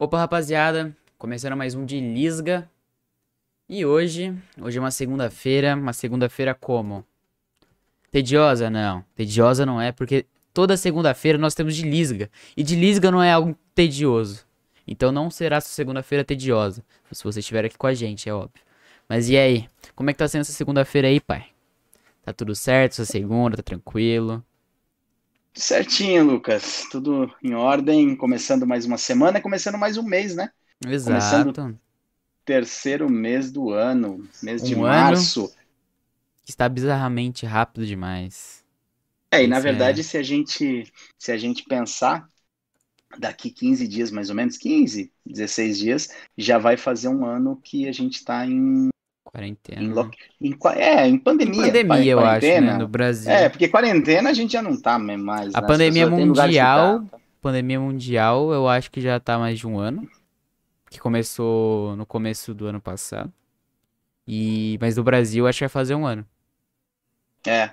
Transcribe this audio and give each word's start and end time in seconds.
Opa, 0.00 0.16
rapaziada, 0.16 0.96
começando 1.18 1.56
mais 1.56 1.74
um 1.74 1.84
de 1.84 1.98
Lisga. 1.98 2.70
E 3.68 3.84
hoje, 3.84 4.32
hoje 4.62 4.78
é 4.78 4.80
uma 4.80 4.92
segunda-feira, 4.92 5.74
uma 5.74 5.92
segunda-feira 5.92 6.54
como? 6.54 7.04
Tediosa? 8.08 8.70
Não, 8.70 9.04
tediosa 9.16 9.66
não 9.66 9.80
é, 9.80 9.90
porque 9.90 10.24
toda 10.54 10.76
segunda-feira 10.76 11.36
nós 11.36 11.52
temos 11.52 11.74
de 11.74 11.82
Lisga. 11.82 12.30
E 12.56 12.62
de 12.62 12.76
Lisga 12.76 13.10
não 13.10 13.20
é 13.20 13.32
algo 13.32 13.58
tedioso. 13.74 14.46
Então 14.86 15.10
não 15.10 15.32
será 15.32 15.60
segunda-feira 15.60 16.22
tediosa, 16.22 16.84
se 17.10 17.24
você 17.24 17.40
estiver 17.40 17.64
aqui 17.64 17.76
com 17.76 17.88
a 17.88 17.92
gente, 17.92 18.28
é 18.28 18.32
óbvio. 18.32 18.62
Mas 19.08 19.28
e 19.28 19.36
aí, 19.36 19.68
como 19.96 20.10
é 20.10 20.12
que 20.12 20.20
tá 20.20 20.28
sendo 20.28 20.42
essa 20.42 20.52
segunda-feira 20.52 21.08
aí, 21.08 21.18
pai? 21.18 21.46
Tá 22.22 22.32
tudo 22.32 22.54
certo 22.54 22.92
essa 22.92 23.04
segunda, 23.04 23.56
tá 23.56 23.64
tranquilo? 23.64 24.44
Certinho, 25.54 26.24
Lucas. 26.24 26.86
Tudo 26.90 27.32
em 27.42 27.54
ordem. 27.54 28.14
Começando 28.16 28.66
mais 28.66 28.84
uma 28.84 28.98
semana, 28.98 29.40
começando 29.40 29.76
mais 29.76 29.96
um 29.96 30.02
mês, 30.02 30.34
né? 30.34 30.50
Exato. 30.86 31.52
Começando 31.52 31.78
terceiro 32.48 33.10
mês 33.10 33.52
do 33.52 33.70
ano, 33.70 34.26
mês 34.42 34.62
de 34.62 34.74
Um 34.74 34.80
março. 34.80 35.52
Está 36.46 36.66
bizarramente 36.66 37.44
rápido 37.44 37.84
demais. 37.84 38.64
É, 39.30 39.44
e 39.44 39.46
na 39.46 39.58
é. 39.58 39.60
verdade, 39.60 40.02
se 40.02 40.16
a 40.16 40.22
gente 40.22 40.90
se 41.18 41.30
a 41.30 41.36
gente 41.36 41.64
pensar, 41.64 42.26
daqui 43.18 43.50
15 43.50 43.86
dias 43.86 44.10
mais 44.10 44.30
ou 44.30 44.34
menos, 44.34 44.56
15, 44.56 45.12
16 45.26 45.78
dias, 45.78 46.08
já 46.38 46.56
vai 46.56 46.78
fazer 46.78 47.08
um 47.08 47.26
ano 47.26 47.60
que 47.62 47.86
a 47.86 47.92
gente 47.92 48.24
tá 48.24 48.46
em, 48.46 48.88
Quarentena. 49.30 49.82
em, 49.82 49.92
lock- 49.92 50.16
em 50.40 50.56
é, 50.76 51.06
em 51.06 51.18
pandemia. 51.18 51.66
Pandemia, 51.66 52.12
eu 52.12 52.20
acho, 52.20 52.46
né? 52.46 52.78
No 52.78 52.88
Brasil. 52.88 53.30
É, 53.30 53.48
porque 53.48 53.68
quarentena 53.68 54.30
a 54.30 54.32
gente 54.32 54.52
já 54.52 54.62
não 54.62 54.80
tá 54.80 54.98
mais. 54.98 55.54
A 55.54 55.60
né? 55.60 55.66
Pandemia 55.66 56.08
mundial- 56.08 57.04
tá. 57.04 57.18
Pandemia 57.40 57.78
mundial, 57.78 58.52
eu 58.52 58.66
acho 58.66 58.90
que 58.90 59.00
já 59.00 59.20
tá 59.20 59.38
mais 59.38 59.58
de 59.58 59.66
um 59.66 59.78
ano. 59.78 60.08
Que 60.90 60.98
começou 60.98 61.94
no 61.96 62.06
começo 62.06 62.54
do 62.54 62.66
ano 62.66 62.80
passado. 62.80 63.32
E... 64.26 64.78
Mas 64.80 64.96
no 64.96 65.04
Brasil, 65.04 65.46
acho 65.46 65.58
que 65.58 65.64
vai 65.64 65.68
fazer 65.68 65.94
um 65.94 66.06
ano. 66.06 66.26
É. 67.46 67.70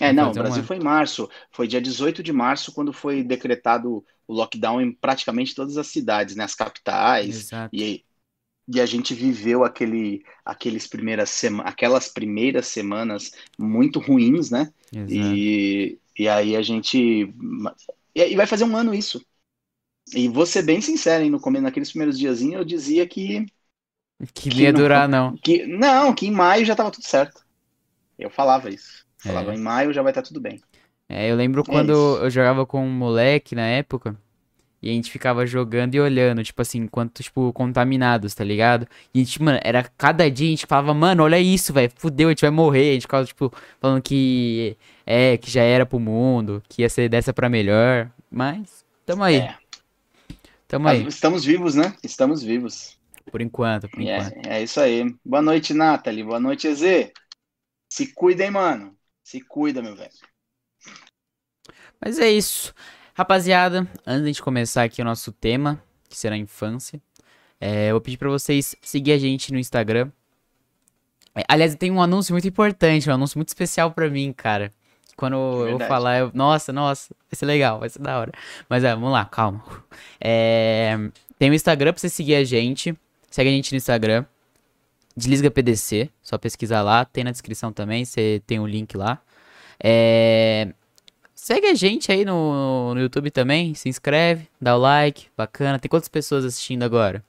É, 0.00 0.12
não, 0.12 0.28
o 0.28 0.30
um 0.30 0.32
Brasil 0.32 0.58
ano. 0.58 0.64
foi 0.66 0.76
em 0.76 0.82
março. 0.82 1.30
Foi 1.52 1.68
dia 1.68 1.80
18 1.80 2.22
de 2.22 2.32
março 2.32 2.72
quando 2.72 2.92
foi 2.92 3.22
decretado 3.22 4.04
o 4.26 4.34
lockdown 4.34 4.80
em 4.80 4.92
praticamente 4.92 5.54
todas 5.54 5.76
as 5.76 5.86
cidades, 5.86 6.34
né? 6.34 6.44
As 6.44 6.54
capitais. 6.54 7.36
Exato. 7.36 7.74
E, 7.74 8.04
e 8.72 8.80
a 8.80 8.86
gente 8.86 9.14
viveu 9.14 9.64
aquele, 9.64 10.24
aqueles 10.44 10.86
primeiras 10.86 11.30
sema, 11.30 11.62
aquelas 11.64 12.08
primeiras 12.08 12.66
semanas 12.68 13.32
muito 13.58 13.98
ruins, 14.00 14.50
né? 14.50 14.72
Exato. 14.92 15.12
E, 15.12 15.98
e 16.18 16.28
aí 16.28 16.56
a 16.56 16.62
gente. 16.62 17.32
E, 18.14 18.36
vai 18.36 18.46
fazer 18.46 18.64
um 18.64 18.76
ano 18.76 18.94
isso. 18.94 19.24
E 20.14 20.28
vou 20.28 20.46
ser 20.46 20.62
bem 20.62 20.80
sincero, 20.80 21.24
hein? 21.24 21.30
No 21.30 21.40
começo, 21.40 21.62
naqueles 21.62 21.90
primeiros 21.90 22.18
diazinhos 22.18 22.56
eu 22.56 22.64
dizia 22.64 23.06
que, 23.06 23.46
Que 24.34 24.50
ia 24.50 24.72
não- 24.72 24.80
durar, 24.80 25.08
não. 25.08 25.36
que. 25.36 25.66
Não, 25.66 26.14
que 26.14 26.26
em 26.26 26.30
maio 26.30 26.64
já 26.64 26.74
tava 26.76 26.90
tudo 26.90 27.04
certo. 27.06 27.44
Eu 28.18 28.30
falava 28.30 28.70
isso. 28.70 29.04
Falava, 29.18 29.52
É. 29.52 29.54
em 29.54 29.58
maio 29.58 29.92
já 29.92 30.02
vai 30.02 30.10
estar 30.12 30.22
tudo 30.22 30.40
bem. 30.40 30.60
É, 31.08 31.30
eu 31.30 31.36
lembro 31.36 31.62
É 31.62 31.64
quando 31.64 31.90
isso. 31.92 32.24
eu 32.24 32.30
jogava 32.30 32.64
com 32.66 32.84
um 32.84 32.90
moleque 32.90 33.54
na 33.54 33.66
época. 33.66 34.16
E 34.82 34.88
a 34.90 34.92
gente 34.92 35.10
ficava 35.10 35.46
jogando 35.46 35.94
e 35.94 36.00
olhando, 36.00 36.42
tipo 36.42 36.60
assim, 36.62 36.78
enquanto, 36.80 37.22
tipo, 37.22 37.52
contaminados, 37.52 38.34
tá 38.34 38.42
ligado? 38.44 38.86
E 39.14 39.20
a 39.20 39.24
gente, 39.24 39.42
mano, 39.42 39.58
era 39.62 39.82
cada 39.98 40.30
dia 40.30 40.46
a 40.48 40.50
gente 40.50 40.66
falava, 40.66 40.94
mano, 40.94 41.22
olha 41.22 41.38
isso, 41.38 41.72
velho, 41.72 41.92
fudeu, 41.96 42.28
a 42.28 42.32
gente 42.32 42.40
vai 42.42 42.50
morrer. 42.50 42.90
A 42.90 42.92
gente 42.94 43.02
ficava, 43.02 43.24
tipo, 43.26 43.52
falando 43.80 44.02
que 44.02 44.76
é, 45.06 45.36
que 45.36 45.50
já 45.50 45.62
era 45.62 45.84
pro 45.86 46.00
mundo, 46.00 46.62
que 46.68 46.82
ia 46.82 46.88
ser 46.88 47.08
dessa 47.08 47.32
pra 47.32 47.48
melhor. 47.48 48.10
Mas, 48.30 48.84
tamo 49.04 49.22
aí, 49.24 49.38
É. 49.38 49.58
tamo 50.68 50.88
aí, 50.88 51.06
Estamos 51.06 51.44
vivos, 51.44 51.74
né? 51.74 51.96
Estamos 52.02 52.42
vivos. 52.42 52.98
por 53.30 53.40
enquanto, 53.40 53.88
por 53.88 54.00
E 54.00 54.02
enquanto. 54.02 54.36
É, 54.46 54.58
é 54.58 54.62
isso 54.62 54.80
aí. 54.80 55.04
Boa 55.24 55.42
noite, 55.42 55.74
Nathalie. 55.74 56.24
Boa 56.24 56.40
noite, 56.40 56.66
EZ. 56.68 57.12
Se 57.90 58.12
cuida, 58.14 58.44
hein, 58.44 58.50
mano. 58.52 58.98
Se 59.24 59.40
cuida, 59.42 59.82
meu 59.82 59.96
velho. 59.96 60.10
Mas 62.00 62.18
é 62.18 62.30
isso. 62.30 62.74
Rapaziada, 63.20 63.86
antes 64.06 64.36
de 64.36 64.42
começar 64.42 64.82
aqui 64.82 65.02
o 65.02 65.04
nosso 65.04 65.30
tema, 65.30 65.78
que 66.08 66.16
será 66.16 66.36
a 66.36 66.38
infância, 66.38 66.98
é, 67.60 67.88
eu 67.90 67.92
vou 67.92 68.00
pedir 68.00 68.16
pra 68.16 68.30
vocês 68.30 68.74
seguir 68.80 69.12
a 69.12 69.18
gente 69.18 69.52
no 69.52 69.58
Instagram. 69.58 70.10
É, 71.34 71.42
aliás, 71.46 71.74
tem 71.74 71.90
um 71.90 72.00
anúncio 72.00 72.32
muito 72.32 72.48
importante, 72.48 73.10
um 73.10 73.12
anúncio 73.12 73.36
muito 73.36 73.48
especial 73.48 73.90
pra 73.90 74.08
mim, 74.08 74.32
cara. 74.32 74.72
Quando 75.18 75.34
eu 75.34 75.38
vou 75.52 75.64
Verdade. 75.66 75.86
falar, 75.90 76.18
eu- 76.18 76.30
nossa, 76.32 76.72
nossa, 76.72 77.14
vai 77.30 77.36
ser 77.38 77.44
legal, 77.44 77.78
vai 77.80 77.90
ser 77.90 77.98
da 77.98 78.18
hora. 78.18 78.32
Mas 78.70 78.84
é, 78.84 78.94
vamos 78.94 79.12
lá, 79.12 79.26
calma. 79.26 79.62
É, 80.18 80.96
tem 81.38 81.50
o 81.50 81.54
Instagram 81.54 81.92
pra 81.92 82.00
você 82.00 82.08
seguir 82.08 82.36
a 82.36 82.42
gente. 82.44 82.96
Segue 83.30 83.50
a 83.50 83.52
gente 83.52 83.70
no 83.72 83.76
Instagram. 83.76 84.24
Deslisga 85.14 85.50
PDC, 85.50 86.08
só 86.22 86.38
pesquisar 86.38 86.80
lá, 86.80 87.04
tem 87.04 87.22
na 87.22 87.32
descrição 87.32 87.70
também, 87.70 88.02
você 88.02 88.42
tem 88.46 88.58
o 88.58 88.66
link 88.66 88.96
lá. 88.96 89.20
É, 89.78 90.72
Segue 91.42 91.68
a 91.68 91.74
gente 91.74 92.12
aí 92.12 92.22
no, 92.22 92.92
no 92.94 93.00
YouTube 93.00 93.30
também, 93.30 93.72
se 93.74 93.88
inscreve, 93.88 94.46
dá 94.60 94.76
o 94.76 94.78
like, 94.78 95.28
bacana. 95.34 95.78
Tem 95.78 95.88
quantas 95.88 96.08
pessoas 96.08 96.44
assistindo 96.44 96.82
agora? 96.82 97.24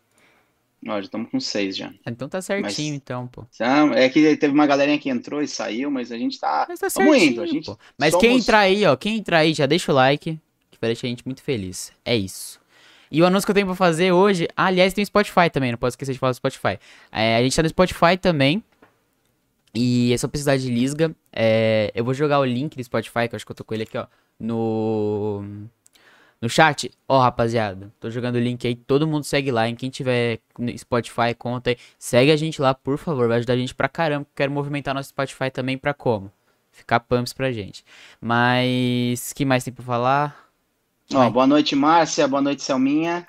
Ó, 0.85 0.91
já 0.95 0.99
estamos 0.99 1.31
com 1.31 1.39
seis 1.39 1.77
já. 1.77 1.93
Então 2.05 2.27
tá 2.27 2.41
certinho, 2.41 2.65
Mas- 2.65 2.77
então, 3.01 3.25
pô. 3.27 3.45
Então, 3.55 3.93
É 3.93 4.09
que 4.09 4.35
teve 4.35 4.53
uma 4.53 4.67
galerinha 4.67 4.99
que 4.99 5.09
entrou 5.09 5.41
e 5.41 5.47
saiu, 5.47 5.89
mas 5.89 6.11
a 6.11 6.17
gente 6.17 6.37
tá. 6.37 6.65
Mas 6.67 6.81
tá 6.81 6.89
certinho, 6.89 7.15
indo, 7.23 7.41
a 7.41 7.45
gente 7.45 7.65
pô. 7.65 7.77
Mas 7.97 8.13
quem 8.17 8.31
somos- 8.31 8.43
entrar 8.43 8.59
aí, 8.59 8.85
ó, 8.85 8.97
quem 8.97 9.17
entrar 9.17 9.37
aí, 9.37 9.53
já 9.53 9.65
deixa 9.65 9.89
o 9.93 9.95
like, 9.95 10.37
que 10.69 10.77
vai 10.81 10.89
deixar 10.89 11.07
a 11.07 11.09
gente 11.09 11.25
muito 11.25 11.41
feliz. 11.41 11.93
É 12.03 12.13
isso. 12.13 12.59
E 13.09 13.21
o 13.21 13.25
anúncio 13.25 13.47
que 13.47 13.51
eu 13.51 13.55
tenho 13.55 13.67
pra 13.67 13.75
fazer 13.75 14.11
hoje, 14.11 14.45
ah, 14.57 14.65
aliás, 14.65 14.93
tem 14.93 15.03
o 15.03 15.07
Spotify 15.07 15.49
também, 15.49 15.71
não 15.71 15.77
posso 15.77 15.93
esquecer 15.93 16.11
de 16.11 16.19
falar 16.19 16.33
do 16.33 16.35
Spotify. 16.35 16.77
É, 17.13 17.37
a 17.37 17.41
gente 17.43 17.55
tá 17.55 17.63
no 17.63 17.69
Spotify 17.69 18.17
também. 18.21 18.61
E 19.73 20.11
é 20.11 20.17
só 20.17 20.27
precisar 20.27 20.57
de 20.57 20.69
Lisga. 20.69 21.15
É, 21.33 21.91
eu 21.95 22.03
vou 22.03 22.13
jogar 22.13 22.39
o 22.39 22.45
link 22.45 22.75
do 22.75 22.83
Spotify, 22.83 23.27
que 23.27 23.35
eu 23.35 23.37
acho 23.37 23.45
que 23.45 23.51
eu 23.51 23.55
tô 23.55 23.63
com 23.63 23.73
ele 23.73 23.83
aqui, 23.83 23.97
ó. 23.97 24.07
No. 24.39 25.43
No 26.41 26.49
chat. 26.49 26.91
Ó, 27.07 27.19
rapaziada. 27.21 27.91
Tô 27.99 28.09
jogando 28.09 28.35
o 28.35 28.39
link 28.39 28.65
aí. 28.67 28.75
Todo 28.75 29.07
mundo 29.07 29.23
segue 29.23 29.51
lá. 29.51 29.67
Em 29.69 29.75
quem 29.75 29.89
tiver 29.89 30.39
Spotify, 30.77 31.35
conta 31.37 31.69
aí. 31.71 31.77
Segue 31.99 32.31
a 32.31 32.35
gente 32.35 32.61
lá, 32.61 32.73
por 32.73 32.97
favor. 32.97 33.27
Vai 33.27 33.37
ajudar 33.37 33.53
a 33.53 33.57
gente 33.57 33.75
pra 33.75 33.87
caramba. 33.87 34.25
Quero 34.35 34.51
movimentar 34.51 34.93
nosso 34.95 35.09
Spotify 35.09 35.51
também 35.51 35.77
pra 35.77 35.93
como? 35.93 36.31
Ficar 36.71 36.99
pumps 37.01 37.33
pra 37.33 37.51
gente. 37.51 37.85
Mas. 38.19 39.33
que 39.33 39.45
mais 39.45 39.63
tem 39.63 39.73
pra 39.73 39.83
falar? 39.85 40.49
Ó, 41.13 41.17
Vai. 41.17 41.29
boa 41.29 41.45
noite, 41.45 41.75
Márcia. 41.75 42.27
Boa 42.27 42.41
noite, 42.41 42.63
Selminha. 42.63 43.27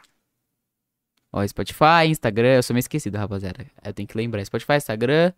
Ó, 1.32 1.46
Spotify, 1.46 2.06
Instagram. 2.08 2.54
Eu 2.56 2.62
sou 2.62 2.72
meio 2.74 2.80
esquecido, 2.80 3.16
rapaziada. 3.18 3.66
Eu 3.84 3.92
tenho 3.92 4.08
que 4.08 4.16
lembrar. 4.16 4.44
Spotify, 4.44 4.74
Instagram. 4.76 5.32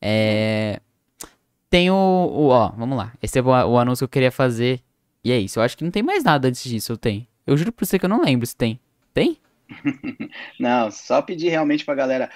É. 0.00 0.80
Tem 1.72 1.90
o, 1.90 1.94
o. 1.94 2.48
Ó, 2.48 2.68
vamos 2.76 2.98
lá. 2.98 3.14
Esse 3.22 3.38
é 3.38 3.42
o, 3.42 3.46
o 3.46 3.78
anúncio 3.78 4.02
que 4.02 4.04
eu 4.04 4.12
queria 4.12 4.30
fazer. 4.30 4.82
E 5.24 5.32
é 5.32 5.38
isso. 5.38 5.58
Eu 5.58 5.62
acho 5.62 5.74
que 5.74 5.82
não 5.82 5.90
tem 5.90 6.02
mais 6.02 6.22
nada 6.22 6.46
antes 6.48 6.62
disso. 6.62 6.92
Eu 6.92 6.98
tenho. 6.98 7.26
Eu 7.46 7.56
juro 7.56 7.72
pra 7.72 7.86
você 7.86 7.98
que 7.98 8.04
eu 8.04 8.10
não 8.10 8.20
lembro 8.20 8.46
se 8.46 8.54
tem. 8.54 8.78
Tem? 9.14 9.38
Não, 10.60 10.90
só 10.90 11.22
pedir 11.22 11.48
realmente 11.48 11.82
pra 11.82 11.94
galera. 11.94 12.30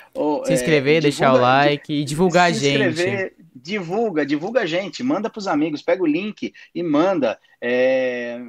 Se 0.47 0.53
é, 0.53 0.55
inscrever, 0.55 1.03
deixar 1.03 1.33
o 1.33 1.35
divulga- 1.35 1.47
like 1.47 1.93
e 1.93 2.03
divulgar 2.05 2.51
a 2.51 2.55
se 2.55 2.61
gente. 2.61 2.89
inscrever, 2.89 3.35
divulga, 3.55 4.25
divulga 4.25 4.61
a 4.63 4.67
gente, 4.67 5.03
manda 5.03 5.29
pros 5.29 5.47
amigos, 5.47 5.83
pega 5.83 6.03
o 6.03 6.07
link 6.07 6.55
e 6.75 6.83
manda. 6.83 7.39
É, 7.61 8.41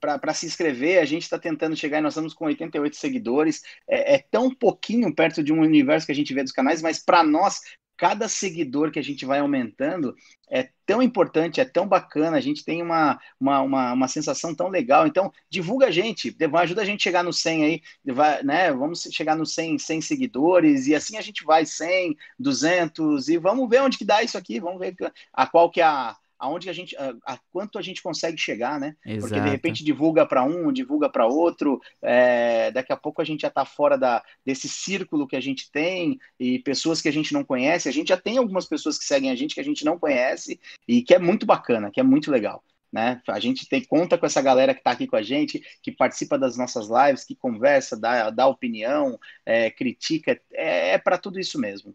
para 0.00 0.34
se 0.34 0.46
inscrever, 0.46 1.00
a 1.00 1.04
gente 1.04 1.22
está 1.22 1.38
tentando 1.38 1.76
chegar 1.76 1.98
e 1.98 2.00
nós 2.00 2.14
estamos 2.14 2.34
com 2.34 2.46
88 2.46 2.96
seguidores. 2.96 3.62
É, 3.88 4.16
é 4.16 4.24
tão 4.28 4.52
pouquinho 4.52 5.14
perto 5.14 5.40
de 5.44 5.52
um 5.52 5.60
universo 5.60 6.06
que 6.06 6.12
a 6.12 6.16
gente 6.16 6.34
vê 6.34 6.42
dos 6.42 6.50
canais, 6.50 6.82
mas 6.82 6.98
para 6.98 7.22
nós, 7.22 7.60
cada 8.02 8.28
seguidor 8.28 8.90
que 8.90 8.98
a 8.98 9.02
gente 9.02 9.24
vai 9.24 9.38
aumentando 9.38 10.16
é 10.50 10.68
tão 10.84 11.00
importante, 11.00 11.60
é 11.60 11.64
tão 11.64 11.86
bacana, 11.86 12.36
a 12.36 12.40
gente 12.40 12.64
tem 12.64 12.82
uma, 12.82 13.16
uma, 13.38 13.60
uma, 13.60 13.92
uma 13.92 14.08
sensação 14.08 14.52
tão 14.52 14.66
legal. 14.66 15.06
Então, 15.06 15.32
divulga 15.48 15.86
a 15.86 15.90
gente, 15.92 16.36
ajuda 16.60 16.82
a 16.82 16.84
gente 16.84 16.98
a 16.98 17.04
chegar 17.04 17.22
no 17.22 17.32
100 17.32 17.64
aí, 17.64 17.82
vai, 18.04 18.42
né? 18.42 18.72
Vamos 18.72 19.02
chegar 19.12 19.36
no 19.36 19.46
100, 19.46 19.78
100 19.78 20.00
seguidores 20.00 20.88
e 20.88 20.96
assim 20.96 21.16
a 21.16 21.20
gente 21.20 21.44
vai 21.44 21.64
100, 21.64 22.16
200 22.40 23.28
e 23.28 23.38
vamos 23.38 23.70
ver 23.70 23.82
onde 23.82 23.96
que 23.96 24.04
dá 24.04 24.20
isso 24.20 24.36
aqui, 24.36 24.58
vamos 24.58 24.80
ver 24.80 24.96
a 25.32 25.46
qual 25.46 25.70
que 25.70 25.80
é 25.80 25.84
a 25.84 26.16
aonde 26.42 26.68
a 26.68 26.72
gente, 26.72 26.96
a, 26.96 27.14
a 27.24 27.38
quanto 27.52 27.78
a 27.78 27.82
gente 27.82 28.02
consegue 28.02 28.36
chegar, 28.36 28.80
né? 28.80 28.96
Exato. 29.06 29.28
Porque 29.28 29.40
de 29.40 29.48
repente 29.48 29.84
divulga 29.84 30.26
para 30.26 30.42
um, 30.42 30.72
divulga 30.72 31.08
para 31.08 31.24
outro, 31.24 31.80
é, 32.02 32.72
daqui 32.72 32.92
a 32.92 32.96
pouco 32.96 33.22
a 33.22 33.24
gente 33.24 33.42
já 33.42 33.48
está 33.48 33.64
fora 33.64 33.96
da, 33.96 34.20
desse 34.44 34.68
círculo 34.68 35.28
que 35.28 35.36
a 35.36 35.40
gente 35.40 35.70
tem 35.70 36.18
e 36.40 36.58
pessoas 36.58 37.00
que 37.00 37.08
a 37.08 37.12
gente 37.12 37.32
não 37.32 37.44
conhece. 37.44 37.88
A 37.88 37.92
gente 37.92 38.08
já 38.08 38.16
tem 38.16 38.38
algumas 38.38 38.66
pessoas 38.66 38.98
que 38.98 39.04
seguem 39.04 39.30
a 39.30 39.36
gente 39.36 39.54
que 39.54 39.60
a 39.60 39.64
gente 39.64 39.84
não 39.84 39.96
conhece 39.96 40.58
e 40.86 41.00
que 41.00 41.14
é 41.14 41.18
muito 41.18 41.46
bacana, 41.46 41.92
que 41.92 42.00
é 42.00 42.02
muito 42.02 42.28
legal. 42.28 42.64
Né? 42.92 43.22
A 43.28 43.38
gente 43.38 43.68
tem 43.68 43.82
conta 43.82 44.18
com 44.18 44.26
essa 44.26 44.42
galera 44.42 44.74
que 44.74 44.80
está 44.80 44.90
aqui 44.90 45.06
com 45.06 45.16
a 45.16 45.22
gente, 45.22 45.62
que 45.80 45.92
participa 45.92 46.36
das 46.36 46.58
nossas 46.58 46.88
lives, 46.88 47.24
que 47.24 47.36
conversa, 47.36 47.98
dá, 47.98 48.30
dá 48.30 48.48
opinião, 48.48 49.18
é, 49.46 49.70
critica, 49.70 50.38
é, 50.52 50.94
é 50.94 50.98
para 50.98 51.16
tudo 51.16 51.38
isso 51.38 51.58
mesmo. 51.58 51.94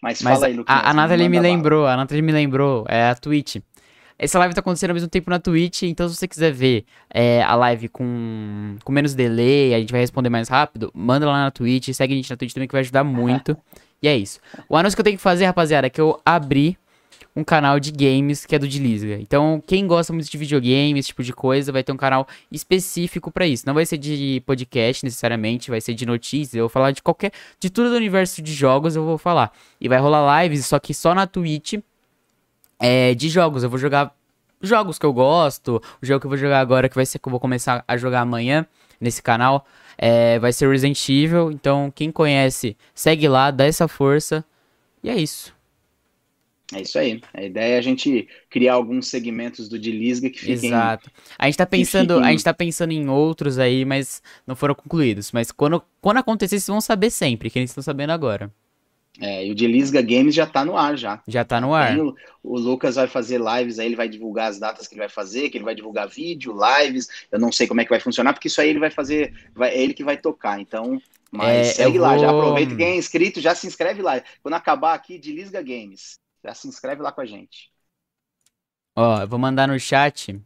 Mas, 0.00 0.22
Mas 0.22 0.34
fala 0.34 0.46
aí, 0.46 0.54
Luquinhas, 0.54 0.80
a, 0.80 0.90
a 0.90 0.94
Nathalie 0.94 1.28
me 1.28 1.40
lembrou, 1.40 1.86
a 1.86 1.96
Nathalie 1.96 2.22
me 2.22 2.32
lembrou, 2.32 2.86
é 2.88 3.10
a 3.10 3.14
Twitch. 3.14 3.56
Essa 4.22 4.38
live 4.38 4.54
tá 4.54 4.60
acontecendo 4.60 4.90
ao 4.90 4.94
mesmo 4.94 5.08
tempo 5.08 5.30
na 5.30 5.38
Twitch, 5.38 5.84
então 5.84 6.06
se 6.06 6.14
você 6.14 6.28
quiser 6.28 6.52
ver 6.52 6.84
é, 7.08 7.42
a 7.42 7.54
live 7.54 7.88
com, 7.88 8.76
com 8.84 8.92
menos 8.92 9.14
delay, 9.14 9.72
a 9.72 9.80
gente 9.80 9.90
vai 9.90 10.02
responder 10.02 10.28
mais 10.28 10.46
rápido, 10.46 10.90
manda 10.94 11.26
lá 11.26 11.44
na 11.44 11.50
Twitch, 11.50 11.88
segue 11.94 12.12
a 12.12 12.16
gente 12.18 12.28
na 12.28 12.36
Twitch 12.36 12.52
também 12.52 12.68
que 12.68 12.72
vai 12.72 12.82
ajudar 12.82 13.02
muito. 13.02 13.56
e 14.02 14.06
é 14.06 14.14
isso. 14.14 14.38
O 14.68 14.76
anúncio 14.76 14.94
que 14.94 15.00
eu 15.00 15.04
tenho 15.04 15.16
que 15.16 15.22
fazer, 15.22 15.46
rapaziada, 15.46 15.86
é 15.86 15.90
que 15.90 15.98
eu 15.98 16.20
abri 16.22 16.76
um 17.34 17.42
canal 17.42 17.80
de 17.80 17.90
games 17.90 18.44
que 18.44 18.54
é 18.54 18.58
do 18.58 18.68
Dilisga. 18.68 19.18
Então, 19.18 19.62
quem 19.66 19.86
gosta 19.86 20.12
muito 20.12 20.30
de 20.30 20.36
videogame, 20.36 20.98
esse 20.98 21.08
tipo 21.08 21.22
de 21.22 21.32
coisa, 21.32 21.72
vai 21.72 21.82
ter 21.82 21.92
um 21.92 21.96
canal 21.96 22.28
específico 22.52 23.30
pra 23.30 23.46
isso. 23.46 23.64
Não 23.66 23.72
vai 23.72 23.86
ser 23.86 23.96
de 23.96 24.42
podcast 24.44 25.02
necessariamente, 25.02 25.70
vai 25.70 25.80
ser 25.80 25.94
de 25.94 26.04
notícias, 26.04 26.56
eu 26.56 26.64
vou 26.64 26.68
falar 26.68 26.90
de 26.90 27.02
qualquer, 27.02 27.32
de 27.58 27.70
tudo 27.70 27.88
do 27.88 27.96
universo 27.96 28.42
de 28.42 28.52
jogos 28.52 28.96
eu 28.96 29.04
vou 29.04 29.16
falar. 29.16 29.50
E 29.80 29.88
vai 29.88 29.98
rolar 29.98 30.42
lives, 30.44 30.66
só 30.66 30.78
que 30.78 30.92
só 30.92 31.14
na 31.14 31.26
Twitch, 31.26 31.78
é, 32.80 33.14
de 33.14 33.28
jogos. 33.28 33.62
Eu 33.62 33.70
vou 33.70 33.78
jogar 33.78 34.14
jogos 34.60 34.98
que 34.98 35.06
eu 35.06 35.12
gosto. 35.12 35.80
O 36.02 36.06
jogo 36.06 36.20
que 36.20 36.26
eu 36.26 36.30
vou 36.30 36.38
jogar 36.38 36.60
agora, 36.60 36.88
que 36.88 36.94
vai 36.96 37.06
ser 37.06 37.18
que 37.18 37.28
eu 37.28 37.30
vou 37.30 37.38
começar 37.40 37.84
a 37.86 37.96
jogar 37.96 38.22
amanhã 38.22 38.66
nesse 39.00 39.22
canal, 39.22 39.66
é, 39.96 40.38
vai 40.38 40.52
ser 40.52 40.68
Resident 40.68 41.08
Evil. 41.08 41.50
Então, 41.52 41.92
quem 41.94 42.10
conhece, 42.10 42.76
segue 42.94 43.28
lá, 43.28 43.50
dá 43.50 43.64
essa 43.66 43.86
força. 43.86 44.44
E 45.02 45.08
é 45.10 45.16
isso. 45.16 45.54
É 46.72 46.82
isso 46.82 46.98
aí. 46.98 47.20
A 47.34 47.42
ideia 47.42 47.74
é 47.74 47.78
a 47.78 47.82
gente 47.82 48.28
criar 48.48 48.74
alguns 48.74 49.08
segmentos 49.08 49.68
do 49.68 49.76
Dilisga 49.76 50.30
que 50.30 50.38
fiquem. 50.38 50.70
Exato. 50.70 51.10
A 51.36 51.46
gente 51.46 51.56
tá 51.56 51.66
pensando, 51.66 52.14
fiquem- 52.14 52.28
a 52.28 52.30
gente 52.30 52.44
tá 52.44 52.54
pensando 52.54 52.92
em 52.92 53.08
outros 53.08 53.58
aí, 53.58 53.84
mas 53.84 54.22
não 54.46 54.54
foram 54.54 54.74
concluídos. 54.74 55.32
Mas 55.32 55.50
quando, 55.50 55.82
quando 56.00 56.18
acontecer, 56.18 56.60
vocês 56.60 56.68
vão 56.68 56.80
saber 56.80 57.10
sempre, 57.10 57.50
que 57.50 57.58
eles 57.58 57.70
estão 57.70 57.82
sabendo 57.82 58.10
agora. 58.10 58.52
É, 59.18 59.46
e 59.46 59.50
o 59.50 59.54
Dilisga 59.54 60.00
Games 60.00 60.34
já 60.34 60.46
tá 60.46 60.64
no 60.64 60.76
ar 60.76 60.96
já. 60.96 61.22
Já 61.26 61.44
tá 61.44 61.60
no 61.60 61.74
ar. 61.74 61.98
O, 61.98 62.14
o 62.42 62.58
Lucas 62.58 62.96
vai 62.96 63.06
fazer 63.06 63.40
lives 63.40 63.78
aí, 63.78 63.86
ele 63.86 63.96
vai 63.96 64.08
divulgar 64.08 64.50
as 64.50 64.58
datas 64.58 64.86
que 64.86 64.94
ele 64.94 65.00
vai 65.00 65.08
fazer, 65.08 65.50
que 65.50 65.58
ele 65.58 65.64
vai 65.64 65.74
divulgar 65.74 66.08
vídeo, 66.08 66.54
lives. 66.54 67.08
Eu 67.30 67.38
não 67.38 67.50
sei 67.52 67.66
como 67.66 67.80
é 67.80 67.84
que 67.84 67.90
vai 67.90 68.00
funcionar, 68.00 68.32
porque 68.32 68.48
isso 68.48 68.60
aí 68.60 68.68
ele 68.70 68.78
vai 68.78 68.90
fazer, 68.90 69.34
vai, 69.54 69.70
é 69.70 69.82
ele 69.82 69.94
que 69.94 70.04
vai 70.04 70.16
tocar. 70.16 70.60
Então, 70.60 71.00
mas 71.30 71.50
É, 71.50 71.64
segue 71.64 71.98
lá, 71.98 72.16
já 72.18 72.30
aproveita 72.30 72.74
quem 72.74 72.86
é 72.92 72.96
inscrito, 72.96 73.40
já 73.40 73.54
se 73.54 73.66
inscreve 73.66 74.02
lá. 74.02 74.22
Quando 74.42 74.54
acabar 74.54 74.94
aqui, 74.94 75.18
Dilisga 75.18 75.62
Games, 75.62 76.18
já 76.44 76.54
se 76.54 76.68
inscreve 76.68 77.02
lá 77.02 77.12
com 77.12 77.20
a 77.20 77.26
gente. 77.26 77.70
Ó, 78.96 79.20
eu 79.22 79.28
vou 79.28 79.38
mandar 79.38 79.66
no 79.68 79.78
chat 79.80 80.40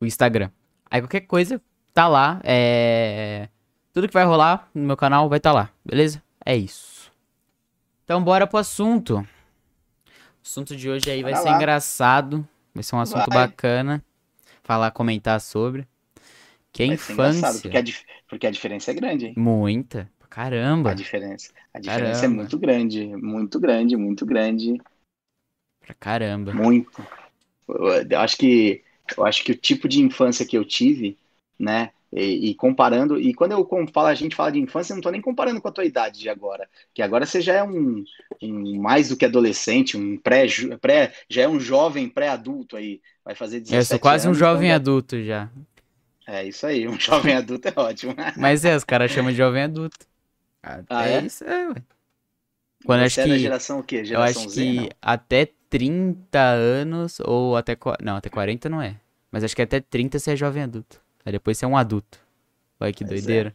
o 0.00 0.06
Instagram. 0.06 0.50
Aí 0.90 1.00
qualquer 1.00 1.22
coisa 1.22 1.60
tá 1.94 2.08
lá. 2.08 2.40
É... 2.44 3.48
Tudo 3.92 4.08
que 4.08 4.14
vai 4.14 4.24
rolar 4.24 4.68
no 4.74 4.82
meu 4.84 4.96
canal 4.96 5.28
vai 5.28 5.38
estar 5.38 5.52
lá, 5.52 5.70
beleza? 5.84 6.22
É 6.44 6.56
isso. 6.56 7.12
Então 8.04 8.22
bora 8.22 8.46
pro 8.46 8.58
assunto. 8.58 9.18
O 9.18 9.26
assunto 10.42 10.74
de 10.74 10.88
hoje 10.88 11.10
aí 11.10 11.22
vai 11.22 11.36
ser 11.36 11.50
lá. 11.50 11.56
engraçado. 11.56 12.46
Vai 12.74 12.82
ser 12.82 12.96
um 12.96 13.00
assunto 13.00 13.28
Vai. 13.28 13.46
bacana. 13.46 14.02
Falar, 14.64 14.90
comentar 14.90 15.40
sobre. 15.40 15.86
Que 16.72 16.84
é 16.84 16.86
Vai 16.86 16.94
infância. 16.94 17.52
porque 17.60 17.76
a, 17.76 17.82
porque 18.28 18.46
a 18.46 18.50
diferença 18.50 18.90
é 18.90 18.94
grande, 18.94 19.26
hein? 19.26 19.34
Muita. 19.36 20.10
Caramba. 20.30 20.92
A 20.92 20.94
diferença. 20.94 21.52
A 21.74 21.78
diferença 21.78 22.20
é 22.20 22.22
Caramba. 22.22 22.36
muito 22.36 22.58
grande, 22.58 23.06
muito 23.16 23.60
grande, 23.60 23.96
muito 23.96 24.24
grande. 24.24 24.80
Pra 25.80 25.94
caramba. 25.94 26.54
Muito. 26.54 27.06
Eu 27.68 28.18
acho 28.20 28.38
que 28.38 28.82
eu 29.16 29.26
acho 29.26 29.44
que 29.44 29.52
o 29.52 29.56
tipo 29.56 29.86
de 29.86 30.00
infância 30.00 30.46
que 30.46 30.56
eu 30.56 30.64
tive, 30.64 31.18
né? 31.58 31.90
E, 32.12 32.50
e 32.50 32.54
comparando, 32.54 33.18
e 33.18 33.32
quando 33.34 33.52
eu 33.52 33.66
falo, 33.92 34.08
a 34.08 34.14
gente 34.14 34.36
fala 34.36 34.52
de 34.52 34.60
infância, 34.60 34.92
eu 34.92 34.96
não 34.96 35.02
tô 35.02 35.10
nem 35.10 35.20
comparando 35.20 35.60
com 35.62 35.68
a 35.68 35.72
tua 35.72 35.84
idade 35.84 36.20
de 36.20 36.28
agora, 36.28 36.68
que 36.94 37.00
agora 37.02 37.24
você 37.24 37.40
já 37.40 37.54
é 37.54 37.62
um, 37.64 38.04
um 38.42 38.80
mais 38.82 39.08
do 39.08 39.16
que 39.16 39.24
adolescente, 39.24 39.96
um 39.96 40.18
pré, 40.18 40.46
pré 40.80 41.14
já 41.28 41.42
é 41.42 41.48
um 41.48 41.58
jovem 41.58 42.08
pré-adulto 42.08 42.76
aí, 42.76 43.00
vai 43.24 43.34
fazer 43.34 43.60
17 43.60 43.76
Eu 43.76 43.84
sou 43.84 43.98
quase 43.98 44.28
um 44.28 44.34
anos, 44.34 44.38
jovem 44.38 44.70
então 44.70 44.72
adulto 44.72 45.20
já. 45.20 45.50
É 46.26 46.44
isso 46.44 46.66
aí, 46.66 46.86
um 46.88 46.98
jovem 47.00 47.34
adulto 47.36 47.68
é 47.68 47.72
ótimo. 47.76 48.14
Mas 48.34 48.64
é, 48.64 48.76
os 48.76 48.84
caras 48.84 49.10
chamam 49.10 49.30
de 49.32 49.38
jovem 49.38 49.62
adulto. 49.62 50.06
Até 50.62 50.86
Ah, 50.88 51.08
é? 51.08 51.26
isso 51.26 51.44
é, 51.44 51.68
ué. 51.68 51.84
Quando 52.84 53.02
eu 53.02 53.06
acho 53.06 53.20
é 53.20 53.26
da 53.26 53.36
que. 53.36 53.38
geração 53.38 53.78
o 53.80 53.84
quê? 53.84 54.04
Eu 54.10 54.22
Geração 54.22 54.22
acho 54.22 54.48
Z, 54.48 54.72
que 54.74 54.74
não? 54.74 54.94
até 55.02 55.46
30 55.70 56.40
anos, 56.42 57.20
ou 57.22 57.56
até. 57.56 57.76
Não, 58.02 58.16
até 58.16 58.30
40 58.30 58.70
não 58.70 58.82
é. 58.82 59.00
Mas 59.32 59.44
acho 59.44 59.56
que 59.56 59.62
até 59.62 59.80
30 59.80 60.20
você 60.20 60.32
é 60.32 60.36
jovem 60.36 60.64
adulto. 60.64 61.01
Aí 61.24 61.32
depois 61.32 61.58
você 61.58 61.64
é 61.64 61.68
um 61.68 61.76
adulto. 61.76 62.20
Olha 62.80 62.92
que 62.92 63.04
Pois 63.04 63.24
doideira. 63.24 63.54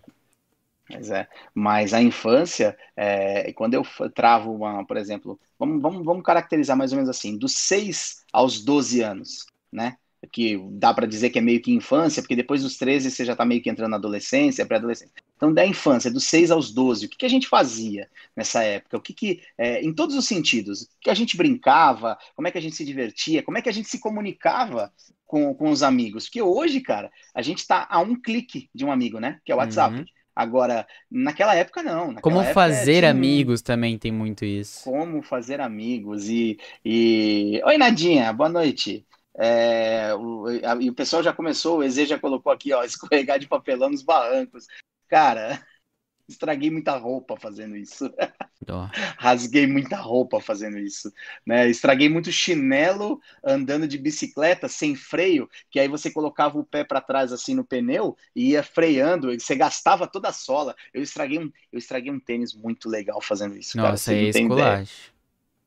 Mas 0.90 1.12
é. 1.12 1.28
Mas 1.54 1.94
a 1.94 2.02
infância, 2.02 2.78
é, 2.96 3.52
quando 3.54 3.74
eu 3.74 3.84
travo 4.14 4.54
uma, 4.54 4.86
por 4.86 4.98
exemplo, 4.98 5.40
vamos, 5.60 5.82
vamos, 5.82 6.06
vamos 6.06 6.24
caracterizar 6.24 6.78
mais 6.78 6.92
ou 6.92 6.98
menos 6.98 7.10
assim, 7.10 7.38
dos 7.38 7.54
6 7.54 8.24
aos 8.32 8.64
12 8.64 9.02
anos, 9.02 9.46
né? 9.72 9.98
Que 10.32 10.60
dá 10.72 10.94
para 10.94 11.06
dizer 11.06 11.30
que 11.30 11.38
é 11.38 11.42
meio 11.42 11.62
que 11.62 11.72
infância, 11.72 12.22
porque 12.22 12.36
depois 12.36 12.64
dos 12.64 12.78
13 12.78 13.12
você 13.12 13.24
já 13.24 13.36
tá 13.36 13.46
meio 13.46 13.62
que 13.62 13.70
entrando 13.70 13.92
na 13.92 13.98
adolescência, 13.98 14.66
pré-adolescência. 14.66 15.14
Então, 15.36 15.54
da 15.54 15.66
infância, 15.66 16.12
dos 16.12 16.24
6 16.26 16.50
aos 16.50 16.72
12, 16.72 17.06
o 17.06 17.10
que 17.10 17.18
que 17.18 17.26
a 17.26 17.30
gente 17.30 17.48
fazia 17.48 18.10
nessa 18.36 18.64
época? 18.64 18.98
O 18.98 19.02
que 19.02 19.14
que, 19.14 19.42
é, 19.58 19.82
em 19.82 19.94
todos 19.94 20.16
os 20.16 20.26
sentidos, 20.26 20.82
o 20.82 20.88
que 21.00 21.10
a 21.12 21.14
gente 21.14 21.38
brincava, 21.38 22.18
como 22.36 22.48
é 22.48 22.52
que 22.52 22.58
a 22.58 22.62
gente 22.62 22.76
se 22.76 22.84
divertia, 22.84 23.44
como 23.44 23.58
é 23.58 23.62
que 23.62 23.70
a 23.70 23.72
gente 23.72 23.88
se 23.88 24.00
comunicava 24.00 24.92
com, 25.28 25.54
com 25.54 25.70
os 25.70 25.84
amigos? 25.84 26.26
Porque 26.26 26.42
hoje, 26.42 26.82
cara, 26.82 27.12
a 27.36 27.42
gente 27.44 27.66
tá 27.66 27.88
a 27.90 28.00
um 28.00 28.20
clique 28.20 28.70
de 28.74 28.84
um 28.84 28.92
amigo, 28.92 29.20
né? 29.20 29.40
Que 29.46 29.52
é 29.52 29.56
o 29.56 29.60
WhatsApp. 29.60 30.00
Uhum. 30.00 30.06
Agora, 30.38 30.88
naquela 31.10 31.56
época 31.56 31.82
não. 31.82 32.12
Naquela 32.12 32.22
Como 32.22 32.40
época 32.40 32.54
fazer 32.54 33.00
tinha 33.00 33.10
amigos 33.10 33.62
também 33.64 33.98
tem 33.98 34.12
muito 34.12 34.46
isso. 34.46 34.84
Como 34.84 35.24
fazer 35.24 35.60
amigos 35.60 36.30
e, 36.30 36.60
e... 36.86 37.60
Oi, 37.66 37.78
Nadinha, 37.78 38.32
boa 38.32 38.48
noite. 38.48 39.04
É, 39.38 40.14
o, 40.16 40.48
a- 40.48 40.76
e 40.82 40.90
o 40.90 40.96
pessoal 40.96 41.24
já 41.24 41.34
começou, 41.34 41.80
o 41.80 41.84
EZ 41.84 42.08
já 42.08 42.20
colocou 42.20 42.52
aqui, 42.52 42.74
ó, 42.74 42.84
escorregar 42.86 43.40
de 43.40 43.48
papelão 43.48 43.90
nos 43.90 44.04
barrancos. 44.04 44.66
Cara, 45.08 45.66
estraguei 46.30 46.72
muita 46.72 46.98
roupa 46.98 47.38
fazendo 47.38 47.76
isso. 47.78 48.12
Rasguei 49.18 49.68
muita 49.68 49.98
roupa 49.98 50.40
fazendo 50.42 50.78
isso, 50.80 51.12
né? 51.46 51.70
Estraguei 51.70 52.10
muito 52.10 52.32
chinelo 52.32 53.20
andando 53.44 53.88
de 53.88 53.98
bicicleta 53.98 54.68
sem 54.68 54.96
freio, 54.96 55.50
que 55.70 55.80
aí 55.80 55.88
você 55.88 56.10
colocava 56.12 56.58
o 56.58 56.64
pé 56.66 56.84
para 56.84 57.02
trás 57.02 57.32
assim 57.34 57.54
no 57.54 57.66
pneu 57.66 58.18
e 58.36 58.52
ia 58.52 58.64
freando, 58.64 59.32
e 59.32 59.40
você 59.40 59.56
gastava 59.56 60.08
toda 60.08 60.30
a 60.30 60.34
sola. 60.34 60.76
Eu 60.94 61.02
estraguei 61.04 61.40
um, 61.40 61.52
eu 61.72 61.78
estraguei 61.80 62.12
um 62.12 62.20
tênis 62.20 62.54
muito 62.54 62.90
legal 62.90 63.22
fazendo 63.22 63.58
isso, 63.58 63.78
cara. 63.78 63.98
Nossa, 63.98 64.12
aí 64.12 64.26
é 64.26 64.30
esculacho. 64.30 65.14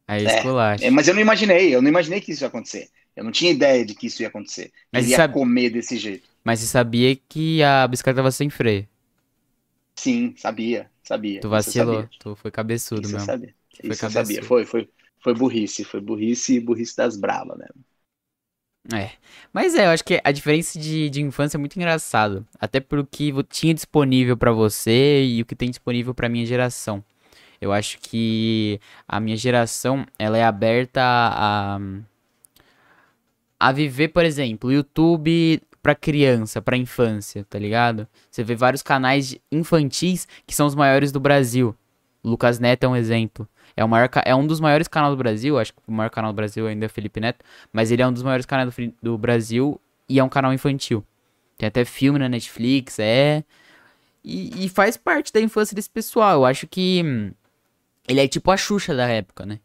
Aí 0.07 0.23
é 0.23 0.27
esculacho. 0.27 0.87
É, 0.87 0.91
mas 0.91 1.09
eu 1.09 1.15
não 1.15 1.21
imaginei, 1.21 1.75
eu 1.75 1.83
não 1.83 1.89
imaginei 1.89 2.21
que 2.21 2.33
isso 2.33 2.45
ia 2.45 2.49
acontecer. 2.49 2.91
Eu 3.17 3.25
não 3.25 3.33
tinha 3.33 3.51
ideia 3.53 3.85
de 3.85 3.95
que 3.95 4.07
isso 4.07 4.23
ia 4.23 4.29
acontecer. 4.29 4.73
Mas 4.93 5.07
Ele 5.07 5.11
ia 5.11 5.17
sabe- 5.17 5.35
comer 5.35 5.71
desse 5.71 5.97
jeito. 5.99 6.29
Mas 6.45 6.61
você 6.61 6.67
sabia 6.67 7.15
que 7.17 7.63
a 7.63 7.87
bicicleta 7.89 8.17
tava 8.19 8.31
sem 8.33 8.51
freio. 8.51 8.87
Sim, 9.97 10.35
sabia, 10.37 10.91
sabia. 11.03 11.41
Tu 11.41 11.49
vacilou, 11.49 12.07
sabia. 12.07 12.11
tu 12.19 12.35
foi 12.37 12.51
cabeçudo 12.51 13.09
Isso 13.09 13.19
mesmo. 13.19 13.27
sabia. 13.27 13.55
Foi 13.87 13.97
Isso 13.97 14.09
sabia. 14.11 14.43
Foi, 14.43 14.65
foi, 14.67 14.91
foi 15.23 15.35
burrice, 15.35 15.85
foi 15.85 16.01
burrice 16.01 16.55
e 16.57 16.61
burrice 16.61 16.97
das 16.97 17.17
bravas, 17.17 17.59
né? 17.59 17.67
É. 18.93 19.11
Mas 19.53 19.75
é, 19.75 19.87
eu 19.87 19.91
acho 19.91 20.03
que 20.05 20.21
a 20.25 20.33
diferença 20.33 20.79
de, 20.79 21.11
de 21.11 21.21
infância 21.21 21.57
é 21.57 21.61
muito 21.61 21.77
engraçado. 21.77 22.47
Até 22.59 22.81
porque 22.81 23.31
vo- 23.33 23.43
tinha 23.43 23.75
disponível 23.75 24.37
pra 24.37 24.53
você 24.53 25.23
e 25.25 25.43
o 25.43 25.47
que 25.47 25.55
tem 25.55 25.69
disponível 25.71 26.15
pra 26.15 26.29
minha 26.29 26.47
geração. 26.47 27.05
Eu 27.61 27.73
acho 27.73 27.99
que 28.01 28.81
a 29.09 29.21
minha 29.21 29.37
geração, 29.37 30.07
ela 30.19 30.39
é 30.39 30.45
aberta 30.45 31.01
a, 31.03 31.77
a, 31.77 31.81
a 33.61 33.71
viver, 33.73 34.09
por 34.09 34.25
exemplo, 34.25 34.73
YouTube 34.73 35.63
pra 35.83 35.95
criança, 35.95 36.63
pra 36.63 36.79
infância, 36.79 37.45
tá 37.49 37.59
ligado? 37.59 38.09
Você 38.31 38.43
vê 38.43 38.55
vários 38.55 38.83
canais 38.83 39.37
infantis 39.53 40.27
que 40.47 40.55
são 40.55 40.67
os 40.67 40.75
maiores 40.75 41.13
do 41.13 41.21
Brasil. 41.21 41.77
Lucas 42.25 42.59
Neto 42.59 42.85
é 42.85 42.89
um 42.89 42.97
exemplo. 42.97 43.47
É, 43.77 43.85
o 43.85 43.89
maior, 43.89 44.09
é 44.25 44.35
um 44.35 44.47
dos 44.47 44.61
maiores 44.61 44.89
canais 44.89 45.13
do 45.13 45.17
Brasil, 45.17 45.59
acho 45.59 45.75
que 45.75 45.81
o 45.87 45.93
maior 45.93 46.11
canal 46.11 46.33
do 46.33 46.37
Brasil 46.37 46.67
ainda 46.67 46.87
é 46.87 46.89
Felipe 46.89 47.21
Neto, 47.21 47.45
mas 47.73 47.91
ele 47.91 48.03
é 48.03 48.07
um 48.07 48.13
dos 48.13 48.23
maiores 48.23 48.47
canais 48.47 48.75
do, 48.75 48.95
do 49.03 49.19
Brasil 49.19 49.81
e 50.09 50.19
é 50.19 50.25
um 50.25 50.29
canal 50.29 50.53
infantil. 50.53 51.05
Tem 51.57 51.67
até 51.67 51.85
filme 51.85 52.19
na 52.19 52.29
Netflix, 52.29 52.99
é. 52.99 53.45
E, 54.25 54.65
e 54.65 54.69
faz 54.69 54.97
parte 54.97 55.33
da 55.33 55.41
infância 55.41 55.75
desse 55.75 55.91
pessoal. 55.91 56.41
Eu 56.41 56.45
acho 56.47 56.67
que 56.67 57.03
hum, 57.05 57.33
ele 58.09 58.21
é 58.21 58.29
tipo 58.29 58.51
a 58.51 58.57
Xuxa 58.57 58.95
da 58.95 59.07
época, 59.07 59.47
né? 59.47 59.61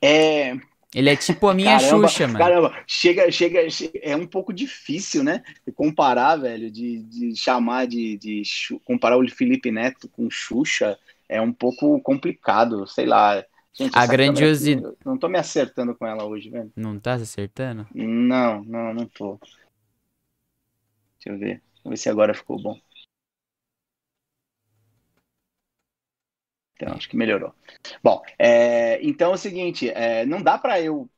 É, 0.00 0.58
Ele 0.94 1.10
é 1.10 1.16
tipo 1.16 1.48
a 1.48 1.54
minha 1.54 1.78
Caramba, 1.78 2.08
Xuxa, 2.08 2.26
mano. 2.26 2.38
Caramba, 2.38 2.84
chega, 2.86 3.30
chega, 3.30 3.68
che- 3.70 3.90
é 4.02 4.14
um 4.16 4.26
pouco 4.26 4.52
difícil, 4.52 5.22
né? 5.24 5.42
Comparar, 5.74 6.36
velho, 6.36 6.70
de, 6.70 7.02
de 7.04 7.36
chamar 7.36 7.86
de, 7.86 8.16
de 8.18 8.42
comparar 8.84 9.16
o 9.18 9.28
Felipe 9.28 9.70
Neto 9.70 10.08
com 10.08 10.28
Xuxa 10.30 10.98
é 11.28 11.40
um 11.40 11.52
pouco 11.52 12.00
complicado, 12.02 12.86
sei 12.86 13.06
lá. 13.06 13.44
Gente, 13.72 13.96
A 13.96 14.00
essa 14.00 14.16
câmera 14.16 14.46
aqui, 14.46 14.70
grandiosi- 14.70 14.82
eu 14.82 14.96
não 15.04 15.18
tô 15.18 15.28
me 15.28 15.38
acertando 15.38 15.94
com 15.96 16.06
ela 16.06 16.24
hoje, 16.24 16.48
velho. 16.50 16.72
Não 16.76 16.98
tá 16.98 17.16
se 17.18 17.24
acertando? 17.24 17.86
Não, 17.94 18.62
não, 18.64 18.92
não 18.94 19.06
tô. 19.06 19.38
Deixa 21.18 21.30
eu 21.30 21.38
ver. 21.38 21.60
Deixa 21.60 21.82
eu 21.86 21.90
ver 21.90 21.96
se 21.96 22.08
agora 22.08 22.34
ficou 22.34 22.60
bom. 22.62 22.78
Então, 26.76 26.94
acho 26.94 27.08
que 27.08 27.16
melhorou. 27.16 27.52
Bom, 28.02 28.20
é, 28.38 28.98
então 29.02 29.30
é 29.32 29.34
o 29.34 29.38
seguinte, 29.38 29.88
é, 29.90 30.26
não 30.26 30.42
dá 30.42 30.58
pra 30.58 30.80
eu 30.80 31.08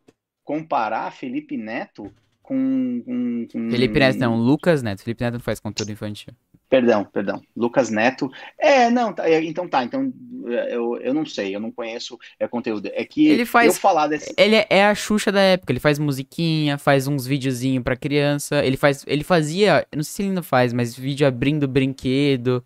comparar 0.45 1.11
Felipe 1.13 1.57
Neto 1.57 2.13
com, 2.43 3.03
com, 3.05 3.47
com- 3.53 3.71
Felipe 3.71 3.99
Neto 3.99 4.19
não, 4.19 4.37
Lucas 4.37 4.83
Neto. 4.83 5.03
Felipe 5.03 5.25
Neto 5.25 5.35
não 5.35 5.41
faz 5.41 5.59
conteúdo 5.59 5.91
infantil. 5.91 6.33
Perdão, 6.69 7.05
perdão. 7.05 7.41
Lucas 7.57 7.91
Neto. 7.91 8.31
É, 8.59 8.91
não, 8.91 9.13
tá, 9.13 9.29
é, 9.29 9.43
então 9.43 9.69
tá. 9.69 9.85
Então 9.85 10.13
eu, 10.69 10.97
eu 10.99 11.15
não 11.15 11.25
sei, 11.25 11.55
eu 11.55 11.61
não 11.61 11.71
conheço 11.71 12.19
é, 12.39 12.47
conteúdo. 12.49 12.91
É 12.93 13.05
que 13.05 13.27
Ele 13.29 13.45
faz- 13.47 13.75
eu 13.75 13.81
falar 13.81 14.09
desse. 14.09 14.35
Ele 14.37 14.57
é, 14.57 14.67
é 14.69 14.85
a 14.85 14.95
Xuxa 14.95 15.31
da 15.33 15.41
época. 15.41 15.73
Ele 15.73 15.81
faz 15.81 15.99
musiquinha, 15.99 16.77
faz 16.77 17.07
uns 17.07 17.27
videozinhos 17.27 17.83
pra 17.85 17.97
criança. 17.97 18.65
Ele 18.65 18.77
faz, 18.77 19.05
ele 19.07 19.25
fazia, 19.25 19.87
não 19.95 20.03
sei 20.03 20.13
se 20.13 20.23
ele 20.23 20.29
ainda 20.31 20.43
faz, 20.43 20.73
mas 20.73 20.97
vídeo 20.97 21.27
abrindo 21.27 21.67
brinquedo. 21.69 22.65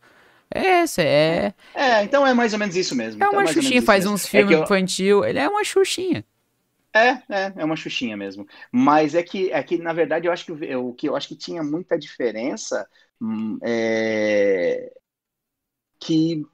É, 0.55 0.85
é, 1.03 1.55
É, 1.75 2.03
então 2.03 2.27
é 2.27 2.35
mais 2.35 2.53
ou 2.53 2.59
menos 2.59 2.77
isso 2.77 2.95
mesmo. 2.95 3.23
é 3.23 3.25
então 3.25 3.41
uma 3.41 3.43
mais 3.43 3.57
ou 3.59 3.63
menos 3.63 3.79
Xuxinha, 3.79 3.83
faz 3.83 4.05
mesmo. 4.05 4.07
uns 4.07 4.27
É 4.33 4.43
filmes 4.43 4.45
que 4.45 4.55
eu- 4.55 4.65
infantil. 4.65 5.25
Ele 5.25 5.39
é 5.39 5.49
uma 5.49 5.65
Xuxinha. 5.65 6.25
É, 6.95 7.09
é, 7.33 7.53
é 7.59 7.65
uma 7.65 7.77
xuxinha 7.77 8.17
mesmo. 8.17 8.47
Mas 8.73 9.15
é 9.15 9.23
que, 9.23 9.53
é 9.53 9.63
que 9.63 9.79
na 9.79 9.93
verdade, 9.93 10.27
eu 10.27 10.33
acho 10.33 10.45
que 10.45 10.53
o 10.77 10.93
que 10.95 11.09
eu 11.09 11.15
acho 11.17 11.29
que 11.29 11.37
tinha 11.37 11.63
muita 11.63 11.97
diferença 11.99 12.89
hum, 13.21 13.59
é 13.63 14.93
que 15.99 16.45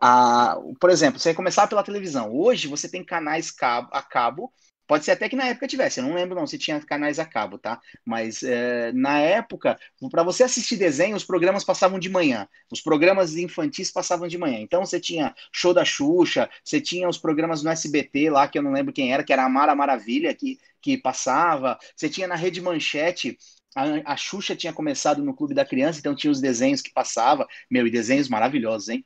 a, 0.00 0.56
por 0.80 0.90
exemplo, 0.90 1.18
você 1.20 1.34
começar 1.34 1.66
pela 1.66 1.82
televisão. 1.84 2.32
Hoje 2.34 2.68
você 2.68 2.88
tem 2.88 3.04
canais 3.04 3.50
cabo- 3.50 3.88
a 3.92 4.02
cabo. 4.02 4.52
Pode 4.86 5.04
ser 5.04 5.12
até 5.12 5.28
que 5.28 5.36
na 5.36 5.46
época 5.46 5.66
tivesse, 5.66 5.98
eu 6.00 6.04
não 6.04 6.14
lembro 6.14 6.34
não 6.34 6.46
se 6.46 6.58
tinha 6.58 6.78
canais 6.80 7.18
a 7.18 7.24
cabo, 7.24 7.58
tá? 7.58 7.80
Mas 8.04 8.42
é, 8.42 8.92
na 8.92 9.18
época, 9.18 9.78
para 10.10 10.22
você 10.22 10.42
assistir 10.44 10.76
desenho, 10.76 11.16
os 11.16 11.24
programas 11.24 11.64
passavam 11.64 11.98
de 11.98 12.08
manhã. 12.10 12.46
Os 12.70 12.80
programas 12.80 13.34
infantis 13.36 13.90
passavam 13.90 14.28
de 14.28 14.36
manhã. 14.36 14.58
Então 14.60 14.84
você 14.84 15.00
tinha 15.00 15.34
Show 15.52 15.72
da 15.72 15.84
Xuxa, 15.84 16.50
você 16.62 16.80
tinha 16.80 17.08
os 17.08 17.16
programas 17.18 17.62
no 17.62 17.70
SBT 17.70 18.28
lá, 18.30 18.46
que 18.46 18.58
eu 18.58 18.62
não 18.62 18.72
lembro 18.72 18.92
quem 18.92 19.12
era, 19.12 19.24
que 19.24 19.32
era 19.32 19.44
a 19.44 19.48
Mara 19.48 19.74
Maravilha, 19.74 20.34
que, 20.34 20.58
que 20.82 20.98
passava. 20.98 21.78
Você 21.96 22.08
tinha 22.08 22.26
na 22.28 22.34
Rede 22.36 22.60
Manchete, 22.60 23.38
a, 23.74 24.12
a 24.12 24.16
Xuxa 24.16 24.54
tinha 24.54 24.72
começado 24.72 25.22
no 25.24 25.34
Clube 25.34 25.54
da 25.54 25.64
Criança, 25.64 25.98
então 25.98 26.14
tinha 26.14 26.30
os 26.30 26.40
desenhos 26.40 26.80
que 26.82 26.92
passava. 26.92 27.46
Meu, 27.70 27.86
e 27.86 27.90
desenhos 27.90 28.28
maravilhosos, 28.28 28.88
hein? 28.90 29.04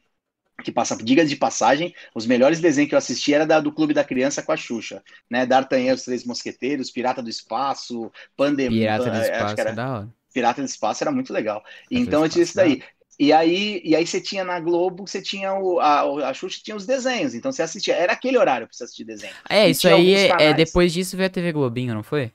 Que 0.62 0.72
passa, 0.72 0.96
diga 0.96 1.24
de 1.24 1.36
passagem, 1.36 1.94
os 2.12 2.26
melhores 2.26 2.60
desenhos 2.60 2.88
que 2.88 2.94
eu 2.94 2.98
assisti 2.98 3.32
era 3.32 3.46
da, 3.46 3.60
do 3.60 3.72
Clube 3.72 3.94
da 3.94 4.02
Criança 4.04 4.42
com 4.42 4.50
a 4.50 4.56
Xuxa, 4.56 5.02
né? 5.30 5.46
D'Artagnan, 5.46 5.94
os 5.94 6.02
Três 6.04 6.24
Mosqueteiros, 6.24 6.90
Pirata 6.90 7.22
do 7.22 7.30
Espaço, 7.30 8.10
Pandemia, 8.36 8.98
Pirata 8.98 9.10
do 9.10 9.20
acho 9.20 9.30
Espaço 9.30 9.54
que 9.54 9.60
é 9.60 9.64
era 9.64 9.72
da 9.72 9.92
hora. 9.92 10.14
Pirata 10.32 10.60
do 10.60 10.66
Espaço 10.66 11.04
era 11.04 11.12
muito 11.12 11.32
legal. 11.32 11.62
do 11.90 11.98
Então 12.00 12.24
eu 12.24 12.28
tinha 12.28 12.42
isso 12.42 12.56
daí. 12.56 12.82
E 13.18 13.32
aí, 13.32 13.80
e 13.84 13.96
aí 13.96 14.06
você 14.06 14.20
tinha 14.20 14.44
na 14.44 14.60
Globo, 14.60 15.06
você 15.06 15.20
tinha 15.22 15.52
o, 15.54 15.80
a, 15.80 16.30
a 16.30 16.34
Xuxa 16.34 16.60
tinha 16.62 16.76
os 16.76 16.86
desenhos, 16.86 17.34
então 17.34 17.50
você 17.52 17.62
assistia. 17.62 17.94
Era 17.94 18.12
aquele 18.12 18.38
horário 18.38 18.66
pra 18.66 18.76
você 18.76 18.84
assistir 18.84 19.04
desenho. 19.04 19.34
É, 19.48 19.68
E 19.68 19.70
isso 19.70 19.88
aí 19.88 20.14
é, 20.14 20.36
é 20.38 20.54
depois 20.54 20.92
disso 20.92 21.16
veio 21.16 21.26
a 21.28 21.30
TV 21.30 21.52
Globinho, 21.52 21.94
não 21.94 22.02
foi? 22.02 22.32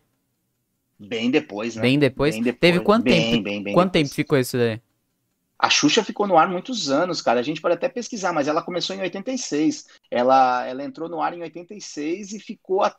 Bem 1.00 1.30
depois, 1.32 1.76
né? 1.76 1.82
Bem 1.82 2.00
depois. 2.00 2.36
Bem 2.36 2.42
depois. 2.42 2.60
Teve 2.60 2.80
quanto 2.80 3.06
Bem, 3.06 3.14
tempo? 3.14 3.44
bem, 3.44 3.64
bem 3.64 3.74
quanto 3.74 3.92
depois. 3.92 3.92
tempo 3.92 4.14
ficou 4.14 4.38
isso 4.38 4.58
daí? 4.58 4.82
A 5.64 5.70
Xuxa 5.70 6.04
ficou 6.04 6.28
no 6.28 6.38
ar 6.38 6.50
muitos 6.50 6.92
anos, 6.92 7.22
cara. 7.22 7.40
A 7.40 7.44
gente 7.44 7.62
pode 7.62 7.76
até 7.76 7.88
pesquisar, 7.88 8.34
mas 8.34 8.50
ela 8.50 8.62
começou 8.62 8.94
em 8.96 9.00
86. 9.02 9.86
Ela, 10.12 10.66
ela 10.68 10.84
entrou 10.84 11.08
no 11.08 11.22
ar 11.22 11.34
em 11.34 11.42
86 11.42 12.34
e 12.34 12.40
ficou. 12.40 12.84
a- 12.84 12.94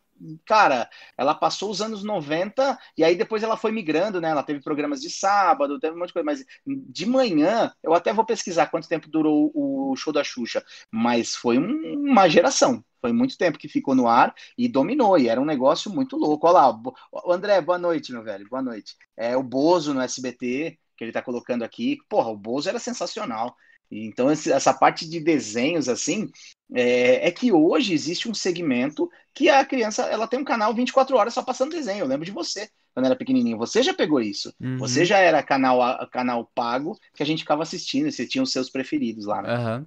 Cara, 0.47 0.88
ela 1.18 1.35
passou 1.35 1.71
os 1.71 1.83
anos 1.83 2.04
90 2.04 2.78
e 2.97 3.02
aí 3.04 3.16
depois 3.16 3.42
ela 3.42 3.56
foi 3.56 3.73
migrando, 3.73 4.21
né? 4.21 4.30
Ela 4.30 4.44
teve 4.44 4.62
programas 4.62 5.00
de 5.02 5.11
sábado, 5.11 5.78
teve 5.80 5.94
um 5.94 5.99
monte 5.99 6.09
de 6.09 6.12
coisa, 6.14 6.25
mas 6.25 6.44
de 6.66 7.04
manhã, 7.04 7.73
eu 7.83 7.92
até 7.92 8.12
vou 8.12 8.25
pesquisar 8.25 8.68
quanto 8.68 8.88
tempo 8.88 9.11
durou 9.11 9.50
o 9.54 9.94
show 9.97 10.12
da 10.12 10.23
Xuxa, 10.25 10.64
mas 10.90 11.35
foi 11.35 11.59
um- 11.59 12.11
uma 12.11 12.28
geração. 12.28 12.83
Foi 13.00 13.12
muito 13.12 13.37
tempo 13.37 13.59
que 13.59 13.68
ficou 13.68 13.94
no 13.94 14.09
ar 14.09 14.33
e 14.56 14.68
dominou, 14.68 15.18
e 15.18 15.28
era 15.28 15.40
um 15.40 15.44
negócio 15.44 15.90
muito 15.92 16.16
louco. 16.16 16.47
Olha 16.47 16.59
lá, 16.68 16.80
André, 17.28 17.61
boa 17.61 17.76
noite, 17.78 18.12
meu 18.12 18.23
velho, 18.23 18.49
boa 18.49 18.62
noite. 18.62 18.97
É 19.16 19.37
o 19.37 19.42
Bozo 19.42 19.92
no 19.92 20.00
SBT, 20.00 20.78
que 20.96 21.04
ele 21.04 21.12
tá 21.12 21.22
colocando 21.22 21.62
aqui. 21.62 21.98
Porra, 22.08 22.30
o 22.30 22.36
Bozo 22.36 22.68
era 22.68 22.78
sensacional. 22.78 23.54
Então, 23.90 24.30
essa 24.30 24.72
parte 24.74 25.08
de 25.08 25.20
desenhos, 25.20 25.88
assim, 25.88 26.28
é, 26.72 27.28
é, 27.28 27.30
que 27.30 27.52
hoje 27.52 27.92
existe 27.92 28.28
um 28.28 28.34
segmento 28.34 29.08
que 29.32 29.48
a 29.48 29.64
criança 29.64 30.02
ela 30.04 30.26
tem 30.26 30.40
um 30.40 30.44
canal 30.44 30.74
24 30.74 31.16
horas 31.16 31.34
só 31.34 31.42
passando 31.42 31.72
desenho. 31.72 32.00
Eu 32.00 32.06
lembro 32.06 32.24
de 32.24 32.32
você, 32.32 32.68
quando 32.92 33.06
era 33.06 33.16
pequenininho. 33.16 33.58
Você 33.58 33.82
já 33.82 33.94
pegou 33.94 34.20
isso. 34.20 34.52
Uhum. 34.60 34.78
Você 34.78 35.04
já 35.04 35.18
era 35.18 35.42
canal, 35.42 36.08
canal 36.10 36.50
pago 36.54 36.98
que 37.14 37.22
a 37.22 37.26
gente 37.26 37.40
ficava 37.40 37.62
assistindo 37.62 38.08
e 38.08 38.12
você 38.12 38.26
tinha 38.26 38.42
os 38.42 38.50
seus 38.50 38.70
preferidos 38.70 39.26
lá, 39.26 39.42
né? 39.42 39.56
Uhum. 39.56 39.86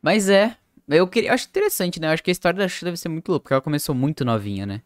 Mas 0.00 0.28
é, 0.28 0.56
eu 0.86 1.06
queria, 1.08 1.30
eu 1.30 1.34
acho 1.34 1.48
interessante, 1.48 2.00
né? 2.00 2.06
Eu 2.06 2.12
acho 2.12 2.22
que 2.22 2.30
a 2.30 2.32
história 2.32 2.58
da 2.58 2.68
Xuxa 2.68 2.86
deve 2.86 2.96
ser 2.96 3.08
muito 3.08 3.28
louca, 3.28 3.42
porque 3.42 3.54
ela 3.54 3.62
começou 3.62 3.94
muito 3.94 4.24
novinha, 4.24 4.64
né? 4.64 4.82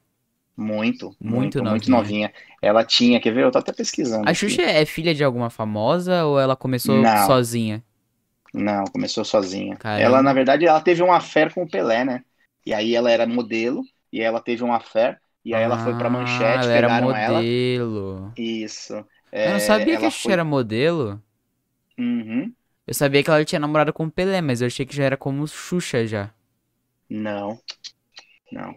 Muito, 0.57 1.17
muito, 1.19 1.19
muito 1.21 1.59
novinha. 1.59 1.71
muito 1.71 1.91
novinha. 1.91 2.33
Ela 2.61 2.85
tinha, 2.85 3.21
quer 3.21 3.33
ver? 3.33 3.45
Eu 3.45 3.51
tô 3.51 3.59
até 3.59 3.73
pesquisando. 3.73 4.29
A 4.29 4.35
Xuxa 4.35 4.63
aqui. 4.63 4.71
é 4.71 4.85
filha 4.85 5.15
de 5.15 5.25
alguma 5.25 5.51
famosa 5.51 6.25
ou 6.25 6.39
ela 6.39 6.55
começou 6.55 7.01
Não. 7.01 7.27
sozinha? 7.27 7.83
Não, 8.53 8.85
começou 8.85 9.25
sozinha. 9.25 9.77
Caramba. 9.77 10.03
Ela, 10.03 10.23
na 10.23 10.33
verdade, 10.33 10.67
ela 10.67 10.81
teve 10.81 11.03
uma 11.03 11.21
fé 11.21 11.49
com 11.49 11.63
o 11.63 11.69
Pelé, 11.69 12.05
né? 12.05 12.23
E 12.67 12.75
aí 12.75 12.95
ela 12.95 13.11
era 13.11 13.27
modelo, 13.27 13.83
e 14.13 14.21
ela 14.21 14.41
teve 14.41 14.63
uma 14.63 14.79
fé, 14.79 15.19
e 15.45 15.55
aí 15.55 15.63
ah, 15.63 15.65
ela 15.65 15.79
foi 15.79 15.97
pra 15.97 16.07
ah, 16.07 16.11
manchete, 16.11 16.67
ela 16.67 16.75
pegaram 16.75 17.15
era 17.15 17.31
modelo. 17.31 18.19
ela. 18.19 18.33
Isso. 18.37 19.05
É, 19.33 19.49
eu 19.49 19.53
não 19.53 19.61
sabia 19.61 19.97
que 19.97 20.05
a 20.05 20.11
Xuxa 20.11 20.25
foi... 20.25 20.33
era 20.33 20.45
modelo. 20.45 21.21
Uhum. 21.99 22.53
Eu 22.87 22.95
sabia 22.95 23.23
que 23.23 23.31
ela 23.31 23.45
tinha 23.45 23.59
namorado 23.59 23.93
com 23.93 24.05
o 24.05 24.11
Pelé, 24.11 24.41
mas 24.41 24.61
eu 24.61 24.67
achei 24.67 24.85
que 24.85 24.95
já 24.95 25.05
era 25.05 25.17
como 25.17 25.47
Xuxa 25.49 26.07
já. 26.07 26.31
Não. 27.09 27.59
Não. 28.51 28.77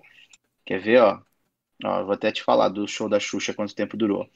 Quer 0.65 0.79
ver, 0.79 1.01
ó? 1.01 1.19
Ó 1.83 1.99
eu 1.99 2.05
vou 2.05 2.13
até 2.13 2.31
te 2.31 2.43
falar 2.43 2.69
do 2.69 2.87
show 2.87 3.09
da 3.09 3.19
Xuxa, 3.19 3.53
quanto 3.53 3.75
tempo 3.75 3.97
durou. 3.97 4.27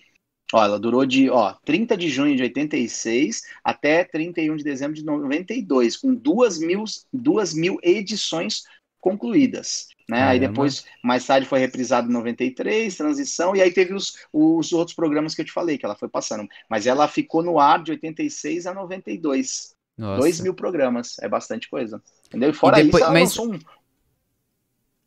Ó, 0.54 0.64
ela 0.64 0.80
durou 0.80 1.06
de 1.06 1.30
ó, 1.30 1.54
30 1.64 1.96
de 1.96 2.10
junho 2.10 2.36
de 2.36 2.44
86 2.44 3.42
até 3.64 4.04
31 4.04 4.56
de 4.56 4.64
dezembro 4.64 4.96
de 4.96 5.04
92, 5.04 5.98
com 5.98 6.14
duas 6.14 6.60
mil, 6.60 6.84
duas 7.14 7.54
mil 7.54 7.78
edições 7.84 8.64
concluídas. 9.00 9.88
Né? 10.10 10.24
Aí 10.24 10.40
depois, 10.40 10.86
mais 11.04 11.24
tarde, 11.26 11.46
foi 11.46 11.60
reprisado 11.60 12.10
em 12.10 12.14
93, 12.14 12.96
transição, 12.96 13.56
e 13.56 13.62
aí 13.62 13.72
teve 13.72 13.94
os, 13.94 14.18
os 14.34 14.74
outros 14.74 14.96
programas 14.96 15.36
que 15.36 15.42
eu 15.42 15.46
te 15.46 15.52
falei, 15.52 15.78
que 15.78 15.86
ela 15.86 15.96
foi 15.96 16.10
passando. 16.10 16.50
Mas 16.68 16.88
ela 16.88 17.08
ficou 17.08 17.44
no 17.44 17.60
ar 17.60 17.84
de 17.84 17.92
86 17.92 18.66
a 18.66 18.74
92. 18.74 19.76
Nossa. 19.96 20.22
2 20.22 20.40
mil 20.40 20.56
programas, 20.56 21.18
é 21.20 21.30
bastante 21.30 21.70
coisa. 21.70 22.02
Entendeu? 22.26 22.50
E 22.50 22.54
fora 22.54 22.80
e 22.80 22.86
depois, 22.86 23.04
isso, 23.04 23.12
ela 23.12 23.14
mas... 23.14 23.30
lançou 23.30 23.54
um. 23.54 23.60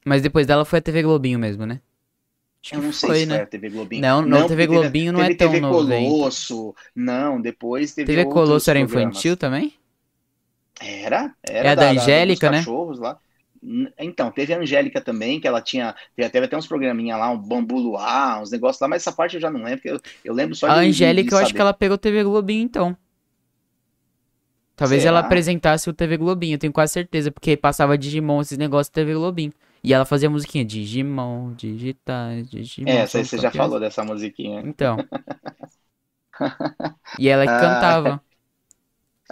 Mas 0.06 0.22
depois 0.22 0.46
dela 0.46 0.64
foi 0.64 0.78
a 0.78 0.82
TV 0.82 1.02
Globinho 1.02 1.38
mesmo, 1.38 1.66
né? 1.66 1.80
Acho 2.64 2.76
eu 2.76 2.82
não 2.82 2.92
sei 2.92 3.08
foi, 3.08 3.18
se 3.18 3.26
né? 3.26 3.34
foi 3.34 3.42
a 3.42 3.46
TV 3.46 3.70
Globinho. 3.70 4.02
Não, 4.02 4.22
não, 4.22 4.46
TV 4.46 4.66
Globinho 4.68 5.12
teve, 5.12 5.12
não 5.12 5.22
é 5.22 5.34
tão 5.34 5.50
TV 5.50 5.60
Colosso. 5.60 6.74
Não, 6.94 7.40
depois 7.40 7.92
teve 7.92 8.06
TV 8.06 8.24
Colosso 8.30 8.70
era 8.70 8.78
programas. 8.78 9.16
infantil 9.16 9.36
também? 9.36 9.74
Era, 10.80 11.34
era. 11.42 11.68
É 11.68 11.72
a 11.72 11.74
da, 11.74 11.82
da 11.82 11.90
Angélica, 11.90 12.50
da, 12.50 12.58
né? 12.58 12.64
Lá. 12.98 13.18
Então, 13.98 14.30
teve 14.30 14.54
a 14.54 14.58
Angélica 14.58 15.00
também, 15.00 15.40
que 15.40 15.46
ela 15.46 15.60
tinha. 15.60 15.94
Teve 16.16 16.46
até 16.46 16.56
uns 16.56 16.66
programinha 16.66 17.16
lá, 17.16 17.30
um 17.30 17.38
bambu 17.38 17.78
luar, 17.78 18.40
uns 18.40 18.50
negócios 18.52 18.80
lá, 18.80 18.88
mas 18.88 19.02
essa 19.02 19.12
parte 19.12 19.34
eu 19.34 19.40
já 19.40 19.50
não 19.50 19.62
lembro, 19.62 19.82
porque 19.82 19.90
eu, 19.90 20.00
eu 20.24 20.32
lembro 20.32 20.54
só 20.54 20.66
a 20.66 20.74
de. 20.74 20.78
A 20.78 20.82
Angélica, 20.82 21.30
de 21.30 21.34
eu 21.34 21.38
acho 21.38 21.54
que 21.54 21.60
ela 21.60 21.74
pegou 21.74 21.98
TV 21.98 22.22
Globinho, 22.22 22.62
então. 22.62 22.96
Talvez 24.76 25.02
Será? 25.02 25.16
ela 25.16 25.26
apresentasse 25.26 25.90
o 25.90 25.92
TV 25.92 26.16
Globinho, 26.16 26.54
eu 26.54 26.58
tenho 26.58 26.72
quase 26.72 26.92
certeza, 26.92 27.30
porque 27.30 27.56
passava 27.56 27.98
Digimon, 27.98 28.40
esses 28.40 28.58
negócios 28.58 28.88
TV 28.88 29.14
Globinho. 29.14 29.52
E 29.84 29.92
ela 29.92 30.04
fazia 30.04 30.28
a 30.28 30.30
musiquinha 30.30 30.64
Digimon, 30.64 31.54
digitais, 31.54 32.48
Digimon. 32.48 32.88
É, 32.88 32.98
essa 32.98 33.18
aí 33.18 33.24
você 33.24 33.36
já 33.36 33.50
falou 33.50 33.80
dessa 33.80 34.04
musiquinha. 34.04 34.60
Então. 34.60 34.96
e 37.18 37.28
ela 37.28 37.44
que 37.44 37.50
ah. 37.50 37.60
cantava. 37.60 38.22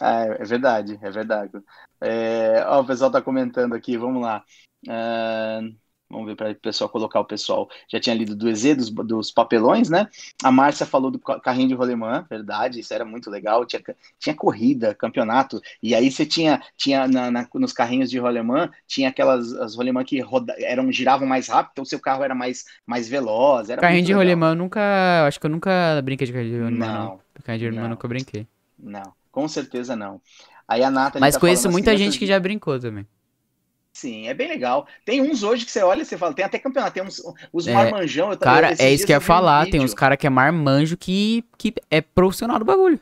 Ah, 0.03 0.25
é 0.25 0.45
verdade, 0.47 0.99
é 1.03 1.11
verdade. 1.11 1.53
É, 2.01 2.65
ó, 2.67 2.81
o 2.81 2.87
pessoal 2.87 3.11
tá 3.11 3.21
comentando 3.21 3.75
aqui, 3.75 3.99
vamos 3.99 4.23
lá. 4.23 4.43
Uh, 4.89 5.77
vamos 6.11 6.27
ver 6.27 6.35
para 6.35 6.51
o 6.51 6.55
pessoal 6.57 6.91
colocar 6.91 7.21
o 7.21 7.25
pessoal. 7.25 7.69
Já 7.89 8.01
tinha 8.01 8.15
lido 8.15 8.35
do 8.35 8.49
EZ, 8.49 8.77
dos, 8.77 8.91
dos 8.91 9.31
papelões, 9.31 9.89
né? 9.89 10.09
A 10.43 10.51
Márcia 10.51 10.85
falou 10.85 11.11
do 11.11 11.19
carrinho 11.19 11.69
de 11.69 11.75
rolemã, 11.75 12.27
verdade, 12.29 12.81
isso 12.81 12.93
era 12.93 13.05
muito 13.05 13.31
legal. 13.31 13.65
Tinha, 13.65 13.83
tinha 14.19 14.35
corrida, 14.35 14.95
campeonato, 14.95 15.61
e 15.83 15.95
aí 15.95 16.11
você 16.11 16.27
tinha, 16.27 16.61
tinha 16.77 17.07
na, 17.07 17.31
na, 17.31 17.49
nos 17.55 17.73
carrinhos 17.73 18.11
de 18.11 18.19
rolemã, 18.19 18.69
tinha 18.87 19.09
aquelas 19.09 19.53
as 19.55 19.75
rolemã 19.75 20.03
que 20.03 20.21
roda, 20.21 20.55
eram, 20.59 20.91
giravam 20.91 21.29
mais 21.29 21.49
rápido, 21.49 21.71
então 21.73 21.85
seu 21.85 22.01
carro 22.01 22.25
era 22.25 22.35
mais, 22.35 22.65
mais 22.85 23.09
veloz. 23.09 23.69
Carrinho 23.69 24.05
de 24.05 24.13
rolemã, 24.13 24.51
eu 24.51 24.57
nunca. 24.57 24.81
Acho 25.27 25.39
que 25.39 25.47
eu 25.47 25.51
nunca 25.51 26.03
brinquei 26.03 26.27
de 26.27 26.33
carrinho 26.33 26.53
de 26.53 26.63
rolemã. 26.63 26.87
Não. 26.87 27.05
não. 27.05 27.21
Carrinho 27.45 27.59
de 27.59 27.69
rolemã 27.69 27.89
nunca 27.89 28.09
brinquei. 28.09 28.47
Não. 28.79 29.13
Com 29.31 29.47
certeza 29.47 29.95
não. 29.95 30.21
Aí 30.67 30.83
a 30.83 30.91
Nathalie 30.91 31.21
Mas 31.21 31.35
tá 31.35 31.41
conheço 31.41 31.71
muita 31.71 31.97
gente 31.97 32.19
que 32.19 32.27
já 32.27 32.39
brincou 32.39 32.79
também. 32.79 33.07
Sim, 33.93 34.29
é 34.29 34.35
bem 34.35 34.49
legal. 34.49 34.87
Tem 35.05 35.21
uns 35.21 35.43
hoje 35.43 35.65
que 35.65 35.71
você 35.71 35.83
olha 35.83 36.03
e 36.03 36.05
você 36.05 36.17
fala, 36.17 36.33
tem 36.33 36.45
até 36.45 36.59
campeonato, 36.59 36.95
tem 36.95 37.03
uns 37.03 37.21
os 37.53 37.67
é, 37.67 37.75
marmanjão. 37.75 38.37
cara, 38.37 38.75
é 38.79 38.93
isso 38.93 39.05
que 39.05 39.13
eu 39.13 39.17
ia 39.17 39.21
falar, 39.21 39.67
um 39.67 39.71
tem 39.71 39.81
uns 39.81 39.95
cara 39.95 40.17
que 40.17 40.27
é 40.27 40.31
marmanjo 40.31 40.97
que, 40.97 41.45
que 41.59 41.75
é 41.91 42.01
profissional 42.01 42.59
do 42.59 42.65
bagulho. 42.65 43.01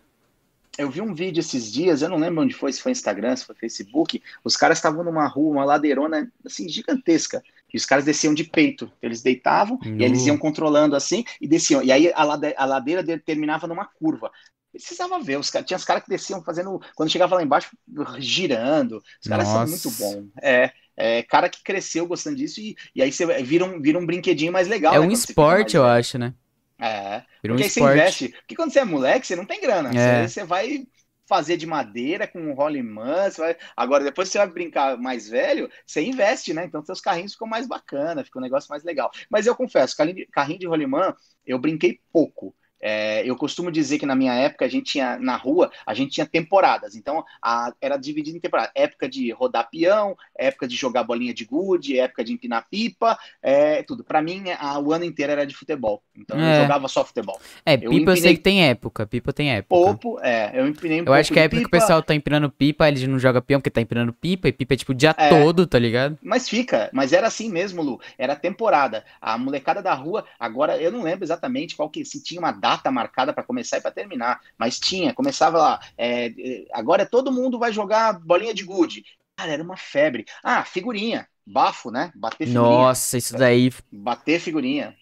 Eu 0.79 0.89
vi 0.89 1.01
um 1.01 1.13
vídeo 1.13 1.41
esses 1.41 1.73
dias, 1.73 2.03
eu 2.03 2.09
não 2.09 2.19
lembro 2.19 2.43
onde 2.43 2.55
foi, 2.55 2.73
se 2.73 2.81
foi 2.81 2.93
Instagram, 2.93 3.35
se 3.35 3.45
foi 3.45 3.57
Facebook, 3.57 4.23
os 4.45 4.57
caras 4.57 4.79
estavam 4.79 5.03
numa 5.03 5.27
rua, 5.27 5.51
uma 5.51 5.65
ladeirona, 5.65 6.31
assim, 6.47 6.69
gigantesca, 6.69 7.43
e 7.75 7.77
os 7.77 7.85
caras 7.85 8.05
desciam 8.05 8.33
de 8.33 8.45
peito, 8.45 8.91
eles 9.03 9.21
deitavam, 9.21 9.81
e 9.85 10.05
eles 10.05 10.25
iam 10.27 10.39
controlando 10.39 10.95
assim, 10.95 11.25
e 11.41 11.49
desciam, 11.49 11.83
e 11.83 11.91
aí 11.91 12.13
a, 12.15 12.23
lade 12.23 12.55
a 12.57 12.65
ladeira 12.65 13.03
terminava 13.19 13.67
numa 13.67 13.87
curva, 13.87 14.31
precisava 14.79 15.21
ver. 15.21 15.39
Os, 15.39 15.51
tinha 15.51 15.77
os 15.77 15.85
caras 15.85 16.03
que 16.03 16.09
desciam 16.09 16.43
fazendo, 16.43 16.81
quando 16.95 17.11
chegava 17.11 17.35
lá 17.35 17.43
embaixo, 17.43 17.71
girando. 18.19 19.03
Os 19.21 19.29
caras 19.29 19.49
são 19.49 19.67
muito 19.67 19.91
bons. 19.91 20.29
É, 20.43 20.73
é, 20.97 21.23
cara 21.23 21.49
que 21.49 21.63
cresceu 21.63 22.07
gostando 22.07 22.37
disso 22.37 22.61
e, 22.61 22.77
e 22.95 23.03
aí 23.03 23.13
você 23.13 23.27
vira 23.43 23.65
um, 23.65 23.81
vira 23.81 23.99
um 23.99 24.07
brinquedinho 24.07 24.53
mais 24.53 24.69
legal. 24.69 24.95
É 24.95 24.99
né, 24.99 25.07
um 25.07 25.11
esporte, 25.11 25.77
eu 25.77 25.85
acho, 25.85 26.19
né? 26.19 26.35
É. 26.81 27.23
Vira 27.43 27.55
porque 27.55 27.55
um 27.55 27.57
aí 27.57 27.67
esporte. 27.67 27.73
você 27.73 27.81
investe. 27.81 28.29
Porque 28.29 28.57
quando 28.57 28.73
você 28.73 28.81
é 28.81 28.85
moleque, 28.85 29.27
você 29.27 29.37
não 29.37 29.45
tem 29.45 29.61
grana. 29.61 29.91
É. 29.91 30.27
Você, 30.27 30.35
você 30.35 30.45
vai 30.45 30.87
fazer 31.29 31.59
de 31.59 31.67
madeira 31.67 32.27
com 32.27 32.41
um 32.41 32.55
rolimã, 32.55 33.31
você 33.31 33.41
vai... 33.41 33.57
agora 33.77 34.03
depois 34.03 34.31
você 34.31 34.39
vai 34.39 34.47
brincar 34.49 34.97
mais 34.97 35.29
velho, 35.29 35.71
você 35.87 36.01
investe, 36.01 36.55
né? 36.55 36.65
Então 36.65 36.83
seus 36.83 37.03
carrinhos 37.03 37.35
ficam 37.35 37.47
mais 37.47 37.69
bacana, 37.69 38.25
fica 38.25 38.39
um 38.39 38.43
negócio 38.43 38.71
mais 38.71 38.83
legal. 38.83 39.11
Mas 39.29 39.47
eu 39.47 39.55
confesso, 39.55 39.95
carrinho 40.33 40.59
de 40.59 40.67
rolimã, 40.67 41.15
eu 41.47 41.59
brinquei 41.59 42.01
pouco. 42.11 42.55
É, 42.81 43.29
eu 43.29 43.37
costumo 43.37 43.71
dizer 43.71 43.99
que 43.99 44.07
na 44.07 44.15
minha 44.15 44.35
época 44.35 44.65
a 44.65 44.69
gente 44.69 44.93
tinha 44.93 45.19
na 45.19 45.37
rua, 45.37 45.71
a 45.85 45.95
gente 45.95 46.13
tinha 46.13 46.27
temporadas. 46.27 46.95
Então 46.95 47.25
a, 47.43 47.73
era 47.81 47.97
dividido 47.97 48.37
em 48.37 48.41
temporadas. 48.41 48.73
Época 48.75 49.09
de 49.09 49.31
rodar 49.33 49.69
peão, 49.71 50.17
época 50.37 50.67
de 50.67 50.77
jogar 50.77 51.03
bolinha 51.03 51.35
de 51.35 51.45
gude, 51.45 51.99
época 51.99 52.25
de 52.25 52.33
empinar 52.33 52.67
pipa, 52.71 53.19
é, 53.43 53.83
tudo. 53.83 54.05
Para 54.05 54.23
mim 54.23 54.45
a, 54.59 54.79
o 54.79 54.93
ano 54.93 55.05
inteiro 55.05 55.33
era 55.33 55.47
de 55.47 55.55
futebol. 55.55 56.03
Então 56.17 56.39
é. 56.39 56.59
eu 56.59 56.63
jogava 56.63 56.89
só 56.89 57.05
futebol. 57.05 57.41
É, 57.65 57.77
pipa 57.77 57.87
eu, 57.87 57.93
empinei... 57.93 58.13
eu 58.13 58.17
sei 58.17 58.37
que 58.37 58.43
tem 58.43 58.65
época. 58.69 59.07
Pipa 59.07 59.33
tem 59.33 59.53
época. 59.53 59.69
Popo, 59.69 60.19
é, 60.21 60.53
eu 60.55 60.67
empinei 60.67 61.03
um 61.03 61.05
Eu 61.05 61.13
acho 61.13 61.33
que 61.33 61.39
é 61.39 61.45
época 61.45 61.61
pipa. 61.61 61.71
que 61.71 61.77
o 61.77 61.81
pessoal 61.81 62.03
tá 62.03 62.15
empinando 62.15 62.51
pipa, 62.51 62.89
eles 62.89 63.07
não 63.07 63.19
joga 63.19 63.43
peão 63.43 63.61
porque 63.61 63.71
tá 63.71 63.81
empinando 63.81 64.13
pipa 64.13 64.49
e 64.49 64.53
pipa 64.53 64.75
é 64.75 64.77
tipo 64.77 64.93
o 64.93 64.95
dia 64.95 65.15
é. 65.17 65.29
todo, 65.29 65.67
tá 65.67 65.79
ligado? 65.79 66.19
Mas 66.23 66.49
fica, 66.49 66.89
mas 66.93 67.13
era 67.13 67.27
assim 67.27 67.51
mesmo, 67.51 67.83
Lu. 67.83 68.01
Era 68.17 68.37
temporada. 68.37 69.05
A 69.21 69.37
molecada 69.37 69.83
da 69.83 69.95
rua, 69.95 70.25
agora 70.39 70.77
eu 70.77 70.91
não 70.91 71.03
lembro 71.03 71.25
exatamente 71.25 71.77
qual 71.77 71.91
que 71.91 72.05
se 72.05 72.23
tinha 72.23 72.41
uma 72.41 72.53
data 72.53 72.68
data 72.69 72.91
marcada 72.91 73.33
para 73.33 73.43
começar 73.43 73.79
e 73.79 73.81
para 73.81 73.91
terminar, 73.91 74.41
mas 74.59 74.79
tinha, 74.79 75.15
começava 75.15 75.59
lá, 75.59 75.81
é, 75.97 76.27
é, 76.27 76.67
agora 76.73 77.07
todo 77.07 77.33
mundo 77.33 77.59
vai 77.59 77.73
jogar 77.73 78.19
bolinha 78.21 78.53
de 78.53 78.63
gude. 78.63 79.05
Cara, 79.37 79.53
era 79.53 79.63
uma 79.63 79.77
febre. 79.77 80.27
Ah, 80.43 80.65
figurinha, 80.65 81.27
bafo, 81.47 81.91
né? 81.91 82.13
Bater 82.15 82.47
figurinha. 82.47 82.61
Nossa, 82.61 83.17
isso 83.17 83.39
daí. 83.39 83.73
Bater 83.91 84.39
figurinha. 84.41 84.95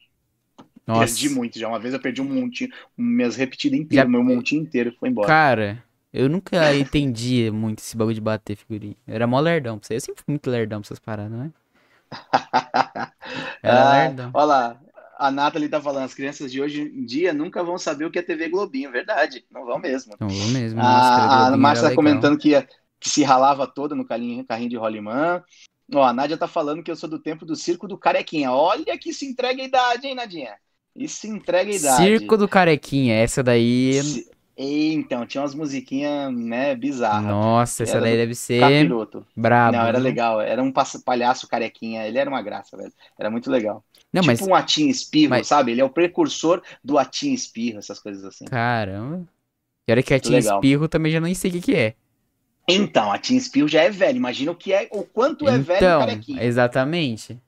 Nossa. 0.87 1.01
Perdi 1.01 1.29
muito 1.31 1.59
já. 1.59 1.69
Uma 1.69 1.81
vez 1.81 1.93
eu 1.93 2.01
perdi 2.01 2.21
um 2.21 2.25
montinho, 2.25 2.71
minhas 2.97 3.35
repetidas 3.35 3.81
inteiras, 3.81 4.07
já... 4.07 4.11
meu 4.11 4.23
montinho 4.23 4.63
inteiro 4.63 4.95
foi 5.01 5.09
embora. 5.09 5.27
Cara, 5.27 5.83
eu 6.13 6.29
nunca 6.29 6.55
entendi 6.77 7.51
muito 7.51 7.81
esse 7.81 7.97
bagulho 7.97 8.15
de 8.15 8.21
bater 8.21 8.57
figurinha. 8.57 8.95
Eu 9.09 9.15
era 9.15 9.27
mó 9.27 9.41
lerdão 9.41 9.79
pra 9.79 9.89
você. 9.89 9.97
Eu 9.97 10.01
sempre 10.01 10.23
fui 10.23 10.33
muito 10.33 10.49
lerdão 10.49 10.81
pra 10.81 10.87
essas 10.87 11.01
paradas, 11.01 11.37
né? 11.37 11.51
Era 13.61 13.91
ah, 13.91 13.93
lerdão. 14.05 14.31
Olha 14.33 14.45
lá, 14.45 14.81
a 15.19 15.31
Nathalie 15.31 15.69
tá 15.69 15.81
falando, 15.81 16.05
as 16.05 16.15
crianças 16.15 16.53
de 16.53 16.61
hoje 16.61 16.83
em 16.83 17.05
dia 17.05 17.33
nunca 17.33 17.65
vão 17.65 17.79
saber 17.79 18.05
o 18.05 18.11
que 18.11 18.19
é 18.19 18.23
TV 18.23 18.49
Globinho, 18.49 18.93
verdade, 18.93 19.45
não 19.51 19.65
vão 19.65 19.79
mesmo. 19.79 20.15
Não 20.21 20.29
vão 20.29 20.49
mesmo. 20.49 20.81
A, 20.81 21.49
a 21.49 21.57
Márcia 21.57 21.89
tá 21.89 21.95
comentando 21.95 22.37
que, 22.37 22.51
que, 23.01 23.09
se 23.09 23.23
ralava 23.23 23.67
toda 23.67 23.95
no 23.95 24.05
carrinho, 24.05 24.45
carrinho 24.45 24.71
de 24.71 24.77
rolimã. 24.77 25.43
Ó, 25.95 26.03
a 26.03 26.13
Nádia 26.13 26.37
tá 26.37 26.47
falando 26.47 26.83
que 26.83 26.91
eu 26.91 26.97
sou 26.97 27.09
do 27.09 27.19
tempo 27.19 27.47
do 27.47 27.57
circo 27.57 27.89
do 27.89 27.97
Carequinha. 27.97 28.53
Olha 28.53 28.99
que 28.99 29.13
se 29.13 29.25
entrega 29.25 29.63
a 29.63 29.67
idade, 29.67 30.07
hein, 30.07 30.15
Nadinha? 30.15 30.55
Isso 30.95 31.27
entrega 31.27 31.71
a 31.71 31.75
idade. 31.75 32.03
Circo 32.03 32.37
do 32.37 32.49
Carequinha, 32.49 33.15
essa 33.15 33.43
daí... 33.43 34.27
Se... 34.57 34.92
Então, 34.95 35.27
tinha 35.27 35.42
umas 35.42 35.55
musiquinhas, 35.55 36.33
né, 36.33 36.75
bizarras. 36.75 37.23
Nossa, 37.23 37.83
essa 37.83 38.01
daí 38.01 38.16
deve 38.16 38.35
ser 38.35 38.61
capiroto. 38.61 39.27
brabo. 39.37 39.77
Não, 39.77 39.87
era 39.87 39.99
né? 39.99 40.05
legal. 40.05 40.40
Era 40.40 40.62
um 40.62 40.73
palhaço 41.05 41.47
carequinha. 41.49 42.07
Ele 42.07 42.19
era 42.19 42.29
uma 42.31 42.42
graça, 42.42 42.77
velho. 42.77 42.92
Era 43.19 43.31
muito 43.31 43.51
legal. 43.51 43.85
Não, 44.12 44.23
tipo 44.23 44.33
mas... 44.33 44.40
um 44.42 44.55
Atim 44.55 44.88
Espirro, 44.88 45.31
mas... 45.31 45.47
sabe? 45.47 45.73
Ele 45.73 45.81
é 45.81 45.85
o 45.85 45.90
precursor 45.90 46.62
do 46.83 46.99
Atim 46.99 47.33
Espirro, 47.33 47.79
essas 47.79 47.99
coisas 47.99 48.25
assim. 48.25 48.45
Caramba. 48.47 49.27
E 49.88 49.92
olha 49.92 50.03
que 50.03 50.14
a 50.14 50.21
Tim 50.21 50.33
Legal. 50.33 50.57
Espirro 50.57 50.88
também 50.88 51.12
já 51.12 51.21
nem 51.21 51.35
sei 51.35 51.51
o 51.51 51.55
que, 51.55 51.61
que 51.61 51.75
é. 51.75 51.95
Então, 52.69 53.12
a 53.12 53.21
Spill 53.23 53.69
já 53.69 53.83
é 53.83 53.90
velho. 53.90 54.16
Imagina 54.16 54.51
o 54.51 54.57
que 54.57 54.73
é, 54.73 54.88
o 54.90 55.05
quanto 55.05 55.49
é 55.49 55.59
velho 55.59 55.90
o 55.90 55.92
Então, 55.92 55.99
Carequinha. 55.99 56.42
exatamente. 56.45 57.40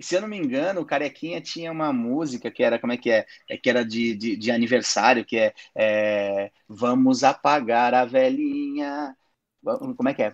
Se 0.00 0.14
eu 0.16 0.20
não 0.20 0.28
me 0.28 0.36
engano, 0.36 0.80
o 0.80 0.86
Carequinha 0.86 1.40
tinha 1.40 1.70
uma 1.70 1.92
música 1.92 2.50
que 2.50 2.62
era, 2.62 2.78
como 2.78 2.92
é 2.92 2.96
que 2.96 3.10
é? 3.10 3.26
É 3.48 3.56
que 3.56 3.70
era 3.70 3.84
de, 3.84 4.14
de, 4.16 4.36
de 4.36 4.50
aniversário, 4.50 5.24
que 5.24 5.36
é, 5.38 5.54
é, 5.74 6.50
Vamos 6.68 7.22
apagar 7.24 7.94
a 7.94 8.04
velhinha. 8.04 9.16
Como 9.96 10.08
é 10.08 10.14
que 10.14 10.22
é? 10.22 10.30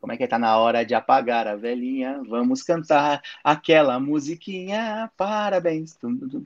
Como 0.00 0.12
é 0.12 0.16
que 0.16 0.24
é? 0.24 0.26
Tá 0.26 0.38
na 0.38 0.56
hora 0.58 0.84
de 0.84 0.94
apagar 0.94 1.46
a 1.46 1.56
velhinha. 1.56 2.22
Vamos 2.26 2.62
cantar 2.62 3.20
aquela 3.44 4.00
musiquinha. 4.00 5.10
Parabéns. 5.16 5.98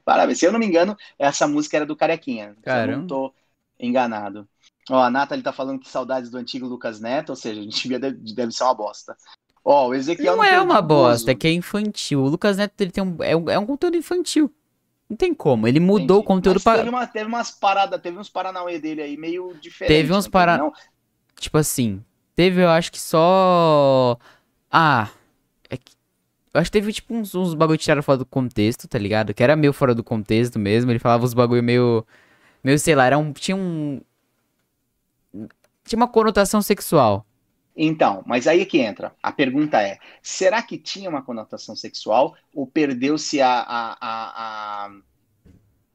Parabéns. 0.05 0.39
Se 0.39 0.47
eu 0.47 0.53
não 0.53 0.59
me 0.59 0.67
engano, 0.67 0.97
essa 1.19 1.47
música 1.47 1.77
era 1.77 1.87
do 1.87 1.97
Carequinha. 1.97 2.55
Se 2.55 2.59
eu 2.59 2.63
Caramba. 2.65 2.97
não 2.99 3.07
tô 3.07 3.35
enganado. 3.79 4.49
Ó, 4.91 4.99
a 4.99 5.11
Nathalie 5.11 5.43
tá 5.43 5.53
falando 5.53 5.81
que 5.81 5.89
saudades 5.89 6.31
do 6.31 6.39
antigo 6.39 6.67
Lucas 6.67 7.01
Neto, 7.01 7.31
ou 7.31 7.37
seja, 7.37 7.61
a 7.61 7.65
gente 7.65 7.89
via 7.89 7.99
deve, 7.99 8.35
deve 8.35 8.53
ser 8.53 8.65
uma 8.65 8.75
bosta. 8.75 9.17
Ó, 9.65 9.89
o 9.89 9.95
Ezequiel 9.95 10.37
Não 10.37 10.45
é 10.45 10.51
perdi 10.51 10.65
uma 10.65 10.79
o 10.79 10.83
bosta, 10.83 11.31
é 11.31 11.35
que 11.35 11.49
é 11.49 11.53
infantil. 11.53 12.21
O 12.23 12.29
Lucas 12.29 12.59
Neto 12.59 12.79
ele 12.81 12.91
tem 12.91 13.03
um, 13.03 13.17
é, 13.21 13.35
um, 13.35 13.49
é 13.51 13.59
um 13.59 13.65
conteúdo 13.65 13.97
infantil. 13.97 14.53
Não 15.09 15.17
tem 15.17 15.33
como. 15.33 15.67
Ele 15.67 15.81
mudou 15.81 16.19
o 16.19 16.21
Entendi. 16.21 16.27
conteúdo 16.27 16.57
Mas 16.57 16.65
pra. 16.65 16.77
Teve, 16.77 16.89
uma, 16.89 17.07
teve 17.07 17.27
umas 17.27 17.51
paradas, 17.51 18.01
teve 18.01 18.19
uns 18.19 18.29
paranauê 18.29 18.79
dele 18.79 19.01
aí 19.01 19.17
meio 19.17 19.55
diferente. 19.61 19.95
Teve 19.97 20.13
uns 20.13 20.25
não 20.25 20.31
para- 20.31 20.59
não? 20.59 20.73
Tipo 21.39 21.59
assim, 21.59 22.03
teve, 22.37 22.63
eu 22.63 22.69
acho 22.69 22.93
que 22.93 23.01
só. 23.01 24.19
Ah. 24.71 25.09
É 25.71 25.77
que... 25.77 25.93
Eu 26.53 26.61
acho 26.61 26.71
que 26.71 26.79
teve, 26.79 26.93
tipo, 26.93 27.15
uns, 27.15 27.35
uns 27.35 27.55
bagulho 27.55 27.79
tiraram 27.79 28.03
fora 28.03 28.19
do 28.19 28.27
contexto, 28.27 28.87
tá 28.87 28.99
ligado? 28.99 29.35
Que 29.35 29.43
era 29.43 29.57
meio 29.57 29.73
fora 29.73 29.95
do 29.95 30.05
contexto 30.05 30.59
mesmo. 30.59 30.91
Ele 30.93 30.99
falava 30.99 31.25
uns 31.25 31.35
bagulho 31.35 31.63
meio. 31.63 32.07
Meio, 32.63 32.79
sei 32.79 32.95
lá, 32.95 33.07
era 33.07 33.19
um. 33.19 33.33
Tinha 33.33 33.57
um. 33.57 34.01
Tinha 35.85 35.97
uma 35.97 36.09
conotação 36.09 36.63
sexual. 36.63 37.27
Então, 37.77 38.23
mas 38.27 38.47
aí 38.47 38.65
que 38.67 38.79
entra. 38.79 39.15
A 39.23 39.33
pergunta 39.33 39.83
é: 39.83 39.99
será 40.23 40.63
que 40.63 40.79
tinha 40.79 41.11
uma 41.11 41.23
conotação 41.23 41.75
sexual 41.77 42.37
ou 42.55 42.67
perdeu-se 42.67 43.41
a, 43.41 43.51
a, 43.51 43.97
a, 44.01 44.87
a, 44.87 44.91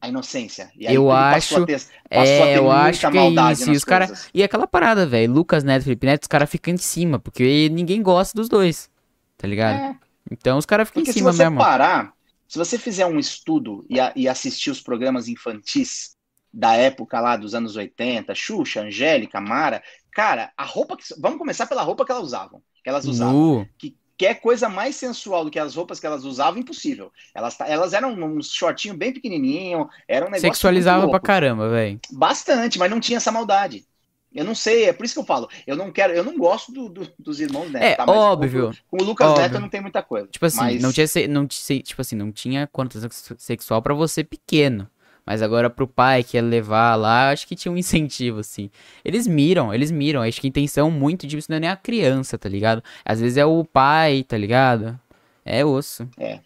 a 0.02 0.08
inocência? 0.10 0.72
E 0.76 0.88
aí 0.88 0.96
Eu 0.96 1.12
acho- 1.12 1.66
ter, 1.66 1.82
É, 2.10 2.58
eu 2.58 2.72
acho 2.72 3.08
que 3.10 3.18
é 3.18 3.22
maldade 3.22 3.62
isso. 3.62 3.70
E 3.72 3.76
os 3.76 3.84
cara, 3.84 4.08
coisas. 4.08 4.32
e 4.34 4.42
aquela 4.44 4.66
parada, 4.68 5.06
velho. 5.06 5.32
Lucas 5.34 5.64
Neto 5.64 5.84
Felipe 5.84 6.06
Neto, 6.08 6.24
os 6.24 6.28
caras 6.28 6.50
ficam 6.50 6.74
em 6.74 6.78
cima, 6.78 7.20
porque 7.20 7.70
ninguém 7.70 8.02
gosta 8.02 8.36
dos 8.36 8.50
dois. 8.50 8.90
Tá 9.38 9.48
ligado? 9.48 9.84
É, 9.84 9.96
Então 10.32 10.58
os 10.58 10.66
caras 10.66 10.88
ficam 10.90 11.04
em 11.04 11.06
porque 11.06 11.14
se 11.14 11.22
cima 11.22 11.34
você 11.34 11.46
mesmo. 11.46 11.58
parar, 11.58 12.14
se 12.48 12.58
você 12.58 12.78
fizer 12.78 13.06
um 13.06 13.20
estudo 13.20 13.86
e, 13.90 14.00
a- 14.00 14.14
e 14.16 14.28
assistir 14.28 14.72
os 14.72 14.82
programas 14.82 15.28
infantis 15.28 16.16
da 16.54 16.76
época 16.76 17.20
lá 17.20 17.38
dos 17.38 17.54
anos 17.56 17.76
80, 17.76 18.34
Xuxa, 18.36 18.82
Angélica, 18.82 19.40
Mara, 19.40 19.84
cara, 20.12 20.52
a 20.58 20.64
roupa 20.64 20.96
que. 20.98 21.04
Vamos 21.20 21.38
começar 21.38 21.66
pela 21.68 21.82
roupa 21.84 22.06
que 22.06 22.12
elas 22.12 22.24
usavam. 22.24 22.62
Que 22.84 22.90
elas 22.90 23.06
usavam. 23.06 23.34
Nu. 23.60 23.68
que 23.78 23.96
quer 24.18 24.36
coisa 24.42 24.68
mais 24.68 24.96
sensual 24.98 25.46
do 25.46 25.52
que 25.52 25.58
as 25.58 25.76
roupas 25.76 25.98
que 26.00 26.06
elas 26.06 26.26
usavam, 26.26 26.60
impossível. 26.60 27.10
Elas, 27.34 27.58
elas 27.62 27.94
eram 27.94 28.14
um 28.14 28.42
shortinho 28.42 28.94
bem 28.94 29.14
pequenininho, 29.14 29.88
era 30.08 30.26
um 30.26 30.30
negócio 30.30 30.48
Sexualizava 30.54 31.10
pra 31.10 31.20
caramba, 31.22 31.70
velho. 31.70 32.00
Bastante, 32.12 32.78
mas 32.78 32.92
não 32.92 33.00
tinha 33.00 33.18
essa 33.18 33.32
maldade. 33.32 33.86
Eu 34.32 34.46
não 34.46 34.54
sei, 34.54 34.86
é 34.86 34.94
por 34.94 35.06
isso 35.06 35.16
que 35.16 35.20
eu 35.20 35.26
falo. 35.26 35.50
Eu 35.66 35.76
não 35.76 35.92
quero, 35.92 36.14
eu 36.14 36.24
não 36.24 36.38
gosto 36.38 36.72
do- 36.72 36.88
do- 36.90 37.12
dos 37.18 37.40
irmãos 37.40 37.72
Neto. 37.72 37.84
É, 37.84 37.96
tá? 37.96 38.06
Óbvio. 38.12 38.72
Com, 38.90 38.98
com 38.98 39.04
o 39.04 39.08
Lucas 39.08 39.28
óbvio. 39.30 39.42
Neto 39.44 39.60
não 39.60 39.70
tem 39.70 39.82
muita 39.82 40.04
coisa. 40.04 40.28
Tipo 40.28 40.46
assim, 40.46 40.58
mas, 40.58 40.82
não 40.82 40.92
tinha, 40.94 41.08
não 41.28 41.48
tinha, 41.48 41.82
tipo 41.82 42.00
assim, 42.02 42.16
não 42.16 42.32
tinha 42.32 42.68
conotação 42.68 43.10
sex- 43.10 43.34
sexual 43.42 43.82
pra 43.82 43.94
você 43.96 44.24
pequeno. 44.24 44.88
Mas 45.30 45.44
agora 45.44 45.70
pro 45.70 45.88
pai 45.88 46.24
que 46.24 46.38
ia 46.38 46.44
levar 46.44 46.96
lá, 46.96 47.32
acho 47.32 47.48
que 47.48 47.56
tinha 47.56 47.72
um 47.72 47.78
incentivo, 47.78 48.40
assim. 48.42 48.72
Eles 49.06 49.28
miram, 49.28 49.74
eles 49.74 49.92
miram. 49.92 50.24
Acho 50.24 50.42
que 50.42 50.48
a 50.48 50.50
intenção 50.50 50.92
muito 50.92 51.28
disso 51.28 51.48
não 51.52 51.58
é 51.58 51.62
nem 51.62 51.70
a 51.70 51.78
criança, 51.78 52.38
tá 52.40 52.50
ligado? 52.50 52.84
Às 53.06 53.22
vezes 53.22 53.38
é 53.38 53.46
o 53.46 53.64
pai, 53.66 54.24
tá 54.24 54.38
ligado? 54.38 55.00
É 55.46 55.66
osso, 55.66 56.10
É, 56.18 56.42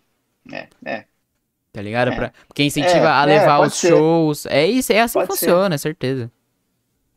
é. 0.86 1.08
tá 1.72 1.82
ligado? 1.82 2.12
É. 2.12 2.12
Pra, 2.12 2.32
porque 2.48 2.64
incentiva 2.64 3.08
É, 3.08 3.10
a 3.10 3.26
é, 3.26 3.26
levar 3.26 3.60
pode 3.60 3.74
os 3.74 3.76
ser. 3.76 3.88
shows. 3.88 4.46
É 4.48 4.66
isso, 4.68 4.92
é 4.94 5.02
assim 5.02 5.20
que 5.20 5.26
Pode 5.26 5.34
ser. 5.34 5.36
funciona, 5.38 5.78
certeza. 5.78 6.32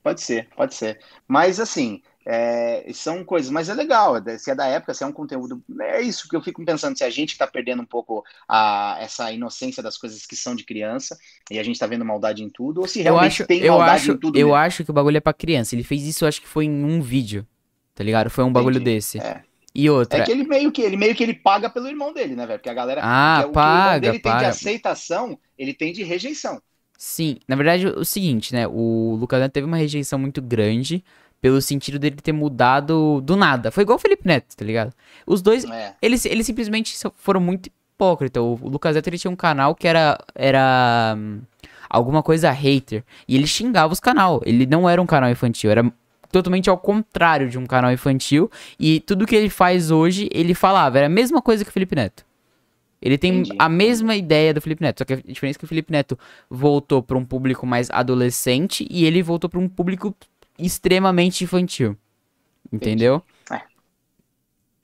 Pode 0.03 0.21
ser, 0.23 0.49
pode 0.55 0.75
ser. 0.75 1.01
Mas 1.29 1.59
assim, 1.61 2.03
é, 2.27 2.85
são 2.93 3.25
coisas, 3.25 3.51
mas 3.51 3.69
é 3.69 3.75
legal, 3.75 4.17
se 4.39 4.51
é 4.51 4.55
da 4.55 4.67
época, 4.67 4.93
se 4.93 5.05
é 5.05 5.07
um 5.07 5.13
conteúdo. 5.13 5.63
É 5.81 6.01
isso 6.03 6.29
que 6.29 6.35
eu 6.37 6.43
fico 6.43 6.65
pensando, 6.65 6.99
se 6.99 7.05
a 7.05 7.11
gente 7.11 7.31
está 7.33 7.47
perdendo 7.47 7.83
um 7.83 7.87
pouco 7.87 8.25
a, 8.49 8.99
essa 9.01 9.31
inocência 9.33 9.83
das 9.83 9.97
coisas 9.97 10.27
que 10.27 10.35
são 10.35 10.57
de 10.57 10.65
criança, 10.65 11.17
e 11.51 11.59
a 11.59 11.63
gente 11.63 11.77
está 11.77 11.87
vendo 11.87 12.05
maldade 12.05 12.43
em 12.43 12.51
tudo, 12.51 12.81
ou 12.81 12.89
se 12.89 13.01
Eu 13.05 13.05
realmente 13.05 13.19
acho, 13.19 13.47
tem 13.47 13.63
maldade 13.63 13.89
acho, 13.97 14.11
em 14.11 14.17
tudo 14.19 14.39
eu 14.39 14.49
mesmo. 14.49 14.55
acho 14.55 14.85
que 14.85 14.91
o 14.91 14.95
bagulho 14.95 15.17
é 15.17 15.21
pra 15.21 15.33
criança. 15.33 15.75
Ele 15.75 15.85
fez 15.85 16.03
isso, 16.05 16.25
eu 16.25 16.29
acho 16.29 16.41
que 16.41 16.49
foi 16.49 16.65
em 16.65 16.85
um 16.85 17.01
vídeo. 17.01 17.47
Tá 17.95 18.05
ligado? 18.05 18.29
Foi 18.29 18.45
um 18.45 18.53
bagulho 18.53 18.79
Entendi. 18.79 18.85
desse. 18.85 19.19
É. 19.19 19.43
E 19.75 19.89
outra. 19.89 20.19
É 20.19 20.25
que 20.25 20.33
ele 20.33 20.45
meio 20.45 20.73
que 20.73 20.83
ele 20.83 20.97
meio 20.97 21.15
que 21.15 21.23
ele 21.23 21.35
paga 21.35 21.71
pelo 21.71 21.89
irmão 21.89 22.13
dele, 22.13 22.35
né, 22.35 22.47
velho? 22.47 22.59
Porque 22.59 22.71
a 22.71 22.75
galera 22.75 23.01
Ah, 23.05 23.39
irmão 23.41 23.53
paga, 23.53 24.01
dele 24.01 24.19
tem 24.21 24.37
de 24.37 24.45
aceitação, 24.45 25.39
ele 25.59 25.75
tem 25.75 25.93
de 25.93 26.03
rejeição. 26.03 26.61
Sim, 26.99 27.37
na 27.47 27.57
verdade, 27.57 27.87
o 27.87 28.05
seguinte, 28.05 28.55
né? 28.55 28.67
O 28.67 29.17
Lucas 29.21 29.47
teve 29.53 29.67
uma 29.67 29.77
rejeição 29.77 30.19
muito 30.19 30.41
grande 30.41 31.05
pelo 31.41 31.61
sentido 31.61 31.99
dele 31.99 32.17
ter 32.17 32.33
mudado 32.33 33.21
do 33.23 33.37
nada. 33.37 33.71
Foi 33.71 33.83
igual 33.83 33.97
o 33.97 34.01
Felipe 34.01 34.27
Neto, 34.27 34.57
tá 34.57 34.65
ligado? 34.65 34.93
Os 35.27 35.43
dois, 35.43 35.65
É. 35.65 35.95
eles, 36.03 36.25
eles 36.25 36.47
simplesmente 36.47 36.97
foram 37.17 37.41
muito 37.41 37.69
hipócritas. 37.95 38.43
O 38.43 38.59
o 38.63 38.69
Lucas 38.69 38.95
Neto 38.95 39.07
ele 39.09 39.19
tinha 39.19 39.31
um 39.31 39.37
canal 39.37 39.75
que 39.75 39.87
era, 39.87 40.19
era 40.35 41.15
hum, 41.17 41.41
alguma 41.89 42.23
coisa 42.23 42.51
hater. 42.51 43.05
E 43.29 43.37
ele 43.37 43.47
xingava 43.47 43.93
os 43.93 44.01
canal. 44.01 44.41
Ele 44.45 44.67
não 44.67 44.89
era 44.89 45.01
um 45.01 45.07
canal 45.07 45.31
infantil, 45.31 45.71
era 45.71 45.91
totalmente 46.33 46.69
ao 46.69 46.77
contrário 46.77 47.49
de 47.49 47.59
um 47.59 47.67
canal 47.67 47.93
infantil. 47.93 48.51
E 48.79 49.01
tudo 49.01 49.27
que 49.27 49.37
ele 49.37 49.49
faz 49.49 49.91
hoje, 49.91 50.29
ele 50.33 50.55
falava. 50.55 50.99
Era 50.99 51.07
a 51.07 51.11
mesma 51.11 51.41
coisa 51.41 51.65
que 51.65 51.71
o 51.71 51.73
Felipe 51.73 51.95
Neto. 51.95 52.25
Ele 53.01 53.19
tem 53.19 53.41
Entendi. 53.41 53.57
a 53.59 53.69
mesma 53.69 54.17
ideia 54.17 54.53
do 54.55 54.61
Felipe 54.61 54.83
Neto, 54.83 54.99
só 55.01 55.05
que 55.05 55.13
a 55.13 55.17
diferença 55.17 55.59
é 55.59 55.61
que 55.61 55.65
o 55.65 55.69
Felipe 55.69 55.93
Neto 55.93 56.19
voltou 56.51 57.03
para 57.03 57.17
um 57.17 57.25
público 57.25 57.67
mais 57.67 57.91
adolescente 57.91 58.87
e 58.91 59.05
ele 59.05 59.23
voltou 59.23 59.49
para 59.51 59.61
um 59.61 59.69
público 59.69 60.17
extremamente 60.59 61.45
infantil. 61.45 61.97
Entendeu? 62.73 63.23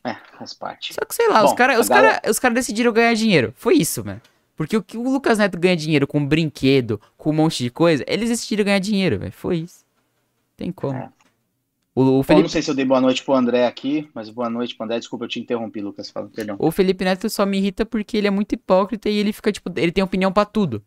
É, 0.04 0.16
faz 0.36 0.52
parte. 0.52 0.92
Só 0.94 1.00
que 1.04 1.14
sei 1.14 1.28
lá, 1.28 1.44
os 1.44 1.50
Bom, 1.50 1.56
caras 1.56 1.76
a 1.76 1.80
os 1.80 1.88
galera- 1.88 2.14
cara, 2.20 2.30
os 2.30 2.38
cara 2.38 2.54
decidiram 2.54 2.92
ganhar 2.92 3.14
dinheiro. 3.14 3.52
Foi 3.56 3.74
isso, 3.76 4.04
mano. 4.04 4.20
Porque 4.56 4.76
o 4.76 4.82
que 4.82 4.96
o 4.98 5.02
Lucas 5.02 5.38
Neto 5.38 5.56
ganha 5.58 5.76
dinheiro 5.76 6.06
com 6.06 6.24
brinquedo, 6.26 7.00
com 7.16 7.30
um 7.30 7.34
monte 7.34 7.62
de 7.62 7.70
coisa, 7.70 8.04
eles 8.08 8.28
decidiram 8.28 8.64
ganhar 8.64 8.80
dinheiro, 8.80 9.18
velho. 9.18 9.32
Foi 9.32 9.58
isso. 9.58 9.84
Tem 10.56 10.72
como. 10.72 10.98
É. 10.98 11.08
O, 11.94 12.18
o 12.18 12.22
Felipe, 12.22 12.42
não 12.42 12.48
sei 12.48 12.62
se 12.62 12.70
eu 12.70 12.74
dei 12.74 12.84
boa 12.84 13.00
noite 13.00 13.22
pro 13.22 13.34
André 13.34 13.66
aqui, 13.66 14.08
mas 14.14 14.28
boa 14.30 14.48
noite 14.50 14.74
pro 14.74 14.84
André. 14.84 14.98
Desculpa, 14.98 15.24
eu 15.24 15.28
te 15.28 15.38
interrompi, 15.38 15.80
Lucas. 15.80 16.10
Fala, 16.10 16.28
perdão. 16.34 16.56
o 16.58 16.70
Felipe 16.70 17.04
Neto 17.04 17.28
só 17.30 17.46
me 17.46 17.58
irrita 17.58 17.84
porque 17.86 18.16
ele 18.16 18.26
é 18.26 18.30
muito 18.30 18.54
hipócrita 18.54 19.08
e 19.08 19.16
ele 19.16 19.32
fica, 19.32 19.52
tipo, 19.52 19.70
ele 19.76 19.92
tem 19.92 20.02
opinião 20.02 20.32
pra 20.32 20.44
tudo. 20.44 20.82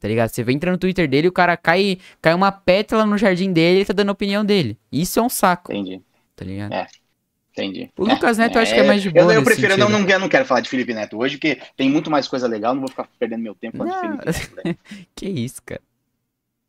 Tá 0.00 0.06
ligado? 0.08 0.28
Você 0.28 0.44
vem 0.44 0.56
entrar 0.56 0.70
no 0.70 0.78
Twitter 0.78 1.08
dele, 1.08 1.28
o 1.28 1.32
cara 1.32 1.56
cai, 1.56 1.98
cai 2.22 2.32
uma 2.34 2.52
pétala 2.52 3.04
no 3.04 3.18
jardim 3.18 3.52
dele 3.52 3.80
e 3.80 3.84
tá 3.84 3.92
dando 3.92 4.10
a 4.10 4.12
opinião 4.12 4.44
dele. 4.44 4.78
Isso 4.92 5.18
é 5.18 5.22
um 5.22 5.28
saco, 5.28 5.72
Entendi, 5.72 6.00
tá 6.36 6.44
ligado? 6.44 6.72
É. 6.72 6.86
entendi. 7.52 7.90
O 7.98 8.04
Lucas 8.04 8.38
Neto 8.38 8.56
eu 8.56 8.62
acho 8.62 8.72
que 8.72 8.80
é 8.80 8.86
mais 8.86 9.02
de 9.02 9.10
boa 9.10 9.24
Eu, 9.32 9.40
eu 9.40 9.44
prefiro, 9.44 9.72
eu 9.72 9.78
não, 9.78 9.88
não, 9.88 10.08
eu 10.08 10.20
não 10.20 10.28
quero 10.28 10.44
falar 10.44 10.60
de 10.60 10.68
Felipe 10.68 10.94
Neto 10.94 11.18
hoje, 11.18 11.36
porque 11.36 11.60
tem 11.76 11.90
muito 11.90 12.10
mais 12.10 12.28
coisa 12.28 12.46
legal, 12.46 12.74
não 12.74 12.82
vou 12.82 12.90
ficar 12.90 13.08
perdendo 13.18 13.42
meu 13.42 13.54
tempo 13.56 13.78
falando 13.78 13.92
Não. 13.92 14.18
de 14.18 14.32
Felipe 14.32 14.56
Neto. 14.56 14.66
né? 14.68 14.76
Que 15.16 15.26
isso, 15.28 15.60
cara. 15.64 15.80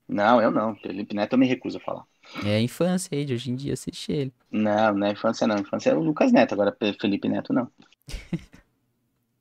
Não, 0.08 0.42
eu 0.42 0.50
não. 0.50 0.76
Felipe 0.78 1.16
Neto 1.16 1.34
eu 1.34 1.38
me 1.40 1.46
recuso 1.46 1.78
a 1.78 1.82
falar. 1.82 2.04
É 2.44 2.56
a 2.56 2.62
infância 2.62 3.16
aí 3.16 3.24
de 3.26 3.34
hoje 3.36 3.52
em 3.52 3.56
dia 3.56 3.74
assistir 3.74 4.12
ele. 4.12 4.34
Não, 4.52 4.96
não 4.96 5.06
é 5.06 5.12
infância 5.12 5.46
não. 5.46 5.60
Infância 5.60 5.92
é 5.92 5.96
o 5.96 6.00
Lucas 6.00 6.32
Neto, 6.32 6.54
agora 6.54 6.76
Felipe 7.00 7.30
Neto 7.30 7.54
não. 7.54 7.70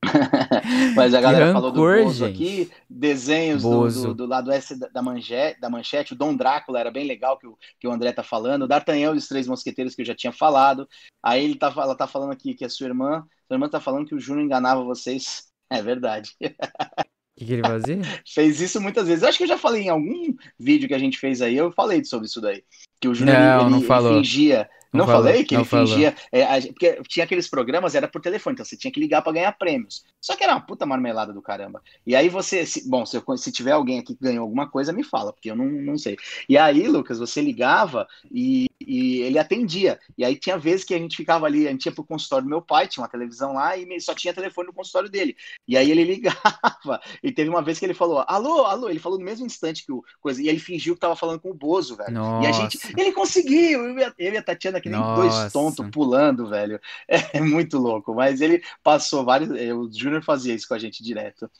Mas 0.94 1.12
a 1.12 1.20
galera 1.20 1.52
falou 1.52 1.72
do 1.72 1.84
rancor, 1.84 2.04
Bozo 2.04 2.26
gente. 2.26 2.34
aqui, 2.34 2.70
desenhos 2.88 3.62
do, 3.62 3.68
Bozo. 3.70 4.08
do, 4.08 4.14
do 4.14 4.26
lado 4.26 4.50
S 4.52 4.76
da, 4.76 5.02
manchete, 5.02 5.60
da 5.60 5.68
manchete, 5.68 6.12
o 6.12 6.16
Dom 6.16 6.34
Drácula 6.36 6.78
era 6.80 6.90
bem 6.90 7.06
legal 7.06 7.36
que 7.38 7.46
o, 7.46 7.58
que 7.80 7.86
o 7.88 7.90
André 7.90 8.12
tá 8.12 8.22
falando, 8.22 8.62
o 8.62 8.68
D'Artagnan 8.68 9.14
e 9.14 9.18
os 9.18 9.26
Três 9.28 9.46
Mosqueteiros 9.46 9.94
que 9.94 10.02
eu 10.02 10.06
já 10.06 10.14
tinha 10.14 10.32
falado, 10.32 10.88
aí 11.22 11.44
ele 11.44 11.56
tá, 11.56 11.72
ela 11.76 11.96
tá 11.96 12.06
falando 12.06 12.32
aqui 12.32 12.54
que 12.54 12.64
a 12.64 12.68
sua 12.68 12.86
irmã, 12.86 13.24
sua 13.46 13.56
irmã 13.56 13.68
tá 13.68 13.80
falando 13.80 14.06
que 14.06 14.14
o 14.14 14.20
Júnior 14.20 14.44
enganava 14.44 14.84
vocês, 14.84 15.48
é 15.70 15.82
verdade, 15.82 16.30
O 16.40 16.46
que, 17.36 17.44
que 17.44 17.52
ele 17.54 17.62
fazia? 17.62 17.98
fez 18.26 18.60
isso 18.60 18.80
muitas 18.80 19.06
vezes, 19.08 19.22
eu 19.22 19.28
acho 19.28 19.38
que 19.38 19.44
eu 19.44 19.48
já 19.48 19.58
falei 19.58 19.82
em 19.82 19.88
algum 19.88 20.34
vídeo 20.58 20.88
que 20.88 20.94
a 20.94 20.98
gente 20.98 21.18
fez 21.18 21.42
aí, 21.42 21.56
eu 21.56 21.72
falei 21.72 22.04
sobre 22.04 22.26
isso 22.26 22.40
daí, 22.40 22.62
que 23.00 23.08
o 23.08 23.14
Júnior 23.14 23.36
Não, 23.36 23.60
ele, 23.62 23.70
não 23.70 23.78
ele 23.78 23.86
falou. 23.86 24.14
fingia, 24.14 24.68
Não, 24.92 25.06
falou, 25.06 25.24
falei 25.24 25.44
que 25.44 25.54
não 25.54 25.60
ele 25.62 25.68
fingia. 25.68 26.14
É, 26.32 26.42
a- 26.44 26.60
porque 26.62 27.00
tinha 27.08 27.24
aqueles 27.24 27.48
programas, 27.48 27.94
era 27.94 28.08
por 28.08 28.20
telefone, 28.20 28.54
então 28.54 28.64
você 28.64 28.76
tinha 28.76 28.90
que 28.92 29.00
ligar 29.00 29.22
pra 29.22 29.32
ganhar 29.32 29.52
prêmios. 29.52 30.04
Só 30.20 30.34
que 30.34 30.42
era 30.42 30.54
uma 30.54 30.60
puta 30.60 30.86
marmelada 30.86 31.32
do 31.32 31.42
caramba. 31.42 31.82
E 32.06 32.16
aí 32.16 32.28
você. 32.28 32.64
se- 32.64 32.88
bom, 32.88 33.04
se, 33.04 33.16
eu- 33.16 33.36
se 33.36 33.52
tiver 33.52 33.72
alguém 33.72 33.98
aqui 33.98 34.14
que 34.14 34.22
ganhou 34.24 34.42
alguma 34.42 34.68
coisa, 34.68 34.92
me 34.92 35.04
fala, 35.04 35.32
porque 35.32 35.50
eu 35.50 35.56
não, 35.56 35.66
não 35.66 35.98
sei. 35.98 36.16
E 36.48 36.56
aí, 36.56 36.88
Lucas, 36.88 37.18
você 37.18 37.40
ligava 37.40 38.06
e, 38.30 38.66
e 38.80 39.20
ele 39.20 39.38
atendia. 39.38 39.98
E 40.16 40.24
aí 40.24 40.36
tinha 40.36 40.56
vezes 40.58 40.84
que 40.84 40.94
a 40.94 40.98
gente 40.98 41.16
ficava 41.16 41.46
ali, 41.46 41.68
a 41.68 41.70
gente 41.70 41.86
ia 41.86 41.92
pro 41.92 42.04
consultório 42.04 42.44
do 42.44 42.50
meu 42.50 42.62
pai, 42.62 42.88
tinha 42.88 43.02
uma 43.02 43.08
televisão 43.10 43.54
lá 43.54 43.76
e 43.76 44.00
só 44.00 44.14
tinha 44.14 44.32
telefone 44.32 44.68
no 44.68 44.74
consultório 44.74 45.08
dele. 45.10 45.36
E 45.66 45.76
aí 45.76 45.90
ele 45.90 46.04
ligava. 46.18 47.00
E 47.22 47.30
teve 47.32 47.50
uma 47.50 47.62
vez 47.62 47.78
que 47.78 47.84
ele 47.84 47.94
falou: 47.94 48.24
alô, 48.26 48.64
alô, 48.64 48.88
ele 48.88 48.98
falou 48.98 49.18
no 49.18 49.24
mesmo 49.24 49.44
instante 49.46 49.84
que 49.84 49.92
o 49.92 50.02
coisa. 50.20 50.40
E 50.42 50.48
ele 50.48 50.58
fingiu 50.58 50.94
que 50.94 51.00
tava 51.00 51.16
falando 51.16 51.40
com 51.40 51.50
o 51.50 51.54
Bozo, 51.54 51.96
velho. 51.96 52.12
Nossa. 52.12 52.46
E 52.46 52.50
a 52.50 52.52
gente, 52.52 52.78
ele 52.96 53.12
conseguiu! 53.12 53.84
Eu 53.84 53.98
e 53.98 54.04
a, 54.04 54.14
eu 54.18 54.32
e 54.32 54.36
a 54.36 54.42
Tatiana, 54.42 54.77
que 54.80 54.88
nem 54.90 54.98
Nossa. 55.00 55.14
dois 55.14 55.52
tontos 55.52 55.86
pulando, 55.90 56.48
velho. 56.48 56.80
É 57.32 57.40
muito 57.40 57.78
louco. 57.78 58.14
Mas 58.14 58.40
ele 58.40 58.62
passou 58.82 59.24
vários. 59.24 59.50
eh, 59.50 59.72
O 59.74 59.90
Júnior 59.92 60.22
fazia 60.22 60.54
isso 60.54 60.68
com 60.68 60.74
a 60.74 60.78
gente 60.78 61.02
direto. 61.02 61.50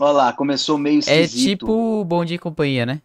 Olha 0.00 0.12
lá, 0.12 0.32
começou 0.32 0.78
meio 0.78 0.98
É 1.06 1.22
esquisito. 1.22 1.66
tipo 1.66 2.04
Bom 2.04 2.24
Dia 2.24 2.36
e 2.36 2.38
Companhia, 2.38 2.86
né? 2.86 3.02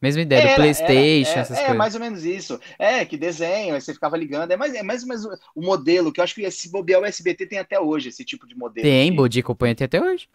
Mesma 0.00 0.22
ideia 0.22 0.42
do 0.42 0.46
Era, 0.48 0.54
PlayStation, 0.54 1.30
era, 1.30 1.40
é, 1.40 1.42
essas 1.42 1.58
é, 1.58 1.60
coisas. 1.60 1.76
mais 1.76 1.94
ou 1.94 2.00
menos 2.00 2.24
isso. 2.24 2.60
É, 2.78 3.04
que 3.04 3.16
desenho, 3.16 3.74
aí 3.74 3.80
você 3.80 3.92
ficava 3.92 4.16
ligando. 4.16 4.52
É 4.52 4.56
mais, 4.56 4.72
é 4.74 4.82
mais 4.82 5.02
ou 5.02 5.08
menos 5.08 5.24
o- 5.24 5.60
modelo, 5.62 6.12
que 6.12 6.20
eu 6.20 6.24
acho 6.24 6.34
que 6.36 6.42
esse 6.42 6.70
bobear 6.70 7.00
o 7.00 7.04
SBT 7.04 7.46
tem 7.46 7.58
até 7.58 7.80
hoje, 7.80 8.08
esse 8.10 8.24
tipo 8.24 8.46
de 8.46 8.54
modelo. 8.56 8.86
Tem, 8.86 9.10
que- 9.10 9.16
Bom 9.16 9.26
Dia 9.28 9.40
e 9.40 9.42
Companhia 9.42 9.74
tem 9.74 9.84
até 9.86 10.00
hoje. 10.00 10.28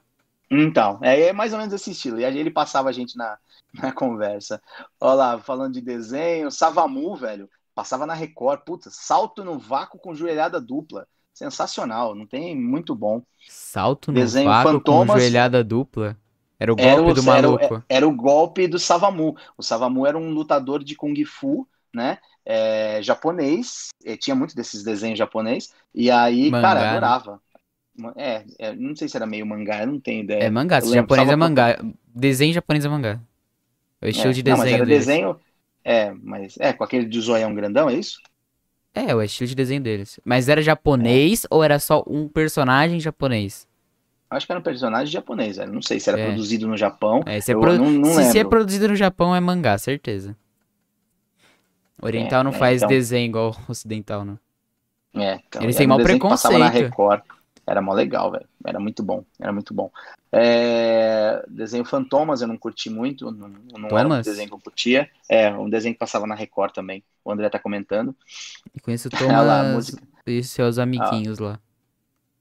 Então, 0.52 1.00
é, 1.02 1.28
é 1.30 1.34
mais 1.34 1.54
ou 1.54 1.60
menos 1.60 1.74
esse 1.74 1.92
estilo. 1.92 2.20
E 2.20 2.26
aí 2.26 2.38
ele 2.38 2.52
passava 2.52 2.90
a 2.90 2.92
gente 2.92 3.18
na, 3.18 3.38
na 3.74 3.92
conversa. 3.94 4.62
Olha 5.00 5.14
lá, 5.16 5.40
falando 5.40 5.74
de 5.74 5.82
desenho, 5.82 6.52
Savamu, 6.52 7.16
velho, 7.16 7.50
passava 7.76 8.06
na 8.06 8.14
Record. 8.14 8.62
Puta, 8.62 8.90
salto 8.92 9.44
no 9.44 9.58
vácuo 9.60 10.00
com 10.00 10.14
joelhada 10.16 10.60
dupla. 10.62 11.08
Sensacional, 11.34 12.14
não 12.14 12.28
tem 12.28 12.56
muito 12.56 12.94
bom. 12.96 13.22
Salto 13.48 14.12
no 14.12 14.20
Desenho 14.20 14.50
vácuo 14.50 14.72
Fantomas. 14.74 15.08
com 15.08 15.20
joelhada 15.20 15.64
dupla. 15.64 16.18
Era 16.60 16.72
o 16.74 16.76
Era 16.78 16.96
golpe 16.96 17.12
o, 17.12 17.14
do 17.14 17.22
era, 17.32 17.50
o- 17.50 17.52
maluco. 17.58 17.84
era 17.90 18.08
o 18.08 18.16
golpe 18.16 18.68
do 18.68 18.80
Savamu. 18.80 19.36
O 19.58 19.64
Savamu 19.64 20.06
era 20.06 20.18
um 20.18 20.30
lutador 20.32 20.84
de 20.84 20.96
Kung 20.96 21.16
Fu, 21.26 21.68
né? 21.94 22.20
É, 22.46 23.02
japonês. 23.02 23.90
eh, 24.06 24.18
tinha 24.18 24.36
muito 24.36 24.56
desses 24.56 24.84
desenhos 24.84 25.18
japonês. 25.18 25.74
E 25.94 26.12
aí, 26.12 26.52
Mangá, 26.52 26.68
cara, 26.68 26.80
né? 26.82 26.90
adorava. 26.90 27.42
É, 28.16 28.44
é, 28.60 28.76
não 28.76 28.96
sei 28.96 29.08
se 29.08 29.16
era 29.18 29.26
meio 29.26 29.46
mangá, 29.46 29.82
eu 29.82 29.88
não 29.88 30.00
tenho 30.00 30.24
ideia. 30.24 30.44
É 30.44 30.50
mangá, 30.50 30.80
japonês 30.82 31.30
é 31.30 31.36
mangá. 31.36 31.78
Desenho 32.08 32.54
japonês 32.54 32.86
é 32.86 32.90
mangá. 32.90 33.20
É 34.02 34.08
o 34.08 34.10
estilo 34.10 34.32
É, 34.32 34.34
de 34.34 34.44
não, 34.44 34.58
mas 34.58 34.66
desenho 34.66 34.76
era 34.76 34.86
deles. 34.86 35.06
desenho. 35.06 35.40
É, 35.84 36.14
mas 36.22 36.56
é 36.60 36.72
com 36.74 36.84
aquele 36.84 37.06
de 37.06 37.20
zoião 37.20 37.54
grandão, 37.54 37.90
é 37.90 37.94
isso? 37.96 38.20
É, 38.94 39.14
o 39.16 39.22
estilo 39.22 39.48
de 39.48 39.56
desenho 39.56 39.82
deles. 39.82 40.20
Mas 40.24 40.48
era 40.48 40.62
japonês 40.62 41.46
ou 41.50 41.64
era 41.64 41.80
só 41.80 42.04
um 42.08 42.28
personagem 42.28 43.00
japonês? 43.00 43.68
Acho 44.30 44.46
que 44.46 44.52
era 44.52 44.60
um 44.60 44.64
personagem 44.64 45.12
japonês, 45.12 45.58
velho. 45.58 45.72
Não 45.72 45.82
sei 45.82 46.00
se 46.00 46.10
era 46.10 46.20
É. 46.20 46.26
produzido 46.26 46.68
no 46.68 46.76
Japão. 46.78 47.22
É, 47.26 47.40
se, 47.42 47.52
é 47.52 47.56
pro- 47.56 47.78
não- 47.78 47.92
não 47.92 48.06
se- 48.06 48.32
se 48.32 48.40
é 48.40 48.44
produzido 48.44 48.88
no 48.88 48.96
Japão 48.96 49.36
é 49.36 49.40
mangá, 49.40 49.78
certeza. 49.78 50.36
Oriental 52.02 52.42
É, 52.42 52.44
não 52.44 52.52
é, 52.52 52.54
faz 52.54 52.78
então. 52.78 52.90
desenho 52.90 53.26
igual 53.28 53.56
ocidental, 53.68 54.26
não. 54.26 54.40
É, 55.16 55.36
então, 55.48 55.62
Eles 55.62 55.76
era 55.76 55.78
têm 55.78 55.86
um 55.86 55.90
mó 55.90 55.98
desenho 55.98 56.20
que 56.20 56.28
passava 56.28 56.58
na 56.58 56.72
preconceito. 56.72 56.90
Record. 56.90 57.22
Era 57.66 57.82
mó 57.82 57.94
legal, 57.94 58.32
velho. 58.32 58.48
Era 58.66 58.80
muito 58.80 59.02
bom. 59.02 59.24
Era 59.40 59.52
muito 59.52 59.74
bom. 59.74 59.90
É, 60.32 61.44
Desenho 61.48 61.86
Fantomas 61.86 62.42
eu 62.42 62.48
não 62.48 62.58
curti 62.58 62.90
muito. 62.90 63.32
Não, 63.32 63.48
não 63.48 63.98
era 63.98 64.08
um 64.08 64.22
desenho 64.22 64.50
que 64.50 64.54
eu 64.54 64.60
curtia. 64.60 65.10
É, 65.30 65.50
um 65.52 65.70
desenho 65.70 65.96
que 65.96 66.00
passava 66.00 66.28
na 66.28 66.36
Record 66.36 66.74
também. 66.74 67.04
O 67.24 67.32
André 67.32 67.50
tá 67.50 67.60
comentando. 67.60 68.16
E 68.76 68.80
conheço 68.80 69.08
o 69.14 69.44
lá, 69.44 69.64
Thomas 69.64 69.74
música. 69.74 70.04
e 70.28 70.44
seus 70.44 70.78
amiguinhos 70.78 71.40
lá. 71.40 71.60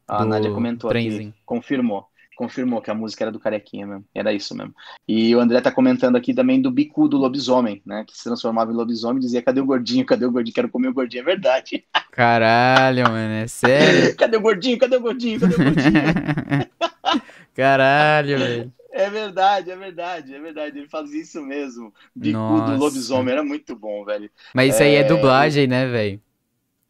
A 0.08 0.18
do 0.18 0.26
Nádia 0.26 0.50
comentou 0.50 0.90
aqui. 0.90 1.32
Confirmou. 1.46 2.11
Confirmou 2.34 2.80
que 2.80 2.90
a 2.90 2.94
música 2.94 3.24
era 3.24 3.32
do 3.32 3.38
Carequinha 3.40 3.86
mesmo. 3.86 4.04
Era 4.14 4.32
isso 4.32 4.54
mesmo. 4.56 4.74
E 5.06 5.34
o 5.36 5.40
André 5.40 5.60
tá 5.60 5.70
comentando 5.70 6.16
aqui 6.16 6.34
também 6.34 6.60
do 6.60 6.70
bicu 6.70 7.08
do 7.08 7.18
lobisomem, 7.18 7.82
né? 7.86 8.04
Que 8.06 8.16
se 8.16 8.24
transformava 8.24 8.72
em 8.72 8.74
lobisomem 8.74 9.18
e 9.18 9.20
dizia: 9.20 9.42
cadê 9.42 9.60
o 9.60 9.66
gordinho? 9.66 10.04
Cadê 10.06 10.24
o 10.26 10.32
gordinho? 10.32 10.54
Quero 10.54 10.68
comer 10.70 10.88
o 10.88 10.94
gordinho. 10.94 11.20
É 11.22 11.24
verdade. 11.24 11.84
Caralho, 12.10 13.08
mano, 13.08 13.34
é 13.34 13.46
sério? 13.46 14.14
Cadê 14.16 14.36
o 14.36 14.40
gordinho? 14.40 14.78
Cadê 14.78 14.96
o 14.96 15.00
gordinho? 15.00 15.40
Cadê 15.40 15.56
o 15.56 15.60
gordinho? 15.60 16.02
Caralho, 17.54 18.38
velho. 18.38 18.72
É 18.90 19.08
verdade, 19.08 19.70
é 19.70 19.76
verdade, 19.76 20.34
é 20.34 20.40
verdade. 20.40 20.78
Ele 20.78 20.88
fazia 20.88 21.22
isso 21.22 21.40
mesmo. 21.42 21.94
Bicu 22.14 22.32
Nossa. 22.32 22.62
do 22.62 22.74
lobisomem 22.74 23.32
era 23.32 23.42
muito 23.42 23.74
bom, 23.74 24.04
velho. 24.04 24.30
Mas 24.54 24.74
isso 24.74 24.82
aí 24.82 24.94
é 24.94 25.02
É, 25.02 25.04
dublagem, 25.04 25.66
né, 25.66 25.86
velho? 25.86 26.20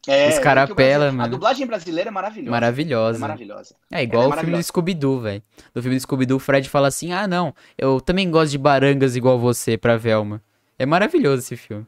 É, 0.07 0.29
Os 0.29 0.39
cara 0.39 0.61
é 0.63 0.65
que 0.67 0.71
o 0.73 0.75
Brasil- 0.75 0.93
apela, 0.95 1.09
A 1.09 1.11
mano. 1.13 1.29
dublagem 1.31 1.65
brasileira 1.65 2.09
é 2.09 2.11
maravilhosa. 2.11 2.49
É 2.49 2.51
Maravilhosa. 2.51 3.19
maravilhosa. 3.19 3.75
É 3.91 4.03
igual 4.03 4.23
Ela 4.23 4.31
é 4.31 4.35
o 4.35 4.37
filme 4.39 4.51
do 4.57 4.61
maravilhosa. 4.61 4.67
Scooby-Doo, 4.67 5.21
velho. 5.21 5.43
No 5.73 5.81
filme 5.81 5.97
do 5.97 6.01
Scooby-Doo, 6.01 6.37
o 6.37 6.39
Fred 6.39 6.69
fala 6.69 6.87
assim: 6.89 7.13
Ah, 7.13 7.27
não, 7.27 7.53
eu 7.77 8.01
também 8.01 8.29
gosto 8.29 8.51
de 8.51 8.57
barangas 8.57 9.15
igual 9.15 9.39
você 9.39 9.77
pra 9.77 9.95
Velma. 9.97 10.41
É 10.77 10.85
maravilhoso 10.85 11.39
esse 11.43 11.55
filme. 11.55 11.85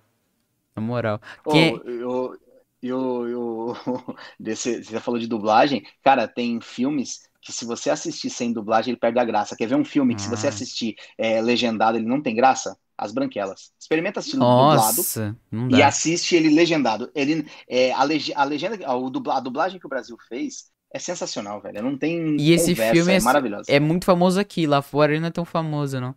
Na 0.76 0.82
moral. 0.82 1.20
Ô, 1.46 1.52
Quem- 1.52 1.76
eu, 1.86 2.38
eu, 2.82 3.28
eu, 3.28 3.76
desse, 4.40 4.84
você 4.84 5.00
falou 5.00 5.20
de 5.20 5.28
dublagem, 5.28 5.84
cara, 6.04 6.28
tem 6.28 6.62
filmes 6.62 7.22
que 7.42 7.52
se 7.52 7.66
você 7.66 7.90
assistir 7.90 8.30
sem 8.30 8.52
dublagem, 8.54 8.92
ele 8.92 9.00
perde 9.00 9.20
a 9.20 9.26
graça. 9.26 9.56
Quer 9.56 9.68
ver 9.68 9.76
um 9.76 9.86
filme 9.86 10.16
que 10.16 10.22
se 10.22 10.30
você 10.30 10.48
Ah. 10.48 10.50
assistir 10.50 10.96
é, 11.18 11.42
legendado, 11.42 11.98
ele 11.98 12.08
não 12.08 12.22
tem 12.22 12.36
graça? 12.36 12.78
As 12.98 13.12
Branquelas. 13.14 13.72
Experimenta 13.80 14.20
assistir 14.20 14.38
dublado 14.38 15.08
Nossa, 15.08 15.36
não 15.52 15.70
e 15.70 15.82
assiste 15.82 16.36
ele 16.36 16.50
legendado. 16.50 17.12
Ele, 17.16 17.50
é, 17.68 17.92
a, 17.94 18.04
lege- 18.04 18.34
a 18.36 18.44
legenda, 18.44 18.86
a, 18.88 18.96
o 18.96 19.10
dubla- 19.10 19.38
a 19.38 19.40
dublagem 19.40 19.80
que 19.80 19.86
o 19.86 19.90
Brasil 19.90 20.18
fez 20.30 20.72
é 20.94 21.00
sensacional, 21.00 21.62
velho. 21.62 21.82
Não 21.84 21.98
tem 21.98 22.38
E 22.38 22.52
esse 22.52 22.76
conversa, 22.76 22.76
filme 22.76 23.14
é 23.14 23.18
é- 23.18 23.20
maravilhoso. 23.20 23.76
É 23.76 23.80
muito 23.80 24.06
famoso 24.06 24.40
aqui, 24.40 24.68
lá 24.68 24.82
fora 24.82 25.12
ele 25.14 25.20
não 25.22 25.28
é 25.30 25.32
tão 25.32 25.46
famoso, 25.46 26.00
não. 26.00 26.16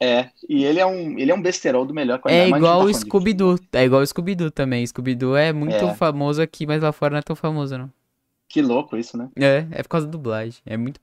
É, 0.00 0.30
e 0.48 0.64
ele 0.64 0.80
é 0.80 0.86
um, 0.86 1.18
ele 1.18 1.30
é 1.30 1.34
um 1.34 1.40
besterol 1.42 1.86
do 1.86 1.94
melhor 1.94 2.20
É 2.26 2.48
qualidade. 2.48 2.50
Gente 2.50 2.58
igual 2.58 2.78
tá 2.78 2.84
o 2.84 2.92
Scooby-Doo. 2.92 3.58
É 3.72 3.84
igual 3.84 4.02
o 4.02 4.06
Scooby-Doo 4.06 4.50
também. 4.50 4.86
Scooby-Doo 4.86 5.36
é 5.36 5.52
muito 5.52 5.88
É. 5.88 5.94
famoso 5.94 6.40
aqui, 6.42 6.66
mas 6.66 6.82
lá 6.82 6.92
fora 6.92 7.12
não 7.12 7.18
é 7.18 7.22
tão 7.22 7.36
famoso, 7.36 7.76
não. 7.78 7.92
Que 8.48 8.62
louco 8.62 8.96
isso, 8.96 9.16
né? 9.18 9.30
É, 9.36 9.66
é 9.72 9.82
por 9.82 9.88
causa 9.88 10.06
da 10.06 10.12
dublagem. 10.12 10.60
É 10.66 10.76
muito. 10.76 11.00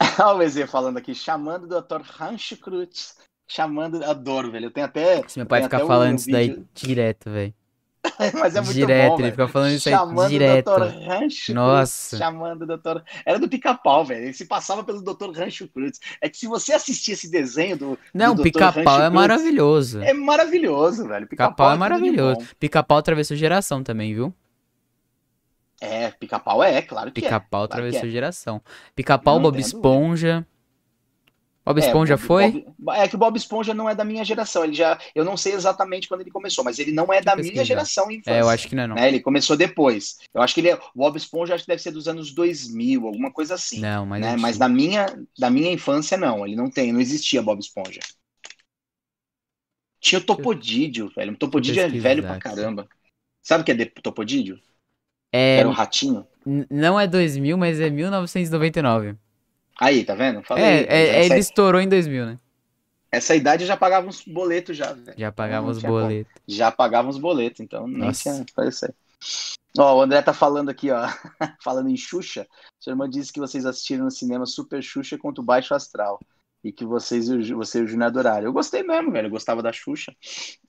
Olha 0.20 0.38
o 0.38 0.42
EZ 0.42 0.70
falando 0.70 0.98
aqui, 0.98 1.14
chamando 1.14 1.64
o 1.64 1.66
Dr. 1.68 2.02
Rancho 2.02 2.56
Cruz. 2.56 3.16
Chamando, 3.48 4.04
adoro, 4.04 4.52
velho. 4.52 4.66
Eu 4.66 4.70
tenho 4.70 4.86
até. 4.86 5.26
Se 5.26 5.38
meu 5.38 5.46
pai 5.46 5.62
ficar 5.62 5.80
falando 5.86 6.18
isso 6.18 6.30
daí 6.30 6.50
vídeo- 6.50 6.68
direto, 6.74 7.30
velho. 7.30 7.54
Mas 8.38 8.54
é 8.54 8.60
muito 8.60 8.74
Direto, 8.74 9.08
bom, 9.08 9.14
ele 9.14 9.22
velho. 9.22 9.32
fica 9.32 9.48
falando 9.48 9.72
isso 9.72 9.88
aí 9.88 9.94
Chamando 9.94 10.28
direto. 10.28 10.70
o 10.70 10.78
Dr. 10.78 11.08
Rancho 11.08 11.54
Nossa. 11.54 12.16
Cruz. 12.16 12.22
Chamando 12.22 12.62
o 12.62 12.76
Dr. 12.76 13.02
Era 13.26 13.38
do 13.38 13.48
pica-pau, 13.48 14.04
velho. 14.04 14.24
Ele 14.24 14.32
se 14.32 14.46
passava 14.46 14.84
pelo 14.84 15.02
Dr. 15.02 15.30
Rancho 15.34 15.66
Cruz. 15.68 15.98
É 16.20 16.28
que 16.28 16.36
se 16.36 16.46
você 16.46 16.72
assistir 16.72 17.12
esse 17.12 17.30
desenho 17.30 17.76
do. 17.76 17.98
Não, 18.14 18.34
do 18.34 18.42
pica-pau 18.42 19.02
é 19.02 19.10
maravilhoso. 19.10 20.00
É 20.00 20.12
maravilhoso, 20.12 21.08
velho. 21.08 21.26
Pica-pau 21.26 21.70
é 21.70 21.72
de 21.72 21.78
maravilhoso. 21.78 22.40
Pica-pau 22.60 22.98
atravessou 22.98 23.36
geração 23.36 23.82
também, 23.82 24.14
viu? 24.14 24.32
É, 25.80 26.10
pica-pau 26.10 26.62
é, 26.62 26.82
claro 26.82 27.12
que 27.12 27.20
é. 27.20 27.22
Pica-pau 27.22 27.64
atravessou 27.64 28.08
é. 28.08 28.10
geração. 28.10 28.60
Pica-pau, 28.94 29.40
Bob 29.40 29.56
tenho 29.62 30.46
Esponja. 31.68 31.74
Bob 31.74 31.78
É, 31.78 31.80
Esponja 31.80 32.16
Bob- 32.16 32.26
foi? 32.26 32.66
Bob- 32.78 32.96
é 32.96 33.08
que 33.08 33.14
o 33.14 33.18
Bob 33.18 33.36
Esponja 33.36 33.74
não 33.74 33.88
é 33.88 33.94
da 33.94 34.04
minha 34.04 34.24
geração. 34.24 34.64
Ele 34.64 34.74
já, 34.74 34.98
eu 35.14 35.24
não 35.24 35.36
sei 35.36 35.52
exatamente 35.52 36.08
quando 36.08 36.22
ele 36.22 36.30
começou, 36.30 36.64
mas 36.64 36.78
ele 36.78 36.92
não 36.92 37.12
é 37.12 37.20
da 37.20 37.36
minha 37.36 37.64
geração 37.64 38.10
em 38.10 38.22
É, 38.26 38.40
eu 38.40 38.48
acho 38.48 38.68
que 38.68 38.74
não 38.74 38.82
é 38.82 38.86
não. 38.86 38.94
né? 38.96 39.08
Ele 39.08 39.20
começou 39.20 39.56
depois. 39.56 40.18
Eu 40.32 40.42
acho 40.42 40.54
que 40.54 40.60
ele 40.60 40.70
é, 40.70 40.74
o 40.76 40.80
Bob 40.94 41.16
Esponja 41.16 41.54
acho 41.54 41.64
que 41.64 41.68
deve 41.70 41.82
ser 41.82 41.90
dos 41.90 42.08
anos 42.08 42.32
2000, 42.32 43.06
alguma 43.06 43.30
coisa 43.32 43.54
assim. 43.54 43.80
Não, 43.80 44.06
mas 44.06 44.20
né? 44.20 44.32
não 44.32 44.38
Mas 44.38 44.58
da 44.58 44.68
minha, 44.68 45.06
da 45.38 45.50
minha 45.50 45.72
infância 45.72 46.16
não, 46.16 46.46
ele 46.46 46.56
não 46.56 46.70
tem, 46.70 46.92
não 46.92 47.00
existia 47.00 47.42
Bob 47.42 47.60
Esponja. 47.60 48.00
Tinha 50.00 50.20
o 50.20 50.24
Topodídio, 50.24 51.10
velho. 51.14 51.32
O 51.32 51.36
Topodídio 51.36 51.82
é 51.82 51.88
velho 51.88 52.22
pra 52.22 52.38
caramba. 52.38 52.88
Sabe 53.42 53.62
o 53.62 53.64
que 53.64 53.72
é 53.72 53.84
Topodídio? 54.02 54.60
É, 55.32 55.58
Era 55.58 55.68
o 55.68 55.72
ratinho. 55.72 56.26
n- 56.46 56.66
não 56.70 56.98
é 56.98 57.06
2000, 57.06 57.56
mas 57.58 57.80
é 57.80 57.90
1999. 57.90 59.16
Aí, 59.80 60.04
tá 60.04 60.14
vendo? 60.14 60.42
Falei, 60.42 60.64
É, 60.64 60.82
é, 60.82 61.08
essa, 61.20 61.32
ele 61.34 61.40
estourou 61.40 61.80
em 61.80 61.88
2000, 61.88 62.26
né? 62.26 62.38
essa 63.10 63.34
idade 63.34 63.62
eu 63.62 63.68
já 63.68 63.76
pagava 63.76 64.06
uns 64.06 64.22
boletos 64.22 64.76
já, 64.76 64.92
velho. 64.92 65.18
Já 65.18 65.32
pagava 65.32 65.72
tinha 65.72 65.90
como. 65.90 66.02
boletos. 66.02 66.32
já 66.46 66.70
pagava 66.70 67.08
os 67.08 67.18
boletos, 67.18 67.60
então 67.60 67.86
nem 67.86 67.98
Nossa. 67.98 68.22
tinha 68.22 68.46
coisa 68.54 68.70
isso 68.70 68.86
aí. 68.86 68.92
Ó, 69.78 69.96
o 69.96 70.02
André 70.02 70.20
tá 70.22 70.34
falando 70.34 70.68
aqui, 70.68 70.90
ó, 70.90 71.02
falando 71.62 71.88
em 71.88 71.96
Xuxa, 71.96 72.46
sua 72.80 72.92
irmã 72.92 73.08
disse 73.08 73.32
que 73.32 73.40
vocês 73.40 73.64
assistiram 73.64 74.04
no 74.04 74.10
cinema 74.10 74.44
Super 74.44 74.82
Xuxa 74.82 75.16
contra 75.16 75.40
o 75.40 75.44
Baixo 75.44 75.74
Astral, 75.74 76.20
e 76.64 76.72
que 76.72 76.84
vocês, 76.84 77.28
e 77.28 77.54
você 77.54 77.78
e 77.78 77.82
o 77.82 77.86
Júnior 77.86 78.08
adoraram. 78.08 78.44
Eu 78.46 78.52
gostei 78.52 78.82
mesmo, 78.82 79.12
velho, 79.12 79.26
eu 79.26 79.30
gostava 79.30 79.62
da 79.62 79.72
Xuxa, 79.72 80.12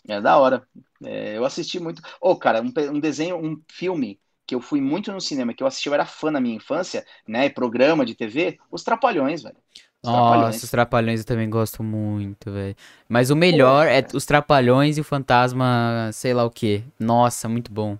é 0.08 0.22
da 0.22 0.38
hora. 0.38 0.68
É, 1.04 1.38
eu 1.38 1.44
assisti 1.46 1.80
muito. 1.80 2.02
Ô, 2.22 2.36
cara, 2.36 2.62
um, 2.62 2.72
um 2.96 3.00
desenho, 3.00 3.38
um 3.38 3.60
filme 3.72 4.20
que 4.50 4.56
eu 4.56 4.62
fui 4.62 4.82
muito 4.82 5.12
no 5.12 5.22
cinema, 5.22 5.54
que 5.54 5.64
eu 5.64 5.68
assisti, 5.68 5.88
eu 5.90 5.94
era 5.94 6.06
fã 6.06 6.32
na 6.32 6.42
minha 6.42 6.56
infância, 6.56 7.06
né, 7.28 7.46
e 7.46 7.50
programa 7.50 8.06
de 8.06 8.16
TV, 8.16 8.58
Os 8.72 8.84
Trapalhões, 8.84 9.44
velho. 9.44 9.58
Os 10.02 10.10
Nossa, 10.10 10.66
Trapalhões. 10.66 10.66
os 10.66 10.72
Trapalhões 10.72 11.20
eu 11.20 11.26
também 11.26 11.50
gosto 11.50 11.84
muito, 11.84 12.52
velho. 12.52 12.76
Mas 13.08 13.30
o 13.30 13.36
melhor 13.36 13.86
é 13.88 14.06
os 14.14 14.26
Trapalhões 14.26 14.98
e 14.98 15.02
o 15.02 15.04
Fantasma, 15.04 16.10
sei 16.14 16.34
lá 16.34 16.46
o 16.46 16.50
quê. 16.52 16.84
Nossa, 17.00 17.50
muito 17.50 17.72
bom. 17.72 17.98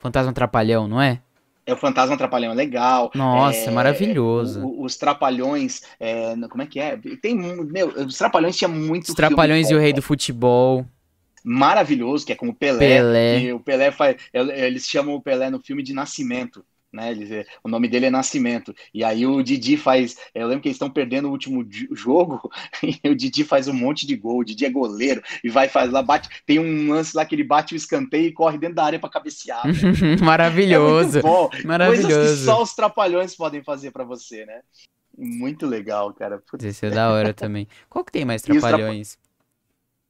Fantasma 0.00 0.32
Trapalhão, 0.32 0.88
não 0.88 1.00
é? 1.02 1.22
É 1.66 1.72
o 1.72 1.76
Fantasma 1.78 2.16
Trapalhão, 2.18 2.52
é 2.52 2.54
legal. 2.54 3.10
Nossa, 3.14 3.70
É, 3.72 3.72
maravilhoso. 3.72 4.68
o- 4.68 4.84
os 4.84 4.96
Trapalhões, 4.96 5.80
é, 5.98 6.34
como 6.48 6.62
é 6.62 6.66
que 6.66 6.78
é? 6.78 6.96
Tem, 7.22 7.34
meu, 7.36 7.88
os 8.06 8.18
Trapalhões 8.18 8.56
tinha 8.56 8.68
muito 8.68 9.06
Os 9.06 9.14
Trapalhões 9.14 9.70
e 9.70 9.74
filme 9.74 9.74
o 9.74 9.78
Rei 9.78 9.92
bom, 9.92 9.94
do 9.94 10.02
Futebol. 10.02 10.86
Maravilhoso, 11.44 12.24
que 12.26 12.32
é 12.32 12.36
com 12.36 12.48
o 12.48 12.54
Pelé. 12.54 12.78
Pelé. 12.78 13.40
E 13.40 13.52
o 13.52 13.60
Pelé 13.60 13.90
faz, 13.92 14.16
eles 14.32 14.86
chamam 14.86 15.14
o 15.14 15.22
Pelé 15.22 15.50
no 15.50 15.60
filme 15.60 15.82
de 15.82 15.92
Nascimento. 15.92 16.64
Né, 16.92 17.10
eles- 17.10 17.44
o 17.64 17.68
nome 17.68 17.88
dele 17.88 18.06
é 18.06 18.10
Nascimento. 18.10 18.72
E 18.94 19.02
aí 19.02 19.26
o 19.26 19.42
Didi 19.42 19.76
faz. 19.76 20.16
Eu 20.32 20.46
lembro 20.46 20.62
que 20.62 20.68
eles 20.68 20.76
estão 20.76 20.88
perdendo 20.88 21.26
o 21.26 21.32
último 21.32 21.66
jogo 21.90 22.48
e 23.04 23.08
o 23.08 23.16
Didi 23.16 23.42
faz 23.42 23.66
um 23.66 23.72
monte 23.72 24.06
de 24.06 24.14
gol. 24.14 24.38
O 24.38 24.44
Didi 24.44 24.64
é 24.64 24.70
goleiro 24.70 25.20
e 25.42 25.48
vai 25.50 25.68
faz 25.68 25.90
lá, 25.90 26.00
bate. 26.04 26.28
Tem 26.46 26.60
um 26.60 26.92
lance 26.92 27.16
lá 27.16 27.26
que 27.26 27.34
ele 27.34 27.42
bate 27.42 27.74
o 27.74 27.76
escanteio 27.76 28.26
e 28.28 28.32
corre 28.32 28.58
dentro 28.58 28.76
da 28.76 28.84
área 28.84 29.00
para 29.00 29.10
cabecear. 29.10 29.64
Maravilhoso. 30.22 31.18
É 31.18 31.22
bom. 31.22 31.48
Coisas 31.48 31.60
que 31.62 31.66
Maravilhoso. 31.66 32.44
só 32.44 32.62
os 32.62 32.72
trapalhões 32.74 33.34
podem 33.34 33.60
fazer 33.60 33.90
pra 33.90 34.04
você, 34.04 34.46
né? 34.46 34.60
Muito 35.18 35.66
legal, 35.66 36.14
cara. 36.14 36.40
Putz, 36.48 36.64
Esse 36.64 36.86
é 36.86 36.90
da 36.90 37.10
hora 37.10 37.34
também. 37.34 37.66
Qual 37.88 38.04
que 38.04 38.12
tem 38.12 38.24
mais 38.24 38.40
Trapalhões? 38.42 39.18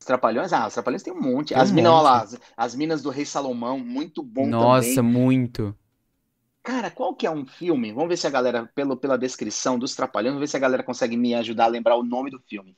Os 0.05 0.07
trapalhões? 0.07 0.53
Ah, 0.53 0.67
os 0.67 0.75
trapalhões 0.75 1.03
tem 1.03 1.13
um 1.15 1.21
monte. 1.21 1.55
Tem 1.55 1.63
um 1.63 1.65
as 1.65 1.73
minas, 1.73 1.91
monte. 1.91 2.03
lá, 2.03 2.21
as, 2.23 2.39
as 2.57 2.75
minas 2.75 3.03
do 3.03 3.09
Rei 3.11 3.25
Salomão, 3.25 3.79
muito 3.79 4.23
bom 4.23 4.53
Nossa, 4.53 5.03
também. 5.03 5.03
muito. 5.03 5.77
Cara, 6.63 6.91
qual 6.91 7.15
que 7.15 7.27
é 7.27 7.31
um 7.31 7.47
filme? 7.47 7.93
Vamos 7.93 8.09
ver 8.09 8.17
se 8.17 8.27
a 8.27 8.31
galera, 8.31 8.67
pelo, 8.75 8.97
pela 8.97 9.19
descrição 9.19 9.79
dos 9.79 9.95
trapalhões, 9.95 10.33
vamos 10.35 10.41
ver 10.49 10.51
se 10.51 10.57
a 10.57 10.61
galera 10.61 10.83
consegue 10.83 11.17
me 11.17 11.35
ajudar 11.35 11.65
a 11.65 11.69
lembrar 11.69 11.97
o 11.97 12.03
nome 12.03 12.31
do 12.31 12.41
filme. 12.49 12.75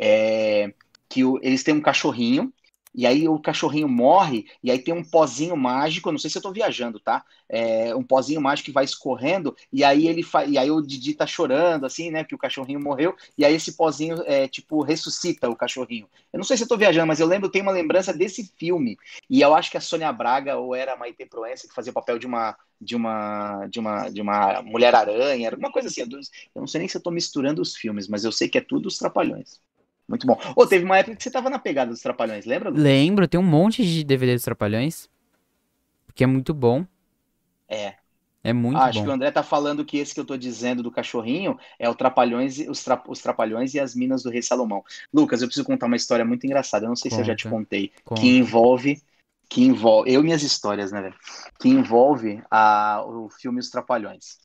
É, 0.00 0.74
que 1.08 1.24
o- 1.24 1.38
eles 1.42 1.62
têm 1.64 1.74
um 1.74 1.82
cachorrinho, 1.82 2.52
e 2.94 3.06
aí 3.06 3.28
o 3.28 3.38
cachorrinho 3.38 3.88
morre, 3.88 4.46
e 4.62 4.70
aí 4.70 4.78
tem 4.78 4.92
um 4.94 5.04
pozinho 5.04 5.56
mágico, 5.56 6.10
não 6.10 6.18
sei 6.18 6.30
se 6.30 6.38
eu 6.38 6.42
tô 6.42 6.52
viajando, 6.52 6.98
tá? 7.00 7.24
É, 7.48 7.94
um 7.94 8.02
pozinho 8.02 8.40
mágico 8.40 8.66
que 8.66 8.72
vai 8.72 8.84
escorrendo, 8.84 9.54
e 9.72 9.84
aí 9.84 10.06
ele 10.08 10.22
fa... 10.22 10.44
e 10.44 10.58
aí 10.58 10.70
o 10.70 10.80
Didi 10.80 11.14
tá 11.14 11.26
chorando, 11.26 11.86
assim, 11.86 12.10
né? 12.10 12.24
Que 12.24 12.34
o 12.34 12.38
cachorrinho 12.38 12.80
morreu, 12.80 13.14
e 13.36 13.44
aí 13.44 13.54
esse 13.54 13.76
pozinho, 13.76 14.22
é, 14.26 14.48
tipo, 14.48 14.82
ressuscita 14.82 15.48
o 15.48 15.56
cachorrinho. 15.56 16.08
Eu 16.32 16.38
não 16.38 16.44
sei 16.44 16.56
se 16.56 16.64
eu 16.64 16.68
tô 16.68 16.76
viajando, 16.76 17.06
mas 17.06 17.20
eu 17.20 17.26
lembro, 17.26 17.50
tenho 17.50 17.64
uma 17.64 17.72
lembrança 17.72 18.12
desse 18.12 18.52
filme, 18.56 18.96
e 19.28 19.40
eu 19.40 19.54
acho 19.54 19.70
que 19.70 19.76
a 19.76 19.80
Sônia 19.80 20.12
Braga, 20.12 20.56
ou 20.58 20.74
era 20.74 20.92
a 20.94 20.96
Maite 20.96 21.24
Proença, 21.26 21.68
que 21.68 21.74
fazia 21.74 21.90
o 21.90 21.94
papel 21.94 22.18
de 22.18 22.26
uma 22.26 22.56
de 22.80 22.96
uma 22.96 23.66
de 23.66 23.78
uma 23.78 24.08
de 24.08 24.20
uma 24.22 24.62
mulher 24.62 24.94
aranha, 24.94 25.50
alguma 25.50 25.70
coisa 25.70 25.88
assim. 25.88 26.00
Eu 26.02 26.08
não 26.60 26.66
sei 26.66 26.78
nem 26.80 26.88
se 26.88 26.96
eu 26.96 27.02
tô 27.02 27.10
misturando 27.10 27.60
os 27.60 27.76
filmes, 27.76 28.08
mas 28.08 28.24
eu 28.24 28.32
sei 28.32 28.48
que 28.48 28.58
é 28.58 28.60
tudo 28.60 28.86
os 28.86 28.96
Trapalhões. 28.98 29.60
Muito 30.10 30.26
bom. 30.26 30.38
Ô, 30.56 30.66
teve 30.66 30.84
uma 30.84 30.98
época 30.98 31.16
que 31.16 31.22
você 31.22 31.30
tava 31.30 31.48
na 31.48 31.58
pegada 31.58 31.90
dos 31.90 32.00
Trapalhões, 32.02 32.44
lembra? 32.44 32.68
Lu? 32.70 32.76
Lembro, 32.78 33.28
tem 33.28 33.38
um 33.38 33.44
monte 33.44 33.84
de 33.84 34.04
DVD 34.04 34.34
dos 34.34 34.44
Trapalhões. 34.44 35.08
Que 36.14 36.24
é 36.24 36.26
muito 36.26 36.52
bom. 36.52 36.86
É. 37.68 37.96
É 38.42 38.52
muito 38.54 38.78
Ah, 38.78 38.86
acho 38.86 38.98
bom. 38.98 39.04
que 39.04 39.10
o 39.10 39.12
André 39.12 39.30
tá 39.30 39.42
falando 39.42 39.84
que 39.84 39.98
esse 39.98 40.14
que 40.14 40.20
eu 40.20 40.24
tô 40.24 40.36
dizendo 40.36 40.82
do 40.82 40.90
cachorrinho 40.90 41.58
é 41.78 41.88
o 41.88 41.94
Trapalhões, 41.94 42.58
os, 42.68 42.82
tra- 42.82 43.02
os 43.06 43.20
Trapalhões 43.20 43.74
e 43.74 43.80
as 43.80 43.94
Minas 43.94 44.22
do 44.22 44.30
Rei 44.30 44.42
Salomão. 44.42 44.82
Lucas, 45.12 45.42
eu 45.42 45.48
preciso 45.48 45.66
contar 45.66 45.86
uma 45.86 45.96
história 45.96 46.24
muito 46.24 46.44
engraçada. 46.46 46.86
Eu 46.86 46.88
não 46.88 46.96
sei 46.96 47.10
se 47.10 47.20
eu 47.20 47.24
já 47.24 47.36
te 47.36 47.44
Conta. 47.44 47.56
contei. 47.56 47.92
Conta. 48.04 48.20
Que 48.22 48.28
envolve 48.38 49.02
que 49.48 49.62
envolve 49.62 50.12
eu 50.12 50.20
e 50.20 50.24
minhas 50.24 50.42
histórias, 50.44 50.92
né, 50.92 51.02
velho? 51.02 51.16
Que 51.58 51.68
envolve 51.68 52.40
a, 52.50 53.02
o 53.04 53.28
filme 53.30 53.58
Os 53.60 53.68
Trapalhões. 53.68 54.38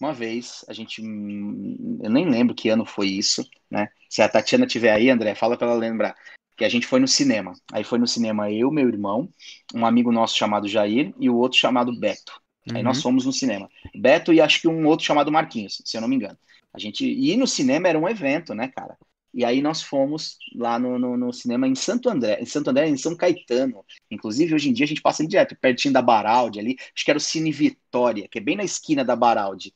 Uma 0.00 0.12
vez, 0.12 0.64
a 0.68 0.72
gente. 0.72 1.02
Eu 1.02 2.10
nem 2.10 2.28
lembro 2.28 2.54
que 2.54 2.68
ano 2.68 2.84
foi 2.86 3.08
isso, 3.08 3.44
né? 3.70 3.88
Se 4.14 4.22
a 4.22 4.28
Tatiana 4.28 4.64
tiver 4.64 4.92
aí, 4.92 5.10
André, 5.10 5.34
fala 5.34 5.56
pra 5.56 5.66
ela 5.66 5.76
lembrar. 5.76 6.14
Que 6.56 6.64
a 6.64 6.68
gente 6.68 6.86
foi 6.86 7.00
no 7.00 7.08
cinema. 7.08 7.52
Aí 7.72 7.82
foi 7.82 7.98
no 7.98 8.06
cinema 8.06 8.48
eu, 8.48 8.70
meu 8.70 8.86
irmão, 8.86 9.28
um 9.74 9.84
amigo 9.84 10.12
nosso 10.12 10.36
chamado 10.36 10.68
Jair 10.68 11.12
e 11.18 11.28
o 11.28 11.34
outro 11.34 11.58
chamado 11.58 11.92
Beto. 11.98 12.40
Aí 12.70 12.76
Uhum. 12.76 12.84
nós 12.84 13.02
fomos 13.02 13.26
no 13.26 13.32
cinema. 13.32 13.68
Beto 13.92 14.32
e 14.32 14.40
acho 14.40 14.60
que 14.60 14.68
um 14.68 14.86
outro 14.86 15.04
chamado 15.04 15.32
Marquinhos, 15.32 15.82
se 15.84 15.96
eu 15.96 16.00
não 16.00 16.06
me 16.06 16.14
engano. 16.14 16.38
A 16.72 16.78
gente 16.78 17.04
ir 17.04 17.36
no 17.36 17.44
cinema 17.48 17.88
era 17.88 17.98
um 17.98 18.08
evento, 18.08 18.54
né, 18.54 18.68
cara? 18.68 18.96
E 19.34 19.44
aí 19.44 19.60
nós 19.60 19.82
fomos 19.82 20.38
lá 20.54 20.78
no, 20.78 20.96
no, 20.96 21.16
no 21.16 21.32
cinema 21.32 21.66
em 21.66 21.74
Santo 21.74 22.08
André, 22.08 22.38
em 22.40 22.46
Santo 22.46 22.70
André, 22.70 22.86
em 22.86 22.96
São 22.96 23.16
Caetano. 23.16 23.84
Inclusive, 24.08 24.54
hoje 24.54 24.70
em 24.70 24.72
dia 24.72 24.84
a 24.84 24.88
gente 24.88 25.02
passa 25.02 25.26
direto, 25.26 25.56
pertinho 25.60 25.92
da 25.92 26.00
Baraldi 26.00 26.60
ali. 26.60 26.76
Acho 26.94 27.04
que 27.04 27.10
era 27.10 27.18
o 27.18 27.20
Cine 27.20 27.50
Vitória, 27.50 28.28
que 28.30 28.38
é 28.38 28.40
bem 28.40 28.54
na 28.54 28.62
esquina 28.62 29.04
da 29.04 29.16
Baraldi. 29.16 29.74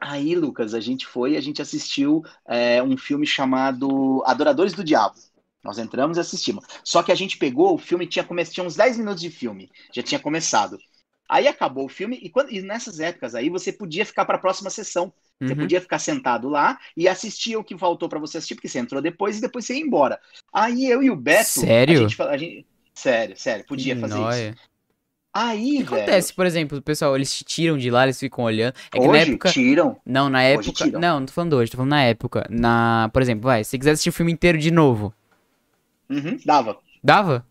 Aí, 0.00 0.34
Lucas, 0.34 0.72
a 0.74 0.80
gente 0.80 1.06
foi 1.06 1.32
e 1.32 1.36
a 1.36 1.40
gente 1.40 1.60
assistiu 1.60 2.22
é, 2.48 2.82
um 2.82 2.96
filme 2.96 3.26
chamado 3.26 4.22
Adoradores 4.24 4.72
do 4.72 4.82
Diabo. 4.82 5.16
Nós 5.62 5.78
entramos 5.78 6.16
e 6.16 6.20
assistimos. 6.20 6.64
Só 6.82 7.02
que 7.02 7.12
a 7.12 7.14
gente 7.14 7.36
pegou, 7.36 7.74
o 7.74 7.78
filme 7.78 8.06
tinha, 8.06 8.24
come... 8.24 8.42
tinha 8.46 8.64
uns 8.64 8.76
10 8.76 8.96
minutos 8.96 9.20
de 9.20 9.30
filme, 9.30 9.70
já 9.94 10.02
tinha 10.02 10.18
começado. 10.18 10.78
Aí 11.28 11.46
acabou 11.46 11.84
o 11.84 11.88
filme, 11.88 12.18
e, 12.22 12.30
quando... 12.30 12.50
e 12.50 12.62
nessas 12.62 12.98
épocas 12.98 13.34
aí 13.34 13.50
você 13.50 13.70
podia 13.72 14.06
ficar 14.06 14.24
para 14.24 14.36
a 14.36 14.40
próxima 14.40 14.70
sessão. 14.70 15.12
Você 15.42 15.52
Uhum. 15.52 15.58
podia 15.60 15.80
ficar 15.80 15.98
sentado 15.98 16.48
lá 16.48 16.78
e 16.96 17.08
assistir 17.08 17.56
o 17.56 17.64
que 17.64 17.76
faltou 17.76 18.08
para 18.08 18.18
você 18.18 18.38
assistir, 18.38 18.54
porque 18.54 18.68
você 18.68 18.78
entrou 18.78 19.00
depois 19.00 19.38
e 19.38 19.40
depois 19.40 19.64
você 19.64 19.74
ia 19.74 19.80
embora. 19.80 20.18
Aí 20.52 20.86
eu 20.86 21.02
e 21.02 21.10
o 21.10 21.16
Beto. 21.16 21.44
Sério? 21.48 21.98
A 21.98 22.08
gente, 22.08 22.22
a 22.22 22.36
gente- 22.36 22.66
Sério, 22.94 23.36
sério, 23.36 23.64
podia 23.66 23.96
fazer 23.98 24.14
nóia. 24.18 24.50
isso. 24.50 24.69
Aí, 25.34 25.82
O 25.82 25.82
que 25.82 25.84
velho. 25.84 25.92
acontece, 25.94 26.34
por 26.34 26.46
exemplo, 26.46 26.78
o 26.78 26.82
pessoal, 26.82 27.16
eles 27.16 27.34
te 27.34 27.44
tiram 27.44 27.78
de 27.78 27.90
lá, 27.90 28.04
eles 28.04 28.18
ficam 28.18 28.44
olhando. 28.44 28.74
É 28.92 29.00
que 29.00 29.08
na 29.08 29.18
Hoje 29.18 29.18
época. 29.18 29.56
tiram. 29.56 30.00
Não, 30.04 30.28
na 30.28 30.42
Hoje 30.52 30.72
época. 30.72 30.90
Não, 30.94 31.20
não 31.20 31.26
tô 31.26 31.32
falando 31.32 31.54
hoje, 31.54 31.70
tô 31.70 31.76
falando 31.76 31.90
na 31.90 32.02
época. 32.04 32.46
Na. 32.50 33.08
Por 33.12 33.22
exemplo, 33.22 33.44
vai, 33.44 33.62
se 33.64 33.70
você 33.70 33.78
quiser 33.78 33.92
assistir 33.92 34.10
o 34.10 34.12
filme 34.12 34.32
inteiro 34.32 34.58
de 34.58 34.70
novo, 34.70 35.14
Uhum, 36.10 36.36
dava, 36.44 36.82
dava? 37.02 37.44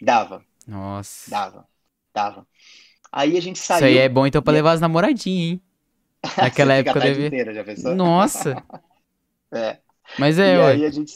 dava, 0.00 0.44
Nossa. 0.66 1.42
dava, 1.42 1.68
dava. 2.14 2.48
Aí 3.12 3.36
a 3.38 3.42
gente 3.42 3.58
Isso 3.68 3.84
saiu. 3.84 3.84
aí 3.84 3.96
é 3.98 4.08
bom 4.08 4.26
então 4.26 4.42
pra 4.42 4.52
E- 4.52 4.52
levar 4.52 4.72
as 4.72 4.80
namoradinhas, 4.80 5.52
hein? 5.52 5.62
Naquela 6.40 6.74
época 6.74 7.00
deve. 7.02 7.36
inteira, 7.36 7.54
já 7.54 7.64
pensou? 7.64 7.96
Nossa. 7.96 8.62
É. 9.52 9.80
Mas 10.16 10.38
E 10.42 10.50
é, 10.50 10.60
ué. 10.60 10.80
aí 10.80 10.84
a 10.86 10.90
gente, 10.90 11.14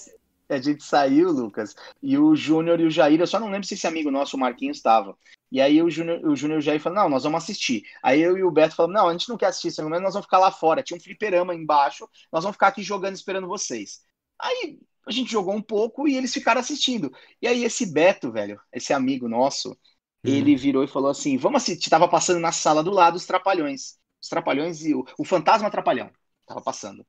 a 0.49 0.59
gente 0.61 0.85
saiu, 0.85 1.31
Lucas, 1.33 1.75
e 2.03 2.19
o 2.19 2.35
Júnior 2.37 2.81
e 2.81 2.87
o 2.87 2.91
Jair, 2.91 3.21
eu 3.21 3.27
só 3.27 3.41
não 3.41 3.51
lembro 3.51 3.67
se 3.67 3.75
esse 3.75 3.87
amigo 3.87 4.11
nosso, 4.11 4.37
o 4.37 4.41
Marquinhos, 4.41 4.79
estava. 4.79 5.17
E 5.53 5.61
aí 5.61 5.83
o 5.83 5.91
Júnior, 5.91 6.25
o 6.27 6.35
Júnior 6.35 6.63
Jair 6.63 6.81
falaram, 6.81 7.03
não, 7.05 7.11
nós 7.11 7.25
vamos 7.25 7.43
assistir. 7.43 7.83
Aí 8.03 8.21
eu 8.23 8.39
e 8.39 8.43
o 8.43 8.51
Beto 8.51 8.75
falamos, 8.75 8.95
não, 8.99 9.09
a 9.09 9.13
gente 9.13 9.29
não 9.29 9.37
quer 9.37 9.47
assistir 9.47 9.69
esse 9.69 9.81
argumento, 9.81 10.03
nós 10.03 10.15
vamos 10.15 10.25
ficar 10.25 10.39
lá 10.39 10.51
fora. 10.51 10.83
Tinha 10.83 10.97
um 10.97 11.01
fliperama 11.01 11.55
embaixo, 11.55 12.09
nós 12.33 12.43
vamos 12.43 12.57
ficar 12.57 12.69
aqui 12.69 12.83
jogando, 12.83 13.15
esperando 13.15 13.47
vocês. 13.47 14.01
Aí 14.41 14.79
a 15.07 15.13
gente 15.13 15.31
jogou 15.31 15.55
um 15.55 15.61
pouco 15.63 16.09
e 16.09 16.17
eles 16.17 16.33
ficaram 16.33 16.61
assistindo. 16.61 17.13
E 17.41 17.47
aí 17.47 17.65
esse 17.65 17.85
Beto, 17.85 18.33
velho, 18.33 18.59
esse 18.73 18.95
amigo 18.95 19.29
nosso, 19.29 19.77
ele 20.25 20.57
virou 20.57 20.85
e 20.85 20.89
falou 20.89 21.11
assim, 21.11 21.37
vamos 21.37 21.63
assistir, 21.63 21.91
tava 21.91 22.09
passando 22.09 22.41
na 22.41 22.53
sala 22.53 22.83
do 22.83 22.91
lado 22.91 23.17
os 23.17 23.27
Trapalhões. 23.27 23.99
Os 24.23 24.29
Trapalhões 24.31 24.85
e 24.87 24.95
o, 24.95 25.05
o 25.19 25.25
Fantasma 25.25 25.71
Trapalhão, 25.71 26.11
tava 26.47 26.63
passando. 26.63 27.05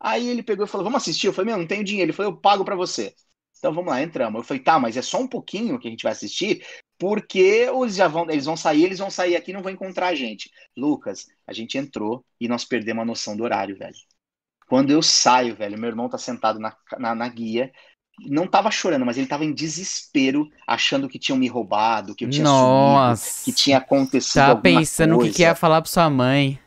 Aí 0.00 0.28
ele 0.28 0.42
pegou 0.42 0.64
e 0.66 0.68
falou, 0.68 0.84
vamos 0.84 1.02
assistir? 1.02 1.26
Eu 1.26 1.32
falei, 1.32 1.52
meu, 1.52 1.58
não 1.58 1.66
tenho 1.66 1.82
dinheiro. 1.84 2.10
Ele 2.10 2.16
falou, 2.16 2.32
eu 2.32 2.40
pago 2.40 2.64
pra 2.64 2.76
você. 2.76 3.14
Então 3.58 3.72
vamos 3.74 3.90
lá, 3.90 4.02
entramos. 4.02 4.38
Eu 4.40 4.44
falei, 4.44 4.62
tá, 4.62 4.78
mas 4.78 4.96
é 4.96 5.02
só 5.02 5.20
um 5.20 5.28
pouquinho 5.28 5.78
que 5.78 5.88
a 5.88 5.90
gente 5.90 6.02
vai 6.02 6.12
assistir, 6.12 6.64
porque 6.98 7.38
eles 7.38 7.96
já 7.96 8.08
vão, 8.08 8.28
eles 8.30 8.44
vão 8.46 8.56
sair, 8.56 8.84
eles 8.84 8.98
vão 8.98 9.10
sair 9.10 9.36
aqui 9.36 9.50
e 9.50 9.54
não 9.54 9.62
vão 9.62 9.72
encontrar 9.72 10.08
a 10.08 10.14
gente. 10.14 10.50
Lucas, 10.76 11.26
a 11.46 11.52
gente 11.52 11.78
entrou 11.78 12.24
e 12.40 12.48
nós 12.48 12.64
perdemos 12.64 13.02
a 13.02 13.06
noção 13.06 13.36
do 13.36 13.44
horário, 13.44 13.76
velho. 13.76 13.94
Quando 14.68 14.90
eu 14.90 15.02
saio, 15.02 15.56
velho, 15.56 15.78
meu 15.78 15.88
irmão 15.88 16.08
tá 16.08 16.18
sentado 16.18 16.58
na, 16.60 16.76
na, 16.98 17.14
na 17.14 17.28
guia, 17.28 17.72
não 18.20 18.46
tava 18.48 18.70
chorando, 18.70 19.06
mas 19.06 19.18
ele 19.18 19.26
tava 19.28 19.44
em 19.44 19.54
desespero, 19.54 20.48
achando 20.66 21.08
que 21.08 21.18
tinham 21.18 21.38
me 21.38 21.48
roubado, 21.48 22.14
que 22.14 22.24
eu 22.24 22.28
tinha 22.28 22.46
sumido, 22.46 23.14
Nossa. 23.14 23.44
que 23.44 23.52
tinha 23.52 23.78
acontecido 23.78 24.50
Tava 24.50 24.52
alguma 24.52 24.84
pensando 24.86 25.16
o 25.16 25.18
que, 25.18 25.30
coisa. 25.30 25.32
que 25.32 25.42
ia 25.42 25.54
falar 25.54 25.80
pra 25.82 25.90
sua 25.90 26.08
mãe. 26.10 26.60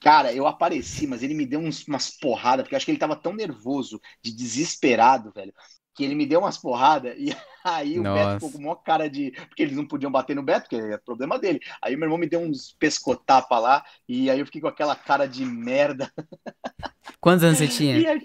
Cara, 0.00 0.32
eu 0.34 0.46
apareci, 0.46 1.06
mas 1.06 1.22
ele 1.22 1.34
me 1.34 1.44
deu 1.44 1.60
uns- 1.60 1.86
umas 1.86 2.10
porradas, 2.10 2.62
porque 2.64 2.74
eu 2.74 2.76
acho 2.78 2.86
que 2.86 2.92
ele 2.92 2.98
tava 2.98 3.14
tão 3.16 3.34
nervoso, 3.34 4.00
de 4.22 4.32
desesperado, 4.34 5.30
velho, 5.32 5.52
que 5.94 6.04
ele 6.04 6.14
me 6.14 6.26
deu 6.26 6.40
umas 6.40 6.56
porradas 6.56 7.14
e 7.18 7.34
aí 7.64 7.98
o 7.98 8.02
Beto 8.02 8.16
Nossa. 8.16 8.34
ficou 8.34 8.52
com 8.52 8.58
uma 8.58 8.76
cara 8.76 9.08
de. 9.08 9.32
Porque 9.48 9.62
eles 9.62 9.76
não 9.76 9.86
podiam 9.86 10.10
bater 10.10 10.34
no 10.34 10.42
Beto, 10.42 10.68
que 10.68 10.76
é 10.76 10.98
problema 10.98 11.38
dele. 11.38 11.60
Aí 11.82 11.96
meu 11.96 12.06
irmão 12.06 12.18
me 12.18 12.28
deu 12.28 12.40
uns 12.40 12.74
pescotapa 12.78 13.58
lá 13.58 13.84
e 14.08 14.30
aí 14.30 14.38
eu 14.38 14.46
fiquei 14.46 14.60
com 14.60 14.68
aquela 14.68 14.96
cara 14.96 15.26
de 15.26 15.44
merda. 15.44 16.12
Quantos 17.20 17.44
anos 17.44 17.58
você 17.58 17.68
tinha? 17.68 17.98
E 17.98 18.06
aí, 18.06 18.20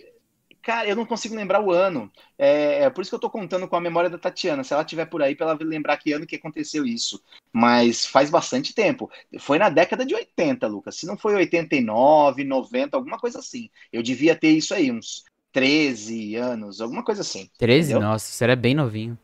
cara, 0.62 0.88
eu 0.88 0.96
não 0.96 1.06
consigo 1.06 1.36
lembrar 1.36 1.62
o 1.62 1.72
ano. 1.72 2.12
É, 2.38 2.84
é 2.84 2.90
por 2.90 3.02
isso 3.02 3.12
que 3.12 3.16
eu 3.16 3.20
tô 3.20 3.30
contando 3.30 3.68
com 3.68 3.76
a 3.76 3.82
memória 3.82 4.10
da 4.10 4.18
Tatiana. 4.18 4.64
Se 4.64 4.74
ela 4.74 4.86
tiver 4.86 5.06
por 5.06 5.22
aí, 5.22 5.36
pra 5.36 5.48
ela 5.48 5.58
lembrar 5.62 5.98
que 5.98 6.14
ano 6.14 6.26
que 6.26 6.36
aconteceu 6.36 6.86
isso. 6.86 7.22
Mas 7.52 8.06
faz 8.06 8.30
bastante 8.30 8.74
tempo. 8.74 9.10
Foi 9.40 9.60
na 9.60 9.70
década 9.70 10.06
de 10.06 10.16
80, 10.16 10.66
Lucas. 10.68 10.96
Se 10.96 11.06
não 11.06 11.18
foi 11.18 11.36
89, 11.36 12.44
90, 12.44 12.96
alguma 12.96 13.18
coisa 13.18 13.40
assim. 13.40 13.70
Eu 13.92 14.02
devia 14.02 14.36
ter 14.36 14.52
isso 14.52 14.74
aí, 14.74 14.92
uns 14.92 15.24
13 15.56 16.36
anos, 16.36 16.82
alguma 16.82 17.02
coisa 17.02 17.22
assim. 17.22 17.50
13? 17.58 17.92
entendeu? 17.92 18.10
Nossa, 18.10 18.30
você 18.30 18.44
era 18.44 18.58
bem 18.58 18.76
novinho. 18.76 19.18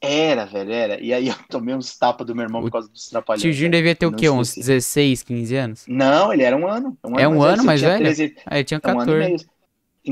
Era, 0.00 0.46
velho, 0.46 0.72
era. 0.72 1.00
E 1.02 1.12
aí 1.12 1.28
eu 1.28 1.34
tomei 1.50 1.74
uns 1.74 1.98
tapas 1.98 2.26
do 2.26 2.34
meu 2.34 2.44
irmão 2.44 2.62
O 2.62 2.64
por 2.64 2.70
causa 2.70 2.88
dos 2.88 3.08
trapalhões. 3.10 3.42
Tio 3.42 3.52
Júnior 3.52 3.72
devia 3.72 3.94
ter 3.94 4.06
o 4.06 4.12
quê? 4.12 4.30
Uns 4.30 4.48
esqueci. 4.48 4.66
16, 4.68 5.22
15 5.22 5.56
anos? 5.56 5.84
Não, 5.86 6.32
ele 6.32 6.42
era 6.42 6.56
um 6.56 6.66
ano. 6.66 6.96
É 7.18 7.28
um 7.28 7.42
ano 7.42 7.58
Se 7.58 7.60
eu 7.60 7.66
mais 7.66 7.82
velho? 7.82 8.04
13, 8.04 8.34
Ah, 8.46 8.56
ele 8.56 8.64
tinha 8.64 8.80
é 8.82 8.88
um 8.88 8.98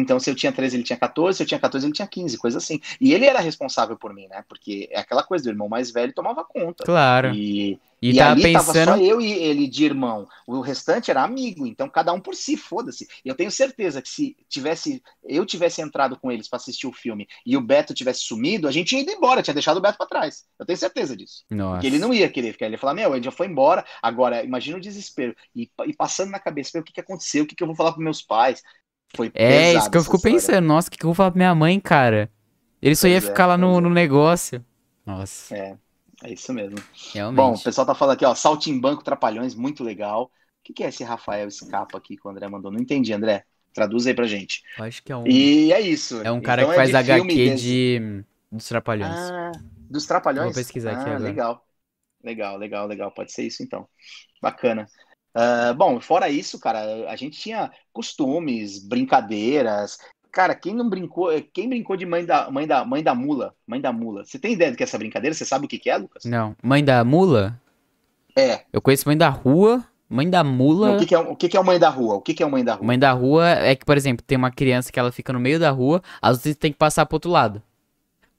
Então, 0.01 0.21
se 0.21 0.31
eu 0.31 0.35
tinha 0.35 0.53
13, 0.53 0.77
ele 0.77 0.85
tinha 0.85 0.99
14, 0.99 1.37
se 1.39 1.43
eu 1.43 1.47
tinha 1.47 1.61
14, 1.61 1.87
ele 1.87 1.93
tinha 1.93 2.09
15, 2.09 2.39
coisa 2.39 2.59
assim. 2.59 2.81
E 3.01 3.13
ele 3.15 3.27
era 3.27 3.41
responsável 3.41 3.97
por 3.97 4.15
mim, 4.15 4.27
né? 4.29 4.45
Porque 4.49 4.89
é 4.93 4.99
aquela 5.01 5.23
coisa 5.23 5.45
do 5.45 5.51
irmão 5.51 5.69
mais 5.69 5.91
velho 5.91 6.13
tomava 6.15 6.45
conta. 6.45 6.85
Claro. 6.85 7.29
E, 7.29 7.81
E, 8.01 8.13
e 8.13 8.15
tava 8.15 8.31
ali 8.31 8.49
tava 8.51 8.73
pensando. 8.73 8.85
só 8.85 8.97
eu 8.97 9.21
e 9.21 9.31
ele 9.33 9.67
de 9.69 9.85
irmão. 9.85 10.29
O 10.47 10.61
restante 10.61 11.11
era 11.11 11.23
amigo, 11.25 11.67
então 11.67 11.89
cada 11.89 12.13
um 12.13 12.21
por 12.21 12.35
si, 12.35 12.57
foda-se. 12.57 13.09
E 13.25 13.29
eu 13.29 13.35
tenho 13.35 13.51
certeza 13.51 14.01
que 14.01 14.09
se 14.09 14.37
tivesse 14.49 15.03
eu 15.25 15.45
tivesse 15.45 15.83
entrado 15.83 16.17
com 16.19 16.31
eles 16.33 16.49
pra 16.49 16.57
assistir 16.57 16.87
o 16.87 16.93
filme 16.93 17.29
e 17.45 17.57
o 17.57 17.61
Beto 17.61 17.93
tivesse 17.93 18.21
sumido, 18.21 18.69
a 18.69 18.71
gente 18.73 18.89
tinha 18.89 19.03
ido 19.03 19.11
embora, 19.11 19.43
tinha 19.43 19.53
deixado 19.55 19.79
o 19.79 19.81
Beto 19.81 19.99
pra 19.99 20.07
trás. 20.07 20.45
Eu 20.59 20.65
tenho 20.65 20.79
certeza 20.79 21.17
disso. 21.17 21.45
Nossa. 21.51 21.73
Porque 21.73 21.87
ele 21.89 21.99
não 21.99 22.15
ia 22.15 22.29
querer 22.31 22.53
ficar. 22.53 22.67
Ele 22.67 22.77
ia 22.77 22.79
falar, 22.79 22.95
meu, 22.95 23.15
ele 23.15 23.25
já 23.25 23.33
foi 23.33 23.47
embora. 23.47 23.85
Agora, 24.03 24.45
imagina 24.45 24.79
o 24.79 24.81
desespero. 24.81 25.35
E, 25.55 25.69
e 25.87 25.93
passando 25.95 26.31
na 26.31 26.39
cabeça, 26.39 26.79
o 26.79 26.83
que, 26.83 26.93
que 26.93 27.01
aconteceu? 27.01 27.45
O 27.45 27.47
que, 27.47 27.55
que 27.55 27.63
eu 27.63 27.67
vou 27.67 27.77
falar 27.77 27.93
pros 27.93 28.05
meus 28.05 28.23
pais? 28.23 28.63
Foi 29.15 29.33
É, 29.35 29.75
isso 29.75 29.91
que 29.91 29.97
eu 29.97 30.05
fico 30.05 30.19
história. 30.19 30.21
pensando. 30.21 30.67
Nossa, 30.67 30.89
o 30.89 30.91
que 30.91 30.99
que 30.99 31.05
eu 31.05 31.09
vou 31.09 31.15
falar 31.15 31.31
pra 31.31 31.39
minha 31.39 31.55
mãe, 31.55 31.79
cara? 31.81 32.31
Ele 32.83 32.97
só 32.97 33.09
ia 33.09 33.21
Pois 33.21 33.25
é, 33.25 33.31
ficar 33.31 33.47
lá 33.47 33.57
no, 33.59 33.81
é. 33.81 33.83
no 33.83 33.91
negócio. 33.91 34.65
Nossa, 35.07 35.55
É, 35.55 35.79
é 36.25 36.33
isso 36.33 36.53
mesmo. 36.53 36.77
Bom, 37.33 37.55
o 37.55 37.59
realmente. 37.59 37.63
pessoal 37.63 37.87
tá 37.87 37.95
falando 37.95 38.15
aqui, 38.17 38.25
ó, 38.25 38.35
Saltimbanco 38.35 39.03
Trapalhões, 39.05 39.55
muito 39.55 39.83
legal. 39.85 40.25
O 40.25 40.31
que, 40.65 40.73
que 40.75 40.85
é 40.85 40.89
esse 40.89 41.05
Rafael 41.05 41.51
Scapa 41.51 41.97
aqui 41.99 42.17
que 42.17 42.27
o 42.27 42.31
André 42.31 42.49
mandou? 42.49 42.71
Não 42.71 42.81
entendi, 42.81 43.13
André. 43.13 43.45
Traduz 43.73 44.07
aí 44.07 44.15
pra 44.15 44.27
gente. 44.27 44.63
Eu 44.77 44.85
acho 44.85 45.03
que 45.03 45.13
é 45.13 45.17
um, 45.17 45.31
E 45.31 45.73
é 45.73 45.81
isso. 45.81 46.17
é 46.23 46.31
um 46.33 46.41
cara 46.41 46.63
Então 46.63 46.69
que 46.69 46.75
faz 46.75 46.91
de 46.93 46.97
HQ 46.97 47.39
desse- 47.39 47.65
de 47.65 48.25
dos 48.53 48.69
Trapalhões. 48.69 49.35
Ah, 49.37 49.53
dos 49.91 50.07
Trapalhões? 50.07 50.45
Vou 50.45 50.53
pesquisar 50.53 50.93
aqui 50.93 51.09
ah, 51.09 51.11
agora. 51.11 51.19
legal. 51.25 51.67
Legal, 52.25 52.57
legal, 52.59 52.87
legal. 52.89 53.13
Pode 53.15 53.33
ser 53.33 53.45
isso 53.47 53.63
então. 53.63 53.89
Bacana. 54.43 54.87
Ah, 55.35 55.73
bom, 55.75 56.01
fora 56.01 56.29
isso, 56.29 56.59
cara, 56.59 57.11
a 57.11 57.17
gente 57.17 57.39
tinha 57.39 57.71
costumes, 57.93 58.79
brincadeiras. 58.87 59.99
Cara, 60.33 60.55
quem 60.55 60.75
não 60.75 60.89
brincou, 60.89 61.31
quem 61.53 61.69
brincou 61.69 61.97
de 61.97 62.07
mãe 62.07 62.25
da, 62.25 62.51
mãe 62.51 62.67
da, 62.67 62.85
mãe 62.85 63.03
da 63.03 63.15
mula? 63.15 63.55
Mãe 63.67 63.81
da 63.81 63.93
mula. 63.93 64.25
Você 64.25 64.39
tem 64.39 64.53
ideia 64.55 64.71
do 64.71 64.77
que 64.77 64.83
é 64.83 64.87
essa 64.87 64.99
brincadeira? 64.99 65.35
Você 65.35 65.45
sabe 65.45 65.67
o 65.67 65.69
que 65.69 65.79
que 65.79 65.91
é, 65.91 65.97
Lucas? 65.97 66.25
Não. 66.25 66.57
Mãe 66.63 66.85
da 66.85 67.05
mula? 67.05 67.61
É. 68.37 68.67
Eu 68.73 68.81
conheço 68.81 69.09
mãe 69.09 69.17
da 69.17 69.29
rua. 69.29 69.85
Mãe 70.09 70.29
da 70.29 70.43
Não, 70.43 70.55
mula. 70.57 70.93
o 70.93 70.97
que 70.97 71.07
que 71.07 71.15
é, 71.15 71.19
o 71.19 71.37
que 71.37 71.49
que 71.49 71.57
é 71.57 71.63
mãe 71.63 71.79
da 71.79 71.89
rua? 71.89 72.15
O 72.17 72.23
que 72.23 72.35
que 72.35 72.43
é 72.43 72.47
mãe 72.47 72.65
da 72.65 72.75
rua? 72.75 72.87
Mãe 72.87 72.99
da 72.99 73.13
rua 73.13 73.49
é 73.51 73.75
que, 73.75 73.85
por 73.85 73.97
exemplo, 73.97 74.25
tem 74.27 74.39
uma 74.39 74.51
criança 74.51 74.93
que 74.93 74.99
ela 74.99 75.11
fica 75.13 75.33
no 75.33 75.41
meio 75.41 75.59
da 75.59 75.71
rua, 75.71 76.03
às 76.23 76.43
vezes 76.43 76.57
tem 76.59 76.73
que 76.73 76.79
passar 76.79 77.05
pro 77.07 77.17
outro 77.17 77.31
lado. 77.31 77.63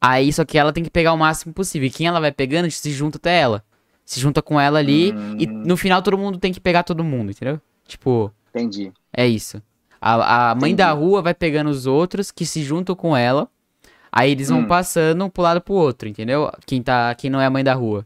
Aí, 0.01 0.31
só 0.33 0.45
que 0.45 0.57
ela 0.57 0.73
tem 0.73 0.83
que 0.83 0.89
pegar 0.91 1.13
o 1.13 1.17
máximo 1.17 1.53
possível. 1.53 1.87
E 1.87 1.91
quem 1.91 2.07
ela 2.07 2.19
vai 2.21 2.31
pegando, 2.31 2.69
se 2.71 2.91
junta 2.91 3.17
até 3.17 3.39
ela. 3.39 3.63
Se 4.09 4.19
junta 4.19 4.41
com 4.41 4.59
ela 4.59 4.79
ali. 4.79 5.09
E 5.37 5.47
Hum. 5.47 5.63
no 5.67 5.77
final 5.77 6.01
todo 6.01 6.17
mundo 6.17 6.39
tem 6.39 6.51
que 6.51 6.59
pegar 6.59 6.81
todo 6.81 7.03
mundo, 7.03 7.29
entendeu? 7.29 7.61
Tipo, 7.87 8.33
Entendi. 8.49 8.91
é 9.15 9.27
isso. 9.27 9.61
A, 10.01 10.49
a 10.49 10.55
mãe 10.55 10.71
Entendi. 10.71 10.77
da 10.77 10.91
rua 10.93 11.21
vai 11.21 11.35
pegando 11.35 11.69
os 11.69 11.85
outros 11.85 12.31
que 12.31 12.43
se 12.43 12.63
juntam 12.63 12.95
com 12.95 13.15
ela. 13.15 13.47
Aí 14.11 14.31
eles 14.31 14.49
vão 14.49 14.61
Hum. 14.61 14.65
passando 14.67 15.29
pro 15.29 15.43
lado 15.43 15.61
pro 15.61 15.75
outro, 15.75 16.09
entendeu? 16.09 16.51
Quem, 16.65 16.81
tá, 16.81 17.13
quem 17.13 17.29
não 17.29 17.39
é 17.39 17.45
a 17.45 17.49
mãe 17.51 17.63
da 17.63 17.75
rua. 17.75 18.03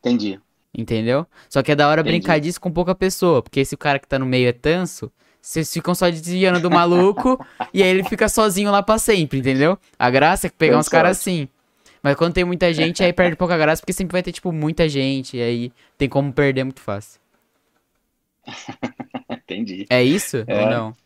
Entendi. 0.00 0.40
Entendeu? 0.76 1.24
Só 1.48 1.62
que 1.62 1.70
é 1.70 1.76
da 1.76 1.88
hora 1.88 2.00
Entendi. 2.00 2.18
brincar 2.18 2.40
disso 2.40 2.60
com 2.60 2.72
pouca 2.72 2.92
pessoa. 2.92 3.40
Porque 3.40 3.64
se 3.64 3.76
o 3.76 3.78
cara 3.78 4.00
que 4.00 4.08
tá 4.08 4.18
no 4.18 4.26
meio 4.26 4.48
é 4.48 4.52
tanso, 4.52 5.12
vocês 5.40 5.72
ficam 5.72 5.94
só 5.94 6.10
desviando 6.10 6.58
do 6.58 6.68
maluco 6.70 7.38
e 7.72 7.84
aí 7.84 7.88
ele 7.88 8.02
fica 8.02 8.28
sozinho 8.28 8.72
lá 8.72 8.82
pra 8.82 8.98
sempre, 8.98 9.38
entendeu? 9.38 9.78
A 9.96 10.10
graça 10.10 10.48
é 10.48 10.50
pegar 10.50 10.78
uns 10.78 10.88
caras 10.88 11.18
assim. 11.18 11.48
Mas 12.04 12.16
quando 12.16 12.34
tem 12.34 12.44
muita 12.44 12.70
gente, 12.74 13.02
aí 13.02 13.14
perde 13.14 13.34
pouca 13.34 13.56
graça, 13.56 13.80
porque 13.80 13.94
sempre 13.94 14.12
vai 14.12 14.22
ter, 14.22 14.30
tipo, 14.30 14.52
muita 14.52 14.86
gente. 14.86 15.38
E 15.38 15.42
aí 15.42 15.72
tem 15.96 16.06
como 16.06 16.30
perder 16.30 16.62
muito 16.62 16.82
fácil. 16.82 17.18
Entendi. 19.30 19.86
É 19.88 20.02
isso? 20.02 20.44
É. 20.46 20.64
Ou 20.64 20.70
não? 20.70 20.96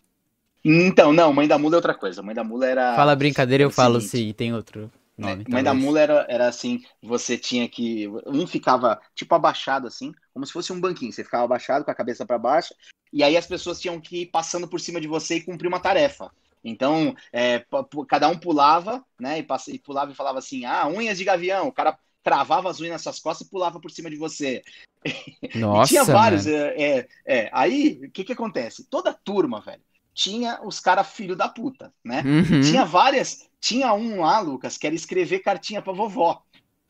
Então, 0.64 1.12
não, 1.12 1.32
mãe 1.32 1.46
da 1.46 1.57
mula 1.57 1.76
é 1.76 1.78
outra 1.78 1.94
coisa. 1.94 2.20
Mãe 2.20 2.34
da 2.34 2.42
mula 2.42 2.66
era. 2.66 2.96
Fala 2.96 3.14
brincadeira, 3.14 3.62
eu 3.62 3.70
falo 3.70 4.01
se 4.01 4.32
tem 4.32 4.53
outro 4.53 4.90
nome. 5.16 5.44
Mãe 5.49 5.62
da 5.62 5.70
talvez. 5.70 5.86
mula 5.86 6.01
era, 6.01 6.26
era 6.28 6.49
assim, 6.49 6.82
você 7.01 7.38
tinha 7.38 7.68
que. 7.68 8.09
Um 8.26 8.44
ficava 8.44 9.01
tipo 9.14 9.32
abaixado, 9.36 9.86
assim, 9.86 10.12
como 10.34 10.44
se 10.44 10.53
fosse 10.53 10.72
um 10.72 10.80
banquinho. 10.80 11.12
Você 11.12 11.22
ficava 11.22 11.44
abaixado 11.44 11.84
com 11.84 11.92
a 11.92 11.94
cabeça 11.94 12.26
para 12.26 12.36
baixo, 12.38 12.74
e 13.12 13.22
aí 13.22 13.36
as 13.36 13.46
pessoas 13.46 13.80
tinham 13.80 14.01
que 14.01 14.22
ir 14.22 14.26
passando 14.26 14.66
por 14.66 14.80
cima 14.80 15.01
de 15.01 15.07
você 15.07 15.36
e 15.36 15.42
cumprir 15.42 15.68
uma 15.68 15.78
tarefa. 15.78 16.28
Então, 16.64 17.14
é, 17.32 17.64
cada 18.09 18.28
um 18.28 18.38
pulava, 18.38 19.04
né? 19.18 19.38
E, 19.38 19.42
passa- 19.42 19.70
e 19.70 19.78
pulava 19.78 20.12
e 20.12 20.14
falava 20.14 20.38
assim: 20.38 20.64
ah, 20.64 20.86
unhas 20.86 21.18
de 21.18 21.24
gavião. 21.24 21.68
O 21.68 21.72
cara 21.72 21.98
cravava 22.22 22.70
as 22.70 22.80
unhas 22.80 22.92
nas 22.92 23.02
suas 23.02 23.20
costas 23.20 23.46
e 23.46 23.50
pulava 23.50 23.80
por 23.80 23.90
cima 23.90 24.11
de 24.11 24.16
você. 24.16 24.62
E 25.40 25.59
Nossa, 25.59 25.88
tinha 25.88 26.02
vários. 26.04 26.44
mano. 26.44 26.56
É, 26.59 26.82
é, 26.82 27.09
é. 27.24 27.50
Aí, 27.52 28.00
o 28.04 28.11
que 28.11 28.24
que 28.24 28.32
acontece? 28.32 28.84
Toda 28.84 29.14
turma, 29.14 29.61
velho, 29.61 29.80
tinha 30.12 30.61
os 30.64 30.80
caras 30.80 31.09
filho 31.09 31.36
da 31.36 31.48
puta, 31.48 31.94
né? 32.04 32.22
Uhum. 32.26 32.61
Tinha 32.61 32.84
várias. 32.84 33.48
Tinha 33.61 33.94
um 33.94 34.20
lá, 34.20 34.40
Lucas, 34.40 34.76
que 34.76 34.86
era 34.86 34.96
escrever 34.96 35.38
cartinha 35.38 35.80
pra 35.80 35.92
vovó. 35.92 36.42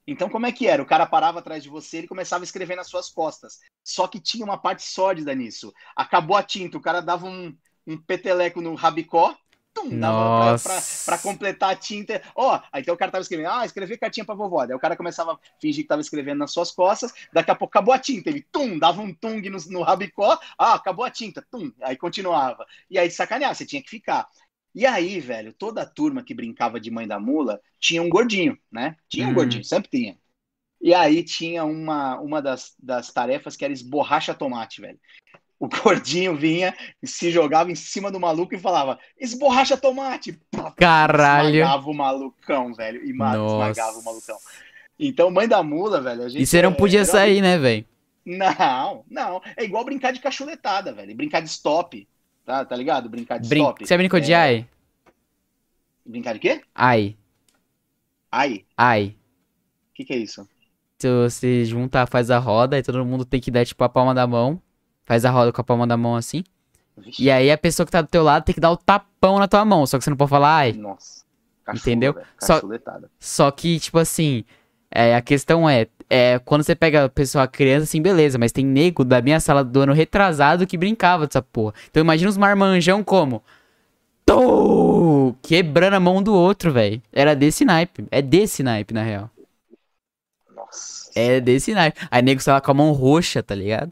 Então, 0.07 0.31
como 0.31 0.47
é 0.47 0.53
que 0.53 0.67
era? 0.67 0.83
O 0.83 0.87
cara 0.87 1.05
parava 1.05 1.39
atrás 1.41 1.63
de 1.63 1.69
você, 1.69 1.99
ele 1.99 2.09
começava 2.09 2.43
a 2.43 2.47
escrever 2.47 2.75
nas 2.75 2.87
suas 2.87 3.11
costas. 3.11 3.59
Só 3.85 4.09
que 4.09 4.19
tinha 4.19 4.43
uma 4.43 4.57
parte 4.57 4.83
sórdida 4.83 5.35
nisso. 5.35 5.71
Acabou 5.95 6.35
a 6.35 6.43
tinta, 6.43 6.79
o 6.79 6.81
cara 6.81 7.03
dava 7.03 7.27
um, 7.27 7.55
um 7.87 7.99
peteleco 7.99 8.63
no 8.63 8.75
rabicó, 8.75 9.37
tum, 9.81 9.99
dava 9.99 10.31
pra, 10.31 10.55
Nossa. 10.55 10.69
pra, 11.05 11.17
pra 11.17 11.19
completar 11.23 11.71
a 11.71 11.77
tinta. 11.77 12.23
Ó, 12.35 12.61
aí 12.73 12.83
então 12.83 12.95
o 12.95 12.99
cara 12.99 13.11
tava 13.13 13.23
escrevendo, 13.23 13.51
ah, 13.51 13.65
escrever 13.65 13.99
cartinha 13.99 14.25
pra 14.25 14.35
vovó. 14.35 14.67
Daí 14.67 14.77
o 14.77 14.81
cara 14.81 14.97
começava 14.97 15.33
a 15.35 15.39
fingir 15.61 15.85
que 15.85 15.89
tava 15.89 16.01
escrevendo 16.01 16.39
nas 16.39 16.53
suas 16.53 16.71
costas, 16.71 17.13
daqui 17.33 17.51
a 17.51 17.55
pouco 17.55 17.71
acabou 17.73 17.95
a 17.95 17.99
tinta, 17.99 18.29
ele 18.31 18.43
tum, 18.53 18.79
dava 18.79 19.01
um 19.01 19.15
tung 19.15 19.49
no, 19.49 19.59
no 19.71 19.83
rabicó, 19.83 20.39
ah, 20.59 20.75
acabou 20.75 21.05
a 21.05 21.11
tinta, 21.11 21.45
tum, 21.51 21.73
aí 21.83 21.97
continuava. 21.97 22.67
E 22.91 22.99
aí, 22.99 23.09
de 23.09 23.15
sacanear, 23.15 23.55
você 23.55 23.67
tinha 23.67 23.83
que 23.83 23.91
ficar. 23.91 24.29
E 24.75 24.87
aí, 24.87 25.21
velho, 25.21 25.53
toda 25.53 25.83
a 25.83 25.87
turma 25.87 26.23
que 26.23 26.35
brincava 26.35 26.79
de 26.81 26.91
mãe 26.91 27.07
da 27.07 27.19
mula 27.19 27.61
tinha 27.81 28.03
um 28.03 28.09
gordinho, 28.09 28.57
né? 28.71 28.97
Tinha 29.09 29.27
um 29.27 29.31
Hum. 29.31 29.35
gordinho, 29.35 29.65
sempre 29.65 29.91
tinha. 29.91 30.19
E 30.81 30.95
aí 30.95 31.25
tinha 31.25 31.65
uma, 31.65 32.21
uma 32.21 32.41
das, 32.43 32.75
das 32.79 33.13
tarefas 33.13 33.57
que 33.57 33.65
era 33.65 33.73
esborracha 33.73 34.35
tomate, 34.35 34.81
velho. 34.81 34.99
O 35.61 35.69
gordinho 35.69 36.37
vinha, 36.37 36.73
se 37.03 37.31
jogava 37.33 37.71
em 37.73 37.75
cima 37.75 38.11
do 38.13 38.21
maluco 38.21 38.55
e 38.55 38.59
falava: 38.59 38.99
esborracha 39.19 39.77
tomate! 39.77 40.39
Caralho. 40.77 41.57
Esmagava 41.57 41.91
o 41.91 41.95
malucão, 41.95 42.73
velho. 42.75 43.05
E 43.05 43.13
ma- 43.13 43.37
Nossa. 43.37 43.71
esmagava 43.73 43.99
o 43.99 44.05
malucão. 44.05 44.37
Então, 45.01 45.31
mãe 45.31 45.49
da 45.49 45.63
mula, 45.63 46.01
velho. 46.01 46.23
A 46.23 46.29
gente 46.29 46.43
E 46.43 46.47
você 46.47 46.63
não 46.63 46.71
é- 46.71 46.75
podia 46.75 47.01
era- 47.01 47.07
sair, 47.09 47.41
né, 47.41 47.59
velho? 47.59 47.85
Não, 48.25 49.05
não. 49.11 49.43
É 49.57 49.65
igual 49.65 49.85
brincar 49.85 50.13
de 50.13 50.21
cachuletada, 50.21 50.93
velho. 50.93 51.15
Brincar 51.17 51.41
de 51.41 51.49
stop. 51.49 52.07
Tá, 52.45 52.65
tá 52.65 52.77
ligado? 52.77 53.09
Brincar 53.09 53.39
de 53.39 53.49
Brin... 53.49 53.63
stop. 53.63 53.87
Você 53.87 53.97
brincou 53.97 54.21
de 54.21 54.33
É, 54.33 54.37
ai? 54.37 54.67
Brincar 56.05 56.35
de 56.35 56.39
quê? 56.39 56.61
Ai. 56.75 57.17
Ai, 58.31 58.65
Ai. 58.77 59.17
o 59.91 59.95
que, 59.95 60.05
que 60.05 60.13
é 60.13 60.17
isso? 60.19 60.47
Então, 60.97 61.23
Você 61.29 61.65
junta, 61.65 62.07
faz 62.07 62.31
a 62.31 62.39
roda 62.39 62.79
e 62.79 62.83
todo 62.83 63.05
mundo 63.05 63.25
tem 63.25 63.41
que 63.41 63.51
dar, 63.51 63.65
tipo, 63.65 63.83
a 63.85 63.89
palma 63.89 64.15
da 64.15 64.27
mão. 64.27 64.61
Faz 65.09 65.25
a 65.25 65.31
roda 65.31 65.51
com 65.51 65.61
a 65.63 65.65
palma 65.65 65.87
da 65.87 65.97
mão 65.97 66.17
assim. 66.17 66.45
Vixe, 66.95 67.23
E 67.23 67.31
aí 67.31 67.51
a 67.51 67.57
pessoa 67.57 67.87
que 67.87 67.91
tá 67.91 68.03
do 68.03 68.09
teu 68.09 68.23
lado 68.23 68.45
tem 68.45 68.55
que 68.55 68.61
dar 68.61 68.71
o 68.71 68.77
tapão 68.77 69.39
na 69.39 69.49
tua 69.49 69.65
mão. 69.65 69.87
Só 69.87 69.97
que 69.97 70.05
você 70.05 70.11
não 70.11 70.19
pode 70.19 70.29
falar 70.29 70.55
ai. 70.55 70.73
Nossa. 70.75 71.25
Cachula, 71.65 71.81
Entendeu? 71.81 72.15
Só-. 72.39 72.61
Só 73.19 73.51
que, 73.51 73.81
tipo 73.81 73.99
assim, 73.99 74.45
é, 74.91 75.17
a 75.17 75.23
questão 75.23 75.67
é, 75.67 75.87
é, 76.11 76.39
quando 76.41 76.63
você 76.63 76.75
pega 76.75 77.07
a 77.07 77.09
pessoa 77.09 77.49
criança, 77.49 77.85
assim, 77.85 78.03
beleza, 78.03 78.37
mas 78.37 78.53
tem 78.53 78.67
nego 78.67 79.03
da 79.03 79.23
minha 79.23 79.41
sala 79.41 79.65
do 79.65 79.81
ano 79.81 79.95
retrasado 79.95 80.67
que 80.67 80.77
brincava 80.77 81.27
dessa 81.27 81.41
porra. 81.41 81.73
Então 81.91 82.03
imagina 82.03 82.29
os 82.29 82.37
marmanjão 82.37 83.03
como? 83.03 83.43
Tô! 84.27 85.35
Quebrando 85.41 85.95
a 85.95 86.01
mão 86.01 86.23
do 86.23 86.35
outro, 86.35 86.71
velho. 86.71 87.01
Era 87.11 87.35
desse 87.35 87.65
naipe. 87.65 88.07
É 88.11 88.21
desse 88.21 88.63
naipe, 88.63 88.93
na 88.93 89.03
real. 89.03 89.31
Nossa. 90.55 91.11
É 91.15 91.41
desse 91.41 91.73
naipe. 91.73 91.99
Aí 92.11 92.21
nego 92.21 92.45
tava 92.45 92.61
com 92.61 92.71
a 92.71 92.75
mão 92.75 92.93
roxa, 92.93 93.43
tá 93.43 93.55
ligado? 93.55 93.91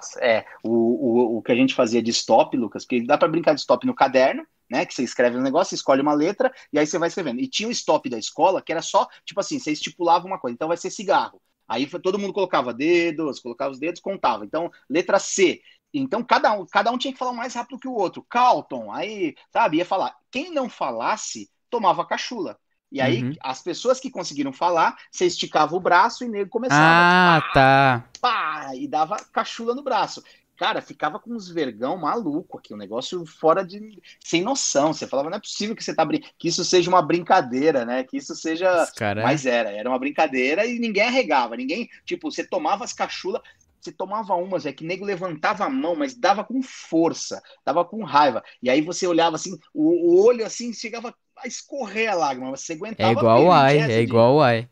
Nossa, 0.00 0.18
é. 0.24 0.46
O, 0.64 0.70
o, 0.70 1.38
o 1.38 1.42
que 1.42 1.52
a 1.52 1.54
gente 1.54 1.74
fazia 1.74 2.02
de 2.02 2.10
stop, 2.10 2.56
Lucas, 2.56 2.84
porque 2.84 3.04
dá 3.04 3.18
pra 3.18 3.28
brincar 3.28 3.54
de 3.54 3.60
stop 3.60 3.86
no 3.86 3.94
caderno, 3.94 4.46
né? 4.70 4.86
Que 4.86 4.94
você 4.94 5.02
escreve 5.02 5.36
um 5.36 5.42
negócio, 5.42 5.74
escolhe 5.74 6.00
uma 6.00 6.14
letra 6.14 6.50
e 6.72 6.78
aí 6.78 6.86
você 6.86 6.98
vai 6.98 7.08
escrevendo. 7.08 7.40
E 7.40 7.46
tinha 7.46 7.68
o 7.68 7.72
stop 7.72 8.08
da 8.08 8.18
escola 8.18 8.62
que 8.62 8.72
era 8.72 8.80
só, 8.80 9.06
tipo 9.26 9.40
assim, 9.40 9.58
você 9.58 9.72
estipulava 9.72 10.26
uma 10.26 10.38
coisa. 10.38 10.54
Então 10.54 10.68
vai 10.68 10.76
ser 10.78 10.90
cigarro. 10.90 11.40
Aí 11.68 11.86
todo 11.86 12.18
mundo 12.18 12.32
colocava 12.32 12.72
dedos, 12.72 13.40
colocava 13.40 13.70
os 13.72 13.78
dedos, 13.78 14.00
contava. 14.00 14.44
Então, 14.44 14.70
letra 14.88 15.18
C. 15.18 15.60
Então, 15.92 16.24
cada 16.24 16.52
um, 16.52 16.64
cada 16.66 16.90
um 16.90 16.98
tinha 16.98 17.12
que 17.12 17.18
falar 17.18 17.32
mais 17.32 17.54
rápido 17.54 17.78
que 17.78 17.88
o 17.88 17.92
outro. 17.94 18.24
Calton, 18.28 18.90
aí, 18.92 19.34
sabe, 19.52 19.76
ia 19.78 19.84
falar. 19.84 20.16
Quem 20.30 20.50
não 20.50 20.68
falasse, 20.68 21.50
tomava 21.68 22.06
cachula. 22.06 22.58
E 22.92 23.00
aí, 23.00 23.22
Uhum. 23.22 23.32
as 23.40 23.62
pessoas 23.62 24.00
que 24.00 24.10
conseguiram 24.10 24.52
falar, 24.52 24.96
você 25.10 25.26
esticava 25.26 25.76
o 25.76 25.80
braço 25.80 26.24
e 26.24 26.28
o 26.28 26.30
nego 26.30 26.50
começava 26.50 26.80
Ah, 26.82 27.42
tá. 27.54 28.04
pá, 28.20 28.72
e 28.74 28.86
dava 28.88 29.16
cachula 29.32 29.74
no 29.74 29.82
braço. 29.82 30.22
cara, 30.56 30.82
ficava 30.82 31.18
com 31.18 31.32
uns 31.34 31.48
vergão 31.48 31.96
maluco 31.96 32.58
aqui, 32.58 32.74
um 32.74 32.76
negócio 32.76 33.24
fora 33.24 33.64
de. 33.64 33.98
sem 34.22 34.42
noção. 34.42 34.92
Você 34.92 35.06
falava, 35.06 35.30
não 35.30 35.38
é 35.38 35.40
possível 35.40 35.74
que 35.74 35.82
você 35.82 35.94
tá 35.94 36.04
brin... 36.04 36.20
que 36.38 36.48
isso 36.48 36.62
seja 36.66 36.90
uma 36.90 37.00
brincadeira, 37.00 37.86
né? 37.86 38.04
Que 38.04 38.18
isso 38.18 38.34
seja. 38.34 38.86
Cara... 38.94 39.22
Mas 39.22 39.46
era, 39.46 39.70
era 39.70 39.88
uma 39.88 39.98
brincadeira 39.98 40.66
e 40.66 40.78
ninguém 40.78 41.04
arregava, 41.04 41.56
ninguém. 41.56 41.88
Tipo, 42.04 42.30
você 42.30 42.44
tomava 42.44 42.84
as 42.84 42.92
cachulas. 42.92 43.40
Você 43.80 43.90
tomava 43.90 44.34
umas, 44.34 44.66
é 44.66 44.72
que 44.74 44.84
nego 44.84 45.06
levantava 45.06 45.64
a 45.64 45.70
mão, 45.70 45.96
mas 45.96 46.14
dava 46.14 46.44
com 46.44 46.60
força, 46.62 47.42
dava 47.64 47.82
com 47.82 48.04
raiva. 48.04 48.42
E 48.62 48.68
aí 48.68 48.82
você 48.82 49.06
olhava 49.06 49.36
assim, 49.36 49.58
o, 49.72 50.10
o 50.12 50.22
olho 50.26 50.44
assim, 50.44 50.70
chegava 50.74 51.14
escorrer 51.44 52.10
a 52.10 52.14
lágrima, 52.14 52.50
você 52.50 52.72
aguentava. 52.74 53.10
É 53.10 53.12
igual 53.12 53.44
o 53.44 53.52
ai, 53.52 53.78
é 53.78 54.00
igual 54.00 54.36
o 54.36 54.42
ai. 54.42 54.68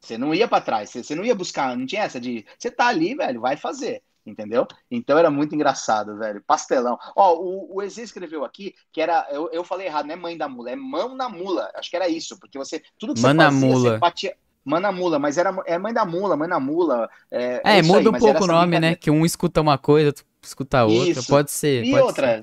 Você 0.00 0.18
não 0.18 0.34
ia 0.34 0.48
para 0.48 0.64
trás, 0.64 0.90
você, 0.90 1.14
não 1.14 1.24
ia 1.24 1.34
buscar, 1.34 1.76
não 1.76 1.86
tinha 1.86 2.02
essa 2.02 2.20
de. 2.20 2.44
Você 2.58 2.70
tá 2.70 2.88
ali, 2.88 3.14
velho, 3.14 3.40
vai 3.40 3.56
fazer 3.56 4.02
entendeu? 4.24 4.66
Então 4.90 5.18
era 5.18 5.30
muito 5.30 5.54
engraçado, 5.54 6.16
velho. 6.16 6.42
Pastelão. 6.46 6.98
Ó, 7.16 7.34
o, 7.34 7.76
o 7.76 7.82
escreveu 7.82 8.44
aqui 8.44 8.74
que 8.92 9.00
era. 9.00 9.26
Eu, 9.30 9.50
eu 9.52 9.64
falei 9.64 9.86
errado, 9.86 10.06
não 10.06 10.14
é 10.14 10.16
mãe 10.16 10.36
da 10.36 10.48
mula, 10.48 10.70
é 10.70 10.76
mão 10.76 11.14
na 11.14 11.28
mula. 11.28 11.70
Acho 11.74 11.90
que 11.90 11.96
era 11.96 12.08
isso, 12.08 12.38
porque 12.38 12.58
você. 12.58 12.82
Tudo 12.98 13.14
que 13.14 13.20
Mana 13.20 13.50
você 13.50 13.54
fazia, 13.54 13.68
mula. 13.68 13.90
você 13.90 13.98
batia. 13.98 14.36
Mana 14.64 14.92
mula, 14.92 15.18
mas 15.18 15.38
era 15.38 15.52
é 15.66 15.76
mãe 15.76 15.92
da 15.92 16.04
mula, 16.04 16.36
mãe 16.36 16.48
da 16.48 16.60
mula. 16.60 17.10
É, 17.30 17.60
É, 17.64 17.80
isso 17.80 17.88
muda 17.88 18.00
aí, 18.00 18.08
um 18.08 18.12
pouco 18.18 18.44
o 18.44 18.46
nome, 18.46 18.78
né? 18.78 18.94
Que 18.94 19.10
um 19.10 19.26
escuta 19.26 19.60
uma 19.60 19.76
coisa, 19.76 20.08
outro 20.10 20.24
escuta 20.46 20.78
a 20.78 20.84
outra. 20.86 21.08
Isso. 21.10 21.26
Pode 21.28 21.50
ser. 21.50 21.84
E 21.84 21.90
pode 21.90 22.02
outra, 22.04 22.42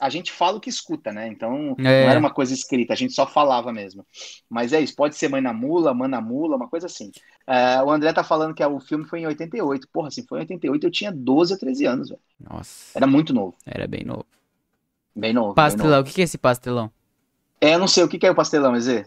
a 0.00 0.08
gente 0.10 0.32
fala 0.32 0.56
o 0.56 0.60
que 0.60 0.70
escuta, 0.70 1.12
né? 1.12 1.28
Então 1.28 1.74
É. 1.78 2.04
não 2.04 2.10
era 2.10 2.18
uma 2.20 2.32
coisa 2.32 2.54
escrita, 2.54 2.92
a 2.92 2.96
gente 2.96 3.12
só 3.12 3.26
falava 3.26 3.72
mesmo. 3.72 4.06
Mas 4.48 4.72
é 4.72 4.80
isso, 4.80 4.94
pode 4.94 5.16
ser 5.16 5.28
mãe 5.28 5.40
na 5.40 5.52
mula, 5.52 5.92
mana 5.94 6.20
mula, 6.20 6.56
uma 6.56 6.68
coisa 6.68 6.86
assim. 6.86 7.10
É, 7.46 7.82
o 7.82 7.90
André 7.90 8.12
tá 8.12 8.22
falando 8.24 8.54
que 8.54 8.64
o 8.64 8.80
filme 8.80 9.06
foi 9.06 9.20
em 9.20 9.26
88. 9.26 9.88
Porra, 9.92 10.08
assim, 10.08 10.24
foi 10.26 10.38
em 10.38 10.42
88, 10.42 10.86
eu 10.86 10.90
tinha 10.90 11.12
12 11.12 11.52
ou 11.52 11.58
13 11.58 11.84
anos, 11.86 12.08
velho. 12.08 12.20
ser. 12.20 12.44
Nossa, 12.54 12.98
Era 12.98 13.06
muito 13.06 13.32
novo. 13.32 13.56
era 13.66 13.86
bem 13.86 14.04
novo. 14.04 14.26
Bem 15.14 15.32
novo. 15.32 15.60
bem 15.60 15.76
novo. 15.76 15.94
Pastelão, 15.94 16.00
o 16.00 16.04
que 16.04 16.20
é 16.20 16.24
esse 16.24 16.38
pastelão? 16.38 16.92
É, 17.60 17.74
eu 17.74 17.78
não 17.78 17.88
sei 17.88 18.04
o 18.04 18.08
que 18.08 18.24
é 18.26 18.30
o 18.30 18.34
pastelão, 18.34 18.76
Ezê. 18.76 19.06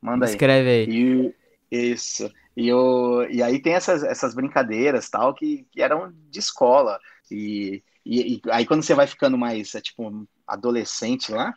Manda 0.00 0.26
aí. 0.26 0.32
Escreve 0.32 0.68
aí. 0.70 0.86
E, 0.86 1.34
isso. 1.70 2.30
E, 2.56 2.72
o, 2.72 3.22
e 3.30 3.42
aí 3.42 3.60
tem 3.60 3.74
essas, 3.74 4.02
essas 4.02 4.34
brincadeiras 4.34 5.08
tal 5.08 5.34
que, 5.34 5.66
que 5.70 5.82
eram 5.82 6.12
de 6.30 6.38
escola. 6.38 6.98
E, 7.30 7.82
e, 8.04 8.36
e 8.36 8.40
aí 8.50 8.66
quando 8.66 8.82
você 8.82 8.94
vai 8.94 9.06
ficando 9.06 9.38
mais, 9.38 9.74
é, 9.74 9.80
tipo, 9.80 10.26
adolescente 10.46 11.32
lá, 11.32 11.54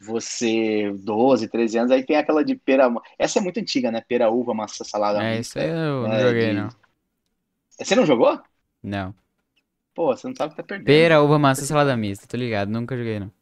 você, 0.00 0.92
12, 1.04 1.48
13 1.48 1.78
anos, 1.78 1.92
aí 1.92 2.04
tem 2.04 2.16
aquela 2.16 2.44
de 2.44 2.56
pera. 2.56 2.90
Essa 3.18 3.38
é 3.40 3.42
muito 3.42 3.60
antiga, 3.60 3.90
né? 3.92 4.02
Pera, 4.02 4.30
uva, 4.30 4.54
maçã, 4.54 4.84
salada. 4.84 5.20
É, 5.22 5.38
isso 5.40 5.58
aí 5.58 5.66
eu 5.68 6.08
não 6.08 6.18
É, 6.18 6.18
joguei, 6.18 6.52
de- 6.52 6.54
não. 6.54 6.68
Você 7.78 7.96
não 7.96 8.06
jogou? 8.06 8.40
Não. 8.82 9.14
Pô, 9.94 10.06
você 10.08 10.26
não 10.26 10.34
sabe 10.34 10.52
o 10.52 10.56
que 10.56 10.62
tá 10.62 10.66
perdendo. 10.66 10.86
Pera, 10.86 11.22
uva, 11.22 11.38
maçã, 11.38 11.64
salada 11.64 11.96
mista, 11.96 12.26
tô 12.26 12.36
ligado. 12.36 12.68
Nunca 12.70 12.96
joguei, 12.96 13.18
não. 13.20 13.32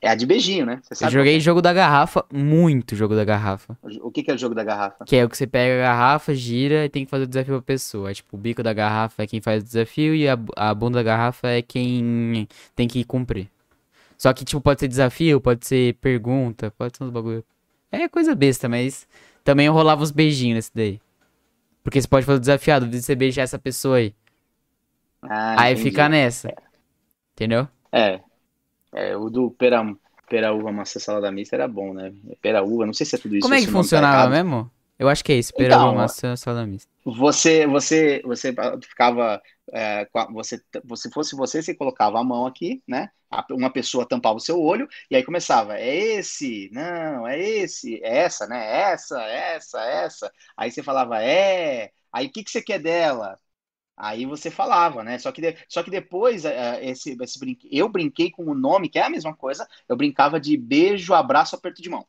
É 0.00 0.08
a 0.08 0.14
de 0.14 0.26
beijinho, 0.26 0.66
né? 0.66 0.80
Eu 1.00 1.10
joguei 1.10 1.40
jogo 1.40 1.62
da 1.62 1.72
garrafa, 1.72 2.24
muito 2.30 2.94
jogo 2.94 3.14
da 3.14 3.24
garrafa. 3.24 3.76
o 4.02 4.10
que 4.10 4.22
que 4.22 4.30
é 4.30 4.34
o 4.34 4.38
jogo 4.38 4.54
da 4.54 4.62
garrafa? 4.62 5.04
Que 5.04 5.16
é 5.16 5.24
o 5.24 5.28
que 5.28 5.36
você 5.36 5.46
pega 5.46 5.74
a 5.74 5.86
garrafa, 5.86 6.34
gira 6.34 6.84
e 6.84 6.88
tem 6.88 7.04
que 7.04 7.10
fazer 7.10 7.24
o 7.24 7.26
desafio 7.26 7.54
pra 7.54 7.62
pessoa. 7.62 8.10
É, 8.10 8.14
tipo, 8.14 8.36
o 8.36 8.38
bico 8.38 8.62
da 8.62 8.72
garrafa 8.72 9.22
é 9.22 9.26
quem 9.26 9.40
faz 9.40 9.62
o 9.62 9.66
desafio 9.66 10.14
e 10.14 10.28
a, 10.28 10.38
a 10.54 10.74
bunda 10.74 10.98
da 10.98 11.02
garrafa 11.02 11.48
é 11.48 11.62
quem 11.62 12.46
tem 12.74 12.86
que 12.86 13.02
cumprir. 13.04 13.48
Só 14.18 14.32
que, 14.32 14.44
tipo, 14.44 14.60
pode 14.60 14.80
ser 14.80 14.88
desafio, 14.88 15.40
pode 15.40 15.66
ser 15.66 15.94
pergunta, 15.94 16.70
pode 16.76 16.96
ser 16.96 17.04
uns 17.04 17.10
bagulho. 17.10 17.44
É 17.90 18.08
coisa 18.08 18.34
besta, 18.34 18.68
mas 18.68 19.06
também 19.42 19.66
eu 19.66 19.72
rolava 19.72 20.02
uns 20.02 20.10
beijinhos 20.10 20.56
nesse 20.56 20.70
daí. 20.74 21.00
Porque 21.82 22.00
você 22.00 22.08
pode 22.08 22.26
fazer 22.26 22.38
o 22.38 22.40
desafiado, 22.40 22.86
de 22.86 23.00
você 23.00 23.14
beijar 23.14 23.42
essa 23.42 23.58
pessoa 23.58 23.96
aí. 23.96 24.14
Ah, 25.22 25.62
aí 25.62 25.72
entendi. 25.72 25.90
fica 25.90 26.08
nessa. 26.08 26.52
Entendeu? 27.34 27.68
É. 27.92 28.20
É, 28.96 29.14
o 29.14 29.28
do 29.28 29.50
pera, 29.50 29.84
pera 30.26 30.54
uva, 30.54 30.72
maçã, 30.72 30.98
salada 30.98 31.30
mista 31.30 31.54
era 31.54 31.68
bom, 31.68 31.92
né? 31.92 32.14
Pera 32.40 32.62
uva, 32.62 32.86
não 32.86 32.94
sei 32.94 33.04
se 33.04 33.14
é 33.14 33.18
tudo 33.18 33.36
isso. 33.36 33.42
Como 33.42 33.54
é 33.54 33.60
que 33.60 33.66
tá 33.66 33.72
funcionava 33.72 34.16
errado. 34.16 34.30
mesmo? 34.30 34.70
Eu 34.98 35.10
acho 35.10 35.22
que 35.22 35.32
é 35.32 35.36
isso, 35.36 35.52
pera, 35.52 35.74
Então, 35.74 35.88
uva, 35.90 35.98
maçã, 35.98 36.34
salada 36.34 36.66
mista. 36.66 36.90
Você, 37.04 37.66
você, 37.66 38.22
você 38.24 38.54
ficava, 38.88 39.42
é, 39.70 40.08
você, 40.32 40.58
se 40.96 41.10
fosse 41.10 41.36
você, 41.36 41.62
você 41.62 41.74
colocava 41.74 42.18
a 42.18 42.24
mão 42.24 42.46
aqui, 42.46 42.82
né? 42.88 43.10
Uma 43.50 43.68
pessoa 43.68 44.08
tampava 44.08 44.38
o 44.38 44.40
seu 44.40 44.58
olho 44.58 44.88
e 45.10 45.16
aí 45.16 45.22
começava, 45.22 45.78
é 45.78 45.94
esse, 45.94 46.70
não, 46.72 47.26
é 47.26 47.38
esse, 47.38 48.02
é 48.02 48.20
essa, 48.20 48.46
né? 48.46 48.90
Essa, 48.92 49.22
essa, 49.24 49.80
essa. 49.82 50.32
Aí 50.56 50.70
você 50.70 50.82
falava, 50.82 51.22
é. 51.22 51.90
Aí 52.10 52.28
o 52.28 52.30
que 52.32 52.42
que 52.42 52.50
você 52.50 52.62
quer 52.62 52.78
dela? 52.78 53.38
Aí 53.96 54.26
você 54.26 54.50
falava, 54.50 55.02
né? 55.04 55.18
Só 55.18 55.32
que, 55.32 55.40
de- 55.40 55.56
só 55.68 55.82
que 55.82 55.90
depois 55.90 56.44
é, 56.44 56.84
esse, 56.86 57.16
esse 57.20 57.38
brinque, 57.38 57.68
eu 57.72 57.88
brinquei 57.88 58.30
com 58.30 58.44
o 58.44 58.54
nome, 58.54 58.88
que 58.88 58.98
é 58.98 59.02
a 59.04 59.10
mesma 59.10 59.34
coisa. 59.34 59.66
Eu 59.88 59.96
brincava 59.96 60.38
de 60.40 60.56
beijo, 60.56 61.14
abraço, 61.14 61.56
aperto 61.56 61.82
de 61.82 61.88
mão. 61.90 62.06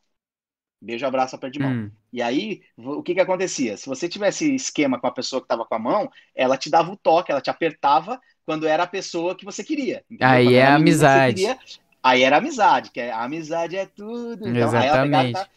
Beijo, 0.82 1.06
abraço, 1.06 1.36
aperto 1.36 1.54
de 1.54 1.60
mão. 1.60 1.78
Hum, 1.78 1.98
E 2.14 2.22
aí, 2.22 2.62
o 2.78 3.04
que 3.04 3.14
que 3.16 3.20
acontecia? 3.22 3.76
Se 3.78 3.88
você 3.88 4.08
tivesse 4.08 4.54
esquema 4.56 5.00
com 5.00 5.08
a 5.08 5.12
pessoa 5.12 5.42
que 5.42 5.46
estava 5.46 5.66
com 5.66 5.76
a 5.76 5.80
mão, 5.80 6.10
ela 6.36 6.58
te 6.58 6.70
dava 6.70 6.92
o 6.92 6.98
toque, 6.98 7.32
ela 7.32 7.42
te 7.42 7.50
apertava 7.50 8.20
quando 8.46 8.68
era 8.68 8.84
a 8.84 8.88
pessoa 8.88 9.36
que 9.36 9.44
você 9.46 9.64
queria. 9.64 10.06
entendeu? 10.10 10.40
Aí 10.40 10.42
Quando 10.42 10.60
é 10.60 10.66
que 10.66 10.74
amizade. 10.76 11.18
queria, 11.22 11.60
aí 12.02 12.24
era 12.24 12.38
amizade, 12.38 12.92
que 12.92 13.00
é, 13.02 13.12
a 13.12 13.24
amizade 13.24 13.76
é 13.76 13.86
tudo. 13.86 14.48
Então, 14.48 14.78
aí 14.78 14.88
ela, 14.88 15.00
Exatamente. 15.00 15.00
pegava, 15.00 15.50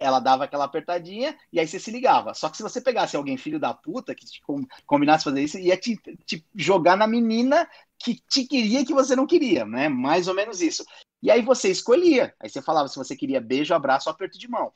ela 0.00 0.18
dava 0.20 0.44
aquela 0.44 0.64
apertadinha 0.64 1.36
e 1.52 1.60
aí 1.60 1.68
você 1.68 1.78
se 1.78 1.90
ligava. 1.90 2.34
Só 2.34 2.48
que 2.48 2.56
se 2.56 2.62
você 2.62 2.80
pegasse 2.80 3.16
alguém 3.16 3.36
filho 3.36 3.60
da 3.60 3.74
puta 3.74 4.14
que 4.14 4.26
te 4.26 4.40
com- 4.42 4.66
combinasse 4.86 5.24
fazer 5.24 5.42
isso, 5.42 5.58
ia 5.58 5.76
te, 5.76 5.96
te 6.26 6.44
jogar 6.56 6.96
na 6.96 7.06
menina 7.06 7.68
que 7.98 8.16
te 8.28 8.46
queria 8.46 8.84
que 8.84 8.94
você 8.94 9.14
não 9.14 9.26
queria, 9.26 9.64
né? 9.66 9.88
Mais 9.88 10.26
ou 10.28 10.34
menos 10.34 10.60
isso. 10.62 10.84
E 11.22 11.30
aí 11.30 11.42
você 11.42 11.70
escolhia. 11.70 12.34
Aí 12.40 12.48
você 12.48 12.62
falava 12.62 12.88
se 12.88 12.96
você 12.96 13.14
queria 13.14 13.40
beijo, 13.40 13.74
abraço 13.74 14.08
ou 14.08 14.14
aperto 14.14 14.38
de 14.38 14.48
mão. 14.48 14.72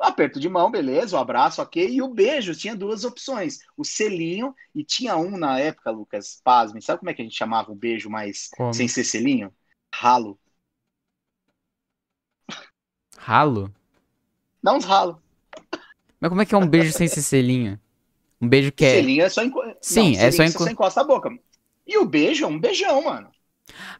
O 0.00 0.04
aperto 0.04 0.40
de 0.40 0.48
mão, 0.48 0.70
beleza, 0.70 1.16
o 1.16 1.18
abraço, 1.20 1.60
ok. 1.62 1.88
E 1.90 2.02
o 2.02 2.08
beijo 2.14 2.54
tinha 2.54 2.76
duas 2.76 3.04
opções: 3.04 3.58
o 3.76 3.84
selinho, 3.84 4.54
e 4.74 4.84
tinha 4.84 5.16
um 5.16 5.36
na 5.36 5.58
época, 5.58 5.90
Lucas, 5.90 6.40
pasme. 6.44 6.80
Sabe 6.82 7.00
como 7.00 7.10
é 7.10 7.14
que 7.14 7.22
a 7.22 7.24
gente 7.24 7.36
chamava 7.36 7.72
o 7.72 7.76
beijo 7.76 8.08
mais 8.10 8.50
Como? 8.50 8.72
sem 8.72 8.88
ser 8.88 9.04
selinho? 9.04 9.52
Ralo. 9.94 10.38
Ralo? 13.26 13.70
Dá 14.68 14.74
uns 14.74 14.84
ralos. 14.84 15.16
Mas 16.20 16.28
como 16.28 16.42
é 16.42 16.46
que 16.46 16.54
é 16.54 16.58
um 16.58 16.66
beijo 16.66 16.92
sem 16.92 17.08
ser 17.08 17.22
selinho? 17.22 17.78
Um 18.40 18.48
beijo 18.48 18.70
que 18.72 18.84
é. 18.84 18.94
Selinho 18.96 19.22
é 19.24 19.28
só 19.28 19.42
enco... 19.42 19.62
Sim, 19.80 20.16
Não, 20.16 20.22
é 20.22 20.30
só 20.30 20.36
selinho 20.36 20.50
enco- 20.50 20.64
você 20.64 20.70
encosta 20.72 21.00
a 21.00 21.04
boca. 21.04 21.30
E 21.86 21.98
o 21.98 22.04
beijo 22.04 22.44
é 22.44 22.48
um 22.48 22.58
beijão, 22.58 23.04
mano. 23.04 23.28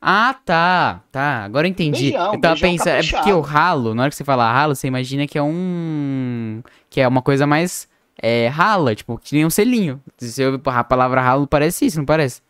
Ah, 0.00 0.34
tá. 0.44 1.02
Tá. 1.10 1.44
Agora 1.44 1.66
eu 1.66 1.70
entendi. 1.70 2.10
Beijão, 2.10 2.34
eu 2.34 2.40
tava 2.40 2.60
pensando. 2.60 2.88
É 2.88 3.02
porque 3.02 3.32
o 3.32 3.40
ralo, 3.40 3.94
na 3.94 4.02
hora 4.02 4.10
que 4.10 4.16
você 4.16 4.24
fala 4.24 4.50
ralo, 4.52 4.74
você 4.74 4.86
imagina 4.86 5.26
que 5.26 5.38
é 5.38 5.42
um. 5.42 6.62
Que 6.90 7.00
é 7.00 7.08
uma 7.08 7.22
coisa 7.22 7.46
mais. 7.46 7.88
É, 8.20 8.48
rala, 8.48 8.94
tipo, 8.94 9.16
que 9.18 9.34
nem 9.36 9.46
um 9.46 9.50
selinho. 9.50 10.02
Se 10.18 10.32
você 10.32 10.46
ouve 10.46 10.60
a 10.66 10.84
palavra 10.84 11.20
ralo, 11.20 11.46
parece 11.46 11.86
isso, 11.86 11.98
não 11.98 12.04
parece? 12.04 12.42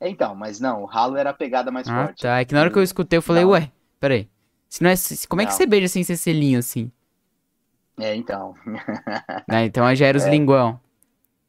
Então, 0.00 0.34
mas 0.34 0.58
não, 0.60 0.82
o 0.82 0.86
ralo 0.86 1.16
era 1.16 1.30
a 1.30 1.34
pegada 1.34 1.70
mais 1.70 1.88
Ah, 1.88 2.06
forte. 2.06 2.22
tá. 2.22 2.40
É 2.40 2.44
que 2.44 2.54
na 2.54 2.60
hora 2.60 2.70
que 2.70 2.78
eu 2.78 2.82
escutei, 2.82 3.16
eu 3.18 3.22
falei, 3.22 3.44
Não. 3.44 3.50
ué, 3.50 3.70
peraí. 4.00 4.28
Se 4.68 4.82
não 4.82 4.90
é, 4.90 4.94
como 5.28 5.42
é 5.42 5.46
que 5.46 5.52
Não. 5.52 5.56
você 5.58 5.66
beija 5.66 5.88
sem 5.88 6.02
ser 6.02 6.16
selinho 6.16 6.58
assim? 6.58 6.90
É, 7.98 8.14
então. 8.16 8.54
Né, 9.48 9.64
Então 9.66 9.84
aí 9.86 9.96
já 9.96 10.06
era 10.06 10.18
os 10.18 10.24
linguão. 10.24 10.80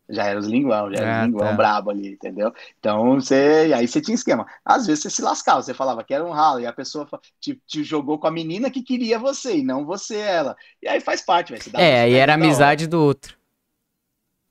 Já 0.10 0.26
era 0.26 0.38
os 0.38 0.48
linguão, 0.48 0.92
já 0.92 1.00
era 1.00 1.12
Ah, 1.22 1.22
os 1.22 1.28
linguão 1.28 1.48
tá. 1.48 1.54
brabo 1.56 1.90
ali, 1.90 2.10
entendeu? 2.12 2.52
Então 2.78 3.16
você. 3.16 3.72
Aí 3.74 3.88
você 3.88 4.02
tinha 4.02 4.14
esquema. 4.14 4.46
Às 4.64 4.86
vezes 4.86 5.02
você 5.04 5.10
se 5.10 5.22
lascava, 5.22 5.62
você 5.62 5.74
falava 5.74 6.04
que 6.04 6.14
era 6.14 6.26
um 6.26 6.32
ralo, 6.32 6.60
e 6.60 6.66
a 6.66 6.74
pessoa 6.74 7.08
te, 7.40 7.56
te 7.66 7.84
jogou 7.84 8.20
com 8.20 8.28
a 8.28 8.32
menina 8.32 8.70
que 8.70 8.84
queria 8.84 9.18
você, 9.18 9.58
e 9.58 9.64
não 9.64 9.86
você 9.86 10.18
ela. 10.18 10.58
E 10.82 10.88
aí 10.90 11.00
faz 11.00 11.22
parte, 11.22 11.54
velho. 11.54 11.64
É, 11.78 12.02
aí 12.02 12.14
era 12.16 12.34
amizade 12.34 12.86
do 12.86 13.02
outro. 13.02 13.38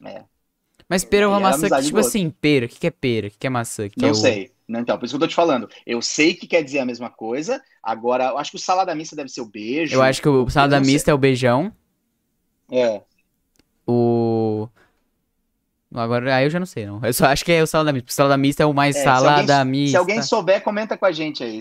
É. 0.05 0.26
Mas 0.88 1.05
pera 1.05 1.24
é 1.24 1.28
uma 1.28 1.40
maçã, 1.40 1.68
que, 1.70 1.82
tipo 1.82 1.99
assim, 1.99 2.28
pera. 2.30 2.66
O 2.66 2.68
que 2.68 2.78
que 2.80 2.86
é 2.86 2.90
pera? 2.90 3.26
O 3.26 3.30
que 3.30 3.38
que 3.38 3.47
é 3.47 3.51
maçã? 3.51 3.88
Que 3.88 3.97
que 3.97 4.03
Não 4.03 4.11
é 4.11 4.14
sei. 4.14 4.53
Então, 4.68 4.99
por 4.99 5.05
isso 5.05 5.12
que 5.12 5.16
eu 5.16 5.26
tô 5.26 5.28
te 5.28 5.34
falando. 5.34 5.68
Eu 5.86 6.01
sei 6.01 6.34
que 6.34 6.47
quer 6.47 6.62
dizer 6.62 6.78
a 6.80 6.86
mesma 6.86 7.11
coisa. 7.11 7.62
Agora, 7.82 8.24
eu 8.30 8.38
acho 8.38 8.51
que 8.51 8.57
o 8.57 8.61
salada 8.61 8.95
mista 8.95 9.14
deve 9.14 9.28
ser 9.28 9.43
o 9.43 9.47
beijo. 9.47 9.95
Eu 9.97 10.03
acho 10.03 10.20
que 10.22 10.28
o 10.28 10.49
salada 10.49 10.80
mista 10.80 11.11
é 11.11 11.14
o 11.14 11.18
beijão. 11.18 11.72
É. 12.73 13.03
O. 13.87 14.68
Agora, 15.95 16.35
aí 16.35 16.47
eu 16.47 16.51
já 16.51 16.59
não 16.59 16.64
sei, 16.64 16.87
não. 16.87 16.99
Eu 17.05 17.12
só 17.12 17.27
acho 17.27 17.45
que 17.45 17.53
é 17.53 17.62
o 17.62 17.66
salada 17.66 17.93
mista. 17.93 18.09
O 18.09 18.12
salada 18.14 18.37
mista 18.39 18.62
é 18.62 18.66
o 18.66 18.73
mais 18.73 18.97
É, 18.97 19.01
se 19.01 19.05
salada 19.05 19.59
alguém- 19.59 19.70
mista. 19.83 19.91
Se 19.91 19.97
alguém 19.99 20.23
souber, 20.23 20.62
comenta 20.62 20.97
com 20.97 21.05
a 21.05 21.12
gente 21.12 21.45
aí, 21.45 21.61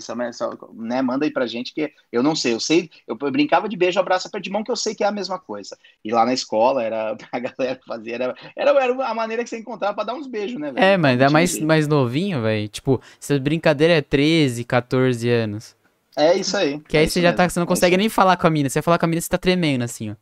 né? 0.74 1.02
Manda 1.02 1.26
aí 1.26 1.32
pra 1.34 1.46
gente 1.46 1.74
que 1.74 1.92
eu 2.10 2.24
não 2.24 2.34
sei. 2.34 2.54
Eu 2.54 2.60
sei, 2.62 2.90
eu 3.06 3.14
brincava 3.18 3.68
de 3.68 3.76
beijo, 3.76 4.00
abraço, 4.00 4.30
aperto 4.30 4.46
de 4.46 4.50
mão, 4.50 4.64
que 4.64 4.72
eu 4.72 4.76
sei 4.78 4.96
que 4.96 5.04
é 5.04 5.08
a 5.08 5.12
mesma 5.12 5.38
coisa. 5.38 5.78
E 6.06 6.14
lá 6.14 6.26
na 6.26 6.34
escola 6.34 6.82
era 6.82 7.18
a 7.30 7.40
galera 7.40 7.78
fazia 7.86 8.16
era, 8.16 8.36
era, 8.56 8.72
era 8.72 9.06
a 9.06 9.14
maneira 9.14 9.44
que 9.44 9.50
você 9.50 9.60
encontrava 9.60 9.94
pra 9.96 10.06
dar 10.06 10.14
uns 10.14 10.28
beijos, 10.28 10.58
né? 10.58 10.72
velho? 10.72 10.82
É, 10.86 10.96
mas 10.96 11.18
Tinha 11.18 11.30
mais, 11.30 11.60
mais 11.60 11.88
novinho, 11.90 12.42
velho. 12.42 12.70
Tipo, 12.70 13.02
essa 13.22 13.38
brincadeira 13.38 13.96
é 13.96 14.02
13, 14.02 14.64
14 14.64 15.30
anos. 15.30 15.76
É 16.16 16.38
isso 16.38 16.56
aí. 16.56 16.80
Que 16.80 16.96
é 16.96 17.02
aí 17.02 17.06
isso 17.06 17.16
você 17.16 17.22
já 17.22 17.34
tá, 17.34 17.44
mesmo, 17.44 17.52
você 17.54 17.60
não 17.60 17.66
é 17.66 17.68
consegue 17.68 17.96
isso 17.96 18.00
nem 18.00 18.08
falar 18.10 18.38
com 18.38 18.48
a 18.48 18.50
mina. 18.50 18.70
Você 18.70 18.80
vai 18.80 18.84
falar 18.84 18.98
com 18.98 19.06
a 19.06 19.10
mina, 19.10 19.20
você 19.20 19.28
tá 19.30 19.38
tremendo, 19.38 19.84
assim, 19.84 20.12
ó. 20.12 20.16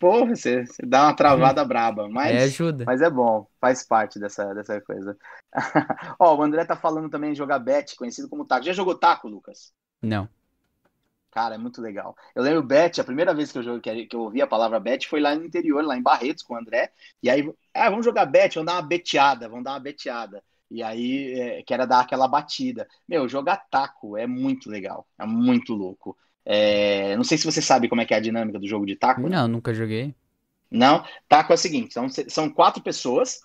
Porra, 0.00 0.34
você, 0.34 0.64
você 0.64 0.82
dá 0.86 1.04
uma 1.04 1.14
travada 1.14 1.62
braba, 1.66 2.08
mas 2.08 2.34
É 2.34 2.44
ajuda. 2.44 2.84
Mas 2.86 3.02
é 3.02 3.10
bom, 3.10 3.46
faz 3.60 3.84
parte 3.84 4.18
dessa, 4.18 4.54
dessa 4.54 4.80
coisa. 4.80 5.16
Ó, 6.18 6.36
o 6.36 6.42
André 6.42 6.64
tá 6.64 6.74
falando 6.74 7.10
também 7.10 7.32
de 7.32 7.38
jogar 7.38 7.58
bet, 7.58 7.94
conhecido 7.96 8.28
como 8.28 8.46
taco. 8.46 8.64
Já 8.64 8.72
jogou 8.72 8.98
taco, 8.98 9.28
Lucas? 9.28 9.74
Não. 10.02 10.26
Cara, 11.30 11.54
é 11.54 11.58
muito 11.58 11.82
legal. 11.82 12.16
Eu 12.34 12.42
lembro 12.42 12.62
bet, 12.62 12.98
a 13.00 13.04
primeira 13.04 13.34
vez 13.34 13.52
que 13.52 13.58
eu, 13.58 13.62
joguei, 13.62 14.06
que 14.06 14.16
eu 14.16 14.22
ouvi 14.22 14.42
a 14.42 14.46
palavra 14.46 14.80
bet 14.80 15.06
foi 15.06 15.20
lá 15.20 15.34
no 15.34 15.44
interior, 15.44 15.84
lá 15.84 15.96
em 15.96 16.02
Barretos, 16.02 16.42
com 16.42 16.54
o 16.54 16.56
André. 16.56 16.90
E 17.22 17.30
aí, 17.30 17.48
ah, 17.74 17.90
vamos 17.90 18.04
jogar 18.06 18.26
bet, 18.26 18.54
vamos 18.54 18.66
dar 18.72 18.80
uma 18.80 18.88
beteada, 18.88 19.48
vamos 19.48 19.64
dar 19.64 19.72
uma 19.72 19.80
beteada. 19.80 20.42
E 20.70 20.82
aí, 20.82 21.34
é, 21.38 21.62
que 21.62 21.74
era 21.74 21.86
dar 21.86 22.00
aquela 22.00 22.26
batida. 22.26 22.88
Meu, 23.06 23.28
jogar 23.28 23.58
taco 23.70 24.16
é 24.16 24.26
muito 24.26 24.70
legal, 24.70 25.06
é 25.18 25.26
muito 25.26 25.74
louco. 25.74 26.16
É, 26.52 27.16
não 27.16 27.22
sei 27.22 27.38
se 27.38 27.44
você 27.44 27.62
sabe 27.62 27.88
como 27.88 28.00
é 28.00 28.04
que 28.04 28.12
é 28.12 28.16
a 28.16 28.20
dinâmica 28.20 28.58
do 28.58 28.66
jogo 28.66 28.84
de 28.84 28.96
taco. 28.96 29.28
Não, 29.28 29.46
nunca 29.46 29.72
joguei. 29.72 30.14
Não, 30.70 31.04
taco 31.28 31.52
é 31.52 31.54
o 31.54 31.58
seguinte, 31.58 31.92
são, 31.94 32.08
são 32.28 32.48
quatro 32.50 32.82
pessoas, 32.82 33.40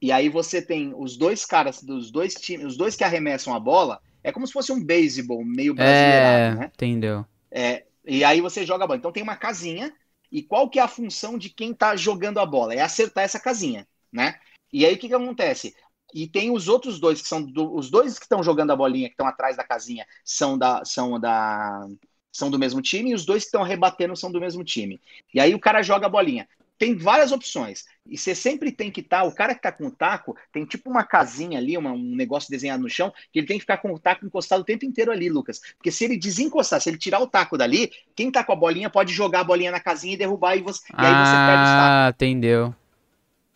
e 0.00 0.12
aí 0.12 0.28
você 0.28 0.62
tem 0.62 0.94
os 0.96 1.16
dois 1.16 1.44
caras 1.44 1.82
dos 1.82 2.10
dois 2.10 2.34
times, 2.34 2.66
os 2.66 2.76
dois 2.76 2.96
que 2.96 3.04
arremessam 3.04 3.54
a 3.54 3.60
bola, 3.60 4.00
é 4.22 4.32
como 4.32 4.46
se 4.46 4.52
fosse 4.52 4.72
um 4.72 4.84
beisebol 4.84 5.44
meio 5.44 5.74
brasileirado, 5.74 6.44
É, 6.44 6.50
né? 6.50 6.70
entendeu. 6.74 7.26
É, 7.50 7.84
e 8.04 8.24
aí 8.24 8.40
você 8.40 8.64
joga 8.66 8.84
a 8.84 8.86
bola. 8.86 8.98
Então 8.98 9.12
tem 9.12 9.22
uma 9.22 9.36
casinha, 9.36 9.92
e 10.30 10.42
qual 10.42 10.68
que 10.70 10.78
é 10.78 10.82
a 10.82 10.88
função 10.88 11.38
de 11.38 11.50
quem 11.50 11.74
tá 11.74 11.96
jogando 11.96 12.38
a 12.38 12.46
bola? 12.46 12.74
É 12.74 12.80
acertar 12.80 13.24
essa 13.24 13.40
casinha, 13.40 13.86
né? 14.12 14.38
E 14.72 14.86
aí 14.86 14.94
o 14.94 14.98
que 14.98 15.08
que 15.08 15.14
acontece? 15.14 15.74
E 16.14 16.28
tem 16.28 16.50
os 16.50 16.68
outros 16.68 17.00
dois, 17.00 17.20
que 17.22 17.28
são 17.28 17.42
do- 17.42 17.74
os 17.74 17.90
dois 17.90 18.18
que 18.18 18.24
estão 18.24 18.42
jogando 18.42 18.72
a 18.72 18.76
bolinha, 18.76 19.08
que 19.08 19.14
estão 19.14 19.26
atrás 19.26 19.56
da 19.56 19.64
casinha, 19.64 20.06
são 20.24 20.58
da, 20.58 20.84
são 20.84 21.18
da, 21.20 21.86
são 22.32 22.50
do 22.50 22.58
mesmo 22.58 22.80
time, 22.82 23.10
e 23.10 23.14
os 23.14 23.24
dois 23.24 23.42
que 23.42 23.48
estão 23.48 23.62
rebatendo 23.62 24.16
são 24.16 24.30
do 24.30 24.40
mesmo 24.40 24.64
time. 24.64 25.00
E 25.34 25.40
aí 25.40 25.54
o 25.54 25.60
cara 25.60 25.82
joga 25.82 26.06
a 26.06 26.10
bolinha. 26.10 26.48
Tem 26.78 26.96
várias 26.96 27.30
opções. 27.30 27.84
E 28.06 28.16
você 28.16 28.34
sempre 28.34 28.72
tem 28.72 28.90
que 28.90 29.00
estar. 29.02 29.24
o 29.24 29.34
cara 29.34 29.54
que 29.54 29.60
tá 29.60 29.70
com 29.70 29.86
o 29.86 29.90
taco, 29.90 30.34
tem 30.50 30.64
tipo 30.64 30.88
uma 30.88 31.04
casinha 31.04 31.58
ali, 31.58 31.76
uma- 31.76 31.92
um 31.92 32.16
negócio 32.16 32.50
desenhado 32.50 32.82
no 32.82 32.88
chão, 32.88 33.12
que 33.30 33.38
ele 33.38 33.46
tem 33.46 33.58
que 33.58 33.62
ficar 33.64 33.76
com 33.78 33.92
o 33.92 33.98
taco 33.98 34.24
encostado 34.24 34.60
o 34.62 34.64
tempo 34.64 34.86
inteiro 34.86 35.12
ali, 35.12 35.28
Lucas. 35.28 35.60
Porque 35.76 35.90
se 35.92 36.04
ele 36.04 36.16
desencostar, 36.16 36.80
se 36.80 36.88
ele 36.88 36.96
tirar 36.96 37.20
o 37.20 37.26
taco 37.26 37.58
dali, 37.58 37.90
quem 38.16 38.30
tá 38.30 38.42
com 38.42 38.52
a 38.52 38.56
bolinha 38.56 38.88
pode 38.88 39.12
jogar 39.12 39.40
a 39.40 39.44
bolinha 39.44 39.70
na 39.70 39.78
casinha 39.80 40.14
e 40.14 40.16
derrubar, 40.16 40.56
e, 40.56 40.62
você, 40.62 40.80
e 40.98 41.04
aí 41.04 41.14
você 41.14 41.38
perde 41.38 41.64
os 41.64 41.74
tacos. 41.74 42.00
Ah, 42.06 42.10
entendeu. 42.14 42.74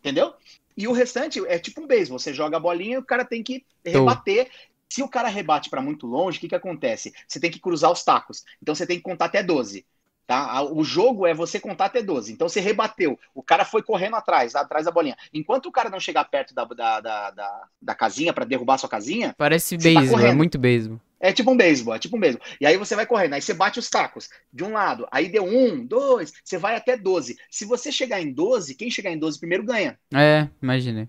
Entendeu? 0.00 0.34
E 0.76 0.86
o 0.88 0.92
restante 0.92 1.40
é 1.46 1.58
tipo 1.58 1.80
um 1.80 1.86
beisebol. 1.86 2.18
Você 2.18 2.32
joga 2.34 2.56
a 2.56 2.60
bolinha 2.60 2.96
e 2.96 2.98
o 2.98 3.04
cara 3.04 3.24
tem 3.24 3.42
que 3.42 3.64
rebater. 3.84 4.50
Se 4.94 5.02
o 5.02 5.08
cara 5.08 5.26
rebate 5.26 5.68
para 5.68 5.82
muito 5.82 6.06
longe, 6.06 6.38
o 6.38 6.40
que, 6.40 6.46
que 6.46 6.54
acontece? 6.54 7.12
Você 7.26 7.40
tem 7.40 7.50
que 7.50 7.58
cruzar 7.58 7.90
os 7.90 8.04
tacos. 8.04 8.44
Então 8.62 8.76
você 8.76 8.86
tem 8.86 8.96
que 8.96 9.02
contar 9.02 9.24
até 9.24 9.42
12. 9.42 9.84
Tá? 10.24 10.62
O 10.62 10.84
jogo 10.84 11.26
é 11.26 11.34
você 11.34 11.58
contar 11.58 11.86
até 11.86 12.00
12. 12.00 12.32
Então 12.32 12.48
você 12.48 12.60
rebateu. 12.60 13.18
O 13.34 13.42
cara 13.42 13.64
foi 13.64 13.82
correndo 13.82 14.14
atrás, 14.14 14.54
atrás 14.54 14.84
da 14.84 14.92
bolinha. 14.92 15.16
Enquanto 15.32 15.66
o 15.66 15.72
cara 15.72 15.90
não 15.90 15.98
chegar 15.98 16.22
perto 16.26 16.54
da, 16.54 16.64
da, 16.64 17.00
da, 17.00 17.30
da, 17.32 17.68
da 17.82 17.94
casinha 17.96 18.32
para 18.32 18.44
derrubar 18.44 18.78
sua 18.78 18.88
casinha, 18.88 19.34
Parece 19.36 19.76
tá 19.76 19.82
beisebol, 19.82 20.06
é 20.06 20.22
correndo. 20.22 20.36
muito 20.36 20.58
beisebol. 20.60 21.00
é 21.18 21.32
tipo 21.32 21.50
um 21.50 21.56
beisebol, 21.56 21.94
é 21.96 21.98
tipo 21.98 22.16
um 22.16 22.20
beisebol. 22.20 22.46
E 22.60 22.64
aí 22.64 22.76
você 22.76 22.94
vai 22.94 23.04
correndo, 23.04 23.32
aí 23.34 23.42
você 23.42 23.52
bate 23.52 23.80
os 23.80 23.90
tacos 23.90 24.28
de 24.52 24.62
um 24.62 24.74
lado, 24.74 25.08
aí 25.10 25.28
deu 25.28 25.44
um, 25.44 25.84
dois, 25.84 26.32
você 26.44 26.56
vai 26.56 26.76
até 26.76 26.96
12. 26.96 27.36
Se 27.50 27.64
você 27.64 27.90
chegar 27.90 28.20
em 28.22 28.32
12, 28.32 28.76
quem 28.76 28.88
chegar 28.92 29.10
em 29.10 29.18
12 29.18 29.40
primeiro 29.40 29.64
ganha. 29.64 29.98
É, 30.14 30.48
imaginei. 30.62 31.08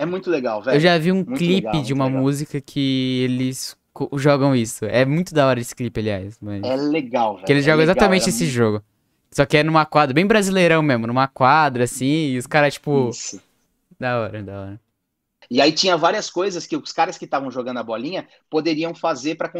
É 0.00 0.06
muito 0.06 0.30
legal, 0.30 0.62
velho. 0.62 0.76
Eu 0.76 0.80
já 0.80 0.96
vi 0.96 1.12
um 1.12 1.16
muito 1.16 1.34
clipe 1.34 1.66
legal, 1.66 1.82
de 1.82 1.92
uma 1.92 2.06
legal. 2.06 2.22
música 2.22 2.58
que 2.58 3.20
eles 3.22 3.76
jogam 4.14 4.56
isso. 4.56 4.86
É 4.86 5.04
muito 5.04 5.34
da 5.34 5.46
hora 5.46 5.60
esse 5.60 5.76
clipe, 5.76 6.00
aliás. 6.00 6.38
Mas... 6.40 6.62
É 6.62 6.74
legal, 6.74 7.34
velho. 7.34 7.46
que 7.46 7.52
eles 7.52 7.64
é 7.64 7.66
jogam 7.66 7.80
legal, 7.80 7.92
exatamente 7.92 8.22
era 8.22 8.30
esse 8.30 8.44
muito 8.44 8.54
jogo. 8.54 8.82
Só 9.30 9.44
que 9.44 9.58
é 9.58 9.62
numa 9.62 9.84
quadra, 9.84 10.14
bem 10.14 10.26
brasileirão 10.26 10.82
mesmo, 10.82 11.06
numa 11.06 11.28
quadra, 11.28 11.84
assim, 11.84 12.30
e 12.30 12.38
os 12.38 12.46
caras, 12.46 12.74
tipo, 12.74 13.10
Isso. 13.10 13.42
da 13.98 14.20
hora, 14.20 14.42
da 14.42 14.60
hora. 14.60 14.80
E 15.50 15.60
aí 15.60 15.70
tinha 15.70 15.98
várias 15.98 16.30
coisas 16.30 16.66
que 16.66 16.76
os 16.76 16.92
caras 16.92 17.18
que 17.18 17.26
estavam 17.26 17.50
jogando 17.50 17.76
a 17.76 17.82
bolinha 17.82 18.26
poderiam 18.48 18.94
fazer 18.94 19.34
para 19.34 19.52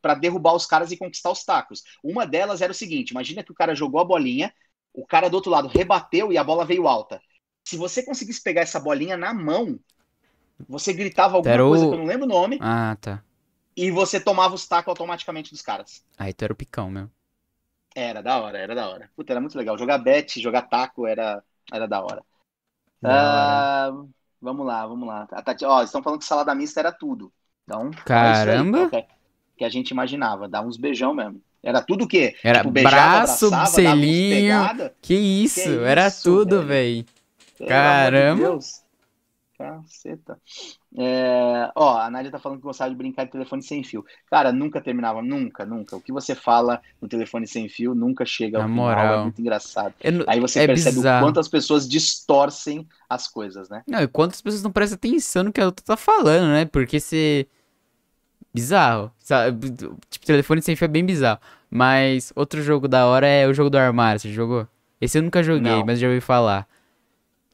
para 0.00 0.14
derrubar 0.14 0.54
os 0.54 0.66
caras 0.66 0.92
e 0.92 0.96
conquistar 0.96 1.32
os 1.32 1.44
tacos. 1.44 1.82
Uma 2.04 2.24
delas 2.24 2.62
era 2.62 2.70
o 2.70 2.74
seguinte: 2.74 3.10
imagina 3.10 3.42
que 3.42 3.50
o 3.50 3.54
cara 3.54 3.74
jogou 3.74 4.00
a 4.00 4.04
bolinha, 4.04 4.54
o 4.94 5.04
cara 5.04 5.28
do 5.28 5.34
outro 5.34 5.50
lado 5.50 5.66
rebateu 5.66 6.32
e 6.32 6.38
a 6.38 6.44
bola 6.44 6.64
veio 6.64 6.86
alta. 6.86 7.20
Se 7.68 7.76
você 7.76 8.02
conseguisse 8.02 8.40
pegar 8.42 8.62
essa 8.62 8.80
bolinha 8.80 9.14
na 9.14 9.34
mão, 9.34 9.78
você 10.66 10.90
gritava 10.90 11.36
alguma 11.36 11.52
Era 11.52 11.62
coisa 11.62 11.86
que 11.86 11.92
eu 11.92 11.98
não 11.98 12.06
lembro 12.06 12.24
o 12.24 12.28
nome 12.28 12.58
Ah, 12.62 12.96
tá. 12.98 13.22
e 13.76 13.90
você 13.90 14.18
tomava 14.18 14.54
os 14.54 14.66
tacos 14.66 14.88
automaticamente 14.88 15.50
dos 15.50 15.60
caras. 15.60 16.02
Aí 16.16 16.32
tu 16.32 16.44
era 16.44 16.52
o 16.54 16.56
picão 16.56 16.90
mesmo. 16.90 17.10
Era 17.94 18.22
da 18.22 18.38
hora, 18.40 18.56
era 18.56 18.74
da 18.74 18.88
hora. 18.88 19.10
Puta, 19.14 19.34
era 19.34 19.40
muito 19.40 19.58
legal. 19.58 19.76
Jogar 19.76 19.98
bet, 19.98 20.40
jogar 20.40 20.62
taco 20.62 21.06
era, 21.06 21.44
era 21.70 21.86
da 21.86 22.00
hora. 22.00 22.22
Ah, 23.04 23.90
vamos 24.40 24.66
lá, 24.66 24.86
vamos 24.86 25.06
lá. 25.06 25.26
Tati, 25.26 25.66
ó, 25.66 25.82
estão 25.82 26.02
falando 26.02 26.20
que 26.20 26.24
salada 26.24 26.54
mista 26.54 26.80
era 26.80 26.90
tudo. 26.90 27.30
Então, 27.64 27.90
é 27.90 27.90
aí, 27.90 28.02
Caramba. 28.02 28.88
que, 28.88 29.04
que 29.58 29.64
a 29.66 29.68
gente 29.68 29.90
imaginava, 29.90 30.48
dar 30.48 30.62
uns 30.62 30.78
beijão 30.78 31.12
mesmo. 31.12 31.42
Era 31.62 31.82
tudo 31.82 32.04
o 32.04 32.08
quê? 32.08 32.34
Era 32.42 32.60
Tipo, 32.60 32.70
beijava, 32.70 33.24
braço, 33.24 33.46
abraçava, 33.46 33.66
selinho. 33.66 34.54
Que 35.02 35.14
isso, 35.14 35.60
Que 35.60 35.68
era 35.68 36.06
isso, 36.06 36.22
tudo, 36.22 36.62
velho. 36.62 37.04
Caramba. 37.66 38.36
de 38.36 38.42
Deus. 38.42 38.82
Caceta. 39.58 40.38
É, 40.96 41.68
ó, 41.74 41.98
a 41.98 42.08
Nádia 42.08 42.30
tá 42.30 42.38
falando 42.38 42.58
que 42.58 42.64
gostava 42.64 42.90
de 42.90 42.96
brincar 42.96 43.24
de 43.24 43.32
telefone 43.32 43.60
sem 43.60 43.82
fio. 43.82 44.04
Cara, 44.30 44.52
nunca 44.52 44.80
terminava, 44.80 45.20
nunca, 45.20 45.66
nunca. 45.66 45.96
O 45.96 46.00
que 46.00 46.12
você 46.12 46.32
fala 46.34 46.80
no 47.02 47.08
telefone 47.08 47.44
sem 47.44 47.68
fio 47.68 47.92
nunca 47.92 48.24
chega 48.24 48.58
ao 48.58 48.62
Na 48.62 48.68
final, 48.68 48.84
moral. 48.84 49.18
é 49.18 49.22
muito 49.24 49.40
engraçado. 49.40 49.94
Não- 50.12 50.24
Aí 50.28 50.38
você 50.38 50.60
É 50.60 50.66
percebe 50.66 50.96
bizarro. 50.96 51.24
o 51.24 51.28
quanto 51.28 51.40
as 51.40 51.48
pessoas 51.48 51.88
distorcem 51.88 52.86
as 53.10 53.26
coisas, 53.26 53.68
né? 53.68 53.82
Não, 53.88 54.00
e 54.00 54.06
quantas 54.06 54.40
pessoas 54.40 54.62
não 54.62 54.70
prestam 54.70 54.94
atenção 54.96 55.42
no 55.42 55.52
que 55.52 55.60
a 55.60 55.66
outra 55.66 55.84
tá 55.84 55.96
falando, 55.96 56.46
né? 56.52 56.64
Porque 56.64 57.00
você. 57.00 57.48
Bizarro. 58.54 59.12
Sabe? 59.18 59.70
Tipo, 60.08 60.24
telefone 60.26 60.62
sem 60.62 60.76
fio 60.76 60.84
é 60.86 60.88
bem 60.88 61.04
bizarro. 61.04 61.40
Mas 61.70 62.32
outro 62.34 62.62
jogo 62.62 62.88
da 62.88 63.06
hora 63.06 63.26
é 63.26 63.46
o 63.46 63.52
jogo 63.52 63.70
do 63.70 63.76
armário. 63.78 64.20
Você 64.20 64.32
jogou? 64.32 64.66
Esse 65.00 65.18
eu 65.18 65.22
nunca 65.22 65.42
joguei, 65.42 65.70
Não. 65.72 65.84
mas 65.84 65.98
já 65.98 66.08
ouvi 66.08 66.20
falar. 66.20 66.66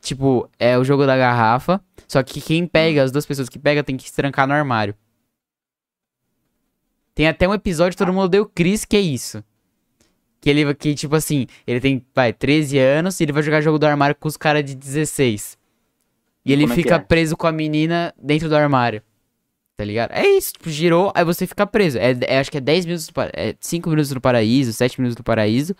Tipo, 0.05 0.49
é 0.59 0.77
o 0.79 0.85
jogo 0.85 1.07
da 1.07 1.17
garrafa. 1.17 1.81
Só 2.07 2.23
que 2.23 2.39
quem 2.41 2.67
pega, 2.67 3.03
as 3.03 3.11
duas 3.11 3.25
pessoas 3.25 3.49
que 3.49 3.59
pegam, 3.59 3.83
tem 3.83 3.97
que 3.97 4.09
se 4.09 4.15
trancar 4.15 4.47
no 4.47 4.53
armário. 4.53 4.95
Tem 7.15 7.27
até 7.29 7.49
um 7.49 7.55
episódio 7.55 7.97
todo 7.97 8.13
mundo 8.13 8.29
deu 8.29 8.47
Chris, 8.47 8.85
que 8.85 8.97
é 8.97 9.01
isso. 9.01 9.43
Que 10.41 10.51
ele, 10.51 10.75
que 10.75 10.95
tipo 10.95 11.15
assim, 11.17 11.47
ele 11.67 11.81
tem, 11.81 12.05
vai, 12.15 12.33
13 12.33 12.79
anos 12.79 13.19
e 13.19 13.25
ele 13.25 13.33
vai 13.33 13.43
jogar 13.43 13.61
jogo 13.63 13.79
do 13.79 13.87
armário 13.87 14.15
com 14.15 14.29
os 14.29 14.37
caras 14.37 14.65
de 14.65 14.75
16. 14.75 15.57
E 16.45 16.53
ele 16.53 16.63
Como 16.65 16.73
é 16.75 16.77
fica 16.77 16.97
é? 16.97 16.99
preso 16.99 17.37
com 17.37 17.47
a 17.47 17.53
menina 17.53 18.13
dentro 18.21 18.49
do 18.49 18.57
armário. 18.57 19.03
Tá 19.77 19.85
ligado? 19.85 20.13
É 20.13 20.27
isso, 20.29 20.53
tipo, 20.53 20.69
girou, 20.71 21.11
aí 21.15 21.25
você 21.25 21.47
fica 21.47 21.67
preso. 21.67 21.99
É, 21.99 22.13
é- 22.29 22.39
acho 22.39 22.51
que 22.51 22.59
é 22.59 22.61
10 22.61 22.85
minutos, 22.85 23.11
pa- 23.11 23.31
é 23.33 23.57
5 23.59 23.89
minutos 23.89 24.13
no 24.13 24.21
paraíso, 24.21 24.73
7 24.73 25.01
minutos 25.01 25.17
no 25.17 25.25
paraíso. 25.25 25.75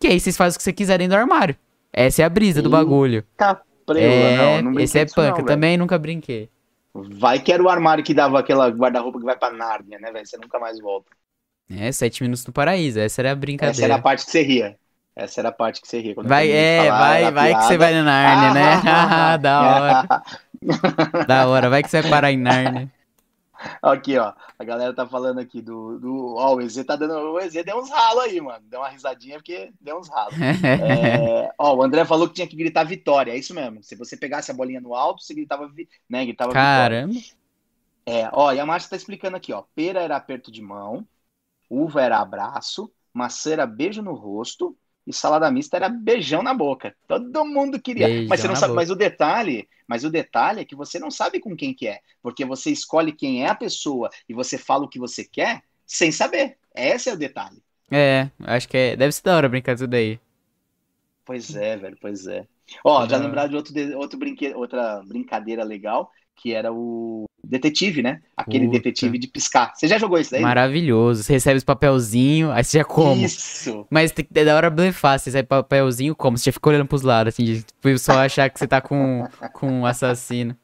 Que 0.00 0.06
aí 0.08 0.18
vocês 0.18 0.36
fazem 0.36 0.56
o 0.56 0.58
que 0.58 0.64
você 0.64 0.72
quiser 0.72 0.98
dentro 0.98 1.14
do 1.16 1.20
armário. 1.20 1.54
Essa 1.92 2.22
é 2.22 2.24
a 2.24 2.28
brisa 2.28 2.60
do 2.62 2.68
Ih, 2.68 2.72
bagulho. 2.72 3.24
Tá 3.36 3.60
preula, 3.86 4.30
é, 4.30 4.36
não, 4.62 4.62
não 4.62 4.80
esse 4.80 4.98
é 4.98 5.04
não, 5.04 5.12
punk. 5.14 5.42
velho. 5.42 5.44
também 5.44 5.76
nunca 5.76 5.98
brinquei. 5.98 6.50
Vai 6.94 7.38
que 7.40 7.52
era 7.52 7.62
o 7.62 7.68
armário 7.68 8.02
que 8.04 8.14
dava 8.14 8.38
aquela 8.40 8.68
guarda-roupa 8.70 9.18
que 9.18 9.24
vai 9.24 9.36
pra 9.38 9.50
Nárnia, 9.52 9.98
né, 10.00 10.10
velho? 10.12 10.26
Você 10.26 10.36
nunca 10.38 10.58
mais 10.58 10.80
volta. 10.80 11.10
É, 11.68 11.90
7 11.92 12.22
minutos 12.22 12.46
no 12.46 12.52
paraíso. 12.52 12.98
Essa 13.00 13.20
era 13.22 13.30
a 13.30 13.32
Essa 13.32 13.40
brincadeira. 13.40 13.84
era 13.84 13.94
a 13.96 13.98
parte 14.02 14.24
que 14.24 14.30
você 14.30 14.42
ria. 14.42 14.78
Essa 15.14 15.40
era 15.40 15.48
a 15.50 15.52
parte 15.52 15.80
que 15.80 15.88
você 15.88 16.00
ria. 16.00 16.14
Quando 16.14 16.28
Vai, 16.28 16.50
é, 16.50 16.92
vai, 16.92 17.30
vai 17.32 17.54
que 17.56 17.62
você 17.64 17.76
piada. 17.76 17.78
vai 17.78 17.92
na 17.94 18.02
Nárnia, 18.02 18.50
né? 18.52 18.82
Ah, 18.86 19.36
da 19.38 19.62
hora, 19.64 20.08
da 21.26 21.46
hora. 21.48 21.70
Vai 21.70 21.82
que 21.82 21.88
você 21.90 22.02
vai 22.02 22.10
parar 22.10 22.32
em 22.32 22.38
Nárnia. 22.38 22.92
Aqui, 23.82 24.18
ó. 24.18 24.32
A 24.58 24.64
galera 24.64 24.92
tá 24.94 25.06
falando 25.06 25.38
aqui 25.38 25.60
do. 25.62 25.98
do 25.98 26.34
ó, 26.34 26.54
o 26.54 26.60
EZ 26.60 26.84
tá 26.84 26.96
dando. 26.96 27.14
O 27.14 27.40
EZ 27.40 27.64
deu 27.64 27.78
uns 27.78 27.90
ralos 27.90 28.24
aí, 28.24 28.40
mano. 28.40 28.64
Deu 28.68 28.80
uma 28.80 28.88
risadinha 28.88 29.36
porque 29.36 29.72
deu 29.80 29.98
uns 29.98 30.08
ralos. 30.08 30.34
É, 30.62 31.52
ó, 31.58 31.74
o 31.74 31.82
André 31.82 32.04
falou 32.04 32.28
que 32.28 32.34
tinha 32.34 32.46
que 32.46 32.56
gritar 32.56 32.84
vitória. 32.84 33.32
É 33.32 33.36
isso 33.36 33.54
mesmo. 33.54 33.82
Se 33.82 33.94
você 33.94 34.16
pegasse 34.16 34.50
a 34.50 34.54
bolinha 34.54 34.80
no 34.80 34.94
alto, 34.94 35.22
você 35.22 35.34
gritava, 35.34 35.70
né, 36.08 36.24
gritava 36.24 36.50
vitória. 36.50 37.00
Caramba. 37.00 37.14
É, 38.04 38.30
ó, 38.32 38.52
e 38.52 38.60
a 38.60 38.66
Márcia 38.66 38.90
tá 38.90 38.96
explicando 38.96 39.36
aqui, 39.36 39.52
ó. 39.52 39.64
Pera 39.74 40.00
era 40.00 40.16
aperto 40.16 40.50
de 40.50 40.62
mão, 40.62 41.06
uva 41.68 42.02
era 42.02 42.20
abraço, 42.20 42.90
maçã 43.12 43.52
era 43.52 43.66
beijo 43.66 44.00
no 44.00 44.14
rosto 44.14 44.76
e 45.06 45.12
salada 45.12 45.50
mista 45.50 45.76
era 45.76 45.88
beijão 45.88 46.42
na 46.42 46.54
boca. 46.54 46.94
Todo 47.06 47.44
mundo 47.44 47.80
queria. 47.80 48.08
Beijão 48.08 48.26
mas 48.26 48.40
você 48.40 48.48
não 48.48 48.56
sabe, 48.56 48.74
boca. 48.74 48.74
mas 48.74 48.90
o 48.90 48.96
detalhe, 48.96 49.68
mas 49.86 50.04
o 50.04 50.10
detalhe 50.10 50.60
é 50.60 50.64
que 50.64 50.74
você 50.76 50.98
não 50.98 51.10
sabe 51.10 51.40
com 51.40 51.56
quem 51.56 51.74
que 51.74 51.86
é, 51.88 52.00
porque 52.22 52.44
você 52.44 52.70
escolhe 52.70 53.12
quem 53.12 53.44
é 53.44 53.48
a 53.48 53.54
pessoa 53.54 54.10
e 54.28 54.34
você 54.34 54.58
fala 54.58 54.84
o 54.84 54.88
que 54.88 54.98
você 54.98 55.24
quer 55.24 55.62
sem 55.86 56.10
saber. 56.12 56.58
Esse 56.74 57.08
é 57.10 57.12
o 57.14 57.18
detalhe. 57.18 57.62
É, 57.90 58.30
acho 58.40 58.68
que 58.68 58.76
é, 58.76 58.96
deve 58.96 59.12
ser 59.12 59.22
da 59.22 59.36
hora 59.36 59.48
brincar 59.48 59.74
disso 59.74 59.86
daí. 59.86 60.18
Pois 61.24 61.54
é, 61.56 61.76
velho, 61.76 61.96
pois 62.00 62.26
é. 62.26 62.46
Ó, 62.84 63.06
já 63.08 63.18
Não. 63.18 63.26
lembraram 63.26 63.50
de 63.50 63.56
outro, 63.56 63.72
de- 63.72 63.94
outro 63.94 64.18
brinque... 64.18 64.54
outra 64.54 65.02
brincadeira 65.04 65.64
legal, 65.64 66.10
que 66.36 66.52
era 66.52 66.72
o 66.72 67.24
detetive, 67.42 68.02
né? 68.02 68.20
Aquele 68.36 68.66
Puta. 68.66 68.78
detetive 68.78 69.18
de 69.18 69.26
piscar. 69.26 69.72
Você 69.74 69.88
já 69.88 69.98
jogou 69.98 70.18
isso 70.18 70.30
daí? 70.32 70.42
Maravilhoso. 70.42 71.22
Você 71.22 71.32
recebe 71.32 71.56
os 71.56 71.64
papelzinho, 71.64 72.50
aí 72.52 72.62
você 72.62 72.78
já 72.78 72.84
como. 72.84 73.24
Isso. 73.24 73.86
Mas 73.90 74.12
tem 74.12 74.24
que 74.24 74.38
é 74.38 74.44
da 74.44 74.54
hora 74.54 74.68
blefar, 74.70 75.18
você 75.18 75.30
recebe 75.30 75.48
papelzinho 75.48 76.14
como? 76.14 76.36
Você 76.36 76.44
já 76.50 76.52
fica 76.52 76.68
olhando 76.68 76.86
pros 76.86 77.02
lados, 77.02 77.32
assim, 77.34 77.44
de 77.44 77.64
pro 77.80 77.98
só 77.98 78.18
achar 78.20 78.50
que 78.50 78.58
você 78.58 78.66
tá 78.68 78.80
com, 78.80 79.26
com 79.54 79.68
um 79.80 79.86
assassino. 79.86 80.56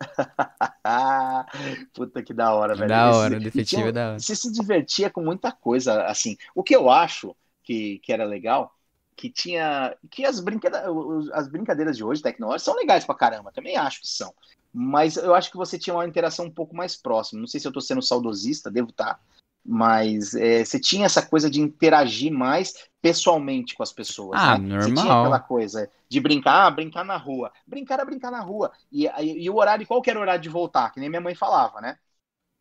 Puta 1.94 2.22
que 2.22 2.34
da 2.34 2.52
hora, 2.54 2.74
velho. 2.74 2.88
Da 2.88 3.08
Esse- 3.10 3.18
hora, 3.18 3.34
o 3.34 3.36
e 3.36 3.40
detetive 3.44 3.64
tinha- 3.64 3.86
é 3.88 3.92
da 3.92 4.08
hora. 4.10 4.18
Você 4.18 4.36
se 4.36 4.52
divertia 4.52 5.10
com 5.10 5.22
muita 5.22 5.52
coisa, 5.52 6.04
assim. 6.04 6.36
O 6.54 6.62
que 6.62 6.74
eu 6.74 6.90
acho 6.90 7.34
que, 7.62 7.98
que 8.00 8.12
era 8.12 8.24
legal, 8.24 8.74
que 9.16 9.30
tinha. 9.30 9.96
Que 10.10 10.24
as, 10.24 10.40
brincada, 10.40 10.90
os- 10.92 11.30
as 11.32 11.48
brincadeiras 11.48 11.96
de 11.96 12.04
hoje, 12.04 12.22
tecnológicas, 12.22 12.62
são 12.64 12.76
legais 12.76 13.04
pra 13.04 13.14
caramba, 13.14 13.52
também 13.52 13.76
acho 13.76 14.00
que 14.00 14.08
são. 14.08 14.32
Mas 14.76 15.16
eu 15.16 15.34
acho 15.34 15.50
que 15.52 15.56
você 15.56 15.78
tinha 15.78 15.94
uma 15.94 16.04
interação 16.06 16.46
um 16.46 16.50
pouco 16.50 16.74
mais 16.74 16.96
próxima. 16.96 17.40
Não 17.40 17.46
sei 17.46 17.60
se 17.60 17.68
eu 17.68 17.72
tô 17.72 17.80
sendo 17.80 18.02
saudosista, 18.02 18.70
devo 18.70 18.90
estar. 18.90 19.20
Mas 19.64 20.34
é, 20.34 20.64
você 20.64 20.78
tinha 20.80 21.06
essa 21.06 21.22
coisa 21.22 21.48
de 21.48 21.60
interagir 21.60 22.30
mais 22.32 22.74
pessoalmente 23.00 23.74
com 23.74 23.82
as 23.82 23.92
pessoas. 23.92 24.38
Ah, 24.38 24.58
né? 24.58 24.76
Você 24.80 24.86
tinha 24.92 24.96
normal. 24.96 25.20
aquela 25.22 25.40
coisa 25.40 25.88
de 26.08 26.20
brincar, 26.20 26.66
ah, 26.66 26.70
brincar 26.70 27.04
na 27.04 27.16
rua. 27.16 27.52
Brincar 27.66 27.94
era 27.94 28.04
brincar 28.04 28.30
na 28.30 28.40
rua. 28.40 28.72
E, 28.90 29.08
aí- 29.08 29.38
e 29.42 29.48
o 29.48 29.56
horário, 29.56 29.86
qual 29.86 30.02
que 30.02 30.10
era 30.10 30.18
o 30.18 30.22
horário 30.22 30.42
de 30.42 30.48
voltar? 30.48 30.90
Que 30.92 31.00
nem 31.00 31.08
minha 31.08 31.20
mãe 31.20 31.34
falava, 31.34 31.80
né? 31.80 31.96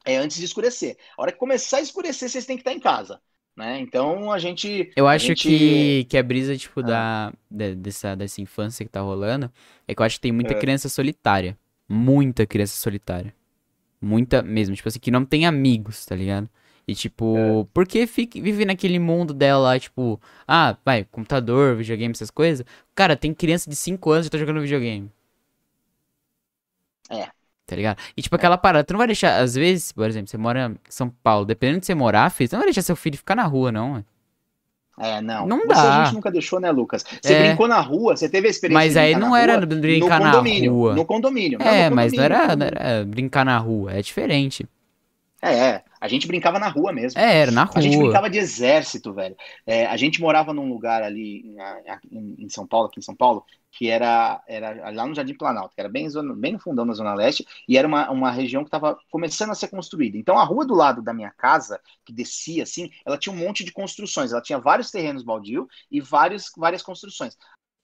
É 0.05 0.15
antes 0.17 0.37
de 0.37 0.45
escurecer. 0.45 0.97
A 1.17 1.21
hora 1.23 1.31
que 1.31 1.37
começar 1.37 1.77
a 1.77 1.81
escurecer, 1.81 2.29
vocês 2.29 2.45
têm 2.45 2.57
que 2.57 2.61
estar 2.61 2.73
em 2.73 2.79
casa. 2.79 3.19
Né? 3.55 3.79
Então 3.79 4.31
a 4.31 4.39
gente. 4.39 4.91
Eu 4.95 5.07
acho 5.07 5.27
gente- 5.27 5.47
que, 5.47 6.05
que 6.05 6.17
a 6.17 6.23
brisa, 6.23 6.55
tipo, 6.57 6.79
Ah. 6.81 6.83
da, 6.83 7.33
de- 7.51 7.75
dessa, 7.75 8.15
dessa 8.15 8.39
infância 8.41 8.85
que 8.85 8.91
tá 8.91 9.01
rolando, 9.01 9.51
é 9.87 9.93
que 9.93 10.01
eu 10.01 10.05
acho 10.05 10.15
que 10.15 10.21
tem 10.21 10.31
muita 10.31 10.53
É. 10.53 10.59
criança 10.59 10.87
solitária. 10.89 11.57
Muita 11.87 12.45
criança 12.45 12.75
solitária. 12.77 13.33
Muita 14.01 14.41
mesmo. 14.41 14.75
Tipo 14.75 14.87
assim, 14.89 14.99
que 14.99 15.11
não 15.11 15.25
tem 15.25 15.45
amigos, 15.45 16.05
tá 16.05 16.15
ligado? 16.15 16.49
E 16.87 16.93
tipo, 16.93 17.37
É. 17.37 17.65
porque 17.73 18.05
fica, 18.07 18.41
vive 18.41 18.65
naquele 18.65 18.99
mundo 18.99 19.33
dela 19.33 19.59
lá, 19.63 19.79
tipo, 19.79 20.19
ah, 20.47 20.75
vai, 20.83 21.05
computador, 21.05 21.75
videogame, 21.77 22.11
essas 22.13 22.29
coisas. 22.31 22.65
Cara, 22.93 23.15
tem 23.15 23.33
criança 23.33 23.69
de 23.69 23.75
5 23.75 24.11
anos 24.11 24.27
que 24.27 24.31
tá 24.31 24.37
jogando 24.37 24.59
videogame. 24.61 25.09
É. 27.09 27.27
Tá 27.65 27.75
ligado? 27.75 27.97
E 28.17 28.21
tipo, 28.21 28.35
aquela 28.35 28.57
parada, 28.57 28.83
tu 28.83 28.91
não 28.93 28.97
vai 28.97 29.07
deixar, 29.07 29.39
às 29.41 29.55
vezes, 29.55 29.91
por 29.93 30.07
exemplo, 30.07 30.27
você 30.29 30.37
mora 30.37 30.69
em 30.71 30.77
São 30.89 31.09
Paulo, 31.09 31.45
dependendo 31.45 31.79
de 31.79 31.85
você 31.85 31.95
morar, 31.95 32.29
filho, 32.29 32.49
você 32.49 32.55
não 32.55 32.61
vai 32.61 32.67
deixar 32.67 32.81
seu 32.81 32.95
filho 32.95 33.17
ficar 33.17 33.35
na 33.35 33.43
rua, 33.45 33.71
não, 33.71 33.93
ué. 33.93 34.03
É, 34.99 35.21
não. 35.21 35.47
Não 35.47 35.59
Você 35.59 35.73
dá. 35.73 36.01
a 36.01 36.05
gente 36.05 36.13
nunca 36.15 36.31
deixou, 36.31 36.59
né, 36.59 36.71
Lucas? 36.71 37.03
Você 37.21 37.33
É. 37.33 37.47
brincou 37.47 37.67
na 37.67 37.79
rua, 37.81 38.15
você 38.15 38.29
teve 38.29 38.47
a 38.47 38.51
experiência 38.51 38.85
Mas 38.85 38.95
aí 38.95 39.15
não 39.15 39.31
na 39.31 39.39
era 39.41 39.55
rua 39.57 39.65
brincar 39.65 40.19
no 40.19 40.25
na 40.25 40.31
condomínio, 40.31 40.73
rua. 40.73 40.93
No 40.93 41.05
condomínio. 41.05 41.59
É, 41.61 41.89
no 41.89 41.95
mas 41.95 42.13
não 42.13 42.23
era 42.23 42.55
brincar 43.07 43.43
na 43.43 43.57
rua, 43.57 43.93
é 43.93 44.01
diferente. 44.01 44.65
É, 45.43 45.53
é. 45.75 45.83
A 45.99 46.07
gente 46.07 46.25
brincava 46.25 46.57
na 46.57 46.69
rua 46.69 46.93
mesmo. 46.93 47.19
É, 47.19 47.41
era 47.41 47.51
na 47.51 47.65
A 47.75 47.81
gente 47.81 47.97
rua. 47.97 48.03
brincava 48.03 48.29
de 48.29 48.37
exército, 48.37 49.13
velho. 49.13 49.35
É, 49.65 49.85
a 49.85 49.97
gente 49.97 50.21
morava 50.21 50.53
num 50.53 50.69
lugar 50.69 51.03
ali 51.03 51.41
em, 51.45 51.57
em- 52.11 52.35
em 52.45 52.49
São 52.49 52.65
Paulo, 52.65 52.87
aqui 52.87 52.99
em 52.99 53.03
São 53.03 53.15
Paulo, 53.15 53.45
que 53.71 53.89
era, 53.89 54.41
era 54.47 54.89
lá 54.91 55.05
no 55.05 55.13
Jardim 55.15 55.33
Planalto, 55.33 55.75
que 55.75 55.81
era 55.81 55.89
bem, 55.89 56.07
zona- 56.09 56.33
bem 56.35 56.53
no 56.53 56.59
fundão 56.59 56.85
da 56.87 56.93
Zona 56.93 57.13
Leste, 57.13 57.45
e 57.67 57.77
era 57.77 57.87
uma, 57.87 58.09
uma 58.11 58.31
região 58.31 58.63
que 58.63 58.67
estava 58.69 58.97
começando 59.11 59.49
a 59.49 59.55
ser 59.55 59.67
construída. 59.67 60.17
Então 60.17 60.37
a 60.37 60.43
rua 60.45 60.65
do 60.65 60.75
lado 60.75 61.01
da 61.01 61.13
minha 61.13 61.31
casa, 61.31 61.79
que 62.05 62.13
descia 62.13 62.63
assim, 62.63 62.89
ela 63.05 63.17
tinha 63.17 63.33
um 63.33 63.37
monte 63.37 63.63
de 63.65 63.71
construções. 63.73 64.31
Ela 64.31 64.41
tinha 64.41 64.59
vários 64.59 64.91
terrenos 64.91 65.23
baldio 65.23 65.67
e 65.91 65.99
vários, 65.99 66.51
várias 66.55 66.81
construções. 66.81 67.35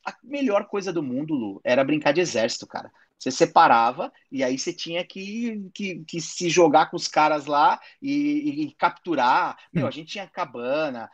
A 0.05 0.14
melhor 0.24 0.66
coisa 0.68 0.93
do 0.93 1.03
mundo, 1.03 1.34
Lu, 1.36 1.62
era 1.64 1.84
brincar 1.84 2.14
de 2.14 2.22
exército, 2.22 2.66
cara. 2.68 2.91
Você 3.20 3.32
separava 3.32 4.11
e 4.32 4.43
aí 4.43 4.57
você 4.57 4.72
tinha 4.72 5.03
que, 5.03 5.70
que, 5.74 6.03
que 6.05 6.22
se 6.22 6.49
jogar 6.49 6.89
com 6.89 6.95
os 6.95 7.07
caras 7.07 7.45
lá 7.45 7.80
e, 8.01 8.63
e- 8.67 8.76
capturar. 8.76 9.57
Meu, 9.74 9.86
a 9.88 9.91
gente 9.91 10.13
tinha 10.13 10.26
cabana. 10.28 11.09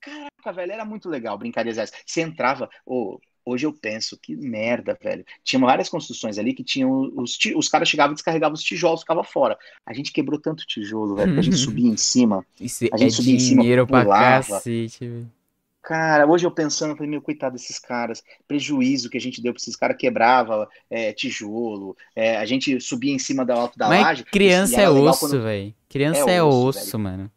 Caraca, 0.00 0.52
velho, 0.54 0.72
era 0.72 0.84
muito 0.84 1.08
legal 1.08 1.36
de 1.36 1.52
exército. 1.68 1.98
Você 2.06 2.22
entrava. 2.22 2.70
ô, 2.86 3.20
hoje 3.44 3.66
eu 3.66 3.72
penso, 3.74 4.18
que 4.18 4.34
merda, 4.34 4.96
velho. 5.00 5.24
Tinha 5.44 5.60
várias 5.60 5.90
construções 5.90 6.38
ali 6.38 6.54
que 6.54 6.64
tinham. 6.64 7.12
Os, 7.14 7.38
os 7.54 7.68
caras 7.68 7.88
chegavam 7.88 8.12
e 8.12 8.14
descarregavam 8.14 8.54
os 8.54 8.62
tijolos, 8.62 9.00
ficava 9.00 9.22
fora. 9.22 9.58
A 9.84 9.92
gente 9.92 10.12
quebrou 10.12 10.40
tanto 10.40 10.66
tijolo, 10.66 11.16
velho, 11.16 11.34
que 11.34 11.40
a 11.40 11.42
gente 11.42 11.56
subia 11.58 11.88
em 11.88 11.96
cima. 11.96 12.44
Isso 12.58 12.84
a 12.90 12.96
é 12.96 12.98
gente 12.98 13.14
subia 13.14 13.34
em 13.34 13.38
cima, 13.38 13.62
dinheiro 13.62 13.86
pra 13.86 14.02
pulava. 14.02 14.42
cacete, 14.42 15.06
velho. 15.06 15.39
Cara, 15.82 16.26
hoje 16.26 16.46
eu 16.46 16.50
pensando, 16.50 16.90
eu 16.90 16.96
falei, 16.96 17.10
meu, 17.10 17.22
coitado 17.22 17.54
desses 17.54 17.78
caras, 17.78 18.22
prejuízo 18.46 19.08
que 19.08 19.16
a 19.16 19.20
gente 19.20 19.42
deu 19.42 19.52
pra 19.52 19.60
esses 19.60 19.74
caras, 19.74 19.96
quebrava 19.96 20.68
é, 20.90 21.12
tijolo, 21.12 21.96
é, 22.14 22.36
a 22.36 22.44
gente 22.44 22.78
subia 22.80 23.14
em 23.14 23.18
cima 23.18 23.46
da 23.46 23.54
alto 23.54 23.78
da 23.78 23.88
Mas 23.88 24.02
laje. 24.02 24.24
criança 24.24 24.78
é 24.80 24.90
osso, 24.90 25.20
quando- 25.20 25.42
velho. 25.42 25.74
Criança 25.88 26.30
É 26.30 26.34
é 26.36 26.42
osso, 26.42 26.78
osso, 26.80 26.98
mano. 26.98 27.30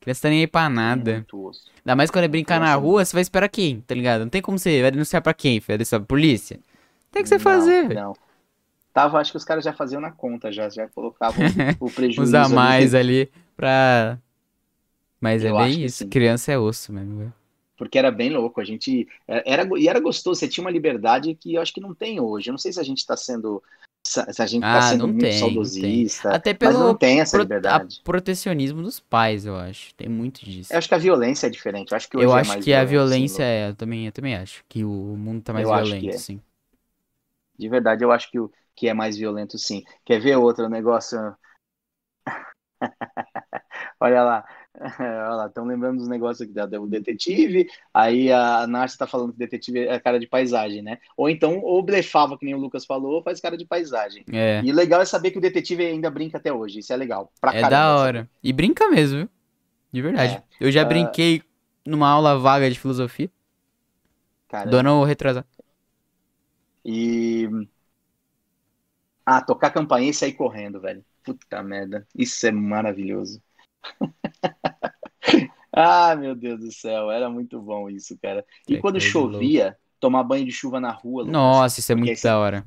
Criança 0.00 0.22
tá 0.22 0.28
nem 0.30 0.40
aí 0.40 0.46
pra 0.46 0.68
nada. 0.70 1.12
Muito 1.16 1.46
osso. 1.46 1.70
Ainda 1.84 1.94
mais 1.94 2.10
quando 2.10 2.24
é 2.24 2.28
brincar 2.28 2.58
na 2.58 2.70
é 2.72 2.74
rua, 2.74 3.04
você 3.04 3.12
vai 3.12 3.20
esperar 3.20 3.48
quem, 3.50 3.80
tá 3.82 3.94
ligado? 3.94 4.22
Não 4.22 4.30
tem 4.30 4.40
como 4.40 4.58
você 4.58 4.80
vai 4.80 4.90
denunciar 4.90 5.20
pra 5.20 5.34
quem, 5.34 5.60
filho? 5.60 5.78
Pra 5.86 6.00
polícia? 6.00 6.58
Tem 7.12 7.22
que 7.22 7.28
você 7.28 7.34
Não, 7.36 7.42
fazer, 7.42 7.86
velho. 7.86 8.00
Não. 8.00 8.16
Tava, 8.94 9.18
acho 9.20 9.30
que 9.30 9.36
os 9.36 9.44
caras 9.44 9.62
já 9.64 9.72
faziam 9.74 10.00
na 10.00 10.10
conta, 10.10 10.50
já, 10.50 10.68
já 10.70 10.88
colocavam 10.88 11.36
o 11.78 11.90
prejuízo. 11.90 12.22
Usar 12.22 12.46
ali. 12.46 12.54
mais 12.54 12.94
ali 12.94 13.30
pra. 13.54 14.18
Mas 15.20 15.44
é 15.44 15.50
Eu 15.50 15.58
acho 15.58 15.76
bem 15.76 15.84
isso. 15.84 16.08
Criança 16.08 16.50
é 16.50 16.58
osso 16.58 16.92
mesmo, 16.92 17.18
velho. 17.18 17.32
Porque 17.80 17.98
era 17.98 18.10
bem 18.10 18.28
louco. 18.28 18.60
A 18.60 18.64
gente. 18.64 19.08
Era, 19.26 19.66
e 19.78 19.88
era 19.88 19.98
gostoso, 19.98 20.38
você 20.38 20.46
tinha 20.46 20.62
uma 20.62 20.70
liberdade 20.70 21.34
que 21.34 21.54
eu 21.54 21.62
acho 21.62 21.72
que 21.72 21.80
não 21.80 21.94
tem 21.94 22.20
hoje. 22.20 22.50
Eu 22.50 22.52
não 22.52 22.58
sei 22.58 22.70
se 22.74 22.78
a 22.78 22.82
gente 22.82 23.06
tá 23.06 23.16
sendo. 23.16 23.62
Se 24.06 24.42
a 24.42 24.46
gente 24.46 24.68
tá 24.68 24.80
Ah, 24.80 24.90
sendo 24.90 25.08
muito 25.08 25.22
tem, 25.22 25.34
saudosista. 25.34 26.28
Até 26.28 26.52
Mas 26.62 26.74
pelo 26.74 26.78
não 26.78 26.94
tem 26.94 27.20
essa 27.20 27.38
pro- 27.38 27.44
liberdade. 27.44 28.02
protecionismo 28.04 28.82
dos 28.82 29.00
pais, 29.00 29.46
eu 29.46 29.56
acho. 29.56 29.94
Tem 29.94 30.08
muito 30.10 30.44
disso. 30.44 30.72
Eu 30.72 30.78
acho 30.78 30.88
que 30.88 30.94
a 30.94 30.98
violência 30.98 31.46
é 31.46 31.50
diferente. 31.50 31.92
Eu 31.92 31.96
acho 31.96 32.08
que 32.08 32.16
hoje 32.16 32.32
Eu 32.32 32.34
é 32.36 32.40
acho 32.40 32.58
que 32.58 32.72
a 32.74 32.84
violência 32.84 33.42
assim, 33.42 33.44
é, 33.44 33.68
eu 33.70 33.74
também, 33.74 34.06
eu 34.06 34.12
também 34.12 34.34
acho 34.36 34.62
que 34.68 34.84
o 34.84 34.88
mundo 35.16 35.42
tá 35.42 35.52
mais 35.52 35.68
Eu 35.68 35.70
violento, 35.70 36.16
é. 36.16 36.16
sim. 36.16 36.40
De 37.58 37.68
verdade, 37.68 38.02
eu 38.04 38.10
acho 38.10 38.28
que, 38.30 38.40
o, 38.40 38.50
que 38.74 38.88
é 38.88 38.94
mais 38.94 39.16
violento, 39.16 39.56
sim. 39.58 39.84
Quer 40.04 40.20
ver 40.20 40.36
outro 40.36 40.68
negócio? 40.68 41.16
Olha 44.00 44.22
lá. 44.24 44.44
Olha 45.00 45.34
lá, 45.34 45.46
estão 45.46 45.64
lembrando 45.64 45.98
dos 45.98 46.08
negócios 46.08 46.40
aqui 46.42 46.52
da- 46.52 46.66
do 46.66 46.86
detetive. 46.86 47.66
Aí 47.92 48.32
a 48.32 48.66
Narcia 48.66 48.98
tá 48.98 49.06
falando 49.06 49.32
que 49.32 49.38
detetive 49.38 49.80
é 49.86 49.98
cara 50.00 50.18
de 50.18 50.26
paisagem, 50.28 50.82
né? 50.82 50.98
Ou 51.16 51.28
então, 51.28 51.60
ou 51.60 51.82
blefava, 51.82 52.38
que 52.38 52.44
nem 52.44 52.54
o 52.54 52.58
Lucas 52.58 52.84
falou, 52.86 53.14
ou 53.16 53.22
faz 53.22 53.40
cara 53.40 53.56
de 53.56 53.66
paisagem. 53.66 54.26
É, 54.32 54.62
E 54.62 54.72
legal 54.72 55.00
é 55.00 55.04
saber 55.04 55.30
que 55.32 55.38
o 55.38 55.40
detetive 55.40 55.84
ainda 55.86 56.10
brinca 56.10 56.38
até 56.38 56.52
hoje. 56.52 56.78
Isso 56.80 56.92
é 56.92 56.96
legal. 56.96 57.32
Pra 57.40 57.52
é 57.52 57.64
caramba, 57.64 57.90
da 57.90 57.96
sabe? 57.96 58.16
hora. 58.16 58.28
E 58.42 58.52
brinca 58.52 58.88
mesmo, 58.88 59.18
viu? 59.20 59.30
De 59.92 60.02
verdade. 60.02 60.38
É. 60.38 60.44
Eu 60.60 60.70
já 60.72 60.84
Ah. 60.84 60.84
brinquei 60.84 61.42
numa 61.86 62.08
aula 62.08 62.38
vaga 62.38 62.70
de 62.70 62.78
filosofia, 62.78 63.30
Cara, 64.48 64.70
do 64.70 64.76
ano 64.78 65.04
retrasado. 65.04 65.46
E. 66.84 67.48
Ah, 69.24 69.40
tocar 69.42 69.70
campainha 69.72 70.10
e 70.10 70.14
sair 70.14 70.32
correndo, 70.34 70.80
velho. 70.80 71.04
Puta 71.22 71.62
merda. 71.62 72.06
Isso 72.14 72.46
é 72.46 72.50
maravilhoso. 72.52 73.42
ah, 75.72 76.14
meu 76.16 76.34
Deus 76.34 76.60
do 76.60 76.72
céu. 76.72 77.10
Era 77.10 77.28
muito 77.30 77.60
bom 77.60 77.88
isso, 77.88 78.18
cara. 78.20 78.44
E 78.68 78.74
É 78.74 78.78
quando 78.78 79.00
chovia, 79.00 79.76
tomar 79.98 80.22
banho 80.24 80.44
de 80.44 80.52
chuva 80.52 80.80
na 80.80 80.90
rua, 80.90 81.22
Lucas, 81.22 81.32
Nossa, 81.32 81.80
isso 81.80 81.92
é 81.92 81.94
muito 81.94 82.22
da 82.22 82.38
hora. 82.38 82.66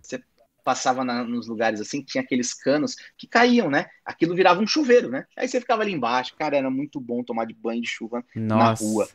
passava 0.64 1.04
na- 1.04 1.24
nos 1.26 1.48
lugares 1.48 1.82
assim, 1.82 2.02
tinha 2.04 2.24
aqueles 2.24 2.54
canos 2.54 2.96
que 3.18 3.28
caíam, 3.28 3.70
né? 3.70 3.86
Aquilo 4.06 4.34
virava 4.36 4.62
um 4.62 4.68
chuveiro, 4.68 5.10
né? 5.10 5.26
Aí 5.38 5.48
você 5.48 5.60
ficava 5.60 5.82
ali 5.82 5.92
embaixo. 5.92 6.36
Cara, 6.38 6.56
era 6.56 6.70
muito 6.70 7.02
bom 7.02 7.24
tomar 7.24 7.46
de 7.46 7.54
banho 7.54 7.82
de 7.82 7.88
chuva. 7.90 8.24
Nossa. 8.36 8.84
rua. 8.84 9.10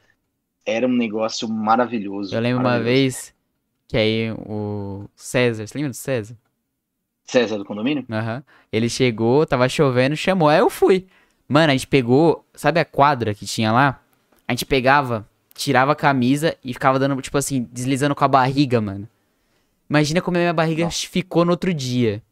Era 0.67 0.87
um 0.87 0.93
negócio 0.97 1.49
maravilhoso. 1.49 2.35
Eu 2.35 2.41
lembro 2.41 2.61
uma 2.61 2.73
maravilhoso. 2.73 2.85
vez 2.85 3.35
que 3.89 3.97
aí 3.97 4.33
o 4.33 5.09
César, 5.17 5.67
você 5.67 5.79
lembra 5.79 5.91
do 5.91 5.97
César? 5.97 6.37
César 7.25 7.59
do 7.59 7.65
condomínio? 7.65 8.05
Aham. 8.11 8.43
Ele 8.73 8.89
chegou, 8.89 9.47
tava 9.47 9.69
chovendo, 9.69 10.17
chamou, 10.17 10.49
aí 10.49 10.59
eu 10.61 10.71
fui. 10.71 11.07
Mano, 11.49 11.71
a 11.71 11.75
gente 11.75 11.87
pegou, 11.87 12.45
sabe 12.55 12.79
a 12.79 12.85
quadra 12.85 13.35
que 13.35 13.47
tinha 13.47 13.73
lá? 13.73 14.01
A 14.47 14.53
gente 14.53 14.67
pegava, 14.67 15.27
tirava 15.55 15.93
a 15.93 15.97
camisa 15.97 16.55
e 16.63 16.75
ficava 16.75 16.99
dando, 16.99 17.21
tipo 17.23 17.39
assim, 17.39 17.67
deslizando 17.73 18.15
com 18.15 18.25
a 18.25 18.29
barriga, 18.29 18.81
mano. 18.81 19.09
Imagina 19.89 20.21
como 20.21 20.37
a 20.37 20.41
minha 20.41 20.53
barriga 20.53 20.85
Nossa. 20.85 21.07
ficou 21.07 21.45
no 21.45 21.53
outro 21.53 21.73
dia. 21.73 22.23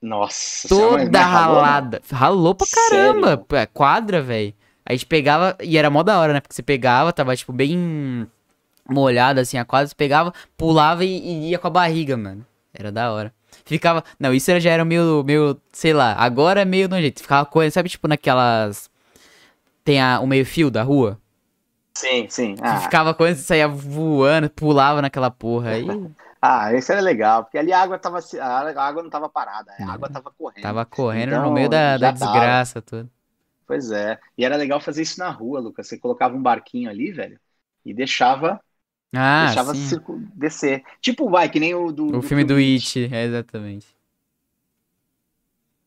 Nossa, 0.00 0.68
Toda 0.68 1.04
né? 1.04 1.18
ralada. 1.18 2.00
Ralou 2.10 2.54
pra 2.54 2.66
caramba. 2.66 3.44
Sério? 3.50 3.68
Quadra, 3.72 4.22
velho. 4.22 4.54
A 4.84 4.92
gente 4.92 5.04
pegava, 5.04 5.56
e 5.62 5.76
era 5.76 5.90
mó 5.90 6.02
da 6.02 6.18
hora, 6.18 6.32
né? 6.32 6.40
Porque 6.40 6.54
você 6.54 6.62
pegava, 6.62 7.12
tava, 7.12 7.36
tipo, 7.36 7.52
bem 7.52 8.26
molhada, 8.88 9.40
assim, 9.40 9.58
a 9.58 9.64
quadra, 9.64 9.88
você 9.88 9.94
pegava, 9.94 10.32
pulava 10.56 11.04
e, 11.04 11.18
e 11.18 11.50
ia 11.50 11.58
com 11.58 11.66
a 11.66 11.70
barriga, 11.70 12.16
mano. 12.16 12.46
Era 12.72 12.92
da 12.92 13.12
hora. 13.12 13.34
Ficava. 13.66 14.04
Não, 14.18 14.32
isso 14.34 14.58
já 14.60 14.70
era 14.70 14.84
meio, 14.84 15.24
meio, 15.24 15.60
sei 15.72 15.92
lá, 15.92 16.14
agora 16.14 16.62
é 16.62 16.64
meio 16.64 16.88
do 16.88 16.96
jeito. 17.00 17.20
Ficava 17.22 17.46
correndo, 17.46 17.72
sabe, 17.72 17.88
tipo, 17.88 18.08
naquelas. 18.08 18.90
Tem 19.84 20.00
a, 20.00 20.20
o 20.20 20.26
meio-fio 20.26 20.70
da 20.70 20.82
rua? 20.82 21.20
Sim, 21.96 22.28
sim. 22.30 22.54
Ah, 22.62 22.80
Ficava 22.80 23.14
correndo, 23.14 23.36
saía 23.38 23.68
voando, 23.68 24.50
pulava 24.50 25.00
naquela 25.02 25.30
porra 25.30 25.70
aí. 25.70 25.98
Ah, 26.40 26.72
esse 26.74 26.92
era 26.92 27.00
legal, 27.00 27.44
porque 27.44 27.58
ali 27.58 27.72
a 27.72 27.80
água 27.82 27.98
tava, 27.98 28.18
a 28.40 28.84
água 28.86 29.02
não 29.02 29.10
tava 29.10 29.28
parada, 29.28 29.72
a 29.72 29.92
água 29.92 30.08
tava 30.08 30.30
correndo. 30.30 30.74
Tava 30.74 30.84
correndo 30.84 31.38
Então, 31.38 31.40
no 31.40 31.50
meio 31.50 31.68
da, 31.68 31.96
da 31.98 32.10
desgraça 32.10 32.82
toda. 32.82 33.10
Pois 33.66 33.90
é. 33.90 34.18
E 34.38 34.44
era 34.44 34.56
legal 34.56 34.80
fazer 34.80 35.02
isso 35.02 35.18
na 35.18 35.30
rua, 35.30 35.60
Lucas. 35.60 35.88
Você 35.88 35.98
colocava 35.98 36.36
um 36.36 36.42
barquinho 36.42 36.88
ali, 36.90 37.12
velho, 37.12 37.40
e 37.84 37.92
deixava, 37.94 38.60
Ah, 39.14 39.46
deixava 39.46 39.74
sim. 39.74 39.96
descer. 40.34 40.82
Tipo, 41.00 41.30
vai, 41.30 41.48
que 41.48 41.60
nem 41.60 41.74
o 41.74 41.92
do, 41.92 42.18
O 42.18 42.22
filme 42.22 42.44
do 42.44 42.54
It, 42.56 43.08
é 43.12 43.24
exatamente. 43.24 43.86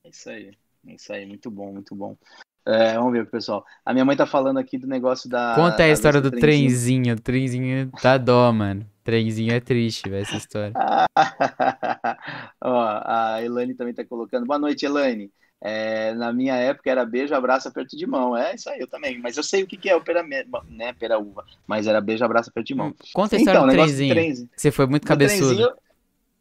É 0.03 0.09
isso 0.09 0.29
aí. 0.29 0.51
É 0.87 0.93
isso 0.93 1.13
aí, 1.13 1.25
muito 1.25 1.51
bom, 1.51 1.73
muito 1.73 1.93
bom. 1.95 2.17
É, 2.65 2.93
vamos 2.93 3.13
ver, 3.13 3.25
pessoal. 3.29 3.65
A 3.85 3.93
minha 3.93 4.05
mãe 4.05 4.15
tá 4.15 4.25
falando 4.25 4.59
aqui 4.59 4.77
do 4.77 4.87
negócio 4.87 5.29
da. 5.29 5.55
Conta 5.55 5.83
a 5.83 5.89
história 5.89 6.21
do 6.21 6.31
trenzinho. 6.31 7.15
O 7.15 7.19
trenzinho 7.19 7.91
dá 8.01 8.17
dó, 8.17 8.51
mano. 8.51 8.85
Trenzinho 9.03 9.51
é 9.53 9.59
triste, 9.59 10.07
velho, 10.07 10.21
essa 10.21 10.37
história. 10.37 10.73
Ó, 12.61 13.01
a 13.03 13.41
Elaine 13.43 13.73
também 13.73 13.93
tá 13.93 14.05
colocando. 14.05 14.45
Boa 14.45 14.59
noite, 14.59 14.85
Elaine. 14.85 15.31
É, 15.61 16.13
na 16.13 16.31
minha 16.31 16.55
época 16.55 16.89
era 16.89 17.05
beijo, 17.05 17.35
abraço, 17.35 17.67
aperto 17.67 17.97
de 17.97 18.07
mão. 18.07 18.35
É 18.35 18.55
isso 18.55 18.69
aí, 18.69 18.79
eu 18.79 18.87
também. 18.87 19.19
Mas 19.19 19.35
eu 19.37 19.43
sei 19.43 19.63
o 19.63 19.67
que, 19.67 19.75
que 19.77 19.89
é 19.89 19.95
o 19.95 20.01
pera, 20.01 20.23
né, 20.23 20.93
pera 20.93 21.17
uva. 21.19 21.45
Mas 21.67 21.85
era 21.87 21.99
beijo, 21.99 22.23
abraço, 22.23 22.49
aperto 22.49 22.67
de 22.67 22.75
mão. 22.75 22.93
Conta 23.13 23.35
a 23.35 23.39
história 23.39 23.57
Então, 23.57 23.63
o 23.63 23.67
do 23.67 23.71
trenzinho. 23.73 24.13
trenzinho. 24.13 24.49
Você 24.55 24.71
foi 24.71 24.85
muito 24.85 25.03
Do 25.03 25.07
cabeçudo. 25.07 25.55
trenzinho, 25.55 25.71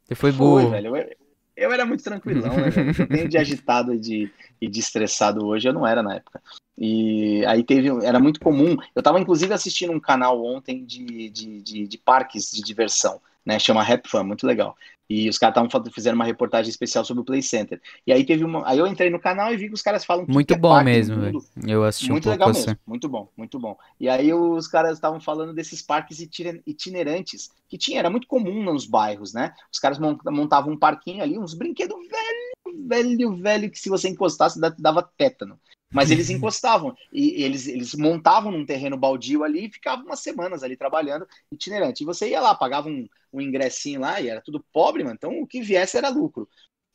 Você 0.06 0.14
foi 0.14 0.32
Foi, 0.32 0.46
burro. 0.46 0.70
velho. 0.70 0.96
Eu, 0.96 1.16
eu 1.56 1.72
era 1.72 1.84
muito 1.84 2.04
tranquilão, 2.04 2.54
né, 2.54 2.70
tenho 3.10 3.28
de 3.28 3.36
agitado 3.36 3.92
e 3.92 3.98
de, 3.98 4.30
e 4.60 4.68
de 4.68 4.78
estressado 4.78 5.44
hoje, 5.44 5.68
eu 5.68 5.72
não 5.72 5.84
era 5.84 6.04
na 6.04 6.14
época. 6.14 6.40
E 6.78 7.44
aí 7.46 7.64
teve, 7.64 7.88
era 8.06 8.20
muito 8.20 8.38
comum. 8.38 8.76
Eu 8.94 9.02
tava 9.02 9.18
inclusive 9.18 9.52
assistindo 9.52 9.92
um 9.92 9.98
canal 9.98 10.40
ontem 10.44 10.84
de, 10.84 11.28
de, 11.28 11.60
de, 11.60 11.88
de 11.88 11.98
parques 11.98 12.52
de 12.52 12.62
diversão, 12.62 13.20
né? 13.44 13.58
Chama 13.58 13.82
Rap 13.82 14.08
Fun, 14.08 14.22
muito 14.22 14.46
legal. 14.46 14.76
E 15.08 15.28
os 15.28 15.38
caras 15.38 15.64
estavam 15.64 15.90
fazendo 15.90 16.14
uma 16.16 16.24
reportagem 16.24 16.68
especial 16.68 17.04
sobre 17.04 17.22
o 17.22 17.24
Play 17.24 17.42
Center. 17.42 17.80
E 18.06 18.12
aí 18.12 18.24
teve 18.24 18.44
uma. 18.44 18.68
Aí 18.68 18.78
eu 18.78 18.86
entrei 18.86 19.08
no 19.08 19.18
canal 19.18 19.52
e 19.52 19.56
vi 19.56 19.68
que 19.68 19.74
os 19.74 19.80
caras 19.82 20.04
falam 20.04 20.26
Muito 20.28 20.52
é 20.52 20.58
bom 20.58 20.82
mesmo. 20.84 21.42
Eu 21.66 21.82
assisti 21.84 22.10
um 22.10 22.14
Muito 22.14 22.24
pouco 22.24 22.34
legal 22.34 22.50
assim. 22.50 22.60
mesmo, 22.66 22.78
muito 22.86 23.08
bom, 23.08 23.28
muito 23.36 23.58
bom. 23.58 23.76
E 23.98 24.08
aí 24.08 24.32
os 24.34 24.68
caras 24.68 24.92
estavam 24.94 25.18
falando 25.20 25.54
desses 25.54 25.80
parques 25.80 26.20
itine- 26.20 26.62
itinerantes 26.66 27.50
que 27.68 27.78
tinha, 27.78 27.98
era 27.98 28.10
muito 28.10 28.26
comum 28.26 28.62
nos 28.62 28.86
bairros, 28.86 29.32
né? 29.32 29.54
Os 29.72 29.78
caras 29.78 29.98
mon- 29.98 30.18
montavam 30.26 30.72
um 30.72 30.78
parquinho 30.78 31.22
ali, 31.22 31.38
uns 31.38 31.54
brinquedos 31.54 31.96
velho, 31.96 32.86
velho, 32.86 33.36
velho, 33.36 33.70
que 33.70 33.78
se 33.78 33.88
você 33.88 34.08
encostasse 34.08 34.60
da- 34.60 34.74
dava 34.78 35.02
tétano. 35.02 35.58
Mas 35.90 36.10
eles 36.10 36.28
encostavam 36.28 36.94
e 37.10 37.42
eles, 37.42 37.66
eles 37.66 37.94
montavam 37.94 38.52
num 38.52 38.66
terreno 38.66 38.96
baldio 38.96 39.42
ali 39.42 39.66
e 39.66 39.72
ficavam 39.72 40.04
umas 40.04 40.20
semanas 40.20 40.62
ali 40.62 40.76
trabalhando 40.76 41.26
itinerante. 41.50 42.02
E 42.02 42.06
você 42.06 42.28
ia 42.28 42.40
lá, 42.40 42.54
pagava 42.54 42.88
um, 42.88 43.08
um 43.32 43.40
ingressinho 43.40 44.00
lá 44.00 44.20
e 44.20 44.28
era 44.28 44.42
tudo 44.42 44.64
pobre, 44.72 45.02
mano. 45.02 45.16
Então 45.16 45.40
o 45.40 45.46
que 45.46 45.62
viesse 45.62 45.96
era 45.96 46.08
lucro. 46.10 46.48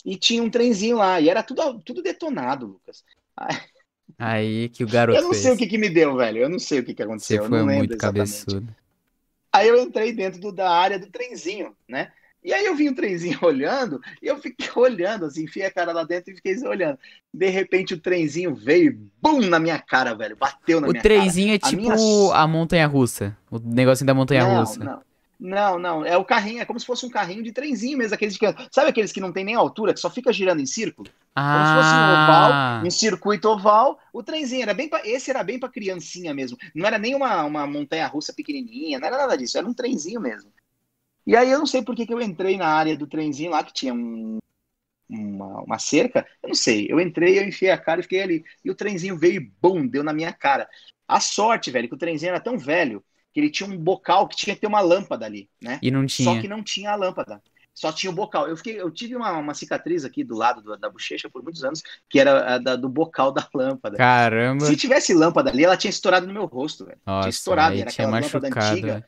E 0.06 0.18
tinha 0.18 0.44
um 0.44 0.50
trenzinho 0.50 0.98
lá 0.98 1.20
e 1.20 1.30
era 1.30 1.42
tudo, 1.42 1.80
tudo 1.82 2.04
detonado, 2.04 2.68
Lucas. 2.68 3.04
Aí 4.18 4.70
que 4.70 4.84
o 4.84 4.88
garoto 4.88 5.18
Eu 5.18 5.24
não 5.24 5.30
fez. 5.32 5.44
sei 5.44 5.54
o 5.54 5.58
que, 5.58 5.68
que 5.68 5.78
me 5.78 5.90
deu, 5.90 6.16
velho. 6.16 6.40
Eu 6.40 6.50
não 6.50 6.60
sei 6.60 6.80
o 6.80 6.86
que, 6.86 6.94
que 6.94 7.02
Você 7.02 7.06
aconteceu. 7.06 7.44
eu 7.44 7.50
foi 7.50 7.60
não 7.60 7.66
lembro 7.66 7.78
muito 7.78 7.96
exatamente. 7.96 8.46
cabeçudo. 8.46 8.76
Aí 9.52 9.68
eu 9.68 9.82
entrei 9.82 10.12
dentro 10.14 10.40
do- 10.42 10.52
da 10.52 10.70
área 10.72 11.00
do 11.00 11.10
trenzinho, 11.10 11.76
né? 11.88 12.12
E 12.44 12.54
aí 12.54 12.66
eu 12.66 12.76
vi 12.76 12.90
o 12.90 12.96
trenzinho 12.96 13.40
olhando, 13.44 14.00
e 14.22 14.28
eu 14.28 14.38
fiquei 14.40 14.68
olhando, 14.76 15.26
assim, 15.26 15.44
enfiei 15.44 15.66
a 15.66 15.72
cara 15.72 15.92
lá 15.94 16.04
dentro 16.04 16.32
e 16.34 16.36
fiquei 16.36 16.58
olhando. 16.68 17.00
De 17.34 17.50
repente 17.50 17.94
o 17.94 18.00
trenzinho 18.00 18.54
veio 18.54 18.92
e 18.92 19.00
bum 19.22 19.42
na 19.42 19.60
minha 19.60 19.80
cara, 19.80 20.14
velho. 20.14 20.36
Bateu 20.36 20.80
na 20.82 20.88
O 20.88 20.92
minha 20.92 21.02
trenzinho 21.02 21.54
é 21.54 21.58
A 21.62 21.70
tipo 21.70 21.78
minha- 21.78 21.96
a 22.36 22.48
montanha 22.48 22.88
russa. 22.88 23.38
O 23.50 23.60
negocinho 23.60 24.08
da 24.08 24.14
montanha 24.14 24.44
cara. 24.44 24.60
russa. 24.60 24.80
Não, 24.80 24.96
não. 24.96 25.04
Não, 25.40 25.78
não, 25.78 26.06
é 26.06 26.16
o 26.16 26.24
carrinho, 26.24 26.62
é 26.62 26.66
como 26.66 26.80
se 26.80 26.86
fosse 26.86 27.06
um 27.06 27.10
carrinho 27.10 27.44
de 27.44 27.52
trenzinho 27.52 27.98
mesmo, 27.98 28.16
aqueles 28.16 28.38
que, 28.38 28.46
sabe 28.72 28.90
aqueles 28.92 29.12
que 29.12 29.20
não 29.20 29.34
tem 29.34 29.44
nem 29.44 29.56
altura, 29.56 29.94
que 29.94 30.00
só 30.00 30.10
fica 30.10 30.32
girando 30.32 30.62
em 30.62 30.66
círculo? 30.66 31.10
Como 31.50 31.66
se 31.66 31.72
fosse 31.74 31.98
um 31.98 32.06
Ah, 32.06 32.08
oval, 32.08 32.62
um 32.82 32.90
circuito 32.90 33.50
oval, 33.50 34.00
o 34.14 34.24
trenzinho 34.24 34.62
era 34.62 34.74
bem 34.74 34.88
pra, 34.88 35.02
esse 35.06 35.30
era 35.30 35.44
bem 35.44 35.60
para 35.60 35.68
criancinha 35.68 36.34
mesmo. 36.34 36.58
Não 36.74 36.86
era 36.88 36.98
nem 36.98 37.14
uma, 37.14 37.44
uma 37.44 37.68
montanha 37.68 38.08
russa 38.08 38.32
pequenininha, 38.32 39.00
não 39.00 39.08
era 39.08 39.18
nada 39.18 39.38
disso, 39.38 39.58
era 39.58 39.68
um 39.68 39.74
trenzinho 39.74 40.22
mesmo. 40.22 40.50
E 41.26 41.36
aí 41.36 41.50
eu 41.52 41.60
não 41.60 41.66
sei 41.66 41.82
por 41.84 41.96
que, 41.96 42.06
que 42.06 42.14
eu 42.14 42.22
entrei 42.22 42.58
na 42.58 42.68
área 42.68 42.98
do 42.98 43.08
trenzinho 43.08 43.52
lá, 43.52 43.64
que 43.64 43.74
tinha 43.74 43.94
um, 43.94 44.38
uma, 45.10 45.62
uma 45.64 45.80
cerca, 45.80 46.26
eu 46.42 46.50
não 46.50 46.56
sei. 46.56 46.88
Eu 46.90 47.00
entrei, 47.00 47.40
eu 47.40 47.44
enfiei 47.48 47.72
a 47.72 47.78
cara 47.78 48.00
e 48.00 48.04
fiquei 48.04 48.22
ali. 48.22 48.44
E 48.64 48.72
o 48.72 48.76
trenzinho 48.76 49.18
veio 49.18 49.36
e 49.42 49.52
bum, 49.62 49.88
deu 49.88 50.04
na 50.04 50.14
minha 50.14 50.34
cara. 50.34 50.68
A 51.08 51.20
sorte, 51.20 51.72
velho, 51.72 51.88
que 51.88 51.96
o 51.96 51.98
trenzinho 51.98 52.30
era 52.30 52.40
tão 52.40 52.58
velho 52.58 53.04
que 53.34 53.40
ele 53.40 53.50
tinha 53.50 53.68
um 53.70 53.78
bocal 53.78 54.28
que 54.28 54.36
tinha 54.36 54.56
que 54.56 54.62
ter 54.62 54.68
uma 54.68 54.82
lâmpada 54.82 55.26
ali, 55.26 55.50
né? 55.62 55.80
e 55.82 55.90
não 55.92 56.06
tinha. 56.06 56.34
Só 56.36 56.42
que 56.42 56.48
não 56.48 56.64
tinha 56.64 56.92
a 56.92 56.96
lâmpada. 56.96 57.42
Só 57.74 57.92
tinha 57.92 58.12
o 58.12 58.16
bocal. 58.16 58.48
Eu, 58.48 58.56
fiquei, 58.56 58.80
eu 58.80 58.92
tive 58.92 59.16
uma, 59.16 59.32
uma 59.38 59.54
cicatriz 59.56 60.06
aqui 60.06 60.24
do 60.24 60.36
lado 60.36 60.62
do- 60.62 60.78
da 60.78 60.90
bochecha 60.90 61.28
por 61.28 61.42
muitos 61.42 61.64
anos, 61.64 61.82
que 62.08 62.20
era 62.20 62.56
a 62.56 62.58
da- 62.60 62.76
do 62.76 62.88
bocal 62.88 63.32
da 63.32 63.48
lâmpada. 63.54 63.98
Caramba. 63.98 64.64
Se 64.66 64.76
tivesse 64.78 65.12
lâmpada 65.14 65.50
ali, 65.50 65.64
ela 65.64 65.76
tinha 65.76 65.90
estourado 65.90 66.28
no 66.28 66.34
meu 66.34 66.46
rosto, 66.46 66.86
velho. 66.86 67.00
Nossa, 67.06 67.30
estourado, 67.30 67.74
aí 67.74 67.82
era 67.82 67.90
tinha 67.92 68.06
aquela 68.08 68.20
lâmpada 68.20 68.48
antiga. 68.48 68.94
velho. 68.94 69.06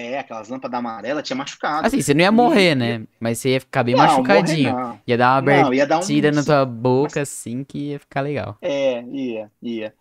É, 0.00 0.20
aquelas 0.20 0.48
lâmpadas 0.48 0.78
amarelas 0.78 1.26
tinha 1.26 1.36
machucado. 1.36 1.84
Assim, 1.84 2.00
você 2.00 2.14
não 2.14 2.20
ia 2.20 2.30
morrer, 2.30 2.76
né? 2.76 3.02
Mas 3.18 3.38
você 3.38 3.54
ia 3.54 3.60
ficar 3.60 3.82
bem 3.82 3.96
Não, 3.96 4.06
machucadinho. 4.06 4.70
morrer 4.70 4.84
não. 4.84 5.00
Ia 5.08 5.18
dar 5.18 5.42
uma 5.42 5.86
dar 5.86 5.98
um. 5.98 6.34
na 6.34 6.44
tua 6.44 6.64
boca, 6.64 7.22
assim, 7.22 7.64
que 7.64 7.78
ia 7.90 7.98
ficar 7.98 8.20
legal. 8.20 8.56
É, 8.62 9.02
ia, 9.02 9.50
ia. 9.60 9.92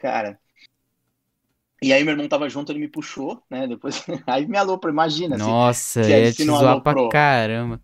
Cara. 0.00 0.38
E 1.82 1.92
aí 1.92 2.02
meu 2.02 2.12
irmão 2.12 2.28
tava 2.28 2.48
junto, 2.48 2.72
ele 2.72 2.78
me 2.78 2.88
puxou, 2.88 3.42
né? 3.50 3.66
Depois. 3.66 4.02
Aí 4.26 4.46
me 4.46 4.56
aloprou, 4.56 4.90
imagina. 4.90 5.34
assim, 5.36 5.44
Nossa, 5.44 6.02
se 6.04 6.12
a 6.14 6.18
ia 6.20 6.32
te 6.32 6.44
zoar 6.44 6.80
pra 6.80 7.08
caramba. 7.10 7.80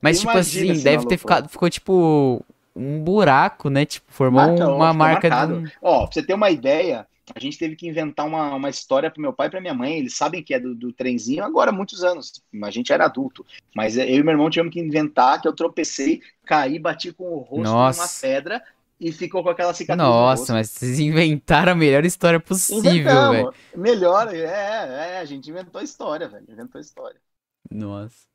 Mas, 0.00 0.20
tipo 0.20 0.30
assim, 0.36 0.80
deve 0.82 1.06
ter 1.06 1.16
ficado. 1.16 1.48
Ficou 1.48 1.68
tipo 1.68 2.44
um 2.76 3.00
buraco, 3.00 3.70
né? 3.70 3.84
Tipo, 3.86 4.06
formou 4.12 4.42
Marca, 4.42 4.68
ó, 4.68 4.76
uma 4.76 4.92
marca 4.92 5.28
de. 5.30 5.72
Ó, 5.82 6.04
pra 6.04 6.12
você 6.12 6.22
ter 6.22 6.34
uma 6.34 6.50
ideia, 6.50 7.06
a 7.34 7.40
gente 7.40 7.58
teve 7.58 7.76
que 7.76 7.86
inventar 7.86 8.26
uma, 8.26 8.54
uma 8.54 8.70
história 8.70 9.10
pro 9.10 9.20
meu 9.20 9.32
pai 9.32 9.46
e 9.46 9.50
pra 9.50 9.60
minha 9.60 9.74
mãe. 9.74 9.98
Eles 9.98 10.14
sabem 10.14 10.42
que 10.42 10.54
é 10.54 10.60
do, 10.60 10.74
do 10.74 10.92
trenzinho 10.92 11.44
agora 11.44 11.70
há 11.70 11.72
muitos 11.72 12.04
anos. 12.04 12.42
A 12.62 12.70
gente 12.70 12.92
era 12.92 13.04
adulto. 13.04 13.44
Mas 13.74 13.96
eu 13.96 14.06
e 14.06 14.22
meu 14.22 14.32
irmão 14.32 14.50
tivemos 14.50 14.72
que 14.72 14.80
inventar 14.80 15.40
que 15.40 15.48
eu 15.48 15.54
tropecei, 15.54 16.20
caí, 16.44 16.78
bati 16.78 17.12
com 17.12 17.24
o 17.24 17.38
rosto 17.38 17.64
Nossa. 17.64 18.00
numa 18.00 18.08
pedra 18.20 18.62
e 19.00 19.12
ficou 19.12 19.42
com 19.42 19.50
aquela 19.50 19.72
cicatriz 19.72 20.04
no 20.04 20.12
Nossa, 20.12 20.52
mas 20.52 20.70
vocês 20.70 20.98
inventaram 20.98 21.72
a 21.72 21.74
melhor 21.74 22.04
história 22.04 22.40
possível, 22.40 23.30
velho. 23.30 23.54
Melhor, 23.76 24.34
é, 24.34 24.42
é, 24.42 25.18
a 25.20 25.24
gente 25.24 25.48
inventou 25.48 25.80
a 25.80 25.84
história, 25.84 26.28
velho. 26.28 26.46
Inventou 26.48 26.78
a 26.78 26.82
história. 26.82 27.20
Nossa. 27.70 28.26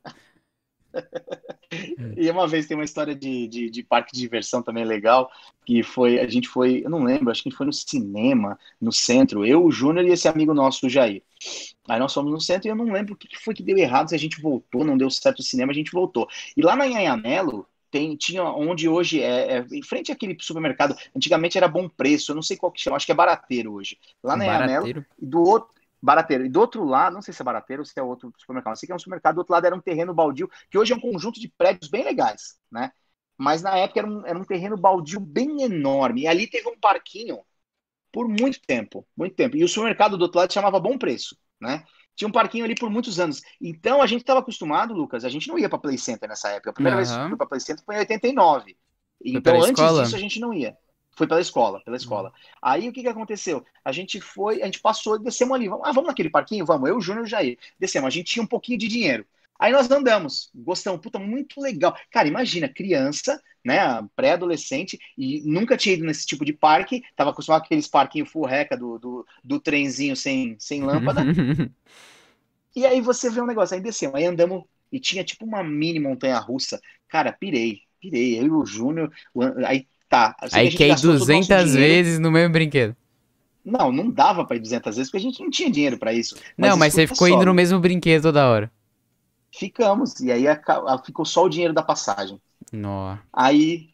E 2.17 2.29
uma 2.29 2.47
vez 2.47 2.67
tem 2.67 2.77
uma 2.77 2.83
história 2.83 3.15
de, 3.15 3.47
de, 3.47 3.69
de 3.69 3.83
parque 3.83 4.13
de 4.13 4.19
diversão 4.19 4.61
também 4.61 4.85
legal, 4.85 5.31
que 5.65 5.81
foi, 5.81 6.19
a 6.19 6.27
gente 6.27 6.47
foi, 6.47 6.81
eu 6.85 6.89
não 6.89 7.03
lembro, 7.03 7.31
acho 7.31 7.41
que 7.41 7.49
a 7.49 7.51
gente 7.51 7.57
foi 7.57 7.65
no 7.65 7.73
cinema, 7.73 8.59
no 8.79 8.91
centro, 8.91 9.45
eu, 9.45 9.63
o 9.63 9.71
Júnior 9.71 10.05
e 10.05 10.11
esse 10.11 10.27
amigo 10.27 10.53
nosso, 10.53 10.85
o 10.85 10.89
Jair. 10.89 11.23
Aí 11.87 11.99
nós 11.99 12.13
fomos 12.13 12.31
no 12.31 12.39
centro 12.39 12.67
e 12.67 12.71
eu 12.71 12.75
não 12.75 12.91
lembro 12.91 13.13
o 13.13 13.17
que 13.17 13.27
foi 13.39 13.53
que 13.53 13.63
deu 13.63 13.77
errado, 13.77 14.09
se 14.09 14.15
a 14.15 14.19
gente 14.19 14.41
voltou, 14.41 14.83
não 14.83 14.97
deu 14.97 15.09
certo 15.09 15.39
o 15.39 15.43
cinema, 15.43 15.71
a 15.71 15.75
gente 15.75 15.91
voltou. 15.91 16.27
E 16.55 16.61
lá 16.61 16.75
na 16.75 16.85
Anhangamelo, 16.85 17.67
tem, 17.89 18.15
tinha 18.15 18.43
onde 18.43 18.89
hoje 18.89 19.21
é, 19.21 19.57
é, 19.57 19.65
em 19.71 19.83
frente 19.83 20.11
àquele 20.11 20.35
supermercado, 20.39 20.95
antigamente 21.15 21.57
era 21.57 21.67
Bom 21.67 21.87
Preço, 21.87 22.31
eu 22.31 22.35
não 22.35 22.41
sei 22.41 22.57
qual 22.57 22.71
que 22.71 22.81
chama, 22.81 22.95
acho 22.95 23.05
que 23.05 23.11
é 23.11 23.15
Barateiro 23.15 23.73
hoje. 23.73 23.99
Lá 24.23 24.35
na 24.35 24.45
Anhangamelo, 24.45 25.05
do 25.19 25.43
outro, 25.43 25.69
Barateiro. 26.03 26.45
E 26.45 26.49
do 26.49 26.59
outro 26.59 26.83
lado, 26.83 27.13
não 27.13 27.21
sei 27.21 27.33
se 27.33 27.41
é 27.41 27.45
Barateiro 27.45 27.81
ou 27.81 27.85
se 27.85 27.97
é 27.97 28.03
outro 28.03 28.33
supermercado, 28.37 28.73
eu 28.73 28.77
sei 28.77 28.87
que 28.87 28.91
é 28.91 28.95
um 28.95 28.99
supermercado, 28.99 29.35
do 29.35 29.37
outro 29.39 29.53
lado 29.53 29.65
era 29.65 29.75
um 29.75 29.79
terreno 29.79 30.13
baldio, 30.13 30.49
que 30.69 30.77
hoje 30.77 30.91
é 30.91 30.95
um 30.95 30.99
conjunto 30.99 31.39
de 31.39 31.47
prédios 31.57 31.89
bem 31.89 32.03
legais, 32.03 32.59
né? 32.69 32.91
Mas 33.37 33.61
na 33.61 33.77
época 33.77 34.01
era 34.01 34.07
um, 34.07 34.27
era 34.27 34.37
um 34.37 34.43
terreno 34.43 34.75
baldio 34.75 35.19
bem 35.19 35.63
enorme. 35.63 36.23
E 36.23 36.27
ali 36.27 36.45
teve 36.45 36.67
um 36.67 36.77
parquinho 36.77 37.39
por 38.11 38.27
muito 38.27 38.59
tempo, 38.61 39.07
muito 39.15 39.33
tempo. 39.35 39.55
E 39.55 39.63
o 39.63 39.67
supermercado 39.67 40.17
do 40.17 40.23
outro 40.23 40.39
lado 40.39 40.51
chamava 40.51 40.79
Bom 40.79 40.97
Preço, 40.97 41.37
né? 41.59 41.85
Tinha 42.15 42.27
um 42.27 42.31
parquinho 42.31 42.65
ali 42.65 42.75
por 42.75 42.89
muitos 42.89 43.19
anos. 43.19 43.41
Então 43.59 44.01
a 44.01 44.05
gente 44.05 44.21
estava 44.21 44.41
acostumado, 44.41 44.93
Lucas, 44.93 45.23
a 45.23 45.29
gente 45.29 45.47
não 45.47 45.57
ia 45.57 45.69
para 45.69 45.79
Play 45.79 45.97
Center 45.97 46.27
nessa 46.27 46.49
época. 46.49 46.71
A 46.71 46.73
primeira 46.73 46.97
vez 46.97 47.09
que 47.09 47.17
eu 47.17 47.27
fui 47.29 47.37
para 47.37 47.47
Play 47.47 47.61
Center 47.61 47.83
foi 47.85 47.95
em 47.95 47.99
89. 47.99 48.77
Então 49.23 49.55
antes 49.55 49.69
escola? 49.69 50.03
disso 50.03 50.15
a 50.15 50.19
gente 50.19 50.39
não 50.39 50.53
ia. 50.53 50.77
Foi 51.15 51.27
pela 51.27 51.41
escola, 51.41 51.81
pela 51.81 51.97
escola. 51.97 52.33
Aí 52.61 52.89
o 52.89 52.93
que, 52.93 53.01
que 53.01 53.07
aconteceu? 53.07 53.63
A 53.85 53.91
gente 53.91 54.19
foi, 54.19 54.61
a 54.61 54.65
gente 54.65 54.79
passou, 54.79 55.19
descemos 55.19 55.55
ali. 55.55 55.67
Vamos, 55.67 55.87
ah, 55.87 55.91
vamos 55.91 56.07
naquele 56.07 56.29
parquinho? 56.29 56.65
Vamos. 56.65 56.89
Eu, 56.89 56.97
o 56.97 57.01
Júnior 57.01 57.25
e 57.25 57.27
o 57.27 57.29
Jair. 57.29 57.57
Descemos. 57.79 58.07
A 58.07 58.09
gente 58.09 58.31
tinha 58.31 58.43
um 58.43 58.47
pouquinho 58.47 58.79
de 58.79 58.87
dinheiro. 58.87 59.25
Aí 59.59 59.71
nós 59.71 59.89
andamos. 59.89 60.49
Gostamos. 60.55 61.01
Puta, 61.01 61.19
muito 61.19 61.61
legal. 61.61 61.95
Cara, 62.09 62.27
imagina, 62.27 62.67
criança, 62.67 63.41
né? 63.63 63.77
Pré-adolescente, 64.15 64.99
e 65.17 65.41
nunca 65.45 65.77
tinha 65.77 65.95
ido 65.95 66.05
nesse 66.05 66.25
tipo 66.25 66.43
de 66.43 66.53
parque. 66.53 67.03
Tava 67.15 67.29
acostumado 67.29 67.61
com 67.61 67.65
aqueles 67.67 67.87
parquinhos 67.87 68.29
full 68.31 68.45
reca 68.45 68.75
do, 68.75 68.97
do, 68.97 69.27
do 69.43 69.59
trenzinho 69.59 70.15
sem, 70.15 70.55
sem 70.59 70.83
lâmpada. 70.83 71.21
E 72.75 72.87
aí 72.87 73.01
você 73.01 73.29
vê 73.29 73.39
um 73.39 73.45
negócio, 73.45 73.75
aí 73.75 73.81
descemos, 73.81 74.15
aí 74.15 74.25
andamos 74.25 74.63
e 74.91 74.99
tinha 74.99 75.23
tipo 75.23 75.45
uma 75.45 75.63
mini 75.63 75.99
montanha 75.99 76.39
russa. 76.39 76.81
Cara, 77.07 77.31
pirei, 77.31 77.81
pirei. 77.99 78.39
Eu 78.39 78.45
e 78.45 78.49
o 78.49 78.65
Júnior, 78.65 79.13
aí 79.65 79.87
tá. 80.13 80.35
a 80.39 80.57
Aí 80.57 80.69
nosso 80.87 81.07
200 81.07 81.47
dinheiro. 81.47 81.71
vezes 81.71 82.19
no 82.19 82.31
mesmo 82.31 82.53
brinquedo. 82.53 82.95
Não, 83.65 83.91
não 83.91 84.11
dava 84.11 84.45
pra 84.45 84.57
ir 84.57 84.59
200 84.59 84.95
vezes 84.95 85.09
porque 85.09 85.25
a 85.25 85.29
gente 85.29 85.41
não 85.41 85.49
tinha 85.49 85.71
dinheiro 85.71 85.97
pra 85.97 86.13
isso. 86.13 86.35
não, 86.57 86.77
mas 86.77 86.93
você 86.93 87.07
ficou 87.07 87.27
só, 87.27 87.33
indo 87.33 87.45
no 87.45 87.53
mesmo 87.53 87.79
brinquedo 87.79 88.23
toda 88.23 88.47
hora. 88.47 88.71
Ficamos. 89.51 90.19
E 90.19 90.31
aí 90.31 90.43
ficou 91.05 91.25
só 91.25 91.45
o 91.45 91.49
dinheiro 91.49 91.73
da 91.73 91.81
passagem. 91.81 92.41
Nó. 92.71 93.17
Aí, 93.31 93.89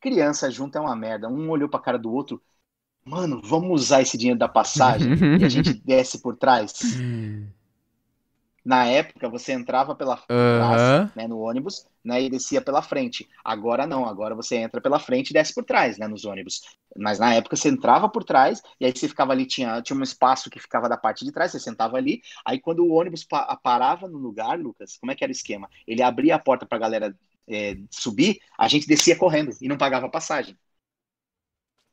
criança 0.00 0.50
junto 0.50 0.76
é 0.76 0.80
uma 0.80 0.94
merda. 0.94 1.28
Um 1.28 1.48
olhou 1.50 1.68
pra 1.68 1.80
cara 1.80 1.98
do 1.98 2.12
outro. 2.12 2.40
Mano, 3.04 3.40
vamos 3.42 3.82
usar 3.82 4.02
esse 4.02 4.16
dinheiro 4.16 4.38
da 4.38 4.48
passagem 4.48 5.12
e 5.40 5.44
a 5.44 5.48
gente 5.48 5.72
desce 5.74 6.20
por 6.20 6.36
trás. 6.36 6.72
Na 8.64 8.86
época, 8.86 9.28
você 9.28 9.52
entrava 9.52 9.94
pela 9.94 10.22
trás, 10.54 10.96
né, 11.14 11.26
no 11.26 11.38
ônibus, 11.40 11.86
né, 12.04 12.22
e 12.22 12.30
descia 12.30 12.62
pela 12.62 12.80
frente. 12.82 13.28
Agora 13.44 13.86
não, 13.86 14.06
agora 14.06 14.34
você 14.34 14.56
entra 14.56 14.80
pela 14.80 14.98
frente 14.98 15.30
e 15.30 15.32
desce 15.32 15.54
por 15.54 15.64
trás, 15.64 15.98
né, 15.98 16.06
nos 16.08 16.24
ônibus. 16.24 16.62
Mas 16.96 17.18
na 17.18 17.34
época 17.34 17.56
você 17.56 17.68
entrava 17.68 18.08
por 18.08 18.24
trás 18.24 18.62
e 18.80 18.86
aí 18.86 18.92
você 18.92 19.08
ficava 19.08 19.32
ali, 19.32 19.46
tinha, 19.46 19.82
tinha 19.82 19.98
um 19.98 20.02
espaço 20.02 20.48
que 20.48 20.60
ficava 20.60 20.88
da 20.88 20.96
parte 20.96 21.24
de 21.24 21.32
trás, 21.32 21.52
você 21.52 21.60
sentava 21.60 21.96
ali. 21.96 22.22
Aí 22.44 22.60
quando 22.60 22.80
o 22.84 22.92
ônibus 22.92 23.24
pa 23.24 23.56
parava 23.62 24.08
no 24.08 24.18
lugar, 24.18 24.58
Lucas, 24.58 24.96
como 24.96 25.12
é 25.12 25.14
que 25.14 25.24
era 25.24 25.30
o 25.30 25.34
esquema? 25.36 25.68
Ele 25.86 26.02
abria 26.02 26.36
a 26.36 26.38
porta 26.38 26.64
pra 26.66 26.78
galera 26.78 27.14
é, 27.48 27.76
subir, 27.90 28.38
a 28.58 28.68
gente 28.68 28.86
descia 28.86 29.16
correndo 29.16 29.50
e 29.60 29.68
não 29.68 29.76
pagava 29.76 30.08
passagem. 30.08 30.56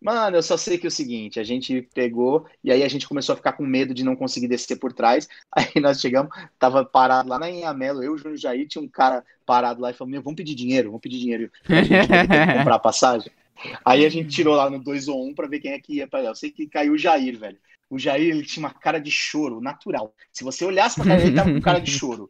Mano, 0.02 0.36
eu 0.36 0.41
só 0.41 0.58
sei 0.58 0.80
que 0.80 0.88
é 0.88 0.89
o 0.89 0.91
seguinte, 0.91 1.39
a 1.39 1.43
gente 1.43 1.88
pegou 1.93 2.47
e 2.64 2.72
aí 2.72 2.82
a 2.82 2.88
gente 2.88 3.08
começou 3.08 3.34
a 3.34 3.36
ficar 3.36 3.54
com 3.54 3.64
medo 3.64 3.93
de 3.93 4.04
não 4.04 4.16
conseguir 4.16 4.47
descer 4.47 4.78
por 4.78 4.91
trás. 4.91 5.30
Aí 5.56 5.80
nós 5.80 6.02
chegamos, 6.02 6.32
tava 6.58 6.84
parado 6.84 7.30
lá 7.30 7.38
na 7.38 7.52
Inhamelo, 7.52 8.04
eu, 8.04 8.14
o 8.14 8.18
Júnior 8.18 8.38
Jair, 8.38 8.68
tinha 8.68 8.84
um 8.84 8.88
cara 8.88 9.24
parado 9.45 9.80
lá 9.80 9.91
e 9.91 9.93
falou: 9.93 10.10
Meu, 10.10 10.24
vamos 10.24 10.38
pedir 10.38 10.56
dinheiro, 10.56 10.89
vamos 10.89 11.02
pedir 11.02 11.20
dinheiro 11.20 11.52
pra 11.64 11.84
gente 11.84 12.08
comprar 12.58 12.80
passagem. 12.80 13.32
Aí 13.86 14.04
a 14.04 14.10
gente 14.10 14.30
tirou 14.30 14.56
lá 14.56 14.72
no 14.72 14.80
2 14.80 15.08
ou 15.08 15.24
1 15.24 15.30
um 15.30 15.34
pra 15.36 15.47
ver 15.47 15.60
quem 15.60 15.72
é 15.72 15.80
que 15.80 15.97
ia 15.97 16.08
pra 16.08 16.20
lá. 16.20 16.30
Eu 16.30 16.36
sei 16.36 16.49
que 16.49 16.66
caiu 16.66 16.93
o 16.93 16.97
Jair, 16.97 17.38
velho. 17.38 17.60
O 17.88 17.99
Jair, 17.99 18.30
ele 18.30 18.43
tinha 18.43 18.66
uma 18.66 18.74
cara 18.74 18.97
de 18.97 19.12
choro 19.12 19.62
natural. 19.62 20.16
Se 20.32 20.43
você 20.43 20.66
olhasse 20.66 20.95
pra 20.95 21.06
cara 21.06 21.22
ele 21.22 21.36
tava 21.36 21.54
com 21.54 21.62
cara 21.62 21.80
de 21.80 21.91
choro. 21.91 22.28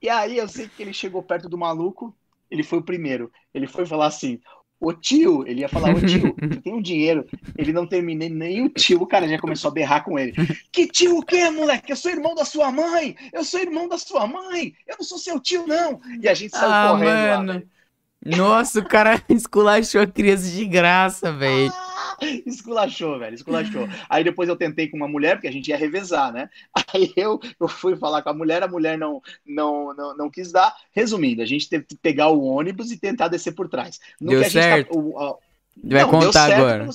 E 0.00 0.08
aí 0.08 0.36
eu 0.36 0.46
sei 0.46 0.68
que 0.68 0.80
ele 0.80 0.92
chegou 0.92 1.24
perto 1.24 1.48
do 1.48 1.58
maluco, 1.58 2.14
ele 2.48 2.62
foi 2.62 2.78
o 2.78 2.82
primeiro. 2.82 3.32
Ele 3.52 3.66
foi 3.66 3.84
falar 3.84 4.06
assim: 4.06 4.40
Ô 4.80 4.92
tio, 4.92 5.44
ele 5.46 5.62
ia 5.62 5.68
falar, 5.68 5.94
ô 5.94 6.00
tio, 6.00 6.34
você 6.40 6.60
tem 6.60 6.72
um 6.72 6.80
dinheiro. 6.80 7.26
Ele 7.56 7.72
não 7.72 7.86
terminei 7.86 8.28
nem 8.28 8.64
o 8.64 8.68
tio, 8.68 9.02
o 9.02 9.06
cara 9.06 9.26
já 9.26 9.38
começou 9.38 9.70
a 9.70 9.74
berrar 9.74 10.04
com 10.04 10.18
ele. 10.18 10.32
Que 10.70 10.86
tio 10.86 11.18
o 11.18 11.24
quê, 11.24 11.50
moleque? 11.50 11.90
Eu 11.90 11.96
sou 11.96 12.10
irmão 12.10 12.34
da 12.34 12.44
sua 12.44 12.70
mãe! 12.70 13.16
Eu 13.32 13.42
sou 13.42 13.60
irmão 13.60 13.88
da 13.88 13.98
sua 13.98 14.26
mãe! 14.26 14.72
Eu 14.86 14.96
não 14.98 15.04
sou 15.04 15.18
seu 15.18 15.40
tio, 15.40 15.66
não! 15.66 16.00
E 16.22 16.28
a 16.28 16.34
gente 16.34 16.52
saiu 16.52 16.70
ah, 16.70 16.88
correndo 16.90 17.46
mano. 17.46 17.52
lá. 17.54 18.36
Nossa, 18.36 18.80
o 18.80 18.84
cara 18.84 19.20
esculachou 19.28 20.00
a 20.00 20.06
criança 20.06 20.48
de 20.48 20.64
graça, 20.64 21.32
velho. 21.32 21.72
Ah! 21.74 21.87
esculachou, 22.46 23.18
velho, 23.18 23.34
esculachou. 23.34 23.88
Aí 24.08 24.24
depois 24.24 24.48
eu 24.48 24.56
tentei 24.56 24.88
com 24.88 24.96
uma 24.96 25.08
mulher, 25.08 25.36
porque 25.36 25.48
a 25.48 25.52
gente 25.52 25.68
ia 25.68 25.76
revezar, 25.76 26.32
né? 26.32 26.48
Aí 26.92 27.12
eu, 27.16 27.40
eu 27.60 27.68
fui 27.68 27.96
falar 27.96 28.22
com 28.22 28.30
a 28.30 28.34
mulher, 28.34 28.62
a 28.62 28.68
mulher 28.68 28.98
não, 28.98 29.22
não, 29.44 29.94
não, 29.94 30.16
não 30.16 30.30
quis 30.30 30.52
dar. 30.52 30.74
Resumindo, 30.92 31.42
a 31.42 31.46
gente 31.46 31.68
teve 31.68 31.84
que 31.84 31.96
pegar 31.96 32.28
o 32.28 32.42
ônibus 32.42 32.90
e 32.90 32.98
tentar 32.98 33.28
descer 33.28 33.52
por 33.52 33.68
trás. 33.68 34.00
No 34.20 34.30
deu 34.30 34.42
tá 34.42 34.50
certo? 34.50 34.92
Tá, 34.92 34.98
o, 34.98 35.38
Vai 35.84 36.02
não, 36.02 36.10
contar 36.10 36.52
agora. 36.52 36.88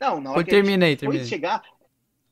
Não, 0.00 0.20
na 0.20 0.30
hora 0.32 0.44
que 0.44 0.50
terminei, 0.50 0.96
terminei. 0.96 1.26
chegar, 1.26 1.62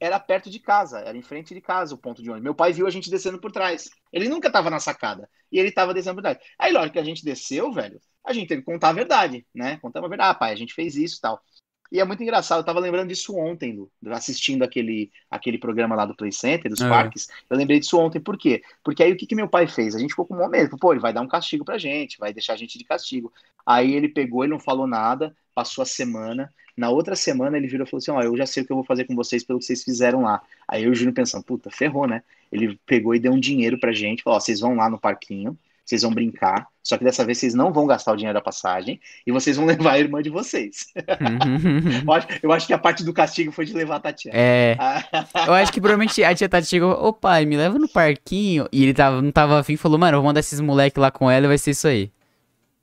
era 0.00 0.18
perto 0.18 0.48
de 0.48 0.58
casa, 0.58 1.00
era 1.00 1.16
em 1.16 1.22
frente 1.22 1.52
de 1.52 1.60
casa 1.60 1.94
o 1.94 1.98
ponto 1.98 2.22
de 2.22 2.30
ônibus. 2.30 2.44
Meu 2.44 2.54
pai 2.54 2.72
viu 2.72 2.86
a 2.86 2.90
gente 2.90 3.10
descendo 3.10 3.38
por 3.38 3.50
trás. 3.50 3.90
Ele 4.12 4.28
nunca 4.28 4.50
tava 4.50 4.70
na 4.70 4.78
sacada. 4.78 5.28
E 5.50 5.58
ele 5.58 5.72
tava 5.72 5.92
descendo 5.92 6.16
por 6.16 6.22
trás. 6.22 6.38
Aí, 6.58 6.72
na 6.72 6.80
hora 6.80 6.90
que 6.90 6.98
a 6.98 7.04
gente 7.04 7.24
desceu, 7.24 7.72
velho, 7.72 8.00
a 8.24 8.32
gente 8.32 8.48
teve 8.48 8.62
que 8.62 8.66
contar 8.66 8.90
a 8.90 8.92
verdade, 8.92 9.46
né? 9.54 9.78
Contar 9.78 9.98
a 10.04 10.08
verdade. 10.08 10.30
Ah, 10.30 10.34
pai, 10.34 10.52
a 10.52 10.56
gente 10.56 10.74
fez 10.74 10.94
isso 10.96 11.18
e 11.18 11.20
tal. 11.20 11.42
E 11.90 12.00
é 12.00 12.04
muito 12.04 12.22
engraçado, 12.22 12.58
eu 12.58 12.64
tava 12.64 12.80
lembrando 12.80 13.08
disso 13.08 13.34
ontem, 13.36 13.72
Lu, 13.72 13.90
assistindo 14.10 14.62
aquele, 14.62 15.10
aquele 15.30 15.56
programa 15.56 15.94
lá 15.94 16.04
do 16.04 16.14
Play 16.14 16.30
Center, 16.30 16.70
dos 16.70 16.82
é. 16.82 16.88
parques. 16.88 17.28
Eu 17.48 17.56
lembrei 17.56 17.80
disso 17.80 17.98
ontem, 17.98 18.20
por 18.20 18.36
quê? 18.36 18.62
Porque 18.84 19.02
aí 19.02 19.12
o 19.12 19.16
que, 19.16 19.26
que 19.26 19.34
meu 19.34 19.48
pai 19.48 19.66
fez? 19.66 19.94
A 19.94 19.98
gente 19.98 20.10
ficou 20.10 20.26
com 20.26 20.34
um 20.34 20.48
medo, 20.48 20.76
pô, 20.76 20.92
ele 20.92 21.00
vai 21.00 21.12
dar 21.12 21.22
um 21.22 21.28
castigo 21.28 21.64
pra 21.64 21.78
gente, 21.78 22.18
vai 22.18 22.32
deixar 22.32 22.52
a 22.52 22.56
gente 22.56 22.76
de 22.76 22.84
castigo. 22.84 23.32
Aí 23.64 23.94
ele 23.94 24.08
pegou, 24.08 24.44
ele 24.44 24.52
não 24.52 24.60
falou 24.60 24.86
nada, 24.86 25.34
passou 25.54 25.82
a 25.82 25.86
semana. 25.86 26.52
Na 26.76 26.90
outra 26.90 27.16
semana 27.16 27.56
ele 27.56 27.66
virou 27.66 27.86
e 27.86 27.90
falou 27.90 27.98
assim: 27.98 28.10
Ó, 28.10 28.22
eu 28.22 28.36
já 28.36 28.46
sei 28.46 28.62
o 28.62 28.66
que 28.66 28.72
eu 28.72 28.76
vou 28.76 28.84
fazer 28.84 29.04
com 29.04 29.14
vocês 29.14 29.42
pelo 29.42 29.58
que 29.58 29.64
vocês 29.64 29.82
fizeram 29.82 30.22
lá. 30.22 30.42
Aí 30.68 30.84
eu 30.84 30.90
e 30.90 30.92
o 30.92 30.94
Júnior 30.94 31.14
pensando, 31.14 31.42
puta, 31.42 31.70
ferrou, 31.70 32.06
né? 32.06 32.22
Ele 32.52 32.78
pegou 32.86 33.14
e 33.14 33.18
deu 33.18 33.32
um 33.32 33.40
dinheiro 33.40 33.78
pra 33.78 33.92
gente, 33.92 34.22
falou: 34.22 34.36
Ó, 34.36 34.40
vocês 34.40 34.60
vão 34.60 34.74
lá 34.74 34.88
no 34.88 34.98
parquinho, 34.98 35.58
vocês 35.88 36.02
vão 36.02 36.12
brincar, 36.12 36.68
só 36.82 36.98
que 36.98 37.04
dessa 37.04 37.24
vez 37.24 37.38
vocês 37.38 37.54
não 37.54 37.72
vão 37.72 37.86
gastar 37.86 38.12
o 38.12 38.16
dinheiro 38.16 38.38
da 38.38 38.42
passagem 38.42 39.00
e 39.26 39.32
vocês 39.32 39.56
vão 39.56 39.64
levar 39.66 39.92
a 39.92 39.98
irmã 39.98 40.20
de 40.20 40.28
vocês. 40.28 40.92
eu, 42.04 42.12
acho, 42.12 42.28
eu, 42.42 42.52
acho, 42.52 42.66
que 42.66 42.74
a 42.74 42.78
parte 42.78 43.02
do 43.02 43.12
castigo 43.14 43.50
foi 43.50 43.64
de 43.64 43.72
levar 43.72 43.96
a 43.96 44.00
Tatiana. 44.00 44.38
É. 44.38 44.76
eu 45.46 45.54
acho 45.54 45.72
que 45.72 45.80
provavelmente 45.80 46.22
a 46.22 46.34
tia 46.34 46.46
Tati 46.46 46.66
chegou, 46.66 46.92
ô 46.92 47.10
pai, 47.10 47.46
me 47.46 47.56
leva 47.56 47.78
no 47.78 47.88
parquinho. 47.88 48.68
E 48.70 48.82
ele 48.82 48.92
tava, 48.92 49.22
não 49.22 49.32
tava 49.32 49.58
afim 49.58 49.76
falou, 49.78 49.98
mano, 49.98 50.16
eu 50.16 50.20
vou 50.20 50.28
mandar 50.28 50.40
esses 50.40 50.60
moleques 50.60 51.00
lá 51.00 51.10
com 51.10 51.30
ela 51.30 51.46
e 51.46 51.48
vai 51.48 51.58
ser 51.58 51.70
isso 51.70 51.88
aí. 51.88 52.12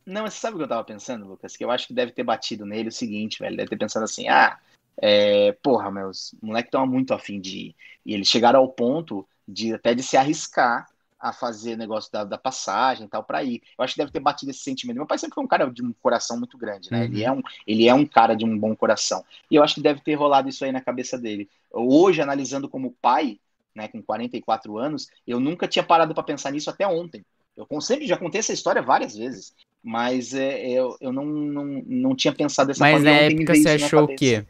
Não, 0.03 0.23
mas 0.23 0.33
você 0.33 0.39
sabe 0.39 0.55
o 0.55 0.57
que 0.57 0.63
eu 0.63 0.69
tava 0.69 0.83
pensando, 0.83 1.27
Lucas? 1.27 1.55
Que 1.55 1.63
eu 1.63 1.69
acho 1.69 1.87
que 1.87 1.93
deve 1.93 2.11
ter 2.11 2.23
batido 2.23 2.65
nele 2.65 2.89
o 2.89 2.91
seguinte, 2.91 3.39
velho. 3.39 3.55
Deve 3.55 3.69
ter 3.69 3.77
pensado 3.77 4.05
assim, 4.05 4.27
ah, 4.27 4.57
é, 4.99 5.51
porra, 5.61 5.91
meus 5.91 6.33
moleques 6.41 6.69
estão 6.69 6.87
muito 6.87 7.13
afim 7.13 7.39
de 7.39 7.67
ir. 7.67 7.75
E 8.03 8.15
eles 8.15 8.27
chegaram 8.27 8.59
ao 8.59 8.69
ponto 8.69 9.27
de 9.47 9.73
até 9.73 9.93
de 9.93 10.01
se 10.01 10.17
arriscar 10.17 10.87
a 11.19 11.31
fazer 11.31 11.77
negócio 11.77 12.11
da, 12.11 12.23
da 12.23 12.37
passagem 12.37 13.05
e 13.05 13.09
tal 13.09 13.23
para 13.23 13.43
ir. 13.43 13.61
Eu 13.77 13.83
acho 13.83 13.93
que 13.93 13.99
deve 13.99 14.11
ter 14.11 14.19
batido 14.19 14.51
esse 14.51 14.59
sentimento. 14.59 14.97
Meu 14.97 15.07
pai 15.07 15.17
sempre 15.17 15.35
foi 15.35 15.43
um 15.43 15.47
cara 15.47 15.65
de 15.69 15.83
um 15.83 15.93
coração 16.01 16.37
muito 16.37 16.57
grande, 16.57 16.91
né? 16.91 16.99
Uhum. 16.99 17.05
Ele, 17.05 17.23
é 17.23 17.31
um, 17.31 17.41
ele 17.65 17.87
é 17.87 17.93
um 17.93 18.05
cara 18.05 18.35
de 18.35 18.45
um 18.45 18.57
bom 18.57 18.75
coração. 18.75 19.23
E 19.49 19.55
eu 19.55 19.63
acho 19.63 19.75
que 19.75 19.81
deve 19.81 20.01
ter 20.01 20.15
rolado 20.15 20.49
isso 20.49 20.63
aí 20.65 20.71
na 20.71 20.81
cabeça 20.81 21.17
dele. 21.17 21.49
Hoje, 21.71 22.21
analisando 22.21 22.69
como 22.69 22.95
pai, 23.01 23.39
né, 23.73 23.87
com 23.87 24.01
44 24.01 24.77
anos, 24.77 25.07
eu 25.27 25.39
nunca 25.39 25.67
tinha 25.67 25.83
parado 25.83 26.13
para 26.13 26.23
pensar 26.23 26.51
nisso 26.51 26.69
até 26.69 26.87
ontem. 26.87 27.25
Eu 27.57 27.81
sempre 27.81 28.05
já 28.05 28.17
contei 28.17 28.39
essa 28.39 28.53
história 28.53 28.81
várias 28.81 29.15
vezes, 29.15 29.53
mas 29.81 30.33
é, 30.33 30.67
eu, 30.67 30.97
eu 30.99 31.11
não, 31.11 31.25
não, 31.25 31.65
não 31.85 32.15
tinha 32.15 32.33
pensado 32.33 32.67
dessa 32.67 32.79
mas 32.79 33.01
na 33.01 33.11
época 33.11 33.55
você 33.55 33.69
achou 33.69 34.03
o 34.03 34.15
quê? 34.15 34.45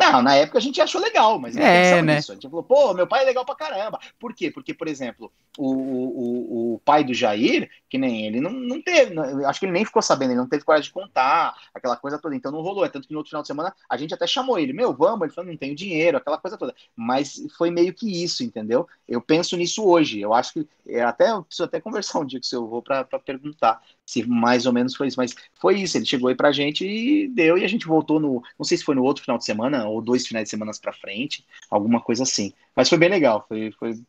Não, 0.00 0.22
na 0.22 0.34
época 0.34 0.56
a 0.56 0.60
gente 0.62 0.80
achou 0.80 0.98
legal, 0.98 1.38
mas 1.38 1.54
não 1.54 1.62
é, 1.62 2.00
né? 2.00 2.16
nisso. 2.16 2.32
A 2.32 2.34
gente 2.34 2.48
falou, 2.48 2.62
pô, 2.62 2.94
meu 2.94 3.06
pai 3.06 3.22
é 3.22 3.26
legal 3.26 3.44
pra 3.44 3.54
caramba. 3.54 4.00
Por 4.18 4.34
quê? 4.34 4.50
Porque, 4.50 4.72
por 4.72 4.88
exemplo, 4.88 5.30
o, 5.58 5.70
o, 5.70 6.74
o 6.74 6.78
pai 6.78 7.04
do 7.04 7.12
Jair, 7.12 7.68
que 7.86 7.98
nem 7.98 8.26
ele, 8.26 8.40
não, 8.40 8.50
não 8.50 8.80
teve, 8.80 9.12
não, 9.12 9.46
acho 9.46 9.60
que 9.60 9.66
ele 9.66 9.72
nem 9.72 9.84
ficou 9.84 10.00
sabendo, 10.00 10.30
ele 10.30 10.40
não 10.40 10.48
teve 10.48 10.64
coragem 10.64 10.86
de 10.86 10.92
contar, 10.92 11.54
aquela 11.74 11.96
coisa 11.96 12.18
toda, 12.18 12.34
então 12.34 12.50
não 12.50 12.62
rolou. 12.62 12.82
É 12.82 12.88
tanto 12.88 13.06
que 13.06 13.12
no 13.12 13.18
outro 13.18 13.28
final 13.28 13.42
de 13.42 13.48
semana 13.48 13.74
a 13.88 13.96
gente 13.98 14.14
até 14.14 14.26
chamou 14.26 14.58
ele, 14.58 14.72
meu, 14.72 14.94
vamos, 14.94 15.22
ele 15.22 15.34
falou, 15.34 15.50
não 15.50 15.58
tenho 15.58 15.76
dinheiro, 15.76 16.16
aquela 16.16 16.38
coisa 16.38 16.56
toda. 16.56 16.74
Mas 16.96 17.34
foi 17.58 17.70
meio 17.70 17.92
que 17.92 18.24
isso, 18.24 18.42
entendeu? 18.42 18.88
Eu 19.06 19.20
penso 19.20 19.54
nisso 19.54 19.84
hoje, 19.84 20.18
eu 20.18 20.32
acho 20.32 20.54
que, 20.54 20.68
eu 20.86 21.06
até, 21.06 21.30
eu 21.30 21.42
preciso 21.42 21.64
até 21.64 21.78
conversar 21.78 22.20
um 22.20 22.24
dia 22.24 22.40
com 22.40 22.44
o 22.44 22.48
seu 22.48 22.64
avô 22.64 22.80
pra, 22.80 23.04
pra 23.04 23.18
perguntar 23.18 23.82
se 24.10 24.26
mais 24.26 24.66
ou 24.66 24.72
menos 24.72 24.96
foi 24.96 25.06
isso, 25.06 25.16
mas 25.16 25.36
foi 25.54 25.80
isso, 25.80 25.96
ele 25.96 26.04
chegou 26.04 26.28
aí 26.28 26.34
pra 26.34 26.50
gente 26.50 26.84
e 26.84 27.28
deu, 27.28 27.56
e 27.56 27.64
a 27.64 27.68
gente 27.68 27.86
voltou 27.86 28.18
no, 28.18 28.42
não 28.58 28.64
sei 28.64 28.76
se 28.76 28.84
foi 28.84 28.96
no 28.96 29.04
outro 29.04 29.22
final 29.22 29.38
de 29.38 29.44
semana, 29.44 29.86
ou 29.86 30.02
dois 30.02 30.26
finais 30.26 30.44
de 30.44 30.50
semana 30.50 30.72
pra 30.82 30.92
frente, 30.92 31.46
alguma 31.70 32.00
coisa 32.00 32.24
assim. 32.24 32.52
Mas 32.74 32.88
foi 32.88 32.98
bem 32.98 33.08
legal, 33.08 33.44
foi, 33.46 33.70
foi, 33.78 34.02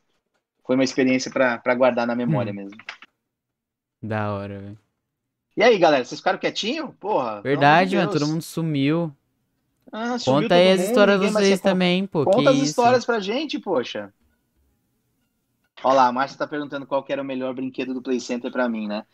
foi 0.66 0.76
uma 0.76 0.84
experiência 0.84 1.30
para 1.30 1.76
guardar 1.76 2.08
na 2.08 2.16
memória 2.16 2.52
hum. 2.52 2.56
mesmo. 2.56 2.78
Da 4.02 4.34
hora, 4.34 4.60
velho. 4.60 4.80
E 5.56 5.62
aí, 5.62 5.78
galera, 5.78 6.04
vocês 6.04 6.20
ficaram 6.20 6.40
quietinho? 6.40 6.94
Porra. 7.00 7.42
Verdade, 7.42 7.96
mano, 7.96 8.12
todo 8.12 8.28
mundo 8.28 8.42
sumiu. 8.42 9.16
Ah, 9.92 10.18
sumiu 10.18 10.42
Conta 10.42 10.56
aí 10.56 10.72
as 10.72 10.82
histórias 10.82 11.22
de 11.22 11.28
vocês 11.28 11.62
também, 11.62 12.08
pô. 12.08 12.26
Conta 12.26 12.50
as 12.50 12.56
isso? 12.56 12.66
histórias 12.66 13.06
pra 13.06 13.20
gente, 13.20 13.60
poxa. 13.60 14.12
Olha 15.84 15.96
lá, 15.96 16.08
a 16.08 16.12
Márcia 16.12 16.40
tá 16.40 16.48
perguntando 16.48 16.88
qual 16.88 17.04
que 17.04 17.14
era 17.14 17.22
o 17.22 17.26
melhor 17.26 17.54
brinquedo 17.54 17.94
do 17.94 18.02
Play 18.02 18.20
Center 18.20 18.52
pra 18.52 18.68
mim, 18.68 18.88
né? 18.88 19.06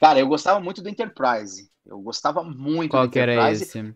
Cara, 0.00 0.18
eu 0.18 0.28
gostava 0.28 0.60
muito 0.60 0.82
do 0.82 0.88
Enterprise. 0.88 1.70
Eu 1.84 2.00
gostava 2.00 2.42
muito 2.42 2.90
qual 2.90 3.06
do 3.06 3.12
que 3.12 3.18
Enterprise. 3.18 3.62
era 3.62 3.88
esse? 3.88 3.94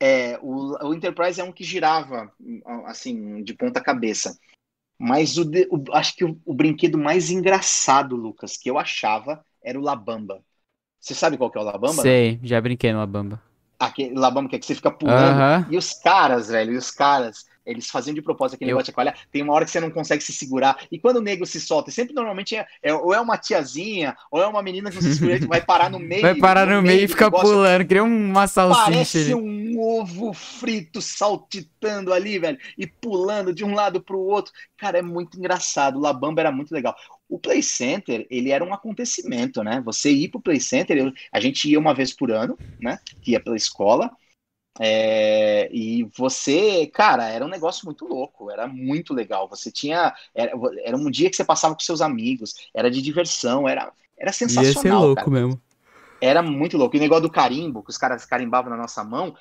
É, 0.00 0.38
o, 0.40 0.86
o 0.86 0.94
Enterprise 0.94 1.40
é 1.40 1.44
um 1.44 1.50
que 1.50 1.64
girava, 1.64 2.32
assim, 2.86 3.42
de 3.42 3.52
ponta 3.54 3.80
cabeça. 3.80 4.38
Mas 4.98 5.36
o, 5.38 5.42
o 5.70 5.84
acho 5.92 6.14
que 6.16 6.24
o, 6.24 6.40
o, 6.44 6.54
brinquedo 6.54 6.98
mais 6.98 7.30
engraçado, 7.30 8.16
Lucas, 8.16 8.56
que 8.56 8.70
eu 8.70 8.78
achava, 8.78 9.44
era 9.62 9.78
o 9.78 9.82
Labamba. 9.82 10.42
Você 11.00 11.14
sabe 11.14 11.36
qual 11.36 11.50
que 11.50 11.58
é 11.58 11.60
o 11.60 11.64
Labamba? 11.64 12.02
Sei, 12.02 12.38
já 12.42 12.60
brinquei 12.60 12.92
no 12.92 12.98
Labamba. 12.98 13.40
Aquele 13.78 14.14
Labamba 14.14 14.48
que 14.48 14.56
é 14.56 14.58
que 14.58 14.66
você 14.66 14.74
fica 14.74 14.90
pulando. 14.90 15.36
Uh 15.36 15.40
-huh. 15.40 15.72
E 15.72 15.76
os 15.76 15.94
caras, 15.94 16.48
velho, 16.48 16.72
e 16.72 16.76
os 16.76 16.90
caras, 16.90 17.46
eles 17.68 17.90
faziam 17.90 18.14
de 18.14 18.22
propósito 18.22 18.56
aquele 18.56 18.70
eu... 18.70 18.76
negócio 18.76 18.92
de 18.92 18.98
olha, 18.98 19.14
tem 19.30 19.42
uma 19.42 19.52
hora 19.52 19.64
que 19.64 19.70
você 19.70 19.80
não 19.80 19.90
consegue 19.90 20.22
se 20.22 20.32
segurar. 20.32 20.78
E 20.90 20.98
quando 20.98 21.18
o 21.18 21.22
nego 21.22 21.46
se 21.46 21.60
solta, 21.60 21.90
sempre 21.90 22.14
normalmente 22.14 22.56
é, 22.56 22.66
é 22.82 22.94
ou 22.94 23.12
é 23.12 23.20
uma 23.20 23.36
tiazinha, 23.36 24.16
ou 24.30 24.42
é 24.42 24.46
uma 24.46 24.62
menina 24.62 24.90
que 24.90 24.96
não 24.96 25.02
se 25.02 25.14
segura, 25.14 25.38
que 25.38 25.46
vai 25.46 25.60
parar 25.60 25.90
no 25.90 25.98
meio. 25.98 26.22
Vai 26.22 26.34
parar 26.34 26.66
no, 26.66 26.76
no 26.76 26.82
meio, 26.82 26.96
meio 26.96 27.04
e 27.04 27.08
fica 27.08 27.30
pulando, 27.30 27.86
cria 27.86 28.02
uma 28.02 28.46
salsicha. 28.46 28.84
Parece 28.84 29.34
um 29.34 29.78
ovo 29.78 30.32
frito 30.32 31.00
saltitando 31.02 32.12
ali, 32.12 32.38
velho, 32.38 32.58
e 32.76 32.86
pulando 32.86 33.52
de 33.52 33.64
um 33.64 33.74
lado 33.74 34.00
pro 34.00 34.18
outro. 34.18 34.52
Cara, 34.76 34.98
é 34.98 35.02
muito 35.02 35.38
engraçado. 35.38 35.98
O 35.98 36.00
Labamba 36.00 36.40
era 36.40 36.52
muito 36.52 36.72
legal. 36.72 36.96
O 37.28 37.38
Play 37.38 37.62
Center, 37.62 38.26
ele 38.30 38.50
era 38.50 38.64
um 38.64 38.72
acontecimento, 38.72 39.62
né? 39.62 39.82
Você 39.84 40.10
ir 40.10 40.28
pro 40.28 40.40
Play 40.40 40.60
Center, 40.60 40.96
eu, 40.96 41.12
a 41.30 41.38
gente 41.38 41.68
ia 41.68 41.78
uma 41.78 41.92
vez 41.92 42.12
por 42.12 42.30
ano, 42.30 42.58
né? 42.80 42.98
Que 43.20 43.32
ia 43.32 43.40
pela 43.40 43.56
escola. 43.56 44.10
É, 44.80 45.68
e 45.72 46.04
você, 46.16 46.86
cara, 46.86 47.28
era 47.28 47.44
um 47.44 47.48
negócio 47.48 47.84
muito 47.84 48.06
louco, 48.06 48.50
era 48.50 48.66
muito 48.66 49.12
legal. 49.12 49.48
Você 49.48 49.70
tinha. 49.70 50.14
Era, 50.34 50.52
era 50.84 50.96
um 50.96 51.10
dia 51.10 51.28
que 51.28 51.36
você 51.36 51.44
passava 51.44 51.74
com 51.74 51.80
seus 51.80 52.00
amigos, 52.00 52.54
era 52.72 52.90
de 52.90 53.02
diversão, 53.02 53.68
era, 53.68 53.92
era 54.16 54.32
sensacional. 54.32 54.74
Ia 54.74 54.80
ser 54.80 54.92
louco 54.92 55.16
cara. 55.16 55.30
mesmo. 55.30 55.60
Era 56.20 56.42
muito 56.42 56.76
louco. 56.76 56.96
E 56.96 56.98
o 56.98 57.02
negócio 57.02 57.22
do 57.22 57.30
carimbo, 57.30 57.82
que 57.82 57.90
os 57.90 57.98
caras 57.98 58.24
carimbavam 58.24 58.70
na 58.70 58.76
nossa 58.76 59.02
mão, 59.04 59.34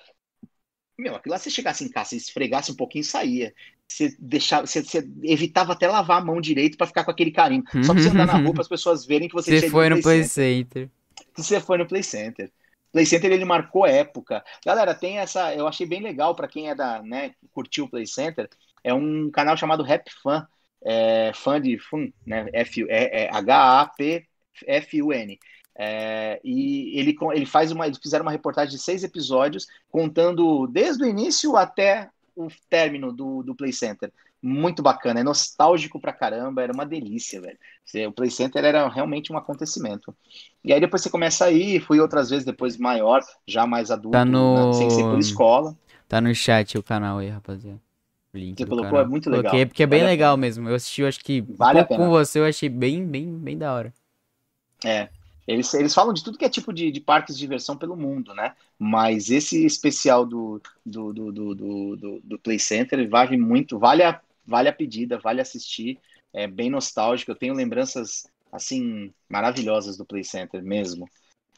meu, 0.98 1.16
aquilo 1.16 1.34
lá 1.34 1.38
você 1.38 1.50
chegasse 1.50 1.84
em 1.84 1.90
casa, 1.90 2.10
você 2.10 2.16
esfregasse 2.16 2.72
um 2.72 2.76
pouquinho 2.76 3.02
e 3.02 3.06
saía. 3.06 3.54
Você 3.88 4.16
deixava, 4.20 4.66
você, 4.66 4.84
você 4.84 5.08
evitava 5.24 5.74
até 5.74 5.88
lavar 5.88 6.22
a 6.22 6.26
mão 6.26 6.42
direito 6.42 6.78
para 6.78 6.88
ficar 6.88 7.04
com 7.04 7.12
aquele 7.12 7.32
carimbo. 7.32 7.66
Só 7.84 7.94
pra 7.94 8.02
você 8.02 8.10
andar 8.10 8.26
na 8.26 8.38
rua 8.38 8.54
para 8.54 8.62
as 8.62 8.68
pessoas 8.68 9.06
verem 9.06 9.28
que 9.28 9.36
você, 9.36 9.60
você 9.60 9.70
foi 9.70 9.90
no 9.90 10.02
Play 10.02 10.24
Center. 10.24 10.90
Center. 10.90 10.90
Que 11.36 11.44
você 11.44 11.60
foi 11.60 11.78
no 11.78 11.88
Play 11.88 12.04
Center. 12.04 12.52
Play 12.92 13.06
Center 13.06 13.32
ele 13.32 13.46
marcou 13.46 13.86
época. 13.86 14.44
Galera, 14.66 14.94
tem 14.94 15.20
essa, 15.20 15.54
eu 15.54 15.68
achei 15.68 15.86
bem 15.86 16.02
legal 16.02 16.36
para 16.36 16.48
quem 16.48 16.70
é 16.70 16.76
da, 16.76 17.02
né, 17.02 17.34
curtiu 17.54 17.86
o 17.86 17.90
Play 17.90 18.08
Center, 18.08 18.50
é 18.84 18.94
um 18.94 19.30
canal 19.32 19.58
chamado 19.58 19.84
Rap 19.84 20.10
Fan, 20.22 20.48
é, 20.84 21.32
fã 21.34 21.60
de 21.60 21.78
fun, 21.78 22.12
né, 22.26 22.48
F 22.54 22.86
é, 22.90 23.26
é 23.26 23.36
H 23.36 23.82
A 23.82 23.86
P 23.88 24.26
F 24.66 25.02
U 25.02 25.14
N. 25.14 25.38
É, 25.80 26.40
e 26.44 27.00
ele, 27.00 27.16
ele 27.34 27.46
faz 27.46 27.72
uma, 27.72 27.86
eles 27.86 28.00
fizeram 28.00 28.26
uma 28.26 28.32
reportagem 28.32 28.76
de 28.76 28.82
seis 28.82 29.04
episódios, 29.04 29.68
contando 29.90 30.66
desde 30.68 31.04
o 31.04 31.08
início 31.08 31.56
até 31.56 32.10
o 32.36 32.48
término 32.70 33.12
do, 33.14 33.44
do 33.44 33.56
Play 33.56 33.72
Center. 33.72 34.12
Muito 34.42 34.84
bacana, 34.84 35.20
é 35.20 35.24
nostálgico 35.24 36.00
pra 36.00 36.14
caramba, 36.14 36.62
era 36.62 36.72
uma 36.72 36.86
delícia, 36.86 37.42
velho. 37.42 37.58
O 38.08 38.12
Play 38.12 38.30
Center 38.30 38.64
era 38.64 38.88
realmente 38.88 39.34
um 39.34 39.38
acontecimento. 39.38 40.16
E 40.64 40.72
aí 40.72 40.80
depois 40.80 41.02
você 41.02 41.10
começa 41.10 41.46
a 41.46 41.52
ir, 41.52 41.82
fui 41.82 42.00
outras 42.00 42.30
vezes 42.30 42.46
depois 42.46 42.78
maior, 42.78 43.22
já 43.48 43.66
mais 43.66 43.90
adulto, 43.90 44.12
tá 44.12 44.24
no... 44.24 44.68
né, 44.68 44.74
sem 44.74 44.90
ser 44.90 45.04
por 45.04 45.18
escola. 45.18 45.76
Tá 46.08 46.22
no 46.22 46.34
chat 46.36 46.78
o 46.78 46.84
canal 46.84 47.18
aí, 47.18 47.30
rapaziada. 47.30 47.82
Link 48.34 48.58
você 48.58 48.66
colocou, 48.66 48.92
canal. 48.92 49.06
é 49.06 49.08
muito 49.08 49.30
legal. 49.30 49.44
Coloquei 49.44 49.66
porque 49.66 49.84
é 49.84 49.88
bem 49.88 50.02
vale 50.02 50.12
legal 50.12 50.38
mesmo. 50.38 50.70
Eu 50.70 50.76
assisti, 50.76 51.02
eu 51.02 51.08
acho 51.08 51.20
que 51.20 51.42
vale 51.42 51.82
um 51.82 51.86
pouco 51.86 52.04
com 52.04 52.10
você, 52.10 52.40
eu 52.40 52.46
achei 52.46 52.70
bem, 52.70 53.06
bem, 53.06 53.34
bem 53.38 53.58
da 53.58 53.74
hora. 53.74 53.94
É, 54.86 55.10
eles, 55.48 55.74
eles 55.74 55.94
falam 55.94 56.14
de 56.14 56.24
tudo 56.24 56.38
que 56.38 56.46
é 56.46 56.50
tipo 56.50 56.74
de, 56.74 56.92
de 56.92 57.00
parques 57.00 57.36
de 57.36 57.42
diversão 57.42 57.78
pelo 57.78 57.96
mundo, 57.96 58.34
né? 58.34 58.54
Mas 58.78 59.32
esse 59.32 59.66
especial 59.66 60.26
do, 60.26 60.62
do, 60.86 61.14
do, 61.14 61.32
do, 61.32 61.56
do, 61.56 62.22
do 62.22 62.40
Play 62.40 62.60
Center 62.60 63.10
vale 63.10 63.38
muito, 63.38 63.80
vale 63.80 64.04
a, 64.04 64.20
vale 64.48 64.70
a 64.70 64.74
pedida, 64.74 65.20
vale 65.20 65.42
assistir. 65.42 66.00
É 66.34 66.48
bem 66.48 66.70
nostálgico. 66.70 67.32
Eu 67.32 67.36
tenho 67.36 67.54
lembranças, 67.54 68.26
assim, 68.52 69.14
maravilhosas 69.30 69.98
do 69.98 70.06
Play 70.06 70.24
Center 70.24 70.64
mesmo. 70.64 71.08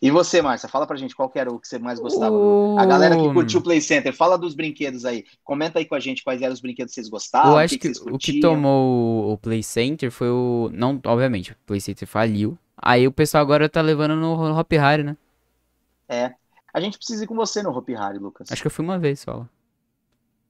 E 0.02 0.10
você, 0.10 0.42
Márcia, 0.42 0.70
fala 0.70 0.88
pra 0.88 0.96
gente 0.96 1.14
qual 1.14 1.30
era 1.36 1.52
o 1.52 1.60
que 1.60 1.68
você 1.68 1.78
mais 1.78 2.00
gostava. 2.00 2.34
A 2.80 2.86
galera 2.86 3.18
que 3.18 3.34
curtiu 3.34 3.60
o 3.60 3.64
Play 3.64 3.82
Center, 3.82 4.14
fala 4.14 4.38
dos 4.38 4.56
brinquedos 4.56 5.04
aí. 5.04 5.26
Comenta 5.44 5.78
aí 5.78 5.86
com 5.86 5.94
a 5.94 6.00
gente 6.00 6.24
quais 6.24 6.42
eram 6.42 6.54
os 6.54 6.62
brinquedos 6.62 6.92
que 6.92 6.96
vocês 6.96 7.10
gostavam. 7.10 7.52
Eu 7.52 7.58
acho 7.58 7.78
que, 7.78 7.92
que 7.92 8.10
o 8.10 8.18
que 8.18 8.40
tomou 8.40 9.34
o 9.34 9.38
Play 9.38 9.62
Center 9.62 10.10
foi 10.10 10.30
o. 10.30 10.72
Não, 10.74 11.02
obviamente, 11.06 11.52
o 11.52 11.56
Play 11.66 11.82
Center 11.82 12.08
faliu. 12.08 12.58
Aí 12.78 13.06
o 13.06 13.12
pessoal 13.12 13.42
agora 13.42 13.68
tá 13.68 13.82
levando 13.82 14.16
no 14.16 14.58
Hop 14.58 14.72
Harry, 14.72 15.04
né? 15.04 15.18
É. 16.08 16.34
A 16.74 16.80
gente 16.80 16.98
precisa 16.98 17.26
ir 17.26 17.28
com 17.28 17.36
você 17.36 17.62
no 17.62 17.72
Hop 17.72 17.90
Harry, 17.90 18.20
Lucas. 18.20 18.50
Acho 18.50 18.62
que 18.62 18.68
eu 18.68 18.72
fui 18.72 18.86
uma 18.86 18.98
vez 18.98 19.20
só. 19.20 19.46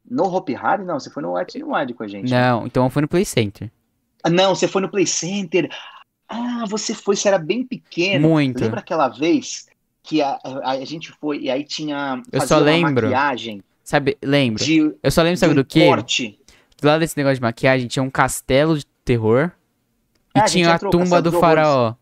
No 0.10 0.24
Hop 0.26 0.50
Harry? 0.50 0.84
Não, 0.84 1.00
você 1.00 1.10
foi 1.10 1.24
no 1.24 1.34
Wet 1.34 1.62
Wide 1.64 1.94
com 1.94 2.04
a 2.04 2.08
gente. 2.08 2.32
Não, 2.32 2.62
né? 2.62 2.68
então 2.68 2.84
eu 2.84 2.90
fui 2.90 3.02
no 3.02 3.08
Play 3.08 3.26
Center. 3.26 3.72
Ah, 4.24 4.30
não, 4.30 4.56
você 4.56 4.68
foi 4.68 4.82
no 4.82 4.90
Play 4.90 5.06
Center. 5.06 5.70
Ah, 6.28 6.66
você 6.68 6.94
foi, 6.94 7.16
você 7.16 7.28
era 7.28 7.38
bem 7.38 7.66
pequeno. 7.66 8.28
Muito. 8.28 8.62
Lembra 8.62 8.80
aquela 8.80 9.08
vez 9.08 9.68
que 10.04 10.22
a, 10.22 10.40
a, 10.44 10.72
a 10.72 10.86
gente 10.86 11.12
foi 11.20 11.40
e 11.40 11.50
aí 11.50 11.64
tinha. 11.64 12.22
Eu 12.32 12.42
só 12.42 12.58
lembro. 12.58 13.08
maquiagem. 13.08 13.64
Sabe, 13.84 14.18
lembro. 14.24 14.64
De, 14.64 14.96
eu 15.02 15.12
só 15.12 15.22
lembro, 15.22 15.38
sabe 15.38 15.54
do 15.54 15.66
quê? 15.66 15.88
Corte. 15.88 16.40
Do 16.80 16.88
lado 16.88 17.00
desse 17.00 17.18
negócio 17.18 17.36
de 17.36 17.42
maquiagem 17.42 17.88
tinha 17.88 18.04
um 18.04 18.10
castelo 18.10 18.78
de 18.78 18.86
terror. 19.04 19.52
É, 20.34 20.40
e 20.40 20.44
tinha 20.46 20.72
a, 20.72 20.76
a 20.76 20.80
tumba 20.80 21.22
do 21.22 21.32
faraó. 21.32 21.96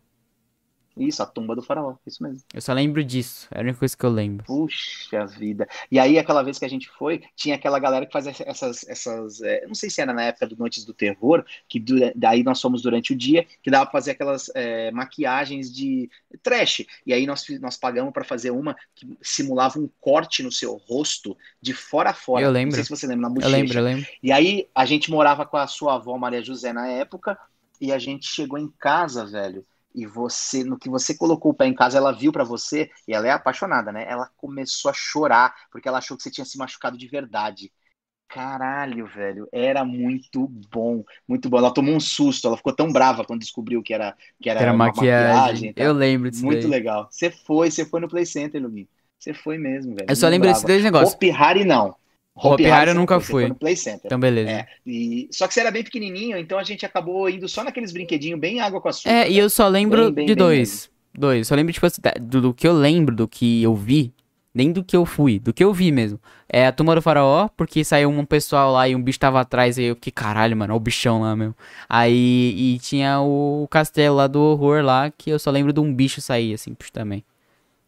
Isso, 0.99 1.21
a 1.21 1.25
tumba 1.25 1.55
do 1.55 1.61
faraó, 1.61 1.95
isso 2.05 2.23
mesmo. 2.23 2.41
Eu 2.53 2.61
só 2.61 2.73
lembro 2.73 3.03
disso, 3.03 3.47
é 3.51 3.59
a 3.59 3.61
única 3.61 3.79
coisa 3.79 3.95
que 3.95 4.05
eu 4.05 4.09
lembro. 4.09 4.45
Puxa 4.45 5.25
vida. 5.25 5.67
E 5.91 5.99
aí, 5.99 6.17
aquela 6.17 6.43
vez 6.43 6.57
que 6.57 6.65
a 6.65 6.69
gente 6.69 6.89
foi, 6.89 7.23
tinha 7.35 7.55
aquela 7.55 7.79
galera 7.79 8.05
que 8.05 8.11
fazia 8.11 8.33
essas. 8.45 8.87
essas 8.87 9.41
é, 9.41 9.65
não 9.67 9.75
sei 9.75 9.89
se 9.89 10.01
era 10.01 10.13
na 10.13 10.23
época 10.23 10.47
do 10.47 10.57
Noites 10.57 10.85
do 10.85 10.93
Terror, 10.93 11.45
que 11.67 11.83
daí 12.15 12.43
nós 12.43 12.61
fomos 12.61 12.81
durante 12.81 13.13
o 13.13 13.15
dia, 13.15 13.45
que 13.61 13.69
dava 13.69 13.85
pra 13.85 13.91
fazer 13.93 14.11
aquelas 14.11 14.49
é, 14.55 14.91
maquiagens 14.91 15.71
de 15.71 16.09
trash. 16.41 16.85
E 17.05 17.13
aí 17.13 17.25
nós, 17.25 17.45
nós 17.61 17.77
pagamos 17.77 18.13
para 18.13 18.23
fazer 18.23 18.51
uma 18.51 18.75
que 18.95 19.17
simulava 19.21 19.79
um 19.79 19.89
corte 19.99 20.41
no 20.43 20.51
seu 20.51 20.75
rosto 20.75 21.37
de 21.61 21.73
fora 21.73 22.09
a 22.11 22.13
fora. 22.13 22.43
Eu 22.43 22.51
lembro. 22.51 22.71
Não 22.71 22.75
sei 22.75 22.83
se 22.83 22.89
você 22.89 23.07
lembra, 23.07 23.27
na 23.27 23.29
bochecha. 23.29 23.55
Eu 23.55 23.59
lembro, 23.61 23.79
eu 23.79 23.83
lembro. 23.83 24.07
E 24.21 24.31
aí 24.31 24.67
a 24.73 24.85
gente 24.85 25.11
morava 25.11 25.45
com 25.45 25.57
a 25.57 25.67
sua 25.67 25.95
avó 25.95 26.17
Maria 26.17 26.43
José 26.43 26.73
na 26.73 26.87
época, 26.87 27.37
e 27.79 27.91
a 27.91 27.99
gente 27.99 28.27
chegou 28.27 28.57
em 28.57 28.71
casa, 28.79 29.25
velho 29.25 29.63
e 29.97 30.05
você, 30.05 30.63
no 30.63 30.77
que 30.77 30.87
você 30.87 31.17
colocou 31.17 31.51
o 31.51 31.55
pé 31.55 31.65
em 31.65 31.73
casa, 31.73 31.97
ela 31.97 32.11
viu 32.11 32.31
para 32.31 32.43
você 32.43 32.87
e 33.07 33.15
ela 33.15 33.27
é 33.27 33.31
apaixonada, 33.31 33.91
né? 33.91 34.05
Ela 34.07 34.29
começou 34.37 34.91
a 34.91 34.93
chorar 34.93 35.55
porque 35.71 35.87
ela 35.87 35.97
achou 35.97 36.15
que 36.15 36.21
você 36.21 36.29
tinha 36.29 36.45
se 36.45 36.55
machucado 36.55 36.95
de 36.95 37.07
verdade. 37.07 37.71
Caralho, 38.29 39.07
velho, 39.07 39.49
era 39.51 39.83
muito 39.83 40.47
bom, 40.69 41.03
muito 41.27 41.49
bom. 41.49 41.57
Ela 41.57 41.73
tomou 41.73 41.95
um 41.95 41.99
susto, 41.99 42.45
ela 42.47 42.57
ficou 42.57 42.75
tão 42.75 42.91
brava 42.93 43.25
quando 43.25 43.39
descobriu 43.39 43.81
que 43.81 43.91
era 43.91 44.15
que 44.39 44.51
era, 44.51 44.59
era 44.59 44.73
maquiagem. 44.73 45.33
maquiagem 45.33 45.73
tá? 45.73 45.83
Eu 45.83 45.93
lembro 45.93 46.29
disso. 46.29 46.45
Muito 46.45 46.61
daí. 46.61 46.69
legal. 46.69 47.07
Você 47.09 47.31
foi, 47.31 47.71
você 47.71 47.83
foi 47.83 47.99
no 47.99 48.07
Play 48.07 48.27
Center, 48.27 48.61
Luguinho. 48.61 48.87
Você 49.17 49.33
foi 49.33 49.57
mesmo, 49.57 49.95
velho. 49.95 50.05
Eu 50.07 50.15
só 50.15 50.27
lembro 50.27 50.47
desses 50.47 50.63
dois 50.63 50.83
negócios. 50.83 51.15
Hopi 51.15 51.31
Hari 51.31 51.65
não. 51.65 51.95
Hopi 52.37 52.65
Hari 52.67 52.91
eu 52.91 52.95
nunca 52.95 53.19
fui. 53.19 53.47
no 53.47 53.55
Play 53.55 53.75
Center. 53.75 54.01
Então, 54.05 54.19
beleza. 54.19 54.49
É, 54.49 54.67
e... 54.85 55.27
Só 55.31 55.47
que 55.47 55.53
você 55.53 55.61
era 55.61 55.71
bem 55.71 55.83
pequenininho, 55.83 56.37
então 56.37 56.59
a 56.59 56.63
gente 56.63 56.85
acabou 56.85 57.29
indo 57.29 57.47
só 57.49 57.63
naqueles 57.63 57.91
brinquedinhos 57.91 58.39
bem 58.39 58.59
água 58.59 58.79
com 58.79 58.89
açúcar. 58.89 59.09
É, 59.09 59.29
e 59.29 59.37
eu 59.37 59.49
só 59.49 59.67
lembro 59.67 60.05
bem, 60.05 60.13
bem, 60.13 60.25
de 60.27 60.35
dois. 60.35 60.89
Dois. 61.13 61.47
Só 61.47 61.55
lembro, 61.55 61.73
tipo 61.73 61.87
do, 62.21 62.41
do, 62.41 62.53
que 62.53 62.67
eu 62.67 62.73
lembro, 62.73 63.15
do 63.15 63.27
que 63.27 63.63
eu 63.63 63.73
vi, 63.73 64.13
nem 64.53 64.71
do 64.71 64.83
que 64.83 64.95
eu 64.95 65.05
fui, 65.05 65.39
do 65.39 65.51
que 65.51 65.63
eu 65.63 65.73
vi 65.73 65.91
mesmo. 65.91 66.19
É 66.47 66.67
a 66.67 66.71
Tumba 66.71 66.95
do 66.95 67.01
Faraó, 67.01 67.47
porque 67.57 67.83
saiu 67.83 68.09
um 68.09 68.25
pessoal 68.25 68.71
lá 68.71 68.87
e 68.87 68.95
um 68.95 69.01
bicho 69.01 69.19
tava 69.19 69.41
atrás, 69.41 69.77
e 69.77 69.83
eu, 69.83 69.95
que 69.95 70.11
caralho, 70.11 70.55
mano, 70.55 70.75
o 70.75 70.79
bichão 70.79 71.21
lá 71.21 71.35
mesmo. 71.35 71.55
Aí, 71.89 72.53
e 72.55 72.79
tinha 72.79 73.19
o 73.19 73.67
castelo 73.69 74.15
lá 74.15 74.27
do 74.27 74.39
horror 74.39 74.83
lá, 74.83 75.11
que 75.11 75.29
eu 75.29 75.39
só 75.39 75.49
lembro 75.49 75.73
de 75.73 75.79
um 75.79 75.93
bicho 75.93 76.21
sair, 76.21 76.53
assim, 76.53 76.75
também. 76.93 77.23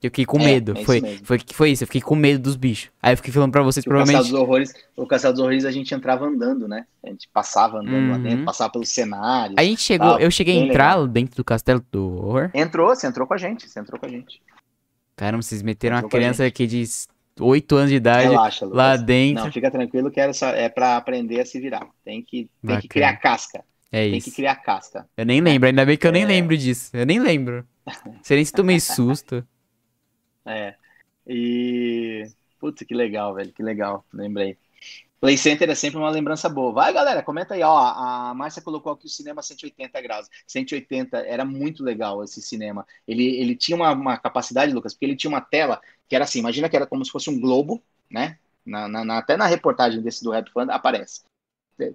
Eu 0.02 0.10
fiquei 0.10 0.26
com 0.26 0.40
é, 0.40 0.46
medo. 0.46 0.78
É 0.78 0.86
foi, 0.86 1.02
foi, 1.24 1.40
foi 1.54 1.72
isso, 1.72 1.84
eu 1.84 1.88
fiquei 1.88 2.02
com 2.02 2.16
medo 2.16 2.40
dos 2.40 2.56
bichos. 2.56 2.90
Aí 3.02 3.14
eu 3.14 3.18
fiquei 3.18 3.34
falando 3.34 3.52
pra 3.52 3.62
vocês, 3.62 3.86
o 3.86 3.90
provavelmente. 3.90 4.18
Castelo 4.18 4.40
dos 4.40 4.48
Horrores, 4.48 4.74
o 4.96 5.06
Castelo 5.06 5.34
dos 5.34 5.42
Horrores 5.42 5.66
a 5.66 5.72
gente 5.72 5.94
entrava 5.94 6.26
andando, 6.26 6.68
né? 6.68 6.86
A 7.04 7.10
gente 7.10 7.28
passava 7.34 7.80
andando 7.80 8.06
uhum. 8.06 8.12
lá 8.12 8.18
dentro, 8.18 8.46
passava 8.46 8.72
pelo 8.72 8.86
cenário. 8.86 9.56
A 9.58 9.64
gente 9.64 9.82
chegou, 9.82 10.12
tal. 10.12 10.20
eu 10.20 10.32
cheguei 10.32 10.58
a 10.58 10.66
entrar 10.66 10.96
legal. 10.96 11.08
dentro 11.08 11.36
do 11.36 11.44
Castelo 11.44 11.84
do 11.92 12.26
Horror. 12.26 12.52
Entrou, 12.54 12.96
você 12.96 13.08
entrou 13.08 13.28
com 13.28 13.34
a 13.34 13.38
gente, 13.38 13.68
você 13.68 13.80
entrou 13.80 14.00
com 14.00 14.06
a 14.06 14.10
gente. 14.10 14.42
Caramba, 15.18 15.42
vocês 15.42 15.62
meteram 15.62 15.98
entrou 15.98 16.08
uma 16.08 16.18
criança 16.18 16.46
aqui 16.46 16.66
de 16.66 16.86
8 17.38 17.76
anos 17.76 17.90
de 17.90 17.98
idade 17.98 18.30
Relaxa, 18.30 18.66
lá 18.66 18.96
dentro. 18.96 19.44
Não, 19.44 19.52
fica 19.52 19.70
tranquilo 19.70 20.10
que 20.10 20.20
era 20.20 20.32
só, 20.32 20.48
é 20.48 20.70
pra 20.70 20.96
aprender 20.96 21.42
a 21.42 21.46
se 21.46 21.60
virar. 21.60 21.86
Tem 22.06 22.22
que, 22.22 22.50
tem 22.66 22.80
que 22.80 22.88
criar 22.88 23.18
casca. 23.18 23.66
É 23.92 24.04
tem 24.04 24.18
isso. 24.18 24.26
Tem 24.26 24.32
que 24.32 24.36
criar 24.38 24.56
casca. 24.56 25.06
Eu 25.18 25.26
nem 25.26 25.42
lembro, 25.42 25.68
ainda 25.68 25.86
bem 25.86 25.98
que 25.98 26.08
eu 26.08 26.12
é... 26.12 26.14
nem 26.14 26.26
lembro 26.26 26.58
disso. 26.58 26.90
Eu 26.94 27.06
nem 27.06 27.20
lembro. 27.20 27.66
Você 28.24 28.36
nem 28.36 28.46
se 28.46 28.54
tomei 28.54 28.80
susto. 28.80 29.46
É. 30.50 30.76
E. 31.28 32.28
Putz, 32.60 32.84
que 32.84 32.94
legal, 32.94 33.34
velho. 33.36 33.54
Que 33.54 33.64
legal. 33.64 34.06
Lembrei. 34.14 34.58
Play 35.20 35.38
Center 35.38 35.70
é 35.70 35.76
sempre 35.76 36.00
uma 36.00 36.10
lembrança 36.10 36.48
boa. 36.48 36.72
Vai, 36.72 36.94
galera, 36.94 37.22
comenta 37.22 37.54
aí. 37.54 37.62
Ó, 37.62 37.78
a 37.78 38.34
Márcia 38.34 38.62
colocou 38.62 38.92
aqui 38.92 39.06
o 39.06 39.10
cinema 39.10 39.42
180 39.42 40.02
graus. 40.02 40.30
180 40.48 41.18
era 41.18 41.44
muito 41.44 41.84
legal 41.84 42.24
esse 42.24 42.42
cinema. 42.42 42.88
Ele, 43.08 43.36
ele 43.38 43.56
tinha 43.56 43.76
uma, 43.76 43.92
uma 43.92 44.18
capacidade, 44.18 44.74
Lucas, 44.74 44.94
porque 44.94 45.06
ele 45.06 45.18
tinha 45.18 45.30
uma 45.30 45.42
tela 45.42 45.82
que 46.08 46.16
era 46.16 46.24
assim: 46.24 46.40
imagina 46.40 46.70
que 46.70 46.76
era 46.76 46.88
como 46.88 47.04
se 47.04 47.12
fosse 47.12 47.30
um 47.30 47.40
globo, 47.40 47.84
né? 48.10 48.38
Na, 48.66 48.88
na, 48.88 49.18
até 49.18 49.36
na 49.36 49.46
reportagem 49.46 50.02
desse 50.02 50.24
do 50.24 50.32
Rap 50.32 50.50
Fund 50.52 50.70
aparece. 50.70 51.22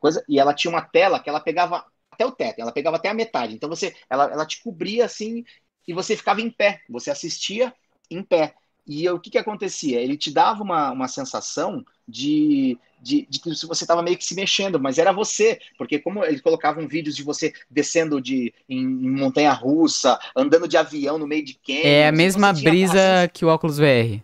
Coisa, 0.01 0.25
e 0.29 0.39
ela 0.39 0.55
tinha 0.55 0.71
uma 0.71 0.83
tela 0.83 1.21
que 1.21 1.29
ela 1.29 1.41
pegava 1.41 1.85
até 2.11 2.25
o 2.25 2.33
teto, 2.33 2.61
ela 2.61 2.73
pegava 2.73 2.97
até 2.97 3.09
a 3.09 3.15
metade. 3.15 3.55
Então 3.55 3.69
você, 3.69 3.95
ela, 4.09 4.25
ela 4.31 4.47
te 4.47 4.63
cobria 4.63 5.05
assim 5.05 5.45
e 5.87 5.93
você 5.93 6.17
ficava 6.17 6.41
em 6.41 6.51
pé. 6.51 6.83
Você 6.89 7.11
assistia 7.11 7.75
em 8.11 8.23
pé. 8.23 8.55
E 8.87 9.09
o 9.09 9.19
que, 9.19 9.31
que 9.31 9.39
acontecia? 9.39 10.01
Ele 10.01 10.17
te 10.17 10.31
dava 10.31 10.63
uma, 10.63 10.91
uma 10.91 11.09
sensação 11.09 11.85
de, 12.07 12.79
de, 13.01 13.27
de 13.31 13.41
que 13.41 13.49
você 13.67 13.85
estava 13.85 14.03
meio 14.03 14.17
que 14.19 14.25
se 14.25 14.35
mexendo, 14.35 14.79
mas 14.79 14.99
era 14.99 15.11
você, 15.11 15.59
porque 15.79 15.99
como 15.99 16.23
eles 16.23 16.43
colocavam 16.43 16.87
vídeos 16.87 17.17
de 17.17 17.23
você 17.23 17.53
descendo 17.71 18.21
de 18.21 18.53
em, 18.69 18.81
em 18.83 19.11
montanha 19.11 19.53
russa, 19.53 20.19
andando 20.37 20.69
de 20.69 20.77
avião 20.77 21.17
no 21.17 21.27
meio 21.27 21.45
de 21.45 21.55
quem 21.55 21.83
É 21.87 22.09
a 22.09 22.13
mesma 22.13 22.53
brisa 22.53 23.29
que 23.33 23.45
o 23.45 23.49
óculos 23.49 23.79
VR. 23.79 24.23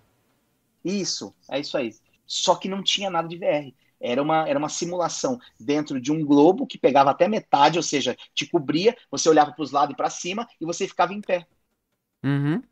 Isso, 0.84 1.34
é 1.50 1.58
isso 1.60 1.76
aí. 1.76 1.94
Só 2.26 2.54
que 2.54 2.68
não 2.68 2.82
tinha 2.82 3.10
nada 3.10 3.28
de 3.28 3.38
VR. 3.38 3.74
Era 4.00 4.22
uma, 4.22 4.48
era 4.48 4.58
uma 4.58 4.68
simulação 4.68 5.38
dentro 5.58 6.00
de 6.00 6.10
um 6.10 6.24
globo 6.24 6.66
que 6.66 6.78
pegava 6.78 7.10
até 7.10 7.28
metade, 7.28 7.78
ou 7.78 7.82
seja, 7.82 8.16
te 8.34 8.46
cobria, 8.46 8.96
você 9.10 9.28
olhava 9.28 9.52
para 9.52 9.62
os 9.62 9.72
lados 9.72 9.92
e 9.92 9.96
para 9.96 10.08
cima 10.08 10.48
e 10.60 10.64
você 10.64 10.86
ficava 10.88 11.12
em 11.12 11.20
pé. 11.20 11.46
Uhum. 12.24 12.62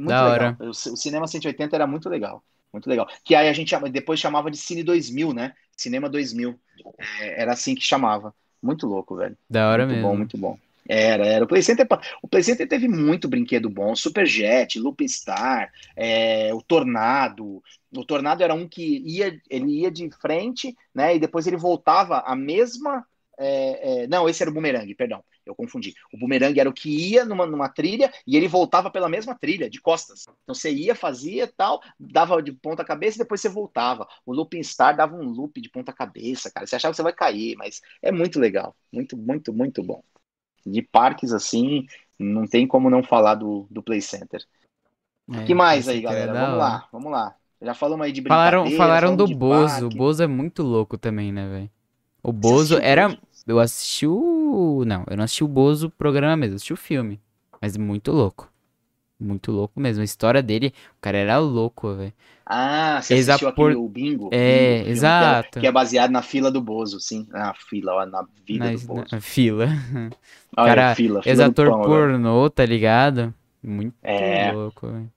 Muito 0.00 0.22
Da 0.22 0.22
legal. 0.22 0.56
hora. 0.58 0.58
O, 0.60 0.72
Cinema 0.74 1.26
180 1.26 1.76
era 1.76 1.86
muito 1.86 2.08
legal. 2.08 2.42
Muito 2.72 2.88
legal. 2.88 3.08
Que 3.24 3.34
aí 3.34 3.48
a 3.48 3.52
gente 3.52 3.74
depois 3.90 4.20
chamava 4.20 4.50
de 4.50 4.56
Cine 4.56 4.82
2000, 4.82 5.32
né? 5.32 5.54
Cinema 5.76 6.08
2000. 6.08 6.58
É, 6.98 7.42
era 7.42 7.52
assim 7.52 7.74
que 7.74 7.82
chamava. 7.82 8.34
Muito 8.62 8.86
louco, 8.86 9.16
velho. 9.16 9.36
Da 9.48 9.70
hora 9.70 9.86
Muito 9.86 9.98
mesmo. 9.98 10.02
bom, 10.02 10.16
muito 10.16 10.38
bom. 10.38 10.58
Era, 10.88 11.26
era. 11.26 11.44
O 11.44 11.48
Play 11.48 11.62
Center, 11.62 11.86
o 12.22 12.28
Play 12.28 12.42
Center 12.42 12.66
teve 12.68 12.88
muito 12.88 13.28
brinquedo 13.28 13.70
bom. 13.70 13.94
Superjet, 13.94 14.78
Loop 14.78 15.06
Star, 15.08 15.70
é, 15.96 16.52
o 16.54 16.60
Tornado. 16.62 17.62
O 17.96 18.04
Tornado 18.04 18.42
era 18.42 18.54
um 18.54 18.68
que 18.68 18.98
ia, 19.06 19.40
ele 19.48 19.80
ia 19.80 19.90
de 19.90 20.10
frente, 20.20 20.74
né? 20.94 21.14
E 21.16 21.18
depois 21.20 21.46
ele 21.46 21.56
voltava 21.56 22.20
a 22.20 22.34
mesma. 22.34 23.04
é, 23.38 24.02
é, 24.04 24.06
não, 24.08 24.28
esse 24.28 24.42
era 24.42 24.50
o 24.50 24.54
Boomerang, 24.54 24.92
perdão, 24.94 25.22
eu 25.44 25.54
confundi. 25.54 25.94
O 26.12 26.18
Boomerang 26.18 26.58
era 26.58 26.68
o 26.68 26.72
que 26.72 26.88
ia 26.88 27.24
numa, 27.24 27.46
numa 27.46 27.68
trilha 27.68 28.12
e 28.26 28.36
ele 28.36 28.48
voltava 28.48 28.90
pela 28.90 29.08
mesma 29.08 29.34
trilha, 29.34 29.68
de 29.68 29.80
costas. 29.80 30.26
Então 30.42 30.54
você 30.54 30.72
ia, 30.72 30.94
fazia 30.94 31.46
tal, 31.56 31.80
dava 31.98 32.42
de 32.42 32.52
ponta 32.52 32.84
cabeça 32.84 33.16
e 33.16 33.18
depois 33.18 33.40
você 33.40 33.48
voltava. 33.48 34.06
O 34.24 34.32
Looping 34.32 34.62
Star 34.62 34.96
dava 34.96 35.16
um 35.16 35.24
loop 35.24 35.60
de 35.60 35.68
ponta 35.68 35.92
cabeça, 35.92 36.50
cara. 36.50 36.66
Você 36.66 36.76
achava 36.76 36.92
que 36.92 36.96
você 36.96 37.02
vai 37.02 37.12
cair, 37.12 37.56
mas 37.56 37.80
é 38.02 38.12
muito 38.12 38.38
legal. 38.38 38.74
Muito, 38.92 39.16
muito, 39.16 39.52
muito 39.52 39.82
bom. 39.82 40.02
De 40.64 40.82
parques 40.82 41.32
assim, 41.32 41.86
não 42.18 42.46
tem 42.46 42.66
como 42.66 42.90
não 42.90 43.02
falar 43.02 43.34
do, 43.34 43.66
do 43.70 43.82
Play 43.82 44.00
Center. 44.00 44.44
É, 45.32 45.44
que 45.44 45.54
mais 45.54 45.88
aí, 45.88 45.98
é 45.98 46.02
galera? 46.02 46.32
Vamos 46.32 46.58
lá, 46.58 46.88
vamos 46.92 47.12
lá. 47.12 47.36
Já 47.62 47.74
falamos 47.74 48.06
aí 48.06 48.12
de 48.12 48.22
Falaram, 48.22 48.62
brincadeira, 48.62 48.84
falaram 48.84 49.16
do 49.16 49.26
falamos 49.26 49.30
de 49.30 49.34
Bozo. 49.34 49.76
O 49.76 49.80
parque. 49.80 49.96
Bozo 49.96 50.22
é 50.22 50.26
muito 50.26 50.62
louco 50.62 50.98
também, 50.98 51.30
né, 51.30 51.48
velho? 51.48 51.70
O 52.22 52.32
Bozo 52.32 52.78
era. 52.78 53.18
Eu 53.46 53.58
assisti 53.58 54.06
o. 54.06 54.84
Não, 54.86 55.04
eu 55.08 55.16
não 55.16 55.24
assisti 55.24 55.44
o 55.44 55.48
Bozo 55.48 55.90
programa 55.90 56.36
mesmo, 56.36 56.54
eu 56.54 56.56
assisti 56.56 56.72
o 56.72 56.76
filme. 56.76 57.20
Mas 57.60 57.76
muito 57.76 58.12
louco. 58.12 58.50
Muito 59.20 59.52
louco 59.52 59.80
mesmo. 59.80 60.02
A 60.02 60.04
história 60.04 60.42
dele, 60.42 60.74
o 60.98 61.00
cara 61.00 61.18
era 61.18 61.38
louco, 61.38 61.94
velho. 61.94 62.14
Ah, 62.44 63.00
você 63.00 63.14
assistiu 63.14 63.48
aquele 63.48 63.74
o 63.74 63.88
Bingo? 63.88 64.30
É, 64.30 64.84
Bingo, 64.88 64.88
exato. 64.88 65.58
Que 65.58 65.66
é, 65.66 65.66
que 65.66 65.66
é 65.66 65.72
baseado 65.72 66.10
na 66.10 66.22
fila 66.22 66.50
do 66.50 66.60
Bozo, 66.60 67.00
sim. 67.00 67.26
Na 67.30 67.54
fila, 67.54 67.94
ó, 67.94 68.06
na 68.06 68.26
vida 68.46 68.70
Mas, 68.70 68.70
do 68.70 68.80
Bozo. 68.80 69.12
na 69.12 69.20
fila. 69.20 69.66
Olha, 70.56 70.84
cara, 70.84 70.96
fila, 70.96 71.22
fila 71.22 71.52
Ex-ator 71.52 71.74
pornô, 71.76 72.50
tá 72.50 72.64
ligado? 72.66 73.34
Muito 73.62 73.96
É. 74.02 74.52
louco, 74.52 74.88
velho. 74.90 75.12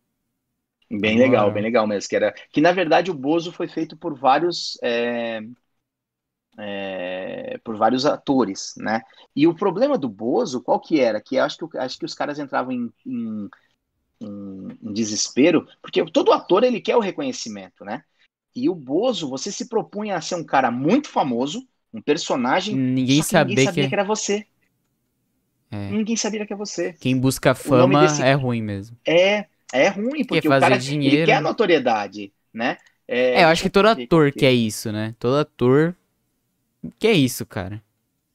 Bem 0.92 1.18
legal, 1.18 1.52
bem 1.52 1.64
legal 1.64 1.88
mesmo. 1.88 2.08
Que, 2.10 2.16
era, 2.16 2.34
que 2.52 2.62
na 2.62 2.72
verdade 2.72 3.10
o 3.10 3.14
Bozo 3.16 3.52
foi 3.52 3.68
feito 3.68 3.98
por 3.98 4.14
vários 4.18 4.78
é, 4.84 5.42
é, 6.60 7.58
por 7.64 7.78
vários 7.78 8.06
atores, 8.06 8.74
né? 8.78 9.02
E 9.36 9.48
o 9.48 9.56
problema 9.56 9.98
do 9.98 10.10
Bozo, 10.10 10.62
qual 10.62 10.80
que 10.80 11.00
era? 11.00 11.22
Que 11.22 11.36
eu 11.38 11.44
acho 11.44 11.58
que, 11.58 11.66
o- 11.66 11.70
acho 11.82 11.98
que 11.98 12.06
os 12.06 12.14
caras 12.14 12.40
entravam 12.40 12.72
em, 12.72 12.92
em, 13.06 13.50
em- 14.22 14.78
em 14.82 14.94
desespero, 14.94 15.68
porque 15.82 16.04
todo 16.12 16.32
ator 16.34 16.64
ele 16.64 16.82
quer 16.82 16.96
o 16.96 17.00
reconhecimento, 17.02 17.84
né? 17.86 18.04
E 18.56 18.70
o 18.70 18.76
Bozo, 18.76 19.30
você 19.30 19.52
se 19.52 19.68
propunha 19.68 20.16
a 20.18 20.22
ser 20.22 20.36
um 20.36 20.46
cara 20.46 20.72
muito 20.72 21.10
famoso, 21.10 21.68
um 21.94 22.02
personagem, 22.02 22.76
Ninguém 22.78 23.22
que 23.22 23.26
saber 23.26 23.50
ninguém 23.50 23.66
sabia 23.66 23.84
que- 23.86 23.90
que 23.90 23.96
era 23.96 24.04
você. 24.04 24.48
É. 25.72 25.90
Ninguém 25.92 26.16
sabia 26.16 26.46
que 26.46 26.54
é 26.54 26.56
você. 26.56 26.94
Quem 26.94 27.18
busca 27.18 27.56
fama 27.56 28.02
desse- 28.08 28.22
é 28.22 28.34
ruim 28.34 28.62
mesmo. 28.62 28.96
É, 29.06 29.46
é 29.74 29.88
ruim, 29.90 30.24
porque 30.26 30.48
o 30.48 30.52
fazer 30.52 30.62
cara 30.62 30.78
dinheiro, 30.78 31.16
ele 31.16 31.26
quer 31.26 31.34
a 31.34 31.42
né? 31.42 31.50
notoriedade, 31.50 32.34
né? 32.54 32.78
É, 33.08 33.44
eu 33.44 33.48
acho 33.48 33.64
que 33.64 33.70
todo 33.70 33.88
ator 33.88 34.28
aqui. 34.28 34.40
quer 34.40 34.52
isso, 34.52 34.92
né? 34.92 35.16
Todo 35.20 35.38
ator 35.38 35.96
quer 37.00 37.14
isso, 37.14 37.46
cara. 37.46 37.82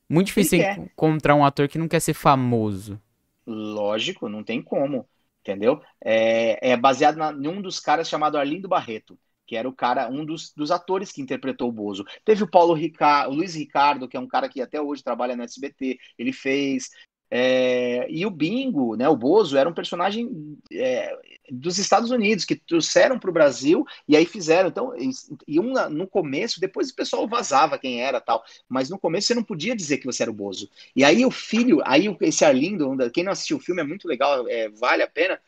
Muito 0.09 0.29
difícil 0.29 0.59
quer. 0.59 0.79
encontrar 0.79 1.35
um 1.35 1.45
ator 1.45 1.69
que 1.69 1.79
não 1.79 1.89
quer 1.89 2.01
ser 2.01 2.15
famoso. 2.15 3.01
Lógico, 3.47 4.29
não 4.29 4.43
tem 4.43 4.63
como, 4.63 5.07
entendeu? 5.43 5.83
É, 6.03 6.73
é 6.73 6.77
baseado 6.77 7.17
na, 7.17 7.33
em 7.33 7.49
um 7.49 7.61
dos 7.61 7.81
caras 7.81 8.09
chamado 8.09 8.37
Arlindo 8.37 8.69
Barreto, 8.69 9.19
que 9.47 9.57
era 9.57 9.69
o 9.69 9.73
cara, 9.73 10.09
um 10.09 10.25
dos, 10.25 10.53
dos 10.53 10.71
atores 10.71 11.11
que 11.11 11.23
interpretou 11.23 11.69
o 11.69 11.73
Bozo. 11.73 12.05
Teve 12.25 12.43
o 12.43 12.51
Paulo 12.51 12.75
Ricardo, 12.75 13.33
o 13.33 13.35
Luiz 13.35 13.55
Ricardo, 13.55 14.07
que 14.07 14.17
é 14.17 14.21
um 14.21 14.29
cara 14.29 14.49
que 14.49 14.61
até 14.61 14.81
hoje 14.81 15.03
trabalha 15.03 15.35
no 15.37 15.43
SBT, 15.43 15.99
ele 16.19 16.33
fez. 16.33 16.91
É, 17.31 18.11
e 18.11 18.25
o 18.25 18.31
Bingo, 18.31 18.97
né, 18.97 19.09
o 19.09 19.17
Bozo, 19.17 19.57
era 19.57 19.69
um 19.69 19.75
personagem 19.75 20.59
é, 20.73 21.19
dos 21.51 21.79
Estados 21.79 22.11
Unidos 22.11 22.45
que 22.45 22.57
trouxeram 22.57 23.19
para 23.19 23.31
o 23.31 23.33
Brasil 23.33 23.85
e 24.07 24.17
aí 24.17 24.27
fizeram. 24.27 24.69
Então, 24.69 24.95
e, 24.97 25.11
e 25.47 25.61
um 25.61 25.73
na- 25.73 25.89
no 25.89 26.07
começo, 26.07 26.61
depois 26.61 26.91
o 26.91 26.95
pessoal 26.95 27.27
vazava 27.29 27.79
quem 27.79 28.03
era 28.03 28.21
tal, 28.21 28.45
mas 28.69 28.91
no 28.91 28.99
começo 28.99 29.29
você 29.29 29.35
não 29.35 29.45
podia 29.45 29.75
dizer 29.77 29.99
que 29.99 30.07
você 30.07 30.23
era 30.23 30.31
o 30.31 30.35
Bozo. 30.35 30.69
E 30.95 31.05
aí 31.05 31.25
o 31.25 31.31
filho, 31.31 31.81
aí 31.85 32.07
esse 32.21 32.45
Arlindo, 32.45 32.97
quem 33.13 33.25
não 33.25 33.33
assistiu 33.33 33.57
o 33.59 33.61
filme 33.61 33.81
é 33.81 33.85
muito 33.85 34.07
legal, 34.09 34.47
é, 34.49 34.69
vale 34.71 35.03
a 35.03 35.09
pena, 35.09 35.41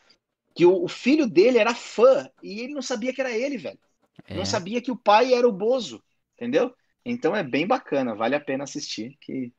que 0.54 0.66
o, 0.66 0.84
o 0.84 0.88
filho 0.88 1.26
dele 1.28 1.58
era 1.58 1.74
fã 1.74 2.30
e 2.42 2.60
ele 2.60 2.74
não 2.74 2.82
sabia 2.82 3.12
que 3.14 3.20
era 3.20 3.30
ele, 3.36 3.56
velho. 3.58 3.78
É. 4.26 4.36
Não 4.36 4.44
sabia 4.44 4.82
que 4.82 4.90
o 4.92 4.96
pai 4.96 5.34
era 5.34 5.48
o 5.48 5.52
Bozo, 5.52 6.02
entendeu? 6.36 6.74
Então 7.04 7.34
é 7.36 7.42
bem 7.42 7.66
bacana, 7.66 8.14
vale 8.14 8.34
a 8.36 8.40
pena 8.40 8.64
assistir. 8.64 9.16
Que 9.20 9.52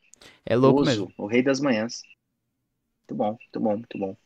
É 0.46 0.56
louco 0.56 0.84
Bozo, 0.84 0.84
mesmo. 0.84 1.12
o 1.18 1.28
rei 1.28 1.44
das 1.44 1.60
manhãs. 1.62 2.02
Muito 3.08 3.16
bom, 3.18 3.38
muito 3.40 3.60
bom, 3.60 3.78
muito 3.78 3.98
bom. 4.00 4.18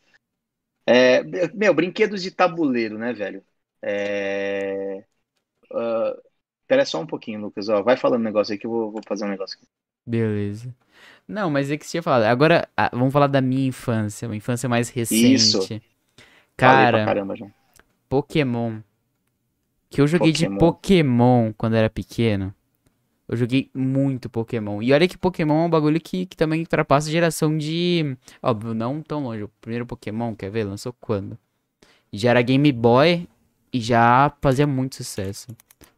É, 0.86 1.22
meu, 1.54 1.74
brinquedos 1.74 2.22
de 2.22 2.30
tabuleiro, 2.30 2.98
né, 2.98 3.12
velho? 3.12 3.44
É... 3.82 5.04
ah, 5.72 6.16
Pera 6.68 6.84
só 6.86 7.00
um 7.00 7.06
pouquinho, 7.06 7.40
Lucas. 7.42 7.68
Ó, 7.68 7.82
vai 7.82 7.96
falando 7.96 8.20
um 8.22 8.24
negócio 8.24 8.52
aí 8.54 8.58
que 8.58 8.66
eu 8.66 8.70
vou, 8.70 8.92
vou 8.92 9.02
fazer 9.08 9.24
um 9.26 9.28
negócio 9.30 9.58
aqui. 9.58 9.68
Beleza. 10.06 10.74
Não, 11.28 11.50
mas 11.50 11.70
é 11.70 11.76
que 11.76 11.84
você 11.84 11.92
tinha 11.92 12.02
falado. 12.02 12.24
Agora, 12.24 12.68
ah, 12.76 12.90
vamos 12.92 13.12
falar 13.12 13.26
da 13.28 13.40
minha 13.40 13.68
infância, 13.68 14.28
uma 14.28 14.36
infância 14.36 14.68
mais 14.68 14.88
recente. 14.90 15.34
Isso. 15.34 15.70
Cara, 16.56 17.00
caramba. 17.00 17.34
Pokémon. 18.08 18.82
Que 19.90 20.00
eu 20.00 20.06
joguei 20.06 20.32
de 20.32 20.46
Pokémon. 20.48 20.58
Pokémon 20.58 21.52
quando 21.52 21.74
era 21.76 21.90
pequeno. 21.90 22.54
Eu 23.28 23.36
joguei 23.36 23.70
muito 23.74 24.30
Pokémon. 24.30 24.80
E 24.82 24.92
olha 24.92 25.08
que 25.08 25.18
Pokémon 25.18 25.64
é 25.64 25.66
um 25.66 25.70
bagulho 25.70 26.00
que, 26.00 26.26
que 26.26 26.36
também 26.36 26.60
ultrapassa 26.60 27.08
a 27.08 27.12
geração 27.12 27.56
de. 27.58 28.16
Óbvio, 28.42 28.72
não 28.74 29.02
tão 29.02 29.24
longe. 29.24 29.42
O 29.42 29.48
primeiro 29.60 29.84
Pokémon, 29.86 30.34
quer 30.34 30.50
ver? 30.50 30.64
Lançou 30.64 30.92
quando? 31.00 31.36
Já 32.12 32.30
era 32.30 32.42
Game 32.42 32.70
Boy 32.72 33.28
e 33.72 33.80
já 33.80 34.32
fazia 34.40 34.66
muito 34.66 34.96
sucesso. 34.96 35.48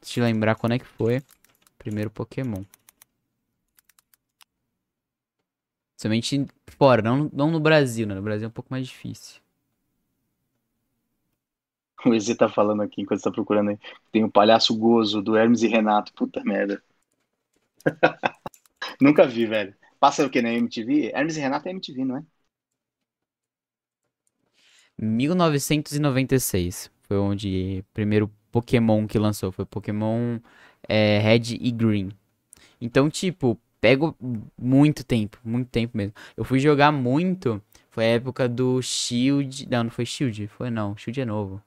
Deixa 0.00 0.20
eu 0.20 0.24
lembrar 0.24 0.54
quando 0.54 0.72
é 0.72 0.78
que 0.78 0.86
foi. 0.86 1.22
Primeiro 1.78 2.10
Pokémon. 2.10 2.62
Somente 5.96 6.46
fora, 6.78 7.02
não, 7.02 7.28
não 7.32 7.50
no 7.50 7.60
Brasil, 7.60 8.06
né? 8.06 8.14
No 8.14 8.22
Brasil 8.22 8.46
é 8.46 8.48
um 8.48 8.52
pouco 8.52 8.70
mais 8.70 8.86
difícil. 8.86 9.40
O 12.06 12.14
EZ 12.14 12.36
tá 12.36 12.48
falando 12.48 12.80
aqui 12.80 13.02
enquanto 13.02 13.18
você 13.18 13.24
tá 13.24 13.32
procurando 13.32 13.70
aí. 13.70 13.78
Tem 14.12 14.22
o 14.22 14.30
palhaço 14.30 14.76
Gozo 14.76 15.20
do 15.20 15.36
Hermes 15.36 15.62
e 15.62 15.66
Renato. 15.66 16.12
Puta 16.14 16.42
merda. 16.44 16.80
Nunca 19.00 19.26
vi, 19.26 19.46
velho. 19.46 19.74
Passa 20.00 20.24
o 20.26 20.30
que 20.30 20.42
na 20.42 20.52
MTV? 20.52 21.12
Hermes 21.14 21.36
e 21.36 21.40
Renato 21.40 21.68
é 21.68 21.72
MTV, 21.72 22.04
não 22.04 22.18
é? 22.18 22.22
1996 24.98 26.90
foi 27.02 27.16
onde 27.18 27.84
o 27.88 27.94
primeiro 27.94 28.30
Pokémon 28.50 29.06
que 29.06 29.18
lançou. 29.18 29.52
Foi 29.52 29.64
Pokémon 29.64 30.38
é, 30.88 31.18
Red 31.18 31.56
e 31.60 31.70
Green. 31.70 32.10
Então, 32.80 33.10
tipo, 33.10 33.58
pego 33.80 34.16
muito 34.58 35.04
tempo, 35.04 35.38
muito 35.44 35.68
tempo 35.70 35.96
mesmo. 35.96 36.14
Eu 36.36 36.44
fui 36.44 36.58
jogar 36.60 36.92
muito. 36.92 37.62
Foi 37.90 38.04
a 38.04 38.08
época 38.08 38.48
do 38.48 38.82
Shield. 38.82 39.68
Não, 39.70 39.84
não 39.84 39.90
foi 39.90 40.06
Shield. 40.06 40.48
Foi 40.48 40.70
não. 40.70 40.96
Shield 40.96 41.20
é 41.20 41.24
novo. 41.24 41.62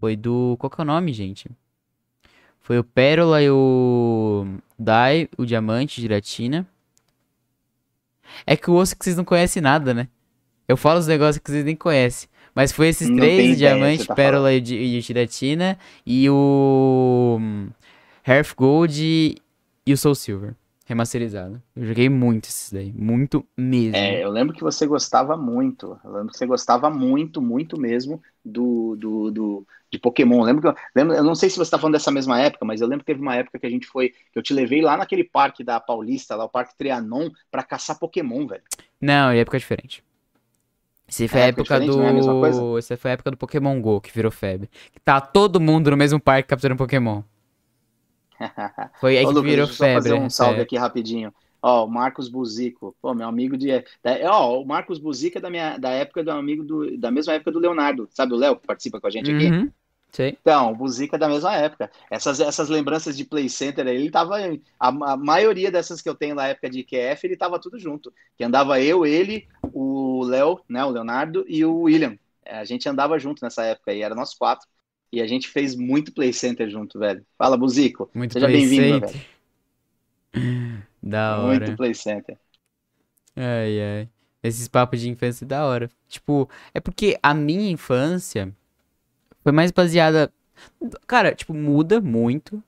Foi 0.00 0.16
do. 0.16 0.56
Qual 0.58 0.70
que 0.70 0.80
é 0.80 0.84
o 0.84 0.86
nome, 0.86 1.12
gente? 1.12 1.50
Foi 2.66 2.80
o 2.80 2.82
Pérola 2.82 3.40
e 3.40 3.48
o. 3.48 4.44
Dai, 4.76 5.28
o 5.38 5.46
Diamante, 5.46 6.00
Giratina. 6.00 6.66
É 8.44 8.56
que 8.56 8.68
o 8.68 8.74
osso 8.74 8.98
que 8.98 9.04
vocês 9.04 9.16
não 9.16 9.24
conhecem 9.24 9.62
nada, 9.62 9.94
né? 9.94 10.08
Eu 10.66 10.76
falo 10.76 10.98
os 10.98 11.06
negócios 11.06 11.38
que 11.38 11.48
vocês 11.48 11.64
nem 11.64 11.76
conhecem. 11.76 12.28
Mas 12.52 12.72
foi 12.72 12.88
esses 12.88 13.08
Não 13.08 13.18
três, 13.18 13.54
o 13.54 13.56
Diamante, 13.56 14.04
tá 14.04 14.16
Pérola 14.16 14.52
e 14.52 14.58
o 14.58 14.64
e 14.64 15.00
Giratina. 15.00 15.78
E 16.04 16.28
o. 16.28 17.38
hum, 17.40 17.68
Hearth 18.26 18.56
Gold 18.56 19.00
e, 19.00 19.36
e 19.86 19.92
o 19.92 19.96
Soul 19.96 20.16
Silver. 20.16 20.56
Remasterizado. 20.86 21.62
Eu 21.74 21.84
joguei 21.84 22.08
muito 22.08 22.48
esses 22.48 22.72
daí. 22.72 22.92
Muito 22.92 23.46
mesmo. 23.56 23.98
É, 23.98 24.22
eu 24.24 24.30
lembro 24.30 24.54
que 24.54 24.62
você 24.62 24.86
gostava 24.86 25.36
muito. 25.36 25.98
Eu 26.04 26.10
lembro 26.12 26.28
que 26.32 26.36
você 26.38 26.46
gostava 26.46 26.90
muito, 26.90 27.40
muito 27.40 27.80
mesmo 27.80 28.20
do, 28.44 28.96
do, 28.96 29.30
do- 29.30 29.66
de 29.90 29.98
Pokémon. 29.98 30.40
Eu 30.40 30.44
lembro 30.44 30.62
que 30.62 30.68
eu, 30.68 30.74
lembro, 30.94 31.14
eu 31.16 31.24
não 31.24 31.34
sei 31.34 31.48
se 31.48 31.56
você 31.56 31.70
tá 31.70 31.78
falando 31.78 31.94
dessa 31.94 32.10
mesma 32.10 32.40
época, 32.40 32.64
mas 32.64 32.80
eu 32.80 32.86
lembro 32.88 33.04
que 33.04 33.12
teve 33.12 33.22
uma 33.22 33.36
época 33.36 33.58
que 33.58 33.66
a 33.66 33.70
gente 33.70 33.86
foi, 33.86 34.10
que 34.10 34.38
eu 34.38 34.42
te 34.42 34.52
levei 34.52 34.82
lá 34.82 34.96
naquele 34.96 35.24
parque 35.24 35.62
da 35.64 35.80
Paulista, 35.80 36.34
lá 36.36 36.44
o 36.44 36.48
Parque 36.48 36.76
Trianon, 36.76 37.30
pra 37.50 37.62
caçar 37.62 37.98
Pokémon, 37.98 38.46
velho. 38.46 38.62
Não, 39.00 39.30
é 39.30 39.38
época 39.38 39.58
diferente. 39.58 40.02
Esse 41.08 41.28
foi 41.28 41.42
a 41.42 41.44
É 41.44 41.46
época 41.46 41.78
época 41.78 41.80
não 41.80 42.02
é 42.02 42.10
a 42.10 42.12
do. 42.20 42.78
Essa 42.78 42.96
foi 42.96 43.10
a 43.10 43.14
época 43.14 43.30
do 43.30 43.36
Pokémon 43.36 43.80
GO, 43.80 44.00
que 44.00 44.12
virou 44.12 44.30
febre. 44.32 44.68
Que 44.92 44.98
tá 45.00 45.20
todo 45.20 45.60
mundo 45.60 45.90
no 45.90 45.96
mesmo 45.96 46.20
parque 46.20 46.48
capturando 46.48 46.78
Pokémon. 46.78 47.22
Foi 49.00 49.16
aí 49.18 49.26
Ô, 49.26 49.32
que 49.34 49.34
Lucas, 49.34 49.42
virou 49.42 49.66
deixa 49.66 49.74
só 49.74 49.88
fazer 49.88 50.10
febre. 50.10 50.24
um 50.24 50.30
salve 50.30 50.60
essa 50.60 50.62
aqui 50.62 50.76
rapidinho. 50.76 51.32
Ó, 51.62 51.84
o 51.84 51.88
Marcos 51.88 52.28
Buzico, 52.28 52.96
pô, 53.00 53.14
meu 53.14 53.26
amigo 53.28 53.56
de. 53.56 53.68
Da, 54.02 54.18
ó, 54.30 54.60
o 54.60 54.66
Marcos 54.66 54.98
Buzico 54.98 55.38
é 55.38 55.40
da, 55.40 55.50
minha, 55.50 55.78
da 55.78 55.90
época 55.90 56.22
do 56.22 56.30
amigo 56.30 56.62
do. 56.64 56.96
Da 56.98 57.10
mesma 57.10 57.34
época 57.34 57.52
do 57.52 57.58
Leonardo. 57.58 58.08
Sabe 58.12 58.34
o 58.34 58.36
Léo 58.36 58.56
que 58.56 58.66
participa 58.66 59.00
com 59.00 59.06
a 59.06 59.10
gente 59.10 59.30
aqui? 59.30 59.50
Uhum. 59.50 59.70
Sei. 60.12 60.38
Então, 60.40 60.72
o 60.72 60.76
Buzica 60.76 61.16
é 61.16 61.18
da 61.18 61.28
mesma 61.28 61.54
época. 61.54 61.90
Essas, 62.10 62.40
essas 62.40 62.68
lembranças 62.68 63.16
de 63.16 63.24
Play 63.24 63.48
Center 63.48 63.86
aí, 63.86 63.96
ele 63.96 64.10
tava. 64.10 64.36
A, 64.78 64.88
a 64.88 65.16
maioria 65.16 65.70
dessas 65.70 66.00
que 66.00 66.08
eu 66.08 66.14
tenho 66.14 66.34
na 66.34 66.46
época 66.48 66.70
de 66.70 66.84
QF, 66.84 67.26
ele 67.26 67.36
tava 67.36 67.58
tudo 67.58 67.78
junto. 67.78 68.12
Que 68.36 68.44
andava 68.44 68.80
eu, 68.80 69.04
ele, 69.04 69.48
o 69.72 70.24
Léo, 70.24 70.60
né? 70.68 70.84
O 70.84 70.90
Leonardo 70.90 71.44
e 71.48 71.64
o 71.64 71.82
William. 71.82 72.16
É, 72.44 72.58
a 72.58 72.64
gente 72.64 72.88
andava 72.88 73.18
junto 73.18 73.42
nessa 73.42 73.64
época 73.64 73.90
aí, 73.90 74.02
era 74.02 74.14
nós 74.14 74.32
quatro. 74.34 74.68
E 75.12 75.20
a 75.20 75.26
gente 75.26 75.48
fez 75.48 75.74
muito 75.76 76.12
Play 76.12 76.32
Center 76.32 76.68
junto, 76.70 76.98
velho. 76.98 77.24
Fala, 77.38 77.56
Buzico. 77.56 78.10
Muito 78.14 78.32
Seja 78.32 78.48
bem-vindo, 78.48 78.98
velho. 78.98 79.20
Da 81.02 81.38
hora. 81.40 81.66
Muito 81.66 81.72
Play 81.76 81.94
Center. 81.94 82.36
Ai, 83.34 83.80
ai. 83.80 84.08
Esses 84.42 84.68
papos 84.68 85.00
de 85.00 85.08
infância 85.08 85.46
da 85.46 85.64
hora. 85.66 85.90
Tipo, 86.08 86.48
é 86.72 86.80
porque 86.80 87.18
a 87.22 87.34
minha 87.34 87.70
infância 87.70 88.54
foi 89.42 89.52
mais 89.52 89.72
baseada. 89.72 90.32
Cara, 91.06 91.34
tipo, 91.34 91.54
muda 91.54 92.00
muito. 92.00 92.62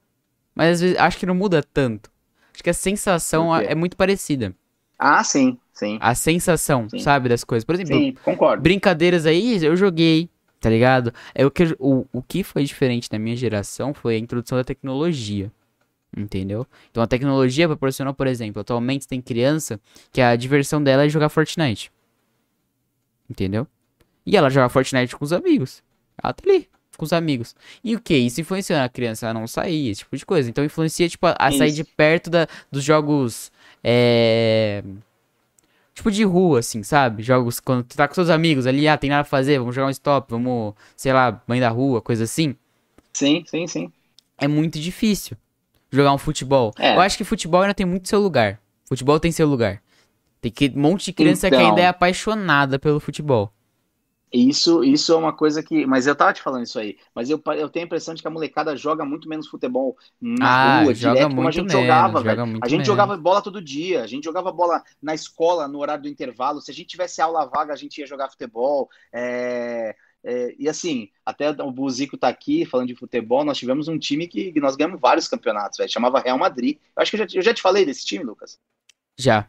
Mas 0.54 0.74
às 0.76 0.80
vezes 0.82 0.98
acho 0.98 1.18
que 1.18 1.26
não 1.26 1.34
muda 1.34 1.62
tanto. 1.62 2.10
Acho 2.54 2.64
que 2.64 2.70
a 2.70 2.74
sensação 2.74 3.54
é 3.56 3.74
muito 3.74 3.96
parecida. 3.96 4.54
Ah, 4.98 5.22
sim, 5.24 5.58
sim. 5.72 5.98
A 5.98 6.14
sensação, 6.14 6.88
Sim. 6.88 6.98
sabe, 7.00 7.28
das 7.28 7.42
coisas. 7.44 7.64
Por 7.64 7.74
exemplo, 7.74 7.94
Sim, 7.96 8.14
concordo. 8.22 8.62
brincadeiras 8.62 9.26
aí, 9.26 9.62
eu 9.64 9.76
joguei, 9.76 10.30
tá 10.60 10.68
ligado? 10.70 11.12
É 11.34 11.44
o 11.46 11.50
que, 11.50 11.76
o, 11.78 12.06
o 12.12 12.22
que 12.22 12.42
foi 12.42 12.64
diferente 12.64 13.08
na 13.12 13.18
minha 13.18 13.36
geração 13.36 13.94
foi 13.94 14.16
a 14.16 14.18
introdução 14.18 14.58
da 14.58 14.64
tecnologia. 14.64 15.50
Entendeu? 16.16 16.66
Então 16.90 17.02
a 17.02 17.06
tecnologia 17.06 17.68
proporcionou, 17.68 18.14
por 18.14 18.26
exemplo, 18.26 18.60
atualmente 18.60 19.06
tem 19.06 19.20
criança 19.20 19.78
que 20.10 20.20
a 20.20 20.34
diversão 20.36 20.82
dela 20.82 21.04
é 21.04 21.08
jogar 21.08 21.28
Fortnite. 21.28 21.92
Entendeu? 23.28 23.66
E 24.24 24.36
ela 24.36 24.48
joga 24.48 24.68
Fortnite 24.68 25.14
com 25.14 25.24
os 25.24 25.32
amigos. 25.32 25.82
Ela 26.22 26.32
tá 26.32 26.42
ali, 26.48 26.68
com 26.96 27.04
os 27.04 27.12
amigos. 27.12 27.54
E 27.84 27.94
o 27.94 28.00
que? 28.00 28.16
Isso 28.16 28.40
influencia 28.40 28.82
a 28.82 28.88
criança 28.88 29.28
a 29.28 29.34
não 29.34 29.46
sair, 29.46 29.90
esse 29.90 30.00
tipo 30.00 30.16
de 30.16 30.26
coisa. 30.26 30.48
Então 30.50 30.64
influencia, 30.64 31.08
tipo, 31.08 31.26
a, 31.26 31.36
a 31.38 31.52
sair 31.52 31.72
de 31.72 31.84
perto 31.84 32.30
da, 32.30 32.46
dos 32.70 32.82
jogos. 32.82 33.52
É. 33.84 34.82
Tipo 35.98 36.12
de 36.12 36.22
rua, 36.22 36.60
assim, 36.60 36.84
sabe? 36.84 37.24
Jogos 37.24 37.58
quando 37.58 37.82
tu 37.82 37.96
tá 37.96 38.06
com 38.06 38.14
seus 38.14 38.30
amigos 38.30 38.68
ali, 38.68 38.86
ah, 38.86 38.96
tem 38.96 39.10
nada 39.10 39.24
pra 39.24 39.28
fazer, 39.30 39.58
vamos 39.58 39.74
jogar 39.74 39.88
um 39.88 39.90
stop, 39.90 40.30
vamos, 40.30 40.72
sei 40.96 41.12
lá, 41.12 41.42
mãe 41.44 41.58
da 41.58 41.68
rua, 41.70 42.00
coisa 42.00 42.22
assim. 42.22 42.54
Sim, 43.12 43.42
sim, 43.44 43.66
sim. 43.66 43.92
É 44.40 44.46
muito 44.46 44.78
difícil 44.78 45.36
jogar 45.90 46.12
um 46.12 46.18
futebol. 46.18 46.72
É. 46.78 46.94
Eu 46.94 47.00
acho 47.00 47.18
que 47.18 47.24
futebol 47.24 47.62
ainda 47.62 47.74
tem 47.74 47.84
muito 47.84 48.08
seu 48.08 48.20
lugar. 48.20 48.60
Futebol 48.88 49.18
tem 49.18 49.32
seu 49.32 49.48
lugar. 49.48 49.82
Tem 50.40 50.52
que, 50.52 50.72
um 50.72 50.80
monte 50.80 51.06
de 51.06 51.12
criança 51.12 51.50
que 51.50 51.56
Então. 51.56 51.68
ainda 51.70 51.80
é 51.80 51.88
apaixonada 51.88 52.78
pelo 52.78 53.00
futebol. 53.00 53.52
Isso, 54.32 54.84
isso 54.84 55.12
é 55.12 55.16
uma 55.16 55.32
coisa 55.32 55.62
que. 55.62 55.86
Mas 55.86 56.06
eu 56.06 56.14
tava 56.14 56.32
te 56.32 56.42
falando 56.42 56.64
isso 56.64 56.78
aí. 56.78 56.98
Mas 57.14 57.30
eu, 57.30 57.40
eu 57.56 57.68
tenho 57.68 57.84
a 57.84 57.86
impressão 57.86 58.14
de 58.14 58.20
que 58.20 58.28
a 58.28 58.30
molecada 58.30 58.76
joga 58.76 59.04
muito 59.04 59.28
menos 59.28 59.48
futebol 59.48 59.96
na 60.20 60.46
Ah, 60.46 60.82
rua, 60.82 60.92
direto, 60.92 61.34
como 61.34 61.48
a 61.48 61.50
gente 61.50 61.66
menos, 61.66 61.72
jogava, 61.72 62.18
joga 62.18 62.44
velho. 62.44 62.58
A 62.62 62.68
gente 62.68 62.72
menos. 62.72 62.86
jogava 62.86 63.16
bola 63.16 63.42
todo 63.42 63.62
dia, 63.62 64.02
a 64.02 64.06
gente 64.06 64.24
jogava 64.24 64.52
bola 64.52 64.82
na 65.00 65.14
escola, 65.14 65.66
no 65.66 65.78
horário 65.78 66.02
do 66.02 66.08
intervalo. 66.08 66.60
Se 66.60 66.70
a 66.70 66.74
gente 66.74 66.88
tivesse 66.88 67.20
aula 67.22 67.46
vaga, 67.46 67.72
a 67.72 67.76
gente 67.76 67.98
ia 67.98 68.06
jogar 68.06 68.28
futebol. 68.30 68.90
É, 69.12 69.94
é, 70.22 70.54
e 70.58 70.68
assim, 70.68 71.10
até 71.24 71.50
o 71.50 71.72
Buzico 71.72 72.18
tá 72.18 72.28
aqui 72.28 72.66
falando 72.66 72.88
de 72.88 72.94
futebol. 72.96 73.44
Nós 73.44 73.56
tivemos 73.58 73.88
um 73.88 73.98
time 73.98 74.26
que, 74.28 74.52
que 74.52 74.60
nós 74.60 74.76
ganhamos 74.76 75.00
vários 75.00 75.28
campeonatos, 75.28 75.78
velho. 75.78 75.90
Chamava 75.90 76.20
Real 76.20 76.38
Madrid. 76.38 76.78
Eu 76.96 77.02
acho 77.02 77.10
que 77.10 77.16
eu 77.22 77.26
já, 77.28 77.38
eu 77.38 77.42
já 77.42 77.54
te 77.54 77.62
falei 77.62 77.86
desse 77.86 78.04
time, 78.04 78.24
Lucas. 78.24 78.58
Já. 79.18 79.48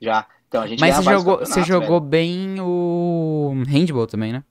Já. 0.00 0.26
Então 0.48 0.62
a 0.62 0.66
gente 0.66 0.80
Mas 0.80 0.96
você 0.96 1.02
jogou, 1.04 1.38
você 1.38 1.44
campeonatos, 1.44 1.54
velho. 1.54 1.66
jogou 1.66 2.00
bem 2.00 2.60
o 2.60 3.62
handball 3.68 4.06
também, 4.06 4.32
né? 4.32 4.42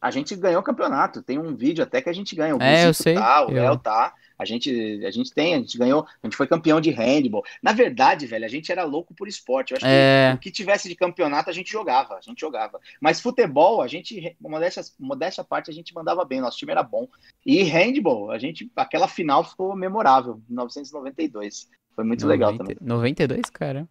A 0.00 0.10
gente 0.10 0.34
ganhou 0.34 0.60
o 0.60 0.64
campeonato. 0.64 1.22
Tem 1.22 1.38
um 1.38 1.54
vídeo 1.54 1.82
até 1.84 2.02
que 2.02 2.08
a 2.08 2.12
gente 2.12 2.34
ganha. 2.34 2.56
O 2.56 2.62
É, 2.62 2.86
eu 2.86 2.94
sei, 2.94 3.14
tá, 3.14 3.46
o 3.46 3.50
eu- 3.50 3.62
Léo 3.62 3.78
tá. 3.78 4.12
A 4.36 4.44
gente, 4.44 5.04
a 5.06 5.10
gente 5.12 5.32
tem, 5.32 5.54
a 5.54 5.58
gente 5.58 5.78
ganhou, 5.78 6.04
a 6.20 6.26
gente 6.26 6.36
foi 6.36 6.48
campeão 6.48 6.80
de 6.80 6.90
handball. 6.90 7.44
Na 7.62 7.72
verdade, 7.72 8.26
velho, 8.26 8.44
a 8.44 8.48
gente 8.48 8.72
era 8.72 8.82
louco 8.82 9.14
por 9.14 9.28
esporte. 9.28 9.70
Eu 9.70 9.76
acho 9.76 9.86
É. 9.86 10.30
que 10.32 10.36
o 10.36 10.40
que 10.40 10.50
tivesse 10.50 10.88
de 10.88 10.96
campeonato 10.96 11.48
a 11.48 11.52
gente 11.52 11.70
jogava, 11.70 12.14
a 12.16 12.20
gente 12.20 12.40
jogava. 12.40 12.80
Mas 13.00 13.20
futebol, 13.20 13.80
a 13.80 13.86
gente, 13.86 14.36
modéstia, 14.40 14.82
modéstia 14.98 15.42
à 15.42 15.44
parte, 15.44 15.70
a 15.70 15.74
gente 15.74 15.94
mandava 15.94 16.24
bem, 16.24 16.40
nosso 16.40 16.58
time 16.58 16.72
era 16.72 16.82
bom. 16.82 17.06
E 17.46 17.62
handball, 17.62 18.32
a 18.32 18.38
gente, 18.38 18.68
aquela 18.74 19.06
final 19.06 19.44
ficou 19.44 19.76
memorável, 19.76 20.40
em 20.48 20.52
1992. 20.54 21.68
Foi 21.94 22.02
muito 22.02 22.26
legal 22.26 22.50
90 22.52 22.74
também. 22.74 22.88
92, 22.88 23.42
cara. 23.50 23.88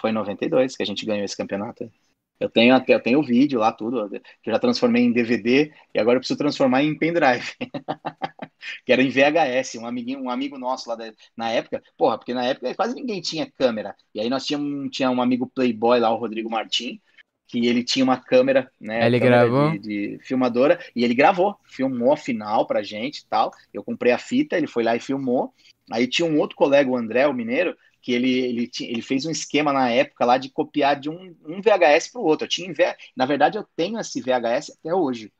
Foi 0.00 0.10
em 0.10 0.14
92 0.14 0.76
que 0.76 0.82
a 0.82 0.86
gente 0.86 1.04
ganhou 1.06 1.24
esse 1.24 1.36
campeonato. 1.36 1.90
Eu 2.38 2.48
tenho 2.48 2.74
até, 2.74 2.94
eu 2.94 3.00
tenho 3.02 3.18
o 3.20 3.22
vídeo 3.22 3.60
lá, 3.60 3.70
tudo, 3.70 4.08
que 4.08 4.48
eu 4.48 4.52
já 4.54 4.58
transformei 4.58 5.02
em 5.04 5.12
DVD 5.12 5.72
e 5.94 5.98
agora 6.00 6.16
eu 6.16 6.20
preciso 6.20 6.38
transformar 6.38 6.82
em 6.82 6.96
pendrive. 6.96 7.54
que 8.84 8.92
era 8.92 9.02
em 9.02 9.08
VHS, 9.10 9.78
um 9.78 9.86
amiguinho, 9.86 10.20
um 10.20 10.30
amigo 10.30 10.58
nosso 10.58 10.88
lá 10.88 10.94
da- 10.96 11.12
na 11.36 11.50
época, 11.50 11.82
porra, 11.96 12.18
porque 12.18 12.34
na 12.34 12.44
época 12.44 12.74
quase 12.74 12.94
ninguém 12.94 13.20
tinha 13.20 13.50
câmera. 13.50 13.94
E 14.14 14.20
aí 14.20 14.28
nós 14.30 14.44
tínhamos 14.46 14.90
tinha 14.90 15.10
um 15.10 15.20
amigo 15.22 15.46
playboy 15.54 15.98
lá, 16.00 16.10
o 16.10 16.16
Rodrigo 16.16 16.50
Martim, 16.50 17.00
que 17.46 17.66
ele 17.66 17.82
tinha 17.82 18.04
uma 18.04 18.16
câmera, 18.16 18.70
né, 18.80 19.06
Ele 19.06 19.18
câmera 19.18 19.48
gravou? 19.48 19.70
De, 19.70 19.78
de 19.78 20.18
filmadora, 20.22 20.78
e 20.94 21.04
ele 21.04 21.14
gravou, 21.14 21.56
filmou 21.64 22.12
a 22.12 22.16
final 22.16 22.66
pra 22.66 22.82
gente 22.82 23.18
e 23.18 23.26
tal. 23.26 23.50
Eu 23.72 23.82
comprei 23.82 24.12
a 24.12 24.18
fita, 24.18 24.56
ele 24.56 24.66
foi 24.66 24.84
lá 24.84 24.94
e 24.94 25.00
filmou. 25.00 25.52
Aí 25.90 26.06
tinha 26.06 26.26
um 26.28 26.38
outro 26.38 26.56
colega, 26.56 26.88
o 26.88 26.96
André, 26.96 27.26
o 27.26 27.34
mineiro, 27.34 27.76
que 28.02 28.12
ele, 28.12 28.38
ele, 28.38 28.70
ele 28.80 29.02
fez 29.02 29.26
um 29.26 29.30
esquema 29.30 29.72
na 29.72 29.90
época 29.90 30.24
lá 30.24 30.38
de 30.38 30.50
copiar 30.50 30.98
de 30.98 31.10
um, 31.10 31.36
um 31.44 31.60
VHS 31.60 32.08
para 32.12 32.20
o 32.20 32.24
outro. 32.24 32.46
Eu 32.46 32.48
tinha, 32.48 32.72
na 33.16 33.26
verdade, 33.26 33.58
eu 33.58 33.66
tenho 33.76 33.98
esse 33.98 34.20
VHS 34.20 34.70
até 34.78 34.94
hoje. 34.94 35.32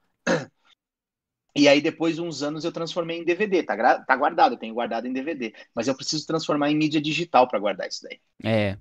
E 1.54 1.66
aí, 1.66 1.80
depois 1.80 2.14
de 2.14 2.22
uns 2.22 2.42
anos, 2.42 2.64
eu 2.64 2.72
transformei 2.72 3.18
em 3.18 3.24
DVD. 3.24 3.62
Tá, 3.62 3.98
tá 4.00 4.16
guardado, 4.16 4.54
eu 4.54 4.58
tenho 4.58 4.74
guardado 4.74 5.06
em 5.06 5.12
DVD. 5.12 5.52
Mas 5.74 5.88
eu 5.88 5.94
preciso 5.94 6.26
transformar 6.26 6.70
em 6.70 6.76
mídia 6.76 7.00
digital 7.00 7.48
para 7.48 7.58
guardar 7.58 7.88
isso 7.88 8.02
daí. 8.02 8.20
É. 8.44 8.76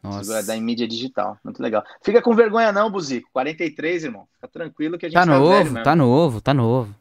Preciso 0.00 0.18
Nossa. 0.18 0.32
guardar 0.32 0.56
em 0.56 0.62
mídia 0.62 0.86
digital. 0.86 1.38
Muito 1.42 1.60
legal. 1.62 1.84
Fica 2.02 2.22
com 2.22 2.34
vergonha, 2.34 2.72
não, 2.72 2.90
Buzico. 2.90 3.28
43, 3.32 4.04
irmão. 4.04 4.28
Fica 4.34 4.48
tranquilo 4.48 4.96
que 4.96 5.06
a 5.06 5.08
gente 5.08 5.18
Tá 5.18 5.26
tá 5.26 5.38
novo, 5.38 5.82
tá 5.82 5.96
novo, 5.96 6.40
tá 6.40 6.54
novo. 6.54 6.94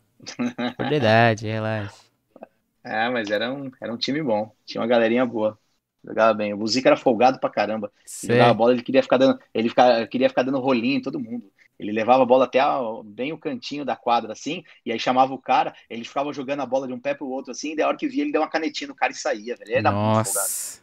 Por 0.76 0.86
verdade, 0.90 1.48
relaxa. 1.48 2.09
É, 2.90 3.10
mas 3.10 3.30
era 3.30 3.52
um, 3.54 3.70
era 3.82 3.94
um 3.94 3.98
time 3.98 4.22
bom. 4.24 4.52
Tinha 4.66 4.82
uma 4.82 4.88
galerinha 4.88 5.26
boa. 5.26 5.60
Jogava 6.04 6.34
bem. 6.34 6.54
O 6.54 6.58
Buzico 6.58 6.88
era 6.88 6.98
folgado 6.98 7.40
pra 7.40 7.50
caramba. 7.50 7.92
Jogava 8.24 8.54
bola, 8.54 8.74
ele 8.74 8.82
queria 8.84 9.04
ficar 9.04 9.18
dando, 9.18 9.40
ele 9.54 9.70
fica- 9.70 10.08
queria 10.08 10.30
ficar 10.30 10.44
dando 10.44 10.60
rolinho 10.60 10.98
em 10.98 11.02
todo 11.02 11.20
mundo. 11.20 11.52
Ele 11.78 11.92
levava 11.92 12.24
a 12.24 12.26
bola 12.26 12.46
até 12.46 12.60
a- 12.60 12.80
bem 13.06 13.32
o 13.34 13.38
cantinho 13.38 13.86
da 13.86 13.96
quadra, 13.96 14.34
assim, 14.34 14.64
e 14.86 14.92
aí 14.92 15.00
chamava 15.00 15.34
o 15.34 15.38
cara, 15.42 15.74
ele 15.90 16.04
ficava 16.04 16.34
jogando 16.34 16.62
a 16.62 16.66
bola 16.66 16.88
de 16.88 16.94
um 16.94 17.00
pé 17.00 17.14
pro 17.14 17.28
outro, 17.30 17.52
assim, 17.52 17.72
e 17.74 17.76
da 17.76 17.88
hora 17.88 17.98
que 17.98 18.08
via, 18.08 18.24
ele 18.24 18.32
deu 18.32 18.42
uma 18.42 18.50
canetinha 18.50 18.88
no 18.90 18.96
cara 18.96 19.12
e 19.14 19.16
saía, 19.16 19.56
velho. 19.56 19.70
Ele 19.70 19.76
era 19.78 19.92
muito 19.94 20.20
folgado. 20.22 20.54
Nossa. 20.54 20.82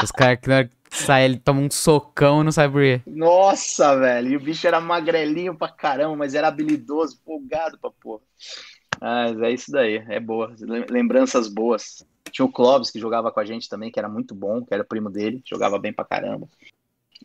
Os 0.00 0.10
caras 0.10 0.38
que 0.40 0.48
na 0.48 0.56
hora 0.56 0.68
que 0.68 0.76
sai, 0.90 1.24
ele 1.24 1.38
toma 1.38 1.60
um 1.60 1.70
socão 1.70 2.40
e 2.42 2.44
não 2.44 2.52
sabe 2.52 2.72
por 2.72 2.82
quê. 2.82 3.02
Nossa, 3.04 3.98
velho. 3.98 4.30
E 4.32 4.36
o 4.36 4.40
bicho 4.40 4.66
era 4.66 4.80
magrelinho 4.80 5.56
pra 5.56 5.68
caramba, 5.68 6.16
mas 6.16 6.34
era 6.34 6.48
habilidoso, 6.48 7.20
folgado 7.24 7.78
pra 7.78 7.90
porra. 7.90 8.22
Mas 9.02 9.40
é 9.40 9.50
isso 9.52 9.72
daí, 9.72 9.96
é 10.08 10.20
boa. 10.20 10.54
Lem- 10.60 10.86
Lembranças 10.90 11.48
boas. 11.48 12.06
Tinha 12.30 12.46
o 12.46 12.52
Clóvis 12.52 12.90
que 12.90 13.00
jogava 13.00 13.32
com 13.32 13.40
a 13.40 13.44
gente 13.44 13.68
também, 13.68 13.90
que 13.90 13.98
era 13.98 14.08
muito 14.08 14.34
bom, 14.34 14.64
que 14.64 14.72
era 14.74 14.84
primo 14.84 15.10
dele, 15.10 15.42
jogava 15.46 15.78
bem 15.78 15.92
pra 15.92 16.04
caramba. 16.04 16.48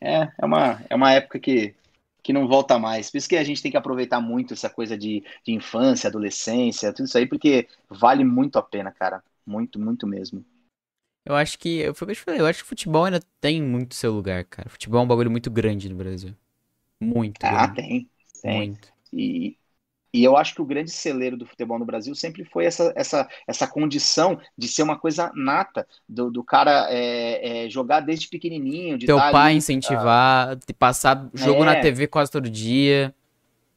É, 0.02 0.32
é 0.40 0.46
uma, 0.46 0.82
é 0.90 0.96
uma 0.96 1.14
época 1.14 1.40
que, 1.40 1.76
que 2.24 2.34
não 2.34 2.48
volta 2.48 2.80
mais. 2.80 3.12
Por 3.12 3.18
isso 3.18 3.30
que 3.30 3.38
a 3.38 3.44
gente 3.44 3.62
tem 3.62 3.72
que 3.72 3.78
aproveitar 3.78 4.22
muito 4.22 4.54
essa 4.54 4.70
coisa 4.70 4.98
de, 4.98 5.24
de 5.46 5.54
infância, 5.54 6.10
adolescência, 6.10 6.94
tudo 6.94 7.08
isso 7.08 7.18
aí, 7.18 7.28
porque 7.28 7.68
vale 7.90 8.24
muito 8.26 8.60
a 8.60 8.64
pena, 8.64 8.92
cara. 8.92 9.24
Muito, 9.46 9.80
muito 9.80 10.08
mesmo. 10.08 10.46
Eu 11.26 11.36
acho 11.36 11.58
que. 11.60 11.80
Eu 11.80 11.94
falei, 11.94 12.16
eu 12.40 12.46
acho 12.46 12.64
que 12.64 12.70
futebol 12.70 13.06
ainda 13.06 13.20
tem 13.42 13.62
muito 13.62 13.96
seu 13.96 14.14
lugar, 14.14 14.46
cara. 14.46 14.70
Futebol 14.70 15.02
é 15.02 15.04
um 15.04 15.08
bagulho 15.08 15.32
muito 15.32 15.52
grande 15.52 15.90
no 15.90 15.96
Brasil. 15.96 16.36
Muito 17.02 17.42
Ah, 17.42 17.68
grande. 17.68 17.74
tem, 17.74 18.10
tem. 18.42 18.68
Muito. 18.68 18.94
E, 19.14 19.58
e 20.14 20.24
eu 20.24 20.38
acho 20.38 20.56
que 20.56 20.62
o 20.62 20.66
grande 20.66 20.92
celeiro 20.92 21.38
do 21.38 21.46
futebol 21.46 21.78
no 21.78 21.86
Brasil 21.86 22.16
sempre 22.16 22.44
foi 22.46 22.66
essa, 22.66 22.94
essa, 22.96 23.28
essa 23.48 23.68
condição 23.68 24.40
de 24.58 24.68
ser 24.68 24.84
uma 24.84 24.98
coisa 24.98 25.32
nata, 25.36 25.88
do, 26.08 26.32
do 26.32 26.44
cara 26.44 26.88
é, 26.90 27.66
é, 27.66 27.70
jogar 27.70 28.00
desde 28.02 28.30
pequenininho, 28.30 28.98
de 28.98 29.06
Teu 29.06 29.18
estar 29.18 29.32
pai 29.32 29.50
ali, 29.50 29.58
incentivar, 29.58 30.56
de 30.56 30.74
passar 30.74 31.30
jogo 31.34 31.64
na 31.66 31.74
É. 31.74 31.82
TV 31.82 32.08
quase 32.08 32.32
todo 32.32 32.50
dia. 32.50 33.14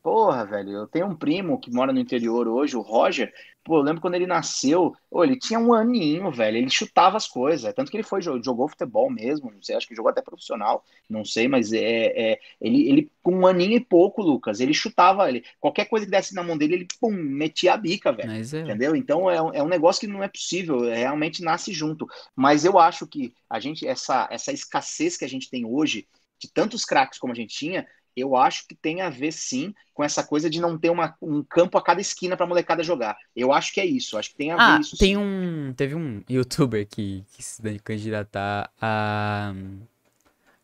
Porra, 0.03 0.47
velho, 0.47 0.71
eu 0.71 0.87
tenho 0.87 1.07
um 1.07 1.15
primo 1.15 1.61
que 1.61 1.71
mora 1.71 1.93
no 1.93 1.99
interior 2.01 2.49
hoje, 2.49 2.77
o 2.77 2.81
Roger. 2.81 3.33
Pô, 3.63 3.77
eu 3.77 3.83
lembro 3.83 4.01
quando 4.01 4.15
ele 4.15 4.27
nasceu, 4.27 4.95
pô, 5.11 5.23
ele 5.23 5.39
tinha 5.39 5.59
um 5.59 5.75
aninho, 5.75 6.31
velho. 6.33 6.57
Ele 6.57 6.71
chutava 6.71 7.17
as 7.17 7.27
coisas. 7.27 7.73
Tanto 7.75 7.91
que 7.91 7.97
ele 7.97 8.03
foi, 8.03 8.23
jogou 8.23 8.69
futebol 8.69 9.11
mesmo, 9.11 9.51
não 9.51 9.63
sei, 9.63 9.77
acho 9.77 9.87
que 9.87 9.95
jogou 9.95 10.11
até 10.11 10.23
profissional, 10.23 10.83
não 11.09 11.25
sei, 11.25 11.47
mas 11.47 11.73
é, 11.73 12.33
é 12.33 12.41
ele, 12.61 12.89
ele, 12.89 13.11
com 13.23 13.33
um 13.37 13.47
aninho 13.47 13.77
e 13.77 13.81
pouco, 13.81 14.23
Lucas, 14.23 14.61
ele 14.61 14.73
chutava, 14.73 15.29
ele, 15.29 15.45
qualquer 15.61 15.85
coisa 15.85 16.07
que 16.07 16.11
desse 16.11 16.35
na 16.35 16.43
mão 16.43 16.57
dele, 16.57 16.75
ele, 16.75 16.89
pum, 16.99 17.11
metia 17.13 17.75
a 17.75 17.77
bica, 17.77 18.13
velho. 18.13 18.31
É. 18.31 18.41
Entendeu? 18.41 18.97
Então 18.97 19.31
é 19.31 19.43
um, 19.43 19.53
é 19.53 19.63
um 19.63 19.69
negócio 19.69 20.01
que 20.01 20.07
não 20.07 20.23
é 20.23 20.29
possível, 20.29 20.89
é, 20.89 20.97
realmente 20.97 21.43
nasce 21.43 21.73
junto. 21.73 22.07
Mas 22.35 22.65
eu 22.65 22.79
acho 22.79 23.07
que 23.07 23.35
a 23.49 23.61
gente, 23.61 23.87
essa, 23.87 24.27
essa 24.31 24.53
escassez 24.53 25.17
que 25.17 25.25
a 25.25 25.29
gente 25.29 25.51
tem 25.51 25.67
hoje, 25.67 26.09
de 26.41 26.51
tantos 26.51 26.87
craques 26.87 27.19
como 27.19 27.35
a 27.35 27.37
gente 27.37 27.55
tinha, 27.55 27.87
eu 28.17 28.37
acho 28.37 28.67
que 28.67 28.75
tem 28.75 29.01
a 29.01 29.11
ver 29.11 29.33
sim 29.33 29.75
com 29.95 30.05
essa 30.05 30.23
coisa 30.23 30.49
de 30.49 30.61
não 30.61 30.79
ter 30.79 30.91
uma, 30.91 31.15
um 31.21 31.43
campo 31.43 31.77
a 31.77 31.83
cada 31.83 32.01
esquina 32.01 32.37
pra 32.37 32.47
molecada 32.47 32.83
jogar. 32.83 33.17
Eu 33.35 33.53
acho 33.53 33.73
que 33.73 33.81
é 33.81 33.87
isso, 33.87 34.17
acho 34.17 34.31
que 34.31 34.37
tem 34.37 34.51
a 34.51 34.57
ah, 34.57 34.75
ver 34.75 34.81
isso. 34.81 34.97
Tem 34.97 35.15
sim. 35.15 35.17
um. 35.17 35.73
Teve 35.77 35.95
um 35.95 36.23
youtuber 36.29 36.87
que, 36.87 37.25
que 37.33 37.43
se 37.43 37.79
candidatar 37.81 38.71
a. 38.81 39.53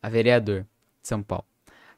a 0.03 0.09
vereador 0.09 0.63
de 0.63 1.09
São 1.09 1.23
Paulo. 1.23 1.45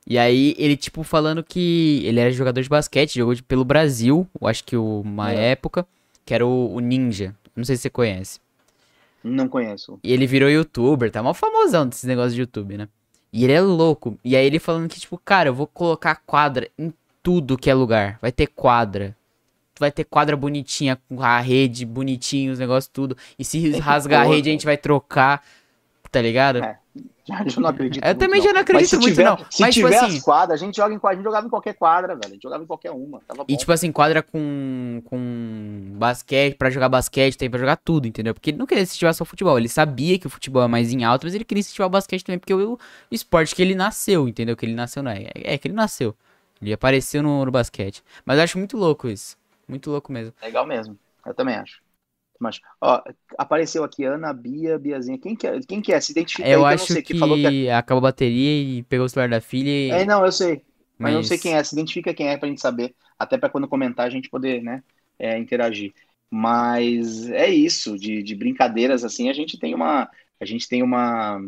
E 0.07 0.19
aí, 0.19 0.55
ele, 0.59 0.77
tipo, 0.77 1.03
falando 1.03 1.45
que 1.45 2.03
ele 2.05 2.19
era 2.19 2.33
jogador 2.33 2.63
de 2.63 2.69
basquete, 2.69 3.19
jogou 3.19 3.37
pelo 3.47 3.65
Brasil, 3.65 4.27
eu 4.41 4.49
acho 4.49 4.65
que 4.65 4.75
uma 4.75 5.33
é. 5.33 5.51
época, 5.51 5.87
que 6.25 6.33
era 6.33 6.47
o, 6.47 6.75
o 6.75 6.81
Ninja. 6.81 7.37
Não 7.55 7.63
sei 7.63 7.77
se 7.77 7.83
você 7.83 7.91
conhece. 7.91 8.41
Não 9.23 9.49
conheço. 9.49 9.99
E 10.03 10.13
ele 10.13 10.27
virou 10.27 10.49
youtuber, 10.49 11.11
tá 11.11 11.23
mal 11.23 11.35
famosão 11.35 11.87
desses 11.87 12.05
negócios 12.05 12.35
de 12.35 12.41
YouTube, 12.41 12.79
né? 12.79 12.89
E 13.33 13.45
ele 13.45 13.53
é 13.53 13.61
louco. 13.61 14.19
E 14.25 14.37
aí 14.37 14.47
ele 14.47 14.59
falando 14.59 14.89
que, 14.89 15.01
tipo, 15.01 15.19
cara, 15.19 15.49
eu 15.49 15.55
vou 15.55 15.67
colocar 15.67 16.17
quadra 16.27 16.69
em 16.79 16.93
tudo 17.23 17.59
que 17.59 17.71
é 17.71 17.75
lugar. 17.75 18.19
Vai 18.21 18.33
ter 18.33 18.47
quadra. 18.47 19.17
Vai 19.79 19.93
ter 19.93 20.05
quadra 20.05 20.37
bonitinha, 20.37 20.99
com 21.09 21.23
a 21.23 21.39
rede 21.39 21.85
bonitinho, 21.85 22.53
os 22.53 22.59
negócios 22.59 22.91
tudo. 22.93 23.17
E 23.39 23.45
se 23.45 23.71
rasgar 23.79 24.23
a 24.23 24.29
rede, 24.29 24.49
a 24.49 24.53
gente 24.53 24.65
vai 24.67 24.77
trocar. 24.77 25.43
Tá 26.11 26.23
ligado? 26.23 26.65
É. 26.65 26.79
Eu 27.57 27.63
não 27.63 27.69
acredito. 27.69 28.05
Eu 28.05 28.15
também 28.15 28.41
já 28.41 28.53
não 28.53 28.61
acredito 28.61 28.93
muito, 28.95 29.09
tiver, 29.09 29.25
não. 29.25 29.37
Se 29.51 29.61
Mas, 29.61 29.75
tiver 29.75 29.91
tipo 29.91 30.05
assim, 30.05 30.17
as 30.17 30.23
quadras, 30.23 30.63
a 30.63 30.65
gente 30.65 30.77
joga 30.77 30.95
em 30.95 30.99
quadra, 30.99 31.15
a 31.15 31.17
gente 31.19 31.25
jogava 31.25 31.47
em 31.47 31.51
qualquer 31.51 31.75
quadra, 31.75 32.15
velho. 32.15 32.27
A 32.27 32.29
gente 32.31 32.43
jogava 32.43 32.63
em 32.63 32.67
qualquer 32.67 32.91
uma. 32.91 33.21
E 33.47 33.57
tipo 33.57 33.71
assim, 33.71 33.93
quadra 33.93 34.23
com, 34.23 35.03
com 35.05 35.93
basquete, 35.93 36.57
pra 36.57 36.71
jogar 36.71 36.89
basquete, 36.89 37.37
tem 37.37 37.51
pra 37.51 37.59
jogar 37.59 37.77
tudo, 37.77 38.07
entendeu? 38.07 38.33
Porque 38.33 38.51
ele 38.51 38.59
não 38.59 38.67
queria 38.67 38.83
incentivar 38.83 39.13
só 39.13 39.25
o 39.25 39.27
futebol. 39.27 39.59
Ele 39.59 39.69
sabia 39.69 40.19
que 40.19 40.27
o 40.27 40.31
futebol 40.31 40.63
é 40.63 40.69
mais 40.69 40.93
em 40.93 41.05
alto, 41.05 41.27
mas 41.27 41.35
ele 41.35 41.45
queria 41.45 41.61
incentivar 41.61 41.87
o 41.87 41.91
basquete 41.91 42.25
também, 42.25 42.39
porque 42.39 42.55
o, 42.55 42.75
o 42.75 42.79
esporte 43.11 43.55
que 43.55 43.61
ele 43.61 43.75
nasceu, 43.75 44.27
entendeu? 44.27 44.57
Que 44.57 44.65
ele 44.65 44.75
nasceu, 44.75 45.03
não 45.03 45.11
é? 45.11 45.25
É, 45.35 45.55
é 45.55 45.59
que 45.59 45.69
ele 45.69 45.75
nasceu. 45.75 46.17
Ele 46.61 46.73
apareceu 46.73 47.23
no, 47.23 47.45
no 47.45 47.51
basquete. 47.51 48.03
Mas 48.25 48.39
eu 48.39 48.45
acho 48.45 48.59
muito 48.59 48.77
louco 48.77 49.09
isso. 49.09 49.37
Muito 49.69 49.91
louco 49.91 50.11
mesmo. 50.11 50.33
Legal 50.43 50.67
mesmo. 50.67 50.99
Eu 51.27 51.35
também 51.35 51.57
acho. 51.57 51.81
Mas, 52.39 52.61
ó, 52.81 53.03
apareceu 53.37 53.85
aqui 53.85 54.05
Ana, 54.05 54.33
Bia, 54.33 54.79
Biazinha. 54.79 55.19
Quem 55.19 55.35
que 55.37 55.47
é? 55.47 55.61
Quem 55.61 55.81
que 55.83 55.93
é? 55.93 56.01
Se 56.01 56.13
identifica 56.13 56.55
eu 56.55 56.65
aí, 56.65 56.75
acho 56.75 56.87
que 56.87 56.93
eu 56.93 56.97
não 56.97 57.01
sei. 57.01 57.03
que, 57.03 57.13
Que 57.13 57.15
falou 57.15 57.39
que 57.39 57.67
é... 57.67 57.69
acabou 57.69 57.99
a 57.99 58.11
bateria 58.11 58.79
e 58.79 58.83
pegou 58.85 59.07
o 59.07 59.09
celular 59.09 59.29
da 59.29 59.41
filha 59.41 59.71
e... 59.71 59.91
É, 59.91 60.05
não, 60.05 60.25
eu 60.25 60.33
sei. 60.33 60.65
Mas, 60.99 61.13
Mas- 61.13 61.15
não 61.15 61.23
sei 61.23 61.39
quem 61.39 61.55
é. 61.55 61.63
Se 61.65 61.75
identifica 61.75 62.15
quem 62.15 62.29
é 62.29 62.37
pra 62.37 62.49
gente 62.49 62.61
saber. 62.61 62.95
Até 63.19 63.37
pra 63.39 63.49
quando 63.51 63.69
comentar 63.69 64.07
a 64.07 64.11
gente 64.11 64.29
poder, 64.31 64.63
né, 64.63 64.83
é, 65.19 65.37
interagir. 65.39 65.93
Mas 66.31 67.29
é 67.31 67.49
isso, 67.49 67.99
de, 67.99 68.23
de 68.23 68.35
brincadeiras 68.37 69.05
assim, 69.05 69.29
a 69.29 69.33
gente 69.33 69.59
tem 69.59 69.75
uma. 69.75 70.09
A 70.41 70.45
gente 70.45 70.69
tem 70.69 70.83
uma. 70.83 71.41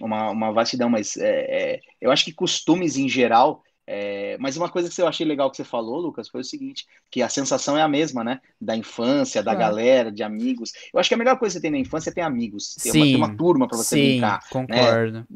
Uma, 0.00 0.30
uma 0.30 0.52
vastidão, 0.52 0.90
mas 0.90 1.16
é, 1.16 1.76
é, 1.76 1.80
eu 2.00 2.10
acho 2.10 2.22
que 2.24 2.32
costumes 2.32 2.96
em 2.98 3.08
geral. 3.08 3.62
É, 3.86 4.36
mas 4.40 4.56
uma 4.56 4.68
coisa 4.68 4.90
que 4.90 5.00
eu 5.00 5.06
achei 5.06 5.26
legal 5.26 5.50
que 5.50 5.56
você 5.56 5.64
falou, 5.64 6.00
Lucas, 6.00 6.28
foi 6.28 6.40
o 6.40 6.44
seguinte: 6.44 6.86
que 7.10 7.22
a 7.22 7.28
sensação 7.28 7.76
é 7.78 7.82
a 7.82 7.88
mesma, 7.88 8.24
né? 8.24 8.40
Da 8.60 8.76
infância, 8.76 9.42
da 9.42 9.52
É. 9.52 9.56
galera, 9.56 10.10
de 10.10 10.22
amigos. 10.22 10.72
Eu 10.92 10.98
acho 10.98 11.08
que 11.08 11.14
a 11.14 11.18
melhor 11.18 11.38
coisa 11.38 11.54
que 11.54 11.58
você 11.58 11.62
tem 11.62 11.70
na 11.70 11.78
infância 11.78 12.10
é 12.10 12.12
ter 12.12 12.22
amigos, 12.22 12.74
ter, 12.74 12.90
uma, 12.90 13.04
Sim, 13.04 13.10
ter 13.12 13.16
uma 13.16 13.36
turma 13.36 13.68
pra 13.68 13.76
você 13.76 13.96
Sim, 13.96 14.08
brincar. 14.20 14.40
concordo. 14.50 15.26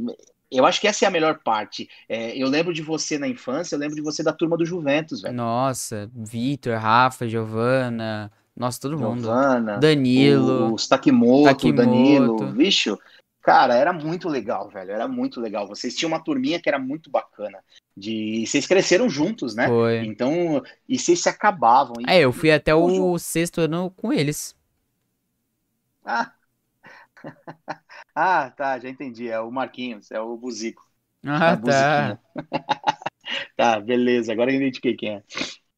Eu 0.50 0.66
acho 0.66 0.80
que 0.80 0.88
essa 0.88 1.04
é 1.04 1.08
a 1.08 1.10
melhor 1.12 1.38
parte. 1.44 1.88
É, 2.08 2.36
eu 2.36 2.48
lembro 2.48 2.74
de 2.74 2.82
você 2.82 3.18
na 3.18 3.28
infância, 3.28 3.76
eu 3.76 3.78
lembro 3.78 3.94
de 3.94 4.02
você 4.02 4.20
da 4.22 4.32
turma 4.32 4.56
do 4.56 4.64
Juventus, 4.66 5.22
velho. 5.22 5.34
Nossa, 5.36 6.10
Vitor, 6.12 6.76
Rafa, 6.76 7.28
Giovana, 7.28 8.32
nossa, 8.56 8.80
todo 8.80 8.98
mundo. 8.98 9.22
Giovana, 9.22 9.78
Danilo. 9.78 10.72
o 10.74 10.76
Stakimoto, 10.78 11.42
o 11.42 11.44
Takimoto. 11.44 11.76
Danilo, 11.76 12.46
bicho. 12.52 12.98
Cara, 13.42 13.74
era 13.74 13.92
muito 13.92 14.28
legal, 14.28 14.68
velho. 14.68 14.90
Era 14.90 15.08
muito 15.08 15.40
legal. 15.40 15.66
Vocês 15.66 15.94
tinham 15.94 16.12
uma 16.12 16.22
turminha 16.22 16.60
que 16.60 16.68
era 16.68 16.78
muito 16.78 17.10
bacana. 17.10 17.58
De... 17.96 18.44
Vocês 18.46 18.66
cresceram 18.66 19.08
juntos, 19.08 19.54
né? 19.54 19.66
Foi. 19.66 20.04
Então, 20.04 20.62
e 20.88 20.98
vocês 20.98 21.22
se 21.22 21.28
acabavam. 21.28 21.94
E- 22.00 22.10
É, 22.10 22.20
eu 22.20 22.32
fui 22.32 22.50
até 22.52 22.74
o 22.74 23.18
sexto 23.18 23.62
ano 23.62 23.90
com 23.96 24.12
eles. 24.12 24.54
Ah. 26.04 26.32
ah, 28.14 28.50
tá, 28.50 28.78
já 28.78 28.88
entendi. 28.88 29.28
É 29.28 29.40
o 29.40 29.50
Marquinhos, 29.50 30.10
é 30.10 30.20
o 30.20 30.36
Buzico. 30.36 30.86
Ah, 31.24 31.52
a 31.52 31.56
tá. 31.56 32.18
Tá, 33.56 33.78
beleza, 33.78 34.32
agora 34.32 34.50
eu 34.50 34.56
identifiquei 34.56 34.96
quem 34.96 35.14
é. 35.16 35.22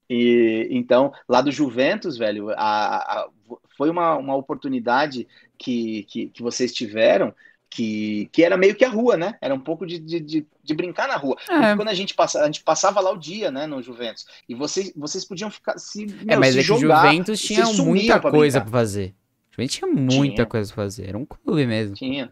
E, 0.08 0.68
então, 0.70 1.12
lá 1.28 1.42
do 1.42 1.52
Juventus, 1.52 2.16
velho, 2.16 2.50
a, 2.50 2.96
a- 2.96 3.28
foi 3.76 3.90
uma, 3.90 4.16
uma 4.16 4.34
oportunidade 4.34 5.26
que, 5.58 6.04
que, 6.04 6.28
que 6.30 6.42
vocês 6.42 6.72
tiveram 6.72 7.34
que, 7.74 8.28
que 8.32 8.42
era 8.44 8.56
meio 8.56 8.74
que 8.74 8.84
a 8.84 8.88
rua, 8.90 9.16
né? 9.16 9.34
Era 9.40 9.54
um 9.54 9.60
pouco 9.60 9.86
de, 9.86 9.98
de, 9.98 10.20
de, 10.20 10.46
de 10.62 10.74
brincar 10.74 11.08
na 11.08 11.16
rua. 11.16 11.36
É. 11.48 11.74
quando 11.74 11.88
a 11.88 11.94
gente, 11.94 12.14
passa, 12.14 12.42
a 12.42 12.46
gente 12.46 12.62
passava 12.62 13.00
lá 13.00 13.10
o 13.10 13.16
dia, 13.16 13.50
né, 13.50 13.66
no 13.66 13.82
Juventus, 13.82 14.26
e 14.48 14.54
vocês, 14.54 14.92
vocês 14.94 15.24
podiam 15.24 15.50
ficar 15.50 15.78
se, 15.78 16.04
É, 16.28 16.36
meu, 16.36 16.40
mas 16.40 16.54
se 16.54 16.60
é 16.60 16.64
que 16.64 16.72
o 16.72 16.78
jogar, 16.78 17.06
Juventus 17.10 17.40
vocês 17.40 17.70
tinha 17.70 17.84
muita 17.84 18.20
pra 18.20 18.30
coisa 18.30 18.60
pra 18.60 18.70
fazer. 18.70 19.14
O 19.50 19.54
Juventus 19.54 19.74
tinha 19.76 19.90
muita 19.90 20.34
Tinha. 20.36 20.46
coisa 20.46 20.72
pra 20.74 20.84
fazer. 20.84 21.08
Era 21.08 21.18
um 21.18 21.24
clube 21.26 21.66
mesmo. 21.66 21.94
Tinha, 21.94 22.30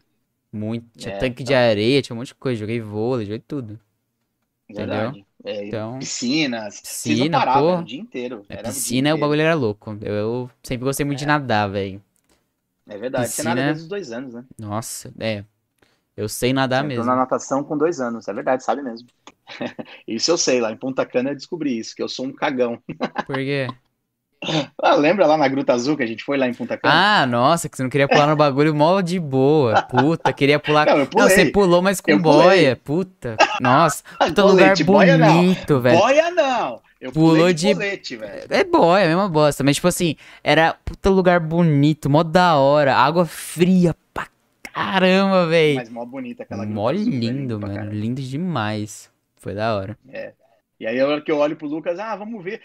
Muito. 0.53 0.87
Tinha 0.99 1.15
É, 1.15 1.19
tanque 1.19 1.43
de 1.45 1.53
então. 1.53 1.62
areia, 1.71 2.03
tinha 2.03 2.15
um 2.15 2.19
monte 2.19 2.29
de 2.29 2.35
coisa. 2.35 2.59
Joguei 2.61 2.81
vôlei, 2.81 3.27
joguei 3.27 3.39
tudo. 3.41 3.79
verdade. 4.69 5.27
É, 5.45 5.67
Então, 5.67 5.99
piscinas, 5.99 6.81
piscina, 6.81 7.41
era 7.43 7.61
o 7.61 7.83
dia 7.83 8.01
inteiro. 8.01 8.45
a 8.49 8.55
Era 8.55 8.69
o 8.69 8.73
dia 8.73 8.73
piscina, 8.73 9.09
o 9.11 9.17
inteiro. 9.17 9.21
bagulho 9.21 9.41
era 9.43 9.55
louco. 9.55 9.97
Eu, 10.03 10.15
eu 10.15 10.51
sempre 10.62 10.85
gostei 10.85 11.05
muito 11.07 11.19
de 11.19 11.25
É. 11.25 11.29
nadar, 11.29 11.69
velho. 11.71 12.03
É 12.91 12.99
verdade, 12.99 13.29
você 13.29 13.37
Piscina- 13.37 13.55
nada 13.55 13.67
desde 13.69 13.83
os 13.85 13.89
dois 13.89 14.11
anos, 14.12 14.35
né? 14.35 14.45
Nossa, 14.59 15.12
é. 15.21 15.45
Eu 16.17 16.29
sei 16.29 16.53
nadar 16.53 16.83
Você 16.83 16.89
mesmo. 16.89 17.05
na 17.05 17.15
natação 17.17 17.62
com 17.65 17.79
dois 17.79 18.01
anos, 18.01 18.27
é 18.29 18.33
verdade, 18.35 18.62
sabe 18.65 18.83
mesmo. 18.83 19.09
Isso 20.07 20.31
eu 20.31 20.37
sei, 20.37 20.61
lá 20.61 20.71
em 20.73 20.77
Ponta 20.77 21.07
Cana 21.07 21.31
eu 21.31 21.35
descobri 21.37 21.79
isso, 21.79 21.95
que 21.95 22.03
eu 22.03 22.09
sou 22.09 22.27
um 22.27 22.33
cagão. 22.33 22.79
Por 23.27 23.37
quê? 23.37 23.69
Ah, 24.83 24.95
lembra 24.95 25.27
lá 25.27 25.37
na 25.37 25.47
Gruta 25.49 25.73
Azul 25.75 25.97
que 25.97 26.03
a 26.03 26.07
gente 26.07 26.25
foi 26.25 26.37
lá 26.39 26.49
em 26.49 26.55
Punta 26.55 26.77
Cana? 26.77 26.93
Ah, 27.23 27.27
nossa, 27.27 27.69
que 27.69 27.77
você 27.77 27.83
não 27.83 27.91
queria 27.91 28.09
pular 28.09 28.27
no 28.27 28.35
bagulho 28.37 28.75
mó 28.75 29.01
de 29.03 29.21
boa. 29.21 29.83
Puta, 29.83 30.33
queria 30.33 30.59
pular. 30.59 30.87
Não, 30.87 31.05
pulei. 31.07 31.29
você 31.29 31.45
pulou, 31.47 31.83
mas 31.83 32.01
com 32.01 32.11
Eu 32.11 32.21
pulei. 32.23 32.43
boia. 32.43 32.77
Puta. 32.77 33.37
Nossa, 33.61 34.03
puta 34.19 34.43
Colete, 34.43 34.83
lugar 34.83 34.85
boia 34.85 35.19
não. 35.19 35.37
bonito, 35.37 35.81
velho. 35.81 35.99
Boia 35.99 36.31
não! 36.31 36.81
Eu 37.01 37.12
Pulou 37.12 37.51
de 37.52 37.72
colete, 37.72 38.16
velho. 38.16 38.47
É 38.51 38.62
boia, 38.62 39.02
é 39.02 39.05
a 39.06 39.09
mesma 39.09 39.28
bosta. 39.28 39.64
Mas, 39.64 39.77
tipo 39.77 39.89
assim, 39.89 40.16
era 40.44 40.74
puta 40.85 41.09
lugar 41.09 41.40
bonito, 41.40 42.10
mó 42.10 42.22
da 42.22 42.56
hora. 42.56 42.94
Água 42.94 43.24
fria 43.24 43.97
pra 44.12 44.28
caramba, 44.62 45.47
velho. 45.47 45.77
Mas 45.77 45.89
mó 45.89 46.05
bonita 46.05 46.43
aquela 46.43 46.66
Mó 46.66 46.93
velho, 46.93 47.09
lindo, 47.09 47.59
pra 47.59 47.68
mano. 47.68 47.90
Lindo 47.90 48.20
demais. 48.20 49.10
Foi 49.36 49.55
da 49.55 49.74
hora. 49.74 49.98
E 50.81 50.86
aí, 50.86 50.98
a 50.98 51.07
hora 51.07 51.20
que 51.20 51.31
eu 51.31 51.36
olho 51.36 51.55
pro 51.57 51.69
Lucas, 51.69 51.98
ah, 51.98 52.16
vamos 52.16 52.43
ver. 52.43 52.59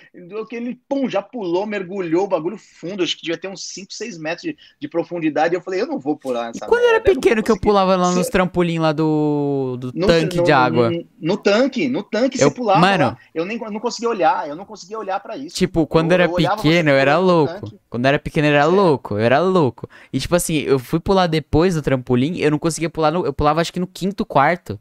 Que 0.50 0.56
ele, 0.56 0.80
pum, 0.88 1.10
já 1.10 1.22
pulou, 1.22 1.66
mergulhou 1.66 2.24
o 2.24 2.28
bagulho 2.30 2.58
fundo. 2.58 3.04
Acho 3.04 3.18
que 3.18 3.24
devia 3.24 3.38
ter 3.38 3.50
uns 3.50 3.68
5, 3.68 3.88
6 3.94 4.18
metros 4.18 4.44
de, 4.44 4.58
de 4.80 4.88
profundidade. 4.88 5.54
Eu 5.54 5.60
falei, 5.62 5.82
eu 5.82 5.86
não 5.88 6.00
vou 6.00 6.16
pular 6.16 6.48
nessa 6.48 6.66
Quando 6.66 6.80
eu 6.82 6.88
era 6.92 7.00
merda, 7.00 7.14
pequeno 7.14 7.36
vou 7.36 7.44
que 7.44 7.52
eu 7.52 7.60
pulava 7.60 7.94
lá 7.98 8.12
nos 8.14 8.30
trampolim 8.30 8.80
lá 8.80 8.94
do, 8.94 9.76
do 9.78 9.92
No- 9.94 10.08
tanque 10.08 10.38
no- 10.38 10.44
de 10.44 10.52
água. 10.54 10.90
No, 10.92 11.06
no 11.20 11.36
tanque, 11.38 11.90
no 11.90 12.04
tanque 12.04 12.42
Eu- 12.42 12.48
você 12.48 12.56
pulava 12.56 12.80
mano. 12.80 13.04
lá. 13.04 13.18
Eu 13.34 13.44
nem 13.44 13.62
eu 13.62 13.70
não 13.70 13.82
conseguia 13.82 14.08
olhar, 14.10 14.48
eu 14.48 14.56
não 14.56 14.64
conseguia 14.66 14.98
olhar 14.98 15.20
pra 15.20 15.36
isso. 15.36 15.54
Tipo, 15.58 15.86
quando 15.86 16.14
Eu- 16.14 16.18
eu 16.18 16.24
era 16.24 16.32
eu 16.32 16.36
pequeno, 16.56 16.90
eu 16.92 16.96
era 16.96 17.18
louco. 17.18 17.70
Quando 17.90 18.06
eu 18.06 18.10
era 18.10 18.20
pequeno, 18.20 18.48
eu 18.48 18.52
era 18.54 18.64
É. 18.64 18.66
louco. 18.66 19.16
Eu 19.16 19.20
era 19.20 19.40
louco. 19.42 19.90
E 20.14 20.20
tipo 20.22 20.34
assim, 20.36 20.60
eu 20.60 20.80
fui 20.80 21.02
pular 21.02 21.28
depois 21.28 21.76
do 21.76 21.82
trampolim, 21.82 22.38
eu 22.40 22.50
não 22.50 22.60
conseguia 22.60 22.90
pular 22.90 23.12
no. 23.12 23.26
Eu 23.26 23.34
pulava 23.34 23.60
acho 23.60 23.74
que 23.74 23.80
no 23.80 23.88
quinto 23.88 24.26
quarto. 24.26 24.80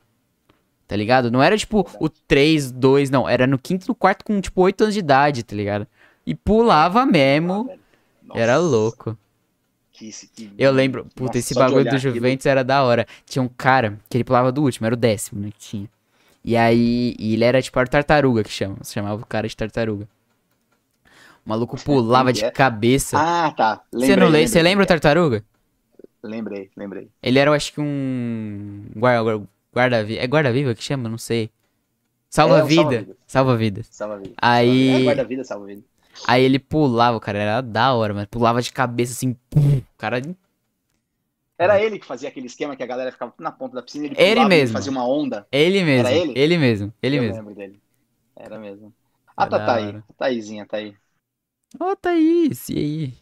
Tá 0.87 0.95
ligado? 0.97 1.31
Não 1.31 1.43
era 1.43 1.57
tipo 1.57 1.89
o 1.99 2.09
3, 2.09 2.71
2, 2.71 3.11
não. 3.11 3.29
Era 3.29 3.47
no 3.47 3.59
quinto 3.59 3.87
no 3.89 3.95
quarto 3.95 4.25
com 4.25 4.41
tipo 4.41 4.61
8 4.63 4.83
anos 4.83 4.95
de 4.95 5.01
idade, 5.01 5.43
tá 5.43 5.57
ligado? 5.57 5.87
E 6.27 6.35
pulava 6.35 7.07
mesmo. 7.07 7.71
Nossa, 8.23 8.41
Era 8.41 8.57
louco. 8.59 9.17
que- 9.93 10.11
que- 10.35 10.53
Eu 10.59 10.73
lembro, 10.73 11.05
puta, 11.15 11.25
Nossa, 11.27 11.39
esse 11.39 11.55
bagulho 11.55 11.85
do 11.85 11.97
aquilo. 11.97 12.15
Juventus 12.15 12.47
era 12.47 12.63
da 12.65 12.83
hora. 12.83 13.07
Tinha 13.27 13.43
um 13.43 13.49
cara 13.49 13.99
que 14.11 14.17
ele 14.17 14.25
pulava 14.25 14.51
do 14.53 14.63
último, 14.63 14.87
era 14.87 14.95
o 14.95 14.99
décimo, 14.99 15.41
né? 15.41 15.51
Que 15.53 15.59
tinha. 15.59 15.89
E 16.45 16.57
aí, 16.57 17.15
e 17.19 17.33
ele 17.35 17.45
era 17.45 17.63
tipo 17.63 17.79
a 17.79 17.87
tartaruga 17.87 18.43
que 18.45 18.51
chama. 18.51 18.77
Se 18.83 18.93
chamava 18.93 19.23
o 19.23 19.27
cara 19.27 19.49
de 19.49 19.57
tartaruga. 19.57 20.07
O 21.45 21.49
maluco 21.49 21.77
pulava 21.85 22.33
de 22.33 22.45
é? 22.45 22.51
cabeça. 22.51 23.17
Ah, 23.19 23.51
tá. 23.53 23.83
Você 23.93 23.99
Lembrei, 24.09 24.17
não 24.17 24.29
lembra? 24.29 24.49
Você 24.49 24.63
lembra 24.63 24.85
o 24.85 24.87
tartaruga? 24.87 25.45
Lembrei, 26.23 26.71
lembrei. 26.77 27.09
Ele 27.23 27.39
era, 27.39 27.51
eu 27.51 27.55
acho 27.55 27.73
que 27.73 27.81
um. 27.81 28.85
Guarda- 29.75 29.97
Guarda-viva. 29.99 30.21
é 30.23 30.27
guarda-viva 30.27 30.75
que 30.75 30.83
chama? 30.83 31.09
Não 31.09 31.19
sei. 31.19 31.51
Salva 32.31 32.59
É, 32.59 32.63
o 32.65 32.67
vida. 32.67 33.17
salva-vidas. 33.27 33.87
Salva. 33.87 34.15
Salva 34.15 34.19
vida. 34.19 34.35
Aí- 34.41 34.89
É, 34.91 35.05
guarda-vida, 35.05 35.45
salva 35.45 35.67
vida. 35.67 35.83
Aí 36.27 36.43
ele 36.45 36.59
pulava, 36.59 37.19
cara, 37.21 37.39
era 37.39 37.61
da 37.61 37.93
hora, 37.95 38.15
mano. 38.15 38.27
Pulava 38.29 38.63
de 38.63 38.73
cabeça 38.73 39.13
assim, 39.13 39.35
pum, 39.51 39.79
o 39.79 39.85
cara. 39.99 40.21
Era 41.59 41.81
ele 41.81 41.99
que 41.99 42.07
fazia 42.07 42.29
aquele 42.29 42.47
esquema 42.47 42.77
que 42.77 42.83
a 42.83 42.87
galera 42.87 43.13
ficava 43.13 43.33
na 43.39 43.53
ponta 43.53 43.77
da 43.77 43.83
piscina, 43.83 44.07
ele, 44.07 44.17
Ele 44.19 44.45
mesmo. 44.45 44.73
fazia 44.77 44.91
uma 44.91 45.07
onda. 45.07 45.47
Ele 45.53 45.83
mesmo. 45.85 46.07
Era 46.09 46.17
ele? 46.17 46.33
Ele 46.37 46.59
mesmo. 46.59 46.93
Ele 47.03 47.17
Eu 47.19 47.23
mesmo. 47.23 47.37
lembro 47.37 47.55
dele. 47.55 47.81
Era 48.37 48.59
mesmo. 48.59 48.93
Ah, 49.37 49.47
tá, 49.47 49.65
tá 49.65 49.75
aí. 49.77 49.87
hora. 49.87 50.05
A 50.09 50.13
Thaisinha 50.15 50.67
tá 50.67 50.77
aí. 50.79 50.97
Ó, 51.81 51.95
Thaís, 51.97 52.69
e 52.69 52.79
aí? 52.79 53.15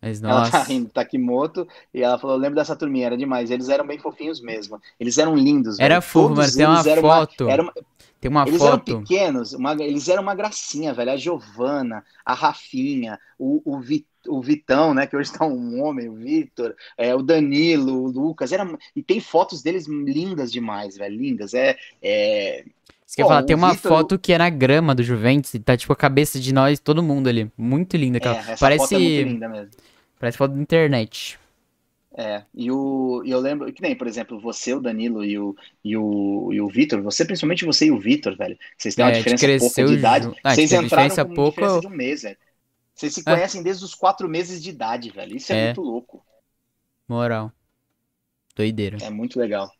Mas 0.00 0.22
Ela 0.22 0.50
tá 0.50 0.62
rindo, 0.62 0.88
Takimoto, 0.90 1.66
e 1.92 2.02
ela 2.02 2.18
falou, 2.18 2.36
eu 2.36 2.40
lembro 2.40 2.56
dessa 2.56 2.76
turminha, 2.76 3.06
era 3.06 3.16
demais. 3.16 3.50
Eles 3.50 3.68
eram 3.68 3.86
bem 3.86 3.98
fofinhos 3.98 4.40
mesmo. 4.40 4.80
Eles 5.00 5.18
eram 5.18 5.34
lindos, 5.34 5.78
Era 5.78 5.94
velho. 5.94 6.02
fofo, 6.02 6.34
Todos 6.34 6.56
mano. 6.56 6.82
Tem 6.84 6.94
uma 7.00 7.00
foto. 7.10 7.48
era 7.48 7.62
uma- 7.62 7.72
Tem 8.20 8.30
uma 8.30 8.42
eles 8.46 8.58
foto. 8.58 8.68
eram 8.90 9.00
pequenos, 9.00 9.52
uma- 9.54 9.72
eles 9.82 10.08
eram 10.08 10.22
uma 10.22 10.34
gracinha, 10.34 10.92
velho. 10.94 11.10
A 11.12 11.16
Giovana, 11.16 12.04
a 12.24 12.34
Rafinha, 12.34 13.18
o, 13.38 13.60
o, 13.64 13.80
Vi- 13.80 14.06
o 14.28 14.40
Vitão, 14.40 14.92
né? 14.94 15.06
Que 15.06 15.16
hoje 15.16 15.32
tá 15.32 15.44
um 15.46 15.82
homem, 15.82 16.08
o 16.08 16.14
Vitor, 16.14 16.74
é, 16.96 17.14
o 17.14 17.22
Danilo, 17.22 18.04
o 18.04 18.10
Lucas. 18.10 18.52
Era, 18.52 18.66
e 18.94 19.02
tem 19.02 19.20
fotos 19.20 19.62
deles 19.62 19.86
lindas 19.86 20.52
demais, 20.52 20.96
velho. 20.96 21.16
Lindas. 21.16 21.52
É, 21.54 21.76
é, 22.02 22.64
Isso 23.06 23.16
que 23.16 23.22
eu 23.22 23.24
ia 23.24 23.26
Pô, 23.26 23.28
falar, 23.28 23.42
tem 23.44 23.56
uma 23.56 23.74
Vitor- 23.74 23.90
foto 23.90 24.18
que 24.18 24.32
é 24.32 24.38
na 24.38 24.50
grama 24.50 24.94
do 24.94 25.02
Juventus 25.02 25.54
e 25.54 25.60
tá 25.60 25.76
tipo 25.76 25.92
a 25.92 25.96
cabeça 25.96 26.40
de 26.40 26.52
nós, 26.52 26.78
todo 26.80 27.02
mundo 27.02 27.28
ali. 27.28 27.50
Muito 27.56 27.96
linda 27.96 28.18
é, 28.18 28.18
aquela. 28.18 28.38
essa 28.46 28.56
parece, 28.58 28.78
foto 28.78 28.94
é 28.94 28.98
muito 28.98 29.22
linda 29.22 29.48
mesmo. 29.48 29.74
parece 30.18 30.38
foto 30.38 30.54
da 30.54 30.60
internet. 30.62 31.38
É, 32.18 32.46
e, 32.54 32.70
o, 32.72 33.22
e 33.26 33.30
eu 33.30 33.38
lembro 33.40 33.70
que 33.74 33.82
nem, 33.82 33.94
por 33.94 34.06
exemplo, 34.06 34.40
você, 34.40 34.72
o 34.72 34.80
Danilo 34.80 35.22
e 35.22 35.38
o, 35.38 35.54
e 35.84 35.96
o, 35.98 36.50
e 36.50 36.60
o 36.62 36.68
Vitor, 36.68 37.02
você, 37.02 37.26
principalmente 37.26 37.64
você 37.66 37.86
e 37.86 37.90
o 37.90 38.00
Vitor, 38.00 38.34
velho, 38.36 38.56
vocês 38.78 38.94
têm 38.94 39.04
uma 39.04 39.10
É, 39.10 39.18
diferença 39.18 39.44
cresceu 39.44 39.86
de 39.86 39.94
idade. 39.94 40.32
Ah, 40.42 40.54
vocês 40.54 40.72
entraram 40.72 40.84
diferença 40.84 41.24
com 41.26 41.34
pouca, 41.34 41.60
diferença 41.60 41.80
de 41.80 41.86
um 41.86 41.90
mês, 41.90 42.22
velho. 42.22 42.38
Vocês 42.94 43.14
se 43.14 43.24
É. 43.26 43.32
conhecem 43.32 43.62
desde 43.62 43.84
os 43.84 43.94
quatro 43.94 44.28
meses 44.28 44.62
de 44.62 44.70
idade, 44.70 45.10
velho, 45.10 45.36
isso 45.36 45.52
é, 45.52 45.56
É. 45.56 45.64
muito 45.66 45.82
louco, 45.82 46.24
Moral. 47.08 47.52
Doideira. 48.56 48.98
é 48.98 49.10
muito 49.10 49.38
legal. 49.38 49.70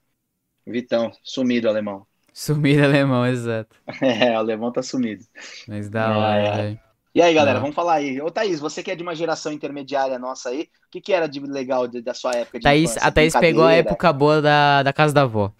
Vitão, 0.66 1.12
sumido, 1.24 1.68
alemão. 1.68 2.06
Sumido 2.42 2.84
alemão, 2.84 3.26
exato. 3.26 3.76
É, 4.02 4.32
o 4.36 4.38
alemão 4.38 4.72
tá 4.72 4.82
sumido. 4.82 5.24
Mas 5.66 5.88
da 5.90 6.16
É, 6.16 6.18
hora, 6.18 6.72
é. 6.72 6.80
E 7.14 7.22
aí, 7.22 7.34
galera, 7.34 7.58
Ah. 7.58 7.60
vamos 7.60 7.74
falar 7.74 7.94
aí. 7.96 8.20
Ô, 8.20 8.30
Thaís, 8.30 8.60
você 8.60 8.82
que 8.82 8.90
é 8.90 8.96
de 8.96 9.02
uma 9.02 9.14
geração 9.16 9.52
intermediária 9.52 10.18
nossa 10.18 10.50
aí, 10.50 10.62
o 10.64 10.90
que, 10.90 11.00
que 11.00 11.12
era 11.12 11.26
de 11.28 11.40
legal 11.40 11.88
de- 11.88 12.02
da 12.02 12.14
sua 12.14 12.36
época 12.36 12.60
de 12.60 12.68
Thaís, 12.68 12.92
infância? 12.92 13.06
a 13.06 13.10
Thaís 13.10 13.34
pegou 13.36 13.64
a 13.64 13.72
época 13.74 14.12
boa 14.12 14.42
da, 14.42 14.82
da 14.82 14.92
casa 14.92 15.14
da 15.14 15.22
avó. 15.22 15.52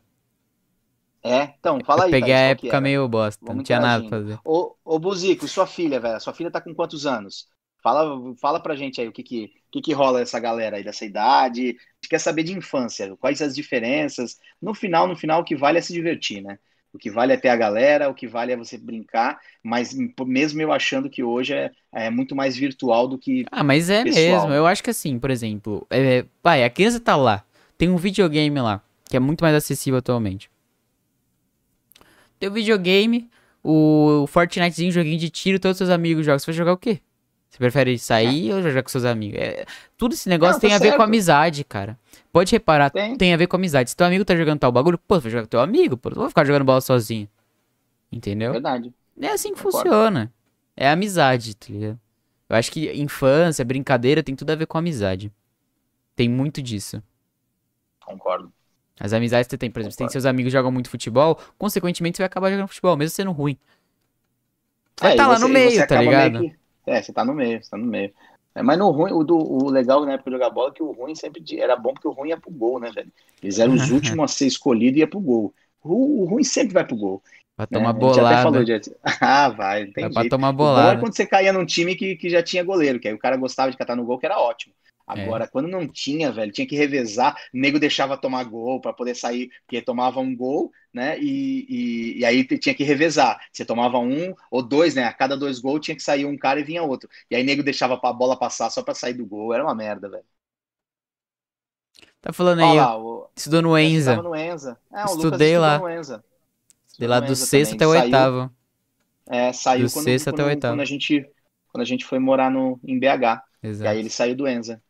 É? 1.24 1.54
Então, 1.58 1.82
fala 1.84 2.04
aí, 2.04 2.12
eu 2.12 2.16
peguei 2.16 2.32
Thaís, 2.32 2.34
a 2.34 2.38
época 2.54 2.80
meio 2.80 3.08
bosta, 3.08 3.42
Vamos 3.42 3.54
não 3.54 3.62
tinha 3.62 3.80
nada 3.80 4.04
pra 4.04 4.18
fazer. 4.18 4.40
Ô, 4.44 4.76
ô 4.84 4.98
Buzico, 4.98 5.48
sua 5.48 5.66
filha, 5.66 6.00
velho, 6.00 6.20
sua 6.20 6.34
filha 6.34 6.50
tá 6.50 6.60
com 6.60 6.74
quantos 6.74 7.06
anos? 7.06 7.48
Fala, 7.86 8.34
fala 8.40 8.58
pra 8.58 8.74
gente 8.74 9.00
aí 9.00 9.06
o 9.06 9.12
que 9.12 9.22
que, 9.22 9.52
que 9.70 9.80
que 9.80 9.92
rola 9.92 10.20
essa 10.20 10.40
galera 10.40 10.76
aí 10.76 10.82
dessa 10.82 11.04
idade. 11.04 11.60
A 11.60 11.66
gente 11.66 12.08
quer 12.10 12.18
saber 12.18 12.42
de 12.42 12.52
infância, 12.52 13.16
quais 13.16 13.40
as 13.40 13.54
diferenças. 13.54 14.38
No 14.60 14.74
final, 14.74 15.06
no 15.06 15.14
final, 15.14 15.40
o 15.40 15.44
que 15.44 15.54
vale 15.54 15.78
é 15.78 15.80
se 15.80 15.92
divertir, 15.92 16.42
né? 16.42 16.58
O 16.92 16.98
que 16.98 17.08
vale 17.08 17.32
é 17.32 17.36
ter 17.36 17.48
a 17.48 17.54
galera, 17.54 18.08
o 18.08 18.14
que 18.14 18.26
vale 18.26 18.50
é 18.50 18.56
você 18.56 18.76
brincar, 18.76 19.38
mas 19.62 19.94
mesmo 20.26 20.60
eu 20.60 20.72
achando 20.72 21.08
que 21.08 21.22
hoje 21.22 21.54
é, 21.54 21.70
é 21.94 22.10
muito 22.10 22.34
mais 22.34 22.56
virtual 22.56 23.06
do 23.06 23.16
que. 23.16 23.46
Ah, 23.52 23.62
mas 23.62 23.88
é 23.88 24.02
pessoal. 24.02 24.24
mesmo. 24.24 24.52
Eu 24.52 24.66
acho 24.66 24.82
que 24.82 24.90
assim, 24.90 25.16
por 25.16 25.30
exemplo, 25.30 25.86
é, 25.88 26.24
vai, 26.42 26.64
a 26.64 26.70
criança 26.70 26.98
tá 26.98 27.14
lá, 27.14 27.44
tem 27.78 27.88
um 27.88 27.96
videogame 27.96 28.60
lá, 28.60 28.82
que 29.08 29.16
é 29.16 29.20
muito 29.20 29.44
mais 29.44 29.54
acessível 29.54 29.98
atualmente. 29.98 30.50
Tem 32.40 32.48
o 32.48 32.52
videogame, 32.52 33.30
o 33.62 34.26
Fortnitezinho, 34.26 34.90
joguinho 34.90 35.20
de 35.20 35.30
tiro, 35.30 35.60
todos 35.60 35.76
os 35.76 35.78
seus 35.78 35.90
amigos 35.90 36.26
jogam. 36.26 36.40
Você 36.40 36.46
vai 36.46 36.56
jogar 36.56 36.72
o 36.72 36.76
quê? 36.76 37.00
Você 37.56 37.58
prefere 37.58 37.98
sair 37.98 38.52
ou 38.52 38.60
jogar 38.60 38.82
com 38.82 38.88
seus 38.90 39.06
amigos? 39.06 39.40
É, 39.40 39.64
tudo 39.96 40.12
esse 40.12 40.28
negócio 40.28 40.54
Não, 40.56 40.60
tem 40.60 40.68
tá 40.68 40.76
a 40.76 40.78
ver 40.78 40.94
com 40.94 41.02
amizade, 41.02 41.64
cara. 41.64 41.98
Pode 42.30 42.52
reparar, 42.52 42.90
Tem. 42.90 43.16
tem 43.16 43.32
a 43.32 43.36
ver 43.38 43.46
com 43.46 43.56
amizade. 43.56 43.88
Se 43.88 43.96
teu 43.96 44.06
amigo 44.06 44.26
tá 44.26 44.36
jogando 44.36 44.58
tal 44.58 44.70
bagulho, 44.70 44.98
pô, 44.98 45.18
vai 45.18 45.30
jogar 45.30 45.44
com 45.44 45.48
teu 45.48 45.60
amigo, 45.60 45.96
pô, 45.96 46.10
não 46.10 46.16
vou 46.16 46.28
ficar 46.28 46.44
jogando 46.44 46.66
bola 46.66 46.82
sozinho. 46.82 47.26
Entendeu? 48.12 48.52
Verdade. 48.52 48.92
É 49.18 49.28
assim 49.28 49.54
que 49.54 49.62
Concordo. 49.62 49.88
funciona. 49.88 50.30
É 50.76 50.86
amizade, 50.90 51.54
tá 51.56 51.66
ligado? 51.70 51.98
Eu 52.50 52.56
acho 52.56 52.70
que 52.70 52.92
infância, 52.92 53.64
brincadeira 53.64 54.22
tem 54.22 54.36
tudo 54.36 54.50
a 54.50 54.54
ver 54.54 54.66
com 54.66 54.76
amizade. 54.76 55.32
Tem 56.14 56.28
muito 56.28 56.60
disso. 56.60 57.02
Concordo. 58.04 58.52
As 59.00 59.14
amizades 59.14 59.46
que 59.46 59.52
você 59.52 59.58
tem, 59.58 59.70
por 59.70 59.80
exemplo, 59.80 59.92
você 59.92 59.96
tem 59.98 60.06
Concordo. 60.06 60.12
seus 60.12 60.26
amigos 60.26 60.50
que 60.50 60.58
jogam 60.58 60.70
muito 60.70 60.90
futebol, 60.90 61.38
consequentemente 61.58 62.18
você 62.18 62.22
vai 62.22 62.26
acabar 62.26 62.50
jogando 62.50 62.68
futebol, 62.68 62.96
mesmo 62.98 63.14
sendo 63.16 63.32
ruim. 63.32 63.56
Vai 65.00 65.12
É, 65.12 65.14
estar 65.14 65.24
e 65.24 65.26
lá 65.26 65.34
você- 65.36 65.42
no 65.42 65.48
meio, 65.48 65.78
tá 65.78 65.84
acaba 65.84 66.00
meio 66.00 66.10
ligado? 66.10 66.40
que- 66.50 66.56
É, 66.86 67.02
você 67.02 67.12
tá 67.12 67.24
no 67.24 67.34
meio, 67.34 67.62
você 67.62 67.70
tá 67.70 67.76
no 67.76 67.86
meio. 67.86 68.12
É, 68.54 68.62
mas 68.62 68.78
no 68.78 68.90
ruim, 68.90 69.12
o, 69.12 69.22
do, 69.22 69.36
o 69.36 69.68
legal 69.68 70.04
na 70.06 70.14
época 70.14 70.30
de 70.30 70.36
jogar 70.36 70.50
bola 70.50 70.70
é 70.70 70.72
que 70.72 70.82
o 70.82 70.92
ruim 70.92 71.14
sempre 71.14 71.42
era 71.58 71.76
bom 71.76 71.92
porque 71.92 72.08
o 72.08 72.12
ruim 72.12 72.30
ia 72.30 72.40
pro 72.40 72.50
gol, 72.50 72.80
né, 72.80 72.90
velho? 72.90 73.12
Eles 73.42 73.58
eram 73.58 73.74
os 73.74 73.90
últimos 73.92 74.24
a 74.24 74.28
ser 74.34 74.46
escolhidos 74.46 74.96
e 74.96 75.00
ia 75.00 75.06
pro 75.06 75.20
gol. 75.20 75.52
O, 75.82 76.22
o 76.22 76.24
ruim 76.24 76.42
sempre 76.44 76.72
vai 76.72 76.86
pro 76.86 76.96
gol. 76.96 77.22
Vai 77.56 77.66
né? 77.70 77.78
tomar 77.78 77.90
A 77.90 77.92
gente 77.92 78.20
até 78.20 78.20
bolada. 78.20 78.42
falou 78.42 78.64
de... 78.64 78.80
Ah, 79.20 79.48
vai, 79.50 79.86
tem 79.86 80.04
Vai 80.08 80.24
pra 80.24 80.28
tomar 80.30 80.50
O 80.50 80.52
bom 80.52 80.64
é 80.64 80.66
bolada. 80.68 81.00
quando 81.00 81.14
você 81.14 81.26
caía 81.26 81.52
num 81.52 81.66
time 81.66 81.94
que, 81.94 82.16
que 82.16 82.30
já 82.30 82.42
tinha 82.42 82.64
goleiro, 82.64 82.98
que 82.98 83.08
aí 83.08 83.14
o 83.14 83.18
cara 83.18 83.36
gostava 83.36 83.70
de 83.70 83.76
catar 83.76 83.96
no 83.96 84.04
gol, 84.04 84.18
que 84.18 84.26
era 84.26 84.38
ótimo. 84.38 84.74
É. 85.14 85.22
Agora, 85.22 85.46
quando 85.48 85.68
não 85.68 85.86
tinha, 85.86 86.32
velho, 86.32 86.50
tinha 86.52 86.66
que 86.66 86.76
revezar, 86.76 87.36
o 87.54 87.58
nego 87.58 87.78
deixava 87.78 88.16
tomar 88.16 88.42
gol 88.44 88.80
pra 88.80 88.92
poder 88.92 89.14
sair, 89.14 89.50
porque 89.66 89.80
tomava 89.80 90.18
um 90.20 90.34
gol, 90.36 90.72
né? 90.92 91.18
E, 91.20 91.66
e, 92.16 92.18
e 92.20 92.24
aí 92.24 92.44
tinha 92.58 92.74
que 92.74 92.82
revezar. 92.84 93.38
Você 93.52 93.64
tomava 93.64 93.98
um 93.98 94.34
ou 94.50 94.62
dois, 94.62 94.94
né? 94.96 95.04
A 95.04 95.12
cada 95.12 95.36
dois 95.36 95.60
gols 95.60 95.80
tinha 95.84 95.94
que 95.96 96.02
sair 96.02 96.24
um 96.26 96.36
cara 96.36 96.60
e 96.60 96.64
vinha 96.64 96.82
outro. 96.82 97.08
E 97.30 97.36
aí 97.36 97.44
nego 97.44 97.62
deixava 97.62 98.00
a 98.02 98.12
bola 98.12 98.36
passar 98.38 98.68
só 98.70 98.82
pra 98.82 98.94
sair 98.94 99.14
do 99.14 99.24
gol. 99.26 99.54
Era 99.54 99.62
uma 99.64 99.74
merda, 99.74 100.08
velho. 100.10 100.24
Tá 102.20 102.32
falando 102.32 102.60
aí, 102.62 102.76
lá, 102.76 102.98
o, 102.98 103.30
estudou 103.36 103.62
no 103.62 103.78
eu 103.78 103.78
Enza. 103.78 104.16
no 104.22 104.34
Enza. 104.34 104.78
É, 104.92 105.04
Estudei 105.04 105.58
lá. 105.58 105.78
no 105.78 105.88
Enza. 105.88 106.24
De 106.98 107.06
Estudou 107.06 107.08
lá 107.08 107.20
do 107.20 107.32
Enza 107.32 107.46
sexto 107.46 107.72
também. 107.72 107.76
até 107.76 107.86
o 107.86 107.90
oitavo. 107.90 108.50
É, 109.28 109.52
saiu 109.52 109.88
Do 109.88 109.90
quando, 109.90 110.04
sexto 110.04 110.28
até 110.28 110.42
o 110.42 110.46
quando- 110.46 110.48
oitavo. 110.48 110.72
quando 110.72 110.80
a 110.80 110.84
gente 110.84 111.30
quando 111.72 111.82
a 111.82 111.86
gente 111.86 112.04
foi 112.06 112.18
morar 112.18 112.50
no, 112.50 112.80
em 112.84 112.98
BH. 112.98 113.42
E 113.80 113.86
aí 113.86 113.98
Exato. 113.98 113.98
ele 113.98 114.10
saiu 114.10 114.34
do 114.36 114.48
Enza. 114.48 114.82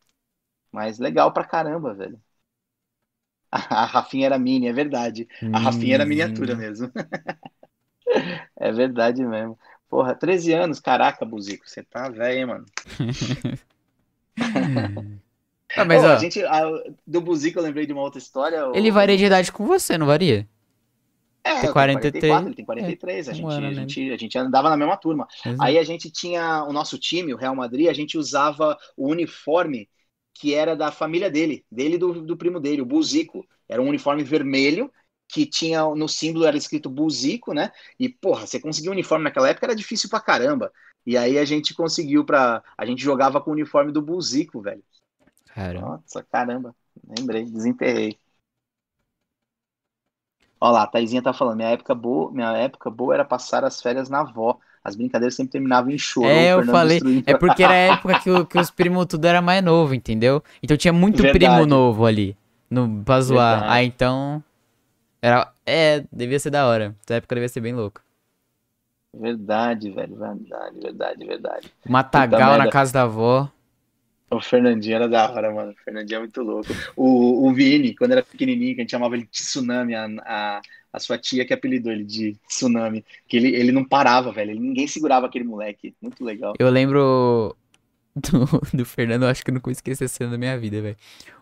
Mas 0.73 0.99
legal 0.99 1.33
pra 1.33 1.45
caramba, 1.47 1.95
velho. 1.95 2.21
A, 3.51 3.59
a 3.85 3.87
Rafinha 3.87 4.27
era 4.27 4.39
mini, 4.39 4.69
é 4.69 4.73
verdade. 4.73 5.29
A 5.53 5.59
Rafinha 5.59 5.95
era 5.95 6.07
miniatura 6.07 6.55
Minizinho. 6.55 6.57
mesmo. 6.57 6.91
É 8.57 8.73
verdade 8.73 9.25
mesmo. 9.25 9.59
Porra, 9.89 10.15
13 10.15 10.53
anos, 10.53 10.81
caraca, 10.81 11.25
Buzico, 11.25 11.69
você 11.69 11.83
tá 11.83 12.09
velho, 12.09 12.39
hein, 12.39 12.47
mano. 12.47 12.67
Ah, 15.75 15.85
mas 15.85 16.05
ó, 16.05 16.13
a 16.13 16.17
gente, 16.17 16.43
a- 16.45 16.63
do 17.07 17.21
Buzico 17.21 17.59
eu 17.59 17.63
lembrei 17.63 17.87
de 17.87 17.93
uma 17.93 18.03
outra 18.03 18.19
história. 18.19 18.67
ele 18.73 18.91
o- 18.91 18.93
varia 18.93 19.17
de 19.17 19.25
idade 19.25 19.51
com 19.53 19.67
você, 19.67 19.99
não 19.99 20.07
varia? 20.07 20.49
É, 21.45 21.73
tenho 21.73 21.91
43. 21.91 21.93
44, 21.93 22.49
ele 22.49 22.57
tem 22.57 22.65
43, 22.65 23.29
a, 23.29 23.33
um 23.33 23.33
gente, 23.33 23.47
ano, 23.49 23.71
a, 23.71 23.73
né? 23.73 23.87
gente, 23.87 24.11
a 24.13 24.17
gente 24.17 24.37
andava 24.37 24.69
na 24.69 24.77
mesma 24.77 24.97
turma. 24.97 25.29
Exato. 25.45 25.65
Aí 25.65 25.79
a 25.79 25.85
gente 25.85 26.11
tinha 26.11 26.65
o 26.65 26.73
nosso 26.73 26.99
time, 26.99 27.33
o 27.33 27.37
Real 27.37 27.55
Madrid, 27.55 27.89
a 27.89 27.93
gente 27.93 28.19
usava 28.19 28.77
o 28.97 29.09
uniforme 29.09 29.89
que 30.39 30.55
era 30.55 30.77
da 30.77 30.91
família 30.93 31.31
dele, 31.31 31.65
dele 31.71 31.95
e 31.97 31.99
do, 31.99 32.23
do 32.23 32.37
primo 32.37 32.61
dele, 32.61 32.83
o 32.83 32.87
Buzico. 32.87 33.47
Era 33.69 33.83
um 33.83 33.89
uniforme 33.89 34.23
vermelho 34.23 34.93
que 35.29 35.45
tinha 35.47 35.83
no 35.95 36.09
símbolo 36.09 36.45
era 36.47 36.57
escrito 36.57 36.89
Buzico, 36.91 37.53
né? 37.53 37.73
E 37.99 38.09
porra, 38.09 38.47
você 38.47 38.61
conseguir 38.61 38.89
um 38.89 38.93
uniforme 38.93 39.25
naquela 39.25 39.49
época 39.49 39.67
era 39.67 39.75
difícil 39.75 40.09
pra 40.09 40.21
caramba. 40.21 40.73
E 41.05 41.17
aí 41.17 41.39
a 41.39 41.45
gente 41.45 41.75
conseguiu 41.75 42.25
pra. 42.25 42.63
A 42.77 42.87
gente 42.87 43.03
jogava 43.03 43.41
com 43.41 43.51
o 43.51 43.55
uniforme 43.55 43.93
do 43.93 44.03
Buzico, 44.03 44.61
velho. 44.61 44.83
Cara, 45.47 45.81
Nossa, 45.81 46.23
caramba. 46.25 46.75
Lembrei, 47.19 47.45
desenterrei. 47.45 48.19
Olha 50.61 50.73
lá, 50.73 50.83
a 50.83 50.87
Taizinha 50.87 51.23
tá 51.23 51.33
falando, 51.33 51.57
minha 51.57 51.71
época 51.71 51.95
boa, 51.95 52.31
minha 52.33 52.53
época 52.57 52.91
boa 52.91 53.15
era 53.15 53.25
passar 53.25 53.65
as 53.65 53.81
férias 53.81 54.09
na 54.11 54.21
avó. 54.21 54.59
As 54.87 54.97
brincadeiras 54.97 55.35
sempre 55.35 55.53
terminavam 55.53 55.91
em 55.91 55.99
choro. 55.99 56.29
É, 56.29 56.53
eu 56.53 56.63
falei, 56.63 56.99
destruindo. 56.99 57.27
é 57.27 57.35
porque 57.35 57.63
era 57.63 57.75
a 57.75 57.77
época 57.77 58.17
que, 58.17 58.31
o- 58.31 58.47
que 58.47 58.59
os 58.59 58.71
primos 58.71 59.07
tudo 59.07 59.27
era 59.27 59.43
mais 59.43 59.63
novo, 59.63 59.95
entendeu? 59.95 60.43
Então 60.63 60.77
tinha 60.77 60.93
muito 60.93 61.23
Verdade. 61.23 61.27
primo 61.27 61.67
novo 61.67 62.07
ali, 62.07 62.37
no, 62.71 63.03
pra 63.05 63.21
zoar. 63.21 63.63
Verdade. 63.63 63.71
Aí 63.71 63.87
então, 63.87 64.43
era, 65.23 65.53
é, 65.67 66.05
devia 66.13 66.41
ser 66.41 66.51
da 66.51 66.67
hora. 66.67 66.97
Essa 67.05 67.17
época 67.17 67.35
devia 67.37 67.49
ser 67.51 67.61
bem 67.61 67.75
louco. 67.75 68.03
Verdade, 69.13 69.91
velho, 69.91 70.17
verdade, 70.17 70.79
verdade, 70.81 71.27
verdade. 71.27 71.73
Matagal 71.89 72.57
na 72.59 72.69
casa 72.69 72.93
da 72.93 73.03
avó. 73.05 73.51
O 74.31 74.41
Fernandinho 74.41 74.97
era 74.97 75.09
da 75.09 75.31
hora, 75.31 75.53
mano. 75.55 75.71
O 75.73 75.85
Fernandinho 75.85 76.17
é 76.17 76.21
muito 76.21 76.43
louco. 76.43 76.69
O, 76.97 77.49
o 77.49 77.55
Vini, 77.55 77.95
quando 77.95 78.13
era 78.13 78.25
pequenininho, 78.25 78.75
que 78.75 78.81
a 78.81 78.85
gente 78.85 78.91
chamava 78.91 79.15
ele 79.17 79.25
de 79.25 79.31
Tsunami, 79.31 79.95
a, 79.95 80.07
a, 80.25 80.61
a 80.97 80.99
sua 80.99 81.19
tia 81.19 81.45
que 81.45 81.53
apelidou 81.53 81.93
ele 81.93 82.05
de 82.05 82.37
Tsunami. 82.49 83.05
Que 83.29 83.37
ele, 83.37 83.55
ele 83.55 83.71
não 83.71 83.85
parava, 83.85 84.33
velho. 84.33 84.59
Ninguém 84.59 84.87
segurava 84.87 85.27
aquele 85.27 85.45
moleque. 85.45 85.95
Muito 86.01 86.25
legal. 86.25 86.55
Eu 86.59 86.71
lembro. 86.71 87.55
do, 88.33 88.49
do 88.79 88.85
Fernando, 88.87 89.25
eu 89.25 89.29
acho 89.29 89.45
que 89.45 89.51
eu 89.51 89.55
não 89.55 89.61
vou 89.63 89.71
esquecer 89.71 90.05
essa 90.05 90.15
cena 90.17 90.31
da 90.31 90.39
minha 90.39 90.59
vida, 90.59 90.81
velho. 90.81 90.97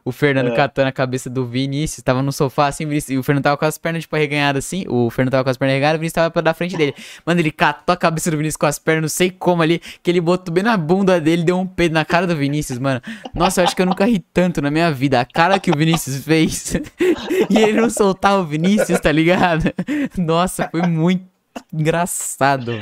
O 0.04 0.10
Fernando 0.12 0.48
É. 0.50 0.56
catando 0.56 0.88
a 0.88 0.92
cabeça 0.92 1.30
do 1.30 1.46
Vinícius, 1.46 2.02
tava 2.02 2.20
no 2.20 2.30
sofá 2.32 2.66
assim, 2.66 2.84
Vinícius- 2.84 3.10
e 3.14 3.18
o 3.18 3.22
Fernando 3.22 3.44
tava 3.44 3.56
com 3.56 3.64
as 3.64 3.78
pernas, 3.78 4.02
tipo, 4.02 4.14
arreganhadas 4.16 4.66
assim. 4.66 4.84
O 4.88 5.08
Fernando 5.08 5.30
tava 5.32 5.44
com 5.44 5.50
as 5.50 5.56
pernas 5.56 5.72
arreganhadas, 5.72 5.98
o 5.98 6.00
Vinícius 6.00 6.14
tava 6.14 6.30
pra 6.30 6.42
dar 6.42 6.52
frente 6.52 6.76
dele. 6.76 6.94
Mano, 7.24 7.40
ele 7.40 7.50
catou 7.50 7.92
a 7.92 7.96
cabeça 7.96 8.30
do 8.30 8.36
Vinícius 8.36 8.56
com 8.56 8.66
as 8.66 8.78
pernas, 8.78 9.02
não 9.02 9.08
sei 9.08 9.30
como 9.30 9.62
ali, 9.62 9.80
que 10.02 10.10
ele 10.10 10.20
botou 10.20 10.52
bem 10.52 10.64
na 10.64 10.76
bunda 10.76 11.20
dele, 11.20 11.44
deu 11.44 11.58
um 11.58 11.66
peido 11.66 11.92
na 11.92 12.04
cara 12.04 12.26
do 12.26 12.36
Vinícius, 12.36 12.78
mano. 12.78 13.00
Nossa, 13.32 13.60
eu 13.60 13.64
acho 13.66 13.74
que 13.76 13.80
eu 13.80 13.86
nunca 13.86 14.04
ri 14.04 14.18
tanto 14.18 14.60
na 14.60 14.70
minha 14.70 14.90
vida. 14.92 15.20
A 15.20 15.24
cara 15.24 15.58
que 15.60 15.70
o 15.70 15.76
Vinícius 15.76 16.22
fez. 16.24 16.74
e 17.48 17.56
ele 17.56 17.80
não 17.80 17.88
soltava 17.88 18.42
o 18.42 18.46
Vinícius, 18.46 18.98
tá 19.00 19.12
ligado? 19.12 19.72
Nossa, 20.18 20.68
foi 20.70 20.82
muito 20.82 21.24
engraçado, 21.72 22.78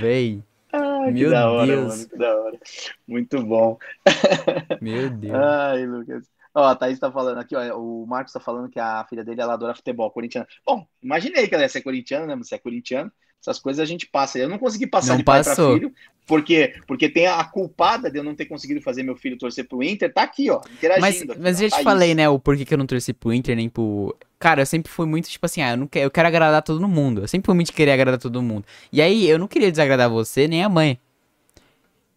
Ai, 1.02 1.12
que 1.12 1.20
Meu 1.20 1.30
da 1.30 1.50
hora, 1.50 1.66
Deus. 1.66 1.88
mano, 1.88 2.08
que 2.08 2.16
da 2.16 2.36
hora. 2.40 2.58
Muito 3.06 3.42
bom. 3.44 3.78
Meu 4.80 5.10
Deus. 5.10 5.34
Ai, 5.34 5.86
Lucas. 5.86 6.30
Ó, 6.54 6.64
a 6.64 6.76
Thaís 6.76 6.98
tá 6.98 7.10
falando 7.10 7.38
aqui, 7.38 7.56
ó. 7.56 7.78
O 7.78 8.06
Marcos 8.06 8.32
tá 8.32 8.40
falando 8.40 8.68
que 8.68 8.78
a 8.78 9.04
filha 9.08 9.24
dele 9.24 9.40
ela 9.40 9.54
adora 9.54 9.74
futebol 9.74 10.10
corintiano. 10.10 10.46
Bom, 10.66 10.86
imaginei 11.02 11.48
que 11.48 11.54
ela 11.54 11.64
ia 11.64 11.68
ser 11.68 11.82
corintiana, 11.82 12.26
né? 12.26 12.36
Você 12.36 12.54
é 12.54 12.58
corintiano. 12.58 13.10
Essas 13.42 13.58
coisas 13.58 13.80
a 13.82 13.84
gente 13.84 14.06
passa. 14.06 14.38
Eu 14.38 14.48
não 14.48 14.56
consegui 14.56 14.86
passar 14.86 15.08
Não 15.10 15.16
de 15.18 15.24
pai 15.24 15.42
pra 15.42 15.54
filho, 15.56 15.92
porque, 16.26 16.74
porque 16.86 17.08
tem 17.08 17.26
a 17.26 17.42
culpada 17.42 18.08
de 18.08 18.16
eu 18.16 18.22
não 18.22 18.34
ter 18.36 18.46
conseguido 18.46 18.80
fazer 18.80 19.02
meu 19.02 19.16
filho 19.16 19.36
torcer 19.36 19.66
pro 19.66 19.82
Inter. 19.82 20.12
Tá 20.14 20.22
aqui, 20.22 20.48
ó, 20.48 20.60
interagindo. 20.72 21.00
Mas, 21.00 21.22
aqui, 21.22 21.40
mas 21.40 21.56
ó, 21.56 21.64
eu 21.64 21.68
já 21.68 21.68
te 21.68 21.70
Thaís. 21.72 21.84
falei, 21.84 22.14
né, 22.14 22.28
o 22.28 22.38
porquê 22.38 22.64
que 22.64 22.72
eu 22.72 22.78
não 22.78 22.86
torci 22.86 23.12
pro 23.12 23.32
Inter 23.34 23.56
nem 23.56 23.68
pro. 23.68 24.16
Cara, 24.38 24.62
eu 24.62 24.66
sempre 24.66 24.90
fui 24.92 25.06
muito, 25.06 25.28
tipo 25.28 25.44
assim, 25.44 25.60
ah, 25.60 25.72
eu, 25.72 25.76
não 25.76 25.86
quero, 25.88 26.06
eu 26.06 26.10
quero 26.10 26.28
agradar 26.28 26.62
todo 26.62 26.86
mundo. 26.88 27.22
Eu 27.22 27.28
sempre 27.28 27.46
fui 27.46 27.54
muito 27.54 27.66
de 27.68 27.72
querer 27.72 27.90
agradar 27.92 28.20
todo 28.20 28.40
mundo. 28.40 28.64
E 28.92 29.02
aí, 29.02 29.28
eu 29.28 29.38
não 29.40 29.48
queria 29.48 29.70
desagradar 29.72 30.08
você 30.08 30.46
nem 30.46 30.62
a 30.62 30.68
mãe. 30.68 30.96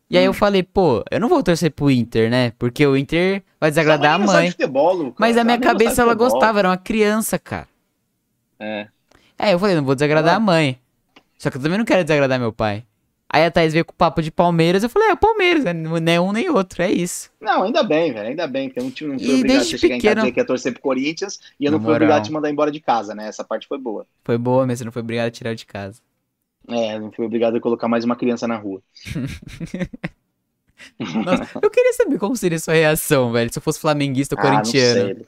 E 0.07 0.19
aí 0.19 0.25
eu 0.25 0.31
Hum. 0.31 0.35
falei, 0.35 0.61
pô, 0.61 1.03
eu 1.09 1.19
não 1.19 1.27
vou 1.27 1.41
torcer 1.41 1.71
pro 1.71 1.89
Inter, 1.89 2.29
né? 2.29 2.53
Porque 2.59 2.85
o 2.85 2.95
Inter 2.95 3.41
vai 3.59 3.71
desagradar 3.71 4.13
a 4.13 4.17
nem 4.19 4.25
gostava 4.27 4.43
mãe. 4.43 4.51
futebol. 4.51 5.15
Mas 5.17 5.35
a 5.37 5.43
minha 5.43 5.57
cabeça 5.59 6.03
ela 6.03 6.13
gostava, 6.13 6.59
era 6.59 6.69
uma 6.69 6.77
criança, 6.77 7.39
cara. 7.39 7.67
É. 8.59 8.87
É, 9.37 9.53
eu 9.53 9.59
falei, 9.59 9.75
não 9.75 9.83
vou 9.83 9.95
desagradar 9.95 10.35
Ah. 10.35 10.37
a 10.37 10.39
mãe. 10.39 10.77
Só 11.37 11.49
que 11.49 11.57
eu 11.57 11.61
também 11.61 11.77
não 11.77 11.85
quero 11.85 12.03
desagradar 12.03 12.39
meu 12.39 12.53
pai. 12.53 12.85
Aí 13.29 13.43
a 13.43 13.51
Thaís 13.51 13.73
veio 13.73 13.83
com 13.83 13.91
o 13.91 13.95
papo 13.95 14.21
de 14.21 14.31
Palmeiras, 14.31 14.83
eu 14.83 14.89
falei, 14.89 15.09
é, 15.09 15.13
o 15.13 15.17
Palmeiras, 15.17 15.65
né? 15.65 15.73
não 15.73 15.97
é 15.97 16.21
um 16.21 16.31
nem 16.31 16.49
outro, 16.49 16.81
é 16.81 16.89
isso. 16.91 17.29
Não, 17.41 17.63
ainda 17.63 17.83
bem, 17.83 18.13
velho. 18.13 18.29
Ainda 18.29 18.47
bem 18.47 18.69
que 18.69 18.79
eu 18.79 18.83
não, 18.83 18.91
tive, 18.91 19.11
não 19.11 19.19
fui 19.19 19.27
E 19.27 19.33
obrigado 19.35 19.61
a 19.61 19.63
chegar 19.65 19.95
em 19.95 19.97
casa 19.97 19.97
pequeno- 19.97 20.21
dizer 20.21 20.31
que 20.33 20.39
ia 20.39 20.45
torcer 20.45 20.73
pro 20.73 20.81
Corinthians 20.81 21.39
e 21.59 21.65
eu 21.65 21.71
Na 21.71 21.77
não 21.77 21.83
fui 21.83 21.91
moral. 21.91 21.95
obrigado 21.97 22.19
a 22.19 22.23
te 22.23 22.31
mandar 22.31 22.49
embora 22.49 22.71
de 22.71 22.79
casa, 22.79 23.13
né? 23.13 23.27
Essa 23.27 23.43
parte 23.43 23.67
foi 23.67 23.77
boa. 23.77 24.07
Foi 24.23 24.37
boa, 24.37 24.65
mas 24.65 24.79
você 24.79 24.85
não 24.85 24.91
foi 24.91 25.01
obrigado 25.01 25.27
a 25.27 25.31
tirar 25.31 25.53
de 25.53 25.65
casa. 25.65 25.99
É, 26.67 26.97
não 26.97 27.11
fui 27.11 27.25
obrigado 27.25 27.57
a 27.57 27.61
colocar 27.61 27.87
mais 27.87 28.05
uma 28.05 28.15
criança 28.15 28.47
na 28.47 28.55
rua. 28.57 28.81
Nossa, 30.99 31.59
eu 31.61 31.69
queria 31.69 31.93
saber 31.93 32.17
como 32.19 32.35
seria 32.35 32.57
a 32.57 32.61
sua 32.61 32.73
reação, 32.73 33.31
velho, 33.31 33.51
se 33.51 33.57
eu 33.57 33.61
fosse 33.63 33.79
flamenguista 33.79 34.35
ou 34.35 34.41
Ah, 34.41 34.43
não 34.43 34.51
corintiano. 34.61 35.15
sei. 35.15 35.25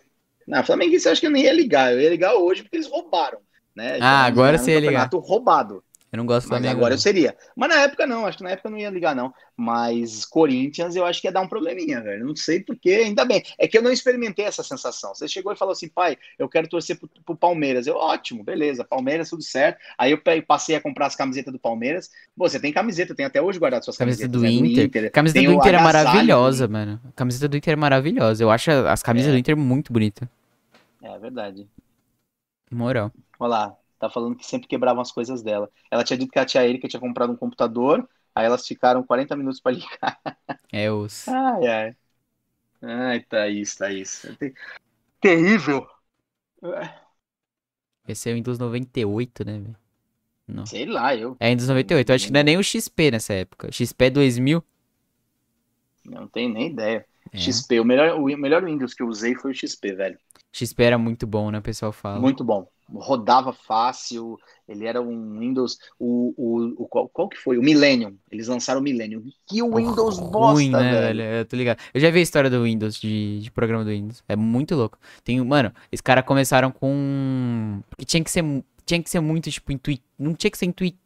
Não, 0.47 0.63
Flamenguista 0.63 1.09
eu 1.09 1.11
acho 1.11 1.21
que 1.21 1.27
eu 1.27 1.31
nem 1.31 1.43
ia 1.43 1.53
ligar. 1.53 1.91
Eu 1.93 1.99
ia 1.99 2.09
ligar 2.09 2.33
hoje 2.35 2.63
porque 2.63 2.77
eles 2.77 2.87
roubaram. 2.87 3.39
Né? 3.75 3.97
Ah, 4.01 4.23
agora 4.25 4.57
você 4.57 4.71
um 4.71 4.73
ia 4.75 4.79
ligar. 4.79 5.09
roubado. 5.13 5.83
Eu 6.09 6.17
não 6.17 6.25
gosto 6.25 6.45
Mas 6.47 6.59
Flamengo. 6.59 6.77
agora 6.77 6.91
não. 6.91 6.95
eu 6.95 6.99
seria. 7.01 7.35
Mas 7.55 7.69
na 7.69 7.81
época 7.81 8.07
não, 8.07 8.25
acho 8.25 8.37
que 8.37 8.43
na 8.43 8.51
época 8.51 8.67
eu 8.69 8.71
não 8.71 8.77
ia 8.79 8.89
ligar, 8.89 9.13
não. 9.13 9.33
Mas 9.57 10.23
Corinthians 10.23 10.95
eu 10.95 11.05
acho 11.05 11.19
que 11.19 11.27
ia 11.27 11.31
dar 11.33 11.41
um 11.41 11.47
probleminha, 11.49 11.99
velho. 12.01 12.25
Não 12.25 12.35
sei 12.35 12.61
porquê, 12.61 13.01
ainda 13.05 13.25
bem. 13.25 13.43
É 13.59 13.67
que 13.67 13.77
eu 13.77 13.81
não 13.81 13.91
experimentei 13.91 14.45
essa 14.45 14.63
sensação. 14.63 15.13
Você 15.13 15.27
chegou 15.27 15.51
e 15.51 15.57
falou 15.57 15.73
assim, 15.73 15.89
pai, 15.89 16.17
eu 16.39 16.47
quero 16.47 16.67
torcer 16.69 16.97
pro, 16.97 17.09
pro 17.25 17.35
Palmeiras. 17.35 17.87
Eu, 17.87 17.95
ótimo, 17.95 18.41
beleza, 18.43 18.85
Palmeiras, 18.85 19.29
tudo 19.29 19.43
certo. 19.43 19.79
Aí 19.97 20.11
eu 20.11 20.21
passei 20.47 20.75
a 20.77 20.81
comprar 20.81 21.07
as 21.07 21.15
camisetas 21.15 21.51
do 21.51 21.59
Palmeiras. 21.59 22.09
Pô, 22.37 22.47
você 22.47 22.59
tem 22.59 22.71
camiseta, 22.71 23.13
tem 23.13 23.25
até 23.25 23.41
hoje 23.41 23.59
guardado 23.59 23.83
suas 23.83 23.97
Camiseta 23.97 24.31
camisetas. 24.31 24.61
do 24.61 24.63
né? 24.63 24.73
Inter. 24.83 25.05
A 25.07 25.09
camiseta 25.09 25.39
Tem 25.39 25.47
do 25.49 25.53
Inter 25.55 25.75
é 25.75 25.81
maravilhosa, 25.81 26.67
mano. 26.69 27.01
A 27.05 27.11
camiseta 27.11 27.47
do 27.49 27.57
Inter 27.57 27.73
é 27.73 27.75
maravilhosa. 27.75 28.41
Eu 28.43 28.49
acho 28.49 28.71
as 28.71 29.03
camisas 29.03 29.27
É. 29.29 29.31
do 29.33 29.37
Inter 29.37 29.57
muito 29.57 29.91
bonitas. 29.91 30.27
É 31.03 31.19
verdade. 31.19 31.67
Moral. 32.71 33.11
Olha 33.39 33.49
lá, 33.49 33.75
tá 33.99 34.09
falando 34.09 34.35
que 34.37 34.45
sempre 34.45 34.67
quebravam 34.67 35.01
as 35.01 35.11
coisas 35.11 35.41
dela. 35.43 35.69
Ela 35.91 36.03
tinha 36.03 36.17
dito 36.17 36.31
que 36.31 36.39
a 36.39 36.45
tia 36.45 36.65
Erika 36.67 36.87
tinha 36.87 36.99
comprado 36.99 37.31
um 37.33 37.37
computador, 37.37 38.07
aí 38.35 38.45
elas 38.45 38.65
ficaram 38.67 39.03
40 39.03 39.35
minutos 39.35 39.59
pra 39.61 39.71
ligar. 39.73 40.19
É 40.71 40.89
os. 40.91 41.35
Ai, 41.35 41.67
ai. 41.67 41.95
Ai, 42.83 43.21
Thaís, 43.25 43.75
Thaís. 43.77 44.21
Ter- 44.39 44.55
Terrível. 45.21 45.87
Esse 48.07 48.29
é 48.29 48.33
o 48.33 48.35
Windows 48.35 48.57
98, 48.57 49.45
né, 49.45 49.59
velho? 49.59 49.75
Não. 50.47 50.71
Sei 50.71 50.85
lá, 50.85 51.15
eu 51.15 51.39
É 51.39 51.49
Windows 51.49 51.69
98. 51.69 52.11
Eu 52.11 52.15
acho 52.15 52.27
que 52.27 52.33
não 52.33 52.41
é 52.41 52.43
nem 52.43 52.57
o 52.57 52.63
XP 52.63 53.11
nessa 53.11 53.33
época. 53.33 53.71
XP 53.71 54.05
é 54.05 54.11
2000. 54.11 54.63
não 56.05 56.27
tenho 56.27 56.51
nem 56.53 56.71
ideia. 56.71 57.05
É. 57.33 57.63
XP, 57.63 57.79
o 57.79 57.85
melhor, 57.85 58.19
o 58.19 58.25
melhor 58.37 58.63
Windows 58.63 58.93
que 58.93 59.03
eu 59.03 59.07
usei 59.07 59.35
foi 59.35 59.51
o 59.51 59.53
XP, 59.55 59.93
velho. 59.93 60.17
XP 60.51 60.83
era 60.83 60.97
muito 60.97 61.25
bom, 61.25 61.49
né? 61.51 61.57
O 61.59 61.61
pessoal 61.63 61.91
fala. 61.91 62.19
Muito 62.21 62.43
bom. 62.43 62.69
Rodava 62.93 63.51
fácil, 63.51 64.37
ele 64.67 64.85
era 64.85 65.01
um 65.01 65.39
Windows. 65.39 65.77
O, 65.99 66.33
o, 66.37 66.83
o 66.83 66.87
qual, 66.87 67.09
qual 67.09 67.29
que 67.29 67.37
foi? 67.37 67.57
O 67.57 67.61
Millennium. 67.61 68.15
Eles 68.31 68.47
lançaram 68.47 68.79
o 68.79 68.83
Millennium. 68.83 69.23
Que 69.45 69.61
Windows 69.61 70.19
bosta, 70.19 70.53
Ruim, 70.53 70.69
né, 70.69 71.01
velho. 71.01 71.21
Eu 71.21 71.45
tô 71.45 71.55
ligado. 71.55 71.79
Eu 71.93 71.99
já 71.99 72.09
vi 72.09 72.19
a 72.19 72.21
história 72.21 72.49
do 72.49 72.63
Windows, 72.63 72.99
de, 72.99 73.39
de 73.39 73.51
programa 73.51 73.83
do 73.83 73.89
Windows. 73.89 74.23
É 74.27 74.35
muito 74.35 74.75
louco. 74.75 74.97
Tem, 75.23 75.39
mano, 75.43 75.71
esses 75.91 76.01
caras 76.01 76.25
começaram 76.25 76.71
com. 76.71 77.81
Porque 77.89 78.05
tinha 78.05 78.23
que 78.23 78.31
ser, 78.31 78.43
tinha 78.85 79.01
que 79.01 79.09
ser 79.09 79.19
muito, 79.19 79.51
tipo, 79.51 79.71
intuitivo. 79.71 80.07
Não 80.17 80.33
tinha 80.33 80.49
que 80.51 80.57
ser 80.57 80.65
intuitivo. 80.65 81.01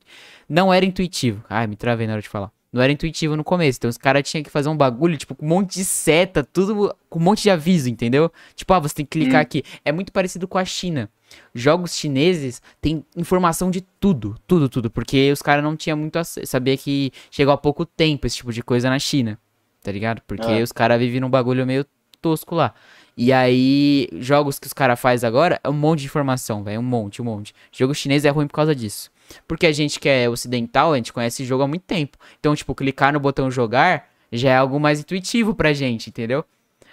Não 0.48 0.74
era 0.74 0.86
intuitivo. 0.86 1.44
Ai, 1.50 1.68
me 1.68 1.76
travei 1.76 2.06
na 2.08 2.14
hora 2.14 2.22
de 2.22 2.30
falar. 2.30 2.52
Não 2.72 2.82
era 2.82 2.92
intuitivo 2.92 3.36
no 3.36 3.44
começo. 3.44 3.78
Então 3.80 3.90
os 3.90 3.98
caras 3.98 4.30
tinham 4.30 4.44
que 4.44 4.50
fazer 4.50 4.70
um 4.70 4.78
bagulho, 4.78 5.18
tipo, 5.18 5.36
com 5.36 5.46
um 5.46 5.50
monte 5.50 5.74
de 5.76 5.86
seta, 5.86 6.44
tudo 6.44 6.96
com 7.10 7.20
um 7.20 7.22
monte 7.22 7.44
de 7.44 7.50
aviso, 7.50 7.90
entendeu? 7.90 8.32
Tipo, 8.56 8.74
ah, 8.74 8.80
você 8.80 8.96
tem 8.96 9.06
que 9.06 9.20
clicar 9.20 9.40
Hum. 9.40 9.42
aqui. 9.42 9.64
É 9.84 9.92
muito 9.92 10.12
parecido 10.14 10.48
com 10.48 10.58
a 10.58 10.64
China. 10.66 11.10
Jogos 11.54 11.96
chineses 11.96 12.62
têm 12.82 13.06
informação 13.16 13.70
de 13.72 13.82
tudo, 14.00 14.36
tudo, 14.48 14.68
tudo. 14.70 14.90
Porque 14.90 15.32
os 15.32 15.42
caras 15.42 15.64
não 15.64 15.76
tinham 15.76 15.98
muito 15.98 16.18
acesso. 16.18 16.48
Sabia 16.48 16.76
que 16.78 17.12
chegou 17.30 17.54
há 17.54 17.58
pouco 17.58 17.86
tempo 17.86 18.28
esse 18.28 18.38
tipo 18.38 18.52
de 18.54 18.62
coisa 18.64 18.90
na 18.90 19.00
China. 19.00 19.38
Tá 19.84 19.92
ligado? 19.92 20.22
Porque 20.28 20.52
É. 20.52 20.62
os 20.62 20.72
caras 20.72 21.00
vivem 21.00 21.20
num 21.20 21.30
bagulho 21.30 21.66
meio 21.66 21.86
tosco 22.22 22.54
lá. 22.56 22.74
E 23.18 23.34
aí, 23.34 24.08
jogos 24.14 24.58
que 24.60 24.68
os 24.68 24.74
caras 24.74 25.00
fazem 25.00 25.28
agora 25.28 25.60
é 25.64 25.70
um 25.70 25.74
monte 25.74 26.00
de 26.02 26.06
informação, 26.06 26.64
velho. 26.64 26.80
Um 26.80 26.84
monte, 26.84 27.22
um 27.22 27.26
monte. 27.26 27.54
Jogo 27.72 27.94
chinês 27.94 28.24
é 28.26 28.30
ruim 28.30 28.48
por 28.48 28.54
causa 28.54 28.74
disso. 28.76 29.12
Porque 29.48 29.66
a 29.66 29.72
gente 29.72 30.00
que 30.00 30.08
é 30.08 30.30
ocidental, 30.30 30.94
a 30.94 30.96
gente 30.98 31.12
conhece 31.12 31.42
esse 31.42 31.48
jogo 31.48 31.64
há 31.64 31.68
muito 31.68 31.84
tempo. 31.84 32.18
Então, 32.40 32.56
tipo, 32.56 32.74
clicar 32.76 33.12
no 33.14 33.20
botão 33.20 33.50
jogar 33.52 34.08
já 34.32 34.50
é 34.52 34.56
algo 34.56 34.80
mais 34.80 35.00
intuitivo 35.02 35.54
pra 35.54 35.74
gente, 35.74 36.10
entendeu? 36.10 36.46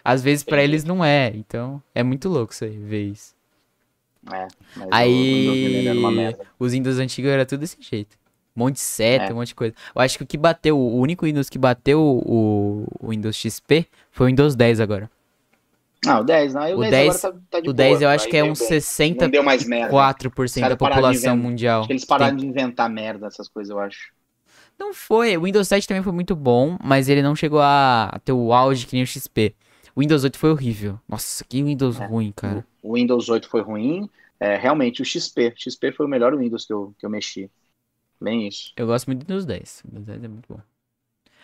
Às 0.05 0.23
vezes 0.23 0.43
pra 0.43 0.59
Entendi. 0.59 0.71
eles 0.73 0.85
não 0.85 1.05
é. 1.05 1.33
Então, 1.35 1.83
é 1.95 2.03
muito 2.03 2.29
louco 2.29 2.53
isso 2.53 2.65
aí, 2.65 2.77
ver 2.77 3.05
isso. 3.09 3.35
É, 4.27 4.49
Windows 4.77 4.89
Aí, 4.91 5.87
os 6.59 6.73
Windows 6.73 6.99
antigos 6.99 7.31
era 7.31 7.47
tudo 7.47 7.61
desse 7.61 7.77
jeito. 7.81 8.17
Um 8.57 8.61
monte 8.61 8.75
de 8.75 8.81
seta, 8.81 9.27
É. 9.27 9.33
um 9.33 9.37
monte 9.37 9.49
de 9.49 9.55
coisa. 9.55 9.75
Eu 9.95 10.03
acho 10.03 10.19
que 10.19 10.25
o 10.25 10.27
que 10.27 10.37
bateu, 10.37 10.77
o 10.79 10.99
único 10.99 11.25
Windows 11.27 11.49
que 11.49 11.59
bateu 11.59 12.01
o, 12.01 12.85
o 13.01 13.09
Windows 13.11 13.37
XP 13.37 13.87
foi 14.11 14.27
o 14.27 14.29
Windows 14.29 14.57
10 14.57 14.81
agora. 14.81 15.09
Ah, 16.07 16.21
o 16.21 16.25
10, 16.25 16.55
não. 16.55 16.63
aí 16.63 16.75
O, 16.75 16.79
O 16.79 16.81
10, 16.81 16.91
10 16.91 17.25
agora 17.25 17.41
tá, 17.51 17.61
tá 17.63 17.71
O 17.71 17.73
10 17.73 17.99
boa, 17.99 18.03
eu 18.03 18.09
acho 18.11 18.29
que 18.29 18.37
é 18.37 18.45
uns 18.45 18.59
bem. 18.59 18.69
64% 18.69 19.21
Não 19.21 19.29
deu 19.31 19.43
mais 19.43 19.65
merda. 19.65 19.97
da 20.69 20.77
população 20.77 21.37
mundial. 21.37 21.81
Acho 21.81 21.87
que 21.89 21.93
eles 21.93 22.05
pararam 22.05 22.37
de 22.37 22.47
inventar 22.47 22.89
merda, 22.91 23.27
essas 23.27 23.49
coisas, 23.49 23.71
eu 23.71 23.79
acho. 23.79 24.13
Não 24.79 24.95
foi. 24.95 25.37
O 25.37 25.43
Windows 25.43 25.67
7 25.67 25.89
também 25.89 26.03
foi 26.03 26.13
muito 26.13 26.37
bom, 26.37 26.77
mas 26.83 27.09
ele 27.09 27.21
não 27.23 27.35
chegou 27.35 27.61
a, 27.61 28.11
a 28.13 28.19
ter 28.21 28.33
o 28.33 28.53
auge 28.53 28.87
que 28.87 28.95
nem 28.95 29.03
o 29.03 29.07
XP. 29.07 29.55
O 29.99 30.01
Windows 30.01 30.23
8 30.23 30.39
foi 30.39 30.51
horrível. 30.53 31.01
Nossa, 31.09 31.45
que 31.45 31.61
Windows 31.61 31.99
É. 32.01 32.07
ruim, 32.07 32.31
cara. 32.31 32.65
O 32.81 32.95
Windows 32.95 33.29
8 33.29 33.49
foi 33.49 33.63
ruim. 33.63 34.09
É, 34.39 34.55
realmente, 34.57 35.03
o 35.03 35.05
XP. 35.05 35.49
O 35.49 35.53
XP 35.61 35.91
foi 35.91 36.07
o 36.07 36.09
melhor 36.09 36.37
Windows 36.37 36.65
que 36.65 36.73
eu, 36.73 36.95
que 36.97 37.05
eu 37.05 37.11
mexi. 37.11 37.51
Bem 38.21 38.47
isso. 38.47 38.71
Eu 38.77 38.87
gosto 38.87 39.09
muito 39.09 39.21
do 39.21 39.27
Windows 39.27 39.45
10. 39.45 39.83
O 39.85 39.89
Windows 39.89 40.07
10 40.07 40.23
é 40.23 40.29
muito 40.29 40.47
bom. 40.49 40.61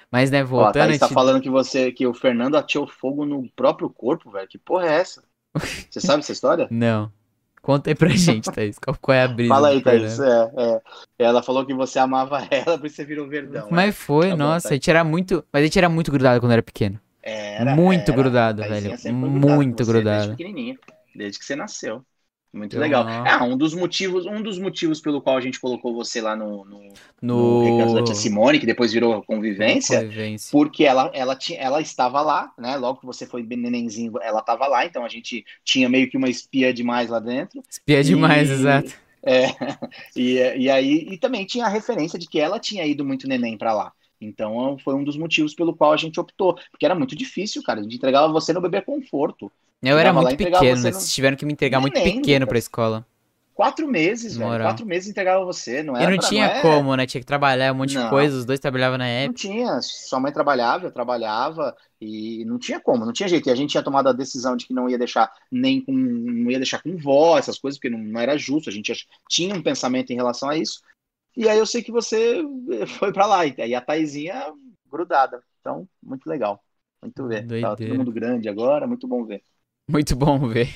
Mas, 0.09 0.31
né, 0.31 0.39
Ó, 0.39 0.43
a 0.43 0.45
voltando, 0.47 0.83
a 0.93 0.99
tá 0.99 1.07
gente- 1.07 1.13
falando 1.15 1.43
que 1.43 1.51
você 1.51 1.91
que 1.91 2.07
o 2.07 2.15
Fernando 2.15 2.55
ateou 2.55 2.87
fogo 2.87 3.25
no 3.25 3.49
próprio 3.57 3.91
corpo, 3.91 4.31
velho. 4.31 4.47
Que 4.47 4.57
porra 4.59 4.87
é 4.87 5.01
essa? 5.01 5.25
Você 5.91 6.01
sabe 6.01 6.21
essa 6.21 6.31
história? 6.31 6.69
Não. 6.71 7.13
Conta 7.61 7.91
aí 7.91 7.95
pra 7.97 8.09
gente, 8.15 8.53
Thaís. 8.53 8.79
Qual, 8.79 9.15
é 9.17 9.23
a 9.25 9.29
brisa 9.29 9.53
Fala 9.53 9.69
aí, 9.71 9.83
Thaís. 9.83 10.21
É, 10.21 10.53
é. 10.57 10.83
Ela 11.19 11.43
falou 11.43 11.67
que 11.67 11.75
você 11.75 11.99
amava 11.99 12.39
ela, 12.51 12.79
por 12.79 12.87
isso 12.87 12.95
você 12.97 13.05
virou 13.05 13.27
verdão. 13.27 13.67
é. 13.67 13.71
Mas 13.73 13.97
foi, 13.97 14.27
Tá 14.29 14.37
bom, 14.37 14.43
nossa, 14.45 14.69
tá. 14.69 14.75
a 14.75 14.77
gente 14.77 14.89
era 14.91 15.03
muito. 15.03 15.45
Mas 15.53 15.63
a 15.63 15.65
gente 15.65 15.79
era 15.79 15.89
muito 15.89 16.13
grudado 16.13 16.39
quando 16.41 16.53
era 16.53 16.63
pequeno. 16.63 17.01
Era, 17.27 17.75
muito 17.77 18.13
era. 18.13 18.17
grudado, 18.23 18.63
velho. 18.63 18.91
Muito 19.13 19.85
grudado. 19.87 20.37
Desde 20.37 20.79
desde 21.15 21.39
que 21.39 21.45
você 21.45 21.57
nasceu. 21.57 22.05
Muito 22.53 22.77
Eu 22.77 22.81
legal. 22.81 23.05
não. 23.05 23.27
Ah, 23.27 23.45
um 23.45 23.57
dos 23.57 23.75
motivos, 23.75 24.27
um 24.27 24.41
dos 24.43 24.59
motivos 24.59 25.01
pelo 25.01 25.21
qual 25.21 25.37
a 25.37 25.41
gente 25.41 25.59
colocou 25.59 25.93
você 25.95 26.21
lá 26.21 26.37
no, 26.37 26.65
no, 26.65 26.81
no 26.81 26.99
No. 27.23 27.59
Recanto 27.59 27.95
da 27.95 28.03
Tia 28.05 28.15
Simone, 28.15 28.61
que 28.61 28.67
depois 28.67 28.93
virou 28.93 29.23
convivência, 29.25 30.01
Convivência. 30.01 30.53
porque 30.53 30.85
ela, 30.85 31.11
ela, 31.15 31.35
tinha, 31.35 31.59
ela 31.59 31.81
estava 31.81 32.21
lá, 32.21 32.53
né? 32.57 32.77
Logo 32.77 33.01
que 33.01 33.07
você 33.07 33.27
foi 33.27 33.43
nenenzinho, 33.43 34.13
ela 34.23 34.39
estava 34.41 34.69
lá, 34.69 34.85
então 34.85 35.05
a 35.05 35.09
gente 35.09 35.45
tinha 35.65 35.89
meio 35.89 36.09
que 36.09 36.17
uma 36.17 36.29
espia 36.29 36.73
demais 36.73 37.09
lá 37.11 37.19
dentro. 37.19 37.61
Espia 37.69 38.03
demais, 38.05 38.51
E- 38.51 38.53
exato. 38.53 38.93
É, 39.27 39.47
e, 40.15 40.35
e 40.65 40.69
aí, 40.71 41.09
e 41.11 41.17
também 41.19 41.47
tinha 41.47 41.65
a 41.65 41.69
referência 41.71 42.19
de 42.19 42.29
que 42.29 42.39
ela 42.39 42.61
tinha 42.61 42.85
ido 42.87 43.07
muito 43.07 43.27
neném 43.27 43.57
pra 43.57 43.73
lá. 43.73 43.91
Então 44.25 44.77
foi 44.83 44.95
um 44.95 45.05
dos 45.05 45.17
motivos 45.17 45.55
pelo 45.55 45.75
qual 45.75 45.93
a 45.93 45.97
gente 45.97 46.19
optou, 46.19 46.55
porque 46.71 46.85
era 46.85 46.95
muito 46.95 47.15
difícil, 47.15 47.63
cara. 47.63 47.81
A 47.81 47.83
gente 47.83 47.97
entregava 47.97 48.33
você 48.33 48.53
no 48.53 48.61
bebê 48.61 48.81
conforto. 48.81 49.51
Eu 49.83 49.99
era 49.99 50.13
muito 50.13 50.37
pequeno? 50.37 50.81
Vocês 50.81 51.13
tiveram 51.13 51.37
que 51.37 51.45
me 51.45 51.53
entregar 51.53 51.81
muito 51.81 52.01
pequeno 52.01 52.47
pra 52.47 52.59
escola. 52.59 53.07
Quatro 53.55 53.87
meses, 53.87 54.37
velho. 54.37 54.65
Quatro 54.65 54.85
meses 54.85 55.09
entregava 55.09 55.45
você, 55.45 55.81
não 55.81 55.97
era? 55.97 56.07
E 56.07 56.11
não 56.11 56.19
pra, 56.19 56.29
tinha 56.29 56.49
não 56.49 56.55
é... 56.55 56.61
como, 56.61 56.97
né? 56.97 57.07
Tinha 57.07 57.21
que 57.21 57.27
trabalhar 57.27 57.73
um 57.73 57.77
monte 57.77 57.95
não, 57.95 58.03
de 58.03 58.11
coisa, 58.11 58.37
os 58.37 58.45
dois 58.45 58.59
trabalhavam 58.59 58.99
na 58.99 59.07
época. 59.07 59.29
Não 59.29 59.35
tinha, 59.35 59.81
sua 59.81 60.19
mãe 60.19 60.33
trabalhava, 60.33 60.87
eu 60.87 60.91
trabalhava, 60.91 61.73
e 62.01 62.45
não 62.47 62.59
tinha 62.59 62.81
como, 62.81 63.07
não 63.07 63.13
tinha 63.13 63.29
jeito. 63.29 63.49
E 63.49 63.53
a 63.53 63.55
gente 63.55 63.71
tinha 63.71 63.83
tomado 63.83 64.09
a 64.09 64.13
decisão 64.13 64.57
de 64.57 64.67
que 64.67 64.75
não 64.75 64.89
ia 64.89 64.99
deixar 64.99 65.33
nem 65.53 65.81
com. 65.81 65.93
não 65.93 66.51
ia 66.51 66.59
deixar 66.59 66.83
com 66.83 66.97
vó, 66.97 67.39
essas 67.39 67.57
coisas, 67.57 67.79
porque 67.79 67.95
não, 67.95 68.03
não 68.03 68.21
era 68.21 68.37
justo. 68.37 68.69
A 68.69 68.73
gente 68.73 68.93
tinha 69.29 69.55
um 69.55 69.63
pensamento 69.63 70.11
em 70.11 70.17
relação 70.17 70.49
a 70.49 70.57
isso. 70.57 70.81
E 71.37 71.49
aí 71.49 71.59
eu 71.59 71.67
sei 71.67 71.83
que 71.83 71.93
você 71.93 72.43
foi 72.99 73.13
para 73.13 73.27
lá, 73.27 73.47
e 73.47 73.75
a 73.75 73.81
Taizinha 73.81 74.53
grudada. 74.91 75.43
Então, 75.61 75.89
muito 76.03 76.29
legal. 76.29 76.63
Muito 77.03 77.27
ver. 77.27 77.61
Tá 77.61 77.77
todo 77.77 77.95
mundo 77.95 78.13
grande 78.13 78.49
agora, 78.49 78.87
muito 78.87 79.07
bom 79.07 79.25
ver. 79.25 79.43
Muito 79.89 80.17
bom 80.17 80.39
ver. 80.49 80.69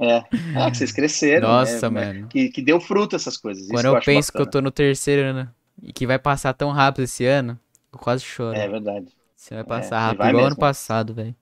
É, 0.00 0.16
é 0.16 0.70
que 0.70 0.76
vocês 0.76 0.92
cresceram. 0.92 1.48
Nossa, 1.48 1.88
né? 1.90 2.12
mano. 2.12 2.28
Que, 2.28 2.48
que 2.48 2.62
deu 2.62 2.80
fruto 2.80 3.14
essas 3.14 3.36
coisas. 3.36 3.68
Quando 3.68 3.86
eu, 3.86 3.94
eu 3.94 4.02
penso 4.02 4.28
bacana. 4.28 4.44
que 4.44 4.48
eu 4.48 4.50
tô 4.50 4.60
no 4.60 4.70
terceiro 4.70 5.22
ano 5.22 5.54
e 5.82 5.92
que 5.92 6.06
vai 6.06 6.18
passar 6.18 6.52
tão 6.54 6.70
rápido 6.70 7.04
esse 7.04 7.24
ano, 7.24 7.58
eu 7.92 7.98
quase 7.98 8.24
choro. 8.24 8.56
É 8.56 8.68
verdade. 8.68 9.08
Você 9.36 9.54
vai 9.54 9.64
passar 9.64 9.96
é, 9.96 10.00
rápido, 10.00 10.18
vai 10.18 10.28
igual 10.30 10.42
mesmo. 10.42 10.46
ano 10.52 10.56
passado, 10.56 11.14
velho. 11.14 11.34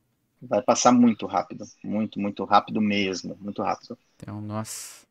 Vai 0.43 0.61
passar 0.61 0.93
muito 0.93 1.27
rápido. 1.27 1.65
Muito, 1.85 2.19
muito 2.19 2.45
rápido 2.45 2.81
mesmo. 2.81 3.37
Muito 3.41 3.63
rápido. 3.63 3.97
Então, 4.17 4.41
nossa. 4.41 5.07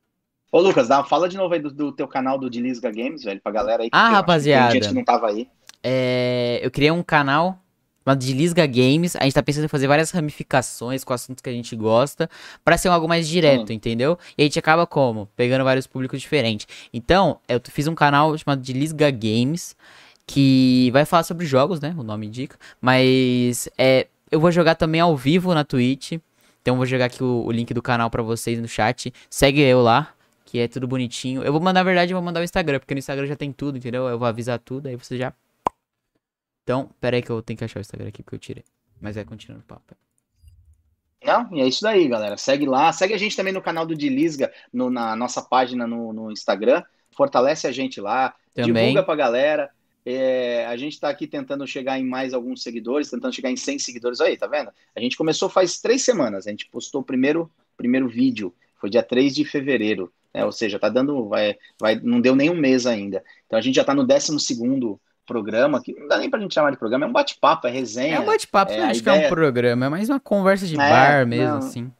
Ô, 0.52 0.60
Lucas, 0.60 0.90
dá, 0.90 1.02
fala 1.02 1.30
de 1.30 1.38
novo 1.38 1.54
aí 1.54 1.62
do, 1.62 1.72
do 1.72 1.92
teu 1.94 2.08
canal 2.08 2.38
do 2.38 2.50
Dilisga 2.50 2.92
Games, 2.92 3.24
velho, 3.24 3.40
pra 3.42 3.54
galera 3.54 3.84
aí. 3.84 3.90
Ah, 3.92 4.10
rapaziada. 4.10 4.72
Tem 4.72 4.82
gente 4.82 4.90
que 4.90 4.96
não 4.96 5.06
tava 5.06 5.28
aí. 5.28 5.48
É, 5.82 6.60
eu 6.62 6.70
criei 6.70 6.92
um 6.92 7.02
canal 7.02 7.58
chamado 8.04 8.20
de 8.20 8.34
Lisga 8.34 8.66
Games. 8.66 9.16
A 9.16 9.24
gente 9.24 9.34
tá 9.34 9.42
pensando 9.42 9.64
em 9.64 9.70
fazer 9.70 9.88
várias 9.88 10.12
ramificações 10.12 11.06
com 11.06 11.14
assuntos 11.14 11.42
que 11.42 11.50
a 11.50 11.54
gente 11.54 11.74
gosta, 11.74 12.30
para 12.66 12.78
ser 12.78 12.90
algo 12.90 13.08
mais 13.08 13.30
direto, 13.30 13.72
entendeu? 13.72 14.18
E 14.38 14.42
a 14.42 14.46
gente 14.46 14.60
acaba 14.60 14.86
como? 14.86 15.30
Pegando 15.38 15.64
vários 15.64 15.88
públicos 15.88 16.20
diferentes. 16.20 16.68
Então, 16.94 17.40
eu 17.48 17.62
fiz 17.70 17.88
um 17.88 17.96
canal 17.96 18.38
chamado 18.38 18.62
de 18.62 18.74
Lisga 18.74 19.10
Games, 19.10 19.74
que 20.28 20.90
vai 20.92 21.06
falar 21.06 21.24
sobre 21.24 21.46
jogos, 21.46 21.80
né? 21.80 21.96
O 21.98 22.04
nome 22.04 22.28
indica. 22.28 22.58
Mas 22.82 23.70
é, 23.78 24.08
eu 24.30 24.40
vou 24.42 24.52
jogar 24.52 24.76
também 24.76 25.00
ao 25.00 25.16
vivo 25.16 25.54
na 25.54 25.64
Twitch. 25.64 26.14
Então, 26.62 26.74
eu 26.74 26.76
vou 26.76 26.86
jogar 26.86 27.06
aqui 27.06 27.24
o, 27.24 27.46
o 27.46 27.52
link 27.54 27.74
do 27.74 27.82
canal 27.82 28.10
para 28.10 28.22
vocês 28.22 28.60
no 28.60 28.68
chat. 28.68 29.14
Segue 29.30 29.62
eu 29.62 29.82
lá 29.82 30.14
que 30.52 30.60
é 30.60 30.68
tudo 30.68 30.86
bonitinho. 30.86 31.44
Eu 31.44 31.54
vou 31.54 31.62
mandar, 31.62 31.80
na 31.80 31.84
verdade, 31.84 32.12
eu 32.12 32.18
vou 32.18 32.26
mandar 32.26 32.42
o 32.42 32.44
Instagram, 32.44 32.80
porque 32.80 32.94
no 32.94 33.00
Instagram 33.00 33.26
já 33.26 33.38
tem 33.38 33.54
tudo, 33.54 33.78
entendeu? 33.78 34.06
Eu 34.10 34.20
vou 34.20 34.28
avisar 34.28 34.60
tudo, 34.60 34.88
aí 34.88 34.98
você 34.98 35.18
já 35.18 35.34
então, 36.64 36.90
pera 37.00 37.16
aí 37.16 37.22
que 37.22 37.30
eu 37.30 37.42
tenho 37.42 37.58
que 37.58 37.64
achar 37.64 37.80
o 37.80 37.82
Instagram 37.82 38.10
aqui 38.10 38.22
porque 38.22 38.36
eu 38.36 38.40
tirei. 38.40 38.64
Mas 39.00 39.18
é, 39.18 39.24
continuando 39.24 39.64
o 39.64 39.68
papo. 39.68 39.96
Não, 41.24 41.50
e 41.56 41.62
é 41.62 41.68
isso 41.68 41.82
daí, 41.82 42.08
galera. 42.08 42.38
Segue 42.38 42.66
lá. 42.66 42.92
Segue 42.92 43.14
a 43.14 43.18
gente 43.18 43.36
também 43.36 43.54
no 43.54 43.62
canal 43.62 43.86
do 43.86 43.96
Dilisga, 43.96 44.52
no, 44.74 44.90
na 44.90 45.16
nossa 45.16 45.42
página 45.42 45.88
no, 45.88 46.14
no, 46.14 46.32
Instagram. 46.32 46.84
Fortalece 47.16 47.66
a 47.66 47.72
gente 47.72 48.00
lá. 48.02 48.36
Também. 48.54 48.88
Divulga 48.88 49.04
pra 49.04 49.16
galera. 49.16 49.70
É, 50.06 50.66
a 50.66 50.76
gente 50.78 51.00
tá 51.00 51.10
aqui 51.10 51.28
tentando 51.28 51.66
chegar 51.66 52.00
em 52.00 52.06
mais 52.06 52.34
alguns 52.34 52.64
seguidores, 52.64 53.10
tentando 53.10 53.34
chegar 53.34 53.52
em 53.52 53.56
100 53.56 53.80
seguidores. 53.80 54.20
Aí, 54.20 54.38
tá 54.38 54.48
vendo? 54.48 54.72
A 54.96 55.00
gente 55.00 55.18
começou 55.18 55.50
faz 55.50 55.80
três 55.80 56.04
semanas. 56.04 56.48
A 56.48 56.50
gente 56.50 56.68
postou 56.70 57.02
o 57.02 57.04
primeiro, 57.04 57.52
primeiro 57.78 58.08
vídeo. 58.08 58.54
Foi 58.82 58.90
dia 58.90 59.04
3 59.04 59.34
de 59.34 59.46
fevereiro. 59.46 60.12
Né? 60.34 60.44
Ou 60.44 60.52
seja, 60.52 60.80
tá 60.80 60.90
dando. 60.90 61.30
Vai, 61.30 61.56
vai, 61.80 61.96
não 61.96 62.20
deu 62.20 62.36
nem 62.36 62.50
um 62.50 62.56
mês 62.56 62.86
ainda. 62.86 63.24
Então 63.46 63.58
a 63.58 63.62
gente 63.62 63.76
já 63.76 63.84
tá 63.84 63.94
no 63.94 64.06
décimo 64.06 64.40
segundo 64.40 65.00
programa, 65.26 65.82
que 65.82 65.94
não 65.94 66.08
dá 66.08 66.18
nem 66.18 66.30
pra 66.30 66.40
gente 66.40 66.54
chamar 66.54 66.72
de 66.72 66.78
programa, 66.78 67.06
é 67.06 67.08
um 67.08 67.14
bate-papo, 67.14 67.68
é 67.68 67.72
resenha. 67.72 68.16
É 68.16 68.20
um 68.20 68.26
bate-papo, 68.26 68.74
é, 68.74 68.78
não 68.78 68.88
acho 68.88 69.02
que 69.02 69.10
é 69.10 69.14
um 69.14 69.30
programa, 69.30 69.86
é 69.86 69.90
mais 69.90 70.10
uma 70.10 70.20
conversa 70.20 70.66
de 70.66 70.74
é, 70.74 70.78
bar 70.78 71.26
mesmo, 71.26 71.48
não. 71.48 71.58
assim. 71.58 71.92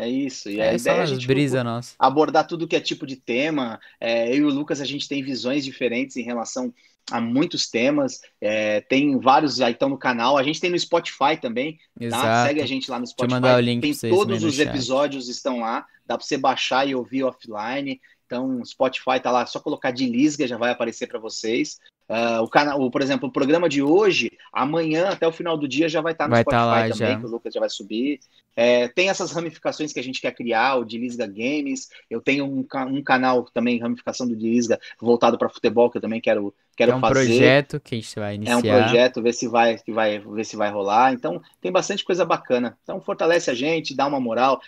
É 0.00 0.08
isso. 0.08 0.48
E 0.48 0.58
é, 0.58 0.70
a 0.70 0.74
ideia 0.74 0.96
é 0.96 1.02
a 1.02 1.06
gente 1.06 1.26
brisa 1.26 1.62
nossa. 1.62 1.94
abordar 1.98 2.46
tudo 2.46 2.66
que 2.66 2.74
é 2.74 2.80
tipo 2.80 3.06
de 3.06 3.16
tema. 3.16 3.78
É, 4.00 4.30
eu 4.30 4.36
e 4.36 4.44
o 4.44 4.48
Lucas, 4.48 4.80
a 4.80 4.86
gente 4.86 5.06
tem 5.06 5.22
visões 5.22 5.62
diferentes 5.62 6.16
em 6.16 6.22
relação 6.22 6.72
a 7.10 7.20
muitos 7.20 7.68
temas. 7.68 8.20
É, 8.40 8.80
tem 8.82 9.18
vários 9.18 9.60
aí 9.60 9.72
estão 9.72 9.88
no 9.88 9.98
canal. 9.98 10.36
A 10.36 10.42
gente 10.42 10.60
tem 10.60 10.70
no 10.70 10.78
Spotify 10.78 11.36
também. 11.40 11.78
Tá? 11.98 12.04
Exato. 12.06 12.22
Tá? 12.22 12.46
Segue 12.46 12.62
a 12.62 12.66
gente 12.66 12.90
lá 12.90 12.98
no 12.98 13.06
Spotify. 13.06 13.34
Mandar 13.34 13.56
o 13.56 13.60
link 13.60 13.80
tem 13.80 14.10
todos 14.10 14.42
os 14.42 14.58
episódios 14.58 15.28
estão 15.28 15.60
lá. 15.60 15.86
Dá 16.06 16.16
para 16.16 16.26
você 16.26 16.36
baixar 16.36 16.86
e 16.88 16.94
ouvir 16.94 17.24
offline. 17.24 18.00
Então, 18.26 18.64
Spotify 18.64 19.18
tá 19.20 19.32
lá, 19.32 19.44
só 19.44 19.58
colocar 19.58 19.90
de 19.90 20.06
Lisga 20.06 20.46
já 20.46 20.56
vai 20.56 20.70
aparecer 20.70 21.08
para 21.08 21.18
vocês. 21.18 21.80
Uh, 22.08 22.42
o 22.42 22.48
canal, 22.48 22.90
por 22.90 23.02
exemplo, 23.02 23.28
o 23.28 23.32
programa 23.32 23.68
de 23.68 23.82
hoje, 23.82 24.32
amanhã 24.52 25.08
até 25.08 25.26
o 25.26 25.32
final 25.32 25.56
do 25.56 25.68
dia 25.68 25.88
já 25.88 26.00
vai 26.00 26.12
estar 26.12 26.24
tá 26.24 26.28
no 26.28 26.34
vai 26.34 26.42
Spotify 26.42 26.60
tá 26.60 26.64
lá, 26.64 26.82
também, 26.82 26.96
já. 26.96 27.20
que 27.20 27.26
o 27.26 27.28
Lucas 27.28 27.54
já 27.54 27.60
vai 27.60 27.70
subir. 27.70 28.20
É, 28.56 28.88
tem 28.88 29.08
essas 29.08 29.30
ramificações 29.30 29.92
que 29.92 30.00
a 30.00 30.02
gente 30.02 30.20
quer 30.20 30.32
criar, 30.32 30.76
o 30.76 30.84
de 30.84 30.98
Lisga 30.98 31.26
Games. 31.26 31.88
Eu 32.08 32.20
tenho 32.20 32.44
um, 32.44 32.66
um 32.88 33.02
canal 33.02 33.44
também, 33.44 33.78
ramificação 33.78 34.26
do 34.26 34.36
de 34.36 34.48
Lisga, 34.48 34.80
voltado 35.00 35.38
para 35.38 35.48
futebol, 35.48 35.88
que 35.88 35.98
eu 35.98 36.02
também 36.02 36.20
quero, 36.20 36.52
quero 36.80 36.92
é 36.92 36.96
um 36.96 37.00
fazer. 37.00 37.14
projeto 37.14 37.80
que 37.80 37.94
a 37.94 37.98
gente 37.98 38.18
vai 38.18 38.34
iniciar. 38.34 38.54
É 38.54 38.56
um 38.56 38.62
projeto, 38.62 39.22
ver 39.22 39.32
se 39.32 39.48
vai, 39.48 39.78
que 39.78 39.92
vai, 39.92 40.18
ver 40.18 40.44
se 40.44 40.56
vai 40.56 40.70
rolar. 40.70 41.12
Então, 41.12 41.40
tem 41.60 41.70
bastante 41.70 42.04
coisa 42.04 42.24
bacana. 42.24 42.76
Então, 42.82 43.00
fortalece 43.00 43.50
a 43.50 43.54
gente, 43.54 43.94
dá 43.94 44.06
uma 44.06 44.20
moral, 44.20 44.60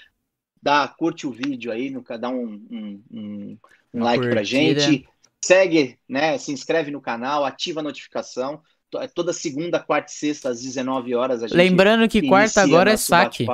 dá, 0.63 0.87
curte 0.89 1.27
o 1.27 1.33
vídeo 1.33 1.73
aí, 1.73 1.95
dá 2.21 2.29
um, 2.29 2.61
um, 2.71 3.03
um, 3.11 3.59
um 3.95 4.03
like 4.03 4.19
curtida. 4.19 4.35
pra 4.35 4.43
gente 4.43 5.07
Segue, 5.45 5.99
né? 6.09 6.39
Se 6.39 6.53
inscreve 6.53 6.93
no 6.93 7.01
canal, 7.01 7.45
ativa 7.45 7.81
a 7.81 7.83
notificação. 7.83 8.61
É 8.97 9.09
toda 9.09 9.33
segunda, 9.33 9.81
quarta 9.81 10.13
e 10.13 10.15
sexta, 10.15 10.51
às 10.51 10.63
19 10.63 11.15
horas. 11.15 11.43
A 11.43 11.49
gente 11.49 11.57
Lembrando 11.57 12.09
que 12.09 12.29
quarta 12.29 12.63
agora 12.63 12.93
é 12.93 12.97
saque. 12.97 13.45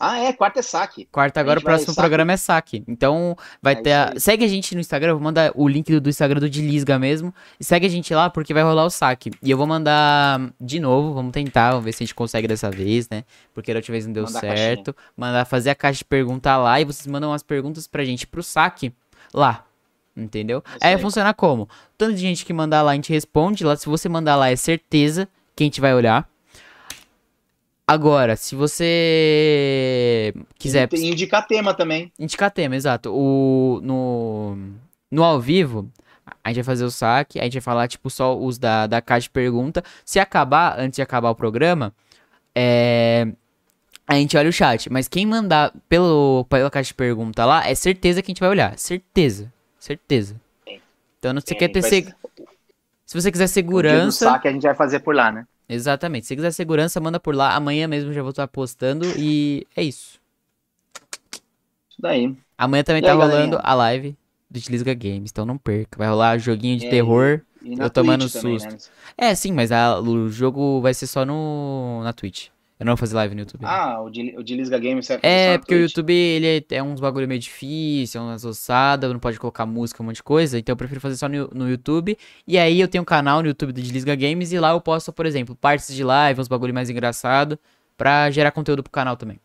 Ah, 0.00 0.18
é, 0.18 0.32
quarta 0.32 0.60
é 0.60 0.62
saque. 0.62 1.08
Quarta 1.10 1.40
agora 1.40 1.58
o 1.58 1.62
próximo 1.62 1.94
programa 1.94 2.32
é 2.32 2.36
saque. 2.36 2.84
Então, 2.86 3.36
vai 3.60 3.74
é 3.74 3.76
ter. 3.76 3.92
A... 3.92 4.14
Segue 4.16 4.44
a 4.44 4.48
gente 4.48 4.74
no 4.74 4.80
Instagram, 4.80 5.14
vou 5.14 5.22
mandar 5.22 5.50
o 5.54 5.66
link 5.66 5.90
do, 5.90 6.00
do 6.00 6.08
Instagram 6.08 6.40
do 6.40 6.48
Dilisga 6.48 6.98
mesmo. 6.98 7.34
E 7.58 7.64
segue 7.64 7.86
a 7.86 7.90
gente 7.90 8.14
lá 8.14 8.30
porque 8.30 8.54
vai 8.54 8.62
rolar 8.62 8.84
o 8.84 8.90
saque. 8.90 9.30
E 9.42 9.50
eu 9.50 9.56
vou 9.58 9.66
mandar 9.66 10.52
de 10.60 10.78
novo, 10.78 11.12
vamos 11.12 11.32
tentar, 11.32 11.70
vamos 11.70 11.84
ver 11.84 11.92
se 11.92 12.02
a 12.02 12.06
gente 12.06 12.14
consegue 12.14 12.46
dessa 12.46 12.70
vez, 12.70 13.08
né? 13.08 13.24
Porque 13.52 13.72
da 13.72 13.78
última 13.78 13.92
vez 13.92 14.06
não 14.06 14.12
deu 14.12 14.24
mandar 14.24 14.40
certo. 14.40 14.94
Mandar 15.16 15.44
fazer 15.44 15.70
a 15.70 15.74
caixa 15.74 15.98
de 15.98 16.04
pergunta 16.04 16.56
lá 16.56 16.80
e 16.80 16.84
vocês 16.84 17.06
mandam 17.06 17.30
umas 17.30 17.42
perguntas 17.42 17.86
pra 17.86 18.04
gente 18.04 18.26
pro 18.26 18.42
saque 18.42 18.92
lá. 19.34 19.64
Entendeu? 20.16 20.62
É 20.80 20.88
aí 20.88 20.94
vai 20.94 21.02
funcionar 21.02 21.34
como? 21.34 21.68
Tanto 21.96 22.14
de 22.14 22.20
gente 22.20 22.44
que 22.44 22.52
mandar 22.52 22.82
lá, 22.82 22.92
a 22.92 22.94
gente 22.94 23.12
responde 23.12 23.64
lá. 23.64 23.76
Se 23.76 23.86
você 23.86 24.08
mandar 24.08 24.34
lá, 24.36 24.50
é 24.50 24.56
certeza 24.56 25.28
que 25.54 25.62
a 25.62 25.66
gente 25.66 25.80
vai 25.80 25.94
olhar. 25.94 26.28
Agora, 27.88 28.36
se 28.36 28.54
você 28.54 30.34
quiser. 30.58 30.86
E 30.92 31.10
indicar 31.10 31.46
tema 31.46 31.72
também. 31.72 32.12
Indicar 32.18 32.50
tema, 32.50 32.76
exato. 32.76 33.10
O, 33.10 33.80
no, 33.82 34.58
no 35.10 35.24
ao 35.24 35.40
vivo, 35.40 35.90
a 36.44 36.50
gente 36.50 36.56
vai 36.56 36.64
fazer 36.64 36.84
o 36.84 36.90
saque, 36.90 37.40
a 37.40 37.44
gente 37.44 37.54
vai 37.54 37.62
falar, 37.62 37.88
tipo, 37.88 38.10
só 38.10 38.38
os 38.38 38.58
da, 38.58 38.86
da 38.86 39.00
caixa 39.00 39.22
de 39.22 39.30
pergunta. 39.30 39.82
Se 40.04 40.20
acabar, 40.20 40.78
antes 40.78 40.96
de 40.96 41.02
acabar 41.02 41.30
o 41.30 41.34
programa, 41.34 41.94
é. 42.54 43.26
A 44.06 44.16
gente 44.16 44.36
olha 44.36 44.50
o 44.50 44.52
chat. 44.52 44.92
Mas 44.92 45.08
quem 45.08 45.24
mandar 45.24 45.72
pelo, 45.88 46.44
pela 46.50 46.70
caixa 46.70 46.88
de 46.88 46.94
pergunta 46.94 47.46
lá, 47.46 47.66
é 47.66 47.74
certeza 47.74 48.20
que 48.20 48.30
a 48.30 48.32
gente 48.32 48.40
vai 48.40 48.50
olhar. 48.50 48.78
Certeza. 48.78 49.50
Certeza. 49.78 50.38
Sim. 50.68 50.78
Então, 51.18 51.32
se 51.40 51.46
você 51.46 51.54
quer 51.54 51.68
ter. 51.68 51.82
Se 53.06 53.18
você 53.18 53.32
quiser 53.32 53.46
segurança. 53.46 54.26
O 54.26 54.30
saque 54.30 54.48
a 54.48 54.52
gente 54.52 54.62
vai 54.62 54.74
fazer 54.74 55.00
por 55.00 55.14
lá, 55.14 55.32
né? 55.32 55.46
Exatamente. 55.68 56.26
Se 56.26 56.34
quiser 56.34 56.50
segurança, 56.52 57.00
manda 57.00 57.20
por 57.20 57.34
lá. 57.34 57.54
Amanhã 57.54 57.86
mesmo 57.86 58.12
já 58.12 58.22
vou 58.22 58.30
estar 58.30 58.48
postando 58.48 59.06
e 59.18 59.66
é 59.76 59.82
isso. 59.82 60.18
Isso 61.90 62.00
daí. 62.00 62.34
Amanhã 62.56 62.82
também 62.82 63.00
e 63.00 63.04
tá 63.04 63.12
aí, 63.12 63.16
rolando 63.16 63.32
galerinha? 63.32 63.60
a 63.62 63.74
live 63.74 64.16
do 64.50 64.58
Utilisga 64.58 64.94
Games, 64.94 65.30
então 65.30 65.44
não 65.44 65.58
perca. 65.58 65.98
Vai 65.98 66.08
rolar 66.08 66.38
joguinho 66.38 66.78
de 66.78 66.86
e 66.86 66.90
terror. 66.90 67.42
E 67.62 67.78
eu 67.78 67.90
tomando 67.90 68.20
Twitch 68.20 68.32
susto. 68.32 68.68
Também, 68.68 68.78
né? 69.18 69.28
É, 69.30 69.34
sim, 69.34 69.52
mas 69.52 69.70
a, 69.70 70.00
o 70.00 70.28
jogo 70.30 70.80
vai 70.80 70.94
ser 70.94 71.06
só 71.06 71.24
no 71.24 72.00
na 72.02 72.12
Twitch. 72.12 72.48
Eu 72.78 72.86
não 72.86 72.92
vou 72.92 72.96
fazer 72.96 73.16
live 73.16 73.34
no 73.34 73.40
YouTube. 73.40 73.64
Ah, 73.64 74.00
o 74.00 74.08
de, 74.08 74.36
o 74.38 74.42
de 74.42 74.54
Lisga 74.54 74.78
Games 74.78 75.04
você 75.04 75.18
É, 75.20 75.58
porque 75.58 75.74
o 75.74 75.80
YouTube 75.80 76.12
ele 76.12 76.64
é, 76.70 76.76
é 76.76 76.82
uns 76.82 77.00
bagulho 77.00 77.26
meio 77.26 77.40
difícil, 77.40 78.20
é 78.20 78.24
umas 78.24 78.44
ossadas, 78.44 79.10
não 79.10 79.18
pode 79.18 79.38
colocar 79.38 79.66
música, 79.66 80.00
um 80.00 80.06
monte 80.06 80.16
de 80.16 80.22
coisa. 80.22 80.58
Então 80.58 80.72
eu 80.72 80.76
prefiro 80.76 81.00
fazer 81.00 81.16
só 81.16 81.28
no, 81.28 81.48
no 81.48 81.68
YouTube. 81.68 82.16
E 82.46 82.56
aí 82.56 82.80
eu 82.80 82.86
tenho 82.86 83.02
um 83.02 83.04
canal 83.04 83.42
no 83.42 83.48
YouTube 83.48 83.72
de 83.72 83.82
Lisga 83.90 84.14
Games 84.14 84.52
e 84.52 84.60
lá 84.60 84.70
eu 84.70 84.80
posto, 84.80 85.12
por 85.12 85.26
exemplo, 85.26 85.56
partes 85.56 85.92
de 85.92 86.04
live, 86.04 86.40
uns 86.40 86.48
bagulho 86.48 86.72
mais 86.72 86.88
engraçado, 86.88 87.58
pra 87.96 88.30
gerar 88.30 88.52
conteúdo 88.52 88.82
pro 88.82 88.92
canal 88.92 89.16
também. 89.16 89.40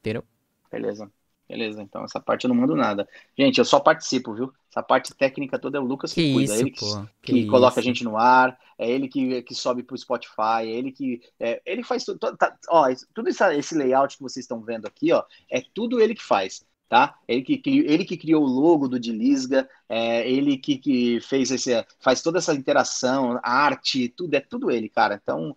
Entendeu? 0.00 0.24
Beleza. 0.70 1.10
Beleza, 1.48 1.80
então 1.80 2.04
essa 2.04 2.18
parte 2.18 2.44
eu 2.44 2.48
não 2.48 2.56
mando 2.56 2.74
nada. 2.74 3.08
Gente, 3.38 3.58
eu 3.58 3.64
só 3.64 3.78
participo, 3.78 4.34
viu? 4.34 4.52
Essa 4.68 4.82
parte 4.82 5.14
técnica 5.14 5.58
toda 5.58 5.78
é 5.78 5.80
o 5.80 5.84
Lucas 5.84 6.12
que, 6.12 6.22
que 6.24 6.32
cuida. 6.32 6.54
Isso, 6.54 6.62
ele 6.62 6.70
que, 6.72 6.84
que, 7.22 7.32
que 7.32 7.46
coloca 7.46 7.78
a 7.78 7.82
gente 7.82 8.02
no 8.02 8.16
ar, 8.16 8.58
é 8.76 8.90
ele 8.90 9.06
que, 9.08 9.42
que 9.42 9.54
sobe 9.54 9.84
pro 9.84 9.96
Spotify, 9.96 10.62
é 10.62 10.66
ele 10.66 10.90
que. 10.90 11.22
É, 11.38 11.62
ele 11.64 11.84
faz 11.84 12.04
tudo. 12.04 12.18
Tá, 12.18 12.56
ó, 12.68 12.86
tudo 13.14 13.28
esse 13.28 13.74
layout 13.76 14.16
que 14.16 14.22
vocês 14.22 14.44
estão 14.44 14.60
vendo 14.60 14.86
aqui, 14.86 15.12
ó, 15.12 15.22
é 15.48 15.62
tudo 15.72 16.00
ele 16.00 16.14
que 16.16 16.22
faz. 16.24 16.64
tá? 16.88 17.16
Ele 17.28 17.42
que, 17.42 17.62
ele 17.86 18.04
que 18.04 18.16
criou 18.16 18.42
o 18.42 18.46
logo 18.46 18.88
do 18.88 18.98
Dilisga, 18.98 19.68
é, 19.88 20.28
ele 20.28 20.56
que, 20.58 20.78
que 20.78 21.20
fez 21.20 21.50
esse, 21.50 21.72
faz 22.00 22.22
toda 22.22 22.38
essa 22.38 22.54
interação, 22.54 23.38
arte, 23.42 24.08
tudo, 24.08 24.34
é 24.34 24.40
tudo 24.40 24.70
ele, 24.70 24.88
cara. 24.88 25.20
Então, 25.22 25.56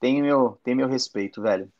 tem 0.00 0.22
meu, 0.22 0.58
tem 0.64 0.74
meu 0.74 0.88
respeito, 0.88 1.42
velho. 1.42 1.70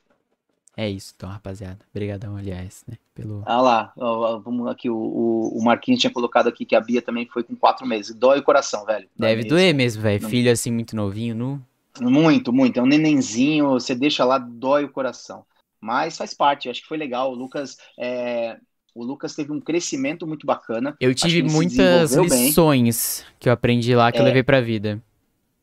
É 0.81 0.89
isso, 0.89 1.13
então, 1.15 1.29
rapaziada. 1.29 1.81
Obrigadão, 1.91 2.39
aliás, 2.39 2.83
né? 2.89 2.97
Pelo... 3.15 3.43
Ah 3.45 3.61
lá, 3.61 3.93
ó, 3.99 4.39
vamos 4.39 4.67
aqui, 4.67 4.89
o, 4.89 4.97
o 4.97 5.63
Marquinhos 5.63 6.01
tinha 6.01 6.11
colocado 6.11 6.49
aqui 6.49 6.65
que 6.65 6.75
a 6.75 6.81
Bia 6.81 7.03
também 7.03 7.27
foi 7.27 7.43
com 7.43 7.55
quatro 7.55 7.87
meses. 7.87 8.17
Dói 8.17 8.39
o 8.39 8.43
coração, 8.43 8.87
velho. 8.87 9.07
Dói 9.15 9.29
Deve 9.29 9.43
mesmo. 9.43 9.51
doer 9.51 9.75
mesmo, 9.75 10.01
velho. 10.01 10.27
Filho 10.27 10.51
assim, 10.51 10.71
muito 10.71 10.97
novinho, 10.97 11.35
nu. 11.35 11.63
Muito, 12.01 12.51
muito. 12.51 12.81
É 12.81 12.83
um 12.83 12.87
nenenzinho, 12.87 13.69
você 13.69 13.95
deixa 13.95 14.25
lá, 14.25 14.39
dói 14.39 14.85
o 14.85 14.89
coração. 14.89 15.45
Mas 15.79 16.17
faz 16.17 16.33
parte, 16.33 16.71
acho 16.71 16.81
que 16.81 16.89
foi 16.89 16.97
legal. 16.97 17.31
O 17.31 17.35
Lucas, 17.35 17.77
é... 17.99 18.57
o 18.95 19.05
Lucas 19.05 19.35
teve 19.35 19.53
um 19.53 19.61
crescimento 19.61 20.27
muito 20.27 20.47
bacana. 20.47 20.97
Eu 20.99 21.15
tive 21.15 21.43
muitas 21.43 22.15
lições 22.15 23.23
bem. 23.23 23.35
que 23.39 23.51
eu 23.51 23.53
aprendi 23.53 23.95
lá 23.95 24.11
que 24.11 24.17
é... 24.17 24.23
eu 24.23 24.25
levei 24.25 24.43
pra 24.43 24.63
vida. 24.63 24.99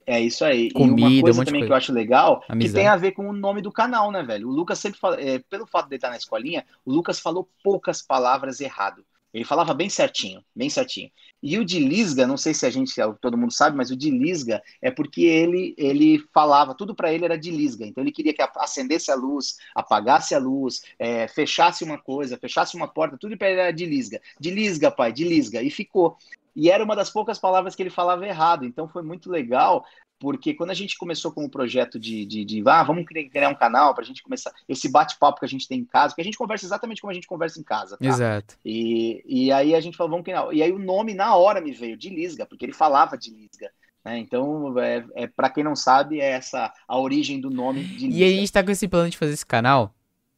É 0.07 0.21
isso 0.21 0.45
aí. 0.45 0.71
Comida, 0.71 1.01
e 1.01 1.15
uma 1.15 1.21
coisa 1.21 1.41
um 1.41 1.45
também 1.45 1.61
coisa. 1.61 1.67
que 1.67 1.73
eu 1.73 1.77
acho 1.77 1.91
legal, 1.91 2.41
Amizade. 2.47 2.73
que 2.73 2.79
tem 2.79 2.88
a 2.88 2.95
ver 2.95 3.11
com 3.11 3.29
o 3.29 3.34
nome 3.34 3.61
do 3.61 3.71
canal, 3.71 4.09
né, 4.09 4.23
velho? 4.23 4.47
O 4.47 4.51
Lucas 4.51 4.79
sempre 4.79 4.97
fala, 4.97 5.19
é, 5.21 5.38
pelo 5.38 5.67
fato 5.67 5.89
de 5.89 5.95
ele 5.95 5.97
estar 5.97 6.09
na 6.09 6.15
escolinha, 6.15 6.65
o 6.85 6.91
Lucas 6.93 7.19
falou 7.19 7.49
poucas 7.61 8.01
palavras 8.01 8.61
errado. 8.61 9.03
Ele 9.34 9.43
falava 9.43 9.73
bem 9.73 9.89
certinho, 9.89 10.41
bem 10.55 10.69
certinho. 10.69 11.11
E 11.43 11.59
o 11.59 11.65
de 11.65 11.77
Lisga, 11.79 12.25
não 12.25 12.38
sei 12.38 12.53
se 12.53 12.65
a 12.65 12.69
gente, 12.69 12.95
todo 13.21 13.38
mundo 13.38 13.51
sabe, 13.53 13.75
mas 13.75 13.91
o 13.91 13.95
de 13.95 14.09
Lisga 14.09 14.63
é 14.81 14.89
porque 14.89 15.21
ele 15.21 15.75
ele 15.77 16.23
falava, 16.34 16.73
tudo 16.73 16.95
para 16.95 17.13
ele 17.13 17.25
era 17.25 17.38
de 17.38 17.51
Lisga. 17.51 17.85
Então 17.85 18.03
ele 18.03 18.11
queria 18.11 18.34
que 18.34 18.41
acendesse 18.55 19.11
a 19.11 19.15
luz, 19.15 19.57
apagasse 19.75 20.34
a 20.34 20.39
luz, 20.39 20.81
é, 20.97 21.27
fechasse 21.27 21.84
uma 21.84 21.97
coisa, 21.97 22.38
fechasse 22.38 22.75
uma 22.75 22.88
porta, 22.88 23.17
tudo 23.19 23.38
para 23.38 23.51
ele 23.51 23.59
era 23.59 23.71
de 23.71 23.85
Lisga. 23.85 24.21
De 24.39 24.49
Lisga, 24.49 24.89
pai, 24.89 25.11
de 25.11 25.25
Lisga. 25.25 25.61
E 25.61 25.69
ficou. 25.69 26.17
E 26.57 26.71
era 26.71 26.84
uma 26.84 26.95
das 26.95 27.11
poucas 27.11 27.38
palavras 27.38 27.75
que 27.75 27.84
ele 27.84 27.91
falava 27.91 28.25
errado. 28.25 28.65
Então 28.65 28.88
foi 28.88 29.03
muito 29.03 29.29
legal, 29.29 29.85
porque 30.17 30.55
quando 30.55 30.71
a 30.71 30.73
gente 30.73 30.97
começou 30.97 31.31
com 31.31 31.45
o 31.45 31.49
projeto 31.49 31.99
de, 31.99 32.25
de, 32.25 32.43
de 32.43 32.63
ah, 32.65 32.81
vamos 32.81 33.05
criar 33.05 33.49
um 33.49 33.55
canal 33.55 33.93
para 33.93 34.03
a 34.03 34.07
gente 34.07 34.23
começar 34.23 34.51
esse 34.67 34.89
bate-papo 34.89 35.39
que 35.39 35.45
a 35.45 35.47
gente 35.47 35.67
tem 35.67 35.81
em 35.81 35.85
casa, 35.85 36.09
porque 36.09 36.21
a 36.21 36.25
gente 36.25 36.38
conversa 36.38 36.65
exatamente 36.65 36.99
como 36.99 37.11
a 37.11 37.13
gente 37.13 37.27
conversa 37.27 37.59
em 37.59 37.63
casa. 37.63 37.95
Tá? 37.95 38.03
Exato. 38.03 38.57
E, 38.65 39.23
e 39.27 39.51
aí 39.51 39.75
a 39.75 39.79
gente 39.79 39.95
falou, 39.95 40.09
vamos 40.09 40.25
criar. 40.25 40.51
E 40.51 40.63
aí 40.63 40.71
o 40.71 40.79
nome 40.79 41.13
na 41.13 41.35
hora 41.35 41.61
me 41.61 41.71
veio 41.71 41.95
de 41.95 42.09
Lisga, 42.09 42.47
porque 42.47 42.65
ele 42.65 42.73
falava 42.73 43.15
de 43.15 43.29
Lisga. 43.29 43.69
Né? 44.03 44.17
Então, 44.17 44.79
é, 44.79 45.05
é 45.13 45.27
para 45.27 45.51
quem 45.51 45.63
não 45.63 45.75
sabe, 45.75 46.19
é 46.19 46.31
essa 46.31 46.73
a 46.88 46.97
origem 46.97 47.39
do 47.39 47.51
nome 47.51 47.84
de 47.84 48.07
Lisga. 48.07 48.19
E 48.19 48.23
a 48.23 48.29
gente 48.35 48.51
tá 48.51 48.63
com 48.63 48.71
esse 48.71 48.88
plano 48.88 49.11
de 49.11 49.17
fazer 49.17 49.34
esse 49.34 49.45
canal 49.45 49.93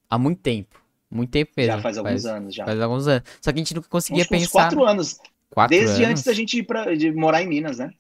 há 0.09 0.17
muito 0.17 0.41
tempo. 0.41 0.83
Muito 1.09 1.31
tempo 1.31 1.53
mesmo. 1.55 1.75
Já 1.75 1.81
faz 1.81 1.97
alguns 1.97 2.11
faz, 2.11 2.25
anos, 2.25 2.53
já. 2.53 2.65
Faz 2.65 2.81
alguns 2.81 3.07
anos. 3.07 3.23
Só 3.41 3.53
que 3.53 3.57
a 3.57 3.61
gente 3.61 3.73
nunca 3.73 3.87
conseguia 3.87 4.23
uns, 4.23 4.27
pensar. 4.27 4.45
Uns 4.45 4.51
quatro 4.51 4.83
anos. 4.83 5.17
Quatro 5.51 5.77
Desde 5.77 6.03
anos? 6.03 6.09
antes 6.11 6.23
da 6.23 6.33
gente 6.33 6.57
ir 6.57 6.63
pra, 6.63 6.95
de 6.95 7.11
morar 7.11 7.41
em 7.43 7.47
Minas, 7.47 7.77
né? 7.77 7.91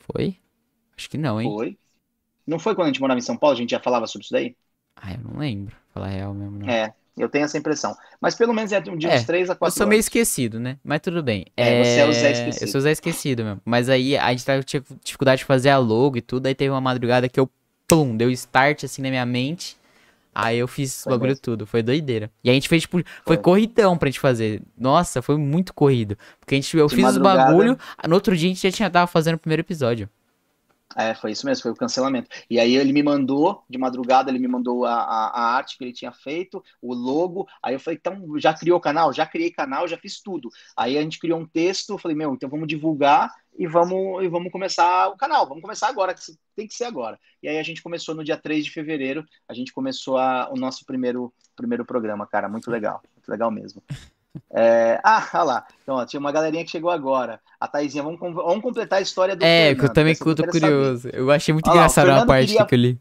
Foi? 0.00 0.38
Acho 0.96 1.10
que 1.10 1.18
não, 1.18 1.40
hein? 1.40 1.48
Foi. 1.48 1.78
Não 2.46 2.58
foi 2.58 2.74
quando 2.74 2.86
a 2.86 2.90
gente 2.92 3.00
morava 3.00 3.18
em 3.18 3.22
São 3.22 3.36
Paulo, 3.38 3.56
a 3.56 3.60
gente 3.60 3.70
já 3.70 3.80
falava 3.80 4.06
sobre 4.06 4.24
isso 4.24 4.32
daí? 4.32 4.56
Ah, 4.96 5.12
eu 5.12 5.18
não 5.18 5.38
lembro. 5.38 5.76
Falar 5.92 6.08
real 6.08 6.34
mesmo, 6.34 6.58
não. 6.58 6.68
É, 6.68 6.92
eu 7.16 7.28
tenho 7.28 7.44
essa 7.44 7.58
impressão. 7.58 7.94
Mas 8.20 8.34
pelo 8.34 8.52
menos 8.52 8.72
é 8.72 8.80
de 8.80 8.90
uns 8.90 9.04
É, 9.04 9.20
3 9.22 9.50
a 9.50 9.54
4 9.54 9.74
Eu 9.74 9.78
sou 9.78 9.86
meio 9.86 10.00
esquecido, 10.00 10.58
né? 10.58 10.78
Mas 10.82 11.00
tudo 11.00 11.22
bem. 11.22 11.46
É, 11.56 11.84
você 11.84 12.00
é 12.00 12.06
o 12.06 12.12
Zé 12.12 12.32
esquecido. 12.32 12.62
Eu 12.64 12.68
sou 12.68 12.78
o 12.78 12.82
Zé 12.82 12.92
esquecido 12.92 13.44
mesmo. 13.44 13.60
Mas 13.64 13.88
aí 13.88 14.16
a 14.16 14.30
gente 14.30 14.44
tava, 14.44 14.62
tinha 14.62 14.82
dificuldade 15.02 15.40
de 15.40 15.44
fazer 15.44 15.70
a 15.70 15.78
logo 15.78 16.16
e 16.16 16.22
tudo. 16.22 16.46
Aí 16.46 16.54
teve 16.54 16.70
uma 16.70 16.80
madrugada 16.80 17.28
que 17.28 17.38
eu, 17.38 17.48
pum, 17.86 18.16
deu 18.16 18.30
start 18.30 18.84
assim 18.84 19.02
na 19.02 19.10
minha 19.10 19.26
mente. 19.26 19.76
Aí 20.34 20.58
eu 20.58 20.66
fiz 20.66 21.02
Foi 21.04 21.12
bagulho 21.12 21.28
mesmo. 21.30 21.42
tudo. 21.42 21.66
Foi 21.66 21.82
doideira. 21.82 22.30
E 22.42 22.50
a 22.50 22.52
gente 22.52 22.68
fez, 22.68 22.82
tipo, 22.82 22.96
foi, 22.98 23.04
Foi. 23.24 23.36
corridão 23.36 23.96
pra 23.96 24.08
gente 24.08 24.18
fazer. 24.20 24.60
Nossa, 24.76 25.22
foi 25.22 25.36
muito 25.36 25.72
corrido. 25.72 26.18
Porque 26.40 26.54
a 26.54 26.58
gente, 26.60 26.76
eu 26.76 26.86
De 26.88 26.96
fiz 26.96 27.04
os 27.06 27.18
bagulho. 27.18 27.78
No 28.08 28.14
outro 28.14 28.36
dia 28.36 28.48
a 28.48 28.52
gente 28.54 28.62
já 28.62 28.72
tinha 28.72 28.90
tava 28.90 29.06
fazendo 29.06 29.36
o 29.36 29.38
primeiro 29.38 29.60
episódio. 29.62 30.08
É, 30.96 31.14
foi 31.14 31.32
isso 31.32 31.44
mesmo, 31.46 31.62
foi 31.62 31.72
o 31.72 31.76
cancelamento. 31.76 32.28
E 32.48 32.58
aí 32.58 32.76
ele 32.76 32.92
me 32.92 33.02
mandou, 33.02 33.64
de 33.68 33.78
madrugada, 33.78 34.30
ele 34.30 34.38
me 34.38 34.48
mandou 34.48 34.84
a, 34.84 34.94
a, 34.94 35.28
a 35.28 35.56
arte 35.56 35.76
que 35.76 35.84
ele 35.84 35.92
tinha 35.92 36.12
feito, 36.12 36.62
o 36.80 36.94
logo. 36.94 37.46
Aí 37.62 37.74
eu 37.74 37.80
falei, 37.80 37.98
então, 37.98 38.38
já 38.38 38.54
criou 38.54 38.78
o 38.78 38.80
canal? 38.80 39.12
Já 39.12 39.26
criei 39.26 39.50
canal, 39.50 39.88
já 39.88 39.96
fiz 39.98 40.20
tudo. 40.20 40.50
Aí 40.76 40.96
a 40.96 41.02
gente 41.02 41.18
criou 41.18 41.38
um 41.40 41.46
texto, 41.46 41.98
falei, 41.98 42.16
meu, 42.16 42.34
então 42.34 42.48
vamos 42.48 42.68
divulgar 42.68 43.30
e 43.56 43.66
vamos, 43.66 44.22
e 44.22 44.28
vamos 44.28 44.52
começar 44.52 45.08
o 45.08 45.16
canal. 45.16 45.46
Vamos 45.48 45.62
começar 45.62 45.88
agora, 45.88 46.14
que 46.14 46.20
tem 46.54 46.66
que 46.66 46.74
ser 46.74 46.84
agora. 46.84 47.18
E 47.42 47.48
aí 47.48 47.58
a 47.58 47.62
gente 47.62 47.82
começou 47.82 48.14
no 48.14 48.24
dia 48.24 48.36
3 48.36 48.64
de 48.64 48.70
fevereiro, 48.70 49.24
a 49.48 49.54
gente 49.54 49.72
começou 49.72 50.16
a, 50.16 50.48
o 50.52 50.56
nosso 50.56 50.84
primeiro, 50.84 51.32
primeiro 51.56 51.84
programa, 51.84 52.26
cara. 52.26 52.48
Muito 52.48 52.70
legal, 52.70 53.02
muito 53.14 53.28
legal 53.28 53.50
mesmo. 53.50 53.82
É, 54.52 55.00
ah, 55.04 55.26
olha 55.34 55.42
lá. 55.44 55.66
Então, 55.82 55.96
ó, 55.96 56.04
tinha 56.06 56.20
uma 56.20 56.32
galerinha 56.32 56.64
que 56.64 56.70
chegou 56.70 56.90
agora. 56.90 57.40
A 57.60 57.68
Thaisinha, 57.68 58.02
vamos, 58.02 58.18
com- 58.20 58.32
vamos 58.34 58.62
completar 58.62 58.98
a 58.98 59.02
história 59.02 59.34
do 59.36 59.44
É, 59.44 59.46
Fernando, 59.68 59.78
que 59.78 59.84
eu 59.84 59.92
também 59.92 60.14
tô 60.16 60.24
quero 60.34 60.36
saber. 60.52 60.60
curioso. 60.60 61.08
Eu 61.12 61.30
achei 61.30 61.52
muito 61.54 61.68
engraçado 61.70 62.06
Fernando 62.06 62.26
parte 62.26 62.46
queria- 62.48 62.64
que 62.66 62.74
eu 62.74 62.78
li. 62.78 63.00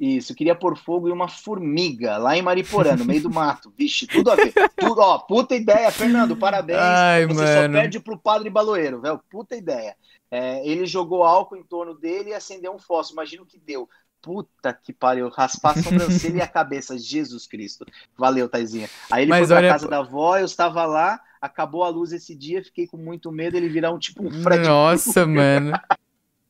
Isso, 0.00 0.34
queria 0.34 0.54
pôr 0.56 0.76
fogo 0.76 1.08
em 1.08 1.12
uma 1.12 1.28
formiga 1.28 2.16
lá 2.16 2.36
em 2.36 2.42
Mariporã, 2.42 2.96
no 2.96 3.04
meio 3.04 3.22
do 3.22 3.30
mato. 3.30 3.72
Vixe, 3.78 4.04
tudo 4.06 4.32
a 4.32 4.34
ver. 4.34 4.52
Tudo, 4.76 5.00
ó, 5.00 5.18
puta 5.18 5.54
ideia, 5.54 5.92
Fernando, 5.92 6.36
parabéns. 6.36 6.78
Ai, 6.80 7.24
Você 7.26 7.34
mano. 7.44 7.74
só 7.76 7.80
perde 7.80 8.00
pro 8.00 8.18
padre 8.18 8.50
Baloeiro, 8.50 9.00
velho. 9.00 9.20
Puta 9.30 9.54
ideia. 9.54 9.94
É, 10.28 10.66
ele 10.66 10.86
jogou 10.86 11.22
álcool 11.22 11.56
em 11.56 11.62
torno 11.62 11.94
dele 11.94 12.30
e 12.30 12.34
acendeu 12.34 12.72
um 12.74 12.78
fósforo. 12.80 13.14
Imagina 13.20 13.42
o 13.42 13.46
que 13.46 13.58
deu. 13.60 13.88
Puta 14.22 14.72
que 14.72 14.92
pariu, 14.92 15.28
raspar 15.28 15.76
a 15.76 15.82
sobrancelha 15.82 16.38
e 16.38 16.40
a 16.40 16.46
cabeça. 16.46 16.96
Jesus 16.96 17.46
Cristo. 17.46 17.84
Valeu, 18.16 18.48
Taizinha. 18.48 18.88
Aí 19.10 19.24
ele 19.24 19.30
Mas 19.30 19.40
foi 19.40 19.48
pra 19.48 19.56
olha- 19.56 19.68
casa 19.72 19.88
da 19.88 19.98
avó, 19.98 20.38
eu 20.38 20.44
estava 20.46 20.84
lá, 20.86 21.20
acabou 21.40 21.82
a 21.82 21.88
luz 21.88 22.12
esse 22.12 22.34
dia, 22.34 22.62
fiquei 22.62 22.86
com 22.86 22.96
muito 22.96 23.32
medo 23.32 23.56
ele 23.56 23.68
virar 23.68 23.90
um 23.92 23.98
tipo 23.98 24.24
um 24.24 24.30
Fred 24.42 24.66
Nossa, 24.66 25.26
mano. 25.26 25.72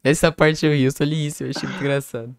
Essa 0.05 0.31
parte 0.31 0.67
eu 0.67 0.73
ri, 0.73 0.83
eu 0.83 0.93
só 0.93 1.03
li 1.03 1.27
isso, 1.27 1.45
eu 1.45 1.51
achei 1.51 1.67
muito 1.67 1.81
engraçado. 1.81 2.37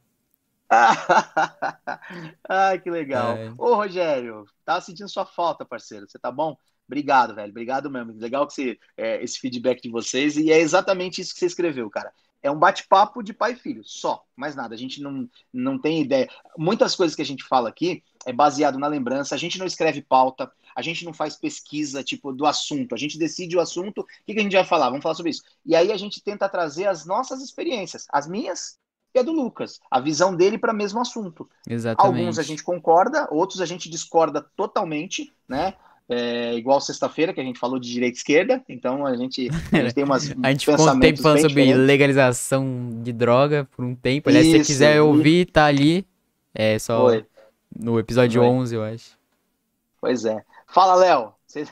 Ai, 2.48 2.80
que 2.80 2.90
legal. 2.90 3.36
Ai. 3.36 3.54
Ô, 3.58 3.76
Rogério, 3.76 4.46
tava 4.66 4.82
sentindo 4.82 5.10
sua 5.10 5.26
falta, 5.26 5.66
parceiro. 5.66 6.08
Você 6.08 6.20
tá 6.20 6.32
bom? 6.32 6.56
Obrigado, 6.88 7.34
velho. 7.36 7.50
Obrigado 7.50 7.90
mesmo. 7.90 8.14
Legal 8.14 8.46
que 8.46 8.54
você, 8.54 8.80
é, 8.98 9.24
esse 9.24 9.40
feedback 9.40 9.82
de 9.82 9.90
vocês. 9.90 10.36
E 10.38 10.52
é 10.52 10.60
exatamente 10.60 11.22
isso 11.22 11.34
que 11.34 11.40
você 11.40 11.46
escreveu, 11.46 11.90
cara. 11.90 12.12
É 12.44 12.52
um 12.52 12.60
bate-papo 12.60 13.24
de 13.24 13.34
pai 13.34 13.54
e 13.54 13.56
filho, 13.56 13.82
só, 13.86 14.24
mais 14.36 14.54
nada. 14.54 14.76
A 14.76 14.78
gente 14.78 15.02
não, 15.02 15.30
não 15.52 15.80
tem 15.80 16.02
ideia. 16.02 16.30
Muitas 16.58 16.94
coisas 16.94 17.16
que 17.16 17.22
a 17.22 17.26
gente 17.26 17.44
fala 17.46 17.70
aqui 17.70 18.04
é 18.26 18.34
baseado 18.34 18.78
na 18.78 18.88
lembrança. 18.88 19.34
A 19.34 19.38
gente 19.38 19.58
não 19.58 19.66
escreve 19.66 20.02
pauta, 20.02 20.52
a 20.76 20.82
gente 20.82 21.06
não 21.06 21.14
faz 21.14 21.38
pesquisa, 21.38 22.04
tipo, 22.04 22.34
do 22.34 22.46
assunto. 22.46 22.94
A 22.94 22.98
gente 22.98 23.18
decide 23.18 23.56
o 23.56 23.62
assunto, 23.62 24.02
o 24.02 24.06
que, 24.26 24.34
que 24.34 24.40
a 24.40 24.44
gente 24.44 24.56
vai 24.56 24.66
falar? 24.66 24.90
Vamos 24.90 25.04
falar 25.04 25.16
sobre 25.16 25.32
isso. 25.32 25.44
E 25.66 25.74
aí 25.74 25.90
a 25.92 25.98
gente 25.98 26.22
tenta 26.22 26.50
trazer 26.50 26.88
as 26.88 27.06
nossas 27.06 27.42
experiências, 27.42 28.06
as 28.10 28.28
minhas 28.28 28.78
e 29.16 29.20
a 29.20 29.24
do 29.24 29.32
Lucas, 29.32 29.80
a 29.90 30.00
visão 30.00 30.36
dele 30.36 30.58
para 30.58 30.74
o 30.74 30.76
mesmo 30.76 31.00
assunto. 31.00 31.48
Exatamente. 31.70 32.20
Alguns 32.20 32.40
a 32.40 32.44
gente 32.44 32.64
concorda, 32.64 33.28
outros 33.32 33.62
a 33.62 33.66
gente 33.66 33.90
discorda 33.90 34.42
totalmente, 34.56 35.32
né? 35.48 35.76
É, 36.10 36.54
igual 36.56 36.82
sexta-feira, 36.82 37.34
que 37.34 37.40
a 37.42 37.44
gente 37.44 37.60
falou 37.60 37.80
de 37.80 37.90
direita 37.90 38.16
e 38.18 38.20
esquerda, 38.20 38.64
então 38.70 39.06
a 39.06 39.16
gente, 39.16 39.54
a 39.72 39.80
gente 39.84 39.94
tem 39.94 40.04
umas 40.04 40.36
A 40.44 40.52
gente 40.52 40.66
ficou 40.66 40.88
um 40.90 41.00
tempo 41.00 41.22
falando 41.22 41.40
sobre 41.40 41.64
diferentes. 41.64 41.76
legalização 41.76 42.90
de 43.02 43.14
droga 43.14 43.66
por 43.72 43.84
um 43.86 43.96
tempo. 43.96 44.30
Aliás, 44.30 44.46
se 44.48 44.52
você 44.52 44.60
Isso, 44.60 44.68
quiser 44.68 44.98
e- 44.98 45.00
ouvir, 45.00 45.46
tá 45.48 45.66
ali. 45.66 46.06
É 46.54 46.78
só 46.80 47.18
no 47.76 48.00
episódio 48.00 48.42
Foi. 48.42 48.48
11, 48.48 48.76
eu 48.76 48.84
acho. 48.84 49.18
pois 50.00 50.26
é. 50.26 50.44
Fala, 50.68 50.96
Léo. 50.96 51.34
Você, 51.46 51.64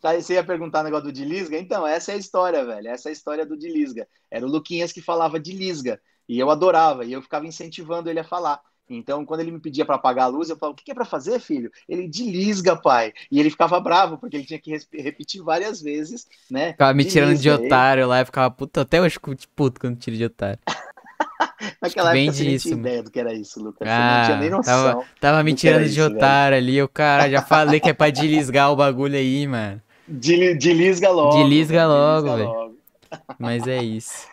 você 0.00 0.34
ia 0.34 0.44
perguntar 0.44 0.80
o 0.80 0.84
negócio 0.84 1.06
do 1.06 1.12
de 1.12 1.24
Lisga? 1.24 1.58
Então, 1.58 1.86
essa 1.86 2.12
é 2.12 2.14
a 2.14 2.18
história, 2.18 2.64
velho. 2.64 2.88
Essa 2.88 3.08
é 3.08 3.10
a 3.10 3.12
história 3.12 3.44
do 3.44 3.58
de 3.58 3.68
Lisga. 3.68 4.08
Era 4.30 4.46
o 4.46 4.48
Luquinhas 4.50 4.90
que 4.92 5.02
falava 5.02 5.38
de 5.38 5.52
Lisga. 5.52 6.00
E 6.28 6.38
eu 6.38 6.50
adorava, 6.50 7.04
e 7.04 7.12
eu 7.12 7.20
ficava 7.22 7.46
incentivando 7.46 8.08
ele 8.08 8.20
a 8.20 8.24
falar. 8.24 8.60
Então, 8.88 9.24
quando 9.24 9.40
ele 9.40 9.50
me 9.52 9.60
pedia 9.60 9.84
para 9.84 9.96
apagar 9.96 10.24
a 10.24 10.28
luz, 10.28 10.48
eu 10.50 10.56
falava: 10.56 10.72
O 10.74 10.76
que 10.76 10.84
que 10.84 10.90
é 10.92 10.94
para 10.94 11.04
fazer, 11.04 11.40
filho? 11.40 11.70
Ele 11.88 12.08
de 12.08 12.24
Lisga, 12.30 12.76
pai. 12.80 13.12
E 13.30 13.38
ele 13.40 13.50
ficava 13.50 13.78
bravo, 13.80 14.18
porque 14.18 14.36
ele 14.36 14.46
tinha 14.46 14.58
que 14.60 14.72
repetir 14.92 15.42
várias 15.42 15.80
vezes, 15.82 16.26
né? 16.50 16.78
Ficava 16.78 16.94
me 16.94 17.04
tirando 17.04 17.36
de 17.38 17.50
otário 17.50 18.06
lá, 18.06 18.20
eu 18.20 18.26
ficava 18.26 18.50
puto, 18.50 18.80
até 18.80 19.00
hoje 19.00 19.18
puto 19.54 19.80
quando 19.80 19.98
tiro 19.98 20.16
de 20.16 20.24
otário. 20.24 20.58
Naquela 21.82 22.12
Bem 22.12 22.12
época 22.12 22.32
você 22.32 22.44
nem 22.44 22.56
disso, 22.56 22.56
tinha 22.56 22.74
ideia 22.74 23.02
do 23.02 23.10
que 23.10 23.18
era 23.20 23.32
isso, 23.34 23.62
Lucas. 23.62 23.92
Você 23.92 24.02
Ah, 24.02 24.04
não 24.04 24.20
tinha 24.20 24.36
nem 24.36 24.50
noção. 24.50 24.94
tava, 24.94 24.98
tava 25.20 25.42
me 25.44 25.54
tirando 25.54 25.88
de 25.88 26.00
isso, 26.00 26.12
velho. 26.12 26.38
otário 26.40 26.56
ali, 26.56 26.76
eu, 26.76 26.88
cara, 26.88 27.30
já 27.30 27.42
falei 27.42 27.80
que 27.80 27.90
é 27.90 27.94
pra 27.94 28.10
deslisgar 28.10 28.70
o 28.72 28.76
bagulho 28.76 29.16
aí, 29.16 29.46
mano. 29.46 29.80
De, 30.08 30.54
de 30.56 30.72
lisga 30.72 31.08
logo. 31.10 31.54
Delisga 31.54 31.86
velho, 31.86 31.86
logo, 31.86 32.30
delisga 32.30 32.34
velho. 32.34 32.56
Mas 33.38 33.66
é 33.66 33.82
isso. 33.82 34.28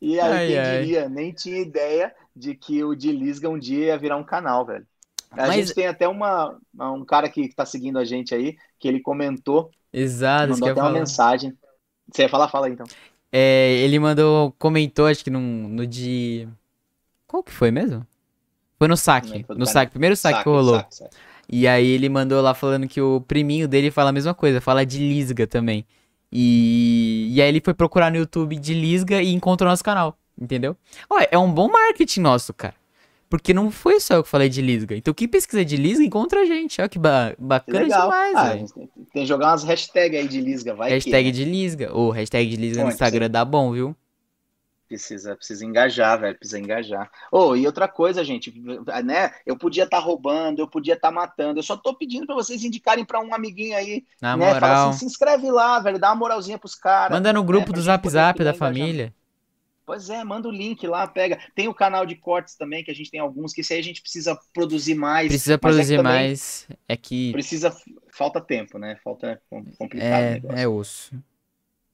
E 0.00 0.20
aí, 0.20 0.40
Ai, 0.40 0.40
quem 0.40 0.58
ai. 0.58 0.62
diria, 0.62 1.08
nem 1.08 1.32
tinha 1.32 1.58
ideia 1.60 2.14
de 2.36 2.54
que 2.54 2.84
o 2.84 2.94
de 2.94 3.10
Lisga 3.12 3.48
um 3.48 3.58
dia 3.58 3.86
ia 3.86 3.98
virar 3.98 4.16
um 4.18 4.24
canal, 4.24 4.66
velho. 4.66 4.86
A 5.30 5.46
Mas- 5.48 5.54
gente 5.56 5.74
tem 5.74 5.86
até 5.86 6.06
uma, 6.06 6.56
um 6.78 7.04
cara 7.04 7.28
que 7.28 7.48
tá 7.54 7.64
seguindo 7.66 7.98
a 7.98 8.04
gente 8.04 8.34
aí, 8.34 8.56
que 8.78 8.86
ele 8.86 9.00
comentou, 9.00 9.70
Exato, 9.92 10.44
que 10.46 10.50
mandou 10.52 10.68
até 10.70 10.80
uma 10.80 10.88
falar. 10.88 10.98
mensagem. 11.00 11.52
Você 12.12 12.22
ia 12.22 12.28
falar? 12.28 12.48
Fala 12.48 12.66
aí, 12.66 12.72
então. 12.74 12.86
É, 13.32 13.72
ele 13.80 13.98
mandou, 13.98 14.52
comentou, 14.58 15.06
acho 15.06 15.24
que 15.24 15.30
no, 15.30 15.40
no 15.40 15.86
de. 15.86 16.46
Qual 17.26 17.42
que 17.42 17.50
foi 17.52 17.70
mesmo? 17.70 18.06
Foi 18.78 18.86
no 18.88 18.96
saque. 18.96 19.38
No 19.40 19.44
canal. 19.44 19.66
saque, 19.66 19.90
primeiro 19.90 20.14
saque, 20.16 20.34
que 20.34 20.38
Saque, 20.44 20.48
rolou. 20.50 20.76
saque, 20.76 20.94
saque. 20.94 21.16
E 21.48 21.66
aí 21.66 21.86
ele 21.86 22.08
mandou 22.08 22.40
lá 22.42 22.54
falando 22.54 22.86
que 22.88 23.00
o 23.00 23.20
priminho 23.20 23.66
dele 23.68 23.90
fala 23.90 24.10
a 24.10 24.12
mesma 24.12 24.34
coisa, 24.34 24.60
fala 24.60 24.84
de 24.86 24.98
lisga 24.98 25.46
também. 25.46 25.84
E, 26.30 27.28
e 27.32 27.40
aí 27.40 27.48
ele 27.48 27.60
foi 27.64 27.72
procurar 27.74 28.10
no 28.10 28.16
YouTube 28.18 28.56
de 28.56 28.74
lisga 28.74 29.22
e 29.22 29.32
encontrou 29.32 29.70
nosso 29.70 29.84
canal, 29.84 30.18
entendeu? 30.40 30.76
Olha, 31.08 31.28
é 31.30 31.38
um 31.38 31.50
bom 31.52 31.68
marketing 31.68 32.20
nosso, 32.20 32.52
cara. 32.54 32.74
Porque 33.28 33.52
não 33.52 33.72
foi 33.72 33.98
só 33.98 34.14
eu 34.14 34.22
que 34.22 34.28
falei 34.28 34.48
de 34.48 34.62
Lisga. 34.62 34.94
Então 34.96 35.12
quem 35.12 35.26
pesquisa 35.26 35.64
de 35.64 35.76
Lisga 35.76 36.04
encontra 36.04 36.42
a 36.42 36.44
gente. 36.44 36.80
Olha 36.80 36.88
que 36.88 36.98
ba 36.98 37.34
bacana 37.36 37.80
Legal. 37.80 38.02
demais, 38.02 38.36
Ah, 38.36 38.48
velho. 38.52 38.68
tem 38.68 38.86
tem 38.86 39.22
que 39.22 39.26
jogar 39.26 39.48
umas 39.48 39.64
hashtags 39.64 40.20
aí 40.20 40.28
de 40.28 40.40
Lisga, 40.40 40.74
vai 40.74 40.90
Hashtag 40.90 41.32
que, 41.32 41.38
né? 41.38 41.44
de 41.44 41.50
Lisga. 41.50 41.92
Ô, 41.96 42.10
hashtag 42.10 42.48
de 42.48 42.56
Lisga 42.56 42.84
no 42.84 42.90
Instagram 42.90 43.28
dá 43.28 43.44
bom, 43.44 43.72
viu? 43.72 43.96
Precisa, 44.88 45.34
precisa 45.34 45.64
engajar, 45.64 46.20
velho, 46.20 46.38
precisa 46.38 46.60
engajar. 46.60 47.10
Oh, 47.32 47.56
e 47.56 47.66
outra 47.66 47.88
coisa, 47.88 48.22
gente, 48.22 48.54
né? 49.04 49.32
Eu 49.44 49.56
podia 49.58 49.82
estar 49.82 49.98
roubando, 49.98 50.60
eu 50.60 50.68
podia 50.68 50.94
estar 50.94 51.10
matando. 51.10 51.58
Eu 51.58 51.64
só 51.64 51.76
tô 51.76 51.92
pedindo 51.96 52.24
pra 52.24 52.36
vocês 52.36 52.62
indicarem 52.62 53.04
pra 53.04 53.20
um 53.20 53.34
amiguinho 53.34 53.76
aí, 53.76 54.04
Na 54.22 54.36
né? 54.36 54.54
Fala 54.54 54.60
moral. 54.60 54.88
assim, 54.90 55.00
se 55.00 55.04
inscreve 55.06 55.50
lá, 55.50 55.80
velho, 55.80 55.98
dá 55.98 56.10
uma 56.10 56.14
moralzinha 56.14 56.56
pros 56.56 56.76
caras. 56.76 57.10
Manda 57.16 57.32
no 57.32 57.42
grupo 57.42 57.64
pra 57.66 57.74
do 57.74 57.82
Zap 57.82 58.08
Zap 58.08 58.44
da 58.44 58.54
família. 58.54 59.12
Pois 59.86 60.10
é, 60.10 60.24
manda 60.24 60.48
o 60.48 60.50
link 60.50 60.84
lá, 60.86 61.06
pega. 61.06 61.38
Tem 61.54 61.68
o 61.68 61.74
canal 61.74 62.04
de 62.04 62.16
cortes 62.16 62.56
também, 62.56 62.82
que 62.82 62.90
a 62.90 62.94
gente 62.94 63.08
tem 63.10 63.20
alguns, 63.20 63.52
que 63.52 63.62
aí 63.72 63.78
a 63.78 63.82
gente 63.82 64.02
precisa 64.02 64.36
produzir 64.52 64.96
mais. 64.96 65.28
Precisa 65.28 65.54
é 65.54 65.56
produzir 65.56 65.96
também 65.96 66.12
mais. 66.12 66.68
É 66.88 66.96
que 66.96 67.32
Precisa, 67.32 67.76
falta 68.12 68.40
tempo, 68.40 68.78
né? 68.78 68.96
Falta 69.04 69.40
com- 69.48 69.64
complicado 69.78 70.04
é, 70.04 70.34
negócio. 70.34 70.58
é 70.58 70.68
osso. 70.68 71.14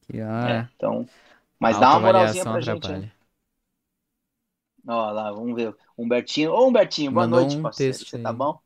Que, 0.09 0.19
É, 0.19 0.23
ah, 0.25 0.69
então, 0.75 1.07
mas 1.61 1.79
dá 1.79 1.91
uma 1.91 2.01
moralzinha 2.01 2.45
pra 2.45 2.61
gente. 2.61 2.89
né? 2.89 2.95
atrapalha. 2.97 3.13
Ó 4.89 5.11
lá, 5.11 5.31
vamos 5.33 5.55
ver. 5.55 5.75
Humbertinho. 5.97 6.53
Ô, 6.53 6.67
Humbertinho, 6.69 7.13
boa 7.13 7.27
Mandou 7.27 7.41
noite, 7.41 7.57
um 7.59 7.63
parceiro. 7.63 7.97
Você 7.99 8.17
aí. 8.17 8.23
tá 8.23 8.33
bom? 8.33 8.59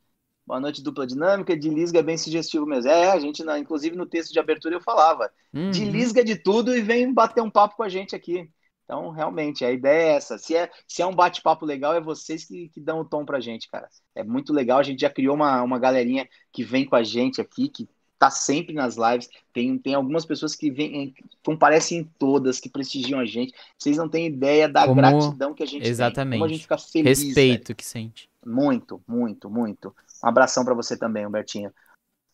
Boa 0.47 0.61
noite, 0.61 0.83
dupla 0.83 1.07
dinâmica. 1.07 1.57
De 1.57 1.69
Lisga 1.69 1.99
é 1.99 2.03
bem 2.03 2.17
sugestivo 2.17 2.65
mesmo. 2.67 2.91
É, 2.91 3.11
a 3.11 3.19
gente, 3.19 3.43
inclusive 3.43 3.97
no 3.97 4.07
texto 4.07 4.33
de 4.33 4.39
abertura 4.39 4.77
eu 4.77 4.81
falava. 4.81 5.31
De 5.69 5.85
Uhum. 5.85 5.91
Lisga 5.91 6.25
de 6.25 6.37
tudo 6.37 6.77
e 6.77 6.81
vem 6.81 7.13
bater 7.13 7.43
um 7.43 7.51
papo 7.51 7.77
com 7.77 7.83
a 7.83 7.89
gente 7.89 8.15
aqui. 8.15 8.49
Então, 8.87 9.11
realmente, 9.11 9.65
a 9.65 9.73
ideia 9.73 10.13
é 10.13 10.15
essa. 10.15 10.39
Se 10.39 10.55
é, 10.55 10.71
se 10.87 11.03
é 11.03 11.07
um 11.07 11.15
bate-papo 11.15 11.67
legal, 11.67 11.93
é 11.93 12.01
vocês 12.01 12.45
que, 12.45 12.69
que 12.69 12.81
dão 12.81 13.01
o 13.01 13.05
tom 13.05 13.25
pra 13.25 13.41
gente, 13.41 13.69
cara. 13.69 13.89
É 14.15 14.23
muito 14.23 14.53
legal. 14.53 14.79
A 14.79 14.83
gente 14.85 15.01
já 15.01 15.11
criou 15.11 15.35
uma, 15.35 15.61
uma 15.61 15.77
galerinha 15.79 16.29
que 16.53 16.63
vem 16.63 16.85
com 16.85 16.95
a 16.95 17.03
gente 17.03 17.41
aqui, 17.41 17.69
que 17.69 17.89
tá 18.17 18.31
sempre 18.31 18.73
nas 18.73 18.97
lives. 18.97 19.29
Tem, 19.53 19.77
tem 19.77 19.95
algumas 19.95 20.25
pessoas 20.25 20.55
que 20.55 20.71
vêm, 20.71 21.13
comparecem 21.45 21.99
em 21.99 22.05
todas, 22.17 22.61
que 22.61 22.69
prestigiam 22.69 23.19
a 23.19 23.27
gente. 23.27 23.53
Vocês 23.77 23.97
não 23.97 24.09
têm 24.09 24.29
ideia 24.29 24.69
da 24.69 24.83
Como- 24.87 24.95
gratidão 24.95 25.53
que 25.53 25.65
a 25.65 25.67
gente 25.67 25.83
tem. 25.83 25.91
Exatamente. 25.91 26.39
Como 26.39 26.45
a 26.45 26.49
gente 26.49 26.63
fica 26.63 26.79
feliz. 26.79 27.19
velho. 27.19 27.27
Respeito 27.29 27.75
que 27.75 27.85
sente. 27.85 28.31
Muito, 28.47 29.03
muito, 29.07 29.51
muito. 29.51 29.93
Um 30.23 30.29
abração 30.29 30.65
pra 30.65 30.75
você 30.75 30.97
também, 30.97 31.27
Humbertinho. 31.27 31.73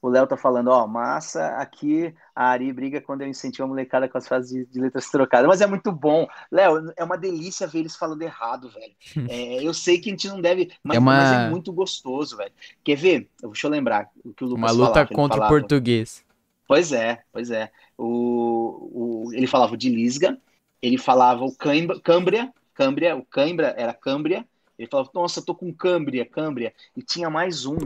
O 0.03 0.09
Léo 0.09 0.27
tá 0.27 0.37
falando, 0.37 0.69
ó, 0.69 0.87
massa, 0.87 1.47
aqui 1.59 2.13
a 2.35 2.47
Ari 2.49 2.73
briga 2.73 3.01
quando 3.01 3.23
eu 3.23 3.29
incentivo 3.29 3.65
a 3.65 3.69
molecada 3.69 4.09
com 4.09 4.19
as 4.19 4.27
frases 4.27 4.51
de, 4.51 4.67
de 4.67 4.81
letras 4.81 5.09
trocadas. 5.11 5.47
Mas 5.49 5.61
é 5.61 5.67
muito 5.67 5.93
bom. 5.93 6.27
Léo, 6.51 6.93
é 6.97 7.05
uma 7.05 7.17
delícia 7.17 7.69
ver 7.69 7.79
eles 7.81 7.95
falando 7.97 8.21
errado, 8.23 8.69
velho. 8.69 8.93
É, 9.31 9.63
eu 9.65 9.73
sei 9.73 10.01
que 10.01 10.11
a 10.11 10.13
gente 10.13 10.29
não 10.29 10.41
deve, 10.41 10.73
mas 10.83 10.97
É 10.97 11.01
uma- 11.01 11.13
mas 11.13 11.33
é 11.33 11.51
muito 11.51 11.73
gostoso, 11.73 12.37
velho. 12.37 12.53
Quer 12.85 12.97
ver? 12.97 13.31
Deixa 13.41 13.67
eu 13.69 13.71
lembrar 13.71 14.11
o 14.25 14.35
que 14.35 14.45
o 14.45 14.49
Lucas 14.49 14.59
Uma 14.65 14.71
luta 14.73 14.93
falava, 14.93 15.07
contra 15.15 15.39
o 15.39 15.49
português. 15.49 16.25
Pois 16.67 16.93
é, 16.93 17.23
pois 17.33 17.51
é. 17.51 17.71
O, 17.97 19.27
o, 19.29 19.33
ele 19.33 19.47
falava 19.47 19.75
o 19.75 19.77
de 19.77 19.89
Lisga, 19.89 20.39
ele 20.81 20.99
falava 20.99 21.45
o 21.45 21.55
Câmbria, 21.55 22.53
Câmbria, 22.75 23.17
o 23.17 23.25
Cãibra 23.25 23.75
era 23.77 23.93
Câmbria. 23.95 24.47
Ele 24.79 24.89
falava, 24.89 25.11
nossa, 25.15 25.45
tô 25.45 25.55
com 25.55 25.73
Câmbria, 25.73 26.25
Câmbria. 26.27 26.75
E 26.97 27.03
tinha 27.03 27.29
mais 27.31 27.67
um. 27.67 27.77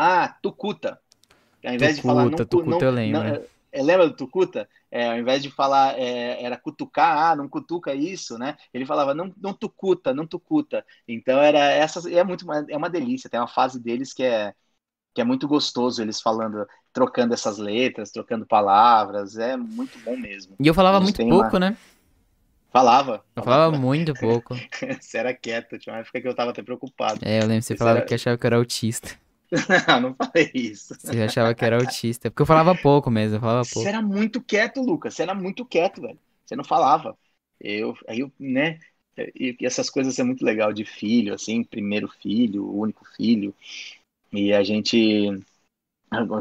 Ah, 0.00 0.28
Tucuta. 0.42 1.00
Ao 1.64 1.74
invés 1.74 1.96
de 1.96 2.02
falar 2.02 2.26
Tucuta, 2.26 2.44
não, 2.44 2.44
cu- 2.44 2.64
Tucuta 2.64 2.66
não, 2.66 2.86
eu 2.86 2.90
lembro. 2.92 3.22
não, 3.22 3.46
é, 3.72 3.82
lembra 3.82 4.08
do 4.08 4.16
Tucuta? 4.16 4.68
É, 4.90 5.08
ao 5.10 5.18
invés 5.18 5.42
de 5.42 5.50
falar 5.50 5.98
é, 5.98 6.42
era 6.42 6.58
cutucar, 6.58 7.32
ah, 7.32 7.36
não 7.36 7.48
cutuca 7.48 7.94
isso, 7.94 8.38
né? 8.38 8.56
Ele 8.74 8.86
falava 8.86 9.14
não, 9.14 9.34
não 9.38 9.52
tucuta, 9.54 10.14
não 10.14 10.26
tucuta. 10.26 10.84
Então 11.08 11.40
era 11.40 11.58
essa 11.60 12.10
é 12.12 12.24
muito 12.24 12.46
é 12.70 12.76
uma 12.76 12.90
delícia. 12.90 13.30
Tem 13.30 13.40
uma 13.40 13.48
fase 13.48 13.80
deles 13.80 14.12
que 14.14 14.22
é 14.24 14.54
que 15.14 15.20
é 15.20 15.24
muito 15.24 15.48
gostoso 15.48 16.02
eles 16.02 16.20
falando, 16.20 16.66
trocando 16.92 17.34
essas 17.34 17.58
letras, 17.58 18.12
trocando 18.12 18.46
palavras, 18.46 19.36
é 19.36 19.56
muito 19.56 19.98
bom 20.00 20.16
mesmo. 20.16 20.58
E 20.60 20.66
eu 20.68 20.74
falava 20.74 21.00
Eles 21.00 21.00
muito 21.00 21.22
pouco, 21.24 21.58
uma- 21.58 21.58
né? 21.58 21.76
Falava. 22.72 23.24
Eu 23.34 23.42
falava 23.42 23.72
muito 23.76 24.14
pouco. 24.14 24.54
Você 25.00 25.18
era 25.18 25.34
quieto, 25.34 25.78
tinha 25.78 25.94
uma 25.94 26.00
época 26.00 26.20
que 26.20 26.28
eu 26.28 26.34
tava 26.34 26.50
até 26.50 26.62
preocupado. 26.62 27.20
É, 27.22 27.38
eu 27.40 27.46
lembro 27.46 27.58
que 27.60 27.66
você 27.66 27.74
Isso 27.74 27.76
falava 27.76 28.02
era- 28.02 28.02
que 28.02 28.14
achava 28.14 28.36
que 28.38 28.46
eu 28.46 28.48
era 28.48 28.56
autista. 28.56 29.18
Não, 29.88 30.00
não 30.00 30.14
falei 30.14 30.50
isso. 30.54 30.94
Você 30.98 31.20
achava 31.22 31.54
que 31.54 31.64
era 31.64 31.76
autista. 31.78 32.30
Porque 32.30 32.42
eu 32.42 32.46
falava 32.46 32.74
pouco 32.76 33.10
mesmo, 33.10 33.36
eu 33.36 33.40
falava 33.40 33.66
Você 33.66 33.66
pouco. 33.66 33.90
era 33.90 34.02
muito 34.02 34.42
quieto, 34.42 34.80
Lucas. 34.82 35.14
Você 35.14 35.22
era 35.22 35.34
muito 35.34 35.64
quieto, 35.64 36.00
velho. 36.00 36.18
Você 36.44 36.56
não 36.56 36.64
falava. 36.64 37.16
Eu, 37.60 37.94
aí 38.08 38.20
eu, 38.20 38.32
né? 38.38 38.78
E, 39.34 39.56
essas 39.62 39.90
coisas 39.90 40.18
é 40.18 40.22
muito 40.24 40.44
legal 40.44 40.72
de 40.72 40.84
filho, 40.84 41.34
assim, 41.34 41.62
primeiro 41.64 42.08
filho, 42.08 42.66
único 42.74 43.04
filho. 43.16 43.54
E 44.32 44.52
a 44.54 44.62
gente, 44.64 45.28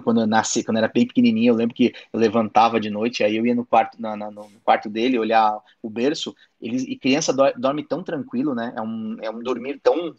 quando 0.04 0.22
eu 0.22 0.28
nasci, 0.28 0.64
quando 0.64 0.78
eu 0.78 0.84
era 0.84 0.92
bem 0.94 1.06
pequenininho, 1.08 1.52
eu 1.54 1.56
lembro 1.56 1.76
que 1.76 1.94
eu 2.12 2.20
levantava 2.20 2.80
de 2.80 2.90
noite, 2.90 3.24
aí 3.24 3.36
eu 3.38 3.46
ia 3.46 3.54
no 3.56 3.66
quarto, 3.66 4.02
na, 4.02 4.16
na- 4.16 4.32
no 4.32 4.50
quarto 4.64 4.90
dele 4.90 5.20
olhar 5.20 5.60
o 5.82 5.90
berço. 5.90 6.36
Eles, 6.60 6.84
e 6.84 6.98
criança 6.98 7.34
dor- 7.34 7.54
dorme 7.58 7.84
tão 7.86 8.04
tranquilo, 8.04 8.56
né? 8.56 8.74
É 8.76 8.82
um, 8.82 9.18
é 9.22 9.30
um 9.30 9.40
dormir 9.42 9.80
tão 9.82 10.16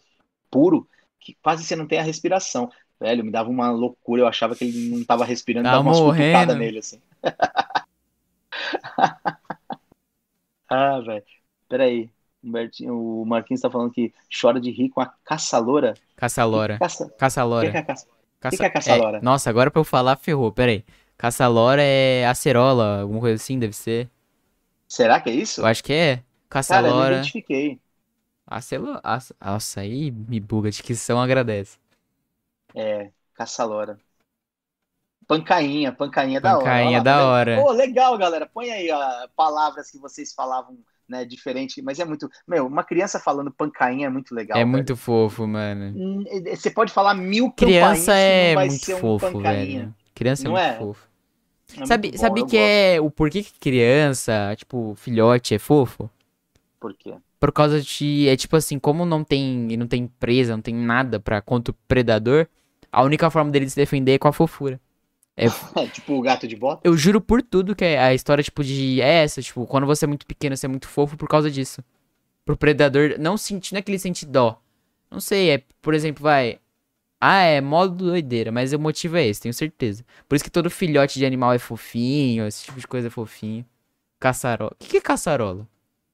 puro 0.51 0.87
que 1.21 1.37
quase 1.41 1.63
você 1.63 1.75
não 1.75 1.87
tem 1.87 1.99
a 1.99 2.03
respiração. 2.03 2.69
Velho, 2.99 3.23
me 3.23 3.31
dava 3.31 3.49
uma 3.49 3.71
loucura, 3.71 4.23
eu 4.23 4.27
achava 4.27 4.55
que 4.55 4.65
ele 4.65 4.89
não 4.89 5.03
tava 5.03 5.25
respirando, 5.25 5.65
Tava 5.65 5.77
dava 5.77 5.89
umas 5.89 5.99
morrendo. 5.99 6.33
cutucadas 6.33 6.57
nele, 6.57 6.79
assim. 6.79 6.99
ah, 10.69 10.99
velho. 10.99 11.23
Peraí. 11.69 12.09
Humbertinho, 12.43 12.97
o 12.97 13.25
Marquinhos 13.25 13.61
tá 13.61 13.69
falando 13.69 13.91
que 13.91 14.11
chora 14.41 14.59
de 14.59 14.71
rir 14.71 14.89
com 14.89 14.99
a 14.99 15.13
caçalora. 15.23 15.93
Caça-lora. 16.15 16.79
Caça... 16.79 17.05
O 17.05 17.09
que, 17.09 17.17
Caça-lora. 17.17 17.71
que 17.71 17.77
é 17.77 17.83
caça... 17.83 18.07
Caça... 18.39 18.57
que 18.57 18.63
é 18.63 18.69
caça-lora? 18.69 19.21
Nossa, 19.21 19.49
agora 19.49 19.69
pra 19.69 19.79
eu 19.79 19.83
falar, 19.83 20.15
ferrou. 20.15 20.51
Pera 20.51 20.71
aí. 20.71 20.83
Caça-lora 21.17 21.83
é 21.83 22.25
acerola, 22.25 23.01
alguma 23.01 23.19
coisa 23.19 23.35
assim, 23.35 23.59
deve 23.59 23.73
ser. 23.73 24.09
Será 24.87 25.21
que 25.21 25.29
é 25.29 25.33
isso? 25.33 25.61
Eu 25.61 25.67
acho 25.67 25.83
que 25.83 25.93
é. 25.93 26.23
Cara, 26.49 26.87
eu 26.87 26.95
não 26.95 27.21
Identifiquei. 28.51 28.57
Acelo... 28.57 28.99
ac- 29.03 29.33
Nossa, 29.41 29.81
aí 29.81 30.11
me 30.11 30.39
buga. 30.39 30.69
A 30.69 30.71
dicção 30.71 31.21
agradece. 31.21 31.77
É, 32.73 33.13
caçalora. 33.33 33.97
Pancainha, 35.27 35.91
pancainha 35.95 36.37
é 36.37 36.41
da 36.41 36.59
hora. 36.59 36.83
Pancainha 36.83 37.01
da 37.01 37.15
vendo? 37.15 37.25
hora. 37.25 37.53
Pô, 37.53 37.71
legal, 37.71 38.17
galera. 38.17 38.47
Põe 38.47 38.71
aí 38.71 38.91
ó, 38.91 39.27
palavras 39.35 39.89
que 39.89 39.97
vocês 39.99 40.33
falavam, 40.33 40.77
né, 41.07 41.23
diferente, 41.25 41.81
mas 41.81 41.99
é 41.99 42.05
muito. 42.05 42.29
Meu, 42.47 42.67
uma 42.67 42.83
criança 42.83 43.19
falando 43.19 43.51
pancainha 43.53 44.07
é 44.07 44.09
muito 44.09 44.35
legal. 44.35 44.61
É 44.61 44.65
muito 44.65 44.95
fofo, 44.95 45.45
mano. 45.45 45.93
Hum, 45.93 46.23
Você 46.55 46.71
pode 46.71 46.93
falar 46.93 47.13
mil 47.15 47.51
Criança 47.55 48.11
que 48.23 48.31
é 48.31 48.57
muito 48.57 48.89
um 48.95 49.09
fofo, 49.09 49.15
pancainha. 49.19 49.41
velho. 49.41 49.93
Criança 50.15 50.47
é 50.47 50.49
Não 50.49 50.51
muito 50.51 50.69
é? 50.69 50.71
fofo. 50.71 51.07
É 51.77 51.85
Sabe, 51.85 52.11
muito 52.11 52.17
bom, 52.17 52.35
sabe 52.35 52.43
que 52.43 52.57
é 52.57 53.01
o 53.01 53.11
porquê 53.11 53.43
que 53.43 53.59
criança, 53.59 54.55
tipo, 54.57 54.95
filhote 54.95 55.55
é 55.55 55.59
fofo? 55.59 56.09
gosto. 56.09 56.79
Por 56.79 56.93
quê? 56.97 57.13
Por 57.41 57.51
causa 57.51 57.81
de, 57.81 58.29
é 58.29 58.37
tipo 58.37 58.55
assim, 58.55 58.77
como 58.77 59.03
não 59.03 59.23
tem, 59.23 59.75
não 59.75 59.87
tem 59.87 60.05
presa, 60.05 60.53
não 60.53 60.61
tem 60.61 60.75
nada 60.75 61.19
pra 61.19 61.41
contra 61.41 61.71
o 61.71 61.75
predador, 61.87 62.47
a 62.91 63.01
única 63.01 63.31
forma 63.31 63.49
dele 63.49 63.67
se 63.67 63.75
defender 63.75 64.13
é 64.13 64.19
com 64.19 64.27
a 64.27 64.31
fofura. 64.31 64.79
É, 65.35 65.47
tipo 65.91 66.13
o 66.13 66.21
gato 66.21 66.47
de 66.47 66.55
bota? 66.55 66.87
eu 66.87 66.95
juro 66.95 67.19
por 67.19 67.41
tudo 67.41 67.75
que 67.75 67.83
é 67.83 67.97
a 67.99 68.13
história, 68.13 68.43
tipo, 68.43 68.63
de 68.63 69.01
é 69.01 69.23
essa, 69.23 69.41
tipo, 69.41 69.65
quando 69.65 69.87
você 69.87 70.05
é 70.05 70.07
muito 70.07 70.27
pequeno, 70.27 70.55
você 70.55 70.67
é 70.67 70.69
muito 70.69 70.87
fofo 70.87 71.17
por 71.17 71.27
causa 71.27 71.49
disso. 71.49 71.83
Pro 72.45 72.55
predador 72.55 73.15
não 73.17 73.35
sentir, 73.37 73.73
não 73.73 73.79
é 73.79 73.81
que 73.81 73.89
ele 73.89 73.97
sente 73.97 74.23
dó. 74.23 74.61
Não 75.09 75.19
sei, 75.19 75.49
é, 75.49 75.63
por 75.81 75.95
exemplo, 75.95 76.21
vai. 76.21 76.59
Ah, 77.19 77.41
é 77.41 77.59
modo 77.59 78.05
doideira, 78.05 78.51
mas 78.51 78.71
o 78.71 78.79
motivo 78.79 79.17
é 79.17 79.25
esse, 79.25 79.41
tenho 79.41 79.53
certeza. 79.53 80.05
Por 80.29 80.35
isso 80.35 80.43
que 80.43 80.51
todo 80.51 80.69
filhote 80.69 81.17
de 81.17 81.25
animal 81.25 81.53
é 81.53 81.59
fofinho, 81.59 82.45
esse 82.47 82.65
tipo 82.65 82.79
de 82.79 82.87
coisa 82.87 83.07
é 83.07 83.11
fofinho. 83.11 83.65
Caçarola. 84.19 84.73
O 84.73 84.75
que, 84.77 84.89
que 84.89 84.97
é 84.97 85.01
caçarola? 85.01 85.67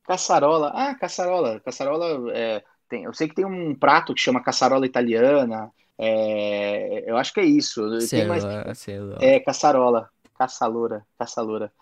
Caçarola. 0.08 0.72
Ah, 0.76 0.96
caçarola. 0.96 1.60
Caçarola 1.62 2.32
é, 2.36 2.64
tem, 2.90 3.04
eu 3.04 3.14
sei 3.14 3.28
que 3.28 3.36
tem 3.36 3.46
um 3.46 3.76
prato 3.76 4.14
que 4.14 4.22
chama 4.22 4.44
caçarola 4.44 4.86
italiana. 4.86 5.72
é, 6.00 7.10
eu 7.10 7.18
acho 7.18 7.34
que 7.34 7.42
é 7.42 7.46
isso. 7.46 8.02
Sei 8.02 8.22
Tem 8.22 8.26
mais, 8.26 8.44
lá, 8.44 8.74
sei 8.76 9.00
lá. 9.00 9.18
é 9.22 9.40
caçarola. 9.40 10.10
Caçaloura. 10.38 11.06
Caçaloura. 11.18 11.74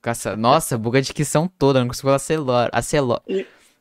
Caça... 0.00 0.36
Nossa, 0.36 0.76
buga 0.78 1.00
de 1.00 1.12
dicção 1.12 1.46
toda, 1.48 1.80
não 1.80 1.88
consigo 1.88 2.06
falar 2.08 2.16
acelora. 2.16 2.70
Acelo... 2.72 3.20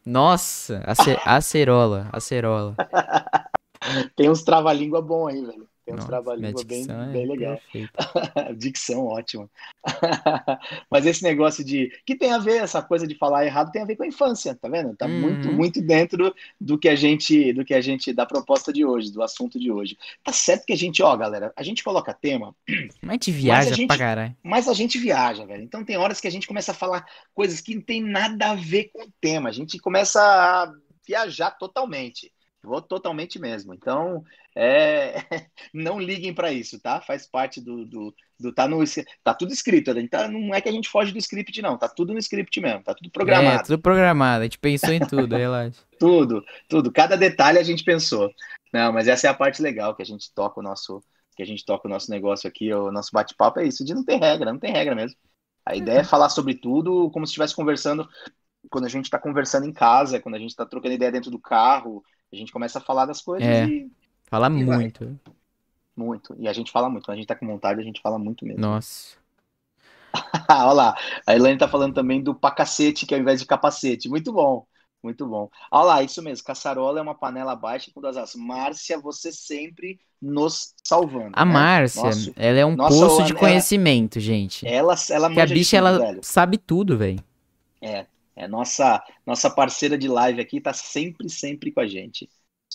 Nossa, 0.05 0.83
ace... 0.87 1.17
acerola, 1.25 2.09
acerola. 2.13 2.79
Tem 4.15 4.29
uns 4.29 4.43
trava-língua 4.43 5.01
bom 5.01 5.27
aí, 5.27 5.41
velho. 5.45 5.67
Tem 5.91 6.53
uns 6.53 6.63
bem, 6.63 6.85
é 6.89 7.11
bem 7.11 7.27
legal. 7.27 7.59
Dicção, 8.57 9.05
ótima. 9.05 9.49
Mas 10.89 11.05
esse 11.05 11.23
negócio 11.23 11.63
de. 11.63 11.91
Que 12.05 12.15
tem 12.15 12.31
a 12.31 12.37
ver, 12.37 12.61
essa 12.63 12.81
coisa 12.81 13.07
de 13.07 13.15
falar 13.15 13.45
errado 13.45 13.71
tem 13.71 13.81
a 13.81 13.85
ver 13.85 13.95
com 13.95 14.03
a 14.03 14.07
infância, 14.07 14.55
tá 14.55 14.67
vendo? 14.69 14.95
Tá 14.95 15.07
muito, 15.07 15.49
Uhum. 15.49 15.55
muito 15.55 15.81
dentro 15.81 16.33
do 16.59 16.77
que 16.77 16.87
a 16.89 16.95
gente, 16.95 17.53
do 17.53 17.65
que 17.65 17.73
a 17.73 17.81
gente, 17.81 18.13
da 18.13 18.25
proposta 18.25 18.71
de 18.71 18.85
hoje, 18.85 19.11
do 19.11 19.23
assunto 19.23 19.59
de 19.59 19.71
hoje. 19.71 19.97
Tá 20.23 20.31
certo 20.31 20.65
que 20.65 20.73
a 20.73 20.77
gente, 20.77 21.01
ó, 21.01 21.15
galera, 21.15 21.51
a 21.55 21.63
gente 21.63 21.83
coloca 21.83 22.13
tema, 22.13 22.55
Mas 23.01 23.09
a 23.09 23.13
gente 23.13 23.31
viaja 23.31 23.73
gente- 23.73 23.87
pra 23.87 23.97
caralho. 23.97 24.35
mas 24.43 24.67
a 24.67 24.73
gente 24.73 24.97
viaja, 24.97 25.45
velho. 25.45 25.63
Então 25.63 25.83
tem 25.83 25.97
horas 25.97 26.19
que 26.21 26.27
a 26.27 26.31
gente 26.31 26.47
começa 26.47 26.71
a 26.71 26.75
falar 26.75 27.05
coisas 27.33 27.59
que 27.61 27.75
não 27.75 27.81
tem 27.81 28.01
nada 28.01 28.51
a 28.51 28.55
ver 28.55 28.85
com 28.93 29.03
o 29.03 29.11
tema. 29.19 29.49
A 29.49 29.51
gente 29.51 29.77
começa 29.79 30.21
a 30.21 30.71
viajar 31.07 31.51
totalmente. 31.51 32.31
Vou 32.63 32.81
totalmente 32.81 33.39
mesmo. 33.39 33.73
Então, 33.73 34.23
é, 34.55 35.15
não 35.73 35.99
liguem 35.99 36.33
para 36.33 36.51
isso, 36.51 36.79
tá? 36.79 37.01
Faz 37.01 37.25
parte 37.27 37.59
do, 37.59 37.85
do, 37.85 38.15
do- 38.39 38.53
tá 38.53 38.67
no 38.67 38.79
tá 39.23 39.33
tudo 39.33 39.51
escrito. 39.53 39.91
Então, 39.97 40.29
não 40.31 40.53
é 40.53 40.61
que 40.61 40.69
a 40.69 40.71
gente 40.71 40.89
foge 40.89 41.11
do 41.11 41.17
script 41.17 41.61
não, 41.61 41.77
tá 41.77 41.89
tudo 41.89 42.13
no 42.13 42.19
script 42.19 42.59
mesmo, 42.61 42.83
tá 42.83 42.93
tudo 42.93 43.09
É, 43.25 43.59
programado. 43.59 43.59
tudo 43.59 43.79
programado. 43.81 44.41
A 44.41 44.43
gente 44.45 44.59
pensou 44.59 44.93
em 44.93 45.03
tudo, 45.05 45.35
relaxa. 45.35 45.83
Tudo, 45.97 46.43
tudo, 46.67 46.91
cada 46.91 47.15
detalhe 47.15 47.59
a 47.59 47.63
gente 47.63 47.83
pensou. 47.83 48.31
Não, 48.73 48.91
mas 48.91 49.07
essa 49.07 49.27
é 49.27 49.29
a 49.29 49.33
parte 49.33 49.61
legal 49.61 49.95
que 49.95 50.01
a 50.01 50.05
gente 50.05 50.33
toca 50.33 50.59
o 50.59 50.63
nosso, 50.63 51.03
que 51.35 51.43
a 51.43 51.45
gente 51.45 51.63
toca 51.65 51.87
o 51.87 51.91
nosso 51.91 52.09
negócio 52.09 52.47
aqui, 52.49 52.73
o 52.73 52.91
nosso 52.91 53.11
bate-papo 53.13 53.59
é 53.59 53.67
isso, 53.67 53.85
de 53.85 53.93
não 53.93 54.03
ter 54.03 54.17
regra, 54.17 54.51
não 54.51 54.59
tem 54.59 54.71
regra 54.71 54.95
mesmo. 54.95 55.17
A 55.65 55.75
ideia 55.75 55.99
é 55.99 56.03
falar 56.03 56.29
sobre 56.29 56.55
tudo 56.55 57.11
como 57.11 57.25
se 57.27 57.31
estivesse 57.31 57.55
conversando, 57.55 58.09
quando 58.71 58.85
a 58.85 58.89
gente 58.89 59.05
está 59.05 59.19
conversando 59.19 59.67
em 59.67 59.73
casa, 59.73 60.19
quando 60.21 60.35
a 60.35 60.39
gente 60.39 60.51
está 60.51 60.65
trocando 60.65 60.95
ideia 60.95 61.11
dentro 61.11 61.31
do 61.31 61.39
carro, 61.39 62.03
a 62.31 62.35
gente 62.35 62.51
começa 62.51 62.79
a 62.79 62.81
falar 62.81 63.05
das 63.05 63.21
coisas 63.21 63.47
É. 63.47 63.65
e 63.65 63.91
Fala 64.27 64.47
E 64.47 64.63
vai. 64.63 64.77
muito. 64.77 65.19
muito. 65.95 66.35
E 66.39 66.47
a 66.47 66.53
gente 66.53 66.71
fala 66.71 66.89
muito, 66.89 67.05
quando 67.05 67.15
a 67.15 67.17
gente 67.17 67.27
tá 67.27 67.35
com 67.35 67.45
vontade, 67.45 67.81
a 67.81 67.83
gente 67.83 68.01
fala 68.01 68.17
muito 68.17 68.45
mesmo. 68.45 68.61
Nossa. 68.61 69.17
Olha 70.49 70.71
lá, 70.73 70.97
a 71.25 71.35
Elaine 71.35 71.57
tá 71.59 71.67
falando 71.67 71.93
também 71.93 72.21
do 72.21 72.33
pacacete, 72.35 73.05
que 73.05 73.13
é 73.13 73.17
ao 73.17 73.21
invés 73.21 73.39
de 73.39 73.45
capacete. 73.45 74.09
Muito 74.09 74.31
bom, 74.31 74.65
muito 75.03 75.25
bom. 75.27 75.49
Olha 75.71 75.85
lá, 75.85 76.03
isso 76.03 76.21
mesmo, 76.21 76.45
caçarola 76.45 76.99
é 76.99 77.01
uma 77.01 77.15
panela 77.15 77.55
baixa 77.55 77.91
com 77.93 78.01
duas 78.01 78.17
asas. 78.17 78.35
Márcia, 78.35 78.99
você 78.99 79.31
sempre 79.31 79.99
nos 80.21 80.73
salvando. 80.83 81.31
A 81.33 81.45
né? 81.45 81.51
Márcia, 81.53 82.03
Nosso- 82.03 82.33
ela 82.35 82.59
é 82.59 82.65
um 82.65 82.75
poço 82.77 83.23
de 83.23 83.31
ela- 83.31 83.39
conhecimento, 83.39 84.19
gente. 84.19 84.67
Ela, 84.67 84.95
ela 85.09 85.27
Porque 85.27 85.41
a 85.41 85.45
bicha, 85.45 85.77
tudo, 85.77 85.87
ela 85.87 85.99
velho. 85.99 86.19
sabe 86.23 86.57
tudo, 86.57 86.97
velho. 86.97 87.23
É 87.81 88.05
nossa, 88.47 89.03
nossa 89.25 89.49
parceira 89.49 89.97
de 89.97 90.07
live 90.07 90.41
aqui, 90.41 90.61
tá 90.61 90.73
sempre, 90.73 91.29
sempre 91.29 91.71
com 91.71 91.79
a 91.79 91.87
gente. 91.87 92.29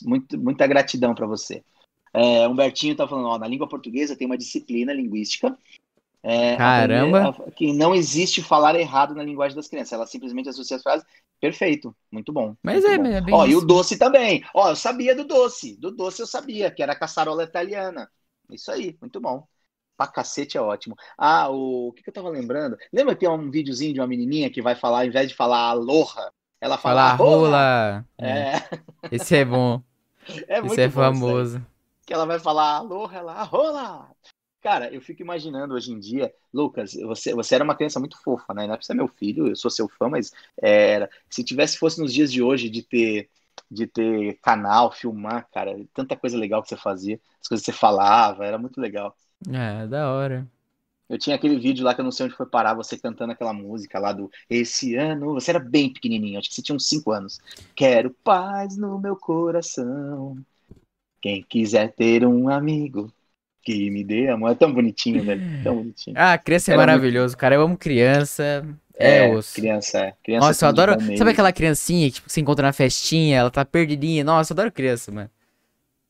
Muito, 0.05 0.39
muita 0.39 0.67
gratidão 0.67 1.15
para 1.15 1.27
você. 1.27 1.65
É, 2.13 2.47
Humbertinho 2.49 2.97
tá 2.97 3.07
falando, 3.07 3.29
ó, 3.29 3.39
na 3.39 3.47
língua 3.49 3.69
portuguesa 3.69 4.17
tem 4.17 4.27
uma 4.27 4.39
disciplina 4.39 4.93
linguística. 4.93 5.57
é, 6.23 6.57
Caramba. 6.57 7.33
que 7.55 7.73
não 7.73 7.95
existe 7.95 8.43
falar 8.43 8.75
errado 8.75 9.15
na 9.15 9.23
linguagem 9.23 9.57
das 9.57 9.69
crianças. 9.69 9.93
Ela 9.93 10.07
simplesmente 10.07 10.49
associa 10.49 10.77
as 10.77 10.83
frases. 10.83 11.07
Perfeito, 11.41 11.95
muito 12.11 12.33
bom. 12.33 12.57
Mas 12.63 12.85
muito 12.85 12.89
é, 12.89 12.99
bom. 12.99 13.07
é 13.07 13.21
bem 13.21 13.35
Ó, 13.35 13.47
e 13.47 13.55
o 13.55 13.59
isso. 13.59 13.67
doce 13.67 13.99
também. 13.99 14.43
Ó, 14.55 14.71
eu 14.71 14.77
sabia 14.77 15.15
do 15.15 15.25
doce. 15.25 15.77
Do 15.77 15.91
doce 15.91 16.21
eu 16.23 16.27
sabia, 16.27 16.71
que 16.71 16.83
era 16.83 16.93
a 16.93 16.99
caçarola 16.99 17.45
italiana. 17.45 18.11
Isso 18.51 18.71
aí, 18.71 18.97
muito 19.01 19.21
bom. 19.21 19.47
Pra 19.97 20.07
cacete 20.07 20.57
é 20.59 20.61
ótimo. 20.61 20.95
Ah, 21.17 21.49
o, 21.51 21.89
o 21.89 21.93
que, 21.93 22.03
que 22.03 22.09
eu 22.11 22.15
tava 22.15 22.29
lembrando? 22.29 22.77
Lembra 22.93 23.15
que 23.15 23.21
tem 23.21 23.29
um 23.29 23.51
videozinho 23.51 23.95
de 23.95 24.01
uma 24.01 24.07
menininha 24.07 24.51
que 24.51 24.63
vai 24.63 24.75
falar, 24.75 25.01
ao 25.01 25.07
invés 25.07 25.29
de 25.29 25.35
falar 25.35 25.71
aloha, 25.71 26.33
ela 26.61 26.77
fala 26.77 27.17
Fala 27.17 27.17
rola. 27.17 28.07
É, 28.19 28.57
É, 28.57 28.79
Esse 29.11 29.37
é 29.37 29.45
bom. 29.45 29.83
é 30.49 30.61
muito 30.61 30.73
Esse 30.73 30.81
é 30.83 30.89
bom 30.89 30.91
famoso. 31.13 31.67
Que 32.07 32.15
ela 32.15 32.25
vai 32.27 32.39
falar 32.39 32.77
aloha, 32.77 33.17
ela 33.19 33.43
rola. 33.43 34.11
Cara, 34.63 34.93
eu 34.93 35.01
fico 35.01 35.23
imaginando 35.23 35.75
hoje 35.75 35.93
em 35.93 35.99
dia, 36.01 36.33
Lucas, 36.53 36.95
você, 36.95 37.35
você 37.35 37.55
era 37.55 37.65
uma 37.65 37.77
criança 37.77 38.01
muito 38.01 38.21
fofa, 38.23 38.53
né? 38.55 38.67
Não 38.67 38.75
é 38.75 38.77
pra 38.77 38.85
ser 38.85 38.95
meu 38.95 39.07
filho, 39.09 39.49
eu 39.49 39.57
sou 39.57 39.71
seu 39.71 39.89
fã, 39.89 40.09
mas 40.09 40.33
era. 40.61 41.09
Se 41.31 41.45
tivesse 41.45 41.79
fosse 41.79 42.01
nos 42.01 42.13
dias 42.13 42.33
de 42.33 42.43
hoje 42.43 42.69
de 42.69 42.83
ter 42.83 43.31
de 43.71 43.87
ter 43.87 44.39
canal, 44.43 44.93
filmar, 44.93 45.49
cara, 45.51 45.75
tanta 45.95 46.17
coisa 46.17 46.37
legal 46.39 46.63
que 46.63 46.69
você 46.69 46.77
fazia, 46.77 47.21
as 47.41 47.49
coisas 47.49 47.65
que 47.65 47.73
você 47.73 47.79
falava, 47.79 48.45
era 48.45 48.59
muito 48.59 48.81
legal. 48.81 49.17
É, 49.53 49.87
da 49.87 50.11
hora. 50.13 50.47
Eu 51.09 51.19
tinha 51.19 51.37
aquele 51.37 51.57
vídeo 51.59 51.85
lá 51.85 51.95
que 51.95 52.01
eu 52.01 52.05
não 52.05 52.11
sei 52.11 52.27
onde 52.27 52.35
foi 52.35 52.47
parar, 52.47 52.75
você 52.75 52.99
cantando 52.99 53.33
aquela 53.33 53.53
música 53.53 53.99
lá 53.99 54.13
do 54.13 54.29
Esse 54.51 54.97
ano. 54.97 55.35
Você 55.35 55.51
era 55.53 55.61
bem 55.61 55.93
pequenininho, 55.93 56.39
acho 56.39 56.49
que 56.49 56.55
você 56.55 56.63
tinha 56.63 56.75
uns 56.75 56.89
5 56.89 57.13
anos. 57.13 57.39
Quero 57.77 58.11
paz 58.25 58.77
no 58.77 58.99
meu 58.99 59.15
coração. 59.17 60.37
Quem 61.23 61.45
quiser 61.49 61.93
ter 61.95 62.27
um 62.27 62.49
amigo 62.49 63.13
que 63.63 63.91
me 63.91 64.05
dê 64.05 64.29
amor. 64.29 64.51
É 64.51 64.55
tão 64.55 64.73
bonitinho, 64.73 65.25
velho. 65.25 65.43
Tão 65.63 65.77
bonitinho. 65.77 66.15
Ah, 66.17 66.39
criança 66.39 66.71
é 66.71 66.75
Era 66.75 66.83
muito- 66.83 66.91
maravilhoso, 66.91 67.37
cara. 67.37 67.55
Eu 67.57 67.63
amo 67.63 67.77
criança. 67.77 68.65
É, 68.99 69.29
osso. 69.29 69.55
criança, 69.55 69.99
é. 69.99 70.15
Criança 70.23 70.47
Nossa, 70.47 70.65
eu 70.65 70.69
adoro. 70.69 70.93
Sabe 71.17 71.31
aquela 71.33 71.53
criancinha 71.53 72.09
que 72.09 72.15
tipo, 72.15 72.31
você 72.31 72.41
encontra 72.41 72.67
na 72.67 72.73
festinha, 72.73 73.39
ela 73.39 73.51
tá 73.51 73.65
perdidinha? 73.65 74.25
Nossa, 74.25 74.53
eu 74.53 74.55
adoro 74.55 74.73
criança, 74.73 75.13
mano. 75.13 75.31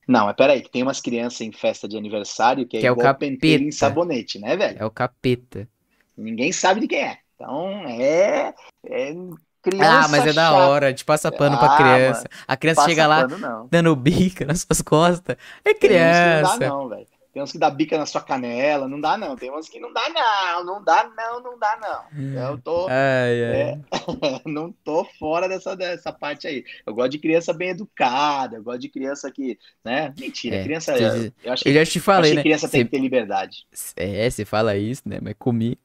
Não, 0.06 0.26
mas 0.26 0.36
peraí, 0.36 0.62
que 0.62 0.70
tem 0.70 0.82
umas 0.82 1.00
crianças 1.00 1.40
em 1.40 1.52
festa 1.52 1.88
de 1.88 1.96
aniversário 1.96 2.66
que 2.66 2.76
é, 2.76 2.80
Que 2.80 2.86
é 2.86 2.92
o 2.92 2.94
igual 2.94 3.14
pentelho 3.18 3.64
em 3.64 3.72
sabonete, 3.72 4.38
né, 4.38 4.56
velho? 4.56 4.78
É 4.78 4.84
o 4.84 4.90
capeta. 4.90 5.68
Ninguém 6.16 6.52
sabe 6.52 6.80
de 6.80 6.88
quem 6.88 7.00
é. 7.02 7.18
Então, 7.34 7.86
é. 7.88 8.54
é 8.84 9.14
criança 9.62 10.02
Ah, 10.04 10.08
mas 10.08 10.24
é 10.26 10.32
da 10.32 10.50
chata. 10.50 10.56
hora, 10.68 10.92
te 10.94 11.04
passa 11.04 11.30
pano 11.30 11.58
pra 11.58 11.68
Ah, 11.68 11.76
criança. 11.76 12.28
A 12.48 12.56
criança 12.56 12.82
chega 12.82 13.06
lá 13.06 13.22
pano, 13.22 13.68
dando 13.70 13.94
bica 13.94 14.44
nas 14.46 14.60
suas 14.60 14.80
costas. 14.80 15.36
É 15.64 15.74
que 15.74 15.88
não 15.88 15.88
criança. 15.88 16.40
dá, 16.40 16.56
não, 16.58 16.88
velho. 16.88 17.06
Tem 17.36 17.42
uns 17.42 17.52
que 17.52 17.58
dá 17.58 17.68
bica 17.68 17.98
na 17.98 18.06
sua 18.06 18.22
canela, 18.22 18.88
não 18.88 18.98
dá, 18.98 19.18
não. 19.18 19.36
Tem 19.36 19.52
uns 19.52 19.68
que 19.68 19.78
não 19.78 19.92
dá, 19.92 20.08
não. 20.08 20.64
Não 20.64 20.82
dá, 20.82 21.06
não, 21.14 21.42
não 21.42 21.58
dá, 21.58 21.78
não. 21.78 22.40
Eu 22.48 22.56
tô. 22.56 22.86
Ai, 22.88 23.44
ai. 23.44 23.54
É, 23.60 23.78
não 24.48 24.72
tô 24.72 25.04
fora 25.18 25.46
dessa, 25.46 25.76
dessa 25.76 26.10
parte 26.10 26.46
aí. 26.46 26.64
Eu 26.86 26.94
gosto 26.94 27.10
de 27.10 27.18
criança 27.18 27.52
bem 27.52 27.68
educada, 27.68 28.56
eu 28.56 28.62
gosto 28.62 28.78
de 28.80 28.88
criança 28.88 29.30
que, 29.30 29.58
né? 29.84 30.14
Mentira, 30.18 30.56
É, 30.56 30.64
criança. 30.64 30.96
você- 30.96 31.30
Eu 31.44 31.52
acho 31.52 31.62
que, 31.62 31.68
Eu 31.68 31.74
já 31.74 31.84
te 31.84 32.00
falei, 32.00 32.32
né? 32.32 32.40
criança 32.42 32.70
tem 32.70 32.86
que 32.86 32.90
ter 32.92 33.00
liberdade. 33.00 33.66
É, 33.96 34.30
você 34.30 34.46
fala 34.46 34.74
isso, 34.74 35.02
né? 35.04 35.18
Mas 35.20 35.34
comigo. 35.38 35.76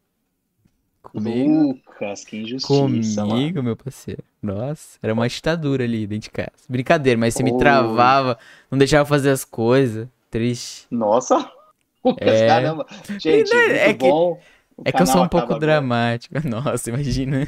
Comigo. 1.03 1.73
Lucas, 1.73 2.23
que 2.23 2.37
injustiça, 2.37 3.25
mano. 3.25 3.33
Comigo, 3.33 3.61
meu 3.61 3.75
parceiro. 3.75 4.23
Nossa, 4.41 4.97
era 5.03 5.11
uma 5.13 5.27
ditadura 5.27 5.83
ali 5.83 6.07
dentro 6.07 6.29
de 6.29 6.31
casa. 6.31 6.51
Brincadeira, 6.69 7.19
mas 7.19 7.33
você 7.33 7.43
me 7.43 7.51
Oi. 7.51 7.57
travava, 7.57 8.39
não 8.71 8.77
deixava 8.77 9.01
eu 9.01 9.05
fazer 9.05 9.31
as 9.31 9.43
coisas. 9.43 10.07
Triste. 10.31 10.87
Nossa, 10.89 11.51
É. 12.17 12.47
caramba. 12.47 12.87
Gente, 13.19 13.53
muito 13.53 13.71
É 13.73 13.93
que- 13.93 13.99
bom. 13.99 14.41
O 14.77 14.83
É 14.83 14.91
que 14.91 14.99
eu 14.99 15.05
sou 15.05 15.21
um 15.23 15.27
pouco 15.27 15.45
agora. 15.45 15.59
dramático. 15.59 16.33
Nossa, 16.47 16.89
imagina. 16.89 17.47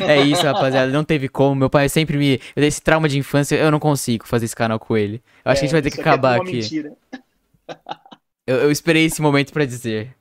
É 0.00 0.20
isso, 0.22 0.42
rapaziada. 0.42 0.90
Não 0.90 1.04
teve 1.04 1.28
como. 1.28 1.54
Meu 1.54 1.70
pai 1.70 1.88
sempre 1.88 2.16
me. 2.18 2.40
Eu 2.56 2.64
esse 2.64 2.82
trauma 2.82 3.08
de 3.08 3.16
infância. 3.18 3.54
Eu 3.54 3.70
não 3.70 3.78
consigo 3.78 4.26
fazer 4.26 4.46
esse 4.46 4.56
canal 4.56 4.80
com 4.80 4.96
ele. 4.96 5.22
Eu 5.44 5.52
acho 5.52 5.60
que 5.60 5.66
a 5.66 5.68
gente 5.68 5.72
vai 5.74 5.82
ter 5.82 5.92
que 5.92 5.98
é 5.98 6.00
acabar 6.00 6.40
aqui. 6.40 6.54
mentira. 6.56 6.92
Eu, 8.44 8.56
eu 8.56 8.70
esperei 8.72 9.04
esse 9.04 9.22
momento 9.22 9.52
pra 9.52 9.64
dizer. 9.64 10.12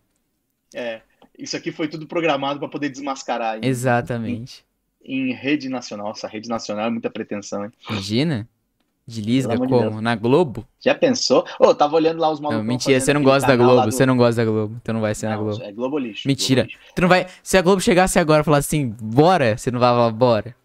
É, 0.75 1.01
isso 1.39 1.57
aqui 1.57 1.71
foi 1.71 1.87
tudo 1.87 2.05
programado 2.05 2.59
para 2.59 2.69
poder 2.69 2.87
desmascarar 2.89 3.57
em, 3.57 3.65
Exatamente. 3.67 4.63
em 5.03 5.33
rede 5.33 5.67
nacional. 5.67 6.09
Nossa, 6.09 6.27
rede 6.27 6.47
nacional 6.47 6.85
é 6.85 6.89
muita 6.91 7.09
pretensão, 7.09 7.65
hein? 7.65 7.71
Imagina? 7.89 8.47
De 9.11 9.21
Lisga, 9.21 9.53
de 9.53 9.67
como? 9.67 9.79
Deus. 9.89 10.01
Na 10.01 10.15
Globo? 10.15 10.65
Já 10.79 10.95
pensou? 10.95 11.45
Ô, 11.59 11.65
eu 11.65 11.75
tava 11.75 11.95
olhando 11.95 12.19
lá 12.19 12.31
os 12.31 12.39
malucos. 12.39 12.57
Não, 12.59 12.63
mentira, 12.67 12.99
você 12.99 13.13
não 13.13 13.21
gosta 13.23 13.47
da 13.47 13.55
Globo. 13.55 13.91
Você 13.91 14.05
não 14.05 14.15
gosta 14.15 14.45
da 14.45 14.49
Globo. 14.51 14.75
Então 14.81 14.93
não 14.93 15.01
vai 15.01 15.13
ser 15.13 15.27
na 15.27 15.35
Não, 15.35 15.43
Globo. 15.43 15.63
é 15.63 15.71
Globo 15.71 15.97
lixo. 15.97 16.27
Mentira. 16.27 16.63
Globo 16.63 16.77
lixo. 16.77 16.93
Tu 16.95 17.01
não 17.01 17.09
vai. 17.09 17.27
Se 17.43 17.57
a 17.57 17.61
Globo 17.61 17.81
chegasse 17.81 18.17
agora 18.19 18.41
e 18.41 18.45
falasse 18.45 18.67
assim, 18.75 18.95
bora, 19.01 19.57
você 19.57 19.69
não 19.71 19.79
vai 19.79 19.89
falar, 19.89 20.11
bora. 20.11 20.55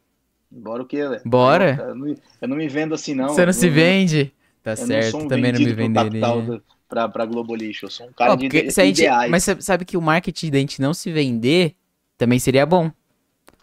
Bora 0.51 0.83
o 0.83 0.87
quê, 0.87 1.09
velho? 1.09 1.21
Bora? 1.25 1.77
Eu, 1.89 1.95
não, 1.95 2.09
eu 2.43 2.49
não 2.49 2.57
me 2.57 2.69
vendo 2.69 2.95
assim, 2.95 3.15
não. 3.15 3.29
você 3.29 3.45
não 3.45 3.53
se 3.53 3.69
vende? 3.69 4.33
Tá 4.63 4.73
Eu 4.73 4.77
certo, 4.77 5.17
um 5.19 5.29
também 5.29 5.53
não 5.53 5.59
me 5.61 5.73
venderia. 5.73 6.21
do- 6.21 6.63
pra, 6.89 7.09
pra 7.09 7.27
Globo 7.27 7.55
lixo. 7.55 7.87
Eu 7.87 7.91
sou 7.91 8.07
um 8.07 8.13
cara 8.13 8.33
Ó, 8.33 8.37
de 8.37 8.47
a 8.47 8.51
gente- 8.51 9.01
ideais. 9.01 9.31
Mas 9.31 9.43
você 9.45 9.61
sabe 9.61 9.85
que 9.85 9.97
o 9.97 10.01
marketing 10.01 10.51
da 10.51 10.59
gente 10.59 10.81
não 10.81 10.95
se 10.95 11.11
vender 11.13 11.75
também 12.17 12.39
seria 12.39 12.65
bom. 12.65 12.91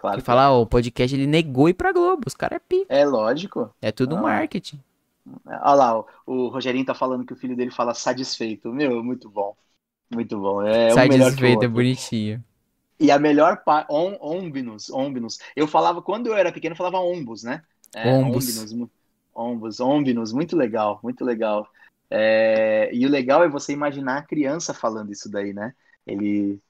Claro 0.03 0.17
Porque 0.17 0.21
que 0.21 0.25
falar, 0.25 0.51
ó, 0.51 0.61
o 0.61 0.67
podcast 0.67 1.15
ele 1.15 1.25
negou 1.25 1.69
ir 1.69 1.73
pra 1.73 1.93
Globo. 1.93 2.23
Os 2.27 2.35
caras 2.35 2.57
é 2.57 2.59
pi. 2.59 2.85
É 2.89 3.05
lógico. 3.05 3.73
É 3.81 3.91
tudo 3.91 4.17
Ah. 4.17 4.21
marketing. 4.21 4.79
Olha 5.45 5.73
lá, 5.73 5.99
o, 5.99 6.05
o 6.27 6.47
Rogerinho 6.49 6.85
tá 6.85 6.93
falando 6.93 7.25
que 7.25 7.33
o 7.33 7.35
filho 7.37 7.55
dele 7.55 7.71
fala 7.71 7.93
satisfeito. 7.93 8.71
Meu, 8.73 9.03
muito 9.03 9.29
bom. 9.29 9.55
Muito 10.09 10.37
bom. 10.39 10.61
É 10.61 10.89
Sai 10.89 11.07
um 11.07 11.09
melhor 11.09 11.35
que 11.35 11.45
o 11.45 11.47
desfeito, 11.47 11.65
é 11.65 11.67
bonitinho. 11.67 12.43
E 12.99 13.11
a 13.11 13.19
melhor 13.19 13.63
parte. 13.63 13.91
On, 13.91 14.17
ombinus, 14.21 14.89
ombinus. 14.89 15.37
Eu 15.55 15.67
falava, 15.67 16.01
quando 16.01 16.27
eu 16.27 16.35
era 16.35 16.51
pequeno, 16.51 16.73
eu 16.73 16.77
falava 16.77 16.99
ombus, 16.99 17.43
né? 17.43 17.63
É, 17.95 18.09
Ombus. 18.11 18.57
Ombinus, 18.57 18.89
ombus, 19.35 19.79
ombinus, 19.79 20.33
muito 20.33 20.55
legal, 20.55 20.99
muito 21.03 21.23
legal. 21.25 21.67
É, 22.09 22.93
e 22.93 23.05
o 23.05 23.09
legal 23.09 23.43
é 23.43 23.49
você 23.49 23.73
imaginar 23.73 24.17
a 24.19 24.23
criança 24.23 24.73
falando 24.73 25.11
isso 25.11 25.29
daí, 25.29 25.53
né? 25.53 25.73
Ele. 26.05 26.61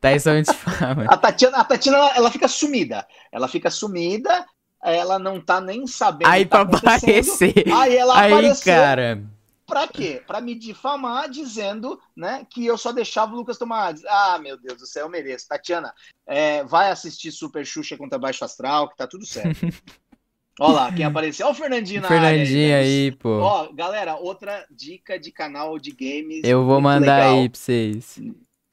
Tá 0.00 0.14
isso 0.14 0.30
a 0.30 1.16
Tatiana, 1.16 1.58
a 1.58 1.64
Tatiana 1.64 1.98
ela, 1.98 2.16
ela 2.16 2.30
fica 2.30 2.48
sumida. 2.48 3.06
Ela 3.30 3.46
fica 3.48 3.70
sumida, 3.70 4.46
ela 4.82 5.18
não 5.18 5.38
tá 5.40 5.60
nem 5.60 5.86
sabendo. 5.86 6.28
Aí 6.28 6.46
tá 6.46 6.64
pra 6.64 6.78
aparecer. 6.78 7.64
Aí 7.70 7.96
ela 7.96 8.18
Aí, 8.18 8.32
apareceu. 8.32 8.74
cara. 8.74 9.22
pra 9.66 9.86
quê? 9.86 10.22
Pra 10.26 10.40
me 10.40 10.54
difamar 10.54 11.28
dizendo 11.28 12.00
né, 12.16 12.46
que 12.48 12.64
eu 12.64 12.78
só 12.78 12.92
deixava 12.92 13.34
o 13.34 13.36
Lucas 13.36 13.58
tomar. 13.58 13.94
Ah, 14.08 14.38
meu 14.38 14.58
Deus 14.58 14.78
do 14.78 14.86
céu, 14.86 15.04
eu 15.04 15.10
mereço. 15.10 15.46
Tatiana, 15.46 15.92
é, 16.26 16.64
vai 16.64 16.90
assistir 16.90 17.30
Super 17.30 17.66
Xuxa 17.66 17.96
contra 17.98 18.18
Baixo 18.18 18.42
Astral, 18.42 18.88
que 18.88 18.96
tá 18.96 19.06
tudo 19.06 19.26
certo. 19.26 19.60
Olha 20.58 20.74
lá, 20.74 20.92
quem 20.92 21.06
apareceu. 21.06 21.46
Olha 21.46 21.54
o 21.54 21.56
Fernandinho 21.56 22.02
na 22.02 22.08
Fernandinho 22.08 22.74
área 22.74 22.84
aí, 22.84 23.12
pô. 23.12 23.38
Ó, 23.38 23.72
galera, 23.72 24.16
outra 24.16 24.66
dica 24.70 25.18
de 25.18 25.30
canal 25.32 25.78
de 25.78 25.90
games. 25.90 26.42
Eu 26.44 26.66
vou 26.66 26.80
mandar 26.82 27.16
legal. 27.16 27.38
aí 27.38 27.48
pra 27.48 27.58
vocês. 27.58 28.20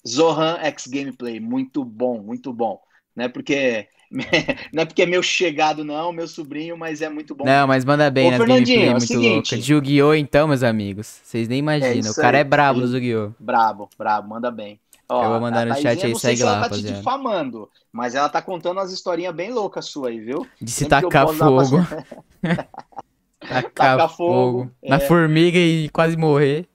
Zohan 0.08 0.58
X 0.62 0.88
Gameplay, 0.88 1.40
muito 1.40 1.84
bom, 1.84 2.20
muito 2.22 2.54
bom. 2.54 2.80
Não 3.16 3.26
é 3.26 3.28
porque 3.30 3.88
não 4.74 4.84
é 4.84 4.86
porque 4.86 5.02
é 5.02 5.06
meu 5.06 5.22
chegado 5.22 5.84
não, 5.84 6.12
meu 6.14 6.28
sobrinho, 6.28 6.78
mas 6.78 7.02
é 7.02 7.10
muito 7.10 7.36
bom. 7.36 7.44
Não, 7.46 7.68
mas 7.68 7.84
manda 7.84 8.10
bem 8.10 8.28
Ô, 8.28 8.32
nas 8.32 8.38
Fernandinho, 8.40 8.80
gameplay 8.80 8.88
é 8.88 8.90
o 8.90 8.92
muito 8.98 9.08
seguinte. 9.08 9.56
louca. 9.56 9.58
De 9.58 9.74
Yu-Gi-Oh! 9.74 10.14
então, 10.14 10.48
meus 10.48 10.64
amigos. 10.64 11.20
Vocês 11.24 11.48
nem 11.48 11.60
imaginam. 11.60 11.96
o 11.96 12.00
isso 12.00 12.16
cara 12.22 12.38
aí. 12.38 12.42
é 12.42 12.44
brabo 12.44 12.80
no 12.80 12.88
Yu-Gi-Oh! 12.88 13.32
Brabo, 13.40 13.90
brabo, 13.98 14.30
manda 14.30 14.50
bem. 14.52 14.80
Ó, 15.10 15.24
Eu 15.24 15.30
vou 15.32 15.40
mandar 15.42 15.66
no 15.66 15.74
chat 15.76 16.06
aí, 16.06 16.16
segue 16.16 16.38
se 16.38 16.44
ela 16.44 16.52
lá, 16.60 16.70
tá 16.70 16.76
te 16.76 16.82
difamando, 16.84 17.70
mas 17.94 18.14
ela 18.14 18.28
tá 18.28 18.42
contando 18.42 18.78
umas 18.78 18.92
historinhas 18.92 19.34
bem 19.34 19.52
loucas 19.52 19.86
sua 19.86 20.10
aí, 20.10 20.20
viu? 20.20 20.46
De 20.62 20.70
se 20.70 20.80
Sempre 20.80 21.02
tacar 21.02 21.28
fogo. 21.30 21.78
Tacar, 23.40 23.72
Tacar 23.74 24.10
fogo. 24.10 24.64
fogo, 24.64 24.72
Na 24.84 24.98
é. 24.98 25.00
formiga 25.00 25.58
e 25.58 25.90
quase 25.90 26.18
morrer. 26.18 26.68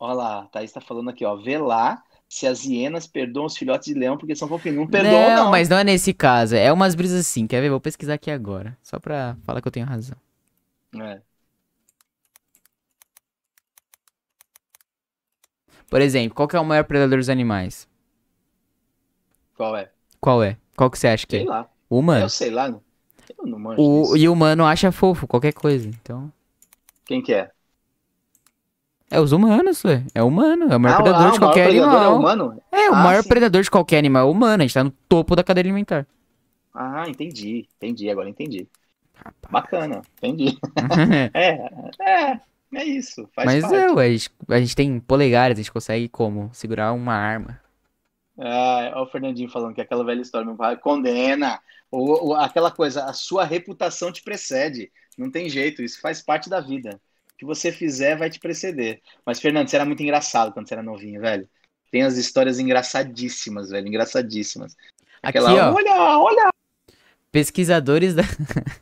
Olha 0.00 0.14
lá, 0.14 0.42
a 0.42 0.46
Thaís 0.48 0.72
tá 0.72 0.80
falando 0.80 1.10
aqui, 1.10 1.24
ó. 1.24 1.36
Vê 1.36 1.58
lá 1.58 2.02
se 2.28 2.44
as 2.46 2.64
hienas 2.64 3.06
perdoam 3.06 3.46
os 3.46 3.56
filhotes 3.56 3.86
de 3.92 3.94
leão 3.98 4.16
porque 4.18 4.34
são 4.34 4.48
fofinhos. 4.48 4.78
Não 4.78 4.88
perdoam, 4.88 5.30
não, 5.30 5.44
não. 5.44 5.50
mas 5.50 5.68
não 5.68 5.78
é 5.78 5.84
nesse 5.84 6.12
caso. 6.14 6.54
É 6.56 6.72
umas 6.72 6.94
brisas 6.94 7.20
assim. 7.20 7.46
Quer 7.46 7.60
ver? 7.60 7.70
Vou 7.70 7.80
pesquisar 7.80 8.14
aqui 8.14 8.30
agora. 8.30 8.76
Só 8.82 8.98
pra 8.98 9.36
falar 9.44 9.60
que 9.60 9.68
eu 9.68 9.72
tenho 9.72 9.86
razão. 9.86 10.16
É. 10.94 11.22
Por 15.90 16.00
exemplo, 16.00 16.34
qual 16.34 16.48
que 16.48 16.56
é 16.56 16.60
o 16.60 16.64
maior 16.64 16.84
predador 16.84 17.18
dos 17.18 17.28
animais? 17.28 17.86
Qual 19.54 19.76
é? 19.76 19.92
Qual 20.20 20.42
é? 20.42 20.56
Qual 20.76 20.90
que 20.90 20.98
você 20.98 21.08
acha 21.08 21.26
que 21.26 21.36
Sei 21.36 21.44
é? 21.44 21.46
lá. 21.46 21.70
O 21.88 21.98
humano. 21.98 22.22
Eu 22.22 22.28
sei 22.28 22.50
lá. 22.50 22.68
Eu 23.38 23.46
não 23.46 23.58
manjo 23.58 23.86
O, 23.86 23.90
disso. 23.90 24.16
e 24.16 24.28
o 24.28 24.32
humano 24.32 24.64
acha 24.64 24.92
fofo 24.92 25.26
qualquer 25.26 25.52
coisa. 25.52 25.88
Então. 25.88 26.32
Quem 27.04 27.22
que 27.22 27.34
é? 27.34 27.52
É 29.10 29.18
os 29.20 29.32
humanos, 29.32 29.84
ué. 29.84 30.04
É 30.14 30.22
humano. 30.22 30.72
É 30.72 30.76
o 30.76 30.80
maior 30.80 30.94
Ah, 30.94 30.96
predador 30.96 31.30
ah, 31.32 31.32
de 31.32 31.38
qualquer 31.38 31.64
predador 31.64 32.02
animal. 32.02 32.04
É 32.04 32.08
humano? 32.08 32.62
É, 32.70 32.90
o 32.90 32.94
Ah, 32.94 32.96
maior 32.96 33.24
sim. 33.24 33.24
predador 33.24 33.62
de 33.62 33.70
qualquer 33.70 33.98
animal 33.98 34.28
é 34.28 34.30
humano. 34.30 34.62
A 34.62 34.66
gente 34.66 34.74
tá 34.74 34.84
no 34.84 34.90
topo 35.08 35.34
da 35.36 35.44
cadeia 35.44 35.64
alimentar. 35.64 36.06
Ah, 36.72 37.08
entendi. 37.08 37.68
Entendi, 37.76 38.08
agora 38.10 38.28
entendi. 38.28 38.68
Rapaz. 39.14 39.50
Bacana, 39.50 40.02
entendi. 40.18 40.62
É, 41.34 41.50
é, 42.00 42.40
é 42.74 42.84
isso. 42.84 43.28
Faz 43.34 43.54
Mas 43.54 43.56
parte. 43.56 43.86
é, 43.86 43.90
ué, 43.90 44.06
a 44.06 44.10
gente, 44.12 44.30
a 44.48 44.60
gente 44.60 44.76
tem 44.76 45.00
polegares, 45.00 45.58
a 45.58 45.62
gente 45.62 45.72
consegue 45.72 46.08
como? 46.08 46.50
Segurar 46.54 46.92
uma 46.92 47.14
arma. 47.14 47.60
Ah, 48.38 48.92
olha 48.94 49.02
o 49.02 49.06
Fernandinho 49.10 49.50
falando 49.50 49.74
que 49.74 49.80
aquela 49.80 50.04
velha 50.04 50.22
história, 50.22 50.46
meu 50.46 50.56
pai, 50.56 50.76
condena. 50.78 51.60
Ou, 51.90 52.08
ou 52.28 52.34
aquela 52.36 52.70
coisa, 52.70 53.04
a 53.04 53.12
sua 53.12 53.44
reputação 53.44 54.12
te 54.12 54.22
precede. 54.22 54.90
Não 55.18 55.30
tem 55.30 55.48
jeito, 55.48 55.82
isso 55.82 56.00
faz 56.00 56.22
parte 56.22 56.48
da 56.48 56.60
vida. 56.60 57.00
Que 57.40 57.46
você 57.46 57.72
fizer 57.72 58.18
vai 58.18 58.28
te 58.28 58.38
preceder. 58.38 59.00
Mas, 59.24 59.40
Fernando, 59.40 59.66
você 59.66 59.74
era 59.76 59.86
muito 59.86 60.02
engraçado 60.02 60.52
quando 60.52 60.68
você 60.68 60.74
era 60.74 60.82
novinho, 60.82 61.18
velho. 61.22 61.48
Tem 61.90 62.02
as 62.02 62.18
histórias 62.18 62.58
engraçadíssimas, 62.58 63.70
velho, 63.70 63.88
engraçadíssimas. 63.88 64.76
Aqui, 65.22 65.38
Aquela, 65.38 65.70
ó. 65.70 65.74
olha, 65.74 66.18
olha. 66.18 66.50
Pesquisadores 67.32 68.14
da, 68.14 68.24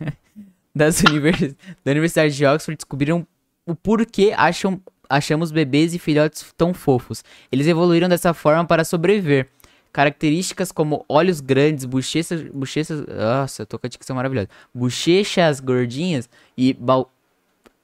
das 0.74 1.00
univers- 1.02 1.54
da 1.84 1.92
Universidade 1.92 2.34
de 2.34 2.44
Oxford 2.44 2.76
descobriram 2.76 3.24
o 3.64 3.76
porquê 3.76 4.34
acham, 4.36 4.80
achamos 5.08 5.52
bebês 5.52 5.94
e 5.94 5.98
filhotes 6.00 6.52
tão 6.56 6.74
fofos. 6.74 7.22
Eles 7.52 7.68
evoluíram 7.68 8.08
dessa 8.08 8.34
forma 8.34 8.64
para 8.66 8.84
sobreviver. 8.84 9.46
Características 9.92 10.72
como 10.72 11.04
olhos 11.08 11.40
grandes, 11.40 11.84
bochechas, 11.84 12.42
bochechas, 12.42 13.06
nossa, 13.06 13.62
eu 13.62 13.66
tô 13.66 13.78
com 13.78 13.86
a 13.86 13.90
dicção 13.90 14.16
maravilhosa. 14.16 14.48
Bochechas 14.74 15.60
gordinhas 15.60 16.28
e 16.56 16.74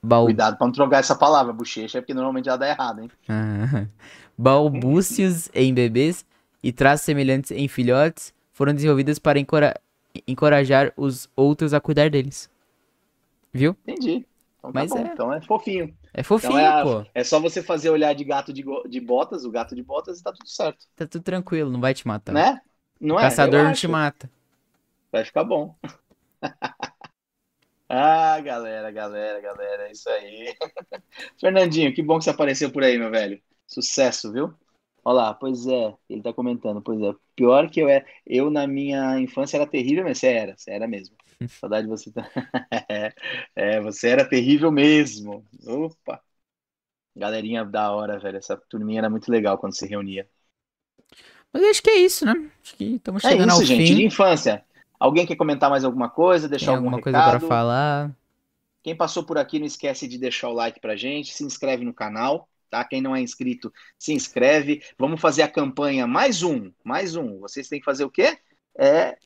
bal, 0.04 0.26
Cuidado 0.26 0.56
pra 0.58 0.66
não 0.66 0.72
trocar 0.72 0.98
essa 1.00 1.16
palavra, 1.16 1.52
bochecha, 1.52 2.00
porque 2.02 2.14
normalmente 2.14 2.48
ela 2.48 2.58
dá 2.58 2.68
errado, 2.68 3.00
hein? 3.02 3.12
Ah, 3.28 3.86
balbúcios 4.38 5.48
em 5.54 5.72
bebês 5.72 6.24
e 6.62 6.72
traços 6.72 7.04
semelhantes 7.04 7.50
em 7.50 7.68
filhotes 7.68 8.32
foram 8.52 8.74
desenvolvidas 8.74 9.18
para 9.18 9.38
encora- 9.38 9.80
encorajar 10.26 10.92
os 10.96 11.28
outros 11.36 11.72
a 11.74 11.80
cuidar 11.80 12.10
deles. 12.10 12.50
Viu? 13.52 13.76
Entendi. 13.86 14.26
Então 14.58 14.72
tá 14.72 14.84
Mas 14.84 14.84
bom, 14.84 15.06
é. 15.06 15.12
então 15.12 15.32
é 15.32 15.40
fofinho. 15.40 15.96
É 16.14 16.22
fofinho, 16.22 16.58
Então 16.58 16.58
é, 16.58 16.72
pô. 16.74 17.06
é 17.14 17.24
só 17.24 17.40
você 17.40 17.62
fazer 17.62 17.90
olhar 17.90 18.14
de 18.14 18.24
gato 18.24 18.52
de, 18.52 18.64
de 18.88 19.00
botas, 19.00 19.44
o 19.44 19.50
gato 19.50 19.74
de 19.74 19.82
botas, 19.82 20.20
e 20.20 20.22
tá 20.22 20.32
tudo 20.32 20.48
certo. 20.48 20.86
Tá 20.96 21.06
tudo 21.06 21.22
tranquilo, 21.22 21.70
não 21.70 21.80
vai 21.80 21.94
te 21.94 22.06
matar. 22.06 22.40
Né? 22.40 22.60
Não 23.00 23.16
O 23.16 23.20
é? 23.20 23.30
caçador 23.30 23.64
não 23.64 23.72
te 23.72 23.88
mata. 23.88 24.30
Vai 25.12 25.24
ficar 25.24 25.44
bom. 25.44 25.76
ah, 27.88 28.40
galera, 28.40 28.90
galera, 28.90 29.40
galera, 29.40 29.88
é 29.88 29.92
isso 29.92 30.08
aí. 30.08 30.54
Fernandinho, 31.40 31.94
que 31.94 32.02
bom 32.02 32.18
que 32.18 32.24
você 32.24 32.30
apareceu 32.30 32.72
por 32.72 32.82
aí, 32.82 32.98
meu 32.98 33.10
velho. 33.10 33.42
Sucesso, 33.66 34.32
viu? 34.32 34.54
Olha 35.04 35.16
lá, 35.16 35.34
pois 35.34 35.66
é, 35.66 35.94
ele 36.08 36.22
tá 36.22 36.32
comentando, 36.32 36.82
pois 36.82 37.00
é. 37.02 37.14
Pior 37.36 37.70
que 37.70 37.80
eu 37.80 37.88
é, 37.88 38.04
eu 38.26 38.50
na 38.50 38.66
minha 38.66 39.18
infância 39.20 39.56
era 39.58 39.66
terrível, 39.66 40.04
mas 40.04 40.18
você 40.18 40.28
era, 40.28 40.56
você 40.56 40.70
era 40.72 40.88
mesmo. 40.88 41.16
Saudade 41.60 41.84
de 41.86 41.90
você. 41.90 42.12
é, 43.56 43.80
você 43.80 44.08
era 44.10 44.28
terrível 44.28 44.70
mesmo. 44.72 45.44
Opa. 45.66 46.22
Galerinha 47.16 47.64
da 47.64 47.92
hora, 47.92 48.18
velho. 48.20 48.38
Essa 48.38 48.56
turminha 48.56 49.00
era 49.00 49.10
muito 49.10 49.30
legal 49.30 49.58
quando 49.58 49.76
se 49.76 49.86
reunia. 49.86 50.28
Mas 51.52 51.62
eu 51.62 51.70
acho 51.70 51.82
que 51.82 51.90
é 51.90 51.96
isso, 51.98 52.24
né? 52.26 52.50
Acho 52.62 52.76
que 52.76 52.84
estamos 52.96 53.22
É 53.22 53.34
chegando 53.34 53.50
isso, 53.50 53.64
ao 53.64 53.64
gente, 53.64 53.94
fim. 53.94 53.94
de 53.94 54.04
infância. 54.04 54.64
Alguém 54.98 55.26
quer 55.26 55.36
comentar 55.36 55.68
mais 55.70 55.84
alguma 55.84 56.08
coisa, 56.08 56.48
deixar 56.48 56.66
Tem 56.66 56.74
algum 56.76 56.86
alguma 56.88 57.02
coisa 57.02 57.18
recado? 57.18 57.38
para 57.40 57.48
falar? 57.48 58.10
Quem 58.82 58.94
passou 58.96 59.24
por 59.24 59.38
aqui, 59.38 59.58
não 59.58 59.66
esquece 59.66 60.06
de 60.06 60.18
deixar 60.18 60.48
o 60.48 60.52
like 60.52 60.80
pra 60.80 60.94
gente, 60.96 61.32
se 61.34 61.42
inscreve 61.44 61.84
no 61.84 61.92
canal, 61.94 62.48
tá? 62.70 62.84
Quem 62.84 63.00
não 63.00 63.14
é 63.16 63.20
inscrito, 63.20 63.72
se 63.98 64.12
inscreve. 64.12 64.82
Vamos 64.98 65.20
fazer 65.20 65.42
a 65.42 65.48
campanha 65.48 66.06
mais 66.06 66.42
um, 66.42 66.70
mais 66.84 67.16
um. 67.16 67.38
Vocês 67.40 67.68
têm 67.68 67.78
que 67.78 67.84
fazer 67.84 68.04
o 68.04 68.10
quê? 68.10 68.36
É 68.76 69.16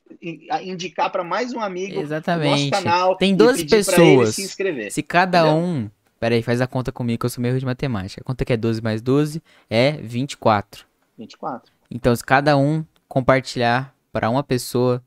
indicar 0.63 1.11
para 1.11 1.25
mais 1.25 1.53
um 1.55 1.61
amigo 1.61 1.93
o 1.93 1.95
nosso 1.97 2.07
Exatamente. 2.07 2.71
canal 2.71 3.17
Tem 3.17 3.33
e 3.33 3.37
12 3.37 3.65
pedir 3.65 3.85
pra 3.85 3.95
ele 4.05 4.17
pessoas. 4.17 4.35
se 4.35 4.43
inscrever. 4.43 4.93
Se 4.93 5.03
cada 5.03 5.41
Entendeu? 5.41 5.57
um. 5.57 5.91
Pera 6.21 6.35
aí, 6.35 6.43
faz 6.43 6.61
a 6.61 6.67
conta 6.67 6.91
comigo 6.93 7.21
que 7.21 7.27
eu 7.27 7.31
sou 7.31 7.41
meio 7.41 7.59
de 7.59 7.65
matemática. 7.65 8.21
A 8.21 8.25
conta 8.25 8.45
que 8.45 8.53
é 8.53 8.57
12 8.57 8.83
mais 8.83 9.01
12 9.01 9.43
é 9.71 9.93
24. 9.93 10.85
24. 11.17 11.73
Então, 11.91 12.15
se 12.15 12.23
cada 12.25 12.57
um 12.57 12.85
compartilhar 13.09 13.95
para 14.13 14.29
uma 14.29 14.43
pessoa, 14.43 15.03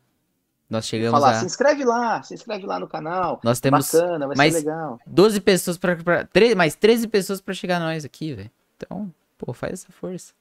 nós 0.71 0.87
chegamos 0.87 1.19
Falar, 1.19 1.31
a. 1.37 1.39
se 1.41 1.45
inscreve 1.45 1.83
lá, 1.85 2.23
se 2.23 2.33
inscreve 2.33 2.65
lá 2.65 2.79
no 2.79 2.87
canal. 2.87 3.39
Nós 3.43 3.59
temos 3.59 3.91
Bacana, 3.91 4.27
vai 4.27 4.35
mais- 4.37 4.53
ser 4.53 4.59
legal. 4.59 4.99
12 5.05 5.41
pessoas 5.41 5.77
para. 5.77 5.95
Pra... 5.97 6.25
tre- 6.25 6.55
Mais 6.55 6.73
13 6.75 7.07
pessoas 7.07 7.39
para 7.41 7.53
chegar 7.53 7.79
nós 7.79 8.05
aqui, 8.05 8.33
velho. 8.33 8.51
Então, 8.77 9.13
pô, 9.37 9.53
faz 9.53 9.73
essa 9.73 9.91
força. 9.91 10.33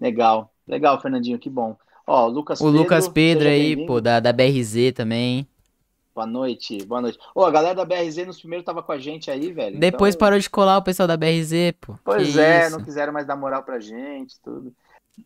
Legal, 0.00 0.50
legal, 0.66 1.00
Fernandinho, 1.00 1.38
que 1.38 1.50
bom. 1.50 1.76
Ó, 2.06 2.26
o 2.26 2.28
Lucas 2.30 2.60
O 2.60 2.64
Pedro, 2.64 2.78
Lucas 2.80 3.08
Pedro 3.08 3.48
aí, 3.48 3.86
pô, 3.86 4.00
da, 4.00 4.20
da 4.20 4.32
BRZ 4.32 4.92
também. 4.94 5.46
Boa 6.14 6.26
noite, 6.26 6.84
boa 6.84 7.00
noite. 7.00 7.18
Ô, 7.34 7.44
a 7.44 7.50
galera 7.50 7.74
da 7.74 7.84
BRZ 7.84 8.26
nos 8.26 8.38
primeiros 8.40 8.64
tava 8.64 8.82
com 8.82 8.90
a 8.90 8.98
gente 8.98 9.30
aí, 9.30 9.52
velho. 9.52 9.78
Depois 9.78 10.14
então- 10.14 10.26
parou 10.26 10.38
de 10.38 10.48
colar 10.50 10.78
o 10.78 10.82
pessoal 10.82 11.06
da 11.06 11.16
BRZ, 11.16 11.74
pô. 11.80 11.96
Pois 12.02 12.32
Que 12.32 12.40
é, 12.40 12.62
isso. 12.66 12.76
não 12.76 12.84
quiseram 12.84 13.12
mais 13.12 13.26
dar 13.26 13.36
moral 13.36 13.62
pra 13.62 13.78
gente, 13.78 14.34
tudo. 14.40 14.72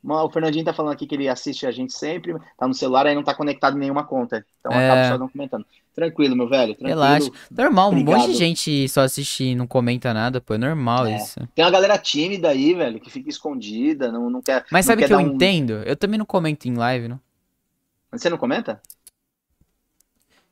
O 0.02 0.31
Fernandinho 0.31 0.64
tá 0.64 0.73
falando 0.73 0.93
aqui 0.93 1.06
que 1.06 1.14
ele 1.14 1.28
assiste 1.28 1.66
a 1.66 1.70
gente 1.70 1.93
sempre, 1.93 2.35
tá 2.56 2.66
no 2.66 2.74
celular, 2.74 3.06
aí 3.06 3.14
não 3.14 3.23
tá 3.23 3.35
conectado 3.35 3.77
em 3.77 3.81
nenhuma 3.81 4.05
conta. 4.05 4.44
Então 4.60 4.73
É. 4.73 4.90
acaba 4.90 5.09
só 5.09 5.19
não 5.19 5.28
comentando. 5.28 5.66
Tranquilo, 5.94 6.35
meu 6.35 6.48
velho, 6.48 6.74
tranquilo. 6.74 6.89
Relaxa. 7.01 7.31
Normal, 7.51 7.90
um 7.90 7.97
monte 7.97 8.05
de 8.06 8.10
Obrigado. 8.12 8.35
gente 8.35 8.89
só 8.89 9.02
assiste 9.02 9.44
e 9.44 9.55
não 9.55 9.66
comenta 9.66 10.14
nada, 10.14 10.40
pô. 10.40 10.55
É 10.55 10.59
normal 10.59 11.06
É. 11.06 11.16
isso. 11.16 11.39
Tem 11.55 11.64
uma 11.64 11.70
galera 11.70 11.98
tímida 11.98 12.48
aí, 12.48 12.73
velho, 12.74 12.98
que 12.98 13.10
fica 13.10 13.28
escondida, 13.28 14.10
não, 14.10 14.31
não 14.31 14.40
quer. 14.40 14.64
Mas 14.70 14.86
não 14.86 14.93
sabe 14.93 15.01
quer 15.02 15.05
o 15.14 15.19
que 15.19 15.24
eu 15.24 15.31
um- 15.31 15.35
entendo? 15.35 15.73
Eu 15.85 15.94
também 15.97 16.19
não 16.19 16.24
comento 16.27 16.66
em 16.66 16.74
live, 16.74 17.09
não. 17.09 17.20
Você 18.10 18.31
não 18.31 18.39
comenta? 18.39 18.81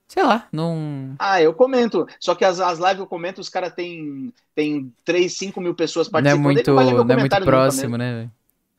Sei 0.08 0.22
lá, 0.24 0.48
não. 0.50 1.14
Ah, 1.20 1.40
eu 1.40 1.54
comento. 1.54 2.06
Só 2.18 2.34
que 2.34 2.44
as, 2.44 2.58
as 2.58 2.78
lives 2.80 2.98
eu 2.98 3.06
comento, 3.06 3.40
os 3.40 3.48
caras 3.48 3.72
tem, 3.72 4.32
tem 4.56 4.92
3, 5.04 5.32
5 5.32 5.60
mil 5.60 5.74
pessoas 5.74 6.10
Não 6.10 6.18
é 6.18 6.22
participando. 6.22 6.42
muito, 6.52 6.74
vai 6.74 6.84
ler 6.84 6.94
meu 6.94 7.04
não 7.04 7.14
é 7.14 7.18
muito 7.18 7.40
próximo, 7.42 7.96
né, 7.96 8.12
velho? 8.14 8.30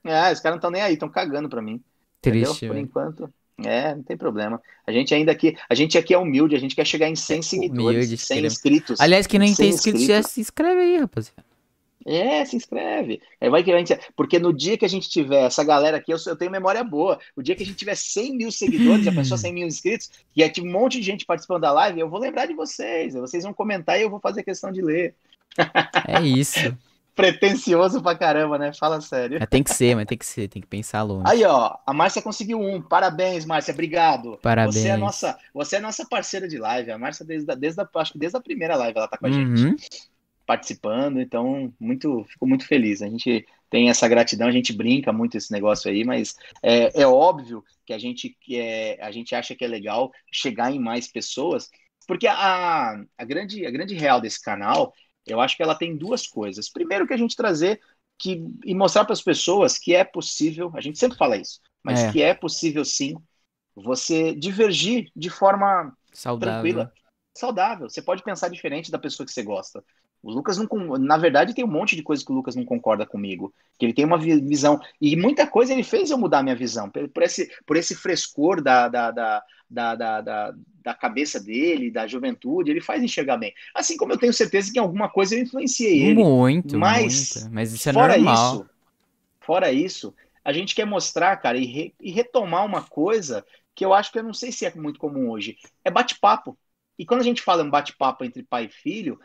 É, 0.03 0.31
os 0.31 0.39
caras 0.39 0.53
não 0.53 0.55
estão 0.55 0.71
nem 0.71 0.81
aí, 0.81 0.93
estão 0.93 1.09
cagando 1.09 1.47
pra 1.49 1.61
mim. 1.61 1.81
Triste, 2.21 2.67
Por 2.67 2.73
velho. 2.73 2.79
enquanto. 2.85 3.33
É, 3.63 3.93
não 3.93 4.01
tem 4.03 4.17
problema. 4.17 4.59
A 4.87 4.91
gente 4.91 5.13
ainda 5.13 5.31
aqui, 5.31 5.55
a 5.69 5.75
gente 5.75 5.97
aqui 5.97 6.13
é 6.13 6.17
humilde, 6.17 6.55
a 6.55 6.59
gente 6.59 6.75
quer 6.75 6.85
chegar 6.85 7.07
em 7.07 7.15
100 7.15 7.41
seguidores, 7.43 7.97
humilde, 8.05 8.17
100 8.17 8.35
queremos- 8.37 8.53
inscritos. 8.53 8.99
Aliás, 8.99 9.27
quem 9.27 9.39
não 9.39 9.47
Sem 9.47 9.55
tem 9.55 9.69
inscrito, 9.69 9.97
já 9.99 10.03
inscrito. 10.19 10.29
se 10.29 10.41
inscreve 10.41 10.81
aí, 10.81 10.97
rapaziada. 10.97 11.45
É, 12.03 12.43
se 12.45 12.55
inscreve. 12.55 13.21
Aí 13.39 13.47
vai 13.51 13.63
que 13.63 13.71
a 13.71 13.77
gente... 13.77 13.95
Porque 14.15 14.39
no 14.39 14.51
dia 14.51 14.75
que 14.75 14.83
a 14.83 14.87
gente 14.89 15.07
tiver 15.07 15.43
essa 15.45 15.63
galera 15.63 15.97
aqui, 15.97 16.11
eu, 16.11 16.17
eu 16.25 16.35
tenho 16.35 16.49
memória 16.49 16.83
boa. 16.83 17.19
O 17.35 17.43
dia 17.43 17.55
que 17.55 17.61
a 17.61 17.65
gente 17.65 17.75
tiver 17.77 17.93
100 17.95 18.35
mil 18.37 18.51
seguidores, 18.51 19.05
já 19.05 19.11
pensou 19.11 19.37
100 19.37 19.53
mil 19.53 19.67
inscritos, 19.67 20.09
e 20.35 20.41
aí 20.43 20.51
um 20.59 20.71
monte 20.71 20.97
de 20.97 21.03
gente 21.03 21.23
participando 21.27 21.61
da 21.61 21.71
live, 21.71 21.99
eu 21.99 22.09
vou 22.09 22.19
lembrar 22.19 22.47
de 22.47 22.55
vocês. 22.55 23.13
Vocês 23.13 23.43
vão 23.43 23.53
comentar 23.53 23.99
e 23.99 24.01
eu 24.01 24.09
vou 24.09 24.19
fazer 24.19 24.41
questão 24.41 24.71
de 24.71 24.81
ler. 24.81 25.13
É 26.07 26.19
isso. 26.23 26.75
Pretencioso 27.15 28.01
pra 28.01 28.15
caramba, 28.15 28.57
né? 28.57 28.71
Fala 28.73 29.01
sério. 29.01 29.45
Tem 29.47 29.61
que 29.61 29.73
ser, 29.73 29.95
mas 29.95 30.05
tem 30.05 30.17
que 30.17 30.25
ser, 30.25 30.47
tem 30.47 30.61
que 30.61 30.67
pensar 30.67 31.03
longe. 31.03 31.23
Aí, 31.27 31.43
ó, 31.43 31.77
a 31.85 31.93
Márcia 31.93 32.21
conseguiu 32.21 32.59
um. 32.59 32.81
Parabéns, 32.81 33.45
Márcia, 33.45 33.73
obrigado. 33.73 34.39
Parabéns. 34.41 34.75
Você 34.75 34.87
é 34.87 34.97
nossa, 34.97 35.37
você 35.53 35.75
é 35.75 35.79
nossa 35.79 36.05
parceira 36.07 36.47
de 36.47 36.57
live. 36.57 36.91
A 36.91 36.97
Márcia, 36.97 37.25
desde, 37.25 37.51
a, 37.51 37.55
desde 37.55 37.81
a, 37.81 37.89
acho 37.95 38.13
que 38.13 38.19
desde 38.19 38.37
a 38.37 38.41
primeira 38.41 38.75
live, 38.75 38.97
ela 38.97 39.07
tá 39.07 39.17
com 39.17 39.27
a 39.27 39.29
Uhum. 39.29 39.55
gente 39.55 40.09
participando, 40.45 41.21
então 41.21 41.71
muito, 41.79 42.25
fico 42.25 42.45
muito 42.47 42.65
feliz. 42.67 43.01
A 43.01 43.07
gente 43.07 43.45
tem 43.69 43.89
essa 43.89 44.07
gratidão, 44.07 44.47
a 44.47 44.51
gente 44.51 44.73
brinca 44.73 45.13
muito 45.13 45.37
esse 45.37 45.51
negócio 45.51 45.89
aí, 45.89 46.03
mas 46.03 46.35
é, 46.61 47.01
é 47.03 47.07
óbvio 47.07 47.63
que 47.85 47.93
a 47.93 47.97
gente 47.97 48.35
que 48.41 48.59
é, 48.59 48.97
a 49.01 49.11
gente 49.11 49.33
acha 49.33 49.55
que 49.55 49.63
é 49.63 49.67
legal 49.67 50.11
chegar 50.31 50.71
em 50.71 50.79
mais 50.79 51.07
pessoas, 51.07 51.69
porque 52.07 52.27
a, 52.27 53.01
a 53.17 53.25
grande 53.25 53.65
a 53.65 53.71
grande 53.71 53.95
real 53.95 54.19
desse 54.19 54.41
canal, 54.41 54.93
eu 55.25 55.39
acho 55.39 55.55
que 55.55 55.63
ela 55.63 55.75
tem 55.75 55.95
duas 55.95 56.27
coisas. 56.27 56.69
Primeiro 56.69 57.07
que 57.07 57.13
a 57.13 57.17
gente 57.17 57.35
trazer 57.35 57.79
que 58.17 58.43
e 58.65 58.75
mostrar 58.75 59.03
para 59.05 59.13
as 59.13 59.21
pessoas 59.21 59.77
que 59.77 59.95
é 59.95 60.03
possível, 60.03 60.71
a 60.75 60.81
gente 60.81 60.99
sempre 60.99 61.17
fala 61.17 61.37
isso, 61.37 61.59
mas 61.83 62.01
É. 62.01 62.11
que 62.11 62.21
é 62.21 62.33
possível 62.33 62.85
sim 62.85 63.15
você 63.75 64.35
divergir 64.35 65.11
de 65.15 65.29
forma 65.29 65.95
Saudável. 66.13 66.61
tranquila, 66.61 66.93
saudável. 67.35 67.89
Você 67.89 68.01
pode 68.01 68.23
pensar 68.23 68.49
diferente 68.49 68.91
da 68.91 68.99
pessoa 68.99 69.25
que 69.25 69.31
você 69.31 69.43
gosta. 69.43 69.83
O 70.23 70.31
Lucas 70.31 70.57
não, 70.57 70.67
na 70.99 71.17
verdade, 71.17 71.53
tem 71.53 71.65
um 71.65 71.67
monte 71.71 71.95
de 71.95 72.03
coisa 72.03 72.23
que 72.23 72.31
o 72.31 72.35
Lucas 72.35 72.55
não 72.55 72.63
concorda 72.65 73.05
comigo, 73.05 73.53
que 73.79 73.85
ele 73.85 73.93
tem 73.93 74.05
uma 74.05 74.17
vi- 74.19 74.39
visão 74.41 74.79
e 74.99 75.15
muita 75.15 75.47
coisa 75.47 75.73
ele 75.73 75.83
fez 75.83 76.11
eu 76.11 76.17
mudar 76.17 76.39
a 76.39 76.43
minha 76.43 76.55
visão 76.55 76.89
por, 76.89 77.07
por 77.09 77.23
esse 77.23 77.49
por 77.65 77.75
esse 77.77 77.95
frescor 77.95 78.61
da 78.61 78.87
da, 78.87 79.11
da, 79.11 79.43
da, 79.69 79.95
da, 79.95 80.21
da- 80.21 80.93
cabeça 80.95 81.39
dele, 81.39 81.89
da 81.91 82.05
juventude, 82.07 82.69
ele 82.71 82.81
faz 82.81 83.01
enxergar 83.03 83.37
bem. 83.37 83.53
Assim 83.73 83.97
como 83.97 84.13
eu 84.13 84.17
tenho 84.17 84.33
certeza 84.33 84.71
que 84.71 84.77
em 84.79 84.81
alguma 84.81 85.09
coisa 85.09 85.35
eu 85.35 85.41
influenciei 85.41 86.03
ele. 86.03 86.29
Muito, 86.29 86.79
Mas, 86.79 87.33
muito. 87.39 87.39
Mas 87.49 87.73
isso 87.73 87.89
é 87.89 87.91
fora 87.91 88.17
normal. 88.17 88.65
isso, 88.65 88.69
fora 89.41 89.71
isso, 89.71 90.13
a 90.43 90.53
gente 90.53 90.75
quer 90.75 90.85
mostrar, 90.85 91.37
cara, 91.37 91.57
e, 91.57 91.65
re- 91.65 91.95
e 91.99 92.11
retomar 92.11 92.65
uma 92.65 92.83
coisa 92.83 93.45
que 93.75 93.85
eu 93.85 93.93
acho 93.93 94.11
que 94.11 94.19
eu 94.19 94.23
não 94.23 94.33
sei 94.33 94.51
se 94.51 94.65
é 94.65 94.73
muito 94.75 94.99
comum 94.99 95.29
hoje. 95.29 95.57
É 95.83 95.91
bate-papo. 95.91 96.57
E 96.97 97.05
quando 97.05 97.21
a 97.21 97.23
gente 97.23 97.41
fala 97.41 97.63
um 97.63 97.69
bate-papo 97.69 98.23
entre 98.23 98.43
pai 98.43 98.65
e 98.65 98.69
filho, 98.69 99.19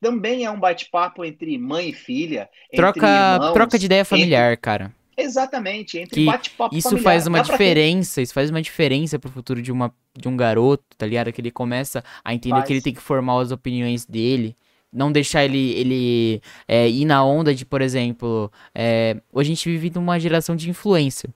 também 0.00 0.44
é 0.44 0.50
um 0.50 0.58
bate-papo 0.58 1.24
entre 1.24 1.58
mãe 1.58 1.90
e 1.90 1.92
filha, 1.92 2.48
entre 2.66 2.76
Troca, 2.76 3.06
irmãos, 3.06 3.52
troca 3.52 3.78
de 3.78 3.86
ideia 3.86 4.04
familiar, 4.04 4.56
cara. 4.56 4.92
Exatamente, 5.16 5.98
entre 5.98 6.24
bate-papo 6.24 6.74
Isso 6.74 6.88
familiar. 6.88 7.04
faz 7.04 7.26
uma 7.26 7.42
Dá 7.42 7.44
diferença, 7.44 8.22
isso 8.22 8.32
faz 8.32 8.48
uma 8.48 8.62
diferença 8.62 9.18
pro 9.18 9.30
futuro 9.30 9.60
de, 9.60 9.70
uma, 9.70 9.94
de 10.16 10.28
um 10.28 10.36
garoto, 10.36 10.84
tá 10.96 11.06
ligado? 11.06 11.32
Que 11.32 11.40
ele 11.40 11.50
começa 11.50 12.02
a 12.24 12.32
entender 12.32 12.54
Faz. 12.56 12.66
que 12.66 12.72
ele 12.72 12.80
tem 12.80 12.94
que 12.94 13.00
formar 13.00 13.40
as 13.40 13.50
opiniões 13.50 14.06
dele. 14.06 14.56
Não 14.92 15.12
deixar 15.12 15.44
ele, 15.44 15.72
ele 15.72 16.42
é, 16.66 16.88
ir 16.88 17.04
na 17.04 17.24
onda 17.24 17.54
de, 17.54 17.64
por 17.64 17.80
exemplo, 17.80 18.50
é, 18.74 19.20
hoje 19.32 19.52
a 19.52 19.54
gente 19.54 19.70
vive 19.70 19.92
numa 19.94 20.18
geração 20.18 20.56
de 20.56 20.68
influência. 20.68 21.28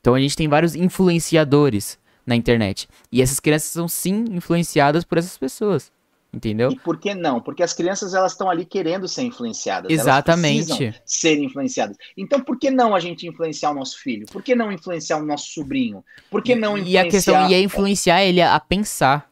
Então 0.00 0.14
a 0.14 0.20
gente 0.20 0.34
tem 0.34 0.48
vários 0.48 0.74
influenciadores 0.74 1.98
na 2.26 2.34
internet. 2.34 2.88
E 3.12 3.20
essas 3.20 3.38
crianças 3.38 3.68
são 3.68 3.86
sim 3.86 4.24
influenciadas 4.30 5.04
por 5.04 5.18
essas 5.18 5.36
pessoas. 5.36 5.92
Entendeu? 6.32 6.70
E 6.70 6.76
por 6.78 6.96
que 6.98 7.12
não? 7.14 7.40
Porque 7.40 7.62
as 7.62 7.72
crianças 7.72 8.14
elas 8.14 8.32
estão 8.32 8.48
ali 8.48 8.64
querendo 8.64 9.08
ser 9.08 9.22
influenciadas. 9.22 9.90
Exatamente. 9.90 10.94
Ser 11.04 11.38
influenciadas. 11.42 11.96
Então, 12.16 12.40
por 12.40 12.58
que 12.58 12.70
não 12.70 12.94
a 12.94 13.00
gente 13.00 13.26
influenciar 13.26 13.70
o 13.72 13.74
nosso 13.74 13.98
filho? 13.98 14.26
Por 14.30 14.42
que 14.42 14.54
não 14.54 14.70
influenciar 14.70 15.18
o 15.18 15.26
nosso 15.26 15.50
sobrinho? 15.52 16.04
Por 16.30 16.42
que 16.42 16.54
não 16.54 16.76
E 16.78 16.80
influenciar? 16.80 17.02
a 17.02 17.10
questão 17.10 17.50
e 17.50 17.54
é 17.54 17.60
influenciar 17.60 18.22
ele 18.24 18.40
a 18.40 18.58
pensar. 18.60 19.28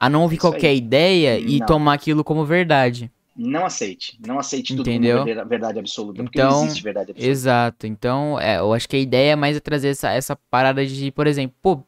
A 0.00 0.08
não 0.08 0.22
ouvir 0.22 0.36
Isso 0.36 0.46
aí. 0.46 0.52
qualquer 0.52 0.74
ideia 0.74 1.38
e 1.38 1.58
Não. 1.58 1.66
tomar 1.66 1.94
aquilo 1.94 2.22
como 2.22 2.44
verdade. 2.44 3.10
Não 3.36 3.66
aceite. 3.66 4.16
Não 4.26 4.38
aceite 4.38 4.74
tudo 4.76 4.88
Entendeu? 4.88 5.18
como 5.18 5.26
ver- 5.34 5.44
verdade 5.46 5.78
absoluta. 5.78 6.22
Porque 6.22 6.38
Então, 6.40 6.50
não 6.50 6.64
existe 6.66 6.82
verdade 6.82 7.10
absoluta. 7.10 7.30
Exato. 7.30 7.86
Então, 7.86 8.38
é, 8.40 8.58
eu 8.58 8.72
acho 8.72 8.88
que 8.88 8.96
a 8.96 8.98
ideia 9.00 9.32
é 9.32 9.36
mais 9.36 9.56
é 9.56 9.60
trazer 9.60 9.88
essa, 9.88 10.10
essa 10.12 10.34
parada 10.50 10.84
de, 10.86 11.10
por 11.10 11.26
exemplo, 11.26 11.54
pô, 11.60 11.82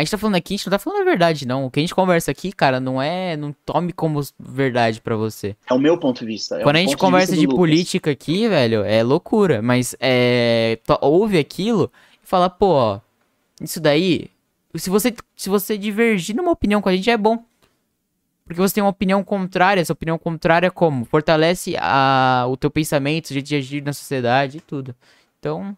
a 0.00 0.04
gente 0.04 0.10
tá 0.10 0.18
falando 0.18 0.36
aqui, 0.36 0.54
a 0.54 0.56
gente 0.56 0.66
não 0.66 0.70
tá 0.70 0.78
falando 0.78 1.02
a 1.02 1.04
verdade, 1.04 1.46
não. 1.46 1.66
O 1.66 1.70
que 1.70 1.78
a 1.78 1.82
gente 1.82 1.94
conversa 1.94 2.30
aqui, 2.30 2.52
cara, 2.52 2.80
não 2.80 3.00
é. 3.02 3.36
Não 3.36 3.54
tome 3.66 3.92
como 3.92 4.20
verdade 4.38 5.00
pra 5.00 5.14
você. 5.14 5.54
É 5.68 5.74
o 5.74 5.78
meu 5.78 5.98
ponto 5.98 6.20
de 6.20 6.26
vista. 6.26 6.58
é 6.58 6.62
Quando 6.62 6.76
a 6.76 6.80
gente 6.80 6.96
conversa 6.96 7.36
de, 7.36 7.42
Lucas. 7.42 7.56
política 7.56 8.10
aqui, 8.10 8.48
velho, 8.48 8.82
é 8.82 9.02
loucura. 9.02 9.60
Mas 9.60 9.94
é. 10.00 10.78
ouve 11.02 11.38
aquilo 11.38 11.92
e 12.22 12.26
fala, 12.26 12.48
pô, 12.48 12.68
ó, 12.68 13.00
isso 13.60 13.78
daí. 13.78 14.30
Se 14.74 14.88
você, 14.88 15.14
se 15.36 15.50
você 15.50 15.76
divergir 15.76 16.34
numa 16.34 16.52
opinião 16.52 16.80
com 16.80 16.88
a 16.88 16.96
gente, 16.96 17.10
é 17.10 17.16
bom. 17.16 17.44
Porque 18.46 18.60
você 18.60 18.74
tem 18.74 18.82
uma 18.82 18.90
opinião 18.90 19.22
contrária, 19.22 19.80
essa 19.80 19.92
opinião 19.92 20.18
contrária 20.18 20.68
é 20.68 20.70
como? 20.70 21.04
Fortalece 21.04 21.76
a, 21.78 22.46
o 22.48 22.56
teu 22.56 22.70
pensamento, 22.70 23.26
o 23.26 23.32
jeito 23.34 23.46
de 23.46 23.56
agir 23.56 23.82
na 23.82 23.92
sociedade 23.92 24.58
e 24.58 24.60
tudo. 24.60 24.94
Então, 25.38 25.76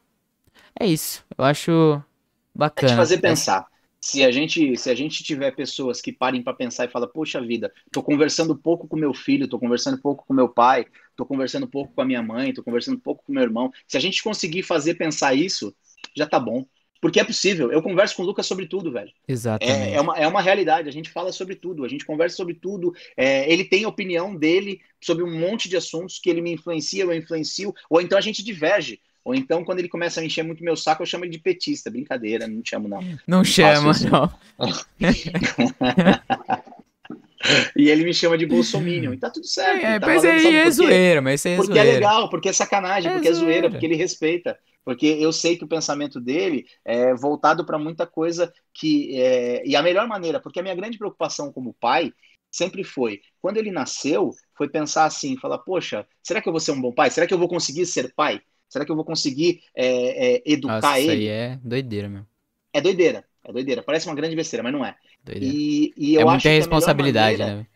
é 0.78 0.86
isso. 0.86 1.24
Eu 1.36 1.44
acho 1.44 2.00
É 2.00 2.58
bacana. 2.58 2.92
te 2.92 2.96
fazer 2.96 3.18
pensar. 3.18 3.71
Se 4.04 4.24
a 4.24 4.32
gente, 4.32 4.76
se 4.76 4.90
a 4.90 4.94
gente 4.96 5.22
tiver 5.22 5.52
pessoas 5.52 6.00
que 6.00 6.12
parem 6.12 6.42
para 6.42 6.52
pensar 6.52 6.86
e 6.86 6.90
falam, 6.90 7.08
poxa 7.08 7.40
vida, 7.40 7.72
tô 7.92 8.02
conversando 8.02 8.56
pouco 8.56 8.88
com 8.88 8.96
meu 8.96 9.14
filho, 9.14 9.46
tô 9.46 9.60
conversando 9.60 9.96
pouco 9.96 10.24
com 10.26 10.34
meu 10.34 10.48
pai, 10.48 10.86
tô 11.14 11.24
conversando 11.24 11.68
pouco 11.68 11.94
com 11.94 12.02
a 12.02 12.04
minha 12.04 12.20
mãe, 12.20 12.52
tô 12.52 12.64
conversando 12.64 12.98
pouco 12.98 13.22
com 13.24 13.32
meu 13.32 13.44
irmão. 13.44 13.70
Se 13.86 13.96
a 13.96 14.00
gente 14.00 14.20
conseguir 14.20 14.64
fazer 14.64 14.96
pensar 14.96 15.34
isso, 15.34 15.72
já 16.16 16.26
tá 16.26 16.40
bom. 16.40 16.66
Porque 17.00 17.20
é 17.20 17.24
possível. 17.24 17.70
Eu 17.70 17.80
converso 17.80 18.16
com 18.16 18.22
o 18.22 18.26
Lucas 18.26 18.46
sobre 18.46 18.66
tudo, 18.66 18.90
velho. 18.90 19.10
Exatamente. 19.26 19.90
É, 19.90 19.94
é, 19.94 20.00
uma, 20.00 20.16
é 20.16 20.26
uma 20.26 20.40
realidade, 20.40 20.88
a 20.88 20.92
gente 20.92 21.10
fala 21.10 21.32
sobre 21.32 21.54
tudo, 21.54 21.84
a 21.84 21.88
gente 21.88 22.04
conversa 22.04 22.36
sobre 22.36 22.54
tudo. 22.54 22.92
É, 23.16 23.52
ele 23.52 23.64
tem 23.64 23.84
a 23.84 23.88
opinião 23.88 24.36
dele 24.36 24.80
sobre 25.00 25.24
um 25.24 25.38
monte 25.38 25.68
de 25.68 25.76
assuntos 25.76 26.18
que 26.18 26.28
ele 26.28 26.40
me 26.40 26.52
influencia, 26.52 27.04
eu 27.04 27.12
influencio, 27.12 27.72
ou 27.88 28.00
então 28.00 28.18
a 28.18 28.20
gente 28.20 28.44
diverge. 28.44 29.00
Ou 29.24 29.34
então, 29.34 29.64
quando 29.64 29.78
ele 29.78 29.88
começa 29.88 30.20
a 30.20 30.24
encher 30.24 30.42
muito 30.42 30.64
meu 30.64 30.76
saco, 30.76 31.02
eu 31.02 31.06
chamo 31.06 31.24
ele 31.24 31.32
de 31.32 31.38
petista. 31.38 31.90
Brincadeira, 31.90 32.48
não 32.48 32.60
te 32.62 32.70
chamo, 32.70 32.88
não. 32.88 33.00
Não 33.26 33.44
chama, 33.44 33.90
isso. 33.92 34.08
não. 34.10 34.32
E 37.76 37.88
ele 37.90 38.04
me 38.04 38.14
chama 38.14 38.38
de 38.38 38.46
bolsominion. 38.46 39.12
E 39.12 39.18
tá 39.18 39.30
tudo 39.30 39.46
certo. 39.46 39.84
É, 39.84 39.98
tá 39.98 40.06
mas 40.06 40.24
aí 40.24 40.54
é 40.56 40.70
quê? 40.70 40.70
zoeira, 40.70 41.20
mas 41.20 41.44
é 41.44 41.56
Porque 41.56 41.78
é 41.78 41.82
zoeira. 41.82 41.92
legal, 41.94 42.28
porque 42.30 42.48
é 42.48 42.52
sacanagem, 42.52 43.10
É 43.10 43.14
porque 43.14 43.28
é 43.28 43.32
zoeira, 43.32 43.68
zoeira. 43.68 43.70
porque 43.70 43.86
ele 43.86 43.96
respeita. 43.96 44.58
Porque 44.84 45.06
eu 45.06 45.32
sei 45.32 45.56
que 45.56 45.64
o 45.64 45.68
pensamento 45.68 46.20
dele 46.20 46.64
é 46.84 47.14
voltado 47.14 47.64
para 47.64 47.78
muita 47.78 48.06
coisa 48.06 48.52
que. 48.72 49.20
É... 49.20 49.66
E 49.66 49.76
a 49.76 49.82
melhor 49.82 50.06
maneira, 50.08 50.40
porque 50.40 50.60
a 50.60 50.62
minha 50.62 50.74
grande 50.74 50.98
preocupação 50.98 51.52
como 51.52 51.74
pai 51.74 52.12
sempre 52.50 52.84
foi, 52.84 53.20
quando 53.40 53.56
ele 53.56 53.70
nasceu, 53.72 54.30
foi 54.56 54.68
pensar 54.68 55.04
assim: 55.04 55.36
falar, 55.36 55.58
poxa, 55.58 56.06
será 56.22 56.40
que 56.40 56.48
eu 56.48 56.52
vou 56.52 56.60
ser 56.60 56.72
um 56.72 56.80
bom 56.80 56.92
pai? 56.92 57.10
Será 57.10 57.26
que 57.26 57.34
eu 57.34 57.38
vou 57.38 57.48
conseguir 57.48 57.86
ser 57.86 58.12
pai? 58.14 58.40
Será 58.72 58.84
que 58.84 58.90
eu 58.90 58.96
vou 58.96 59.04
conseguir 59.04 59.62
é, 59.74 60.36
é, 60.36 60.42
educar 60.46 60.74
Nossa, 60.76 61.00
isso 61.00 61.10
ele? 61.10 61.10
aí 61.10 61.26
é 61.28 61.60
doideira, 61.62 62.08
meu. 62.08 62.24
É 62.72 62.80
doideira, 62.80 63.24
é 63.44 63.52
doideira. 63.52 63.82
Parece 63.82 64.06
uma 64.06 64.14
grande 64.14 64.36
besteira, 64.36 64.62
mas 64.62 64.72
não 64.72 64.84
é. 64.84 64.96
Doideira. 65.24 65.54
E, 65.54 65.92
e 65.96 66.14
eu 66.14 66.20
é 66.20 66.24
acho 66.24 66.32
muita 66.32 66.48
responsabilidade, 66.48 67.38
maneira- 67.38 67.56
né? 67.58 67.66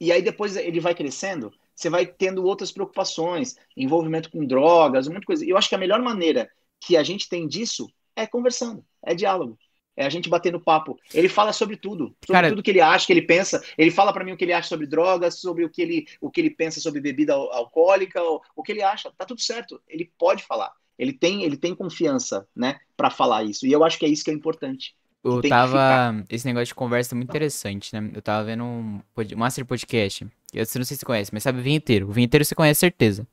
e 0.00 0.12
aí 0.12 0.22
depois 0.22 0.56
ele 0.56 0.80
vai 0.80 0.94
crescendo, 0.94 1.52
você 1.74 1.88
vai 1.88 2.06
tendo 2.06 2.44
outras 2.44 2.70
preocupações, 2.70 3.56
envolvimento 3.76 4.30
com 4.30 4.44
drogas, 4.46 5.06
um 5.06 5.12
monte 5.12 5.20
de 5.20 5.26
coisa. 5.26 5.44
E 5.44 5.50
eu 5.50 5.56
acho 5.56 5.68
que 5.68 5.74
a 5.74 5.78
melhor 5.78 6.00
maneira 6.00 6.48
que 6.80 6.96
a 6.96 7.02
gente 7.02 7.28
tem 7.28 7.48
disso 7.48 7.88
é 8.14 8.26
conversando, 8.26 8.84
é 9.04 9.14
diálogo. 9.14 9.58
É 9.96 10.04
a 10.04 10.08
gente 10.08 10.28
batendo 10.28 10.58
papo. 10.58 10.98
Ele 11.12 11.28
fala 11.28 11.52
sobre 11.52 11.76
tudo, 11.76 12.06
sobre 12.06 12.32
Cara- 12.32 12.48
tudo 12.48 12.62
que 12.62 12.70
ele 12.70 12.80
acha, 12.80 13.06
que 13.06 13.12
ele 13.12 13.22
pensa. 13.22 13.62
Ele 13.78 13.90
fala 13.92 14.12
pra 14.12 14.24
mim 14.24 14.32
o 14.32 14.36
que 14.36 14.44
ele 14.44 14.52
acha 14.52 14.68
sobre 14.68 14.86
drogas, 14.86 15.38
sobre 15.40 15.64
o 15.64 15.70
que 15.70 15.80
ele, 15.82 16.06
o 16.20 16.30
que 16.30 16.40
ele 16.40 16.50
pensa 16.50 16.80
sobre 16.80 17.00
bebida 17.00 17.32
al- 17.34 17.52
alcoólica, 17.52 18.20
o, 18.22 18.40
o 18.56 18.62
que 18.62 18.72
ele 18.72 18.82
acha. 18.82 19.12
Tá 19.16 19.24
tudo 19.24 19.40
certo. 19.40 19.80
Ele 19.88 20.10
pode 20.18 20.42
falar. 20.42 20.72
Ele 20.98 21.12
tem, 21.12 21.42
ele 21.44 21.56
tem 21.56 21.74
confiança, 21.74 22.46
né, 22.54 22.78
Pra 22.96 23.10
falar 23.10 23.44
isso. 23.44 23.66
E 23.66 23.72
eu 23.72 23.82
acho 23.84 23.98
que 23.98 24.04
é 24.04 24.08
isso 24.08 24.24
que 24.24 24.30
é 24.30 24.34
importante. 24.34 24.94
Eu 25.24 25.40
tava. 25.42 26.24
Esse 26.28 26.44
negócio 26.46 26.66
de 26.66 26.74
conversa 26.74 27.14
é 27.14 27.16
muito 27.16 27.30
interessante, 27.30 27.92
né? 27.98 28.10
Eu 28.14 28.20
tava 28.20 28.44
vendo 28.44 28.62
um 28.62 29.00
Master 29.36 29.64
Podcast. 29.64 30.24
Eu 30.52 30.58
não 30.60 30.64
sei 30.66 30.84
se 30.84 30.96
você 30.96 31.06
conhece, 31.06 31.30
mas 31.32 31.42
sabe 31.42 31.58
o 31.60 31.62
Vinheteiro. 31.62 32.08
O 32.08 32.12
Vinheteiro 32.12 32.44
você 32.44 32.54
conhece, 32.54 32.80
certeza. 32.80 33.26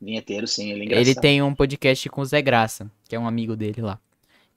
Vinheteiro, 0.00 0.46
sim, 0.46 0.70
ele 0.70 0.80
é 0.80 0.84
Ele 0.84 0.94
engraçado. 1.00 1.20
tem 1.22 1.42
um 1.42 1.54
podcast 1.54 2.08
com 2.08 2.20
o 2.20 2.24
Zé 2.24 2.40
Graça, 2.42 2.90
que 3.08 3.14
é 3.16 3.18
um 3.18 3.26
amigo 3.26 3.56
dele 3.56 3.80
lá. 3.82 3.98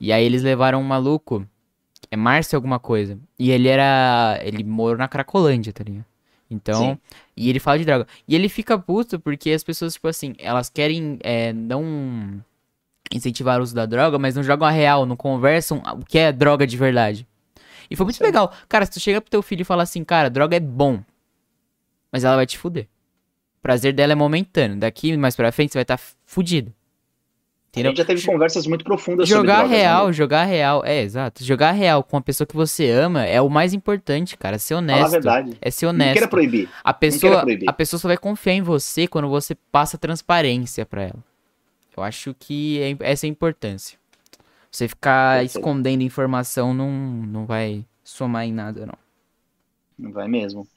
E 0.02 0.12
aí 0.12 0.24
eles 0.24 0.42
levaram 0.42 0.80
um 0.80 0.82
maluco, 0.82 1.46
é 2.10 2.16
Márcio 2.16 2.56
alguma 2.56 2.80
coisa. 2.80 3.16
E 3.38 3.52
ele 3.52 3.68
era. 3.68 4.36
Ele 4.42 4.64
morou 4.64 4.98
na 4.98 5.06
Cracolândia, 5.06 5.72
tá 5.72 5.84
ligado? 5.84 6.04
Então. 6.50 6.80
Sim. 6.80 6.98
E 7.36 7.48
ele 7.48 7.60
fala 7.60 7.78
de 7.78 7.84
droga. 7.84 8.08
E 8.26 8.34
ele 8.34 8.48
fica 8.48 8.76
puto 8.76 9.20
porque 9.20 9.52
as 9.52 9.62
pessoas, 9.62 9.94
tipo 9.94 10.08
assim, 10.08 10.34
elas 10.40 10.68
querem 10.68 11.20
é, 11.22 11.52
não 11.52 12.42
incentivar 13.14 13.60
o 13.60 13.62
uso 13.62 13.76
da 13.76 13.86
droga, 13.86 14.18
mas 14.18 14.34
não 14.34 14.42
jogam 14.42 14.66
a 14.66 14.72
real, 14.72 15.06
não 15.06 15.14
conversam 15.14 15.80
o 15.94 16.04
que 16.04 16.18
é 16.18 16.32
droga 16.32 16.66
de 16.66 16.76
verdade. 16.76 17.24
E 17.88 17.94
foi 17.94 18.04
muito 18.04 18.20
aí. 18.20 18.26
legal. 18.26 18.52
Cara, 18.68 18.84
se 18.84 18.90
tu 18.90 18.98
chega 18.98 19.20
pro 19.20 19.30
teu 19.30 19.40
filho 19.40 19.62
e 19.62 19.64
fala 19.64 19.84
assim, 19.84 20.02
cara, 20.02 20.28
droga 20.28 20.56
é 20.56 20.60
bom. 20.60 21.00
Mas 22.10 22.24
ela 22.24 22.34
vai 22.34 22.46
te 22.46 22.58
fuder. 22.58 22.88
prazer 23.62 23.92
dela 23.92 24.14
é 24.14 24.16
momentâneo. 24.16 24.80
Daqui 24.80 25.16
mais 25.16 25.36
pra 25.36 25.52
frente 25.52 25.70
você 25.70 25.78
vai 25.78 25.84
estar 25.84 25.96
tá 25.96 26.04
fudido. 26.26 26.74
Entendeu? 27.72 27.88
A 27.88 27.94
gente 27.94 27.98
já 27.98 28.04
teve 28.04 28.26
conversas 28.26 28.66
muito 28.66 28.84
profundas 28.84 29.26
jogar 29.26 29.60
sobre 29.60 29.68
drogas, 29.68 29.70
real, 29.70 30.06
né? 30.08 30.12
jogar 30.12 30.44
real, 30.44 30.84
é 30.84 31.00
exato. 31.00 31.42
Jogar 31.42 31.72
real 31.72 32.04
com 32.04 32.18
a 32.18 32.20
pessoa 32.20 32.46
que 32.46 32.54
você 32.54 32.90
ama 32.90 33.24
é 33.24 33.40
o 33.40 33.48
mais 33.48 33.72
importante, 33.72 34.36
cara. 34.36 34.58
Ser 34.58 34.74
honesto. 34.74 34.98
Fala 34.98 35.08
a 35.08 35.10
verdade. 35.10 35.56
É 35.58 35.70
ser 35.70 35.86
honesto. 35.86 36.08
Não 36.08 36.12
queira 36.12 36.28
proibir. 36.28 36.68
A 36.84 36.92
pessoa, 36.92 37.40
proibir. 37.40 37.66
a 37.66 37.72
pessoa 37.72 37.98
só 37.98 38.08
vai 38.08 38.18
confiar 38.18 38.52
em 38.52 38.60
você 38.60 39.06
quando 39.06 39.26
você 39.26 39.54
passa 39.54 39.96
transparência 39.96 40.84
para 40.84 41.04
ela. 41.04 41.24
Eu 41.96 42.02
acho 42.02 42.36
que 42.38 42.78
é, 43.00 43.10
essa 43.10 43.24
é 43.24 43.28
a 43.28 43.30
importância. 43.30 43.98
Você 44.70 44.86
ficar 44.86 45.38
Perfeito. 45.38 45.58
escondendo 45.58 46.02
informação 46.02 46.74
não, 46.74 46.90
não 46.90 47.46
vai 47.46 47.86
somar 48.04 48.44
em 48.44 48.52
nada, 48.52 48.84
não. 48.84 48.98
Não 49.98 50.12
vai 50.12 50.28
mesmo. 50.28 50.68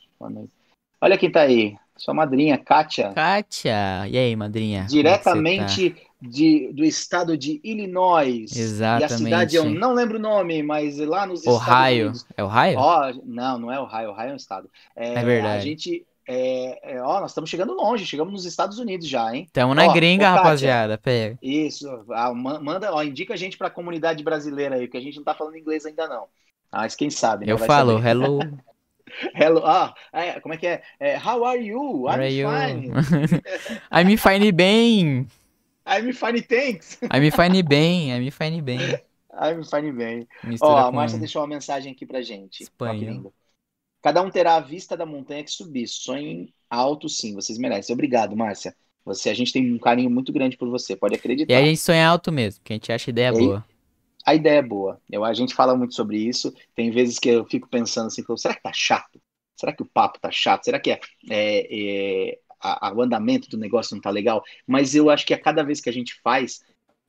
Olha 1.02 1.18
quem 1.18 1.30
tá 1.30 1.42
aí. 1.42 1.76
Sua 1.98 2.14
madrinha, 2.14 2.58
Kátia. 2.58 3.14
Kátia. 3.14 4.08
E 4.10 4.18
aí, 4.18 4.36
madrinha? 4.36 4.82
É 4.82 4.86
Diretamente 4.86 5.92
tá? 5.92 6.02
De, 6.28 6.72
do 6.74 6.84
estado 6.84 7.38
de 7.38 7.60
Illinois. 7.64 8.56
Exatamente. 8.56 9.12
E 9.12 9.14
a 9.14 9.18
cidade, 9.18 9.56
eu 9.56 9.66
não 9.66 9.94
lembro 9.94 10.18
o 10.18 10.22
nome, 10.22 10.62
mas 10.64 10.98
lá 10.98 11.26
nos 11.26 11.46
Ohio. 11.46 11.60
Estados 11.60 12.24
Unidos. 12.24 12.26
É 12.38 12.44
Ohio? 12.44 12.80
Ó, 12.80 13.14
não, 13.24 13.60
não 13.60 13.72
é 13.72 13.80
Ohio. 13.80 14.10
Ohio 14.10 14.30
é 14.30 14.34
um 14.34 14.38
estado. 14.38 14.70
É, 14.96 15.14
é 15.14 15.24
verdade. 15.24 15.58
A 15.58 15.62
gente... 15.62 16.06
É, 16.28 16.96
é, 16.96 17.02
ó, 17.04 17.20
nós 17.22 17.30
estamos 17.30 17.52
chegando 17.52 17.74
longe, 17.74 18.04
chegamos 18.04 18.34
nos 18.34 18.46
Estados 18.46 18.80
Unidos 18.80 19.08
já, 19.08 19.36
hein? 19.36 19.44
Estamos 19.46 19.76
na 19.76 19.86
ó, 19.86 19.94
gringa, 19.94 20.32
ó, 20.32 20.36
rapaziada. 20.38 20.98
Pega. 20.98 21.38
Isso, 21.40 21.88
ah, 22.10 22.34
manda, 22.34 22.92
ó, 22.92 23.04
indica 23.04 23.36
a 23.36 23.38
gente 23.38 23.60
para 23.60 23.68
a 23.68 23.72
comunidade 23.72 24.24
brasileira 24.24 24.76
aí, 24.76 24.88
que 24.88 24.98
a 24.98 25.02
gente 25.02 25.18
não 25.18 25.24
tá 25.24 25.36
falando 25.36 25.56
inglês 25.56 25.86
ainda 25.86 26.08
não. 26.08 26.26
Mas 26.72 26.96
quem 26.96 27.12
sabe, 27.12 27.46
né? 27.46 27.52
Eu 27.52 27.60
Vai 27.60 27.68
falo, 27.68 27.98
saber. 27.98 28.10
hello. 28.10 28.40
Hello, 29.34 29.62
ah, 29.66 29.94
é, 30.12 30.40
como 30.40 30.54
é 30.54 30.58
que 30.58 30.68
é? 30.68 30.82
é? 31.00 31.18
How 31.18 31.46
are 31.46 31.60
you? 31.60 32.08
I'm 32.08 32.20
are 32.20 32.30
fine. 32.30 32.92
I'm 33.92 34.18
fine 34.18 34.52
bem. 34.52 35.28
I'm 35.86 36.12
fine, 36.14 36.42
thanks. 36.42 36.98
I'm 37.04 37.32
fine 37.32 37.62
bem, 37.64 38.12
I'm 38.12 38.32
fine 38.32 38.62
bem. 38.62 38.80
I'm 39.34 39.64
fine 39.64 39.92
bem. 39.92 40.28
Ó, 40.62 40.78
a 40.78 40.92
Márcia 40.92 41.20
deixou 41.20 41.42
uma 41.42 41.48
mensagem 41.48 41.92
aqui 41.92 42.06
pra 42.06 42.22
gente. 42.22 42.64
Espanha. 42.64 43.24
Cada 44.02 44.22
um 44.22 44.30
terá 44.30 44.56
a 44.56 44.62
vista 44.62 44.96
da 44.96 45.06
montanha 45.06 45.44
que 45.44 45.52
subir. 45.52 45.88
Sonhem 45.88 46.54
alto, 46.70 47.10
sim, 47.10 47.34
vocês 47.34 47.58
merecem. 47.58 47.94
Obrigado, 47.94 48.36
Márcia. 48.36 48.76
Você, 49.04 49.30
a 49.30 49.34
gente 49.34 49.52
tem 49.54 49.72
um 49.74 49.78
carinho 49.78 50.10
muito 50.10 50.32
grande 50.32 50.58
por 50.58 50.70
você, 50.70 50.96
pode 50.96 51.16
acreditar. 51.16 51.54
E 51.54 51.56
a 51.56 51.64
gente 51.64 51.80
sonha 51.80 52.08
alto 52.08 52.32
mesmo, 52.32 52.64
que 52.64 52.74
a 52.74 52.76
gente 52.76 52.92
acha 52.92 53.10
a 53.10 53.12
ideia 53.12 53.30
e 53.30 53.32
boa 53.32 53.66
a 54.26 54.34
ideia 54.34 54.58
é 54.58 54.62
boa. 54.62 55.00
Eu, 55.10 55.24
a 55.24 55.34
gente 55.34 55.54
fala 55.54 55.78
muito 55.78 55.94
sobre 55.94 56.18
isso. 56.18 56.54
Tem 56.74 56.90
vezes 56.90 57.20
que 57.20 57.30
eu 57.30 57.46
fico 57.46 57.70
pensando 57.70 58.08
assim, 58.08 58.24
será 58.36 58.56
que 58.56 58.64
tá 58.64 58.72
chato? 58.74 59.22
Será 59.56 59.72
que 59.72 59.84
o 59.84 59.86
papo 59.86 60.20
tá 60.20 60.32
chato? 60.32 60.66
Será 60.66 60.80
que 60.80 60.92
é, 60.92 61.00
é, 61.30 62.32
é 62.32 62.40
a, 62.66 62.88
a, 62.90 62.94
o 62.94 63.02
andamento 63.02 63.50
do 63.50 63.58
negócio 63.58 63.96
não 63.96 64.02
tá 64.02 64.10
legal? 64.10 64.44
Mas 64.66 64.96
eu 64.96 65.10
acho 65.10 65.26
que 65.26 65.34
a 65.34 65.40
cada 65.40 65.64
vez 65.64 65.80
que 65.80 65.90
a 65.90 65.94
gente 65.94 66.20
faz, 66.22 66.62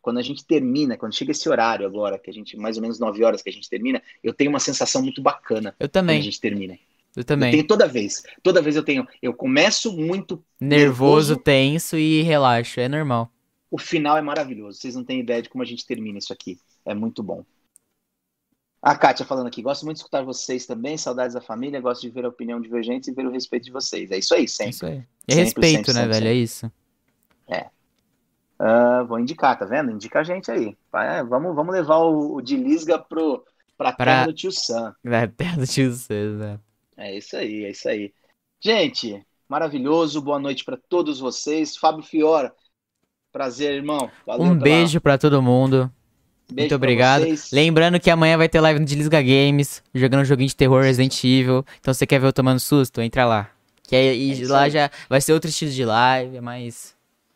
quando 0.02 0.18
a 0.18 0.22
gente 0.22 0.44
termina, 0.44 0.96
quando 0.96 1.14
chega 1.14 1.32
esse 1.32 1.48
horário 1.48 1.86
agora, 1.86 2.18
que 2.18 2.30
a 2.30 2.32
gente, 2.32 2.56
mais 2.56 2.76
ou 2.76 2.82
menos 2.82 2.98
9 2.98 3.24
horas 3.24 3.42
que 3.42 3.48
a 3.48 3.52
gente 3.52 3.68
termina, 3.68 4.02
eu 4.22 4.32
tenho 4.34 4.50
uma 4.50 4.60
sensação 4.60 5.02
muito 5.02 5.22
bacana. 5.22 5.74
Eu 5.80 5.88
também. 5.88 6.16
Quando 6.16 6.20
a 6.20 6.24
gente 6.24 6.40
termina. 6.40 6.78
Eu 7.16 7.24
também. 7.24 7.48
Eu 7.48 7.52
tenho 7.52 7.66
toda 7.66 7.88
vez. 7.88 8.22
Toda 8.42 8.60
vez 8.60 8.76
eu 8.76 8.82
tenho. 8.82 9.06
Eu 9.22 9.32
começo 9.32 9.96
muito 9.96 10.44
nervoso, 10.60 11.30
nervoso 11.30 11.36
tenso 11.36 11.96
e 11.96 12.22
relaxo. 12.22 12.78
É 12.78 12.88
normal. 12.88 13.32
O 13.70 13.78
final 13.78 14.16
é 14.16 14.22
maravilhoso. 14.22 14.78
Vocês 14.78 14.94
não 14.94 15.02
têm 15.02 15.20
ideia 15.20 15.42
de 15.42 15.48
como 15.48 15.62
a 15.62 15.66
gente 15.66 15.86
termina 15.86 16.18
isso 16.18 16.32
aqui. 16.32 16.58
É 16.84 16.94
muito 16.94 17.22
bom. 17.22 17.44
A 18.86 18.94
Kátia 18.94 19.26
falando 19.26 19.48
aqui, 19.48 19.62
gosto 19.62 19.84
muito 19.84 19.96
de 19.96 20.02
escutar 20.02 20.22
vocês 20.22 20.64
também, 20.64 20.96
saudades 20.96 21.34
da 21.34 21.40
família, 21.40 21.80
gosto 21.80 22.02
de 22.02 22.08
ver 22.08 22.24
a 22.24 22.28
opinião 22.28 22.60
divergente 22.60 23.10
e 23.10 23.12
ver 23.12 23.26
o 23.26 23.32
respeito 23.32 23.64
de 23.64 23.72
vocês. 23.72 24.12
É 24.12 24.18
isso 24.18 24.32
aí, 24.32 24.46
sempre. 24.46 24.66
É 24.66 24.70
isso 24.70 24.86
aí. 24.86 25.04
É 25.26 25.34
respeito, 25.34 25.76
sempre, 25.76 25.92
né, 25.92 26.00
sempre, 26.02 26.14
velho? 26.14 26.28
É 26.28 26.34
isso. 26.34 26.72
É. 27.48 27.66
Uh, 28.60 29.04
vou 29.04 29.18
indicar, 29.18 29.58
tá 29.58 29.64
vendo? 29.64 29.90
Indica 29.90 30.20
a 30.20 30.22
gente 30.22 30.52
aí. 30.52 30.78
Vai, 30.92 31.24
vamos, 31.24 31.52
vamos 31.56 31.74
levar 31.74 31.96
o, 31.96 32.36
o 32.36 32.40
de 32.40 32.56
Lisga 32.56 32.96
pro, 32.96 33.44
pra, 33.76 33.90
pra 33.92 34.04
terra 34.04 34.26
do 34.26 34.32
tio 34.32 34.52
Sam. 34.52 34.94
Pra 35.02 35.26
terra 35.26 35.56
do 35.58 35.66
tio 35.66 35.92
Sam, 35.92 36.36
né? 36.36 36.60
É 36.96 37.18
isso 37.18 37.36
aí, 37.36 37.64
é 37.64 37.70
isso 37.72 37.88
aí. 37.88 38.14
Gente, 38.60 39.20
maravilhoso, 39.48 40.22
boa 40.22 40.38
noite 40.38 40.64
para 40.64 40.78
todos 40.88 41.18
vocês. 41.18 41.76
Fábio 41.76 42.04
Fiora, 42.04 42.54
prazer, 43.32 43.74
irmão. 43.74 44.08
Valeu 44.24 44.46
um 44.46 44.56
beijo 44.56 45.00
para 45.00 45.18
todo 45.18 45.42
mundo. 45.42 45.92
Beijo 46.48 46.62
Muito 46.62 46.74
obrigado. 46.76 47.24
Lembrando 47.52 47.98
que 47.98 48.08
amanhã 48.08 48.36
vai 48.36 48.48
ter 48.48 48.60
live 48.60 48.78
no 48.78 48.86
Desliga 48.86 49.20
Games, 49.20 49.82
jogando 49.92 50.20
um 50.20 50.24
joguinho 50.24 50.48
de 50.48 50.54
terror 50.54 50.82
Resident 50.82 51.24
Evil. 51.24 51.64
Então 51.80 51.92
se 51.92 51.98
você 51.98 52.06
quer 52.06 52.20
ver 52.20 52.28
eu 52.28 52.32
tomando 52.32 52.60
susto, 52.60 53.00
entra 53.00 53.24
lá. 53.26 53.50
Que 53.82 53.96
aí, 53.96 54.42
é 54.42 54.46
lá 54.46 54.68
já 54.68 54.90
vai 55.08 55.20
ser 55.20 55.32
outro 55.32 55.48
estilo 55.48 55.70
de 55.70 55.84
live, 55.84 56.40
mas 56.40 56.94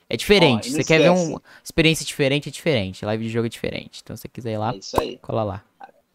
é 0.08 0.16
diferente. 0.16 0.68
Ó, 0.68 0.72
você 0.72 0.84
quer 0.84 0.98
ver 1.00 1.10
uma 1.10 1.42
experiência 1.62 2.04
diferente, 2.04 2.48
é 2.48 2.52
diferente. 2.52 3.04
Live 3.04 3.24
de 3.24 3.30
jogo 3.30 3.46
é 3.46 3.48
diferente. 3.48 4.00
Então 4.02 4.16
se 4.16 4.22
você 4.22 4.28
quiser 4.28 4.52
ir 4.52 4.58
lá, 4.58 4.74
é 4.74 5.16
cola 5.22 5.42
lá. 5.42 5.64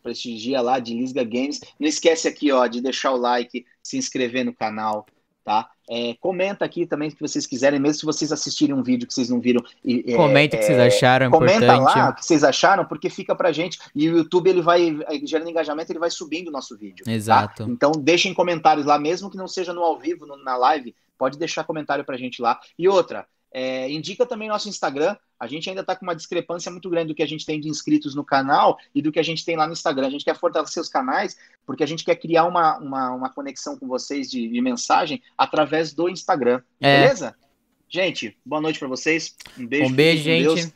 Prestigia 0.02 0.62
lá, 0.62 0.80
de 0.80 0.94
Lisga 0.94 1.24
Games. 1.24 1.60
Não 1.80 1.88
esquece 1.88 2.28
aqui, 2.28 2.52
ó, 2.52 2.66
de 2.68 2.80
deixar 2.80 3.12
o 3.12 3.18
like, 3.18 3.66
se 3.82 3.98
inscrever 3.98 4.46
no 4.46 4.54
canal, 4.54 5.06
tá? 5.46 5.70
É, 5.88 6.16
comenta 6.20 6.66
aqui 6.66 6.88
também 6.88 7.12
se 7.12 7.16
vocês 7.20 7.46
quiserem, 7.46 7.80
mesmo 7.80 8.00
se 8.00 8.06
vocês 8.06 8.32
assistirem 8.32 8.76
um 8.76 8.82
vídeo 8.82 9.08
que 9.08 9.14
vocês 9.14 9.30
não 9.30 9.40
viram. 9.40 9.64
É, 9.88 10.16
comenta 10.16 10.56
o 10.56 10.60
que 10.60 10.66
vocês 10.66 10.80
acharam, 10.80 11.28
é 11.28 11.30
Comenta 11.30 11.64
importante. 11.64 11.98
lá 11.98 12.10
o 12.10 12.16
que 12.16 12.26
vocês 12.26 12.44
acharam, 12.44 12.86
porque 12.86 13.10
fica 13.10 13.36
pra 13.36 13.52
gente. 13.52 13.78
E 13.94 14.10
o 14.10 14.18
YouTube, 14.18 14.50
ele 14.50 14.62
vai, 14.62 14.98
gerando 15.24 15.50
engajamento, 15.50 15.92
ele 15.92 16.00
vai 16.00 16.10
subindo 16.10 16.48
o 16.48 16.52
nosso 16.52 16.76
vídeo. 16.76 17.06
Tá? 17.06 17.12
Exato. 17.12 17.64
Tá? 17.64 17.72
Então, 17.72 17.92
deixem 17.92 18.34
comentários 18.34 18.88
lá, 18.88 18.98
mesmo 18.98 19.30
que 19.30 19.38
não 19.38 19.48
seja 19.48 19.72
no 19.72 19.84
ao 19.84 20.00
vivo, 20.00 20.26
no, 20.26 20.36
na 20.44 20.58
live, 20.58 20.96
pode 21.16 21.38
deixar 21.38 21.64
comentário 21.64 22.04
pra 22.04 22.18
gente 22.18 22.42
lá. 22.42 22.60
E 22.78 22.90
outra, 22.90 23.28
é, 23.58 23.90
indica 23.90 24.26
também 24.26 24.50
nosso 24.50 24.68
Instagram. 24.68 25.16
A 25.40 25.48
gente 25.48 25.70
ainda 25.70 25.80
está 25.80 25.96
com 25.96 26.06
uma 26.06 26.14
discrepância 26.14 26.70
muito 26.70 26.90
grande 26.90 27.08
do 27.08 27.16
que 27.16 27.24
a 27.24 27.26
gente 27.26 27.46
tem 27.46 27.58
de 27.58 27.70
inscritos 27.70 28.14
no 28.14 28.22
canal 28.22 28.78
e 28.94 29.02
do 29.02 29.14
que 29.14 29.20
a 29.20 29.24
gente 29.24 29.46
tem 29.46 29.56
lá 29.56 29.66
no 29.66 29.72
Instagram. 29.72 30.08
A 30.08 30.10
gente 30.10 30.26
quer 30.26 30.38
fortalecer 30.38 30.84
os 30.84 30.90
canais 30.90 31.38
porque 31.66 31.82
a 31.82 31.88
gente 31.88 32.04
quer 32.04 32.18
criar 32.18 32.44
uma, 32.44 32.78
uma, 32.78 33.12
uma 33.12 33.30
conexão 33.30 33.80
com 33.80 33.88
vocês 33.88 34.30
de, 34.30 34.50
de 34.50 34.62
mensagem 34.62 35.24
através 35.38 35.94
do 35.94 36.10
Instagram. 36.10 36.62
É. 36.82 37.04
Beleza? 37.04 37.34
Gente, 37.88 38.38
boa 38.46 38.62
noite 38.62 38.78
para 38.78 38.90
vocês. 38.90 39.34
Um 39.58 39.66
beijo. 39.66 39.86
Um 39.86 39.94
beijo, 39.94 40.24
gente. 40.24 40.74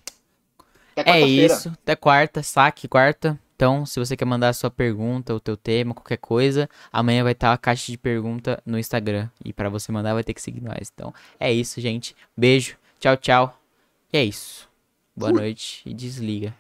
é 0.95 1.19
isso. 1.19 1.67
Até 1.83 1.97
quarta, 1.97 2.41
saque 2.41 2.87
quarta. 2.87 3.37
Então, 3.59 3.85
se 3.85 3.99
você 3.99 4.15
quer 4.15 4.23
mandar 4.23 4.47
a 4.47 4.53
sua 4.53 4.71
pergunta, 4.71 5.35
o 5.35 5.39
teu 5.39 5.57
tema, 5.57 5.93
qualquer 5.93 6.15
coisa, 6.15 6.69
amanhã 6.93 7.23
vai 7.23 7.33
estar 7.33 7.51
a 7.51 7.57
caixa 7.57 7.91
de 7.91 7.97
pergunta 7.97 8.63
no 8.65 8.79
Instagram. 8.79 9.27
E 9.43 9.51
para 9.51 9.67
você 9.67 9.91
mandar, 9.91 10.13
vai 10.13 10.23
ter 10.23 10.33
que 10.33 10.41
seguir 10.41 10.61
nós. 10.61 10.89
Então, 10.95 11.13
é 11.37 11.51
isso, 11.51 11.81
gente. 11.81 12.15
Beijo. 12.37 12.77
Tchau, 13.01 13.17
tchau. 13.17 13.59
E 14.13 14.17
é 14.17 14.23
isso. 14.23 14.69
Boa 15.13 15.33
noite 15.33 15.81
e 15.85 15.93
desliga. 15.93 16.55